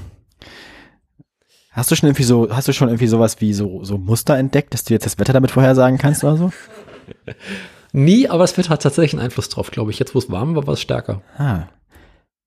Hast 1.72 1.90
du 1.90 1.96
schon 1.96 2.08
irgendwie 2.08 2.22
so, 2.22 2.48
hast 2.54 2.68
du 2.68 2.72
schon 2.72 2.88
irgendwie 2.88 3.08
sowas 3.08 3.40
wie 3.40 3.52
so, 3.52 3.82
so 3.82 3.98
Muster 3.98 4.36
entdeckt, 4.38 4.72
dass 4.72 4.84
du 4.84 4.94
jetzt 4.94 5.04
das 5.06 5.18
Wetter 5.18 5.32
damit 5.32 5.50
vorhersagen 5.50 5.98
kannst 5.98 6.22
oder 6.22 6.36
so? 6.36 6.52
Nie, 7.92 8.28
aber 8.28 8.44
es 8.44 8.56
wird 8.56 8.68
hat 8.68 8.82
tatsächlich 8.82 9.14
einen 9.14 9.22
Einfluss 9.24 9.48
drauf, 9.48 9.70
glaube 9.70 9.90
ich. 9.90 9.98
Jetzt, 9.98 10.14
wo 10.14 10.18
es 10.18 10.30
warm 10.30 10.54
war, 10.56 10.66
war 10.66 10.74
es 10.74 10.80
stärker. 10.80 11.22
Ah. 11.38 11.64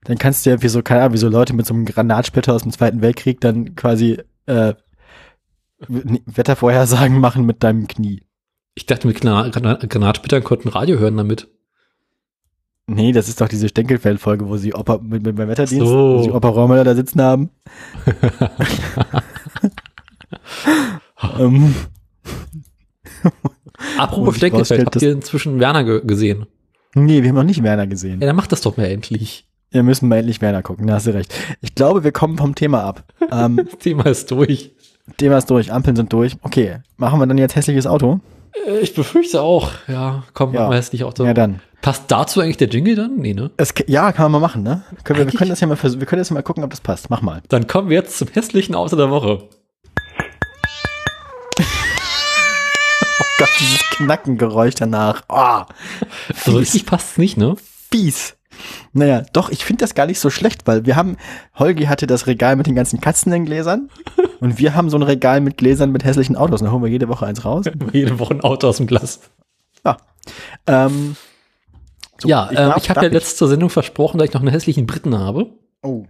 Dann 0.03 0.17
kannst 0.17 0.45
du 0.45 0.49
ja 0.51 0.61
wie 0.61 0.67
so, 0.69 0.81
keine 0.81 1.01
Ahnung, 1.01 1.13
wie 1.13 1.17
so 1.19 1.27
Leute 1.29 1.53
mit 1.53 1.65
so 1.65 1.73
einem 1.73 1.85
Granatsplitter 1.85 2.53
aus 2.53 2.63
dem 2.63 2.71
Zweiten 2.71 3.01
Weltkrieg 3.01 3.41
dann 3.41 3.75
quasi 3.75 4.21
äh, 4.45 4.73
Wettervorhersagen 5.87 7.19
machen 7.19 7.45
mit 7.45 7.63
deinem 7.63 7.87
Knie. 7.87 8.23
Ich 8.75 8.85
dachte, 8.85 9.07
mit 9.07 9.19
Grana- 9.21 9.49
Granatsplittern 9.49 10.43
konnten 10.43 10.69
Radio 10.69 10.99
hören 10.99 11.17
damit. 11.17 11.47
Nee, 12.87 13.11
das 13.11 13.29
ist 13.29 13.39
doch 13.39 13.47
diese 13.49 13.69
Stenkelfeld-Folge, 13.69 14.47
wo 14.47 14.57
sie 14.57 14.73
Opa 14.73 14.97
mit, 14.99 15.23
mit 15.23 15.35
beim 15.35 15.47
Wetterdienst, 15.47 15.85
So. 15.85 16.17
wo 16.17 16.23
sie 16.23 16.31
Opa 16.31 16.47
Rohrmüller 16.49 16.83
da 16.83 16.95
sitzen 16.95 17.21
haben. 17.21 17.49
ähm, 21.39 21.75
Apropos 23.97 24.35
Steckenfeld, 24.37 24.85
habt 24.85 25.01
ihr 25.01 25.11
inzwischen 25.11 25.59
Werner 25.59 25.83
ge 25.83 26.01
gesehen? 26.05 26.45
nee, 26.95 27.21
wir 27.21 27.29
haben 27.29 27.35
noch 27.35 27.43
nicht 27.43 27.61
Werner 27.63 27.87
gesehen. 27.87 28.19
Ja, 28.21 28.27
dann 28.27 28.35
macht 28.35 28.51
das 28.51 28.61
doch 28.61 28.77
mal 28.77 28.85
endlich. 28.85 29.45
Wir 29.71 29.83
müssen 29.83 30.09
mal 30.09 30.17
endlich 30.17 30.41
Werner 30.41 30.63
gucken, 30.63 30.87
da 30.87 30.95
hast 30.95 31.05
du 31.07 31.13
recht. 31.13 31.33
Ich 31.61 31.75
glaube, 31.75 32.03
wir 32.03 32.11
kommen 32.11 32.37
vom 32.37 32.55
Thema 32.55 32.83
ab. 32.83 33.03
Ähm, 33.31 33.57
Das 33.71 33.77
Thema 33.79 34.05
ist 34.07 34.31
durch. 34.31 34.71
Thema 35.17 35.37
ist 35.37 35.49
durch, 35.49 35.71
Ampeln 35.71 35.95
sind 35.95 36.11
durch. 36.11 36.35
Okay, 36.41 36.77
machen 36.97 37.19
wir 37.19 37.27
dann 37.27 37.37
jetzt 37.37 37.55
hässliches 37.55 37.85
Auto? 37.87 38.19
Äh, 38.67 38.79
Ich 38.79 38.93
befürchte 38.95 39.41
auch. 39.41 39.71
Ja, 39.87 40.23
komm, 40.33 40.53
Ja. 40.53 40.67
machen 40.69 40.83
wir 40.91 41.07
auch 41.07 41.13
so. 41.15 41.25
Ja, 41.25 41.33
dann. 41.33 41.61
Passt 41.81 42.03
dazu 42.09 42.41
eigentlich 42.41 42.57
der 42.57 42.67
Jingle 42.67 42.95
dann? 42.95 43.15
Nee, 43.17 43.33
ne? 43.33 43.51
Es, 43.55 43.73
ja, 43.87 44.11
kann 44.11 44.23
man 44.31 44.41
mal 44.41 44.47
machen, 44.47 44.63
ne? 44.63 44.81
Können 45.05 45.19
wir, 45.19 45.31
wir 45.31 45.37
können 45.37 45.49
das 45.49 45.61
ja 45.61 45.67
mal 45.67 45.77
wir 45.81 46.05
können 46.05 46.19
jetzt 46.19 46.29
mal 46.31 46.43
gucken, 46.43 46.63
ob 46.63 46.71
das 46.71 46.81
passt. 46.81 47.09
Mach 47.09 47.21
mal. 47.21 47.41
Dann 47.47 47.67
kommen 47.67 47.89
wir 47.89 47.97
jetzt 47.97 48.17
zum 48.17 48.27
hässlichen 48.27 48.75
Auto 48.75 48.95
der 48.97 49.09
Woche. 49.09 49.43
Gott, 53.39 53.49
dieses 53.59 53.79
Knackengeräusch 53.91 54.75
danach. 54.75 55.23
Oh, 55.29 55.61
So 56.35 56.57
richtig 56.57 56.85
passt's 56.85 57.17
nicht, 57.17 57.37
ne? 57.37 57.55
fies. 57.91 58.35
Naja, 58.93 59.23
doch, 59.33 59.49
ich 59.49 59.63
finde 59.65 59.83
das 59.85 59.95
gar 59.95 60.05
nicht 60.05 60.19
so 60.19 60.29
schlecht, 60.29 60.67
weil 60.67 60.85
wir 60.85 60.95
haben, 60.95 61.15
Holgi 61.57 61.85
hatte 61.85 62.05
das 62.07 62.27
Regal 62.27 62.55
mit 62.57 62.67
den 62.67 62.75
ganzen 62.75 62.99
Katzen 63.01 63.31
in 63.31 63.45
Gläsern 63.45 63.89
und 64.41 64.59
wir 64.59 64.75
haben 64.75 64.89
so 64.89 64.97
ein 64.97 65.03
Regal 65.03 65.39
mit 65.41 65.57
Gläsern 65.57 65.91
mit 65.91 66.03
hässlichen 66.03 66.35
Autos. 66.35 66.59
Da 66.61 66.69
holen 66.71 66.83
wir 66.83 66.89
jede 66.89 67.07
Woche 67.07 67.25
eins 67.25 67.45
raus. 67.45 67.65
Jede 67.93 68.19
Woche 68.19 68.33
ein 68.35 68.41
Auto 68.41 68.67
aus 68.67 68.77
dem 68.77 68.85
Glas. 68.87 69.21
Ja. 69.85 69.97
Ähm, 70.67 71.15
so, 72.21 72.27
ja, 72.27 72.49
ich, 72.51 72.57
darf- 72.57 72.77
ich 72.77 72.89
habe 72.89 73.05
ja 73.05 73.11
letzte 73.11 73.47
Sendung 73.47 73.69
versprochen, 73.69 74.17
dass 74.17 74.27
ich 74.27 74.33
noch 74.33 74.41
einen 74.41 74.51
hässlichen 74.51 74.85
Briten 74.85 75.17
habe. 75.17 75.47
Oh. 75.81 76.03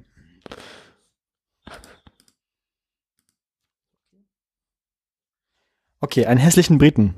Okay, 6.01 6.25
einen 6.25 6.39
hässlichen 6.39 6.77
Briten. 6.77 7.15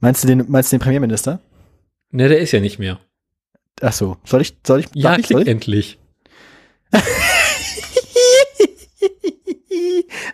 Meinst 0.00 0.22
du 0.22 0.28
den, 0.28 0.44
meinst 0.48 0.72
du 0.72 0.76
den 0.76 0.82
Premierminister? 0.82 1.40
Ne, 2.10 2.28
der 2.28 2.40
ist 2.40 2.52
ja 2.52 2.60
nicht 2.60 2.78
mehr. 2.78 2.98
Ach 3.80 3.92
so, 3.92 4.16
soll 4.24 4.42
ich, 4.42 4.56
soll 4.66 4.80
ich, 4.80 4.86
Ja, 4.94 5.16
ich, 5.18 5.28
soll 5.28 5.42
ich? 5.42 5.48
endlich. 5.48 5.98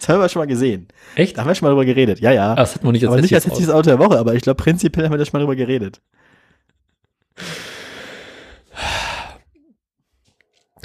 Das 0.00 0.08
haben 0.08 0.20
wir 0.20 0.28
schon 0.28 0.40
mal 0.40 0.46
gesehen. 0.46 0.88
Echt? 1.14 1.36
Da 1.36 1.42
haben 1.42 1.48
wir 1.48 1.54
schon 1.54 1.66
mal 1.66 1.70
drüber 1.70 1.84
geredet. 1.84 2.20
Ja, 2.20 2.32
ja. 2.32 2.52
Ah, 2.52 2.56
das 2.56 2.74
hat 2.74 2.84
man 2.84 2.92
nicht 2.92 3.04
als 3.04 3.12
aber 3.12 3.20
nicht 3.20 3.34
als 3.34 3.44
hässliches 3.44 3.58
jetzt 3.58 3.68
dieses 3.68 3.74
Auto 3.74 3.90
der 3.90 3.98
Woche, 3.98 4.18
aber 4.18 4.34
ich 4.34 4.42
glaube, 4.42 4.62
prinzipiell 4.62 5.04
haben 5.04 5.12
wir 5.12 5.18
da 5.18 5.24
schon 5.24 5.32
mal 5.34 5.40
drüber 5.40 5.56
geredet. 5.56 6.00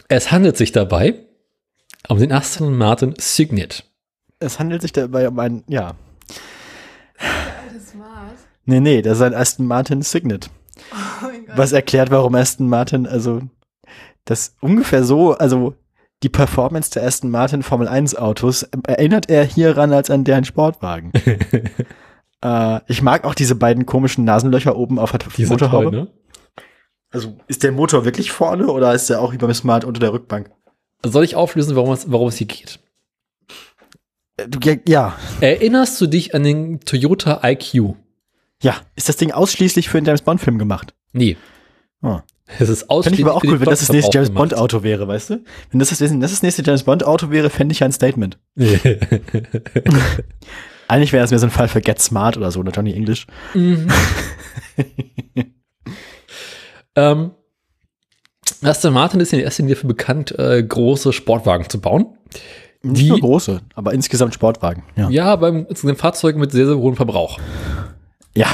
Es 0.08 0.32
handelt 0.32 0.58
sich 0.58 0.72
dabei 0.72 1.16
um 2.10 2.20
den 2.20 2.32
Aston 2.32 2.76
Martin 2.78 3.14
Signet. 3.18 3.86
Es 4.40 4.60
handelt 4.60 4.82
sich 4.82 4.92
dabei 4.92 5.28
um 5.28 5.40
ein, 5.40 5.64
ja. 5.68 5.96
Nee, 8.66 8.80
nee, 8.80 9.02
das 9.02 9.18
ist 9.18 9.24
ein 9.24 9.34
Aston 9.34 9.68
Martin 9.68 10.02
Signet. 10.02 10.50
Oh 10.92 11.26
mein 11.28 11.46
Gott. 11.46 11.58
Was 11.58 11.72
erklärt, 11.72 12.12
warum 12.12 12.36
Aston 12.36 12.68
Martin, 12.68 13.06
also, 13.08 13.42
das 14.26 14.56
ungefähr 14.62 15.04
so, 15.04 15.34
also, 15.34 15.76
die 16.24 16.30
Performance 16.30 16.92
der 16.92 17.04
Aston 17.04 17.30
Martin 17.30 17.64
Formel 17.64 17.88
1 17.88 18.16
Autos 18.16 18.64
erinnert 18.88 19.30
er 19.30 19.44
hieran 19.44 19.92
als 19.92 20.10
an 20.10 20.24
deren 20.24 20.46
Sportwagen. 20.46 21.12
äh, 22.42 22.80
ich 22.88 23.02
mag 23.02 23.26
auch 23.26 23.36
diese 23.36 23.56
beiden 23.56 23.86
komischen 23.86 24.24
Nasenlöcher 24.24 24.78
oben 24.78 25.00
auf 25.00 25.12
der 25.12 25.20
Die 25.36 25.44
sind 25.44 25.50
Motorhaube. 25.50 25.92
toll, 25.92 26.02
ne? 26.04 26.08
Also, 27.12 27.38
ist 27.48 27.64
der 27.64 27.74
Motor 27.74 28.06
wirklich 28.06 28.32
vorne 28.32 28.68
oder 28.68 28.94
ist 28.94 29.10
der 29.10 29.22
auch 29.22 29.34
wie 29.34 29.38
beim 29.38 29.54
Smart 29.54 29.84
unter 29.84 30.00
der 30.00 30.14
Rückbank? 30.14 30.50
Soll 31.06 31.26
ich 31.26 31.36
auflösen, 31.36 31.76
warum 31.76 31.92
es, 31.92 32.10
warum 32.10 32.30
es 32.30 32.38
hier 32.38 32.48
geht? 32.48 32.80
Äh, 34.38 34.48
Du, 34.48 34.60
ja, 34.88 35.16
Erinnerst 35.42 36.00
du 36.02 36.08
dich 36.08 36.34
an 36.34 36.44
den 36.44 36.80
Toyota 36.80 37.42
IQ? 37.44 37.96
Ja. 38.64 38.76
Ist 38.96 39.08
das 39.10 39.18
Ding 39.18 39.32
ausschließlich 39.32 39.90
für 39.90 39.98
einen 40.00 40.08
James 40.08 40.22
Bond 40.24 40.42
Film 40.42 40.58
gemacht? 40.58 40.94
Nee. 41.12 41.38
Oh. 42.02 42.20
Es 42.60 42.70
ist 42.70 42.80
Fände 42.80 42.92
ausschließlich 42.92 43.20
ich 43.20 43.26
aber 43.26 43.36
auch 43.36 43.42
für 43.42 43.48
cool, 43.48 43.60
wenn 43.62 43.70
das 43.70 43.80
das 43.80 43.90
nächste 43.92 44.18
James 44.18 44.32
Bond 44.32 44.54
Auto 44.56 44.84
wäre, 44.84 45.08
weißt 45.08 45.30
du? 45.30 45.44
Wenn 45.72 45.80
das 45.80 45.90
das, 45.90 46.02
wenn 46.02 46.20
das, 46.20 46.32
das 46.32 46.42
nächste 46.44 46.64
James 46.64 46.84
Bond 46.84 47.06
Auto 47.06 47.30
wäre, 47.32 47.50
fände 47.50 47.72
ich 47.74 47.80
ja 47.80 47.86
ein 47.86 47.92
Statement. 47.94 48.38
Eigentlich 50.88 51.14
wäre 51.14 51.22
das 51.24 51.32
mehr 51.32 51.40
so 51.40 51.46
ein 51.48 51.52
Fall 51.52 51.68
für 51.70 51.80
Get 51.82 52.00
Smart 52.00 52.36
oder 52.38 52.52
so, 52.52 52.60
oder 52.60 52.72
Johnny 52.72 52.94
English. 52.94 53.28
Mhm. 53.54 53.88
Ähm, 56.96 57.32
Aston 58.62 58.94
Martin 58.94 59.20
ist 59.20 59.34
in 59.34 59.40
erster 59.40 59.64
Linie 59.64 59.76
dafür 59.76 59.88
bekannt, 59.88 60.38
äh, 60.38 60.62
große 60.62 61.12
Sportwagen 61.12 61.68
zu 61.70 61.82
bauen. 61.82 62.06
Nicht 62.84 63.02
Die- 63.02 63.10
nur 63.10 63.20
große, 63.20 63.62
aber 63.76 63.94
insgesamt 63.94 64.34
Sportwagen. 64.36 64.84
Ja. 64.96 65.10
Ja, 65.10 65.36
beim 65.38 65.66
insgesamt 65.68 66.00
Fahrzeugen 66.00 66.40
mit 66.40 66.52
sehr, 66.52 66.68
sehr 66.68 66.78
hohem 66.78 66.96
Verbrauch. 66.96 67.40
Ja. 68.36 68.48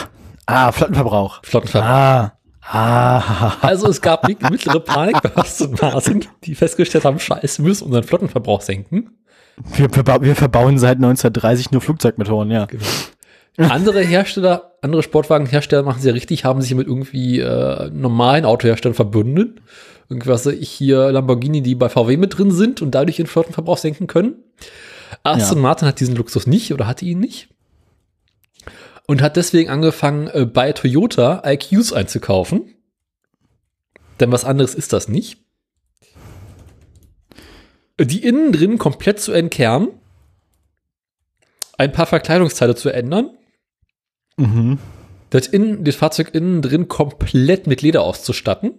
Ah, 0.45 0.71
Flottenverbrauch. 0.71 1.41
Flottenverbrauch. 1.43 1.89
Ah. 1.89 2.33
Ah. 2.71 3.55
Also 3.61 3.87
es 3.87 3.99
gab 4.01 4.27
mi- 4.27 4.37
mittlere 4.51 4.79
Panik 4.79 5.21
bei 5.23 5.35
Aston 5.35 5.75
Martin, 5.81 6.25
die 6.43 6.53
festgestellt 6.53 7.03
haben, 7.05 7.19
scheiße, 7.19 7.63
wir 7.63 7.67
müssen 7.69 7.85
unseren 7.85 8.03
Flottenverbrauch 8.03 8.61
senken. 8.61 9.11
Wir, 9.75 9.89
wir 9.91 10.35
verbauen 10.35 10.77
seit 10.77 10.97
1930 10.97 11.71
nur 11.71 11.81
Flugzeugmotoren, 11.81 12.51
ja. 12.51 12.67
Andere 13.57 14.01
Hersteller, 14.01 14.73
andere 14.81 15.03
Sportwagenhersteller 15.03 15.83
machen 15.83 15.99
sie 16.01 16.07
ja 16.07 16.13
richtig, 16.13 16.45
haben 16.45 16.61
sich 16.61 16.73
mit 16.75 16.87
irgendwie 16.87 17.39
äh, 17.39 17.89
normalen 17.91 18.45
Autoherstellern 18.45 18.95
verbunden. 18.95 19.59
Irgendwas 20.07 20.45
ich 20.45 20.69
hier 20.69 21.11
Lamborghini, 21.11 21.61
die 21.61 21.75
bei 21.75 21.89
VW 21.89 22.17
mit 22.17 22.37
drin 22.37 22.51
sind 22.51 22.81
und 22.81 22.91
dadurch 22.95 23.19
ihren 23.19 23.27
Flottenverbrauch 23.27 23.77
senken 23.77 24.07
können. 24.07 24.35
Aston 25.23 25.57
Ja. 25.57 25.61
Martin 25.63 25.87
hat 25.87 25.99
diesen 25.99 26.15
Luxus 26.15 26.47
nicht 26.47 26.71
oder 26.73 26.87
hatte 26.87 27.03
ihn 27.05 27.19
nicht. 27.19 27.49
Und 29.09 29.23
hat 29.23 29.37
deswegen 29.37 29.71
angefangen, 29.71 30.27
äh, 30.27 30.45
bei 30.45 30.71
Toyota 30.71 31.41
IQs 31.43 31.93
einzukaufen. 31.93 32.75
Denn 34.19 34.31
was 34.31 34.45
anderes 34.45 34.75
ist 34.75 34.93
das 34.93 35.07
nicht. 35.07 35.43
Die 37.99 38.23
innen 38.23 38.51
drin 38.51 38.77
komplett 38.77 39.19
zu 39.19 39.31
entkernen. 39.31 39.89
Ein 41.79 41.91
paar 41.91 42.05
Verkleidungsteile 42.05 42.75
zu 42.75 42.89
ändern 42.89 43.31
Mhm. 44.37 44.77
das, 45.31 45.47
innen, 45.47 45.83
das 45.83 45.95
Fahrzeug 45.95 46.35
innen 46.35 46.61
drin 46.61 46.87
komplett 46.87 47.65
mit 47.65 47.81
Leder 47.81 48.03
auszustatten. 48.03 48.75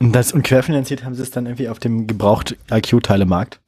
Und, 0.00 0.12
das, 0.12 0.32
und 0.32 0.42
querfinanziert 0.42 1.04
haben 1.04 1.14
sie 1.14 1.22
es 1.22 1.30
dann 1.30 1.46
irgendwie 1.46 1.68
auf 1.68 1.78
dem 1.78 2.08
gebraucht 2.08 2.56
IQ-Teilemarkt. 2.68 3.60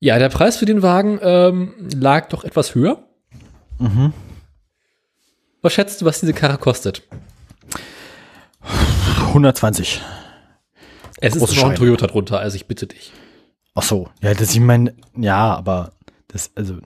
Ja, 0.00 0.18
der 0.18 0.30
Preis 0.30 0.56
für 0.56 0.64
den 0.64 0.80
Wagen 0.80 1.18
ähm, 1.20 1.74
lag 1.94 2.30
doch 2.30 2.42
etwas 2.42 2.74
höher. 2.74 3.05
Mhm. 3.78 4.12
Was 5.62 5.72
schätzt 5.72 6.00
du, 6.00 6.06
was 6.06 6.20
diese 6.20 6.32
Karre 6.32 6.58
kostet? 6.58 7.02
120. 9.28 10.00
Es 11.18 11.34
ist 11.34 11.40
Große 11.40 11.56
noch 11.56 11.70
ein. 11.70 11.76
Toyota 11.76 12.06
drunter, 12.06 12.38
also 12.38 12.56
ich 12.56 12.66
bitte 12.66 12.86
dich. 12.86 13.12
Ach 13.74 13.82
so. 13.82 14.08
Ja, 14.22 14.34
das 14.34 14.52
ich 14.52 14.60
meine, 14.60 14.94
ja, 15.16 15.54
aber 15.54 15.92
das, 16.28 16.50
also. 16.54 16.78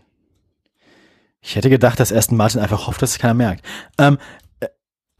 Ich 1.43 1.57
hätte 1.57 1.71
gedacht, 1.71 1.99
dass 2.01 2.13
Aston 2.13 2.37
Martin 2.37 2.61
einfach 2.61 2.87
hofft, 2.87 3.01
dass 3.03 3.11
es 3.13 3.19
keiner 3.19 3.35
merkt. 3.35 3.65
Ähm, 3.99 4.19
äh, 4.61 4.69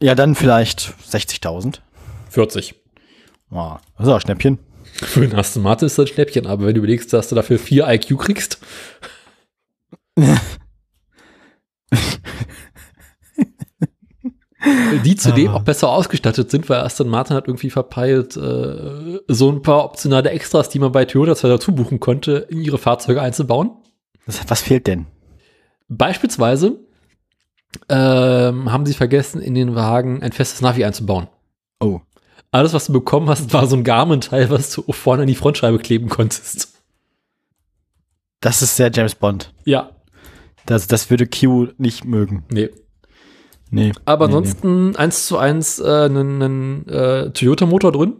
ja, 0.01 0.15
dann 0.15 0.35
vielleicht 0.35 0.93
60.000. 1.09 1.79
40. 2.29 2.75
Wow. 3.49 3.79
Das 3.97 4.07
ist 4.07 4.11
auch 4.11 4.15
ein 4.15 4.21
Schnäppchen. 4.21 4.59
Für 4.93 5.21
den 5.21 5.35
Aston 5.35 5.63
Martin 5.63 5.87
ist 5.87 5.97
das 5.97 6.07
ein 6.09 6.13
Schnäppchen, 6.13 6.45
aber 6.47 6.65
wenn 6.65 6.75
du 6.75 6.79
überlegst, 6.79 7.11
dass 7.13 7.29
du 7.29 7.35
dafür 7.35 7.57
4 7.57 7.87
IQ 7.87 8.17
kriegst. 8.19 8.59
die 15.03 15.10
zudem 15.21 15.49
Ah. 15.51 15.53
auch 15.55 15.63
besser 15.63 15.89
ausgestattet 15.89 16.51
sind, 16.51 16.69
weil 16.69 16.79
Aston 16.81 17.07
Martin 17.09 17.35
hat 17.35 17.47
irgendwie 17.47 17.69
verpeilt, 17.69 18.35
äh, 18.37 19.19
so 19.27 19.51
ein 19.51 19.61
paar 19.61 19.85
optionale 19.85 20.29
Extras, 20.31 20.69
die 20.69 20.79
man 20.79 20.91
bei 20.91 21.05
Toyota 21.05 21.35
zwar 21.35 21.49
dazu 21.51 21.73
buchen 21.73 21.99
konnte, 21.99 22.47
in 22.49 22.61
ihre 22.61 22.77
Fahrzeuge 22.77 23.21
einzubauen. 23.21 23.71
Was 24.47 24.61
fehlt 24.61 24.87
denn? 24.87 25.07
Beispielsweise 25.89 26.79
ähm, 27.89 28.71
haben 28.71 28.85
sie 28.85 28.93
vergessen, 28.93 29.41
in 29.41 29.55
den 29.55 29.75
Wagen 29.75 30.21
ein 30.21 30.31
festes 30.31 30.61
Navi 30.61 30.83
einzubauen. 30.83 31.27
Oh. 31.79 32.01
Alles, 32.51 32.73
was 32.73 32.87
du 32.87 32.93
bekommen 32.93 33.29
hast, 33.29 33.53
war 33.53 33.65
so 33.67 33.75
ein 33.77 33.83
Garmin-Teil, 33.83 34.49
was 34.49 34.71
du 34.73 34.83
vorne 34.91 35.21
an 35.23 35.27
die 35.27 35.35
Frontscheibe 35.35 35.79
kleben 35.79 36.09
konntest. 36.09 36.81
Das 38.41 38.61
ist 38.61 38.75
sehr 38.75 38.91
James 38.93 39.15
Bond. 39.15 39.53
Ja, 39.65 39.91
Das, 40.65 40.87
das 40.87 41.09
würde 41.09 41.27
Q 41.27 41.67
nicht 41.77 42.05
mögen. 42.05 42.43
nee. 42.49 42.69
Nee. 43.71 43.91
Aber 44.05 44.27
nee, 44.27 44.35
ansonsten 44.35 44.95
eins 44.95 45.25
zu 45.27 45.37
eins 45.37 45.79
äh, 45.79 45.85
einen, 46.05 46.41
einen 46.41 46.87
äh, 46.87 47.31
Toyota-Motor 47.31 47.91
drin. 47.91 48.13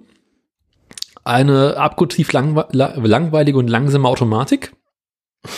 Eine 1.23 1.77
abgrundtief 1.77 2.31
langwe 2.33 2.67
la 2.71 2.93
langweilige 2.97 3.59
und 3.59 3.67
langsame 3.67 4.07
Automatik. 4.07 4.73
Nee. 5.43 5.49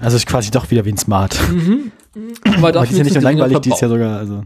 Also 0.00 0.16
ist 0.16 0.26
quasi 0.26 0.50
doch 0.50 0.70
wieder 0.70 0.84
wie 0.86 0.92
ein 0.92 0.96
Smart. 0.96 1.38
Aber 2.44 2.56
Aber 2.56 2.72
dafür 2.72 2.86
die 2.86 2.92
ist 2.92 2.98
ja 2.98 3.04
nicht 3.04 3.14
nur 3.14 3.22
langweilig, 3.22 3.58
die 3.60 3.68
ist 3.70 3.82
ja 3.82 3.88
sogar, 3.88 4.18
also. 4.18 4.44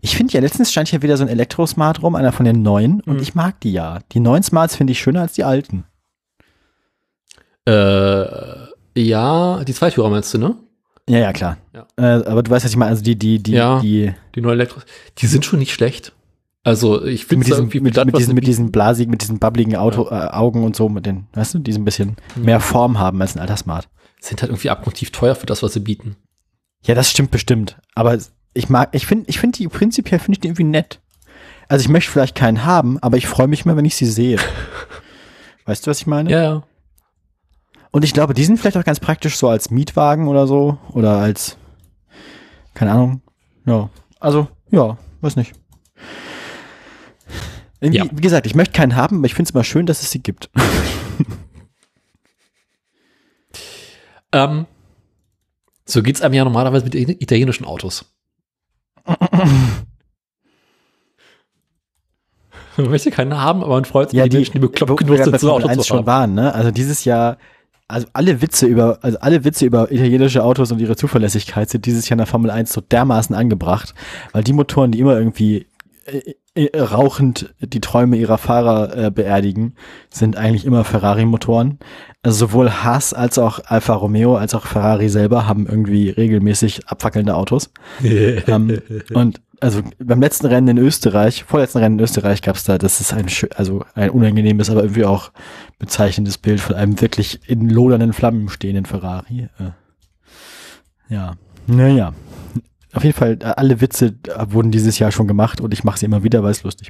Ich 0.00 0.16
finde 0.16 0.32
ja, 0.32 0.40
letztens 0.40 0.70
stand 0.70 0.88
hier 0.88 1.02
wieder 1.02 1.16
so 1.16 1.24
ein 1.24 1.28
Elektro-Smart 1.28 2.02
rum, 2.02 2.14
einer 2.14 2.32
von 2.32 2.46
den 2.46 2.62
neuen, 2.62 3.00
und 3.00 3.16
Mhm. 3.16 3.22
ich 3.22 3.34
mag 3.34 3.60
die 3.60 3.72
ja. 3.72 3.98
Die 4.12 4.20
neuen 4.20 4.42
Smarts 4.44 4.76
finde 4.76 4.92
ich 4.92 5.00
schöner 5.00 5.22
als 5.22 5.32
die 5.32 5.42
alten. 5.44 5.84
Äh, 7.66 8.24
ja, 8.96 9.64
die 9.64 9.74
Zweitürer 9.74 10.08
meinst 10.08 10.32
du, 10.34 10.38
ne? 10.38 10.54
Ja, 11.08 11.18
ja, 11.18 11.32
klar. 11.32 11.56
Ja. 11.72 11.86
Äh, 11.96 12.24
aber 12.26 12.42
du 12.42 12.50
weißt, 12.50 12.64
was 12.64 12.70
ich 12.72 12.76
meine, 12.76 12.90
also 12.90 13.02
die, 13.02 13.16
die, 13.16 13.40
die, 13.42 13.52
Ja. 13.52 13.80
die, 13.80 14.12
Die 14.34 14.40
neuen 14.40 14.54
Elektros. 14.54 14.84
Die 15.18 15.26
sind 15.26 15.44
schon 15.44 15.58
nicht 15.60 15.72
schlecht. 15.72 16.12
Also 16.64 17.04
ich 17.04 17.26
finde 17.26 17.44
mit 17.44 17.48
diesen, 17.48 17.82
mit, 17.82 17.96
das, 17.96 18.04
mit 18.06 18.18
diesen, 18.18 18.34
mit 18.34 18.46
diesen 18.46 18.72
blasigen, 18.72 19.10
mit 19.12 19.22
diesen 19.22 19.38
bubbligen 19.38 19.76
Auto, 19.76 20.08
äh, 20.10 20.14
Augen 20.30 20.64
und 20.64 20.74
so, 20.74 20.88
mit 20.88 21.06
den, 21.06 21.28
weißt 21.34 21.54
du, 21.54 21.58
die 21.60 21.72
so 21.72 21.78
ein 21.78 21.84
bisschen 21.84 22.16
mehr 22.34 22.58
Form 22.58 22.98
haben 22.98 23.20
als 23.22 23.36
ein 23.36 23.40
alter 23.40 23.56
Smart. 23.56 23.88
sind 24.20 24.42
halt 24.42 24.50
irgendwie 24.50 24.70
abgrundtief 24.70 25.12
teuer 25.12 25.36
für 25.36 25.46
das, 25.46 25.62
was 25.62 25.74
sie 25.74 25.80
bieten. 25.80 26.16
Ja, 26.84 26.96
das 26.96 27.08
stimmt 27.08 27.30
bestimmt. 27.30 27.76
Aber 27.94 28.18
ich 28.54 28.68
mag, 28.68 28.88
ich 28.92 29.06
finde, 29.06 29.26
ich 29.28 29.38
finde 29.38 29.58
die 29.58 29.68
prinzipiell 29.68 30.18
finde 30.18 30.32
ich 30.32 30.40
die 30.40 30.48
irgendwie 30.48 30.64
nett. 30.64 31.00
Also 31.68 31.82
ich 31.82 31.88
möchte 31.88 32.10
vielleicht 32.10 32.34
keinen 32.34 32.64
haben, 32.64 32.98
aber 33.00 33.16
ich 33.16 33.28
freue 33.28 33.46
mich 33.46 33.64
immer, 33.64 33.76
wenn 33.76 33.84
ich 33.84 33.94
sie 33.94 34.06
sehe. 34.06 34.38
weißt 35.66 35.86
du, 35.86 35.90
was 35.90 36.00
ich 36.00 36.06
meine? 36.08 36.30
Ja, 36.30 36.42
ja. 36.42 36.62
Und 37.90 38.04
ich 38.04 38.12
glaube, 38.12 38.34
die 38.34 38.44
sind 38.44 38.58
vielleicht 38.58 38.76
auch 38.76 38.84
ganz 38.84 39.00
praktisch 39.00 39.36
so 39.36 39.48
als 39.48 39.70
Mietwagen 39.70 40.28
oder 40.28 40.46
so. 40.46 40.78
Oder 40.92 41.18
als, 41.18 41.56
keine 42.74 42.92
Ahnung. 42.92 43.22
Ja. 43.64 43.88
Also, 44.20 44.48
ja, 44.70 44.98
weiß 45.20 45.36
nicht. 45.36 45.52
Ja. 47.80 48.04
Wie 48.10 48.22
gesagt, 48.22 48.46
ich 48.46 48.54
möchte 48.54 48.72
keinen 48.72 48.96
haben, 48.96 49.18
aber 49.18 49.26
ich 49.26 49.34
finde 49.34 49.48
es 49.48 49.54
immer 49.54 49.64
schön, 49.64 49.86
dass 49.86 50.02
es 50.02 50.10
sie 50.10 50.22
gibt. 50.22 50.50
Ähm, 54.32 54.66
so 55.86 56.02
geht's 56.02 56.20
einem 56.20 56.34
ja 56.34 56.44
normalerweise 56.44 56.84
mit 56.84 56.94
italienischen 56.94 57.64
Autos. 57.64 58.04
Man 62.76 62.90
möchte 62.90 63.10
keinen 63.10 63.34
haben, 63.34 63.64
aber 63.64 63.72
man 63.72 63.86
freut 63.86 64.10
sich, 64.10 64.18
Ja, 64.18 64.24
die 64.24 64.44
die, 64.44 64.50
die 64.50 64.58
bekloppt 64.58 64.98
genug 64.98 65.16
sind, 65.16 65.32
bei 65.32 65.38
so 65.38 65.46
ein 65.46 65.50
Formel 65.50 65.64
Auto 65.64 65.68
1 65.68 65.82
zu 65.82 65.88
schon 65.88 66.04
waren, 66.04 66.34
ne? 66.34 66.54
Also 66.54 66.70
dieses 66.70 67.06
Jahr, 67.06 67.38
also 67.88 68.06
alle 68.12 68.42
Witze 68.42 68.66
über, 68.66 68.98
also 69.02 69.18
alle 69.20 69.44
Witze 69.44 69.64
über 69.64 69.90
italienische 69.92 70.42
Autos 70.42 70.72
und 70.72 70.80
ihre 70.80 70.96
Zuverlässigkeit 70.96 71.70
sind 71.70 71.86
dieses 71.86 72.08
Jahr 72.08 72.14
in 72.14 72.18
der 72.18 72.26
Formel 72.26 72.50
1 72.50 72.72
so 72.72 72.80
dermaßen 72.80 73.34
angebracht, 73.34 73.94
weil 74.32 74.44
die 74.44 74.52
Motoren, 74.52 74.92
die 74.92 74.98
immer 74.98 75.16
irgendwie 75.16 75.66
äh, 76.06 76.34
äh, 76.54 76.80
rauchend 76.80 77.54
die 77.60 77.80
Träume 77.80 78.16
ihrer 78.16 78.38
Fahrer 78.38 78.96
äh, 78.96 79.10
beerdigen, 79.10 79.74
sind 80.08 80.36
eigentlich 80.36 80.64
immer 80.64 80.84
Ferrari-Motoren. 80.84 81.78
Also 82.22 82.46
sowohl 82.46 82.70
Haas 82.70 83.12
als 83.12 83.38
auch 83.38 83.60
Alfa 83.66 83.92
Romeo 83.94 84.36
als 84.36 84.54
auch 84.54 84.66
Ferrari 84.66 85.08
selber 85.08 85.46
haben 85.46 85.66
irgendwie 85.66 86.08
regelmäßig 86.08 86.88
abfackelnde 86.88 87.34
Autos. 87.34 87.70
ähm, 88.02 88.80
und 89.12 89.40
also 89.60 89.82
beim 89.98 90.20
letzten 90.20 90.46
Rennen 90.46 90.68
in 90.68 90.78
Österreich, 90.78 91.44
vorletzten 91.44 91.78
Rennen 91.78 91.98
in 91.98 92.04
Österreich 92.04 92.42
gab 92.42 92.56
es 92.56 92.64
da, 92.64 92.78
das 92.78 93.00
ist 93.00 93.12
ein, 93.12 93.26
also 93.54 93.84
ein 93.94 94.10
unangenehmes, 94.10 94.70
aber 94.70 94.82
irgendwie 94.82 95.04
auch 95.04 95.30
bezeichnendes 95.78 96.38
Bild 96.38 96.60
von 96.60 96.74
einem 96.76 97.00
wirklich 97.00 97.40
in 97.48 97.68
lodernden 97.70 98.12
Flammen 98.12 98.48
stehenden 98.48 98.86
Ferrari. 98.86 99.48
Äh, 99.58 99.70
ja, 101.08 101.34
naja. 101.66 102.12
Auf 102.92 103.04
jeden 103.04 103.16
Fall, 103.16 103.38
äh, 103.40 103.44
alle 103.44 103.80
Witze 103.80 104.14
äh, 104.28 104.46
wurden 104.50 104.70
dieses 104.70 104.98
Jahr 104.98 105.12
schon 105.12 105.28
gemacht 105.28 105.60
und 105.60 105.72
ich 105.74 105.84
mache 105.84 105.98
sie 105.98 106.06
immer 106.06 106.22
wieder, 106.22 106.42
weil 106.42 106.50
es 106.52 106.62
lustig. 106.62 106.88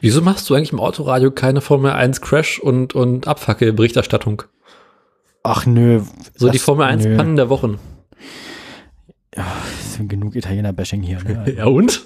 Wieso 0.00 0.22
machst 0.22 0.48
du 0.48 0.54
eigentlich 0.54 0.72
im 0.72 0.80
Autoradio 0.80 1.30
keine 1.30 1.60
Formel 1.60 1.92
1 1.92 2.20
Crash 2.20 2.58
und, 2.58 2.94
und 2.94 3.28
Abfackelberichterstattung? 3.28 4.42
Ach 5.42 5.66
nö. 5.66 6.00
So 6.36 6.46
das- 6.46 6.52
die 6.52 6.58
Formel 6.58 6.86
1 6.86 7.04
nö. 7.04 7.16
Pannen 7.16 7.36
der 7.36 7.48
Wochen. 7.48 7.78
Es 9.32 9.94
sind 9.94 10.08
genug 10.08 10.34
Italiener-Bashing 10.34 11.02
hier. 11.02 11.22
Ne? 11.22 11.52
Ja 11.56 11.66
und? 11.66 12.02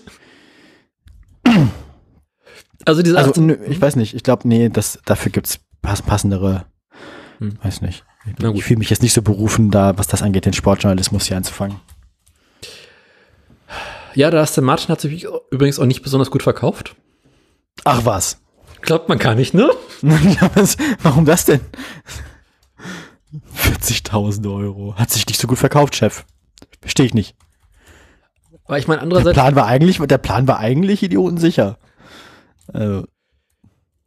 Also 2.84 3.02
diese 3.02 3.16
Also, 3.16 3.30
18 3.30 3.46
nö, 3.46 3.56
ich 3.68 3.80
weiß 3.80 3.96
nicht. 3.96 4.14
Ich 4.14 4.22
glaube, 4.22 4.46
nee, 4.46 4.68
das, 4.68 4.98
dafür 5.04 5.32
gibt's 5.32 5.60
pass 5.82 6.02
passendere, 6.02 6.66
Hm. 7.38 7.58
weiß 7.62 7.80
nicht. 7.82 8.04
Gut. 8.40 8.54
Ich 8.56 8.64
fühle 8.64 8.78
mich 8.78 8.90
jetzt 8.90 9.02
nicht 9.02 9.12
so 9.12 9.22
berufen, 9.22 9.70
da, 9.70 9.96
was 9.98 10.06
das 10.06 10.22
angeht, 10.22 10.46
den 10.46 10.52
Sportjournalismus 10.54 11.26
hier 11.26 11.36
anzufangen. 11.36 11.78
Ja, 14.14 14.30
der 14.30 14.40
Aston 14.40 14.64
Martin 14.64 14.88
hat 14.88 15.00
sich 15.00 15.26
übrigens 15.50 15.78
auch 15.78 15.86
nicht 15.86 16.02
besonders 16.02 16.30
gut 16.30 16.42
verkauft. 16.42 16.94
Ach 17.84 18.04
was. 18.04 18.40
Glaubt 18.80 19.08
man 19.08 19.18
gar 19.18 19.34
nicht, 19.34 19.54
ne? 19.54 19.70
Ja, 20.02 20.50
was, 20.54 20.76
warum 21.02 21.24
das 21.24 21.44
denn? 21.46 21.60
40.000 23.56 24.54
Euro. 24.54 24.94
Hat 24.96 25.10
sich 25.10 25.26
nicht 25.26 25.40
so 25.40 25.46
gut 25.48 25.58
verkauft, 25.58 25.96
Chef. 25.96 26.24
Verstehe 26.84 27.06
ich 27.06 27.14
nicht. 27.14 27.34
Aber 28.66 28.78
ich 28.78 28.86
meine, 28.88 28.98
Der 28.98 29.02
andererseits, 29.04 29.34
Plan 29.34 29.54
war 29.56 29.66
eigentlich, 29.66 29.98
der 29.98 30.18
Plan 30.18 30.46
war 30.48 30.58
eigentlich 30.58 31.02
idiotensicher. 31.02 31.78
Also, 32.72 33.04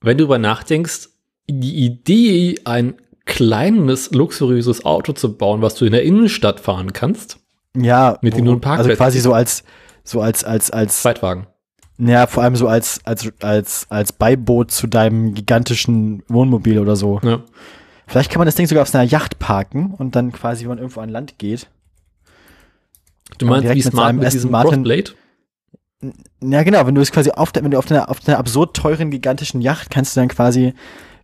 wenn 0.01 0.17
du 0.17 0.23
darüber 0.23 0.37
nachdenkst, 0.37 1.09
die 1.49 1.85
Idee, 1.85 2.59
ein 2.65 2.95
kleines, 3.25 4.11
luxuriöses 4.11 4.85
Auto 4.85 5.13
zu 5.13 5.37
bauen, 5.37 5.61
was 5.61 5.75
du 5.75 5.85
in 5.85 5.91
der 5.91 6.03
Innenstadt 6.03 6.59
fahren 6.59 6.93
kannst, 6.93 7.39
ja, 7.75 8.17
Mit 8.21 8.33
dem 8.33 8.41
wo- 8.41 8.45
nur 8.45 8.53
ein 8.55 8.61
Parkplatz 8.61 8.87
Also 8.87 8.97
quasi 8.97 9.19
so 9.19 9.33
als, 9.33 9.63
so 10.03 10.21
als, 10.21 10.43
als, 10.43 10.71
als, 10.71 11.01
Zweitwagen. 11.03 11.45
ja, 11.99 12.25
vor 12.25 12.41
allem 12.43 12.55
so 12.55 12.67
als, 12.67 12.99
als, 13.05 13.31
als, 13.41 13.85
als 13.89 14.13
Beiboot 14.13 14.71
zu 14.71 14.87
deinem 14.87 15.33
gigantischen 15.35 16.23
Wohnmobil 16.27 16.79
oder 16.79 16.95
so. 16.95 17.19
Ja. 17.23 17.43
Vielleicht 18.07 18.31
kann 18.31 18.39
man 18.39 18.45
das 18.47 18.55
Ding 18.55 18.65
sogar 18.67 18.81
auf 18.83 18.95
einer 18.95 19.03
Yacht 19.03 19.37
parken 19.39 19.93
und 19.95 20.15
dann 20.15 20.31
quasi, 20.31 20.63
wenn 20.63 20.69
man 20.69 20.77
irgendwo 20.79 21.01
an 21.01 21.09
Land 21.09 21.37
geht. 21.37 21.67
Du 23.37 23.45
meinst, 23.45 23.69
wie 23.69 23.75
mit 23.75 23.83
smart 23.83 24.15
mit 24.15 24.25
Aston 24.25 24.37
diesem 24.37 24.51
Martin- 24.51 24.83
Crossblade? 24.83 25.11
Ja, 26.43 26.63
genau, 26.63 26.85
wenn 26.85 26.93
du 26.95 27.01
es 27.01 27.11
quasi 27.11 27.31
auf 27.31 27.51
der, 27.51 27.63
wenn 27.63 27.71
du 27.71 27.77
auf 27.79 27.89
einer, 27.89 28.09
auf 28.09 28.19
einer 28.27 28.37
absurd 28.37 28.75
teuren, 28.75 29.09
gigantischen 29.09 29.61
Yacht 29.61 29.89
kannst 29.89 30.15
du 30.15 30.19
dann 30.19 30.27
quasi, 30.29 30.73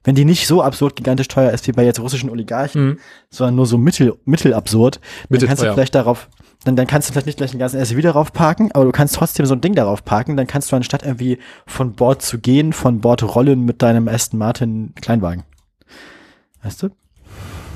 wenn 0.04 0.16
die 0.16 0.26
nicht 0.26 0.48
so 0.48 0.64
absurd 0.64 0.96
gigantisch 0.96 1.28
teuer 1.28 1.52
ist 1.52 1.68
wie 1.68 1.72
bei 1.74 1.86
jetzt 1.86 2.00
russischen 2.00 2.30
Oligarchen, 2.32 2.86
Mhm. 2.86 2.98
sondern 3.30 3.56
nur 3.56 3.66
so 3.68 3.78
mittel, 3.78 4.16
mittelabsurd, 4.26 4.96
dann 4.96 5.04
Mittelteuer. 5.30 5.48
kannst 5.48 5.64
du 5.64 5.74
vielleicht 5.74 5.96
darauf, 5.96 6.30
dann, 6.66 6.76
dann 6.76 6.88
kannst 6.88 7.08
du 7.08 7.14
vielleicht 7.14 7.28
nicht 7.28 7.38
gleich 7.38 7.52
den 7.52 7.60
ganzen 7.60 7.84
SUV 7.86 8.02
darauf 8.02 8.34
parken, 8.34 8.72
aber 8.74 8.86
du 8.86 8.92
kannst 8.92 9.14
trotzdem 9.16 9.46
so 9.46 9.54
ein 9.54 9.62
Ding 9.62 9.76
darauf 9.76 10.04
parken, 10.04 10.38
dann 10.38 10.48
kannst 10.48 10.72
du 10.72 10.76
anstatt 10.76 11.04
irgendwie 11.04 11.38
von 11.68 11.94
Bord 11.94 12.22
zu 12.24 12.40
gehen, 12.40 12.74
von 12.74 13.00
Bord 13.00 13.22
rollen 13.36 13.66
mit 13.66 13.82
deinem 13.84 14.08
Aston 14.08 14.40
Martin 14.40 14.94
Kleinwagen. 15.00 15.44
Weißt 16.64 16.82
du? 16.82 16.90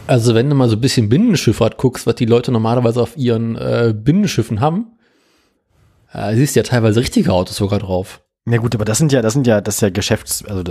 Also 0.07 0.33
wenn 0.35 0.49
du 0.49 0.55
mal 0.55 0.69
so 0.69 0.75
ein 0.75 0.81
bisschen 0.81 1.09
Binnenschifffahrt 1.09 1.77
guckst, 1.77 2.07
was 2.07 2.15
die 2.15 2.25
Leute 2.25 2.51
normalerweise 2.51 3.01
auf 3.01 3.17
ihren 3.17 3.55
äh, 3.55 3.93
Binnenschiffen 3.95 4.61
haben, 4.61 4.87
äh, 6.13 6.35
siehst 6.35 6.55
du 6.55 6.59
ja 6.61 6.63
teilweise 6.63 6.99
richtige 6.99 7.33
Autos 7.33 7.57
sogar 7.57 7.79
drauf. 7.79 8.21
Ja 8.49 8.57
gut, 8.57 8.73
aber 8.75 8.85
das 8.85 8.97
sind 8.97 9.11
ja, 9.11 9.21
das 9.21 9.33
sind 9.33 9.45
ja, 9.45 9.59
das 9.59 9.75
ist 9.75 9.81
ja 9.81 9.89
Geschäfts, 9.89 10.45
also 10.45 10.63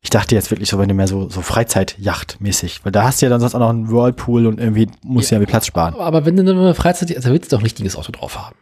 ich 0.00 0.10
dachte 0.10 0.34
jetzt 0.34 0.50
wirklich 0.50 0.68
so, 0.70 0.78
wenn 0.78 0.88
du 0.88 0.94
mehr 0.94 1.08
so, 1.08 1.28
so 1.28 1.40
Freizeitjacht-mäßig, 1.42 2.80
weil 2.84 2.92
da 2.92 3.02
hast 3.02 3.20
du 3.20 3.26
ja 3.26 3.30
dann 3.30 3.40
sonst 3.40 3.54
auch 3.54 3.58
noch 3.60 3.68
einen 3.68 3.90
Whirlpool 3.90 4.46
und 4.46 4.58
irgendwie 4.60 4.88
musst 5.02 5.30
du 5.30 5.34
ja, 5.34 5.38
irgendwie 5.38 5.50
Platz 5.50 5.66
sparen. 5.66 5.94
Aber 5.94 6.24
wenn 6.24 6.36
du 6.36 6.42
eine 6.50 6.74
Freizeit, 6.74 7.14
also 7.14 7.30
willst 7.30 7.50
du 7.52 7.56
doch 7.56 7.60
ein 7.60 7.64
richtiges 7.64 7.96
Auto 7.96 8.12
drauf 8.12 8.38
haben. 8.38 8.56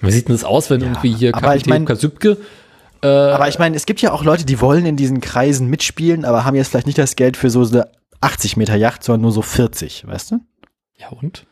Wie 0.00 0.10
sieht 0.10 0.26
denn 0.28 0.34
das 0.34 0.44
aus, 0.44 0.70
wenn 0.70 0.80
Ja, 0.80 0.86
irgendwie 0.88 1.12
hier 1.14 1.34
aber 1.34 1.54
ich 1.54 1.66
mein- 1.66 1.84
Kasübke, 1.84 2.38
äh, 3.02 3.06
Aber 3.06 3.48
ich 3.48 3.58
meine, 3.58 3.76
es 3.76 3.86
gibt 3.86 4.00
ja 4.00 4.12
auch 4.12 4.24
Leute, 4.24 4.44
die 4.46 4.60
wollen 4.60 4.86
in 4.86 4.96
diesen 4.96 5.20
Kreisen 5.20 5.68
mitspielen, 5.68 6.24
aber 6.24 6.44
haben 6.44 6.56
jetzt 6.56 6.68
vielleicht 6.68 6.86
nicht 6.86 6.98
das 6.98 7.14
Geld 7.16 7.36
für 7.36 7.50
so 7.50 7.64
eine 7.66 7.86
80 8.22 8.56
Meter 8.56 8.76
Yacht, 8.76 9.02
sondern 9.04 9.22
nur 9.22 9.32
so 9.32 9.42
40, 9.42 10.06
weißt 10.06 10.32
du? 10.32 10.40
ja 10.96 11.08
und? 11.08 11.46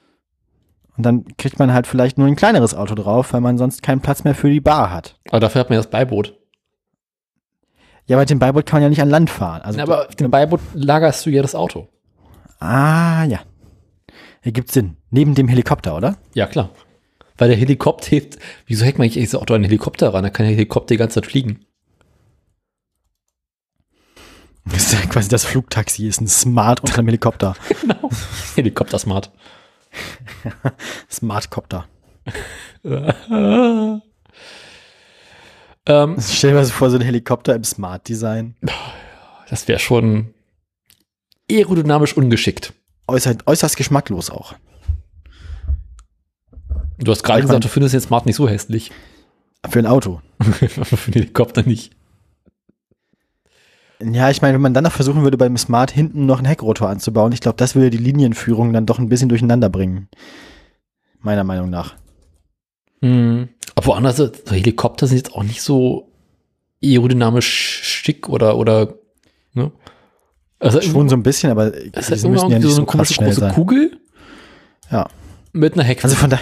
Und 0.97 1.05
dann 1.05 1.25
kriegt 1.39 1.59
man 1.59 1.73
halt 1.73 1.87
vielleicht 1.87 2.19
nur 2.19 2.27
ein 2.27 2.37
kleineres 2.37 2.75
Auto 2.75 2.95
drauf, 2.95 3.33
weil 3.33 3.41
man 3.41 3.59
sonst 3.59 3.83
keinen 3.83 4.01
Platz 4.01 4.23
mehr 4.25 4.35
für 4.35 4.51
die 4.51 4.61
Bar 4.61 4.91
hat. 4.91 5.19
Aber 5.31 5.41
dafür 5.41 5.61
hat 5.61 5.71
man 5.71 5.77
ja 5.77 5.83
das 5.83 5.91
Beiboot. 5.91 6.37
Ja, 8.07 8.17
aber 8.17 8.23
mit 8.23 8.31
dem 8.31 8.39
Beiboot 8.39 8.67
kann 8.67 8.79
man 8.79 8.83
ja 8.85 8.89
nicht 8.91 9.01
an 9.03 9.09
Land 9.09 9.31
fahren. 9.31 9.63
Also, 9.63 9.79
Ja, 9.79 9.85
aber 9.85 10.09
auf 10.09 10.15
dem 10.15 10.31
Beiboot 10.31 10.61
lagerst 10.75 11.25
du 11.25 11.31
ja 11.31 11.43
das 11.43 11.55
Auto. 11.55 11.89
ah, 12.59 13.25
ja. 13.25 13.41
Ergibt 14.43 14.73
Sinn. 14.73 14.97
Neben 15.11 15.35
dem 15.35 15.49
Helikopter, 15.49 15.97
oder? 15.97 16.17
Ja, 16.35 16.47
klar. 16.47 16.71
Weil 17.39 17.49
der 17.49 17.57
Helikopter 17.59 18.09
hebt, 18.11 18.39
wieso 18.67 18.85
hängt 18.85 18.99
man 18.99 19.07
nicht 19.07 19.17
dieses 19.17 19.35
Auto 19.35 19.55
an 19.55 19.63
den 19.63 19.71
Helikopter 19.71 20.13
ran? 20.13 20.23
Da 20.25 20.31
kann 20.31 20.47
der 20.47 20.55
Helikopter 20.55 20.95
die 20.95 20.99
ganze 20.99 21.21
Zeit 21.21 21.31
fliegen. 21.31 21.65
Das 24.65 24.77
ist 24.85 24.93
ja 24.93 25.01
quasi 25.07 25.29
das 25.29 25.45
Flugtaxi, 25.45 26.07
ist 26.07 26.21
ein 26.21 26.29
Smart 26.29 26.81
unter 26.81 26.99
einem 26.99 27.09
Helikopter. 27.09 27.55
Genau. 27.81 28.11
Helikopter 28.57 28.99
smart. 28.99 29.31
Smartcopter. 31.11 31.87
ähm, 32.85 34.03
Stell 36.21 36.51
dir 36.51 36.57
mal 36.57 36.65
so 36.65 36.73
vor, 36.73 36.91
so 36.91 36.97
ein 36.97 37.03
Helikopter 37.03 37.55
im 37.55 37.65
Smart-Design. 37.65 38.57
das 39.49 39.67
wäre 39.67 39.79
schon 39.79 40.35
aerodynamisch 41.51 42.17
ungeschickt. 42.17 42.73
Äußerst, 43.09 43.47
äußerst 43.47 43.77
geschmacklos 43.77 44.31
auch. 44.31 44.55
Du 46.99 47.11
hast 47.11 47.23
gerade 47.23 47.43
gesagt, 47.43 47.65
du 47.65 47.69
findest 47.69 47.95
den 47.95 48.01
Smart 48.01 48.27
nicht 48.27 48.37
so 48.37 48.49
hässlich. 48.49 48.93
Für 49.69 49.79
ein 49.79 49.87
Auto. 49.87 50.21
Für 50.41 50.67
den 51.11 51.15
Helikopter 51.15 51.63
nicht. 51.63 51.93
Ja, 54.03 54.31
ich 54.31 54.41
meine, 54.41 54.55
wenn 54.55 54.63
man 54.63 54.75
dann 54.75 54.85
noch 54.85 54.93
versuchen 54.93 55.23
würde, 55.23 55.37
beim 55.37 55.57
Smart 55.57 55.91
hinten 55.91 56.25
noch 56.27 56.39
einen 56.39 56.47
Heckrotor 56.47 56.89
anzubauen, 56.89 57.33
ich 57.33 57.41
glaube, 57.41 57.57
das 57.57 57.75
würde 57.75 57.91
die 57.91 57.99
Linienführung 57.99 58.73
dann 58.73 58.87
doch 58.87 58.99
ein 58.99 59.09
bisschen 59.09 59.29
durcheinander 59.29 59.69
bringen. 59.69 60.09
Meiner 61.21 61.45
Meinung 61.45 61.69
nach. 61.69 61.97
Hm. 63.03 63.49
Aber 63.75 63.87
woanders, 63.87 64.17
so 64.17 64.31
Helikopter 64.51 65.07
sind 65.07 65.19
jetzt 65.19 65.35
auch 65.35 65.43
nicht 65.43 65.63
so 65.63 66.11
aerodynamisch 66.83 67.47
schick 67.83 68.29
oder, 68.29 68.57
oder, 68.57 68.95
ne? 69.53 69.71
Also 70.59 70.81
Schon 70.83 71.09
so 71.09 71.17
ein 71.17 71.23
bisschen, 71.23 71.51
aber 71.51 71.73
es 71.93 72.09
sie 72.09 72.15
ist 72.15 72.27
müssen 72.27 72.51
ja 72.51 72.59
nicht 72.59 72.63
so 72.69 72.71
so 72.71 72.77
eine 72.79 72.87
komische 72.87 73.15
schnell 73.15 73.29
große 73.31 73.41
sein. 73.41 73.55
Kugel 73.55 73.99
Ja. 74.91 75.09
mit 75.53 75.73
einer 75.75 75.85
Hexe. 75.85 76.05
Also 76.05 76.17
von, 76.17 76.29
da, 76.29 76.39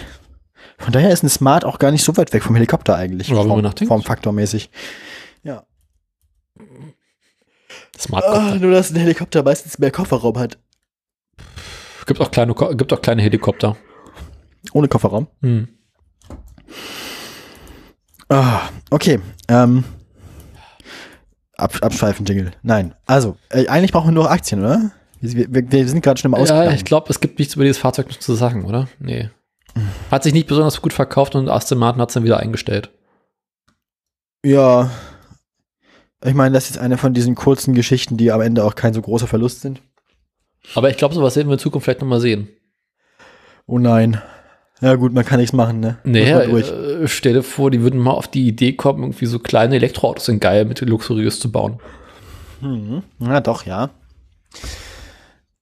von 0.76 0.92
daher 0.92 1.12
ist 1.12 1.22
ein 1.22 1.28
Smart 1.28 1.64
auch 1.64 1.78
gar 1.78 1.92
nicht 1.92 2.02
so 2.04 2.16
weit 2.16 2.32
weg 2.32 2.42
vom 2.42 2.56
Helikopter 2.56 2.96
eigentlich. 2.96 3.28
Ja, 3.28 3.36
Form, 3.36 3.62
nachdenkt. 3.62 3.88
Formfaktormäßig. 3.88 4.70
Ja. 5.44 5.64
Smart 7.98 8.24
Ah, 8.24 8.54
nur, 8.56 8.70
dass 8.70 8.90
ein 8.90 8.96
Helikopter 8.96 9.42
meistens 9.42 9.78
mehr 9.78 9.90
Kofferraum 9.90 10.38
hat. 10.38 10.58
Gibt 12.06 12.20
auch 12.20 12.30
kleine, 12.30 12.54
gibt 12.54 12.92
auch 12.92 13.02
kleine 13.02 13.22
Helikopter. 13.22 13.76
Ohne 14.72 14.88
Kofferraum. 14.88 15.26
Hm. 15.42 15.68
Ah, 18.28 18.60
okay. 18.90 19.20
Ähm, 19.48 19.84
Ab, 21.58 21.74
abschweifen, 21.82 22.24
Jingle. 22.24 22.52
Nein. 22.62 22.94
Also, 23.04 23.36
äh, 23.50 23.66
eigentlich 23.66 23.90
brauchen 23.90 24.08
wir 24.08 24.12
nur 24.12 24.30
Aktien, 24.30 24.60
oder? 24.60 24.92
Wir, 25.20 25.52
wir, 25.52 25.72
wir 25.72 25.88
sind 25.88 26.02
gerade 26.02 26.20
schon 26.20 26.30
im 26.30 26.36
Ausgang. 26.36 26.66
Ja, 26.66 26.72
ich 26.72 26.84
glaube, 26.84 27.10
es 27.10 27.18
gibt 27.18 27.40
nichts 27.40 27.56
über 27.56 27.64
dieses 27.64 27.78
Fahrzeug 27.78 28.22
zu 28.22 28.34
sagen, 28.34 28.64
oder? 28.64 28.86
Nee. 29.00 29.30
Hat 30.08 30.22
sich 30.22 30.32
nicht 30.32 30.46
besonders 30.46 30.80
gut 30.80 30.92
verkauft 30.92 31.34
und 31.34 31.48
Aston 31.48 31.78
Martin 31.78 32.00
hat 32.00 32.10
es 32.10 32.14
dann 32.14 32.22
wieder 32.22 32.38
eingestellt. 32.38 32.90
Ja. 34.44 34.90
Ich 36.24 36.34
meine, 36.34 36.54
das 36.54 36.64
ist 36.64 36.76
jetzt 36.76 36.82
eine 36.82 36.98
von 36.98 37.14
diesen 37.14 37.34
kurzen 37.34 37.74
Geschichten, 37.74 38.16
die 38.16 38.32
am 38.32 38.40
Ende 38.40 38.64
auch 38.64 38.74
kein 38.74 38.92
so 38.92 39.00
großer 39.00 39.26
Verlust 39.26 39.60
sind. 39.60 39.80
Aber 40.74 40.90
ich 40.90 40.96
glaube, 40.96 41.14
sowas 41.14 41.36
werden 41.36 41.48
wir 41.48 41.54
in 41.54 41.58
Zukunft 41.60 41.84
vielleicht 41.84 42.00
nochmal 42.00 42.20
sehen. 42.20 42.48
Oh 43.66 43.78
nein. 43.78 44.20
Ja 44.80 44.94
gut, 44.94 45.12
man 45.12 45.24
kann 45.24 45.40
nichts 45.40 45.52
machen, 45.52 45.80
ne? 45.80 45.98
Naja, 46.04 46.40
äh, 46.42 47.08
stell 47.08 47.34
dir 47.34 47.42
vor, 47.42 47.70
die 47.70 47.82
würden 47.82 47.98
mal 47.98 48.12
auf 48.12 48.28
die 48.28 48.46
Idee 48.46 48.74
kommen, 48.74 49.02
irgendwie 49.02 49.26
so 49.26 49.38
kleine 49.38 49.74
Elektroautos 49.76 50.26
sind 50.26 50.40
geil 50.40 50.64
mit 50.64 50.80
luxuriös 50.80 51.40
zu 51.40 51.50
bauen. 51.50 51.80
Mhm. 52.60 53.02
Ja, 53.18 53.40
doch, 53.40 53.66
ja. 53.66 53.90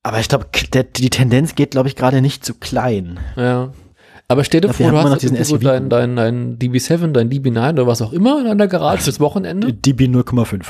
Aber 0.03 0.21
ich 0.21 0.29
glaube, 0.29 0.47
die 0.97 1.11
Tendenz 1.11 1.55
geht, 1.55 1.73
glaube 1.73 1.89
ich, 1.89 1.97
gerade 1.97 2.21
nicht 2.21 2.45
zu 2.45 2.55
klein. 2.55 3.19
Ja. 3.37 3.73
Aber 4.29 4.43
stell 4.43 4.61
dir 4.61 4.69
Ja, 4.69 4.73
vor, 4.73 4.91
du 4.91 4.99
hast 4.99 5.23
diesen 5.23 5.43
SUV. 5.43 5.61
dein, 5.61 5.89
dein, 5.89 6.17
dein 6.17 6.59
DB7, 6.59 7.13
dein 7.13 7.31
DB9 7.31 7.73
oder 7.75 7.87
was 7.87 8.03
auch 8.03 8.13
immer 8.13 8.51
in 8.51 8.59
der 8.59 8.67
Garage 8.67 9.03
fürs 9.03 9.21
Wochenende 9.21 9.73
DB 9.73 10.07
0,5. 10.07 10.65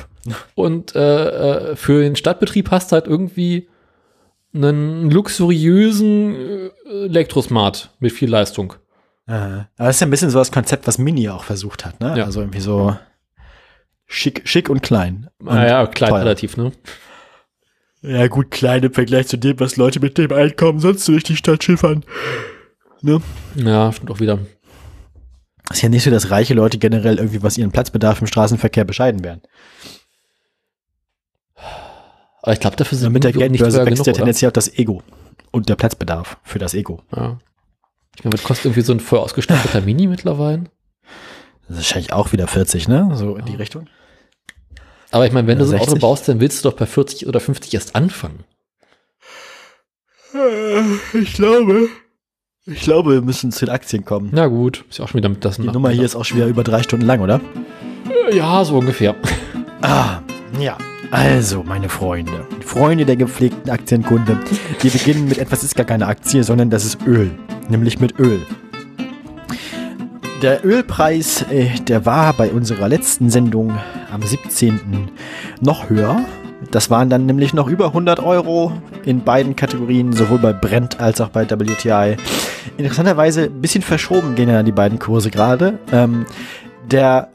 und 0.55 0.95
äh, 0.95 1.71
äh, 1.71 1.77
für 1.77 2.03
den 2.03 2.17
Stadtbetrieb 2.17 2.71
hast 2.71 2.93
du 2.93 2.95
halt 2.95 3.07
irgendwie 3.07 3.69
einen 4.55 5.11
luxuriösen 5.11 6.35
äh, 6.35 6.71
Elektrosmart 7.07 7.91
mit 7.99 8.13
viel 8.13 8.29
Leistung. 8.31 8.75
Äh, 9.27 9.33
aber 9.33 9.67
das 9.79 9.97
ist 9.97 10.01
ja 10.01 10.07
ein 10.07 10.11
bisschen 10.11 10.31
so 10.31 10.39
das 10.39 10.53
Konzept, 10.53 10.87
was 10.87 10.99
Mini 10.99 11.29
auch 11.31 11.45
versucht 11.45 11.85
hat, 11.87 11.99
ne? 12.01 12.15
Ja. 12.19 12.25
Also 12.25 12.41
irgendwie 12.41 12.61
so 12.61 12.97
schick, 14.07 14.43
schick 14.47 14.69
und 14.69 14.83
klein. 14.83 15.29
Und 15.39 15.47
Naja, 15.47 15.87
klein 15.87 16.11
teuer. 16.11 16.21
relativ, 16.21 16.57
ne? 16.57 16.73
Ja, 18.03 18.27
gut, 18.29 18.51
klein 18.51 18.83
im 18.85 18.93
Vergleich 18.93 19.27
zu 19.29 19.37
dem, 19.37 19.59
was 19.59 19.77
Leute 19.77 19.99
mit 20.01 20.17
dem 20.19 20.31
Einkommen 20.33 20.79
sonst 20.79 21.09
durch 21.09 21.25
die 21.25 21.37
Stadt 21.37 21.65
schiffern. 21.65 22.05
Ne? 23.07 23.23
Ja, 23.55 23.93
stimmt 23.93 24.11
auch 24.11 24.19
wieder. 24.21 24.41
Ist 25.71 25.83
ja 25.83 25.89
nicht 25.89 26.03
so, 26.03 26.11
dass 26.11 26.31
reiche 26.31 26.55
Leute 26.55 26.79
generell 26.79 27.19
irgendwie, 27.19 27.43
was 27.43 27.57
ihren 27.57 27.71
Platzbedarf 27.71 28.21
im 28.21 28.27
Straßenverkehr 28.27 28.85
bescheiden 28.85 29.23
wären. 29.25 29.43
Aber 32.43 32.53
ich 32.53 32.61
glaube, 32.61 32.77
dafür 32.77 32.99
sind 32.99 33.13
Mit 33.13 33.25
der 33.25 33.33
Geldbörse 33.33 33.61
wächst 33.63 33.77
ja 33.77 33.85
genug, 33.85 34.01
oder? 34.07 34.13
tendenziell 34.13 34.49
auch 34.51 34.53
das 34.53 34.73
Ego. 34.79 35.03
Und 35.51 35.69
der 35.69 35.77
Platzbedarf 35.77 36.37
für 36.43 36.59
das 36.59 36.75
Ego. 36.75 37.03
Ja. 37.15 37.39
Ich 38.17 38.25
meine, 38.25 38.35
was 38.35 38.43
kostet 38.43 38.67
irgendwie 38.67 38.83
so 38.83 38.93
ein 38.93 39.01
voll 39.01 39.19
ausgestatteter 39.21 39.81
Mini 39.81 40.07
mittlerweile? 40.07 40.65
Das 41.69 41.79
ist 41.79 41.85
wahrscheinlich 41.85 42.13
auch 42.13 42.33
wieder 42.33 42.47
40, 42.47 42.89
ne? 42.89 43.11
So 43.15 43.37
in 43.37 43.45
die 43.45 43.53
Ja. 43.53 43.59
Richtung. 43.59 43.89
Aber 45.11 45.27
ich 45.27 45.33
meine, 45.33 45.47
wenn 45.49 45.59
Ja, 45.59 45.65
du 45.65 45.67
so 45.71 45.75
ein 45.75 45.81
Auto 45.81 45.91
60. 45.93 46.01
baust, 46.01 46.29
dann 46.29 46.41
willst 46.41 46.65
du 46.65 46.71
doch 46.71 46.77
bei 46.77 46.87
40 46.87 47.27
oder 47.29 47.41
50 47.41 47.73
erst 47.75 47.95
anfangen. 47.95 48.45
Ich 51.15 51.35
glaube. 51.35 51.89
Ich 52.69 52.81
glaube, 52.81 53.13
wir 53.13 53.23
müssen 53.23 53.53
zu 53.53 53.65
den 53.65 53.73
Aktien 53.73 54.05
kommen. 54.05 54.31
Na 54.33 54.49
gut, 54.49 54.85
ist 54.91 54.99
ja 54.99 55.05
auch 55.05 55.09
schon 55.09 55.19
wieder 55.19 55.29
mit 55.29 55.45
das 55.45 55.57
Die 55.57 55.69
Nummer 55.69 55.91
hier 55.91 56.03
ist 56.05 56.17
auch 56.17 56.25
schon 56.25 56.39
wieder 56.39 56.49
über 56.49 56.65
drei 56.65 56.83
Stunden 56.83 57.07
lang, 57.07 57.21
oder? 57.21 57.41
Ja, 58.33 58.65
so 58.65 58.79
ungefähr. 58.79 59.15
Ah, 59.83 60.19
ja. 60.59 60.77
Also, 61.13 61.63
meine 61.63 61.89
Freunde, 61.89 62.45
Freunde 62.65 63.07
der 63.07 63.15
gepflegten 63.15 63.71
Aktienkunde, 63.71 64.37
wir 64.81 64.91
beginnen 64.91 65.29
mit 65.29 65.39
etwas 65.39 65.63
ist 65.63 65.77
gar 65.77 65.87
keine 65.87 66.09
Aktie, 66.09 66.43
sondern 66.43 66.69
das 66.69 66.85
ist 66.85 66.99
Öl, 67.07 67.31
nämlich 67.69 68.01
mit 68.01 68.19
Öl. 68.19 68.41
der 70.43 70.65
Ölpreis, 70.65 71.43
äh, 71.43 71.69
der 71.87 72.05
war 72.05 72.33
bei 72.33 72.51
unserer 72.51 72.89
letzten 72.89 73.31
Sendung 73.31 73.79
am 74.11 74.23
17. 74.23 75.09
noch 75.61 75.89
höher. 75.89 76.25
Das 76.73 76.91
waren 76.91 77.11
dann 77.11 77.27
nämlich 77.27 77.55
noch 77.55 77.69
über 77.69 77.87
100 77.87 78.19
Euro 78.19 78.73
in 79.05 79.23
beiden 79.23 79.55
Kategorien, 79.55 80.13
sowohl 80.13 80.39
bei 80.39 80.53
Brent 80.53 80.99
als 80.99 81.21
auch 81.21 81.29
bei 81.29 81.49
WTI. 81.49 82.17
Interessanterweise 82.77 83.45
ein 83.45 83.61
bisschen 83.61 83.83
verschoben 83.83 84.35
gehen 84.35 84.49
ja 84.49 84.63
die 84.63 84.73
beiden 84.73 84.99
Kurse 84.99 85.31
gerade. 85.31 85.79
Ähm, 85.93 86.27
der 86.91 87.31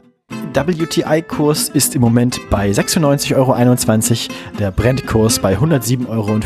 WTI-Kurs 0.54 1.68
ist 1.68 1.94
im 1.94 2.00
Moment 2.00 2.40
bei 2.50 2.70
96,21 2.70 3.34
Euro, 3.36 4.58
der 4.58 4.70
Brent-Kurs 4.70 5.38
bei 5.38 5.56
107,54 5.56 6.08
Euro 6.08 6.40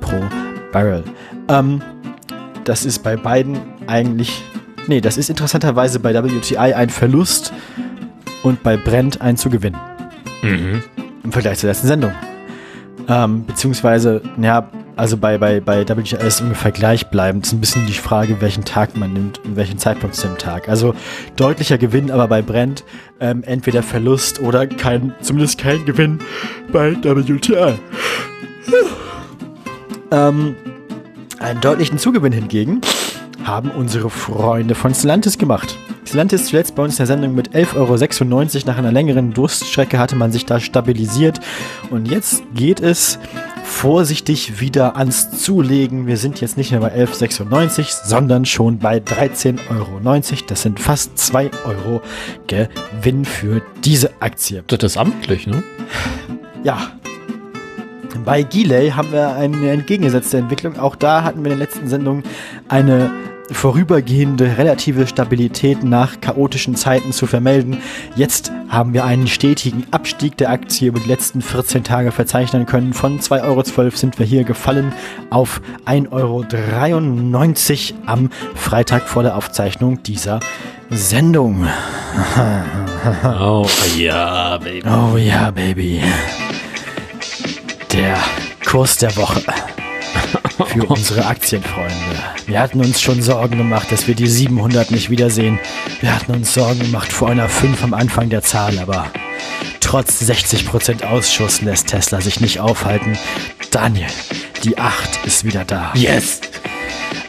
pro 0.00 0.16
Barrel. 0.72 1.04
Ähm, 1.48 1.82
das 2.64 2.84
ist 2.84 3.02
bei 3.02 3.16
beiden 3.16 3.58
eigentlich. 3.86 4.42
Nee, 4.88 5.00
das 5.00 5.16
ist 5.16 5.30
interessanterweise 5.30 5.98
bei 5.98 6.14
WTI 6.14 6.74
ein 6.74 6.90
Verlust 6.90 7.52
und 8.42 8.62
bei 8.62 8.76
Brent 8.76 9.20
ein 9.20 9.36
Zugewinn. 9.36 9.76
Mhm. 10.42 10.82
Im 11.24 11.32
Vergleich 11.32 11.58
zur 11.58 11.68
letzten 11.68 11.88
Sendung. 11.88 12.12
Ähm, 13.08 13.44
beziehungsweise, 13.46 14.22
ja, 14.40 14.68
also 14.96 15.18
bei, 15.18 15.36
bei, 15.36 15.60
bei 15.60 15.82
es 15.82 16.40
ungefähr 16.40 16.72
gleichbleibend. 16.72 17.44
Es 17.44 17.52
ist 17.52 17.58
ein 17.58 17.60
bisschen 17.60 17.86
die 17.86 17.92
Frage, 17.92 18.40
welchen 18.40 18.64
Tag 18.64 18.96
man 18.96 19.12
nimmt 19.12 19.38
und 19.44 19.54
welchen 19.54 19.78
Zeitpunkt 19.78 20.16
zu 20.16 20.26
dem 20.26 20.38
Tag. 20.38 20.70
Also 20.70 20.94
deutlicher 21.36 21.76
Gewinn, 21.76 22.10
aber 22.10 22.26
bei 22.28 22.40
Brent 22.40 22.82
ähm, 23.20 23.42
entweder 23.44 23.82
Verlust 23.82 24.40
oder 24.40 24.66
kein, 24.66 25.14
zumindest 25.20 25.58
kein 25.58 25.84
Gewinn 25.84 26.20
bei 26.72 26.96
WTI. 26.96 27.74
ähm, 30.10 30.56
einen 31.38 31.60
deutlichen 31.60 31.98
Zugewinn 31.98 32.32
hingegen 32.32 32.80
haben 33.44 33.70
unsere 33.70 34.08
Freunde 34.08 34.74
von 34.74 34.94
Stellantis 34.94 35.36
gemacht. 35.36 35.76
Stellantis 36.06 36.46
zuletzt 36.46 36.74
bei 36.74 36.82
uns 36.82 36.94
in 36.94 36.98
der 36.98 37.06
Sendung 37.06 37.34
mit 37.34 37.50
11,96 37.50 37.76
Euro. 37.76 38.66
Nach 38.66 38.78
einer 38.78 38.92
längeren 38.92 39.34
Durststrecke 39.34 39.98
hatte 39.98 40.16
man 40.16 40.32
sich 40.32 40.46
da 40.46 40.58
stabilisiert. 40.58 41.40
Und 41.90 42.10
jetzt 42.10 42.42
geht 42.54 42.80
es 42.80 43.18
vorsichtig 43.66 44.60
wieder 44.60 44.96
ans 44.96 45.42
Zulegen. 45.42 46.06
Wir 46.06 46.16
sind 46.16 46.40
jetzt 46.40 46.56
nicht 46.56 46.70
mehr 46.70 46.80
bei 46.80 46.94
11,96 46.94 47.78
Euro, 47.78 47.88
sondern 48.04 48.44
schon 48.46 48.78
bei 48.78 48.98
13,90 48.98 49.58
Euro. 49.70 50.00
Das 50.46 50.62
sind 50.62 50.80
fast 50.80 51.18
2 51.18 51.50
Euro 51.66 52.00
Gewinn 52.46 53.24
für 53.24 53.60
diese 53.84 54.10
Aktie. 54.20 54.62
Das 54.68 54.82
ist 54.82 54.96
amtlich, 54.96 55.46
ne? 55.46 55.62
Ja. 56.62 56.92
Bei 58.24 58.42
Giley 58.42 58.90
haben 58.90 59.12
wir 59.12 59.34
eine 59.34 59.70
entgegengesetzte 59.70 60.38
Entwicklung. 60.38 60.78
Auch 60.78 60.96
da 60.96 61.22
hatten 61.22 61.44
wir 61.44 61.52
in 61.52 61.58
der 61.58 61.66
letzten 61.66 61.88
Sendung 61.88 62.22
eine 62.68 63.10
vorübergehende 63.50 64.58
relative 64.58 65.06
Stabilität 65.06 65.84
nach 65.84 66.20
chaotischen 66.20 66.74
Zeiten 66.74 67.12
zu 67.12 67.26
vermelden. 67.26 67.78
Jetzt 68.16 68.52
haben 68.68 68.94
wir 68.94 69.04
einen 69.04 69.26
stetigen 69.26 69.86
Abstieg 69.90 70.36
der 70.36 70.50
Aktie 70.50 70.88
über 70.88 71.00
die 71.00 71.08
letzten 71.08 71.42
14 71.42 71.84
Tage 71.84 72.12
verzeichnen 72.12 72.66
können. 72.66 72.92
Von 72.92 73.20
2,12 73.20 73.78
Euro 73.78 73.90
sind 73.90 74.18
wir 74.18 74.26
hier 74.26 74.44
gefallen 74.44 74.92
auf 75.30 75.60
1,93 75.86 77.92
Euro 77.92 78.02
am 78.06 78.30
Freitag 78.54 79.08
vor 79.08 79.22
der 79.22 79.36
Aufzeichnung 79.36 80.02
dieser 80.02 80.40
Sendung. 80.90 81.66
Oh 83.22 83.68
ja, 83.96 84.58
Baby. 84.58 84.82
Oh 84.88 85.16
ja, 85.16 85.52
Baby. 85.52 86.02
Der 87.92 88.18
Kurs 88.64 88.96
der 88.96 89.14
Woche 89.16 89.42
für 90.64 90.84
unsere 90.88 91.26
Aktienfreunde. 91.26 91.94
Wir 92.46 92.60
hatten 92.60 92.80
uns 92.80 93.00
schon 93.00 93.22
Sorgen 93.22 93.58
gemacht, 93.58 93.92
dass 93.92 94.06
wir 94.06 94.14
die 94.14 94.26
700 94.26 94.90
nicht 94.90 95.10
wiedersehen. 95.10 95.58
Wir 96.00 96.14
hatten 96.14 96.32
uns 96.32 96.54
Sorgen 96.54 96.80
gemacht 96.80 97.12
vor 97.12 97.28
einer 97.28 97.48
5 97.48 97.84
am 97.84 97.94
Anfang 97.94 98.28
der 98.30 98.42
Zahl, 98.42 98.78
aber 98.78 99.10
trotz 99.80 100.22
60% 100.22 101.04
Ausschuss 101.04 101.62
lässt 101.62 101.88
Tesla 101.88 102.20
sich 102.20 102.40
nicht 102.40 102.60
aufhalten. 102.60 103.18
Daniel, 103.70 104.08
die 104.64 104.78
8 104.78 105.26
ist 105.26 105.44
wieder 105.44 105.64
da. 105.64 105.92
Yes! 105.94 106.40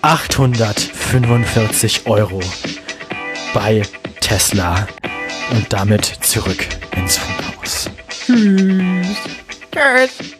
845 0.02 2.06
Euro 2.06 2.40
bei 3.54 3.82
Tesla 4.22 4.88
und 5.52 5.74
damit 5.74 6.06
zurück 6.22 6.66
ins 6.96 7.18
Funkhaus. 7.18 7.90
Tschüss. 9.72 10.37